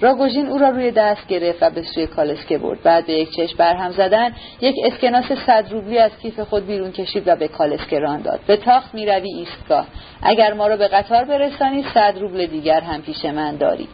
راگوژین 0.00 0.46
او 0.46 0.58
را 0.58 0.68
روی 0.68 0.90
دست 0.90 1.26
گرفت 1.26 1.62
و 1.62 1.70
به 1.70 1.82
سوی 1.82 2.06
کالسکه 2.06 2.58
برد. 2.58 2.82
بعد 2.82 3.06
به 3.06 3.12
یک 3.12 3.30
چشم 3.30 3.56
برهم 3.58 3.90
زدن 3.90 4.32
یک 4.60 4.74
اسکناس 4.84 5.32
صد 5.46 5.64
روبلی 5.70 5.98
از 5.98 6.10
کیف 6.22 6.40
خود 6.40 6.66
بیرون 6.66 6.92
کشید 6.92 7.28
و 7.28 7.36
به 7.36 7.48
کالسکه 7.48 7.98
ران 7.98 8.22
داد. 8.22 8.40
به 8.46 8.56
تاخت 8.56 8.94
می‌روی 8.94 9.34
ایستگاه. 9.34 9.86
اگر 10.22 10.52
ما 10.52 10.66
را 10.66 10.76
به 10.76 10.88
قطار 10.88 11.24
برسانی 11.24 11.84
صد 11.94 12.14
روبل 12.20 12.46
دیگر 12.46 12.80
هم 12.80 13.02
پیش 13.02 13.24
من 13.24 13.56
داری. 13.56 13.88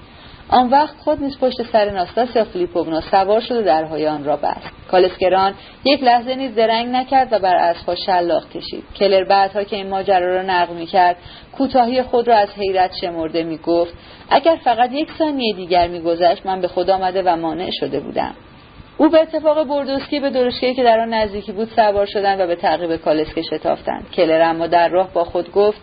آن 0.55 0.71
وقت 0.71 0.97
خود 0.97 1.23
نیز 1.23 1.39
پشت 1.39 1.63
سر 1.73 1.91
ناستاسیا 1.91 2.45
فلیپوونا 2.45 3.01
سوار 3.01 3.41
شد 3.41 3.57
و 3.57 3.63
درهای 3.63 4.07
آن 4.07 4.25
را 4.25 4.37
بست. 4.37 4.89
کالسکران 4.91 5.55
یک 5.85 6.03
لحظه 6.03 6.35
نیز 6.35 6.55
درنگ 6.55 6.89
نکرد 6.89 7.33
و 7.33 7.39
بر 7.39 7.55
اسبها 7.55 7.95
شلاق 7.95 8.49
کشید. 8.49 8.85
کلر 8.97 9.25
بعدها 9.25 9.65
که 9.65 9.77
این 9.77 9.89
ماجرا 9.89 10.37
را 10.37 10.43
نقل 10.43 10.75
می‌کرد 10.75 11.17
کوتاهی 11.53 12.03
خود 12.03 12.29
را 12.29 12.37
از 12.37 12.49
حیرت 12.57 12.91
شمرده 13.01 13.43
می‌گفت 13.43 13.95
اگر 14.31 14.57
فقط 14.65 14.93
یک 14.93 15.09
ثانیه 15.19 15.55
دیگر 15.55 15.89
میگذشت 15.89 16.47
من 16.47 16.61
به 16.61 16.69
خود 16.69 16.91
آمده 16.91 17.23
و 17.23 17.37
مانع 17.37 17.71
شده 17.81 18.01
بودم. 18.01 18.35
او 18.99 19.09
به 19.09 19.21
اتفاق 19.21 19.65
بردوسکی 19.65 20.21
به 20.21 20.31
درشکهای 20.31 20.75
که 20.75 20.83
در 20.83 21.01
آن 21.01 21.15
نزدیکی 21.15 21.53
بود 21.53 21.69
سوار 21.77 22.07
شدند 22.07 22.41
و 22.41 22.47
به 22.47 22.57
تعقیب 22.57 22.97
کالسکه 22.97 23.43
شتافتند. 23.43 24.11
کلر 24.11 24.43
اما 24.43 24.67
در 24.67 24.89
راه 24.89 25.13
با 25.13 25.25
خود 25.25 25.53
گفت 25.53 25.81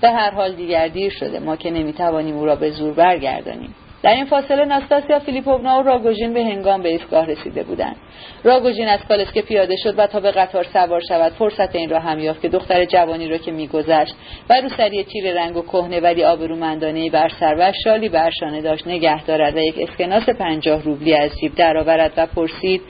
به 0.00 0.10
هر 0.10 0.30
حال 0.30 0.52
دیگر 0.52 0.88
دیر 0.88 1.10
شده 1.10 1.38
ما 1.38 1.56
که 1.56 1.70
نمی‌توانیم 1.70 2.36
او 2.36 2.46
را 2.46 2.56
به 2.56 2.70
زور 2.70 2.92
برگردانیم. 2.94 3.74
در 4.02 4.14
این 4.14 4.24
فاصله 4.24 4.64
ناستاسیا 4.64 5.18
فیلیپوونا 5.18 5.78
و 5.78 5.82
راگوژین 5.82 6.34
به 6.34 6.44
هنگام 6.44 6.82
به 6.82 6.88
ایستگاه 6.88 7.26
رسیده 7.26 7.62
بودند. 7.62 7.96
راگوژین 8.44 8.88
از 8.88 9.00
کالسکه 9.08 9.42
پیاده 9.42 9.76
شد 9.76 9.98
و 9.98 10.06
تا 10.06 10.20
به 10.20 10.30
قطار 10.30 10.64
سوار 10.72 11.00
شود 11.08 11.32
فرصت 11.32 11.76
این 11.76 11.90
را 11.90 11.98
هم 11.98 12.18
یافت 12.18 12.42
که 12.42 12.48
دختر 12.48 12.84
جوانی 12.84 13.28
را 13.28 13.38
که 13.38 13.52
میگذشت 13.52 14.14
و 14.50 14.54
روسری 14.60 15.04
تیر 15.04 15.34
رنگ 15.34 15.56
و 15.56 15.62
کهنه 15.62 16.00
ولی 16.00 16.24
آبرومندانهای 16.24 17.10
بر 17.10 17.28
سر 17.40 17.56
و 17.58 17.72
شالی 17.84 18.08
بر 18.08 18.30
شانه 18.30 18.60
داشت 18.60 18.86
نگه 18.86 19.24
دارد 19.24 19.56
و 19.56 19.58
یک 19.58 19.74
اسکناس 19.78 20.28
پنجاه 20.28 20.82
روبلی 20.82 21.14
از 21.14 21.30
جیب 21.40 21.54
درآورد 21.54 22.12
و 22.16 22.26
پرسید 22.26 22.82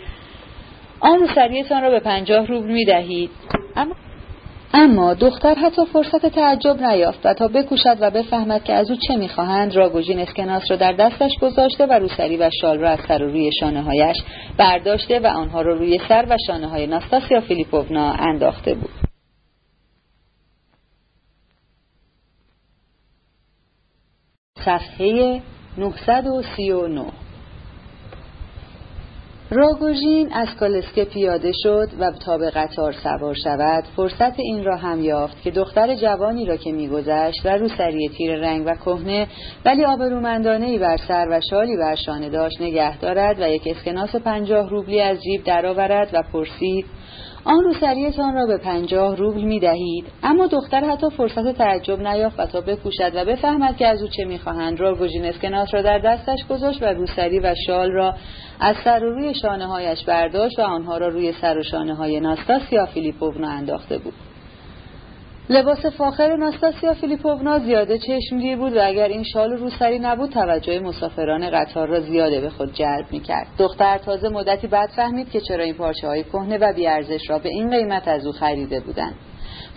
آن 1.00 1.18
روسریتان 1.18 1.82
را 1.82 1.90
به 1.90 2.00
پنجاه 2.00 2.46
روبل 2.46 2.72
می‌دهید؟ 2.72 3.30
اما 3.76 3.94
اما 4.74 5.14
دختر 5.14 5.54
حتی 5.54 5.86
فرصت 5.92 6.26
تعجب 6.26 6.82
نیافت 6.82 7.26
و 7.26 7.34
تا 7.34 7.48
بکوشد 7.48 7.96
و 8.00 8.10
بفهمد 8.10 8.64
که 8.64 8.74
از 8.74 8.90
او 8.90 8.96
چه 8.96 9.16
می‌خواهند 9.16 9.76
راگوژین 9.76 10.18
اسکناس 10.18 10.70
را 10.70 10.76
در 10.76 10.92
دستش 10.92 11.30
گذاشته 11.42 11.86
و 11.86 11.92
روسری 11.92 12.36
و 12.36 12.50
شال 12.60 12.78
را 12.78 12.90
از 12.90 12.98
سر 13.08 13.22
و 13.22 13.26
روی 13.26 13.50
شانه 13.60 13.82
هایش 13.82 14.16
برداشته 14.58 15.20
و 15.20 15.26
آنها 15.26 15.62
را 15.62 15.74
روی 15.74 16.00
سر 16.08 16.26
و 16.30 16.36
شانه 16.46 16.68
های 16.68 16.86
ناستاسیا 16.86 17.40
فیلیپوونا 17.40 18.12
انداخته 18.12 18.74
بود. 18.74 18.90
صفحه 24.64 25.42
939 25.78 27.21
راگوژین 29.54 30.32
از 30.32 30.48
کالسکه 30.60 31.04
پیاده 31.04 31.52
شد 31.62 31.88
و 31.98 32.10
تا 32.10 32.38
به 32.38 32.50
قطار 32.50 32.92
سوار 32.92 33.34
شود 33.34 33.84
فرصت 33.96 34.40
این 34.40 34.64
را 34.64 34.76
هم 34.76 35.00
یافت 35.00 35.42
که 35.42 35.50
دختر 35.50 35.94
جوانی 35.94 36.44
را 36.44 36.56
که 36.56 36.72
میگذشت 36.72 37.46
و 37.46 37.48
روسری 37.48 38.08
تیر 38.08 38.36
رنگ 38.36 38.66
و 38.66 38.74
کهنه 38.74 39.26
ولی 39.64 39.84
آبرومندانه 39.84 40.66
ای 40.66 40.78
بر 40.78 40.96
سر 40.96 41.26
و 41.30 41.40
شالی 41.50 41.76
بر 41.76 41.94
شانه 41.94 42.28
داشت 42.28 42.60
نگه 42.60 42.98
دارد 42.98 43.40
و 43.40 43.48
یک 43.48 43.62
اسکناس 43.66 44.16
پنجاه 44.16 44.68
روبلی 44.68 45.00
از 45.00 45.22
جیب 45.22 45.44
درآورد 45.44 46.10
و 46.12 46.22
پرسید 46.32 46.86
آن 47.44 47.64
روسریتان 47.64 48.34
را 48.34 48.46
به 48.46 48.58
پنجاه 48.58 49.16
روبل 49.16 49.42
می 49.42 49.60
دهید. 49.60 50.04
اما 50.22 50.46
دختر 50.46 50.80
حتی 50.80 51.10
فرصت 51.10 51.52
تعجب 51.52 52.00
نیافت 52.00 52.40
و 52.40 52.46
تا 52.46 52.60
بکوشد 52.60 53.12
و 53.14 53.24
بفهمد 53.24 53.76
که 53.76 53.86
از 53.86 54.02
او 54.02 54.08
چه 54.08 54.24
می‌خواهند 54.24 54.80
راگوژین 54.80 55.24
اسکناس 55.24 55.74
را 55.74 55.82
در 55.82 55.98
دستش 55.98 56.46
گذاشت 56.50 56.82
و 56.82 56.86
روسری 56.86 57.40
و 57.40 57.54
شال 57.66 57.90
را 57.90 58.14
از 58.60 58.76
سر 58.84 59.04
و 59.04 59.10
روی 59.10 59.34
شانه 59.34 59.66
هایش 59.66 60.04
برداشت 60.04 60.58
و 60.58 60.62
آنها 60.62 60.98
را 60.98 61.08
روی 61.08 61.32
سر 61.32 61.58
و 61.58 61.62
شانه 61.62 61.94
های 61.94 62.20
ناستاسیا 62.20 62.86
فیلیپوونا 62.86 63.48
انداخته 63.48 63.98
بود. 63.98 64.14
لباس 65.52 65.86
فاخر 65.86 66.36
ناستاسیا 66.36 66.94
فیلیپوونا 66.94 67.58
زیاده 67.58 67.98
چشمگیر 67.98 68.56
بود 68.56 68.76
و 68.76 68.80
اگر 68.82 69.08
این 69.08 69.22
شال 69.22 69.52
روسری 69.52 69.98
نبود 69.98 70.30
توجه 70.30 70.80
مسافران 70.80 71.50
قطار 71.50 71.88
را 71.88 72.00
زیاده 72.00 72.40
به 72.40 72.50
خود 72.50 72.74
جلب 72.74 73.06
می‌کرد. 73.10 73.46
دختر 73.58 73.98
تازه 73.98 74.28
مدتی 74.28 74.66
بعد 74.66 74.88
فهمید 74.88 75.30
که 75.30 75.40
چرا 75.40 75.64
این 75.64 75.74
پارچه 75.74 76.06
های 76.06 76.24
کهنه 76.24 76.58
و 76.58 76.72
بیارزش 76.72 77.30
را 77.30 77.38
به 77.38 77.48
این 77.48 77.70
قیمت 77.70 78.08
از 78.08 78.26
او 78.26 78.32
خریده 78.32 78.80
بودند. 78.80 79.14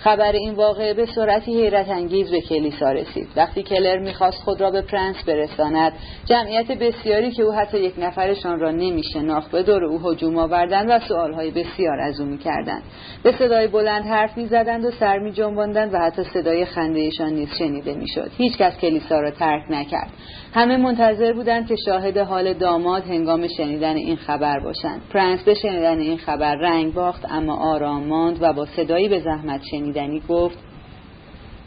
خبر 0.06 0.32
این 0.32 0.54
واقعه 0.54 0.94
به 0.94 1.06
سرعتی 1.06 1.54
حیرت 1.62 1.90
انگیز 1.90 2.32
به 2.32 2.42
کلیسا 2.42 2.92
رسید. 2.92 3.28
وقتی 3.36 3.64
کلر 3.64 4.00
می‌خواست 4.00 4.38
خود 4.44 4.62
را 4.62 4.72
به 4.72 4.82
پرنس 4.82 5.24
برساند 5.24 5.94
جمعیت 6.26 6.72
بسیاری 6.72 7.32
که 7.32 7.44
او 7.44 7.52
حتی 7.52 7.80
یک 7.80 7.94
نفرشان 7.98 8.60
را 8.60 8.72
نمیشناخت 8.72 9.52
به 9.52 9.64
دور 9.64 9.86
او 9.86 10.00
هجوم 10.10 10.38
آوردند 10.38 10.90
و 10.90 11.00
سؤالهای 11.00 11.52
بسیار 11.52 12.00
از 12.00 12.20
او 12.20 12.26
می‌کردند. 12.26 12.84
به 13.24 13.32
صدای 13.32 13.68
بلند 13.68 14.06
حرف 14.06 14.38
می‌زدند 14.38 14.86
و 14.86 14.92
سر 14.92 15.20
میجنباندند 15.20 15.94
و 15.94 15.98
حتی 15.98 16.24
صدای 16.24 16.66
خندهشان 16.66 17.34
نیز 17.34 17.50
شنیده 17.58 17.94
می‌شد. 17.94 18.32
هیچکس 18.38 18.78
کلیسا 18.78 19.20
را 19.20 19.32
ترک 19.32 19.64
نکرد. 19.70 20.10
همه 20.56 20.78
منتظر 20.78 21.34
بودند 21.34 21.68
که 21.68 21.76
شاهد 21.86 22.18
حال 22.18 22.54
داماد 22.54 23.04
هنگام 23.04 23.48
شنیدن 23.58 23.96
این 23.96 24.16
خبر 24.16 24.60
باشند 24.60 25.02
پرنس 25.14 25.44
به 25.44 25.54
شنیدن 25.54 26.00
این 26.00 26.18
خبر 26.18 26.56
رنگ 26.56 26.94
باخت 26.94 27.26
اما 27.30 27.56
آرام 27.56 28.04
ماند 28.04 28.38
و 28.42 28.54
با 28.54 28.66
صدایی 28.66 29.10
به 29.10 29.20
زحمت 29.20 29.62
شنیدنی 29.72 30.22
گفت 30.30 30.58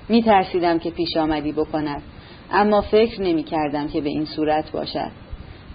می 0.09 0.23
ترسیدم 0.23 0.78
که 0.78 0.90
پیش 0.90 1.16
آمدی 1.16 1.52
بکند 1.52 2.02
اما 2.52 2.81
فکر 2.81 3.23
نمی 3.23 3.43
کردم 3.43 3.89
که 3.89 4.01
به 4.01 4.09
این 4.09 4.24
صورت 4.24 4.70
باشد. 4.73 5.10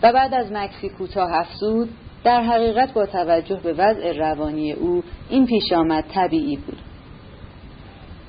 و 0.03 0.13
بعد 0.13 0.33
از 0.33 0.51
مکثی 0.51 0.89
کوتاه 0.89 1.33
افزود 1.33 1.89
در 2.23 2.41
حقیقت 2.41 2.93
با 2.93 3.05
توجه 3.05 3.59
به 3.63 3.73
وضع 3.73 4.17
روانی 4.17 4.71
او 4.71 5.03
این 5.29 5.45
پیش 5.45 5.73
آمد 5.73 6.05
طبیعی 6.13 6.57
بود. 6.57 6.92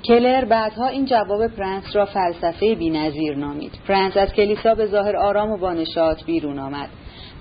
کلر 0.06 0.44
بعدها 0.44 0.86
این 0.86 1.04
جواب 1.04 1.46
پرنس 1.46 1.96
را 1.96 2.06
فلسفه 2.06 2.74
بینظیر 2.74 3.36
نامید. 3.36 3.72
پرنس 3.88 4.16
از 4.16 4.32
کلیسا 4.32 4.74
به 4.74 4.86
ظاهر 4.86 5.16
آرام 5.16 5.50
و 5.50 5.56
بانشاط 5.56 6.24
بیرون 6.24 6.58
آمد. 6.58 6.88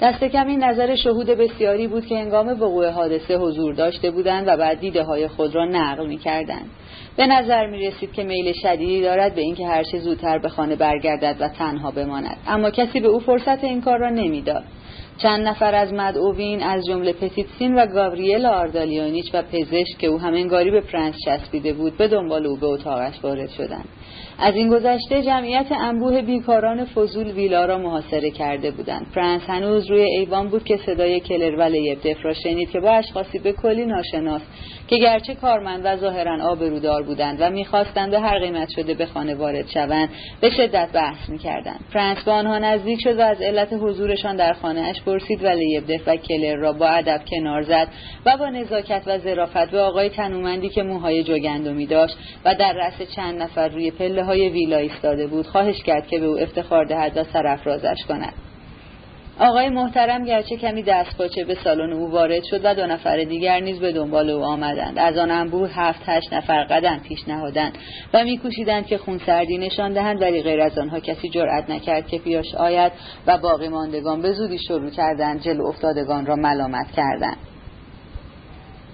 دست 0.01 0.23
کم 0.23 0.47
این 0.47 0.63
نظر 0.63 0.95
شهود 0.95 1.27
بسیاری 1.27 1.87
بود 1.87 2.05
که 2.05 2.17
هنگام 2.17 2.47
وقوع 2.47 2.89
حادثه 2.89 3.37
حضور 3.37 3.73
داشته 3.73 4.11
بودند 4.11 4.47
و 4.47 4.57
بعد 4.57 4.79
دیده 4.79 5.03
های 5.03 5.27
خود 5.27 5.55
را 5.55 5.65
نقل 5.65 6.07
می 6.07 6.17
کردند. 6.17 6.69
به 7.17 7.27
نظر 7.27 7.67
می 7.67 7.87
رسید 7.87 8.13
که 8.13 8.23
میل 8.23 8.53
شدیدی 8.53 9.01
دارد 9.01 9.35
به 9.35 9.41
اینکه 9.41 9.67
هرچه 9.67 9.99
زودتر 9.99 10.37
به 10.37 10.49
خانه 10.49 10.75
برگردد 10.75 11.35
و 11.39 11.47
تنها 11.47 11.91
بماند. 11.91 12.37
اما 12.47 12.69
کسی 12.69 12.99
به 12.99 13.07
او 13.07 13.19
فرصت 13.19 13.63
این 13.63 13.81
کار 13.81 13.99
را 13.99 14.09
نمی‌داد. 14.09 14.63
چند 15.23 15.47
نفر 15.47 15.75
از 15.75 15.93
مدعوین 15.93 16.63
از 16.63 16.85
جمله 16.85 17.13
پتیتسین 17.13 17.75
و 17.75 17.85
گاوریل 17.85 18.45
آردالیونیچ 18.45 19.25
و 19.33 19.41
پزشک 19.41 19.97
که 19.99 20.07
او 20.07 20.19
هم 20.19 20.37
انگاری 20.37 20.71
به 20.71 20.81
پرنس 20.81 21.15
چسبیده 21.25 21.73
بود 21.73 21.97
به 21.97 22.07
دنبال 22.07 22.45
او 22.45 22.57
به 22.57 22.67
اتاقش 22.67 23.23
وارد 23.23 23.49
شدند. 23.49 23.85
از 24.39 24.55
این 24.55 24.69
گذشته 24.69 25.21
جمعیت 25.21 25.71
انبوه 25.71 26.21
بیکاران 26.21 26.85
فضول 26.85 27.31
ویلا 27.31 27.65
را 27.65 27.77
محاصره 27.77 28.31
کرده 28.31 28.71
بودند. 28.71 29.05
پرنس 29.15 29.41
هنوز 29.47 29.89
روی 29.89 30.01
ایوان 30.01 30.49
بود 30.49 30.63
که 30.63 30.77
صدای 30.77 31.19
کلر 31.19 31.55
و 31.55 31.61
لیبدف 31.61 32.25
را 32.25 32.33
شنید 32.33 32.71
که 32.71 32.79
با 32.79 32.91
اشخاصی 32.91 33.39
به 33.39 33.51
کلی 33.51 33.85
ناشناس 33.85 34.41
که 34.87 34.97
گرچه 34.97 35.35
کارمند 35.35 35.81
و 35.85 35.95
ظاهرا 35.97 36.51
آبرودار 36.51 37.03
بودند 37.03 37.37
و 37.41 37.49
می‌خواستند 37.49 38.11
به 38.11 38.19
هر 38.19 38.39
قیمت 38.39 38.69
شده 38.69 38.93
به 38.93 39.05
خانه 39.05 39.35
وارد 39.35 39.69
شوند 39.69 40.09
به 40.41 40.49
شدت 40.49 40.89
بحث 40.93 41.29
می‌کردند. 41.29 41.79
پرنس 41.93 42.23
با 42.23 42.33
آنها 42.33 42.59
نزدیک 42.59 42.99
شد 43.03 43.19
و 43.19 43.21
از 43.21 43.41
علت 43.41 43.73
حضورشان 43.73 44.35
در 44.35 44.53
خانهاش 44.53 45.01
پرسید 45.01 45.43
و 45.43 45.47
لیبدف 45.47 46.07
و 46.07 46.15
کلر 46.15 46.55
را 46.55 46.73
با 46.73 46.87
ادب 46.87 47.21
کنار 47.27 47.61
زد 47.61 47.87
و 48.25 48.37
با 48.37 48.49
نزاکت 48.49 49.01
و 49.05 49.17
ظرافت 49.17 49.71
به 49.71 49.81
آقای 49.81 50.09
تنومندی 50.09 50.69
که 50.69 50.83
موهای 50.83 51.23
جوگندمی 51.23 51.85
داشت 51.85 52.17
و 52.45 52.55
در 52.55 52.73
رأس 52.73 53.01
چند 53.15 53.41
نفر 53.41 53.67
روی 53.67 53.91
پله 53.91 54.22
های 54.23 54.49
ویلا 54.49 54.77
ایستاده 54.77 55.27
بود. 55.27 55.47
خواهش 55.47 55.83
کرد 55.83 56.07
که 56.07 56.19
به 56.19 56.25
او 56.25 56.39
افتخار 56.39 56.85
دهد 56.85 57.17
و 57.17 57.23
سرافرازش 57.23 57.97
کند. 58.07 58.33
آقای 59.39 59.69
محترم 59.69 60.25
گرچه 60.25 60.57
کمی 60.57 60.83
دست 60.83 61.17
پاچه 61.17 61.43
به 61.43 61.57
سالن 61.63 61.93
او 61.93 62.11
وارد 62.11 62.43
شد 62.43 62.61
و 62.63 62.75
دو 62.75 62.85
نفر 62.85 63.23
دیگر 63.23 63.59
نیز 63.59 63.79
به 63.79 63.91
دنبال 63.91 64.29
او 64.29 64.43
آمدند. 64.43 64.99
از 64.99 65.17
آن 65.17 65.31
انبوه 65.31 65.69
هفت 65.73 66.01
هشت 66.05 66.33
نفر 66.33 66.63
قدم 66.63 66.99
پیش 66.99 67.27
نهادند 67.27 67.77
و 68.13 68.23
میکوشیدند 68.23 68.85
که 68.85 68.97
خون 68.97 69.17
سردی 69.17 69.57
نشان 69.57 69.93
دهند 69.93 70.21
ولی 70.21 70.41
غیر 70.41 70.61
از 70.61 70.77
آنها 70.77 70.99
کسی 70.99 71.29
جرأت 71.29 71.69
نکرد 71.69 72.07
که 72.07 72.17
پیاش 72.17 72.55
آید 72.55 72.91
و 73.27 73.37
باقی 73.37 73.67
ماندگان 73.67 74.21
به 74.21 74.31
زودی 74.31 74.57
شروع 74.57 74.89
کردند 74.89 75.41
جلو 75.41 75.65
افتادگان 75.65 76.25
را 76.25 76.35
ملامت 76.35 76.91
کردند. 76.91 77.52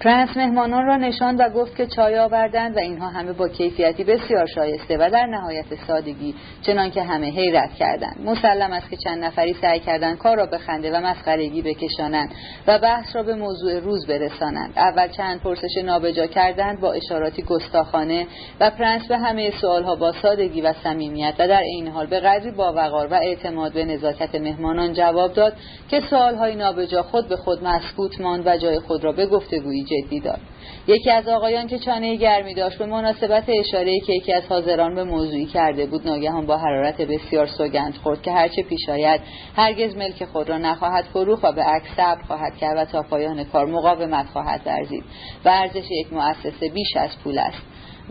پرنس 0.00 0.36
مهمانان 0.36 0.86
را 0.86 0.96
نشاند 0.96 1.40
و 1.40 1.48
گفت 1.48 1.76
که 1.76 1.86
چای 1.86 2.18
آوردند 2.18 2.76
و 2.76 2.78
اینها 2.78 3.08
همه 3.08 3.32
با 3.32 3.48
کیفیتی 3.48 4.04
بسیار 4.04 4.46
شایسته 4.46 4.96
و 4.96 5.10
در 5.10 5.26
نهایت 5.26 5.64
سادگی 5.86 6.34
چنان 6.62 6.90
که 6.90 7.02
همه 7.02 7.30
حیرت 7.30 7.74
کردند. 7.74 8.20
مسلم 8.24 8.72
است 8.72 8.90
که 8.90 8.96
چند 8.96 9.24
نفری 9.24 9.56
سعی 9.60 9.80
کردند 9.80 10.18
کار 10.18 10.36
را 10.36 10.46
به 10.46 10.58
خنده 10.58 10.92
و 10.92 11.00
مسخرگی 11.00 11.62
بکشانند 11.62 12.34
و 12.66 12.78
بحث 12.78 13.16
را 13.16 13.22
به 13.22 13.34
موضوع 13.34 13.78
روز 13.78 14.06
برسانند. 14.06 14.72
اول 14.76 15.08
چند 15.08 15.40
پرسش 15.40 15.76
نابجا 15.84 16.26
کردند 16.26 16.80
با 16.80 16.92
اشاراتی 16.92 17.42
گستاخانه 17.42 18.26
و 18.60 18.70
پرنس 18.70 19.08
به 19.08 19.18
همه 19.18 19.52
سوالها 19.60 19.96
با 19.96 20.12
سادگی 20.12 20.60
و 20.60 20.72
صمیمیت 20.72 21.34
و 21.38 21.48
در 21.48 21.62
این 21.62 21.88
حال 21.88 22.06
به 22.06 22.20
قدری 22.20 22.50
با 22.50 22.72
وقار 22.72 23.06
و 23.06 23.14
اعتماد 23.14 23.72
به 23.72 23.84
نزاکت 23.84 24.34
مهمانان 24.34 24.92
جواب 24.92 25.32
داد 25.32 25.52
که 25.90 26.00
سوالهای 26.10 26.54
نابجا 26.54 27.02
خود 27.02 27.28
به 27.28 27.36
خود 27.36 27.64
مسکوت 27.64 28.20
ماند 28.20 28.46
و 28.46 28.56
جای 28.56 28.78
خود 28.78 29.04
را 29.04 29.12
به 29.12 29.26
گفتگویی 29.26 29.84
جدی 29.90 30.20
داد. 30.20 30.40
یکی 30.86 31.10
از 31.10 31.28
آقایان 31.28 31.66
که 31.66 31.78
چانه 31.78 32.16
گرمی 32.16 32.54
داشت 32.54 32.78
به 32.78 32.86
مناسبت 32.86 33.44
اشاره 33.48 34.00
که 34.00 34.12
یکی 34.12 34.32
از 34.32 34.42
حاضران 34.48 34.94
به 34.94 35.04
موضوعی 35.04 35.46
کرده 35.46 35.86
بود 35.86 36.08
ناگهان 36.08 36.46
با 36.46 36.56
حرارت 36.56 37.00
بسیار 37.00 37.46
سوگند 37.46 37.94
خورد 37.96 38.22
که 38.22 38.32
هرچه 38.32 38.62
پیش 38.62 38.88
آید 38.88 39.20
هرگز 39.56 39.96
ملک 39.96 40.24
خود 40.24 40.48
را 40.48 40.58
نخواهد 40.58 41.04
فروخت 41.04 41.44
و 41.44 41.52
به 41.52 41.62
عکس 41.62 41.88
صبر 41.96 42.22
خواهد 42.26 42.56
کرد 42.56 42.76
و 42.76 42.84
تا 42.84 43.02
پایان 43.02 43.44
کار 43.44 43.66
مقاومت 43.66 44.26
خواهد 44.26 44.60
ورزید 44.66 45.04
و 45.44 45.48
ارزش 45.48 45.84
یک 45.90 46.12
مؤسسه 46.12 46.68
بیش 46.68 46.96
از 46.96 47.10
پول 47.24 47.38
است. 47.38 47.62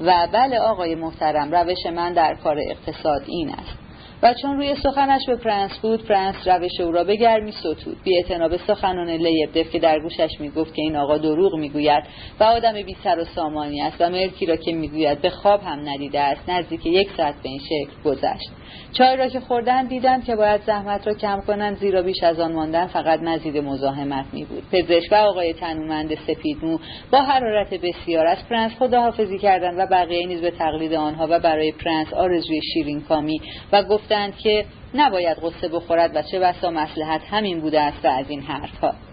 و 0.04 0.28
بله 0.32 0.60
آقای 0.60 0.96
محترم 0.96 1.52
روش 1.52 1.86
من 1.86 2.14
در 2.14 2.36
کار 2.44 2.58
اقتصاد 2.60 3.22
این 3.28 3.50
است. 3.50 3.89
و 4.24 4.34
چون 4.42 4.58
روی 4.58 4.76
سخنش 4.76 5.26
به 5.28 5.36
پرنس 5.36 5.80
بود 5.82 6.06
پرنس 6.06 6.48
روش 6.48 6.80
او 6.80 6.92
را 6.92 7.04
به 7.04 7.16
گرمی 7.16 7.52
ستود. 7.52 7.98
بی 8.04 8.24
به 8.50 8.60
سخنان 8.68 9.10
لیبدف 9.10 9.72
که 9.72 9.80
در 9.80 10.00
گوشش 10.00 10.30
می‌گفت 10.40 10.76
که 10.76 10.82
این 10.82 10.96
آقا 10.96 11.18
دروغ 11.18 11.56
می‌گوید 11.56 12.04
و 12.40 12.44
آدم 12.44 12.74
بی 12.74 12.96
سر 13.04 13.20
و 13.20 13.26
سامانی 13.36 13.82
است 13.82 13.98
و 14.00 14.10
ملکی 14.10 14.46
را 14.46 14.56
که 14.56 14.72
می‌گوید 14.72 15.22
به 15.22 15.30
خواب 15.30 15.62
هم 15.64 15.90
ندیده 15.90 16.20
است 16.20 16.50
نزدیک 16.50 16.86
یک 16.86 17.10
ساعت 17.18 17.36
به 17.36 17.50
این 17.50 17.60
شکل 17.60 18.10
گذشت. 18.10 18.59
چای 18.94 19.18
را 19.18 19.28
که 19.28 19.40
خوردند 19.40 19.88
دیدند 19.88 20.26
که 20.26 20.36
باید 20.36 20.62
زحمت 20.62 21.08
را 21.08 21.14
کم 21.14 21.42
کنند 21.48 21.78
زیرا 21.78 22.02
بیش 22.02 22.24
از 22.24 22.40
آن 22.40 22.54
ماندن 22.54 22.88
فقط 22.88 23.20
مزید 23.20 23.58
مزاحمت 23.58 24.26
می 24.34 24.46
بود. 24.46 24.64
پزشک 24.72 25.12
و 25.12 25.16
آقای 25.16 25.54
تنومند 25.54 26.16
سپیدمو 26.28 26.78
با 27.12 27.22
حرارت 27.22 27.74
بسیار 27.74 28.28
از 28.28 28.38
پرنس 28.50 28.72
خداحافظی 28.80 29.38
کردند 29.38 29.80
و 29.80 29.86
بقیه 29.86 30.28
نیز 30.28 30.42
به 30.42 30.52
تقلید 30.52 30.94
آنها 30.94 31.28
و 31.30 31.40
برای 31.40 31.72
پرنس 31.72 32.14
آرزوی 32.14 32.62
شیرین 32.74 33.02
کامی 33.02 33.42
و 33.72 33.84
گفتند 33.84 34.38
که 34.38 34.66
نباید 34.94 35.38
غصه 35.38 35.68
بخورد 35.68 36.12
و 36.16 36.22
چه 36.32 36.40
بسا 36.40 36.72
مصلحت 36.72 37.22
همین 37.32 37.62
بوده 37.62 37.82
است 37.82 38.06
از 38.06 38.30
این 38.30 38.42
حرفها. 38.42 39.09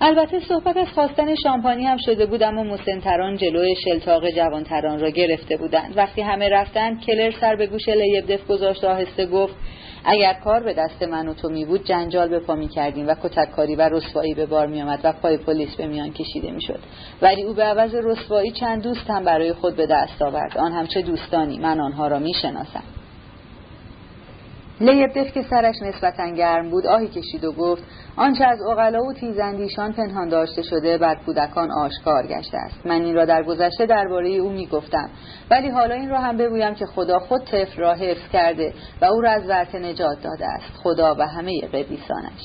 البته 0.00 0.40
صحبت 0.40 0.76
از 0.76 0.88
خواستن 0.94 1.34
شامپانی 1.34 1.84
هم 1.84 1.96
شده 1.96 2.26
بود 2.26 2.42
اما 2.42 2.62
مسنتران 2.62 3.36
جلوی 3.36 3.74
شلتاق 3.84 4.30
جوانتران 4.30 5.00
را 5.00 5.10
گرفته 5.10 5.56
بودند. 5.56 5.96
وقتی 5.96 6.22
همه 6.22 6.48
رفتند 6.48 7.00
کلر 7.00 7.30
سر 7.40 7.56
به 7.56 7.66
گوش 7.66 7.88
لیبدف 7.88 8.46
گذاشت 8.46 8.84
آهسته 8.84 9.26
گفت 9.26 9.54
اگر 10.04 10.32
کار 10.32 10.62
به 10.62 10.74
دست 10.74 11.02
من 11.02 11.28
و 11.28 11.34
تو 11.34 11.48
می 11.48 11.64
بود 11.64 11.84
جنجال 11.84 12.28
به 12.28 12.38
پا 12.38 12.54
می 12.54 12.68
کردیم 12.68 13.08
و 13.08 13.14
کتککاری 13.22 13.76
و 13.76 13.88
رسوایی 13.88 14.34
به 14.34 14.46
بار 14.46 14.66
می 14.66 14.82
آمد 14.82 15.00
و 15.04 15.12
پای 15.12 15.36
پلیس 15.36 15.76
به 15.76 15.86
میان 15.86 16.12
کشیده 16.12 16.50
می 16.50 16.62
شد. 16.62 16.80
ولی 17.22 17.42
او 17.42 17.54
به 17.54 17.62
عوض 17.62 17.94
رسوایی 17.94 18.50
چند 18.50 18.82
دوست 18.82 19.10
هم 19.10 19.24
برای 19.24 19.52
خود 19.52 19.76
به 19.76 19.86
دست 19.86 20.22
آورد. 20.22 20.58
آن 20.58 20.72
هم 20.72 20.86
چه 20.86 21.02
دوستانی 21.02 21.58
من 21.58 21.80
آنها 21.80 22.08
را 22.08 22.18
می 22.18 22.34
شناسم. 22.34 22.82
لیبدف 24.80 25.32
که 25.32 25.42
سرش 25.42 25.74
نسبتا 25.82 26.30
گرم 26.30 26.70
بود 26.70 26.86
آهی 26.86 27.08
کشید 27.08 27.44
و 27.44 27.52
گفت 27.52 27.82
آنچه 28.16 28.44
از 28.44 28.58
اقلا 28.70 29.02
و 29.04 29.12
تیزندیشان 29.12 29.92
پنهان 29.92 30.28
داشته 30.28 30.62
شده 30.62 30.98
بر 30.98 31.14
کودکان 31.26 31.70
آشکار 31.72 32.26
گشته 32.26 32.58
است. 32.58 32.86
من 32.86 33.02
این 33.02 33.14
را 33.14 33.24
در 33.24 33.42
گذشته 33.42 33.86
درباره 33.86 34.28
او 34.28 34.50
می‌گفتم 34.50 35.10
ولی 35.50 35.68
حالا 35.68 35.94
این 35.94 36.10
را 36.10 36.20
هم 36.20 36.36
بگویم 36.36 36.74
که 36.74 36.86
خدا 36.86 37.18
خود 37.18 37.44
طفل 37.44 37.80
را 37.80 37.94
حفظ 37.94 38.28
کرده 38.32 38.72
و 39.02 39.04
او 39.04 39.20
را 39.20 39.30
از 39.30 39.48
ورطه 39.48 39.78
نجات 39.78 40.22
داده 40.22 40.46
است. 40.46 40.80
خدا 40.82 41.14
و 41.18 41.22
همه 41.22 41.60
قدیسانش 41.60 42.40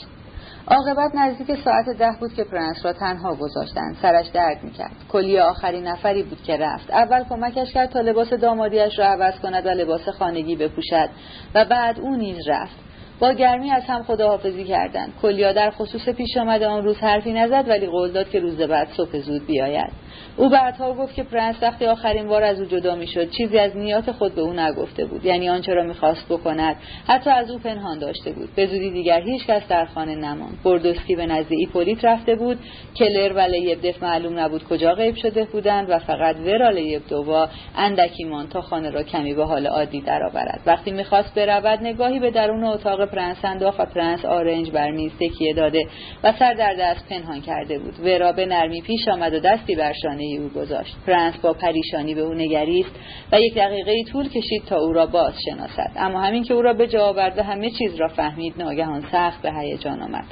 عاقبت 0.67 1.15
نزدیک 1.15 1.63
ساعت 1.65 1.89
ده 1.89 2.11
بود 2.19 2.33
که 2.33 2.43
پرنس 2.43 2.85
را 2.85 2.93
تنها 2.93 3.35
گذاشتند. 3.35 3.97
سرش 4.01 4.27
درد 4.27 4.63
می‌کرد. 4.63 4.91
کلیا 5.11 5.39
آخرین 5.39 5.88
نفری 5.88 6.23
بود 6.23 6.43
که 6.43 6.57
رفت. 6.57 6.91
اول 6.91 7.23
کمکش 7.23 7.73
کرد 7.73 7.89
تا 7.89 8.01
لباس 8.01 8.33
دامادیش 8.33 8.99
را 8.99 9.05
عوض 9.05 9.39
کند 9.39 9.65
و 9.65 9.69
لباس 9.69 10.09
خانگی 10.09 10.55
بپوشد 10.55 11.09
و 11.55 11.65
بعد 11.65 11.99
او 11.99 12.15
نیز 12.15 12.47
رفت. 12.47 12.75
با 13.19 13.31
گرمی 13.31 13.71
از 13.71 13.83
هم 13.83 14.03
خداحافظی 14.03 14.63
کردند. 14.63 15.13
کلیا 15.21 15.53
در 15.53 15.71
خصوص 15.71 16.09
پیشامد 16.10 16.68
آن 16.67 16.83
روز 16.83 16.97
حرفی 16.97 17.33
نزد 17.33 17.69
ولی 17.69 17.88
قول 17.88 18.11
داد 18.11 18.29
که 18.29 18.39
روز 18.39 18.57
بعد 18.57 18.88
صبح 18.97 19.17
زود 19.17 19.45
بیاید. 19.45 19.91
او 20.38 20.49
بعدها 20.49 20.93
گفت 20.93 21.15
که 21.15 21.23
پرنس 21.23 21.55
وقتی 21.61 21.85
آخرین 21.85 22.27
بار 22.27 22.43
از 22.43 22.59
او 22.59 22.65
جدا 22.65 22.95
می‌شد 22.95 23.29
چیزی 23.29 23.57
از 23.59 23.77
نیات 23.77 24.11
خود 24.11 24.35
به 24.35 24.41
او 24.41 24.53
نگفته 24.53 25.05
بود 25.05 25.25
یعنی 25.25 25.49
آنچه 25.49 25.73
را 25.73 25.83
می‌خواست 25.83 26.25
بکند 26.29 26.75
حتی 27.07 27.29
از 27.29 27.51
او 27.51 27.59
پنهان 27.59 27.99
داشته 27.99 28.31
بود. 28.31 28.49
به 28.55 28.67
زودی 28.67 28.91
دیگر 28.91 29.21
هیچ 29.21 29.47
کس 29.47 29.67
در 29.67 29.85
خانه 29.85 30.15
نماند. 30.15 30.57
بردوسکی 30.63 31.15
به 31.15 31.25
نزد 31.25 31.47
ایپولیت 31.49 32.05
رفته 32.05 32.35
بود. 32.35 32.57
کلر 32.95 33.33
و 33.33 33.39
لیبدف 33.39 34.03
معلوم 34.03 34.39
نبود 34.39 34.63
کجا 34.63 34.93
غیب 34.93 35.15
شده 35.15 35.45
بودند 35.45 35.89
و 35.89 35.99
فقط 35.99 36.35
ورا 36.35 36.69
لیبدووا 36.69 37.47
اندکی 37.75 38.23
ماند 38.23 38.48
تا 38.47 38.61
خانه 38.61 38.89
را 38.89 39.03
کمی 39.03 39.33
به 39.33 39.45
حال 39.45 39.67
عادی 39.67 40.01
درآورد. 40.01 40.61
وقتی 40.65 40.91
می‌خواست 40.91 41.35
برود 41.35 41.79
نگاهی 41.81 42.19
به 42.19 42.31
درون 42.31 42.63
اتاق 42.63 43.05
پرنس 43.05 43.38
انداخت 43.43 43.79
و 43.79 43.85
پرنس 43.85 44.25
آرنج 44.25 44.71
بر 44.71 44.91
میز 44.91 45.11
تکیه 45.19 45.53
داده 45.53 45.88
و 46.23 46.33
سر 46.39 46.53
در 46.53 46.73
دست 46.79 47.09
پنهان 47.09 47.41
کرده 47.41 47.79
بود. 47.79 47.99
ورا 48.03 48.31
به 48.31 48.45
نرمی 48.45 48.81
پیش 48.81 49.07
آمد 49.07 49.33
و 49.33 49.39
دستی 49.39 49.75
بر 49.75 49.93
شانه 50.02 50.23
او 50.40 50.49
گذاشت. 50.49 50.95
پرنس 51.07 51.38
با 51.38 51.53
پریشانی 51.53 52.15
به 52.15 52.22
او 52.22 52.34
نگریست 52.34 52.91
و 53.32 53.40
یک 53.40 53.56
دقیقه 53.56 54.03
طول 54.11 54.30
کشید 54.30 54.64
تا 54.65 54.76
او 54.76 54.94
را 54.94 55.06
باز 55.06 55.34
شناسد 55.45 55.91
اما 55.95 56.22
همین 56.22 56.44
که 56.44 56.53
او 56.53 56.61
را 56.61 56.73
به 56.73 56.88
جا 56.88 57.06
آورد 57.06 57.38
و 57.38 57.44
همه 57.44 57.69
چیز 57.69 57.95
را 57.95 58.07
فهمید 58.07 58.53
ناگهان 58.57 59.06
سخت 59.11 59.41
به 59.41 59.53
هیجان 59.53 60.02
آمد. 60.02 60.26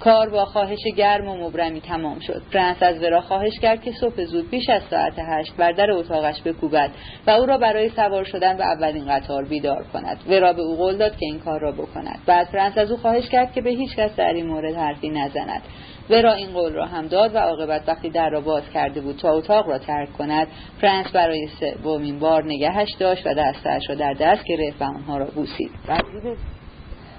کار 0.00 0.28
با 0.28 0.44
خواهش 0.44 0.78
گرم 0.96 1.28
و 1.28 1.36
مبرمی 1.36 1.80
تمام 1.80 2.18
شد. 2.18 2.42
پرنس 2.52 2.82
از 2.82 3.02
ورا 3.02 3.20
خواهش 3.20 3.58
کرد 3.58 3.82
که 3.82 3.92
صبح 3.92 4.24
زود 4.24 4.50
پیش 4.50 4.70
از 4.70 4.82
ساعت 4.90 5.14
هشت 5.18 5.56
بر 5.56 5.72
در 5.72 5.90
اتاقش 5.90 6.42
بکوبد 6.42 6.90
و 7.26 7.30
او 7.30 7.46
را 7.46 7.58
برای 7.58 7.88
سوار 7.88 8.24
شدن 8.24 8.56
به 8.56 8.64
اولین 8.64 9.04
قطار 9.08 9.44
بیدار 9.44 9.84
کند. 9.92 10.20
ورا 10.28 10.52
به 10.52 10.62
او 10.62 10.76
قول 10.76 10.96
داد 10.96 11.16
که 11.16 11.26
این 11.26 11.38
کار 11.38 11.60
را 11.60 11.72
بکند. 11.72 12.18
بعد 12.26 12.50
پرنس 12.50 12.78
از 12.78 12.90
او 12.90 12.96
خواهش 12.96 13.28
کرد 13.28 13.52
که 13.52 13.60
به 13.60 13.70
هیچ 13.70 13.96
کس 13.96 14.16
در 14.16 14.32
این 14.32 14.46
مورد 14.46 14.74
حرفی 14.74 15.08
نزند. 15.08 15.62
ورا 16.10 16.32
این 16.32 16.52
قول 16.52 16.72
را 16.72 16.86
هم 16.86 17.06
داد 17.06 17.34
و 17.34 17.38
عاقبت 17.38 17.88
وقتی 17.88 18.10
در 18.10 18.30
را 18.30 18.40
باز 18.40 18.62
کرده 18.74 19.00
بود 19.00 19.16
تا 19.16 19.32
اتاق 19.32 19.68
را 19.68 19.78
ترک 19.78 20.12
کند 20.12 20.46
پرنس 20.82 21.12
برای 21.12 21.48
سومین 21.82 22.18
بار 22.18 22.44
نگهش 22.44 22.88
داشت 22.98 23.26
و 23.26 23.34
دستش 23.34 23.82
را 23.88 23.94
در 23.94 24.12
دست 24.12 24.44
گرفت 24.44 24.82
و 24.82 24.84
آنها 24.84 25.18
را 25.18 25.26
بوسید. 25.26 25.70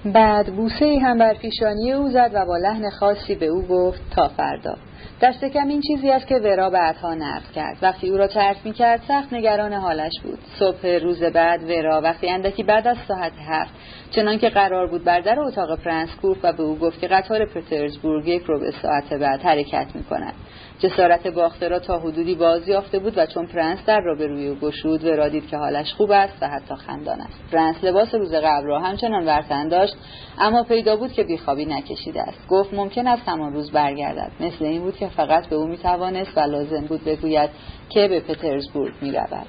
بعد 0.04 0.56
بوسه‌ای 0.56 0.98
هم 1.02 1.18
بر 1.18 1.34
پیشانی 1.34 1.92
او 1.92 2.08
زد 2.08 2.30
و 2.34 2.46
با 2.46 2.56
لحن 2.56 2.90
خاصی 2.90 3.34
به 3.34 3.46
او 3.46 3.62
گفت 3.62 4.00
تا 4.16 4.28
فردا. 4.28 4.76
دست 5.22 5.44
کم 5.44 5.68
این 5.68 5.80
چیزی 5.80 6.10
است 6.10 6.26
که 6.26 6.34
ورا 6.34 6.70
بعدها 6.70 7.14
نقل 7.14 7.52
کرد. 7.54 7.76
وقتی 7.82 8.10
او 8.10 8.16
را 8.16 8.26
ترک 8.26 8.56
می 8.64 8.72
کرد 8.72 9.00
سخت 9.08 9.32
نگران 9.32 9.72
حالش 9.72 10.12
بود. 10.22 10.38
صبح 10.58 10.86
روز 11.02 11.22
بعد 11.22 11.62
ورا 11.62 12.00
وقتی 12.00 12.28
اندکی 12.28 12.62
بعد 12.62 12.88
از 12.88 12.96
ساعت 13.08 13.32
هفت 13.48 13.72
چنان 14.10 14.38
که 14.38 14.48
قرار 14.48 14.86
بود 14.86 15.04
بر 15.04 15.20
در 15.20 15.40
اتاق 15.40 15.78
پرنس 15.78 16.08
کوفت 16.22 16.38
و 16.42 16.52
به 16.52 16.62
او 16.62 16.78
گفت 16.78 17.00
که 17.00 17.08
قطار 17.08 17.44
پترزبورگ 17.44 18.28
یک 18.28 18.42
ربع 18.42 18.70
ساعت 18.82 19.12
بعد 19.12 19.40
حرکت 19.42 19.86
می 19.94 20.04
کند 20.04 20.34
جسارت 20.82 21.26
باخته 21.26 21.68
را 21.68 21.78
تا 21.78 21.98
حدودی 21.98 22.34
باز 22.34 22.68
یافته 22.68 22.98
بود 22.98 23.18
و 23.18 23.26
چون 23.26 23.46
پرنس 23.46 23.78
در 23.86 24.00
را 24.00 24.14
به 24.14 24.26
روی 24.26 24.48
او 24.48 24.56
گشود 24.56 25.04
ورا 25.04 25.28
دید 25.28 25.48
که 25.48 25.56
حالش 25.56 25.92
خوب 25.92 26.10
است 26.10 26.42
و 26.42 26.48
حتی 26.48 26.74
خندان 26.74 27.20
است. 27.20 27.38
پرنس 27.52 27.84
لباس 27.84 28.14
روز 28.14 28.34
قبل 28.34 28.66
را 28.66 28.80
همچنان 28.80 29.26
بر 29.26 29.47
تن 29.47 29.68
داشت 29.68 29.94
اما 30.38 30.62
پیدا 30.62 30.96
بود 30.96 31.12
که 31.12 31.24
بیخوابی 31.24 31.64
نکشیده 31.64 32.22
است. 32.22 32.48
گفت 32.48 32.74
ممکن 32.74 33.06
است 33.06 33.28
همان 33.28 33.52
روز 33.52 33.70
برگردد. 33.70 34.32
مثل 34.40 34.64
این 34.64 34.82
بود 34.82 34.96
که 34.96 35.08
فقط 35.08 35.46
به 35.46 35.56
او 35.56 35.66
می‌توانست 35.66 36.38
و 36.38 36.40
لازم 36.40 36.84
بود 36.86 37.04
بگوید 37.04 37.50
که 37.88 38.08
به 38.08 38.20
پترزبورگ 38.20 38.94
می‌رود. 39.00 39.46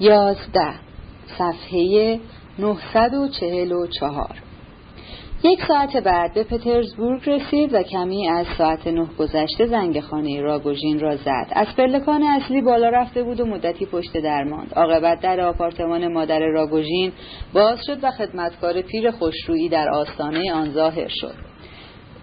یازده. 0.00 0.74
صفحه 1.38 2.20
944 2.58 4.47
یک 5.42 5.64
ساعت 5.68 5.96
بعد 5.96 6.34
به 6.34 6.44
پترزبورگ 6.44 7.30
رسید 7.30 7.74
و 7.74 7.82
کمی 7.82 8.28
از 8.28 8.46
ساعت 8.58 8.86
نه 8.86 9.06
گذشته 9.18 9.66
زنگ 9.66 10.00
خانه 10.00 10.40
راگوژین 10.40 11.00
را 11.00 11.16
زد. 11.16 11.46
از 11.52 11.66
پلکان 11.76 12.22
اصلی 12.22 12.62
بالا 12.62 12.88
رفته 12.88 13.22
بود 13.22 13.40
و 13.40 13.46
مدتی 13.46 13.86
پشت 13.86 14.16
در 14.16 14.44
ماند. 14.44 14.72
عاقبت 14.76 15.20
در 15.20 15.40
آپارتمان 15.40 16.12
مادر 16.12 16.40
راگوژین 16.40 17.12
باز 17.52 17.78
شد 17.86 18.04
و 18.04 18.10
خدمتکار 18.10 18.82
پیر 18.82 19.10
خوشرویی 19.10 19.68
در 19.68 19.88
آستانه 19.88 20.52
آن 20.52 20.70
ظاهر 20.70 21.08
شد. 21.08 21.34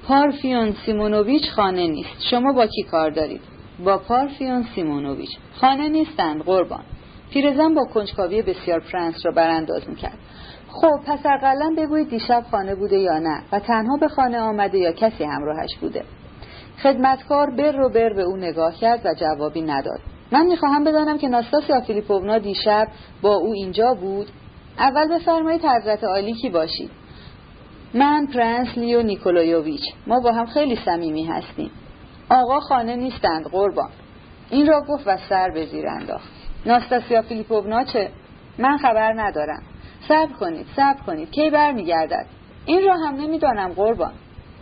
پارفیون 0.07 0.71
سیمونوویچ 0.85 1.49
خانه 1.55 1.87
نیست. 1.87 2.27
شما 2.29 2.53
با 2.53 2.67
کی 2.67 2.83
کار 2.83 3.09
دارید؟ 3.09 3.41
با 3.85 3.97
پارفیون 3.97 4.65
سیمونوویچ. 4.75 5.37
خانه 5.53 5.89
نیستند 5.89 6.43
قربان. 6.43 6.83
پیرزن 7.33 7.73
با 7.73 7.85
کنجکاوی 7.93 8.41
بسیار 8.41 8.79
پرنس 8.79 9.25
را 9.25 9.31
برانداز 9.31 9.89
می‌کرد. 9.89 10.17
خب 10.81 10.99
پس 11.05 11.19
اقلا 11.25 11.75
بگویید 11.77 12.09
دیشب 12.09 12.43
خانه 12.51 12.75
بوده 12.75 12.97
یا 12.97 13.19
نه 13.19 13.41
و 13.51 13.59
تنها 13.59 13.97
به 13.97 14.07
خانه 14.07 14.39
آمده 14.39 14.77
یا 14.77 14.91
کسی 14.91 15.23
همراهش 15.23 15.75
بوده. 15.81 16.03
خدمتکار 16.83 17.49
بر 17.49 17.71
و 17.71 17.89
بر 17.89 18.13
به 18.13 18.21
او 18.21 18.37
نگاه 18.37 18.75
کرد 18.75 19.05
و 19.05 19.13
جوابی 19.13 19.61
نداد. 19.61 19.99
من 20.31 20.45
می‌خواهم 20.45 20.83
بدانم 20.83 21.17
که 21.17 21.27
ناستاسیا 21.27 21.81
فیلیپوونا 21.81 22.37
دیشب 22.37 22.87
با 23.21 23.35
او 23.35 23.51
اینجا 23.53 23.93
بود. 23.93 24.27
اول 24.79 25.15
بفرمایید 25.15 25.65
حضرت 25.65 26.03
عالی 26.03 26.33
کی 26.33 26.49
باشید. 26.49 26.91
من 27.93 28.27
پرنس 28.33 28.77
لیو 28.77 29.01
نیکولایوویچ. 29.01 29.81
ما 30.07 30.19
با 30.19 30.31
هم 30.31 30.45
خیلی 30.45 30.79
صمیمی 30.85 31.23
هستیم. 31.23 31.71
آقا 32.29 32.59
خانه 32.59 32.95
نیستند 32.95 33.47
قربان. 33.47 33.89
این 34.49 34.67
را 34.67 34.81
گفت 34.89 35.07
و 35.07 35.17
سر 35.29 35.49
به 35.49 35.65
زیر 35.65 35.87
انداخت. 35.87 36.29
ناستاسیا 36.65 37.21
فیلیپوونا 37.21 37.83
چه؟ 37.83 38.09
من 38.57 38.77
خبر 38.77 39.13
ندارم. 39.13 39.63
صبر 40.07 40.33
کنید 40.39 40.65
صبر 40.75 41.01
کنید. 41.05 41.31
کی 41.31 41.49
برمیگردد؟ 41.49 42.25
این 42.65 42.85
را 42.85 42.97
هم 42.97 43.15
نمی‌دانم 43.15 43.73
قربان. 43.73 44.13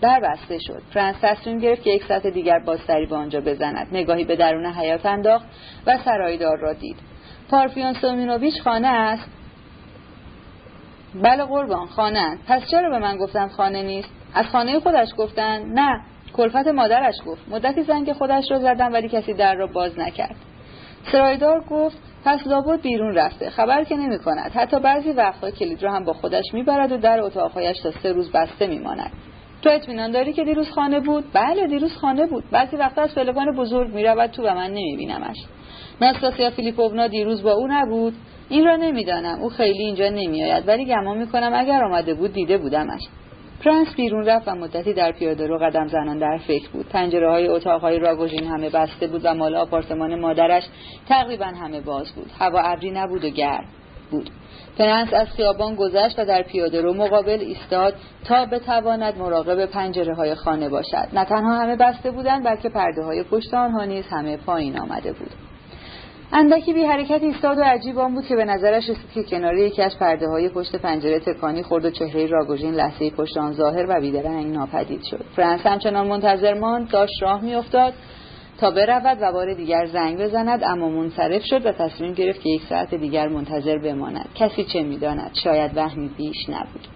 در 0.02 0.20
بسته 0.20 0.60
شد. 0.60 0.82
فرانس 0.94 1.16
تصمیم 1.22 1.60
گرفت 1.60 1.84
که 1.84 1.90
یک 1.90 2.04
ساعت 2.06 2.28
دیگر 2.28 2.60
بازتری 2.60 3.06
به 3.06 3.16
آنجا 3.16 3.42
بزند. 3.42 3.88
نگاهی 3.92 4.24
به 4.24 4.36
درون 4.36 4.66
حیات 4.66 5.06
انداخت 5.06 5.46
و 5.88 5.98
سرایدار 6.06 6.58
را 6.58 6.74
دید. 6.74 6.96
پارفیون 7.50 7.94
سومینوویچ 7.94 8.62
خانه 8.62 8.88
است؟ 8.88 9.30
بله 11.16 11.44
قربان 11.44 11.88
خانه 11.88 12.38
پس 12.48 12.62
چرا 12.72 12.90
به 12.90 13.00
من 13.00 13.18
گفتن 13.18 13.48
خانه 13.48 13.84
نیست؟ 13.84 14.10
از 14.34 14.46
خانه 14.46 14.80
خودش 14.80 15.08
گفتن؟ 15.18 15.64
نه 15.66 16.02
کلفت 16.34 16.68
مادرش 16.68 17.16
گفت. 17.26 17.42
مدتی 17.50 17.84
زنگ 17.84 18.14
خودش 18.14 18.52
را 18.52 18.60
زدم 18.60 18.94
ولی 18.94 19.10
کسی 19.10 19.34
در 19.34 19.56
را 19.56 19.68
باز 19.68 20.00
نکرد. 20.00 20.36
سرایدار 21.12 21.64
گفت 21.70 22.13
پس 22.26 22.48
لابد 22.48 22.82
بیرون 22.82 23.16
رفته. 23.16 23.50
خبر 23.50 23.84
که 23.84 23.96
نمی 23.96 24.20
کند 24.20 24.52
حتی 24.52 24.80
بعضی 24.80 25.12
وقتها 25.12 25.52
کلید 25.52 25.84
را 25.84 25.92
هم 25.92 26.06
با 26.06 26.14
خودش 26.14 26.44
می‌برد 26.54 26.92
و 26.92 26.98
در 26.98 27.22
اتاقهایش 27.22 27.80
تا 27.80 27.92
سه 27.92 28.12
روز 28.12 28.32
بسته 28.32 28.68
میماند. 28.68 29.12
تو 29.62 29.70
اطمینان 29.70 30.12
داری 30.12 30.34
که 30.34 30.44
دیروز 30.44 30.72
خانه 30.72 31.00
بود؟ 31.00 31.24
بله 31.34 31.68
دیروز 31.68 31.98
خانه 31.98 32.26
بود. 32.26 32.44
بعضی 32.52 32.76
وقتا 32.76 33.02
از 33.02 33.16
پلکان 33.16 33.56
بزرگ 33.56 33.94
می‌رود 33.94 34.30
تو 34.30 34.44
و 34.44 34.56
من 34.56 34.70
نمیبینمش. 34.70 35.38
ناستاسیا 36.02 36.50
فیلیپوونا 36.50 37.08
دیروز 37.08 37.44
با 37.44 37.52
او 37.52 37.68
نبود. 37.68 38.14
این 38.50 38.66
را 38.66 38.76
نمی‌دانم. 38.76 39.40
او 39.42 39.50
خیلی 39.50 39.84
اینجا 39.84 40.10
نمیآید. 40.10 40.68
ولی 40.68 40.86
گمان 40.86 41.18
می‌کنم 41.18 41.52
اگر 41.54 41.84
آمده 41.84 42.14
بود 42.14 42.34
دیده 42.34 42.58
بودمش. 42.58 43.02
پرنس 43.64 43.96
بیرون 43.96 44.26
رفت 44.26 44.48
و 44.48 44.56
مدتی 44.56 44.94
در 44.94 45.12
پیاده 45.12 45.48
رو 45.48 45.58
قدم 45.58 45.88
زنان 45.88 46.20
در 46.20 46.38
فکر 46.38 46.70
بود. 46.70 46.90
پنجره 46.90 47.30
های 47.30 47.48
اتاق 47.48 47.82
های 47.82 48.00
راگوژین 48.00 48.48
همه 48.48 48.70
بسته 48.70 49.08
بود 49.08 49.22
و 49.24 49.34
مال 49.34 49.56
آپارتمان 49.56 50.20
مادرش 50.20 50.64
تقریبا 51.10 51.46
همه 51.46 51.82
باز 51.82 52.12
بود. 52.12 52.32
هوا 52.40 52.60
ابری 52.60 52.92
نبود 52.92 53.26
و 53.26 53.30
گرم 53.30 53.66
بود. 54.12 54.30
پرنس 54.78 55.14
از 55.14 55.28
خیابان 55.28 55.76
گذشت 55.76 56.20
و 56.20 56.26
در 56.26 56.44
پیاده 56.44 56.82
رو 56.82 56.94
مقابل 56.94 57.40
ایستاد 57.40 57.94
تا 58.26 58.46
بتواند 58.46 59.18
مراقب 59.18 59.66
پنجره 59.66 60.16
های 60.16 60.36
خانه 60.36 60.70
باشد. 60.70 61.08
نه 61.14 61.26
تنها 61.26 61.62
همه 61.62 61.76
بسته 61.76 62.12
بودند 62.12 62.44
بلکه 62.44 62.70
پرده 62.70 63.04
های 63.04 63.24
پشت 63.24 63.54
آنها 63.54 63.86
نیز 63.86 64.06
همه 64.10 64.38
پایین 64.38 64.80
آمده 64.80 65.14
بود. 65.14 65.32
اندکی 66.36 66.74
بی 66.74 66.84
حرکت 66.84 67.24
ایستاد 67.24 67.58
و 67.58 67.62
عجیب 67.62 68.00
آن 68.00 68.14
بود 68.14 68.26
که 68.26 68.36
به 68.36 68.46
نظرش 68.46 68.90
رسید 68.90 69.12
که 69.14 69.24
کنار 69.24 69.58
یکی 69.58 69.82
از 69.82 69.98
پرده 70.00 70.28
های 70.28 70.50
پشت 70.50 70.76
پنجره 70.76 71.20
تکانی 71.20 71.64
خورد 71.64 71.86
و 71.86 71.90
چهره 71.90 72.26
راگوژین 72.26 72.74
لحظه 72.74 73.10
پشت 73.10 73.38
آن 73.38 73.54
ظاهر 73.54 73.86
و 73.90 74.02
بیدرنگ 74.02 74.54
ناپدید 74.54 75.04
شد. 75.04 75.26
فرانس 75.36 75.62
همچنان 75.66 76.08
منتظر 76.08 76.54
ماند 76.54 76.90
داشت 76.90 77.22
راه 77.22 77.42
میافتاد 77.42 77.94
تا 78.60 78.72
برود 78.72 79.18
و 79.22 79.32
بار 79.32 79.54
دیگر 79.54 79.86
زنگ 79.86 80.20
بزند 80.20 80.64
اما 80.64 80.90
منصرف 80.90 81.42
شد 81.46 81.66
و 81.66 81.72
تصمیم 81.72 82.14
گرفت 82.14 82.42
که 82.42 82.50
یک 82.50 82.62
ساعت 82.70 82.96
دیگر 82.96 83.28
منتظر 83.28 83.78
بماند. 83.78 84.30
کسی 84.36 84.64
چه 84.64 84.84
می‌داند؟ 84.84 85.32
شاید 85.44 85.78
وهمی 85.78 86.10
بیش 86.18 86.50
نبود. 86.50 86.88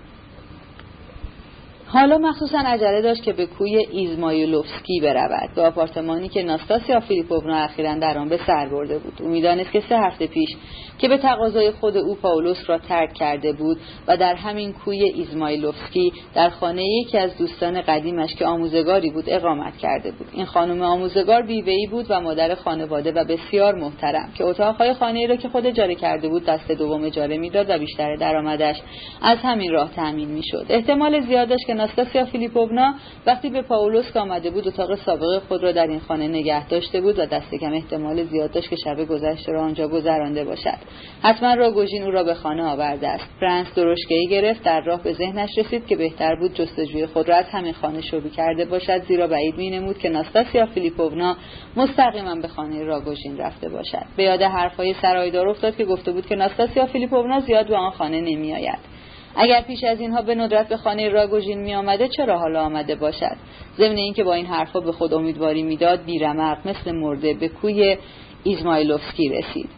حالا 1.90 2.18
مخصوصا 2.18 2.60
عجله 2.60 3.02
داشت 3.02 3.24
که 3.24 3.34
به 3.34 3.46
کوی 3.46 3.88
ایزمایلوفسکی 3.92 5.00
برود. 5.04 5.50
به 5.56 5.62
آپارتمانی 5.62 6.30
که 6.30 6.44
ناستاسیا 6.44 7.00
فیلیپوونا 7.00 7.56
اخیرا 7.56 7.94
در 7.94 8.18
آن 8.18 8.30
به 8.30 8.40
سر 8.48 8.68
برده 8.68 8.98
بود. 8.98 9.14
او 9.22 9.28
می‌دانست 9.28 9.72
که 9.72 9.84
سه 9.90 9.98
هفته 9.98 10.28
پیش 10.28 10.50
که 10.98 11.08
به 11.08 11.18
تقاضای 11.18 11.72
خود 11.72 11.98
او 11.98 12.16
پاولوسک 12.16 12.58
را 12.68 12.78
ترک 12.78 13.14
کرده 13.14 13.54
بود 13.54 13.78
و 14.08 14.18
در 14.18 14.36
همین 14.36 14.74
کوی 14.74 15.04
ایزمایلوفسکی 15.04 16.14
در 16.36 16.50
خانه 16.50 16.84
یکی 16.84 17.18
از 17.18 17.38
دوستان 17.38 17.82
قدیمش 17.82 18.36
که 18.36 18.46
آموزگاری 18.46 19.12
بود 19.12 19.26
اقامت 19.28 19.78
کرده 19.78 20.12
بود. 20.12 20.28
این 20.34 20.46
خانم 20.46 20.82
آموزگار 20.82 21.42
بیوه‌ای 21.42 21.88
بود 21.92 22.06
و 22.10 22.22
مادر 22.22 22.56
خانواده 22.56 23.12
و 23.12 23.24
بسیار 23.24 23.76
محترم 23.76 24.30
که 24.38 24.44
اتاقهای 24.44 24.94
خانه 24.94 25.28
را 25.28 25.36
که 25.36 25.50
خود 25.50 25.66
اجاره 25.66 25.96
کرده 25.96 26.30
بود 26.30 26.46
دست 26.46 26.72
دوم 26.72 27.04
اجاره 27.04 27.38
می‌داد 27.38 27.70
و 27.70 27.78
بیشتر 27.78 28.16
درآمدش 28.16 28.82
از 29.22 29.38
همین 29.38 29.72
راه 29.72 29.92
تأمین 29.96 30.30
می‌شد. 30.30 30.66
احتمال 30.70 31.22
زیاد 31.22 31.50
داشت 31.50 31.68
که 31.68 31.77
ناستاسیا 31.78 32.26
فیلیپوونا 32.26 32.95
وقتی 33.28 33.49
به 33.49 33.62
پاولوس 33.62 34.18
آمده 34.18 34.49
بود 34.49 34.68
اتاق 34.68 34.95
سابق 34.95 35.40
خود 35.48 35.64
را 35.64 35.72
در 35.72 35.88
این 35.88 35.99
خانه 35.99 36.28
نگه 36.28 36.68
داشته 36.68 37.02
بود 37.02 37.20
و 37.20 37.26
دست 37.26 37.56
کم 37.56 37.74
احتمال 37.74 38.24
زیاد 38.24 38.52
داشت 38.52 38.70
که 38.70 38.76
شب 38.76 39.06
گذشته 39.06 39.52
را 39.52 39.64
آنجا 39.64 39.88
گذرانده 39.88 40.44
باشد. 40.44 40.78
حتما 41.24 41.54
راگوژین 41.54 42.04
او 42.04 42.12
را 42.12 42.24
به 42.24 42.34
خانه 42.34 42.64
آورده 42.64 43.08
است. 43.08 43.26
فرانس 43.40 43.68
درشگهای 43.76 44.28
گرفت 44.28 44.64
در 44.64 44.82
راه 44.82 45.04
به 45.04 45.14
ذهنش 45.14 45.58
رسید 45.58 45.88
که 45.88 45.95
بهتر 45.95 46.36
بود 46.36 46.54
جستجوی 46.54 47.06
خود 47.06 47.30
را 47.30 47.36
از 47.36 47.45
همین 47.45 47.74
خانه 47.74 48.02
شروع 48.02 48.30
کرده 48.30 48.66
باشد 48.66 49.04
زیرا 49.04 49.28
بعید 49.28 49.58
مینمود 49.58 49.98
که 49.98 50.10
ناستاسیا 50.10 50.66
فیلیپوونا 50.66 51.38
مستقیما 51.76 52.36
به 52.36 52.48
خانه 52.48 52.84
راگوژین 52.84 53.38
رفته 53.38 53.70
باشد. 53.70 54.06
به 54.18 54.24
یاد 54.24 54.41
حرفهای 54.41 54.95
سرایدار 55.02 55.48
افتاد 55.48 55.76
که 55.76 55.86
گفته 55.86 56.12
بود 56.12 56.26
که 56.26 56.36
ناستاسیا 56.36 56.86
فیلیپوونا 56.86 57.40
زیاد 57.40 57.68
به 57.68 57.76
آن 57.76 57.91
خانه 57.91 58.22
نمیآید. 58.22 58.97
اگر 59.40 59.62
پیش 59.62 59.84
از 59.84 60.00
اینها 60.00 60.22
به 60.22 60.36
ندرت 60.36 60.70
به 60.70 60.78
خانه 60.78 61.10
راگوژین 61.10 61.60
می 61.60 61.76
آمده 61.76 62.08
چرا 62.08 62.40
حالا 62.40 62.66
آمده 62.66 62.96
باشد؟ 62.96 63.38
ضمن 63.78 63.96
اینکه 63.96 64.24
با 64.24 64.34
این 64.34 64.46
حرفها 64.46 64.80
به 64.80 64.92
خود 64.92 65.14
امیدواری 65.14 65.64
می‌داد 65.64 66.06
بیرمق 66.06 66.68
مثل 66.68 66.92
مرده 66.92 67.34
به 67.34 67.48
کوی 67.48 67.98
ایزمایلوفسکی 68.44 69.30
رسید. 69.30 69.70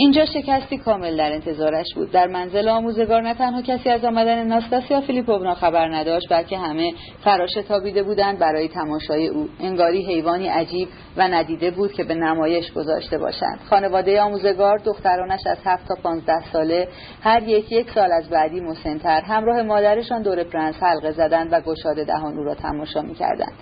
اینجا 0.00 0.24
شکستی 0.24 0.78
کامل 0.78 1.16
در 1.16 1.32
انتظارش 1.32 1.86
بود. 1.94 2.10
در 2.10 2.26
منزل 2.26 2.68
آموزگار 2.68 3.22
نه 3.22 3.34
تنها 3.34 3.62
کسی 3.62 3.90
از 3.90 4.04
آمدن 4.04 4.46
ناستاسیا 4.46 5.00
فیلیپوونا 5.00 5.54
خبر 5.54 5.88
نداشت 5.94 6.32
بلکه 6.32 6.58
همه 6.58 6.92
فراش 7.24 7.52
تابیده 7.68 8.02
بودند 8.02 8.38
برای 8.38 8.68
تماشای 8.68 9.28
او. 9.28 9.48
انگاری 9.60 10.06
حیوانی 10.06 10.48
عجیب 10.48 10.88
و 11.16 11.28
ندیده 11.28 11.70
بود 11.70 11.92
که 11.92 12.04
به 12.04 12.14
نمایش 12.14 12.72
گذاشته 12.72 13.18
باشند. 13.18 13.60
خانواده 13.70 14.20
آموزگار 14.20 14.78
دخترانش 14.78 15.40
از 15.46 15.58
هفت 15.64 15.88
تا 15.88 15.94
پانزده 16.02 16.52
ساله 16.52 16.88
هر 17.22 17.42
یک 17.42 17.72
یک 17.72 17.90
سال 17.90 18.12
از 18.12 18.30
بعدی 18.30 18.60
مسنتر. 18.60 19.20
همراه 19.20 19.62
مادرشان 19.62 20.22
دور 20.22 20.44
پرنس 20.44 20.82
حلقه 20.82 21.10
زدند 21.10 21.52
و 21.52 21.60
گشاده 21.60 22.04
دهان 22.04 22.38
او 22.38 22.44
را 22.44 22.54
تماشا 22.54 23.02
می‌کردند. 23.02 23.52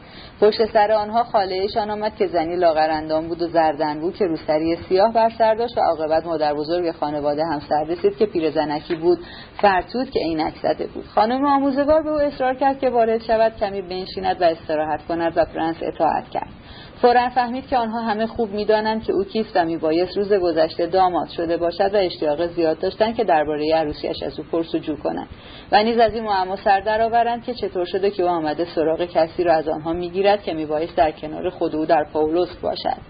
پشت 0.40 0.64
سر 0.72 0.92
آنها 0.92 1.24
خالهشان 1.24 1.90
آمد 1.90 2.16
که 2.16 2.26
زنی 2.26 2.56
لاغراندام 2.56 3.28
بود 3.28 3.42
و 3.42 3.46
زردنبو 3.46 4.14
که 4.16 4.24
روسری 4.24 4.76
سیاه 4.88 5.12
بر 5.12 5.30
سر 5.38 5.54
داشت 5.54 5.78
و 5.78 5.80
عاقبت 5.80 6.27
مادر 6.28 6.54
بزرگ 6.54 6.92
خانواده 6.92 7.42
هم 7.44 7.60
سر 7.68 7.84
رسید 7.84 8.16
که 8.16 8.26
پیرزنکی 8.26 8.94
بود 8.94 9.18
فرتوت 9.62 10.10
که 10.10 10.20
عینک 10.20 10.54
زده 10.62 10.86
بود. 10.86 11.06
خانم 11.06 11.46
آموزگار 11.46 12.02
به 12.02 12.10
او 12.10 12.18
اصرار 12.18 12.54
کرد 12.54 12.78
که 12.78 12.90
وارد 12.90 13.22
شود 13.22 13.56
کمی 13.60 13.82
بنشیند 13.82 14.42
و 14.42 14.44
استراحت 14.44 15.06
کند 15.06 15.32
و 15.36 15.44
پرنس 15.44 15.76
اطاعت 15.82 16.28
کرد. 16.28 16.48
فورا 17.02 17.28
فهمید 17.28 17.66
که 17.66 17.76
آنها 17.76 18.00
همه 18.00 18.26
خوب 18.26 18.50
می‌دانند 18.50 19.02
که 19.04 19.12
او 19.12 19.24
کیست 19.24 19.56
و 19.56 19.64
میبایست 19.64 20.16
روز 20.16 20.32
گذشته 20.32 20.86
داماد 20.86 21.28
شده 21.28 21.56
باشد 21.56 21.94
و 21.94 21.96
اشتیاق 21.96 22.46
زیاد 22.46 22.78
داشتند 22.78 23.16
که 23.16 23.24
درباره 23.24 23.74
عروسیش 23.74 24.22
از 24.22 24.38
او 24.38 24.44
پرس‌وجو 24.52 24.96
کنند. 24.96 25.28
و 25.72 25.82
نیز 25.82 25.98
از 25.98 26.14
این 26.14 26.24
معما 26.24 26.56
سر 26.56 26.80
درآورند 26.80 27.44
که 27.44 27.54
چطور 27.54 27.84
شده 27.84 28.10
که 28.10 28.22
او 28.22 28.28
آمده 28.28 28.66
سراغ 28.74 29.04
کسی 29.04 29.44
را 29.44 29.54
از 29.54 29.68
آنها 29.68 29.92
می‌گیرد 29.92 30.42
که 30.42 30.52
میبایست 30.52 30.96
در 30.96 31.10
کنار 31.10 31.50
خود 31.50 31.76
او 31.76 31.86
در 31.86 32.04
پاولوس 32.12 32.56
باشد. 32.56 33.00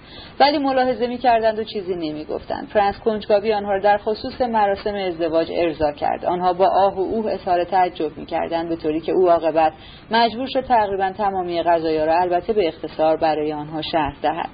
ولی 0.40 0.58
ملاحظه 0.58 1.06
می‌کردند 1.06 1.58
و 1.58 1.64
چیزی 1.64 1.94
نمی‌گفتند. 1.94 2.68
فرانس 2.68 2.98
کنجکاوی 2.98 3.52
آنها 3.52 3.72
را 3.72 3.80
در 3.80 3.98
خصوص 3.98 4.40
مراسم 4.40 4.94
ازدواج 4.94 5.52
ارضا 5.52 5.92
کرد. 5.92 6.24
آنها 6.24 6.52
با 6.52 6.66
آه 6.66 6.96
و 6.96 7.00
اوه 7.00 7.32
اظهار 7.32 7.64
تعجب 7.64 8.18
می‌کردند 8.18 8.68
به 8.68 8.76
طوری 8.76 9.00
که 9.00 9.12
او 9.12 9.30
عاقبت 9.30 9.72
مجبور 10.10 10.46
شد 10.46 10.64
تقریبا 10.64 11.12
تمامی 11.12 11.62
غذایا 11.62 12.04
را 12.04 12.20
البته 12.20 12.52
به 12.52 12.68
اختصار 12.68 13.16
برای 13.16 13.52
آنها 13.52 13.68
آنها 13.68 13.82
شرح 13.82 14.14
دهد. 14.22 14.48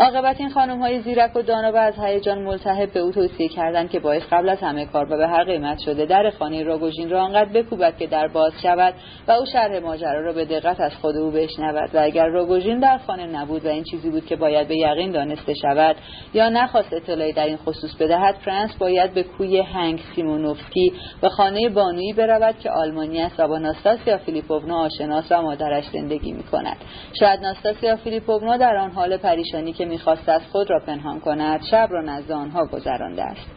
عاقبت 0.00 0.40
این 0.40 0.50
خانم 0.50 0.78
های 0.78 1.00
زیرک 1.00 1.36
و 1.36 1.42
دانا 1.42 1.78
از 1.78 1.94
هیجان 1.98 2.42
ملتهب 2.42 2.92
به 2.92 3.00
او 3.00 3.12
توصیه 3.12 3.48
کردند 3.48 3.90
که 3.90 4.00
باعث 4.00 4.22
قبل 4.32 4.48
از 4.48 4.58
همه 4.58 4.86
کار 4.86 5.12
و 5.12 5.16
به 5.16 5.28
هر 5.28 5.44
قیمت 5.44 5.78
شده 5.78 6.06
در 6.06 6.30
خانه 6.30 6.62
راگوژین 6.62 7.10
را 7.10 7.22
آنقدر 7.22 7.52
بکوبد 7.52 7.98
که 7.98 8.06
در 8.06 8.28
باز 8.28 8.52
شود 8.62 8.94
و 9.28 9.32
او 9.32 9.46
شرح 9.46 9.78
ماجرا 9.78 10.20
را 10.20 10.32
به 10.32 10.44
دقت 10.44 10.80
از 10.80 10.92
خود 10.94 11.16
او 11.16 11.30
بشنود. 11.30 11.94
و 11.94 11.98
اگر 12.02 12.26
راگوژین 12.26 12.80
در 12.80 12.98
خانه 12.98 13.26
نبود 13.26 13.66
و 13.66 13.68
این 13.68 13.84
چیزی 13.84 14.10
بود 14.10 14.26
که 14.26 14.36
باید 14.36 14.68
به 14.68 14.76
یقین 14.76 15.12
دانسته 15.12 15.54
شود 15.54 15.96
یا 16.34 16.48
نخواست 16.48 16.92
اطلاعی 16.92 17.32
در 17.32 17.46
این 17.46 17.56
خصوص 17.56 17.96
بدهد 17.96 18.34
فرانس 18.34 18.76
باید 18.76 19.14
به 19.14 19.22
کوی 19.22 19.60
هنگ 19.60 20.00
سیمونوفسکی 20.14 20.92
و 21.22 21.28
خانه 21.28 21.68
بانویی 21.68 22.12
برود 22.12 22.58
که 22.58 22.70
آلمانی 22.70 23.20
است 23.20 23.40
و 23.40 23.48
با 23.48 23.58
ناستاسیا 23.58 24.18
فیلیپوونا 24.18 24.78
آشناس 24.78 25.32
و 25.32 25.42
مادرش 25.42 25.84
زندگی 25.92 26.32
می 26.32 26.42
کند 26.42 26.76
شاید 27.20 27.40
ناستاسیا 27.40 27.96
فیلیپوونا 27.96 28.56
در 28.56 28.76
آن 28.76 28.90
حال 28.90 29.16
پریشانی 29.16 29.72
که 29.72 29.87
می‌خواست 29.88 30.28
از 30.28 30.42
خود 30.52 30.70
را 30.70 30.80
پنهان 30.86 31.20
کند 31.20 31.60
شب 31.70 31.88
را 31.90 32.02
نزد 32.02 32.32
آنها 32.32 32.66
گذرانده 32.66 33.22
است. 33.22 33.50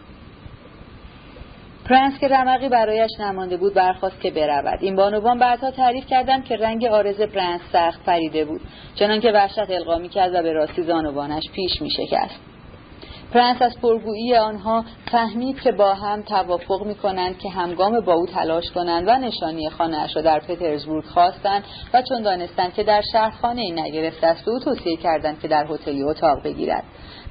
پرنس 1.86 2.20
که 2.20 2.28
رمقی 2.28 2.70
برایش 2.70 3.12
نمانده 3.20 3.58
بود 3.58 3.74
برخاست 3.74 4.22
که 4.22 4.32
برود. 4.32 4.80
این 4.82 4.96
بانوان 4.96 5.40
بعدها 5.40 5.72
تعریف 5.72 6.06
کردند 6.06 6.46
که 6.46 6.58
رنگ 6.58 6.86
عارض 6.86 7.22
پرنس 7.22 7.62
سخت 7.72 8.04
پریده 8.04 8.46
بود 8.46 8.62
چنانکه 8.96 9.32
وحشت 9.32 9.70
القا 9.70 9.98
می‌کرد 9.98 10.34
و 10.34 10.44
به 10.44 10.54
راستی 10.54 10.84
زانوانش 10.84 11.44
پیش 11.54 11.82
میشکست. 11.82 12.51
پرنس 13.34 13.62
از 13.62 13.80
پرگویی 13.82 14.36
آنها 14.36 14.86
فهمید 15.12 15.60
که 15.60 15.72
با 15.72 15.94
هم 15.94 16.22
توافق 16.22 16.86
می 16.86 16.96
کنند 16.96 17.38
که 17.38 17.50
همگام 17.50 18.00
با 18.00 18.14
او 18.14 18.26
تلاش 18.26 18.72
کنند 18.72 19.08
و 19.08 19.18
نشانی 19.18 19.70
خانهاش 19.70 20.16
را 20.16 20.22
در 20.22 20.40
پترزبورگ 20.40 21.06
خواستند 21.06 21.64
و 21.94 22.02
چون 22.02 22.22
دانستند 22.22 22.74
که 22.74 22.84
در 22.84 23.02
شهر 23.12 23.30
خانه 23.42 23.62
ای 23.62 23.72
نگرفته 23.72 24.28
است 24.28 24.48
او 24.48 24.60
توصیه 24.60 24.98
کردند 24.98 25.40
که 25.40 25.48
در 25.48 25.66
هتلی 25.70 26.04
اتاق 26.04 26.44
بگیرد. 26.44 26.84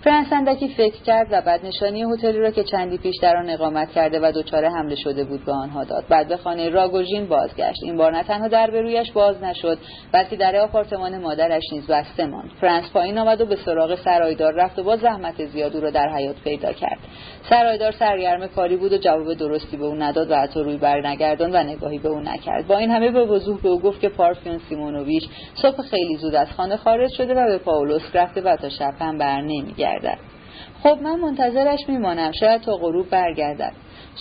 فرانس 0.05 0.33
اندکی 0.33 0.69
فکر 0.69 1.03
کرد 1.03 1.29
و 1.31 1.41
بعد 1.41 1.67
نشانی 1.67 2.03
هتلی 2.03 2.39
را 2.39 2.51
که 2.51 2.65
چندی 2.65 2.99
پیش 2.99 3.17
در 3.23 3.37
آن 3.37 3.51
اقامت 3.51 3.91
کرده 3.91 4.21
و 4.21 4.33
دچار 4.33 4.65
حمله 4.65 4.95
شده 4.95 5.25
بود 5.25 5.45
به 5.45 5.53
آنها 5.53 5.85
داد. 5.85 6.05
بعد 6.09 6.29
به 6.29 6.37
خانه 6.37 6.69
راگوژین 6.69 7.27
بازگشت. 7.27 7.83
این 7.83 7.97
بار 7.97 8.13
نه 8.13 8.23
تنها 8.23 8.49
در 8.49 8.71
به 8.71 8.81
رویش 8.81 9.13
باز 9.13 9.43
نشد 9.43 9.79
بلکه 10.13 10.37
در 10.37 10.57
آپارتمان 10.57 11.19
مادرش 11.19 11.63
نیز 11.73 11.87
بسته 11.87 12.27
ماند. 12.27 12.51
فرانس 12.61 12.91
پایین 12.93 13.19
آمد 13.19 13.41
و 13.41 13.47
به 13.47 13.57
سراغ 13.57 13.95
سرایدار 13.95 14.53
رفت 14.53 14.79
و 14.79 14.83
با 14.83 14.97
زحمت 14.97 15.45
زیاد 15.45 15.77
او 15.77 15.83
را 15.83 15.91
در 15.91 16.09
حیات 16.09 16.37
پیدا 16.45 16.73
کرد. 16.73 16.99
سرایدار 17.51 17.93
سرگرم 17.93 18.47
کاری 18.47 18.77
بود 18.77 18.93
و 18.93 18.99
جواب 18.99 19.35
درستی 19.35 19.77
به 19.77 19.85
او 19.85 19.95
نداد 19.95 20.31
و 20.31 20.35
حتی 20.35 20.61
روی 20.61 20.77
برنگردان 20.77 21.51
و 21.53 21.63
نگاهی 21.63 21.99
به 21.99 22.09
او 22.09 22.21
نکرد. 22.21 22.67
با 22.67 22.79
این 22.79 22.91
همه 22.91 23.11
به 23.11 23.25
وضوح 23.25 23.61
به 23.63 23.69
او 23.69 23.81
گفت 23.81 24.01
که 24.01 24.09
پارفیون 24.09 24.61
سیمونوویچ 24.69 25.25
صبح 25.63 25.83
خیلی 25.83 26.17
زود 26.17 26.35
از 26.35 26.51
خانه 26.51 26.77
خارج 26.77 27.11
شده 27.13 27.35
و 27.35 27.47
به 27.47 27.59
پاولوس 27.59 28.03
رفته 28.15 28.41
و 28.41 28.57
تا 28.57 28.69
شب 28.69 28.95
هم 29.01 29.19
بر 29.19 29.41
نمیگردد 29.91 30.19
خب 30.83 30.99
من 31.03 31.21
منتظرش 31.21 31.81
میمانم. 31.89 32.33
شاید 32.33 32.61
تا 32.61 32.77
غروب 32.77 33.11
برگردد 33.11 33.73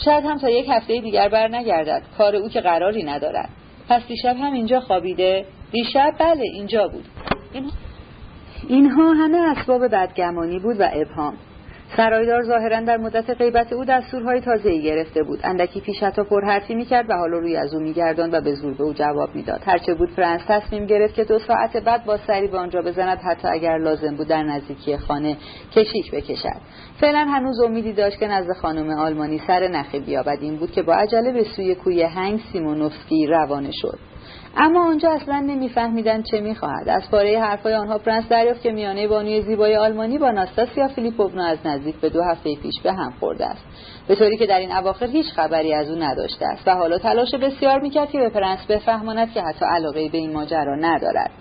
شاید 0.05 0.25
هم 0.25 0.37
تا 0.37 0.49
یک 0.49 0.65
هفته 0.69 1.01
دیگر 1.01 1.29
بر 1.29 1.47
نگردد. 1.47 2.01
کار 2.17 2.35
او 2.35 2.49
که 2.49 2.61
قراری 2.61 3.03
ندارد. 3.03 3.49
پس 3.89 4.01
دیشب 4.07 4.35
هم 4.37 4.53
اینجا 4.53 4.79
خوابیده؟ 4.79 5.45
دیشب؟ 5.71 6.13
بله 6.19 6.43
اینجا 6.43 6.87
بود. 6.87 7.05
اینها 8.67 9.13
همه 9.13 9.37
اسباب 9.37 9.87
بدگمانی 9.87 10.59
بود 10.59 10.79
و 10.79 10.89
ابهام. 10.93 11.33
سرایدار 11.97 12.43
ظاهرا 12.43 12.81
در 12.81 12.97
مدت 12.97 13.29
غیبت 13.29 13.73
او 13.73 13.85
دستورهای 13.85 14.41
تازه‌ای 14.41 14.81
گرفته 14.83 15.23
بود. 15.23 15.39
اندکی 15.43 15.81
پیش 15.81 16.03
حتی 16.03 16.23
پرحرفی 16.23 16.75
می‌کرد 16.75 17.09
و 17.09 17.13
حالا 17.13 17.37
روی 17.37 17.55
از 17.55 17.73
او 17.73 17.79
میگرداند 17.79 18.33
و 18.33 18.41
به 18.41 18.53
زور 18.53 18.73
به 18.73 18.83
او 18.83 18.93
جواب 18.93 19.35
می‌داد. 19.35 19.61
هرچه 19.65 19.93
بود 19.93 20.09
فرانس 20.09 20.41
تصمیم 20.47 20.85
گرفت 20.85 21.13
که 21.13 21.23
دو 21.23 21.39
ساعت 21.39 21.77
بعد 21.77 22.05
با 22.05 22.17
سری 22.27 22.47
به 22.47 22.57
آنجا 22.57 22.81
بزند 22.81 23.17
حتی 23.17 23.47
اگر 23.47 23.77
لازم 23.77 24.15
بود 24.15 24.27
در 24.27 24.43
نزدیکی 24.43 24.97
خانه 24.97 25.37
کشیک 25.75 26.11
بکشد. 26.11 26.61
فعلا 26.99 27.19
هنوز 27.19 27.59
امیدی 27.59 27.93
داشت 27.93 28.19
که 28.19 28.27
نزد 28.27 28.53
خانم 28.61 28.89
آلمانی 28.89 29.41
سر 29.47 29.67
نخی 29.67 29.99
بیابد. 29.99 30.37
این 30.41 30.55
بود 30.55 30.71
که 30.71 30.81
با 30.81 30.93
عجله 30.93 31.31
به 31.31 31.43
سوی 31.43 31.75
کوی 31.75 32.03
هنگ 32.03 32.39
سیمونوفسکی 32.51 33.27
روانه 33.27 33.71
شد. 33.71 33.99
اما 34.57 34.87
آنجا 34.87 35.11
اصلا 35.11 35.39
نمیفهمیدند 35.39 36.25
چه 36.31 36.41
می‌خواهد. 36.41 36.89
از 36.89 37.03
پاره 37.11 37.39
حرفهای 37.39 37.73
آنها 37.73 37.97
پرنس 37.97 38.27
دریافت 38.29 38.61
که 38.61 38.71
میانه 38.71 39.07
بانوی 39.07 39.41
زیبای 39.41 39.75
آلمانی 39.75 40.17
با 40.17 40.31
ناستاسیا 40.31 40.87
فیلیپوونا 40.87 41.45
از 41.45 41.57
نزدیک 41.65 41.95
به 41.95 42.09
دو 42.09 42.23
هفته 42.23 42.55
پیش 42.55 42.81
به 42.83 42.93
هم 42.93 43.13
خورده 43.19 43.45
است. 43.45 43.65
به 44.07 44.15
طوری 44.15 44.37
که 44.37 44.45
در 44.45 44.59
این 44.59 44.71
اواخر 44.71 45.05
هیچ 45.05 45.25
خبری 45.35 45.73
از 45.73 45.89
او 45.89 45.95
نداشته 45.95 46.45
است 46.45 46.67
و 46.67 46.71
حالا 46.71 46.97
تلاش 46.97 47.35
بسیار 47.35 47.79
می‌کرد 47.79 48.09
که 48.09 48.19
به 48.19 48.29
پرنس 48.29 48.59
بفهماند 48.69 49.33
که 49.33 49.41
حتی 49.41 49.65
علاقه 49.65 50.09
به 50.09 50.17
این 50.17 50.33
ماجرا 50.33 50.75
ندارد. 50.75 51.31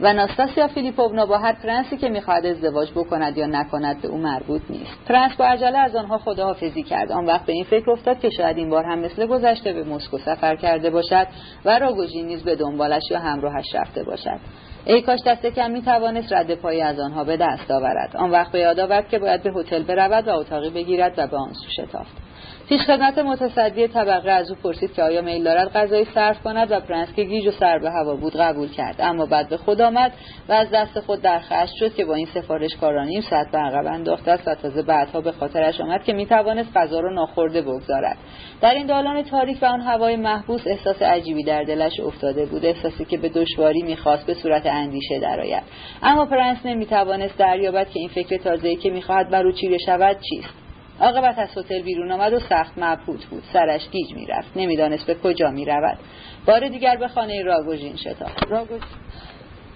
و 0.00 0.12
ناستاسیا 0.12 0.68
فیلیپوونا 0.68 1.26
با 1.26 1.38
هر 1.38 1.52
پرنسی 1.52 1.96
که 1.96 2.08
می‌خواهد 2.08 2.46
ازدواج 2.46 2.90
بکند 2.90 3.38
یا 3.38 3.46
نکند 3.46 4.02
به 4.02 4.08
او 4.08 4.18
مربوط 4.18 4.62
نیست. 4.70 5.04
پرنس 5.08 5.36
با 5.36 5.44
عجله 5.44 5.78
از 5.78 5.96
آنها 5.96 6.18
خداحافظی 6.18 6.82
کرد. 6.82 7.12
آن 7.12 7.26
وقت 7.26 7.46
به 7.46 7.52
این 7.52 7.64
فکر 7.64 7.90
افتاد 7.90 8.20
که 8.20 8.30
شاید 8.30 8.56
این 8.56 8.70
بار 8.70 8.84
هم 8.84 8.98
مثل 8.98 9.26
گذشته 9.26 9.72
به 9.72 9.84
مسکو 9.84 10.18
سفر 10.18 10.56
کرده 10.56 10.90
باشد 10.90 11.26
و 11.64 11.78
راگوژین 11.78 12.26
نیز 12.26 12.44
به 12.44 12.56
دنبالش 12.56 13.02
یا 13.10 13.18
همراهش 13.18 13.74
رفته 13.74 14.02
باشد. 14.02 14.38
ای 14.86 15.02
کاش 15.02 15.20
دست 15.26 15.46
کم 15.46 15.70
می 15.70 15.82
توانست 15.82 16.32
رد 16.32 16.54
پایی 16.54 16.80
از 16.80 17.00
آنها 17.00 17.24
به 17.24 17.36
دست 17.36 17.70
آورد. 17.70 18.16
آن 18.16 18.30
وقت 18.30 18.52
به 18.52 18.58
یاد 18.58 18.80
آورد 18.80 19.08
که 19.08 19.18
باید 19.18 19.42
به 19.42 19.50
هتل 19.50 19.82
برود 19.82 20.28
و 20.28 20.30
اتاقی 20.30 20.70
بگیرد 20.70 21.14
و 21.16 21.26
به 21.26 21.36
آن 21.36 21.52
سو 21.52 21.70
شتافت. 21.70 22.27
خدمت 22.76 23.18
متصدی 23.18 23.88
طبقه 23.88 24.30
از 24.30 24.50
او 24.50 24.56
پرسید 24.62 24.92
که 24.92 25.02
آیا 25.02 25.22
میل 25.22 25.44
دارد 25.44 25.72
غذایی 25.72 26.06
صرف 26.14 26.42
کند 26.42 26.72
و 26.72 26.80
پرنس 26.80 27.14
که 27.16 27.24
گیج 27.24 27.46
و 27.46 27.50
سر 27.50 27.78
به 27.78 27.90
هوا 27.90 28.16
بود 28.16 28.36
قبول 28.36 28.68
کرد. 28.68 28.96
اما 28.98 29.26
بعد 29.26 29.48
به 29.48 29.56
خود 29.56 29.80
آمد 29.80 30.12
و 30.48 30.52
از 30.52 30.68
دست 30.72 31.00
خود 31.00 31.22
در 31.22 31.38
خشم 31.38 31.74
شد 31.78 31.94
که 31.94 32.04
با 32.04 32.14
این 32.14 32.26
سفارش 32.34 32.76
کارانیم 32.80 33.20
ساعت 33.20 33.50
به 33.52 33.58
عقب 33.58 33.86
انداخته 33.86 34.30
است 34.30 34.48
و 34.48 34.54
تازه 34.54 34.82
بعدها 34.82 35.20
به 35.20 35.32
خاطرش 35.32 35.80
آمد 35.80 36.04
که 36.04 36.12
می‌توانست 36.12 36.76
غذا 36.76 37.00
را 37.00 37.14
ناخورده 37.14 37.62
بگذارد. 37.62 38.16
در 38.60 38.74
این 38.74 38.86
دالان 38.86 39.22
تاریک 39.22 39.58
و 39.62 39.66
آن 39.66 39.80
هوای 39.80 40.16
محبوس 40.16 40.66
احساس 40.66 41.02
عجیبی 41.02 41.44
در 41.44 41.62
دلش 41.62 42.00
افتاده 42.00 42.46
بود 42.46 42.66
احساسی 42.66 43.04
که 43.04 43.18
به 43.18 43.28
دشواری 43.28 43.82
می‌خواست 43.82 44.26
به 44.26 44.34
صورت 44.34 44.66
اندیشه 44.66 45.18
درآید. 45.18 45.62
اما 46.02 46.26
پرنس 46.26 46.58
نمی‌توانست 46.64 47.38
دریابد 47.38 47.88
که 47.88 48.00
این 48.00 48.08
فکر 48.08 48.36
تازه‌ای 48.36 48.76
که 48.76 48.90
می‌خواهد 48.90 49.30
بر 49.30 49.46
او 49.46 49.52
چیره 49.52 49.78
شود 49.86 50.16
چیست. 50.30 50.67
عاقبت 51.00 51.38
از 51.38 51.48
هتل 51.56 51.82
بیرون 51.82 52.12
آمد 52.12 52.32
و 52.32 52.40
سخت 52.40 52.72
مبهوت 52.76 53.24
بود. 53.24 53.42
سرش 53.52 53.88
گیج 53.90 54.14
می‌رفت. 54.14 54.48
نمی‌دانست 54.56 55.06
به 55.06 55.14
کجا 55.14 55.50
می‌رود. 55.50 55.98
بار 56.46 56.68
دیگر 56.68 56.96
به 56.96 57.08
خانه 57.08 57.42
راگوژین 57.42 57.96
شتافت 57.96 58.46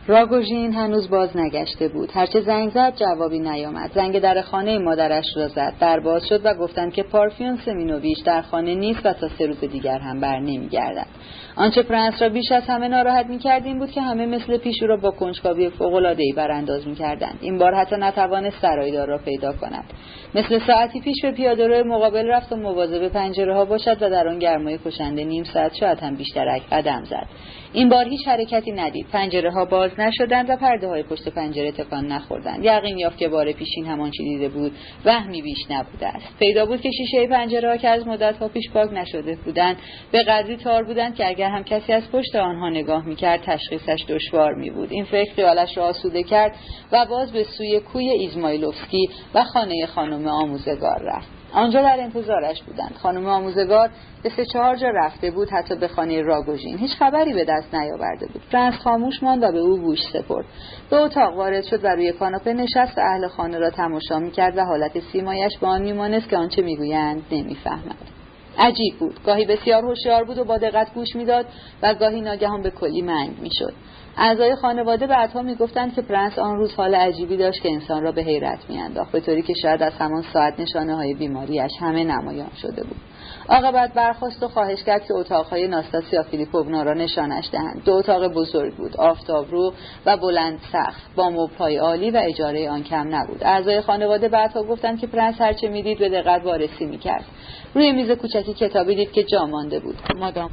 راگوژین 0.06 0.72
هنوز 0.72 1.10
باز 1.10 1.36
نگشته 1.36 1.88
بود. 1.88 2.10
هرچه 2.14 2.40
زنگ 2.40 2.70
زد 2.70 2.96
جوابی 2.96 3.38
نیامد. 3.38 3.90
زنگ 3.94 4.18
در 4.18 4.42
خانه 4.42 4.78
مادرش 4.78 5.24
را 5.36 5.48
زد. 5.48 5.74
در 5.80 6.00
باز 6.00 6.28
شد 6.28 6.40
و 6.44 6.54
گفتند 6.54 6.92
که 6.92 7.02
پارفیون 7.02 7.56
سمینوویچ 7.56 8.24
در 8.24 8.42
خانه 8.42 8.74
نیست 8.74 9.06
و 9.06 9.12
تا 9.12 9.28
سه 9.28 9.46
روز 9.46 9.60
دیگر 9.60 9.98
هم 9.98 10.20
بر 10.20 10.38
نمیگردد. 10.38 11.06
آنچه 11.56 11.82
پرنس 11.82 12.22
را 12.22 12.28
بیش 12.28 12.52
از 12.52 12.62
همه 12.66 12.88
ناراحت 12.88 13.26
می‌کرد 13.26 13.66
این 13.66 13.78
بود 13.78 13.90
که 13.90 14.00
همه 14.00 14.26
مثل 14.26 14.56
پیش 14.56 14.82
او 14.82 14.88
را 14.88 14.96
با 14.96 15.10
کنجکاوی 15.10 15.70
فوقالعادهای 15.70 16.32
برانداز 16.36 16.88
می‌کردند. 16.88 17.38
این 17.40 17.58
بار 17.58 17.74
حتی 17.74 17.96
نتوانست 17.96 18.56
سرایدار 18.62 19.08
را 19.08 19.18
پیدا 19.18 19.52
کند. 19.52 19.84
مثل 20.34 20.58
ساعتی 20.66 21.00
پیش 21.00 21.22
به 21.22 21.32
پیادهرو 21.32 21.86
مقابل 21.86 22.26
رفت 22.26 22.52
و 22.52 22.56
مواظب 22.56 23.08
پنجره 23.08 23.54
ها 23.54 23.64
باشد 23.64 24.02
و 24.02 24.10
در 24.10 24.28
آن 24.28 24.38
گرمای 24.38 24.78
کشنده 24.84 25.24
نیم 25.24 25.44
ساعت 25.44 25.74
شاید 25.74 25.98
هم 25.98 26.16
بیشترک 26.16 26.62
قدم 26.72 27.04
زد. 27.04 27.26
این 27.72 27.88
بار 27.88 28.04
هیچ 28.04 28.28
حرکتی 28.28 28.72
ندید. 28.72 29.06
پنجره 29.12 29.52
ها 29.52 29.64
باز 29.64 29.90
نشدند 29.98 30.50
و 30.50 30.56
پرده 30.56 30.88
های 30.88 31.02
پشت 31.02 31.28
پنجره 31.28 31.72
تکان 31.72 32.06
نخوردند. 32.06 32.64
یقین 32.64 32.98
یافت 32.98 33.18
که 33.18 33.28
بار 33.28 33.52
پیشین 33.52 33.86
همان 33.86 34.10
چی 34.10 34.24
دیده 34.24 34.48
بود 34.48 34.72
وهمی 35.04 35.42
بیش 35.42 35.70
نبوده 35.70 36.06
است. 36.06 36.38
پیدا 36.38 36.66
بود 36.66 36.80
که 36.80 36.90
شیشه 36.90 37.26
پنجره 37.26 37.68
ها 37.68 37.76
که 37.76 37.88
از 37.88 38.06
مدت 38.06 38.36
ها 38.36 38.48
پیش 38.48 38.70
پاک 38.70 38.92
نشده 38.92 39.38
بودند 39.44 39.76
به 40.12 40.22
قدری 40.22 40.56
تار 40.56 40.82
بودند 40.84 41.14
که 41.14 41.28
اگر 41.28 41.41
هم 41.48 41.64
کسی 41.64 41.92
از 41.92 42.10
پشت 42.12 42.36
آنها 42.36 42.68
نگاه 42.68 43.06
می‌کرد 43.06 43.40
تشخیصش 43.46 44.04
دشوار 44.08 44.54
می 44.54 44.70
بود 44.70 44.92
این 44.92 45.04
فکر 45.04 45.34
خیالش 45.34 45.76
را 45.76 45.84
آسوده 45.84 46.22
کرد 46.22 46.56
و 46.92 47.06
باز 47.06 47.32
به 47.32 47.44
سوی 47.44 47.80
کوی 47.80 48.10
ایزمایلوفسکی 48.10 49.08
و 49.34 49.44
خانه 49.44 49.86
خانم 49.86 50.28
آموزگار 50.28 51.02
رفت. 51.02 51.28
آنجا 51.54 51.82
در 51.82 52.00
انتظارش 52.00 52.62
بودند. 52.62 52.94
خانم 53.02 53.26
آموزگار 53.26 53.90
به 54.22 54.28
سه 54.28 54.44
چهار 54.44 54.76
جا 54.76 54.88
رفته 54.88 55.30
بود 55.30 55.48
حتی 55.50 55.74
به 55.74 55.88
خانه 55.88 56.22
راگوژین. 56.22 56.78
هیچ 56.78 56.90
خبری 56.90 57.32
به 57.32 57.44
دست 57.44 57.74
نیاورده 57.74 58.26
بود. 58.26 58.42
فرانس 58.52 58.74
خاموش 58.74 59.22
ماند 59.22 59.42
و 59.42 59.52
به 59.52 59.58
او 59.58 59.78
گوش 59.78 59.98
سپرد. 60.12 60.44
به 60.90 60.96
اتاق 60.96 61.36
وارد 61.36 61.64
شد 61.64 61.84
و 61.84 61.88
روی 61.88 62.12
کاناپه 62.12 62.52
نشست 62.52 62.98
و 62.98 63.00
اهل 63.00 63.28
خانه 63.28 63.58
را 63.58 63.70
تماشا 63.70 64.18
می‌کرد 64.18 64.56
و 64.56 64.64
حالت 64.64 65.00
سیمایش 65.12 65.52
به 65.60 65.66
آن 65.66 65.82
میمانست 65.82 66.28
که 66.28 66.36
آنچه 66.36 66.62
می‌گویند 66.62 67.22
نمی‌فهمد. 67.32 68.21
عجیب 68.58 68.94
بود. 68.98 69.20
گاهی 69.26 69.44
بسیار 69.44 69.84
هوشیار 69.84 70.24
بود 70.24 70.38
و 70.38 70.44
با 70.44 70.58
دقت 70.58 70.94
گوش 70.94 71.16
می‌داد 71.16 71.46
و 71.82 71.94
گاهی 71.94 72.20
ناگهان 72.20 72.62
به 72.62 72.70
کلی 72.70 73.02
منگ 73.02 73.38
می‌شد. 73.40 73.72
اعضای 74.16 74.56
خانواده 74.56 75.06
بعدها 75.06 75.42
می‌گفتند 75.42 75.94
که 75.94 76.02
پرنس 76.02 76.38
آن 76.38 76.56
روز 76.56 76.74
حال 76.74 76.94
عجیبی 76.94 77.36
داشت 77.36 77.62
که 77.62 77.72
انسان 77.72 78.02
را 78.02 78.12
به 78.12 78.22
حیرت 78.22 78.58
میانداخت 78.68 79.12
به 79.12 79.20
طوری 79.20 79.42
که 79.42 79.54
شاید 79.62 79.82
از 79.82 79.92
همان 79.92 80.24
ساعت 80.32 80.60
نشانه 80.60 80.94
های 80.94 81.14
بیماریش 81.14 81.72
همه 81.80 82.04
نمایان 82.04 82.50
شده 82.62 82.82
بود. 82.82 83.11
عاقبت 83.48 83.92
برخاست 83.94 84.42
و 84.42 84.48
خواهش 84.48 84.82
کرد 84.82 85.04
که 85.04 85.14
اتاقهای 85.14 85.68
ناستاسیا 85.68 86.22
فیلیپوونا 86.22 86.82
را 86.82 86.94
نشانش 86.94 87.48
دهند. 87.52 87.82
دو 87.84 87.92
اتاق 87.92 88.28
بزرگ 88.28 88.74
بود 88.74 88.96
آفتابرو 88.96 89.72
و 90.06 90.16
بلند 90.16 90.60
سقف. 90.72 90.96
با 91.16 91.30
مبلهای 91.30 91.76
عالی 91.76 92.10
و 92.10 92.20
اجاره 92.24 92.70
آن 92.70 92.82
کم 92.82 93.14
نبود. 93.14 93.44
اعضای 93.44 93.80
خانواده 93.80 94.28
بعدها 94.28 94.62
گفتند 94.62 95.00
که 95.00 95.06
پرنس 95.06 95.40
هرچه 95.40 95.68
می‌دید 95.68 95.98
به 95.98 96.08
دقت 96.08 96.44
وارسی 96.44 96.86
می‌کرد. 96.86 97.24
روی 97.74 97.92
میز 97.92 98.10
کوچکی 98.10 98.54
کتابی 98.54 98.94
دید 98.94 99.12
که 99.12 99.22
جا 99.22 99.46
مانده 99.46 99.80
بود. 99.80 99.96
مادام 100.16 100.50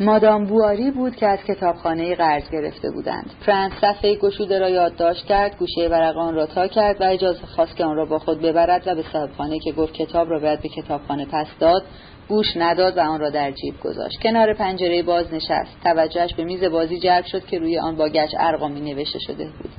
مادام 0.00 0.44
بواری 0.44 0.90
بود 0.90 1.16
که 1.16 1.26
از 1.26 1.38
کتابخانه 1.48 2.14
قرض 2.14 2.50
گرفته 2.50 2.90
بودند. 2.90 3.30
پرنس 3.46 3.72
صفحه 3.80 4.16
گشوده 4.16 4.58
را 4.58 4.70
یادداشت 4.70 5.26
کرد 5.26 5.56
گوشه 5.58 5.88
ورق 5.88 6.16
آن 6.16 6.34
را 6.34 6.46
تا 6.46 6.66
کرد 6.66 7.00
و 7.00 7.04
اجازه 7.04 7.46
خواست 7.46 7.76
که 7.76 7.84
آن 7.84 7.96
را 7.96 8.04
با 8.04 8.18
خود 8.18 8.42
ببرد 8.42 8.82
و 8.86 8.94
به 8.94 9.04
صاحبخانه 9.12 9.58
که 9.58 9.72
گفت 9.72 9.92
کتاب 9.92 10.30
را 10.30 10.38
باید 10.38 10.60
به 10.62 10.68
کتابخانه 10.68 11.26
پس 11.32 11.46
داد 11.60 11.82
گوش 12.28 12.46
نداد 12.56 12.96
و 12.96 13.00
آن 13.00 13.20
را 13.20 13.30
در 13.30 13.50
جیب 13.50 13.80
گذاشت. 13.80 14.20
کنار 14.22 14.54
پنجره 14.54 15.02
باز 15.02 15.34
نشست 15.34 15.80
توجهش 15.84 16.34
به 16.34 16.44
میز 16.44 16.64
بازی 16.64 16.98
جلب 16.98 17.24
شد 17.24 17.46
که 17.46 17.58
روی 17.58 17.78
آن 17.78 17.96
با 17.96 18.08
گچ 18.08 18.34
ارقامی 18.38 18.80
نوشته 18.80 19.18
شده 19.18 19.44
بود. 19.44 19.70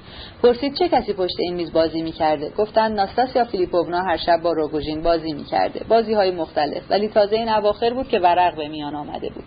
پرسید 0.44 0.74
چه 0.74 0.90
کسی 0.90 1.14
پشت 1.14 1.36
این 1.40 1.54
میز 1.54 1.74
بازی 1.74 2.02
می‌کرده 2.02 2.50
گفتند 2.58 2.96
ناستاسیا 3.00 3.46
فیلیپوونا 3.46 4.02
هر 4.02 4.18
شب 4.18 4.42
با 4.44 4.52
روگوژین 4.52 5.04
بازی 5.04 5.34
می‌کرده 5.34 5.86
بازی 5.90 6.14
های 6.14 6.32
مختلف. 6.32 6.82
ولی 6.90 7.08
تازه 7.08 7.36
این 7.36 7.50
اواخر 7.50 7.94
بود 7.94 8.08
که 8.08 8.20
ورق 8.20 8.56
به 8.56 8.68
میان 8.68 8.96
آمده 8.96 9.30
بود. 9.30 9.44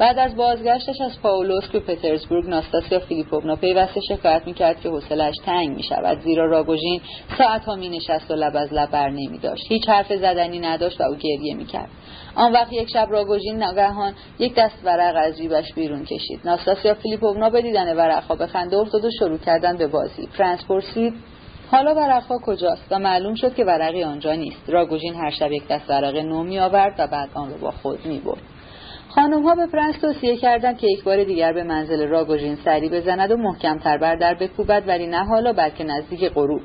بعد 0.00 0.18
از 0.18 0.36
بازگشتش 0.36 1.00
از 1.00 1.20
پاولوس 1.22 1.68
به 1.68 1.80
پترزبورگ 1.80 2.48
ناستاسیا 2.48 2.98
فیلیپوونا 2.98 3.56
پیوسته 3.56 4.00
شکایت 4.00 4.42
می‌کرد 4.46 4.80
که 4.80 4.88
حوصلهاش 4.88 5.34
تنگ 5.46 5.76
می‌شود 5.76 6.20
زیرا 6.20 6.46
راگوژین 6.46 7.00
ساعتها 7.38 7.74
مینشست 7.74 8.30
و 8.30 8.34
لب 8.34 8.56
از 8.56 8.72
لب 8.72 8.90
بر 8.90 9.10
نمی 9.10 9.38
داشت 9.38 9.64
هیچ 9.68 9.88
حرف 9.88 10.12
زدنی 10.12 10.58
نداشت 10.58 11.00
و 11.00 11.04
او 11.04 11.14
گریه 11.14 11.54
می‌کرد. 11.54 11.88
آن 12.34 12.52
وقت 12.52 12.72
یک 12.72 12.88
شب 12.92 13.06
راگوژین 13.10 13.58
ناگهان 13.58 14.12
یک 14.38 14.54
دست 14.54 14.84
ورق 14.84 15.14
از 15.16 15.36
جیبش 15.36 15.74
بیرون 15.74 16.04
کشید. 16.04 16.40
ناستاسیا 16.44 16.94
فیلیپوونا 16.94 17.50
به 17.50 17.62
دیدن 17.62 17.96
ورقها 17.96 18.34
به 18.34 18.46
خنده 18.46 18.76
افتاد 18.76 19.04
و 19.04 19.10
شروع 19.18 19.38
کردند 19.38 19.76
به 19.76 19.86
بازی. 19.86 20.26
پرنس 20.26 20.64
پرسید 20.64 21.14
حالا 21.70 21.94
ورقها 21.94 22.38
کجاست؟ 22.38 22.86
و 22.90 22.98
معلوم 22.98 23.34
شد 23.34 23.54
که 23.54 23.64
ورقی 23.64 24.04
آنجا 24.04 24.32
نیست. 24.32 24.70
راگوژین 24.70 25.14
هر 25.14 25.30
شب 25.30 25.52
یک 25.52 25.68
دست 25.68 25.90
ورق 25.90 26.16
نو 26.16 26.42
می 26.42 26.58
آورد 26.58 26.94
و 26.98 27.06
بعد 27.06 27.28
آن 27.34 27.50
را 27.50 27.56
با 27.56 27.70
خود 27.70 28.06
می 28.06 28.18
برد 28.18 28.42
خانم 29.14 29.42
ها 29.42 29.54
به 29.54 29.66
پرنس 29.66 29.98
توصیه 30.00 30.36
کردند 30.36 30.78
که 30.78 30.86
یک 30.90 31.04
بار 31.04 31.24
دیگر 31.24 31.52
به 31.52 31.62
منزل 31.62 32.08
راگوژین 32.08 32.56
سری 32.56 32.88
بزند 32.88 33.30
و 33.30 33.36
محکمتر 33.36 33.98
بر 33.98 34.16
در 34.16 34.34
بکوبد 34.34 34.84
ولی 34.86 35.06
نه 35.06 35.24
حالا 35.24 35.52
بلکه 35.52 35.84
نزدیک 35.84 36.32
غروب. 36.32 36.60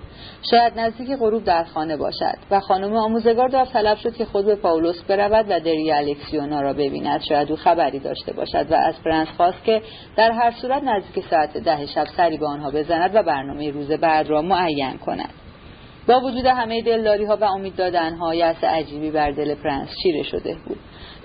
شاید 0.52 0.80
نزدیک 0.80 1.10
غروب 1.20 1.44
در 1.44 1.64
خانه 1.64 1.98
باشد. 1.98 2.36
و 2.52 2.60
خانم 2.60 2.96
آموزگار 2.96 3.48
داوطلب 3.48 3.98
شد 3.98 4.14
که 4.14 4.26
خود 4.26 4.46
به 4.46 4.56
پاولوس 4.56 5.04
برود 5.04 5.46
و 5.50 5.60
داریا 5.60 5.92
الکسیونا 5.92 6.62
را 6.62 6.74
ببیند. 6.74 7.22
شاید 7.30 7.52
او 7.52 7.56
خبری 7.56 8.00
داشته 8.00 8.34
باشد 8.34 8.72
و 8.72 8.76
از 8.76 8.96
پرنس 9.06 9.28
خواست 9.38 9.64
که 9.64 9.82
در 10.18 10.32
هر 10.32 10.52
صورت 10.52 10.84
نزدیک 10.84 11.26
ساعت 11.30 11.58
ده 11.58 11.86
شب 11.86 12.06
سری 12.18 12.38
به 12.38 12.48
آنها 12.48 12.72
بزند 12.72 13.16
و 13.16 13.24
برنامه 13.24 13.72
روز 13.72 13.92
بعد 13.92 14.28
را 14.30 14.42
معین 14.42 14.98
کند. 14.98 15.34
با 16.08 16.20
وجود 16.20 16.46
همه 16.46 16.82
دلداری 16.82 17.26
ها 17.26 17.38
و 17.42 17.44
امید 17.44 17.76
دادن 17.76 18.16
ها 18.16 18.36
یأس 18.36 18.64
عجیبی 18.64 19.12
بر 19.12 19.32
دل 19.32 19.56
پرنس 19.56 19.90
چیره 20.04 20.24
شده 20.24 20.56
بود. 20.68 20.78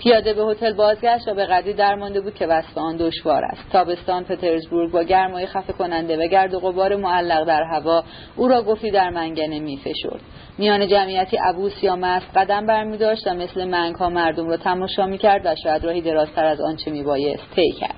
پیاده 0.02 0.34
به 0.34 0.42
هتل 0.42 0.72
بازگشت 0.72 1.28
و 1.28 1.34
به 1.34 1.46
قدری 1.46 1.74
درمانده 1.74 2.20
بود 2.20 2.34
که 2.34 2.46
وصف 2.46 2.78
آن 2.78 2.96
دشوار 2.96 3.44
است. 3.44 3.72
تابستان 3.72 4.24
پترزبورگ 4.24 4.92
با 4.92 5.02
گرمای 5.02 5.46
خفه 5.46 5.72
کننده 5.72 6.24
و 6.24 6.28
گرد 6.28 6.54
و 6.54 6.60
غبار 6.60 6.96
معلق 6.96 7.44
در 7.44 7.62
هوا 7.62 8.04
او 8.36 8.48
را 8.48 8.62
گفتی 8.62 8.90
در 8.90 9.10
منگنه 9.10 9.58
میفشرد. 9.58 10.20
میان 10.58 10.86
جمعیتی 10.86 11.36
عبوس 11.36 11.82
یا 11.82 11.96
مست 11.96 12.26
قدم 12.36 12.66
برمیداشت 12.66 13.26
و 13.26 13.34
مثل 13.34 13.64
منگ 13.64 13.94
ها 13.94 14.08
مردم 14.08 14.48
را 14.48 14.56
تماشا 14.56 15.06
می‌کرد 15.06 15.42
و 15.44 15.54
شاید 15.62 15.84
راهی 15.84 16.00
درازتر 16.00 16.44
از 16.44 16.60
آنچه 16.60 16.90
میبایست 16.90 17.44
طی 17.56 17.72
کرد. 17.72 17.94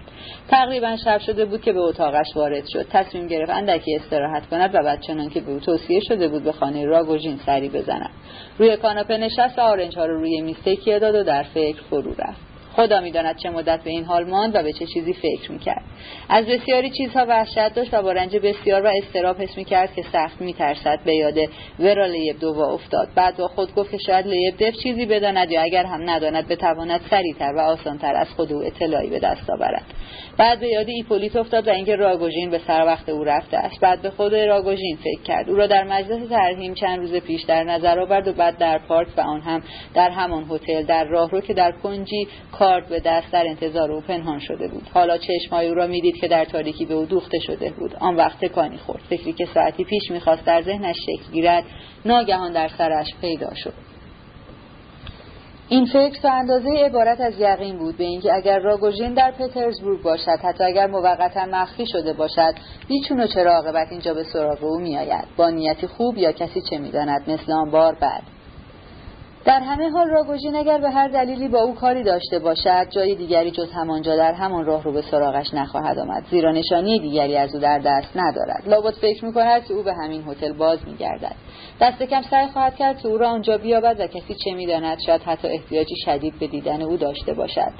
تقریبا 0.49 0.97
شب 1.05 1.19
شده 1.19 1.45
بود 1.45 1.61
که 1.63 1.73
به 1.73 1.81
اتاقش 1.81 2.37
وارد 2.37 2.65
شد. 2.69 2.87
تصمیم 2.91 3.27
گرفت 3.27 3.51
اندکی 3.51 3.97
استراحت 3.97 4.47
کند 4.47 4.75
و 4.75 4.83
بعد 4.83 5.01
چنان 5.01 5.29
که 5.29 5.41
به 5.41 5.53
او 5.53 5.61
توصیه 5.61 6.01
شده 6.01 6.29
بود 6.29 6.45
به 6.45 6.53
خانه 6.53 6.85
راگوژین 6.85 7.41
سری 7.47 7.69
بزند. 7.69 8.11
روی 8.59 8.77
کاناپه 8.77 9.17
نشست 9.17 9.59
و 9.59 9.61
آرنج 9.61 9.97
ها 9.97 10.07
رو 10.07 10.21
روی 10.21 10.41
میز 10.41 10.57
تکیه 10.65 10.99
داد 10.99 11.15
و 11.15 11.23
در 11.23 11.43
فکر 11.43 11.83
فرو 11.91 12.15
رفت. 12.19 12.52
خدا 12.76 13.01
می‌داند 13.01 13.36
چه 13.36 13.51
مدت 13.51 13.83
به 13.83 13.91
این 13.91 14.05
حال 14.05 14.25
ماند 14.25 14.57
و 14.57 14.62
به 14.62 14.73
چه 14.73 14.86
چیزی 14.86 15.12
فکر 15.12 15.52
می‌کرد. 15.52 15.83
از 16.28 16.47
بسیاری 16.47 16.91
چیزها 16.91 17.26
وحشت 17.28 17.75
داشت 17.75 17.94
و 17.94 18.02
با 18.02 18.12
رنج 18.12 18.36
بسیار 18.36 18.83
و 18.83 18.91
استراب 19.02 19.42
حس 19.42 19.57
می‌کرد 19.57 19.94
که 19.94 20.02
سخت 20.12 20.41
میترسد 20.41 20.99
به 21.05 21.15
یاد 21.15 21.39
ورا 21.78 22.07
لیبدووا 22.07 22.73
افتاد. 22.73 23.09
بعد 23.15 23.36
با 23.36 23.49
خود 23.49 23.75
گفت 23.75 23.91
که 23.91 23.99
شاید 24.07 24.26
لیبدو 24.26 24.70
چیزی 24.70 25.07
بداند 25.07 25.51
یا 25.51 25.62
اگر 25.62 25.84
هم 25.84 26.10
نداند 26.10 26.49
بتواند 26.49 27.01
سریعتر 27.10 27.52
و 27.57 27.60
آسانتر 27.60 28.15
از 28.15 28.28
خود 28.28 28.52
او 28.52 28.62
اطلاعی 28.65 29.10
به 29.10 29.18
دست 29.18 29.51
آورد. 29.51 29.84
بعد 30.39 30.60
به 30.60 30.68
یاد 30.68 30.89
ایپولیت 30.89 31.36
افتاد 31.36 31.68
و 31.68 31.70
اینکه 31.70 31.97
راگوژین 31.97 32.51
به 32.51 32.60
سر 32.67 32.84
وقت 32.86 33.09
او 33.09 33.25
رفته 33.25 33.57
است. 33.57 33.81
بعد 33.81 34.02
به 34.02 34.10
خود 34.10 34.34
راگوژین 34.34 34.97
فکر 34.97 35.23
کرد. 35.23 35.51
او 35.51 35.57
را 35.57 35.67
در 35.67 35.84
مجلس 35.84 36.28
ترحیم 36.28 36.75
چند 36.75 36.99
روز 36.99 37.15
پیش 37.15 37.42
در 37.42 37.65
نظر 37.65 38.01
آورد 38.01 38.28
و 38.28 38.33
بعد 38.33 38.59
در 38.59 38.78
پارک 38.78 39.09
و 39.17 39.20
آن 39.20 39.41
هم 39.41 39.62
در 39.94 40.10
همان 40.10 40.47
هتل 40.51 40.83
در 40.83 41.05
راهرو 41.05 41.41
که 41.41 41.55
در 41.55 41.73
کنجی 41.73 42.28
کارد 42.62 42.89
به 42.89 43.00
دست 43.00 43.32
در 43.32 43.47
انتظار 43.47 43.92
او 43.92 44.00
پنهان 44.00 44.39
شده 44.39 44.68
بود. 44.68 44.89
حالا 44.94 45.18
چشمهای 45.18 45.68
او 45.68 45.74
را 45.74 45.86
می‌دید 45.86 46.16
که 46.16 46.28
در 46.28 46.44
تاریکی 46.44 46.84
به 46.86 46.94
او 46.94 47.05
دوخته 47.05 47.39
شده 47.39 47.70
بود. 47.70 47.97
آن 48.00 48.16
وقت 48.16 48.44
تکانی 48.44 48.78
خورد. 48.78 49.02
فکری 49.10 49.32
که 49.32 49.47
ساعتی 49.55 49.84
پیش 49.84 50.10
می‌خواست 50.10 50.44
در 50.44 50.62
ذهنش 50.62 50.97
شکل 50.97 51.32
گیرد 51.32 51.65
ناگهان 52.05 52.52
در 52.52 52.68
سرش 52.78 53.07
پیدا 53.20 53.55
شد. 53.55 53.73
این 55.68 55.86
فکر 55.86 56.20
تا 56.23 56.31
اندازه 56.32 56.68
عبارت 56.68 57.20
از 57.20 57.34
یقین 57.39 57.78
بود 57.78 57.97
به 57.97 58.05
اینکه 58.05 58.34
اگر 58.34 58.58
راگوژین 58.58 59.15
در 59.15 59.31
پترزبورگ 59.31 60.02
باشد 60.02 60.39
حتی 60.42 60.65
اگر 60.65 60.86
موقتا 60.86 61.47
مخفی 61.47 61.86
شده 61.86 62.12
باشد 62.12 62.55
بیچون 62.89 63.20
و 63.20 63.26
چرا 63.26 63.52
عاقبت 63.52 63.86
اینجا 63.91 64.15
به 64.15 64.24
سراغ 64.24 64.65
او 64.65 64.78
میآید؟ 64.81 65.24
با 65.36 65.50
نیتی 65.50 65.86
خوب 65.86 66.18
یا 66.18 66.32
کسی 66.32 66.60
چه 66.70 66.78
می‌داند؟ 66.78 67.31
مثل 67.31 67.52
آن 67.52 67.70
بار 67.70 67.94
بعد. 67.94 68.23
در 69.45 69.61
همه 69.61 69.91
حال 69.91 70.09
راگوژین 70.09 70.57
اگر 70.57 70.79
به 70.79 70.91
هر 70.91 71.09
دلیلی 71.09 71.49
با 71.49 71.62
او 71.62 71.75
کاری 71.75 72.03
داشته 72.03 72.39
باشد 72.39 72.87
جای 72.91 73.15
دیگری 73.15 73.51
جز 73.51 73.73
همانجا 73.73 74.17
در 74.17 74.33
همان 74.33 74.65
راه 74.65 74.83
رو 74.83 74.93
به 74.93 75.03
سراغش 75.03 75.55
نخواهد 75.55 75.99
آمد. 75.99 76.25
زیرا 76.31 76.53
نشانی 76.53 76.99
دیگری 76.99 77.37
از 77.37 77.55
او 77.55 77.61
در 77.61 77.79
دست 77.79 78.09
ندارد. 78.17 78.62
لابد 78.67 78.95
فکر 78.95 79.25
می‌کند 79.25 79.65
که 79.65 79.75
او 79.75 79.83
به 79.83 79.95
همین 79.95 80.23
هتل 80.29 80.53
باز 80.53 80.79
میگردد. 80.87 81.35
دست 81.81 82.03
کم 82.03 82.23
سعی 82.23 82.47
خواهد 82.47 82.77
کرد 82.77 82.99
که 82.99 83.09
او 83.09 83.19
را 83.19 83.29
آنجا 83.29 83.59
بیابد 83.59 84.01
و 84.01 84.07
کسی 84.07 84.35
چه 84.45 84.55
می‌داند 84.55 84.99
شاید 85.07 85.23
حتی 85.23 85.49
احتیاجی 85.49 85.97
شدید 86.05 86.39
به 86.41 86.47
دیدن 86.47 86.83
او 86.83 86.97
داشته 86.97 87.35
باشد. 87.35 87.73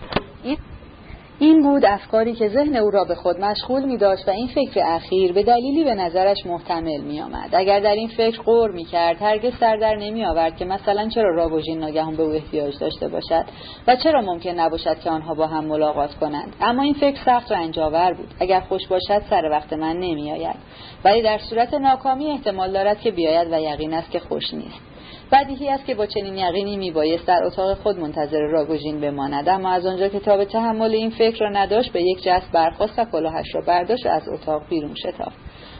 این 1.43 1.63
بود 1.63 1.85
افکاری 1.85 2.33
که 2.33 2.49
ذهن 2.49 2.77
او 2.77 2.91
را 2.91 3.05
به 3.05 3.15
خود 3.15 3.41
مشغول 3.41 3.85
می 3.85 3.97
داشت 3.97 4.29
و 4.29 4.31
این 4.31 4.47
فکر 4.47 4.81
اخیر 4.85 5.33
به 5.33 5.43
دلیلی 5.43 5.85
به 5.85 5.95
نظرش 5.95 6.47
محتمل 6.47 7.01
می 7.01 7.21
آمد. 7.21 7.51
اگر 7.53 7.81
در 7.81 7.95
این 7.95 8.09
فکر 8.09 8.43
غور 8.43 8.71
می 8.71 8.85
کرد 8.85 9.23
هرگز 9.23 9.53
سردر 9.61 9.97
نمی 9.97 10.25
آورد 10.25 10.57
که 10.57 10.65
مثلا 10.65 11.09
چرا 11.09 11.35
راگوژین 11.35 11.79
ناگهان 11.79 12.17
به 12.17 12.23
او 12.23 12.33
احتیاج 12.33 12.79
داشته 12.79 13.09
باشد 13.09 13.45
و 13.89 13.97
چرا 13.97 14.21
ممکن 14.21 14.51
نباشد 14.51 14.99
که 14.99 15.11
آنها 15.11 15.35
با 15.35 15.47
هم 15.47 15.65
ملاقات 15.65 16.15
کنند. 16.15 16.57
اما 16.61 16.83
این 16.83 16.95
فکر 16.95 17.25
سخت 17.25 17.53
و 17.53 17.55
انجاور 17.55 18.13
بود. 18.13 18.35
اگر 18.41 18.61
خوش 18.61 18.87
باشد 18.89 19.23
سر 19.31 19.49
وقت 19.51 19.73
من 19.73 19.97
نمی 19.97 20.33
آید 20.33 20.57
ولی 21.05 21.23
در 21.23 21.39
صورت 21.39 21.75
ناکامی 21.75 22.31
احتمال 22.31 22.73
دارد 22.73 23.01
که 23.01 23.11
بیاید 23.11 23.53
و 23.53 23.61
یقین 23.61 23.95
است 23.95 24.11
که 24.11 24.19
خوش 24.19 24.55
نیست. 24.55 24.92
بدیهی 25.33 25.69
است 25.69 25.85
که 25.85 25.95
با 25.95 26.07
چنین 26.07 26.37
یقینی 26.37 26.77
میبایست 26.77 27.27
در 27.27 27.45
اتاق 27.45 27.79
خود 27.79 27.99
منتظر 27.99 28.41
راگوژین 28.41 29.01
بماند. 29.01 29.49
اما 29.49 29.71
از 29.71 29.87
آنجا 29.87 30.09
که 30.09 30.21
تا 30.21 30.37
به 30.37 30.45
تحمل 30.45 30.91
این 30.91 31.11
فکر 31.11 31.39
را 31.39 31.51
نداشت 31.51 31.93
به 31.93 32.03
یک 32.03 32.23
جست 32.23 32.53
برخواست 32.53 32.99
و 32.99 33.05
کلاهش 33.05 33.55
را 33.55 33.61
برداشت 33.61 34.07
از 34.07 34.29
اتاق 34.29 34.63
بیرون 34.69 34.95
شتافت. 34.95 35.37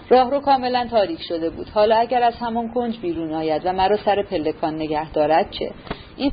راهرو 0.09 0.41
کاملا 0.41 0.89
تاریک 0.91 1.23
شده 1.23 1.51
بود. 1.51 1.69
حالا 1.69 1.97
اگر 1.97 2.23
از 2.23 2.35
همان 2.35 2.73
کنج 2.75 3.01
بیرون 3.01 3.33
آید 3.33 3.63
و 3.65 3.73
مرا 3.73 3.97
سر 3.97 4.23
پلکان 4.23 4.75
نگه 4.75 5.13
دارد 5.13 5.51
چه؟ 5.51 5.71
این 6.17 6.33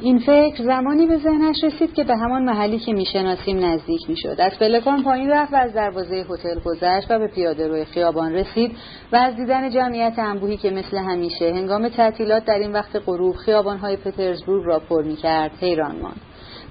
این 0.00 0.18
فکر 0.18 0.62
زمانی 0.62 1.06
به 1.06 1.18
ذهنش 1.18 1.64
رسید 1.64 1.94
که 1.94 2.04
به 2.04 2.16
همان 2.16 2.44
محلی 2.44 2.78
که 2.78 2.92
می‌شناسیم 2.92 3.64
نزدیک 3.64 4.00
می‌شد. 4.08 4.36
از 4.38 4.52
پلکان 4.58 5.02
پایین 5.02 5.30
رفت 5.30 5.52
و 5.52 5.56
از 5.56 5.72
دروازه 5.72 6.26
هتل 6.30 6.60
گذشت 6.64 7.10
و 7.10 7.18
به 7.18 7.26
پیاده 7.26 7.68
روی 7.68 7.84
خیابان 7.84 8.32
رسید 8.32 8.76
و 9.12 9.16
از 9.16 9.36
دیدن 9.36 9.70
جمعیت 9.70 10.18
انبوهی 10.18 10.56
که 10.56 10.70
مثل 10.70 10.96
همیشه 10.96 11.52
هنگام 11.54 11.88
تعطیلات 11.88 12.44
در 12.44 12.58
این 12.58 12.72
وقت 12.72 13.02
غروب 13.06 13.36
خیابانهای 13.36 13.96
پترزبورگ 13.96 14.64
را 14.66 14.78
پر 14.78 15.02
می‌کرد 15.02 15.50
حیران 15.60 16.00
ماند. 16.00 16.20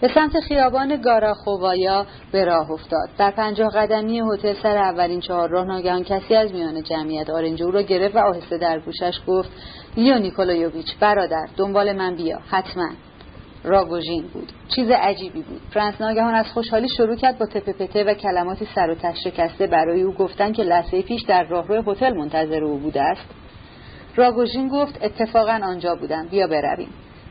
به 0.01 0.09
سمت 0.15 0.39
خیابان 0.39 1.01
گاراخوایا 1.01 2.05
به 2.31 2.45
راه 2.45 2.71
افتاد. 2.71 3.09
در 3.17 3.31
پنجاه 3.31 3.69
قدمی 3.69 4.21
هتل 4.33 4.53
سر 4.63 4.77
اولین 4.77 5.19
چهار 5.19 5.49
راه 5.49 5.65
ناگهان 5.65 6.03
کسی 6.03 6.35
از 6.35 6.53
میان 6.53 6.83
جمعیت 6.83 7.29
آرنج 7.29 7.63
او 7.63 7.71
را 7.71 7.81
گرفت 7.81 8.15
و 8.15 8.19
آهسته 8.19 8.57
در 8.57 8.79
گوشش 8.79 9.19
گفت 9.27 9.49
لیو 9.97 10.19
نیکولایوویچ 10.19 10.97
برادر 10.99 11.47
دنبال 11.57 11.93
من 11.93 12.15
بیا 12.15 12.39
حتما. 12.49 12.89
راگوژین 13.63 14.27
بود. 14.27 14.51
چیز 14.75 14.89
عجیبی 14.89 15.41
بود. 15.41 15.61
پرنس 15.73 16.01
ناگهان 16.01 16.33
از 16.33 16.45
خوشحالی 16.47 16.89
شروع 16.89 17.15
کرد 17.15 17.39
با 17.39 17.45
تته‌پته 17.45 18.03
و 18.03 18.13
کلماتی 18.13 18.67
سر 18.75 18.89
و 18.89 18.95
ته 18.95 19.13
شکسته 19.23 19.67
برای 19.67 20.01
او 20.01 20.13
گفتن 20.13 20.51
که 20.51 20.63
لحظه 20.63 21.01
پیش 21.01 21.21
در 21.21 21.43
راهرو 21.43 21.91
هتل 21.91 22.13
منتظر 22.17 22.63
او 22.63 22.77
بوده 22.77 23.01
است. 23.01 23.25
راگوژین 24.15 24.67
گفت 24.67 25.03
اتفاقا 25.03 25.59
آنجا 25.63 25.95
بودم. 25.95 26.27
بیا 26.27 26.47
برویم. 26.47 26.89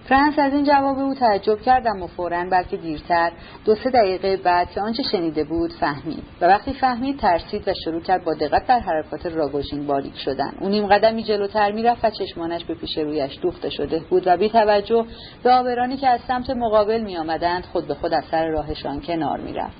فرانس 0.09 0.39
از 0.39 0.53
این 0.53 0.65
جواب 0.65 0.99
او 0.99 1.15
تعجب 1.15 1.61
کرد 1.61 1.87
اما 1.87 2.07
فورا 2.07 2.45
بلکه 2.51 2.77
دیرتر 2.77 3.33
دو 3.65 3.75
سه 3.75 3.91
دقیقه 3.91 4.37
بعد 4.37 4.71
که 4.71 4.81
آنچه 4.81 5.03
شنیده 5.03 5.45
بود 5.45 5.73
فهمید. 5.81 6.23
و 6.41 6.47
وقتی 6.47 6.73
فهمید 6.73 7.19
ترسید 7.19 7.69
و 7.69 7.73
شروع 7.85 8.01
کرد 8.01 8.25
با 8.25 8.35
دقت 8.35 8.67
در 8.67 8.79
حرکات 8.79 9.27
راگوژین 9.27 9.87
باریک 9.87 10.17
شدن. 10.17 10.53
او 10.61 10.69
نیم 10.69 10.87
قدمی 10.87 11.23
جلوتر 11.23 11.73
می‌رفت 11.73 12.05
و 12.05 12.11
چشمانش 12.11 12.65
به 12.65 12.75
پیش 12.75 12.99
رویش 12.99 13.39
دوخته 13.43 13.71
شده 13.71 14.03
بود 14.11 14.23
و 14.27 14.37
بی 14.37 14.49
توجه 14.49 15.05
به 15.43 15.53
آبرانی 15.53 15.97
که 15.97 16.09
از 16.09 16.21
سمت 16.29 16.51
مقابل 16.51 17.01
می 17.01 17.17
آمدند 17.17 17.65
خود 17.65 17.89
به 17.89 17.95
خود 17.95 18.15
از 18.15 18.25
سر 18.31 18.47
راهشان 18.47 19.01
کنار 19.01 19.41
می‌رفت. 19.41 19.77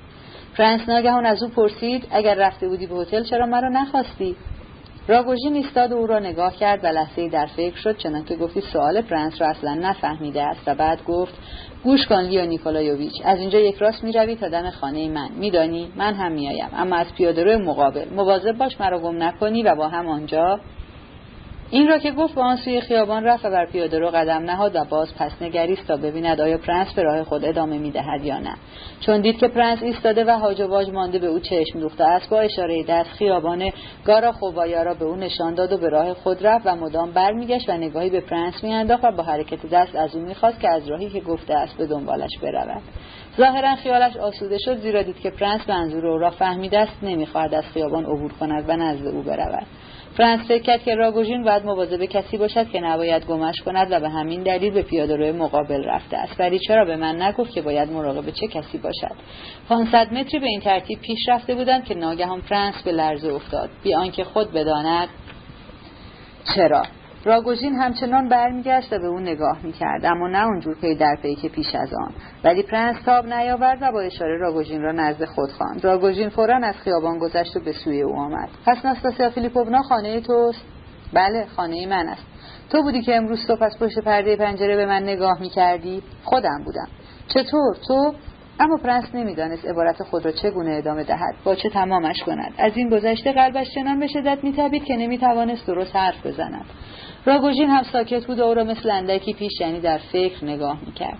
فرانس 0.57 0.89
ناگهان 0.89 1.25
از 1.25 1.43
او 1.43 1.49
پرسید 1.49 2.07
اگر 2.11 2.35
رفته 2.35 2.67
بودی 2.67 2.87
به 2.87 2.95
هتل 2.95 3.23
چرا 3.23 3.45
مرا 3.45 3.69
نخواستی؟ 3.69 4.35
راگوژین 5.07 5.55
ایستاد 5.55 5.93
او 5.93 6.07
را 6.07 6.19
نگاه 6.19 6.55
کرد 6.55 6.83
و 6.83 6.87
لحظه 6.87 7.29
در 7.29 7.45
فکر 7.45 7.75
شد 7.75 7.97
چنانکه 7.97 8.35
گفتی 8.35 8.61
سوال 8.61 9.01
پرنس 9.01 9.41
را 9.41 9.47
اصلا 9.47 9.73
نفهمیده 9.73 10.43
است 10.43 10.61
و 10.67 10.75
بعد 10.75 11.03
گفت 11.03 11.33
گوش 11.83 12.07
کن 12.07 12.21
لیو 12.21 12.45
نیکولایوویچ 12.45 13.13
از 13.25 13.39
اینجا 13.39 13.59
یک 13.59 13.75
راست 13.75 14.03
می‌روی 14.03 14.35
تا 14.35 14.49
دم 14.49 14.69
خانه 14.69 15.09
من 15.09 15.29
میدانی؟ 15.35 15.91
من 15.95 16.13
هم 16.13 16.31
میآیم 16.31 16.69
اما 16.73 16.95
از 16.95 17.13
پیاده‌روی 17.17 17.57
مقابل 17.57 18.09
مواظب 18.15 18.57
باش 18.57 18.81
مرا 18.81 18.99
گم 18.99 19.23
نکنی 19.23 19.63
و 19.63 19.75
با 19.75 19.87
هم 19.87 20.07
آنجا 20.07 20.59
این 21.73 21.87
را 21.87 21.97
که 21.97 22.11
گفت 22.11 22.35
به 22.35 22.41
آن 22.41 22.55
سوی 22.55 22.81
خیابان 22.81 23.23
رفت 23.23 23.45
و 23.45 23.49
بر 23.49 23.65
پیاده 23.65 23.99
رو 23.99 24.07
قدم 24.07 24.43
نهاد 24.43 24.75
و 24.75 24.83
باز 24.89 25.15
پس 25.15 25.31
نگریست 25.41 25.87
تا 25.87 25.97
ببیند 25.97 26.41
آیا 26.41 26.57
پرنس 26.57 26.93
به 26.93 27.03
راه 27.03 27.23
خود 27.23 27.45
ادامه 27.45 27.77
می‌دهد 27.77 28.25
یا 28.25 28.39
نه. 28.39 28.55
چون 28.99 29.21
دید 29.21 29.37
که 29.37 29.47
پرنس 29.47 29.83
ایستاده 29.83 30.25
و 30.25 30.29
هاج 30.29 30.61
و 30.61 30.67
واج 30.67 30.89
مانده 30.89 31.19
به 31.19 31.27
او 31.27 31.39
چشم 31.39 31.79
دوخته 31.79 32.03
است 32.03 32.29
با 32.29 32.39
اشاره 32.39 32.83
دست 32.83 33.09
خیابان 33.09 33.71
گاراخوایا 34.05 34.83
را 34.83 34.93
به 34.93 35.05
او 35.05 35.15
نشان 35.15 35.53
داد 35.53 35.71
و 35.71 35.77
به 35.77 35.89
راه 35.89 36.13
خود 36.13 36.47
رفت 36.47 36.67
و 36.67 36.75
مدام 36.75 37.11
برمیگشت 37.11 37.69
و 37.69 37.73
نگاهی 37.73 38.09
به 38.09 38.19
پرنس 38.19 38.63
میانداخت 38.63 39.03
و 39.03 39.11
با 39.11 39.23
حرکت 39.23 39.65
دست 39.65 39.95
از 39.95 40.15
او 40.15 40.21
می‌خواست 40.21 40.59
که 40.59 40.69
از 40.69 40.89
راهی 40.89 41.09
که 41.09 41.19
گفته 41.19 41.53
است 41.53 41.77
به 41.77 41.85
دنبالش 41.85 42.37
برود. 42.41 42.81
ظاهرا 43.37 43.75
خیالش 43.75 44.17
آسوده 44.17 44.57
شد 44.57 44.77
زیرا 44.77 45.01
دید 45.01 45.19
که 45.19 45.29
پرنس 45.29 45.69
منظور 45.69 46.07
او 46.07 46.17
را 46.17 46.29
فهمیده 46.29 46.79
است 46.79 47.03
نمی‌خواهد 47.03 47.53
از 47.53 47.63
خیابان 47.63 48.05
عبور 48.05 48.31
کند 48.33 48.65
و 48.67 48.75
نزد 48.75 49.07
او 49.07 49.21
برود. 49.21 49.67
پرنس 50.17 50.47
فکر 50.47 50.63
کرد 50.63 50.83
که 50.83 50.95
راگوژین 50.95 51.43
باید 51.43 51.65
مواظب 51.65 52.05
کسی 52.05 52.37
باشد 52.37 52.69
که 52.69 52.79
نباید 52.79 53.25
گمش 53.25 53.61
کند 53.61 53.87
و 53.91 53.99
به 53.99 54.09
همین 54.09 54.43
دلیل 54.43 54.73
به 54.73 54.81
پیادهروی 54.81 55.31
مقابل 55.31 55.83
رفته 55.83 56.17
است. 56.17 56.39
ولی 56.39 56.59
چرا 56.59 56.85
به 56.85 56.95
من 56.95 57.21
نگفت 57.21 57.53
که 57.53 57.61
باید 57.61 57.91
مراقب 57.91 58.29
چه 58.29 58.47
کسی 58.47 58.77
باشد؟ 58.77 59.15
500 59.69 60.13
متری 60.13 60.39
به 60.39 60.47
این 60.47 60.59
ترتیب 60.59 60.99
پیش 60.99 61.29
رفته 61.29 61.55
بودند 61.55 61.85
که 61.85 61.95
ناگهان 61.95 62.41
پرنس 62.41 62.83
به 62.83 62.91
لرزه 62.91 63.33
افتاد. 63.33 63.69
بی 63.83 63.93
آنکه 63.93 64.23
خود 64.23 64.51
بداند 64.51 65.09
چرا؟ 66.55 66.83
راگوژین 67.25 67.75
همچنان 67.75 68.29
برمیگشت 68.29 68.93
و 68.93 68.99
به 68.99 69.07
او 69.07 69.19
نگاه 69.19 69.57
می‌کرد 69.63 70.05
اما 70.05 70.27
نه 70.27 70.45
اونجور 70.45 70.75
پی 70.81 70.95
در 70.95 71.17
پی 71.21 71.35
که 71.35 71.49
پیش 71.49 71.75
از 71.75 71.93
آن. 71.93 72.13
ولی 72.43 72.63
پرنس 72.63 73.01
تاب 73.05 73.25
نیاورد 73.25 73.77
و 73.81 73.91
با 73.91 74.01
اشاره 74.01 74.37
راگوژین 74.37 74.81
را 74.81 74.91
نزد 74.91 75.25
خود 75.25 75.49
خواند. 75.49 75.85
راگوژین 75.85 76.29
فورا 76.29 76.59
از 76.63 76.75
خیابان 76.75 77.19
گذشت 77.19 77.57
و 77.57 77.59
به 77.59 77.71
سوی 77.71 78.01
او 78.01 78.15
آمد. 78.15 78.49
پس 78.65 78.85
ناستاسیا 78.85 79.29
فیلیپوونا 79.29 79.81
خانه 79.81 80.21
توست؟ 80.21 80.65
بله 81.13 81.45
خانه 81.55 81.87
من 81.87 82.07
است. 82.07 82.25
تو 82.69 82.81
بودی 82.81 83.01
که 83.01 83.15
امروز 83.15 83.39
صبح 83.47 83.63
از 83.63 83.79
پشت 83.79 83.99
پرده 83.99 84.35
پنجره 84.35 84.75
به 84.75 84.85
من 84.85 85.03
نگاه 85.03 85.41
می‌کردی؟ 85.41 86.03
خودم 86.23 86.63
بودم. 86.65 86.87
چطور 87.27 87.75
تو؟ 87.87 88.13
اما 88.59 88.77
پرنس 88.77 89.15
نمی‌دانست 89.15 89.65
عبارت 89.65 90.03
خود 90.03 90.25
را 90.25 90.31
چگونه 90.31 90.71
ادامه 90.71 91.03
دهد. 91.03 91.35
با 91.43 91.55
چه 91.55 91.69
تمامش 91.69 92.23
کند؟ 92.23 92.53
از 92.57 92.71
این 92.75 92.89
گذشته 92.89 93.31
قلبش 93.31 93.67
چنان 93.75 93.99
به 93.99 94.07
شدت 94.07 94.43
میتابید 94.43 94.83
که 94.83 94.95
نمی‌توانست 94.95 95.67
درست 95.67 95.95
حرف 95.95 96.25
بزند. 96.25 96.65
راگوژین 97.25 97.69
هم 97.69 97.83
ساکت 97.83 98.25
بود 98.25 98.39
و 98.39 98.43
او 98.43 98.53
را 98.53 98.63
مثل 98.63 98.91
اندکی 98.91 99.33
پیش 99.33 99.51
یعنی 99.61 99.79
در 99.79 99.97
فکر 99.97 100.45
نگاه 100.45 100.77
می‌کرد. 100.85 101.19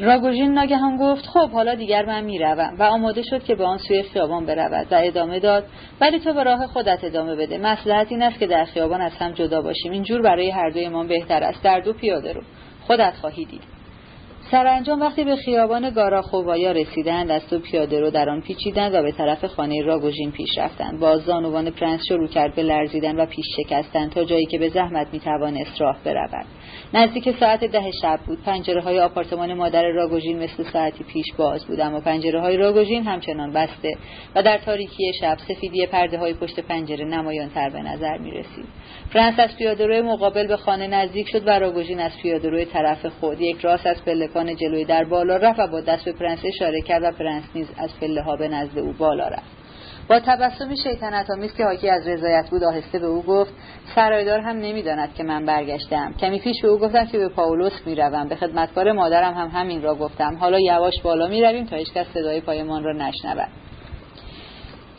راگوژین 0.00 0.52
ناگهان 0.52 0.96
گفت 0.96 1.26
خب 1.26 1.50
حالا 1.50 1.74
دیگر 1.74 2.06
من 2.06 2.24
می‌روم 2.24 2.76
و 2.78 2.82
آماده 2.82 3.22
شد 3.22 3.44
که 3.44 3.54
به 3.54 3.64
آن 3.64 3.78
سوی 3.78 4.02
خیابان 4.02 4.46
برود 4.46 4.86
و 4.92 5.00
ادامه 5.02 5.40
داد 5.40 5.64
ولی 6.00 6.18
تو 6.18 6.32
به 6.32 6.42
راه 6.42 6.66
خودت 6.66 7.04
ادامه 7.04 7.36
بده. 7.36 7.58
مسلحت 7.58 8.12
این 8.12 8.22
است 8.22 8.38
که 8.38 8.46
در 8.46 8.64
خیابان 8.64 9.00
از 9.00 9.12
هم 9.12 9.32
جدا 9.32 9.62
باشیم. 9.62 9.92
اینجور 9.92 10.22
برای 10.22 10.50
هر 10.50 10.70
دویمان 10.70 11.06
بهتر 11.08 11.42
است. 11.42 11.62
در 11.62 11.80
دو 11.80 11.92
پیاده 11.92 12.32
رو 12.32 12.42
خودت 12.86 13.14
خواهی 13.20 13.44
دید. 13.44 13.79
سرانجام 14.50 15.00
وقتی 15.00 15.24
به 15.24 15.36
خیابان 15.36 15.90
گاراخووایا 15.90 16.72
رسیدند 16.72 17.30
از 17.30 17.46
تو 17.46 17.58
پیاده 17.58 18.00
رو 18.00 18.10
در 18.10 18.30
آن 18.30 18.40
پیچیدند 18.40 18.94
و 18.94 19.02
به 19.02 19.12
طرف 19.12 19.44
خانه 19.44 19.82
راگوژین 19.82 20.32
پیش 20.32 20.58
رفتند 20.58 21.00
باز 21.00 21.20
زانوان 21.22 21.70
پرنس 21.70 22.00
شروع 22.08 22.28
کرد 22.28 22.54
به 22.54 22.62
لرزیدن 22.62 23.20
و 23.20 23.26
پیش 23.26 23.46
شکستن 23.56 24.08
تا 24.08 24.24
جایی 24.24 24.46
که 24.46 24.58
به 24.58 24.68
زحمت 24.68 25.06
می‌توانست 25.12 25.80
راه 25.80 25.96
برود. 26.04 26.46
نزدیک 26.94 27.36
ساعت 27.40 27.64
ده 27.64 27.90
شب 28.02 28.20
بود. 28.26 28.42
پنجره 28.42 28.80
های 28.80 29.00
آپارتمان 29.00 29.54
مادر 29.54 29.82
راگوژین 29.82 30.42
مثل 30.42 30.62
ساعتی 30.72 31.04
پیش 31.04 31.26
باز 31.36 31.66
بود 31.66 31.80
اما 31.80 32.00
پنجره 32.00 32.40
های 32.40 32.56
راگوژین 32.56 33.06
همچنان 33.06 33.52
بسته 33.52 33.92
و 34.34 34.42
در 34.42 34.58
تاریکی 34.58 35.12
شب 35.20 35.38
سفیدی 35.48 35.86
پرده 35.86 36.18
های 36.18 36.34
پشت 36.34 36.60
پنجره 36.60 37.04
نمایان 37.04 37.48
تر 37.48 37.70
به 37.70 37.82
نظر 37.82 38.18
می 38.18 38.30
رسید 38.30 38.64
پرنس 39.12 39.38
از 39.38 39.56
پیادهروی 39.56 40.02
مقابل 40.02 40.46
به 40.46 40.56
خانه 40.56 40.86
نزدیک 40.86 41.28
شد 41.28 41.46
و 41.46 41.58
راگوژین 41.58 42.00
از 42.00 42.12
پیادهروی 42.22 42.64
طرف 42.64 43.06
خود 43.06 43.40
یک 43.40 43.60
راست 43.60 43.86
از 43.86 44.04
پلکان 44.04 44.56
جلوی 44.56 44.84
در 44.84 45.04
بالا 45.04 45.36
رفت 45.36 45.60
و 45.60 45.66
با 45.66 45.80
دست 45.80 46.04
به 46.04 46.12
پرنس 46.12 46.40
اشاره 46.44 46.80
کرد 46.80 47.02
و 47.02 47.10
پرنس 47.18 47.44
نیز 47.54 47.66
از 47.78 47.90
پله 48.00 48.22
ها 48.22 48.36
به 48.36 48.48
نزد 48.48 48.78
او 48.78 48.92
بالا 48.92 49.28
رفت. 49.28 49.59
با 50.10 50.20
تبسمی 50.20 50.76
شیطنت 50.76 51.30
آمیز 51.30 51.54
که 51.54 51.64
حاکی 51.64 51.90
از 51.90 52.08
رضایت 52.08 52.50
بود 52.50 52.64
آهسته 52.64 52.98
به 52.98 53.06
او 53.06 53.22
گفت 53.22 53.52
سرایدار 53.94 54.40
هم 54.40 54.56
نمی‌داند 54.56 55.14
که 55.14 55.22
من 55.22 55.46
برگشتم. 55.46 56.12
کمی 56.20 56.38
پیش 56.38 56.62
به 56.62 56.68
او 56.68 56.78
گفتم 56.78 57.06
که 57.06 57.18
به 57.18 57.28
پاولوس 57.28 57.72
می‌روم. 57.86 58.28
به 58.28 58.36
خدمتکار 58.36 58.92
مادرم 58.92 59.34
هم 59.34 59.48
همین 59.48 59.82
را 59.82 59.94
گفتم. 59.94 60.36
حالا 60.40 60.60
یواش 60.60 61.02
بالا 61.02 61.28
می‌رویم 61.28 61.66
تا 61.66 61.76
هیچکس 61.76 62.06
صدای 62.14 62.40
پایمان 62.40 62.84
را 62.84 62.92
نشنود. 62.92 63.48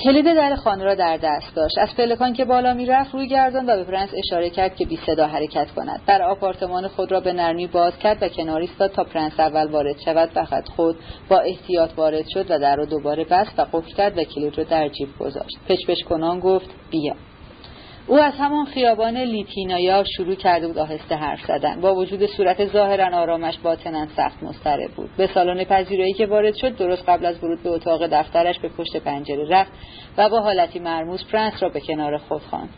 کلید 0.04 0.26
در 0.26 0.56
خانه 0.56 0.84
را 0.84 0.96
در 0.96 1.18
دست 1.18 1.56
داشت. 1.56 1.78
از 1.78 1.90
پلکان 1.98 2.34
که 2.34 2.46
بالا 2.46 2.74
می‌رفت 2.74 3.14
روی 3.14 3.28
گرداند 3.28 3.70
و 3.70 3.76
به 3.76 3.84
پرنس 3.84 4.10
اشاره 4.18 4.50
کرد 4.50 4.76
که 4.76 4.86
بی 4.86 5.00
صدا 5.06 5.28
حرکت 5.28 5.72
کند. 5.72 6.02
در 6.08 6.22
آپارتمان 6.22 6.88
خود 6.88 7.12
را 7.12 7.20
به 7.20 7.34
نرمی 7.34 7.68
باز 7.68 7.98
کرد 7.98 8.24
و 8.24 8.28
کناری 8.28 8.68
ایستاد 8.68 8.92
تا 8.92 9.04
پرنس 9.04 9.40
اول 9.40 9.72
وارد 9.72 9.96
شود. 10.06 10.30
فقط 10.30 10.70
خود 10.70 10.96
با 11.30 11.40
احتیاط 11.40 11.90
وارد 11.98 12.26
شد 12.34 12.46
و 12.52 12.60
در 12.60 12.76
را 12.76 12.86
دوباره 12.86 13.24
بست 13.24 13.60
و 13.60 13.62
قفل 13.62 13.92
کرد 13.92 14.18
و 14.18 14.24
کلید 14.24 14.58
را 14.58 14.64
در 14.64 14.90
جیب 14.90 15.10
گذاشت. 15.20 15.58
پچ‌پچ‌کنان 15.68 16.40
گفت 16.40 16.70
بیا. 16.92 17.16
او 18.08 18.20
از 18.20 18.34
همان 18.34 18.66
خیابان 18.66 19.18
لیتینایا 19.18 20.04
شروع 20.18 20.36
کرده 20.36 20.68
بود 20.68 20.78
آهسته 20.78 21.16
حرف 21.16 21.46
زدن. 21.48 21.82
با 21.82 21.96
وجود 21.96 22.26
صورت 22.26 22.66
ظاهرا 22.66 23.18
آرامش 23.18 23.58
باطنا 23.58 24.08
سخت 24.16 24.44
مضطرب 24.44 24.92
بود. 24.92 25.10
به 25.18 25.28
سالن 25.28 25.64
پذیرایی 25.64 26.14
که 26.14 26.26
وارد 26.26 26.56
شد 26.56 26.76
درست 26.78 27.10
قبل 27.10 27.26
از 27.26 27.44
ورود 27.44 27.64
به 27.64 27.70
اتاق 27.70 28.08
دفترش 28.08 28.60
به 28.60 28.70
پشت 28.70 28.98
پنجره 28.98 29.50
رفت 29.50 29.72
و 30.18 30.30
با 30.30 30.42
حالتی 30.42 30.80
مرموز 30.80 31.26
پرنس 31.32 31.64
را 31.64 31.70
به 31.70 31.80
کنار 31.80 32.18
خود 32.18 32.42
خواند. 32.42 32.70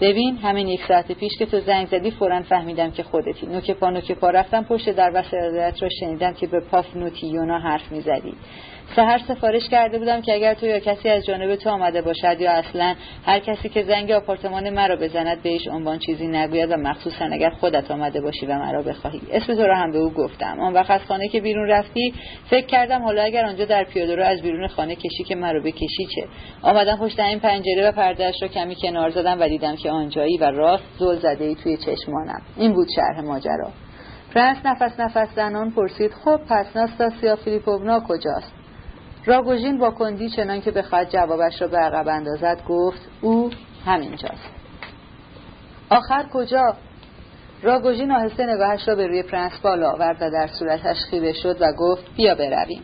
ببین 0.00 0.36
همین 0.36 0.68
یک 0.68 0.80
ساعت 0.88 1.12
پیش 1.12 1.32
که 1.38 1.46
تو 1.46 1.60
زنگ 1.60 1.86
زدی 1.86 2.10
فورا 2.10 2.42
فهمیدم 2.42 2.90
که 2.90 3.02
خودتی. 3.02 3.46
نوک 3.46 3.70
پا 3.70 3.90
نوک 3.90 4.12
پا 4.12 4.30
رفتم 4.30 4.64
پشت 4.64 4.90
در 4.90 5.10
و 5.10 5.22
را 5.80 5.88
شنیدم 6.00 6.32
که 6.32 6.46
به 6.46 6.60
پاف 6.60 6.96
نوتیونا 6.96 7.58
حرف 7.58 7.92
می‌زدی. 7.92 8.34
سهر 8.96 9.18
سفارش 9.18 9.68
کرده 9.68 9.98
بودم 9.98 10.20
که 10.20 10.34
اگر 10.34 10.54
تو 10.54 10.66
یا 10.66 10.78
کسی 10.78 11.08
از 11.08 11.26
جانب 11.26 11.56
تو 11.56 11.70
آمده 11.70 12.02
باشد 12.02 12.40
یا 12.40 12.52
اصلا 12.52 12.94
هر 13.26 13.38
کسی 13.38 13.68
که 13.68 13.82
زنگ 13.82 14.10
آپارتمان 14.10 14.70
مرا 14.70 14.96
بزند 14.96 15.42
بهش 15.42 15.68
عنوان 15.68 15.98
چیزی 15.98 16.26
نگوید 16.26 16.70
و 16.70 16.76
مخصوصا 16.76 17.24
اگر 17.24 17.50
خودت 17.50 17.90
آمده 17.90 18.20
باشی 18.20 18.46
و 18.46 18.58
مرا 18.58 18.82
بخواهی. 18.82 19.20
اسم 19.32 19.54
تو 19.54 19.62
را 19.62 19.76
هم 19.76 19.92
به 19.92 19.98
او 19.98 20.10
گفتم. 20.10 20.60
آن 20.60 20.72
وقت 20.72 20.90
از 20.90 21.00
خانه 21.00 21.28
که 21.28 21.40
بیرون 21.40 21.68
رفتی 21.68 22.14
فکر 22.50 22.66
کردم 22.66 23.02
حالا 23.02 23.22
اگر 23.22 23.44
آنجا 23.44 23.64
در 23.64 23.84
پیاده 23.84 24.16
رو 24.16 24.22
از 24.22 24.42
بیرون 24.42 24.68
خانه 24.68 24.94
کشی 24.94 25.24
که 25.24 25.34
مرا 25.34 25.60
بکشی 25.60 26.06
چه؟ 26.14 26.24
آمدم 26.62 26.96
پشت 26.96 27.20
این 27.20 27.38
پنجره 27.40 27.88
و 27.88 27.92
پردهش 27.92 28.34
را 28.42 28.48
کمی 28.48 28.74
کنار 28.82 29.10
زدم 29.10 29.40
و 29.40 29.48
دیدم 29.48 29.76
که 29.76 29.87
آنجایی 29.90 30.38
و 30.38 30.44
راست 30.44 30.84
زل 30.98 31.18
زده 31.18 31.44
ای 31.44 31.54
توی 31.54 31.76
چشمانم. 31.76 32.42
این 32.56 32.72
بود 32.72 32.88
شرح 32.96 33.20
ماجرا. 33.20 33.70
پرنس 34.34 34.58
نفس 34.64 35.00
نفس 35.00 35.34
زنان 35.36 35.70
پرسید 35.70 36.12
خب 36.24 36.40
پس 36.48 36.76
ناستاسیا 36.76 37.36
فیلیپوونا 37.36 38.00
کجاست؟ 38.00 38.52
راگوژین 39.26 39.78
با 39.78 39.90
کندی 39.90 40.30
چنان 40.30 40.60
که 40.60 40.70
بخواهد 40.70 41.10
جوابش 41.10 41.62
را 41.62 41.68
به 41.68 41.78
عقب 41.78 42.08
اندازد 42.08 42.62
گفت 42.68 43.00
او 43.20 43.50
همینجاست. 43.84 44.50
آخر 45.90 46.26
کجا؟ 46.32 46.76
راگوژین 47.62 48.12
آهسته 48.12 48.46
نگاهش 48.46 48.88
را 48.88 48.94
به 48.94 49.06
روی 49.06 49.22
پرنس 49.22 49.52
بالا 49.62 49.90
آورد 49.90 50.16
و 50.20 50.30
در 50.30 50.46
صورتش 50.46 50.96
خیره 51.10 51.32
شد 51.32 51.56
و 51.60 51.72
گفت 51.78 52.14
بیا 52.16 52.34
برویم. 52.34 52.82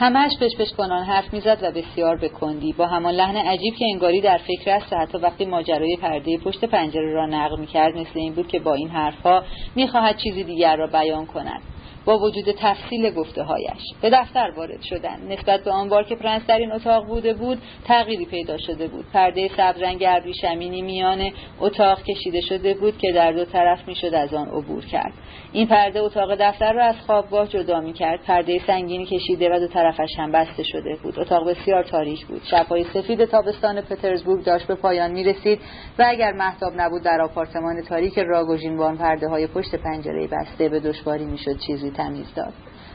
همه‌ش 0.00 0.32
پچ‌پچ‌کنان 0.40 1.04
حرف 1.04 1.34
می‌زد 1.34 1.58
و 1.62 1.72
بسیار 1.72 2.16
بکندی 2.16 2.72
با 2.72 2.86
همان 2.86 3.14
لحن 3.14 3.36
عجیب 3.36 3.74
که 3.74 3.84
انگاری 3.92 4.20
در 4.20 4.38
فکر 4.38 4.70
است 4.70 4.92
حتی 4.92 5.18
وقتی 5.18 5.44
ماجرای 5.44 5.96
پرده 5.96 6.38
پشت 6.38 6.64
پنجره 6.64 7.12
را 7.12 7.26
نقل 7.26 7.60
می‌کرد 7.60 7.96
مثل 7.96 8.10
این 8.14 8.34
بود 8.34 8.48
که 8.48 8.58
با 8.58 8.74
این 8.74 8.88
حرفها 8.88 9.42
می‌خواهد 9.76 10.16
چیزی 10.16 10.44
دیگر 10.44 10.76
را 10.76 10.86
بیان 10.86 11.26
کند. 11.26 11.60
با 12.08 12.18
وجود 12.18 12.44
تفصیل 12.58 13.10
گفته 13.10 13.42
هایش 13.42 13.82
به 14.02 14.10
دفتر 14.10 14.52
وارد 14.56 14.82
شدند. 14.82 15.16
نسبت 15.28 15.64
به 15.64 15.70
آن 15.70 15.88
بار 15.88 16.04
که 16.04 16.14
پرنس 16.14 16.42
در 16.46 16.58
این 16.58 16.72
اتاق 16.72 17.06
بوده 17.06 17.34
بود 17.34 17.58
تغییری 17.84 18.26
پیدا 18.26 18.58
شده 18.58 18.88
بود. 18.88 19.04
پرده 19.12 19.50
سبز 19.56 19.82
رنگ 19.82 20.04
ابریشمینی 20.08 20.82
میان 20.82 21.30
اتاق 21.60 22.02
کشیده 22.02 22.40
شده 22.40 22.74
بود 22.74 22.98
که 22.98 23.12
در 23.12 23.32
دو 23.32 23.44
طرف 23.44 23.88
می‌شد 23.88 24.14
از 24.14 24.34
آن 24.34 24.48
عبور 24.48 24.84
کرد. 24.84 25.12
این 25.52 25.66
پرده 25.66 26.00
اتاق 26.00 26.34
دفتر 26.40 26.72
را 26.72 26.84
از 26.84 26.94
خوابگاه 27.06 27.48
جدا 27.48 27.80
می 27.80 27.92
کرد 27.92 28.20
پرده 28.22 28.60
سنگینی 28.66 29.06
کشیده 29.06 29.56
و 29.56 29.58
دو 29.58 29.66
طرفش 29.66 30.10
هم 30.18 30.32
بسته 30.32 30.62
شده 30.62 30.96
بود. 31.02 31.18
اتاق 31.18 31.50
بسیار 31.50 31.82
تاریک 31.82 32.26
بود. 32.26 32.42
شبهای 32.50 32.84
سفید 32.84 33.24
تابستان 33.24 33.80
پترزبورگ 33.80 34.44
داشت 34.44 34.66
به 34.66 34.74
پایان 34.74 35.10
می 35.10 35.24
رسید 35.24 35.60
و 35.98 36.04
اگر 36.08 36.32
محتاب 36.32 36.72
نبود 36.76 37.02
در 37.02 37.20
آپارتمان 37.20 37.82
تاریک 37.82 38.18
راگوژین 38.18 38.76
بان 38.76 38.98
پرده 38.98 39.28
های 39.28 39.46
پشت 39.46 39.74
پنجره 39.74 40.26
بسته 40.26 40.68
به 40.68 40.80
دشواری 40.80 41.24
می‌شد 41.24 41.58
چیزی 41.66 41.97
تمیز 41.98 42.34
داد. 42.34 42.52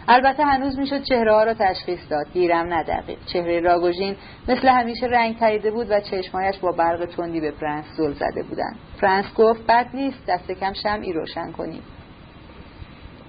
البته 0.08 0.44
هنوز 0.44 0.80
می‌شد 0.80 1.04
چهره 1.04 1.34
ها 1.34 1.44
را 1.44 1.54
تشخیص 1.54 2.00
داد. 2.10 2.26
گیرم 2.34 2.74
ندقیق. 2.74 3.18
چهره 3.34 3.60
راگوژین 3.60 4.16
مثل 4.48 4.68
همیشه 4.68 5.06
رنگ 5.06 5.38
پریده 5.38 5.72
بود 5.72 5.88
و 5.90 6.00
چشمایش 6.00 6.58
با 6.58 6.72
برق 6.72 7.06
تندی 7.06 7.42
به 7.42 7.52
فرانس 7.52 7.86
زل 7.98 8.14
زده 8.14 8.44
بودند. 8.44 8.76
فرانس 9.02 9.26
گفت 9.36 9.66
بد 9.68 9.88
نیست 9.94 10.26
دست 10.28 10.52
کم 10.52 10.74
شمعی 10.74 11.14
روشن 11.14 11.52
کنیم 11.52 11.82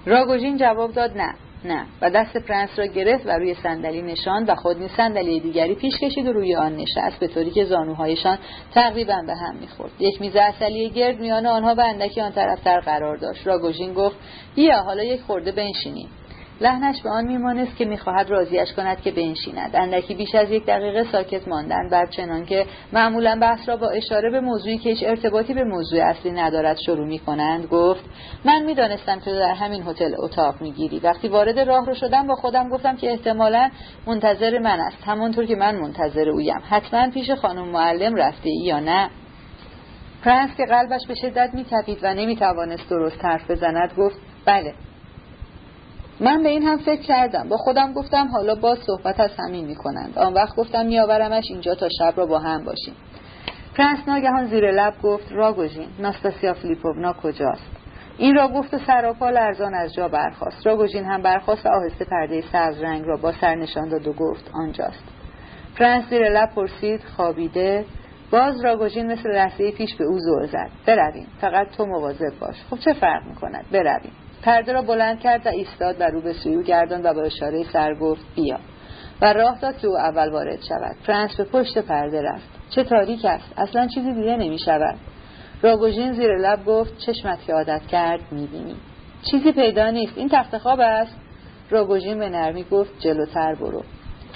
راگوژین 0.05 0.57
جواب 0.57 0.91
داد 0.91 1.17
نه. 1.17 1.33
نه. 1.65 1.85
و 2.01 2.09
دست 2.09 2.37
پرنس 2.37 2.69
را 2.79 2.85
گرفت 2.85 3.25
و 3.25 3.29
روی 3.29 3.53
صندلی 3.53 4.01
نشاند 4.01 4.49
و 4.49 4.55
خود 4.55 4.79
نیز 4.79 4.91
صندلی 4.97 5.39
دیگری 5.39 5.75
پیش 5.75 5.93
کشید 5.99 6.27
و 6.27 6.33
روی 6.33 6.55
آن 6.55 6.75
نشست 6.75 7.19
به 7.19 7.27
طوری 7.27 7.51
که 7.51 7.65
زانوهایشان 7.65 8.37
تقریبا 8.73 9.21
به 9.27 9.35
هم 9.35 9.55
می‌خورد. 9.55 9.91
یک 9.99 10.21
میز 10.21 10.35
اصلی 10.35 10.89
گرد 10.89 11.19
میان 11.19 11.45
آنها 11.45 11.75
و 11.75 11.81
اندکی 11.81 12.21
آن 12.21 12.31
طرفتر 12.31 12.79
قرار 12.79 13.17
داشت. 13.17 13.47
راگوژین 13.47 13.93
گفت 13.93 14.15
بیا 14.55 14.81
حالا 14.81 15.03
یک 15.03 15.21
خورده 15.21 15.51
بنشینیم. 15.51 16.09
لحنش 16.61 17.01
به 17.01 17.09
آن 17.09 17.25
میمانست 17.25 17.77
که 17.77 17.85
می‌خواهد 17.85 18.29
راضیش 18.29 18.73
کند 18.73 19.01
که 19.01 19.11
بنشیند. 19.11 19.75
اندکی 19.75 20.15
بیش 20.15 20.35
از 20.35 20.51
یک 20.51 20.65
دقیقه 20.65 21.03
ساکت 21.11 21.47
ماندن 21.47 21.89
بعد 21.91 22.09
چنان 22.09 22.45
که 22.45 22.65
معمولا 22.93 23.37
بحث 23.41 23.69
را 23.69 23.77
با 23.77 23.89
اشاره 23.89 24.29
به 24.29 24.39
موضوعی 24.39 24.77
که 24.77 24.89
هیچ 24.89 25.03
ارتباطی 25.03 25.53
به 25.53 25.63
موضوع 25.63 26.03
اصلی 26.03 26.31
ندارد 26.31 26.77
شروع 26.77 27.07
می‌کنند 27.07 27.65
گفت 27.65 28.03
من 28.45 28.63
می‌دانستم 28.63 29.19
که 29.19 29.31
در 29.31 29.53
همین 29.53 29.83
هتل 29.87 30.11
اتاق 30.17 30.61
می‌گیری. 30.61 30.99
وقتی 30.99 31.27
وارد 31.27 31.59
راه 31.59 31.85
رو 31.85 31.93
شدم 31.93 32.27
با 32.27 32.35
خودم 32.35 32.69
گفتم 32.69 32.95
که 32.95 33.11
احتمالا 33.11 33.69
منتظر 34.07 34.59
من 34.59 34.79
است. 34.79 34.97
همانطور 35.05 35.45
که 35.45 35.55
من 35.55 35.75
منتظر 35.75 36.29
اویم. 36.29 36.61
حتما 36.69 37.09
پیش 37.09 37.31
خانم 37.31 37.67
معلم 37.67 38.15
رفته 38.15 38.49
ای 38.49 38.65
یا 38.65 38.79
نه؟ 38.79 39.09
پرنس 40.23 40.49
که 40.57 40.65
قلبش 40.65 41.07
به 41.07 41.15
شدت 41.15 41.49
میتپید 41.53 41.99
و 42.03 42.13
نمی‌توانست 42.13 42.89
درست 42.89 43.25
حرف 43.25 43.51
بزند 43.51 43.93
گفت 43.97 44.15
بله. 44.45 44.73
من 46.19 46.43
به 46.43 46.49
این 46.49 46.63
هم 46.63 46.77
فکر 46.77 47.01
کردم. 47.01 47.49
با 47.49 47.57
خودم 47.57 47.93
گفتم 47.93 48.27
حالا 48.27 48.55
باز 48.55 48.77
صحبت 48.87 49.19
از 49.19 49.31
همین 49.39 49.65
می‌کنند. 49.65 50.19
آن 50.19 50.33
وقت 50.33 50.55
گفتم 50.55 50.85
میآورمش 50.85 51.43
اینجا 51.49 51.75
تا 51.75 51.87
شب 51.99 52.13
را 52.15 52.25
با 52.25 52.39
هم 52.39 52.63
باشیم. 52.63 52.93
پرنس 53.77 53.99
ناگهان 54.07 54.45
زیر 54.45 54.71
لب 54.71 54.93
گفت 55.03 55.31
راگوژین 55.31 55.87
ناستاسیا 55.99 56.53
فلیپوونا 56.53 57.13
کجاست؟ 57.13 57.71
این 58.17 58.35
را 58.35 58.47
گفت 58.47 58.73
و 58.73 58.77
سراپا 58.77 59.29
لرزان 59.29 59.73
از 59.73 59.93
جا 59.93 60.07
برخاست. 60.07 60.67
راگوژین 60.67 61.05
هم 61.05 61.21
برخاست 61.21 61.65
و 61.65 61.69
آهسته 61.69 62.05
پرده 62.05 62.43
سبز 62.51 62.81
رنگ 62.81 63.05
را 63.05 63.17
با 63.17 63.31
سر 63.41 63.55
نشان 63.55 63.89
داد 63.89 64.07
و 64.07 64.13
گفت 64.13 64.51
آنجاست. 64.53 65.03
پرنس 65.77 66.09
زیر 66.09 66.29
لب 66.29 66.49
پرسید 66.55 67.01
خوابیده 67.15 67.85
باز 68.31 68.65
راگوژین 68.65 69.11
مثل 69.11 69.29
لحظه 69.29 69.71
پیش 69.71 69.95
به 69.95 70.03
او 70.03 70.19
زل 70.19 70.45
زد. 70.45 70.69
برویم. 70.87 71.27
فقط 71.41 71.67
تو 71.77 71.85
مواظب 71.85 72.39
باش. 72.39 72.55
خب 72.69 72.77
چه 72.79 72.93
فرق 72.93 73.25
می‌کند؟ 73.25 73.65
برویم. 73.71 74.13
پرده 74.45 74.73
را 74.73 74.81
بلند 74.81 75.19
کرد 75.19 75.45
و 75.45 75.49
ایستاد 75.49 75.95
و 75.99 76.03
رو 76.03 76.21
به 76.21 76.33
سوی 76.33 76.63
گردان 76.63 77.01
و 77.03 77.13
با 77.13 77.21
اشاره 77.21 77.63
سر 77.63 77.93
گفت 77.93 78.25
بیا. 78.35 78.59
و 79.21 79.33
راه 79.33 79.59
داد 79.59 79.77
که 79.77 79.87
او 79.87 79.97
اول 79.97 80.29
وارد 80.31 80.59
شود. 80.69 80.95
فرانس 81.05 81.35
به 81.35 81.43
پشت 81.43 81.77
پرده 81.77 82.21
رفت. 82.21 82.49
چه 82.69 82.83
تاریک 82.83 83.25
است. 83.25 83.53
اصلا 83.57 83.87
چیزی 83.87 84.13
دیده 84.13 84.35
نمی 84.35 84.59
شود 84.59 84.95
راگوژین 85.61 86.13
زیر 86.13 86.37
لب 86.37 86.65
گفت 86.65 86.97
چشمت 86.97 87.45
که 87.45 87.53
عادت 87.53 87.81
کرد 87.87 88.19
می‌بینی. 88.31 88.75
چیزی 89.31 89.51
پیدا 89.51 89.89
نیست. 89.89 90.17
این 90.17 90.29
تخت 90.29 90.57
خواب 90.57 90.79
است. 90.79 91.15
راگوژین 91.69 92.19
به 92.19 92.29
نرمی 92.29 92.63
گفت 92.63 92.99
جلوتر 92.99 93.55
برو. 93.55 93.83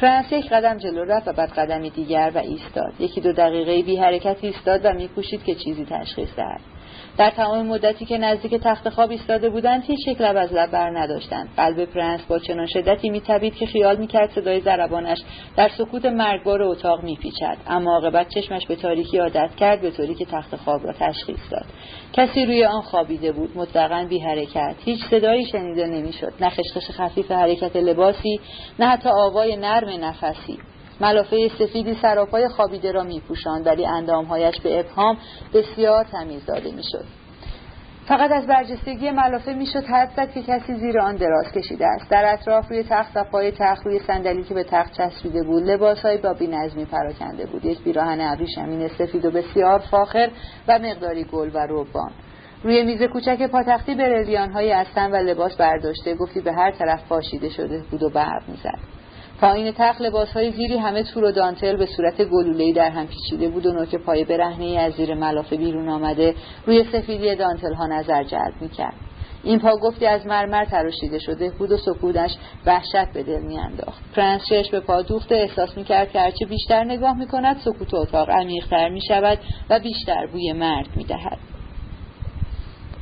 فرانس 0.02 0.32
یک 0.32 0.50
قدم 0.50 0.78
جلو 0.78 1.04
رفت 1.04 1.28
و 1.28 1.34
بعد 1.34 1.50
قدمی 1.50 1.90
دیگر 1.90 2.32
و 2.36 2.38
ایستاد. 2.38 2.94
یکی 3.00 3.22
دو 3.22 3.32
دقیقه 3.32 3.84
بی 3.84 3.98
حرکت 3.98 4.38
ایستاد 4.42 4.82
و 4.84 4.94
میکوشید 4.94 5.44
که 5.44 5.56
چیزی 5.56 5.86
تشخیص 5.86 6.36
دهد. 6.36 6.62
در 7.20 7.30
تمام 7.30 7.68
مدتی 7.68 8.06
که 8.06 8.18
نزدیک 8.18 8.56
تخت 8.56 8.90
خواب 8.90 9.12
ایستاده 9.12 9.50
بودند 9.50 9.84
هیچ 9.84 10.08
یک 10.08 10.22
لب 10.22 10.38
از 10.38 10.54
لب 10.54 10.72
بر 10.72 11.00
نداشتند. 11.00 11.50
قلب 11.58 11.86
پرنس 11.86 12.26
با 12.26 12.40
چنان 12.40 12.66
شدتی 12.66 13.10
میتبید 13.10 13.56
که 13.56 13.66
خیال 13.66 13.98
می‌کرد 13.98 14.32
صدای 14.32 14.62
ضربانش 14.62 15.18
در 15.56 15.70
سکوت 15.78 16.06
مرگبار 16.06 16.64
اتاق 16.64 17.04
میپیچد. 17.04 17.58
اما 17.68 17.94
عاقبت 17.94 18.30
چشمش 18.30 18.68
به 18.68 18.76
تاریکی 18.76 19.18
عادت 19.18 19.56
کرد 19.56 19.82
به 19.82 19.92
طوری 19.92 20.16
که 20.16 20.26
تخت 20.26 20.56
خواب 20.56 20.86
را 20.86 20.94
تشخیص 21.00 21.52
داد. 21.52 21.66
کسی 22.14 22.46
روی 22.46 22.66
آن 22.66 22.82
خوابیده 22.82 23.32
بود 23.32 23.58
مطلقا 23.58 24.06
بی 24.10 24.20
حرکت. 24.20 24.76
هیچ 24.86 25.00
صدایی 25.10 25.46
شنیده 25.46 25.88
نمی‌شد. 25.88 26.34
نه 26.42 26.50
خشخش 26.50 26.92
خفیف 26.92 27.32
حرکت 27.32 27.76
لباسی 27.76 28.40
نه 28.80 28.88
حتی 28.88 29.10
آوای 29.10 29.56
نرم 29.56 30.06
نفسی. 30.06 30.58
ملافه 31.02 31.50
سفیدی 31.60 31.98
سراپای 32.02 32.48
خوابیده 32.48 32.92
را 32.92 33.04
میپوشاند 33.04 33.68
ولی 33.68 33.86
اندامهایش 33.86 34.62
به 34.62 34.80
ابهام 34.80 35.18
بسیار 35.54 36.04
تمیز 36.04 36.46
داده 36.46 36.72
می‌شد. 36.72 37.06
فقط 38.08 38.32
از 38.32 38.48
برجستگی 38.48 39.12
ملافه 39.12 39.54
می‌شد 39.54 39.84
حد 39.84 40.10
زد 40.16 40.32
که 40.34 40.42
کسی 40.42 40.76
زیر 40.76 41.00
آن 41.00 41.16
دراز 41.16 41.52
کشیده 41.52 41.88
است. 41.88 42.10
در 42.10 42.34
اطراف 42.34 42.70
روی 42.70 42.84
تخت 42.90 43.12
و 43.16 43.24
پای 43.24 43.52
تخت 43.52 43.86
روی 43.86 44.00
صندلی 44.00 44.44
که 44.44 44.54
به 44.54 44.64
تخت 44.64 44.94
چسبیده 44.94 45.44
بود 45.44 45.64
لباسهای 45.64 46.18
با 46.18 46.34
بینظمی 46.34 46.86
پراکنده 46.86 47.46
بود. 47.46 47.66
یک 47.66 47.84
پیراهن 47.84 48.22
ابریشمین 48.22 48.88
سفید 48.88 49.26
و 49.26 49.32
بسیار 49.32 49.80
فاخر 49.80 50.30
و 50.68 50.80
مقداری 50.80 51.24
گل 51.24 51.50
و 51.54 51.68
ربان. 51.70 52.12
روی 52.64 52.84
میز 52.84 53.04
کوچک 53.04 53.52
پاتختی 53.52 53.96
برلیان 53.96 54.52
های 54.52 54.86
و 54.98 55.16
لباس 55.16 55.56
برداشته 55.56 56.16
گفتی 56.16 56.42
به 56.42 56.54
هر 56.54 56.72
طرف 56.72 57.08
پاشیده 57.10 57.50
شده 57.50 57.84
بود 57.92 58.04
و 58.04 58.10
برق 58.10 58.44
می‌زد. 58.48 58.99
پایین 59.42 59.74
تخت 59.78 60.02
لباس 60.02 60.32
های 60.32 60.52
زیری 60.52 60.78
همه 60.78 61.04
تور 61.04 61.24
و 61.24 61.32
دانتل 61.32 61.78
به 61.78 61.86
صورت 61.86 62.22
گلوله‌ای 62.22 62.74
در 62.74 62.90
هم 62.90 63.08
پیچیده 63.08 63.50
بود 63.50 63.66
و 63.66 63.72
نوک 63.72 63.96
پای 63.96 64.24
برهنه 64.24 64.66
از 64.66 64.94
زیر 64.94 65.14
ملافه 65.14 65.58
بیرون 65.58 65.90
آمده 65.90 66.36
روی 66.66 66.84
سفیدی 66.84 67.36
دانتل 67.36 67.74
ها 67.74 67.88
نظر 67.88 68.24
جلب 68.24 68.54
می‌کرد. 68.62 68.96
این 69.44 69.60
پا 69.60 69.78
گفتی 69.78 70.06
از 70.06 70.26
مرمر 70.26 70.66
تراشیده 70.66 71.20
شده 71.20 71.50
بود 71.50 71.72
و 71.72 71.78
سکودش 71.78 72.32
وحشت 72.66 73.14
به 73.14 73.24
دل 73.24 73.42
میانداخت. 73.42 74.04
پرنس 74.16 74.42
چشم 74.50 74.72
به 74.72 74.80
پا 74.80 75.02
دوخته 75.02 75.36
احساس 75.36 75.78
می‌کرد 75.78 76.12
که 76.12 76.20
هرچه 76.20 76.46
بیشتر 76.46 76.84
نگاه 76.84 77.18
می‌کند 77.18 77.58
سکوت 77.66 77.94
اتاق 77.94 78.30
عمیقتر 78.30 78.90
می‌شود 78.90 79.38
و 79.70 79.80
بیشتر 79.80 80.28
بوی 80.28 80.54
مرد 80.54 80.88
می‌دهد. 80.96 81.38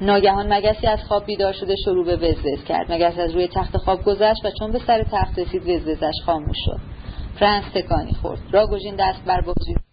ناگهان 0.01 0.53
مگسی 0.53 0.87
از 0.87 0.99
خواب 1.07 1.25
بیدار 1.25 1.53
شده 1.53 1.75
شروع 1.85 2.05
به 2.05 2.15
وزوز 2.15 2.63
کرد. 2.63 2.91
مگس 2.91 3.19
از 3.19 3.35
روی 3.35 3.47
تخت 3.47 3.77
خواب 3.77 4.03
گذشت 4.03 4.45
و 4.45 4.51
چون 4.59 4.71
به 4.71 4.79
سر 4.87 5.03
تخت 5.03 5.39
رسید 5.39 5.69
وزوزش 5.69 6.13
خاموش 6.25 6.57
شد. 6.65 6.79
فرانس 7.39 7.65
تکانی 7.73 8.13
خورد. 8.13 8.39
راگوژین 8.51 8.95
دست 8.95 9.25
بر 9.25 9.41
بازوی 9.41 9.86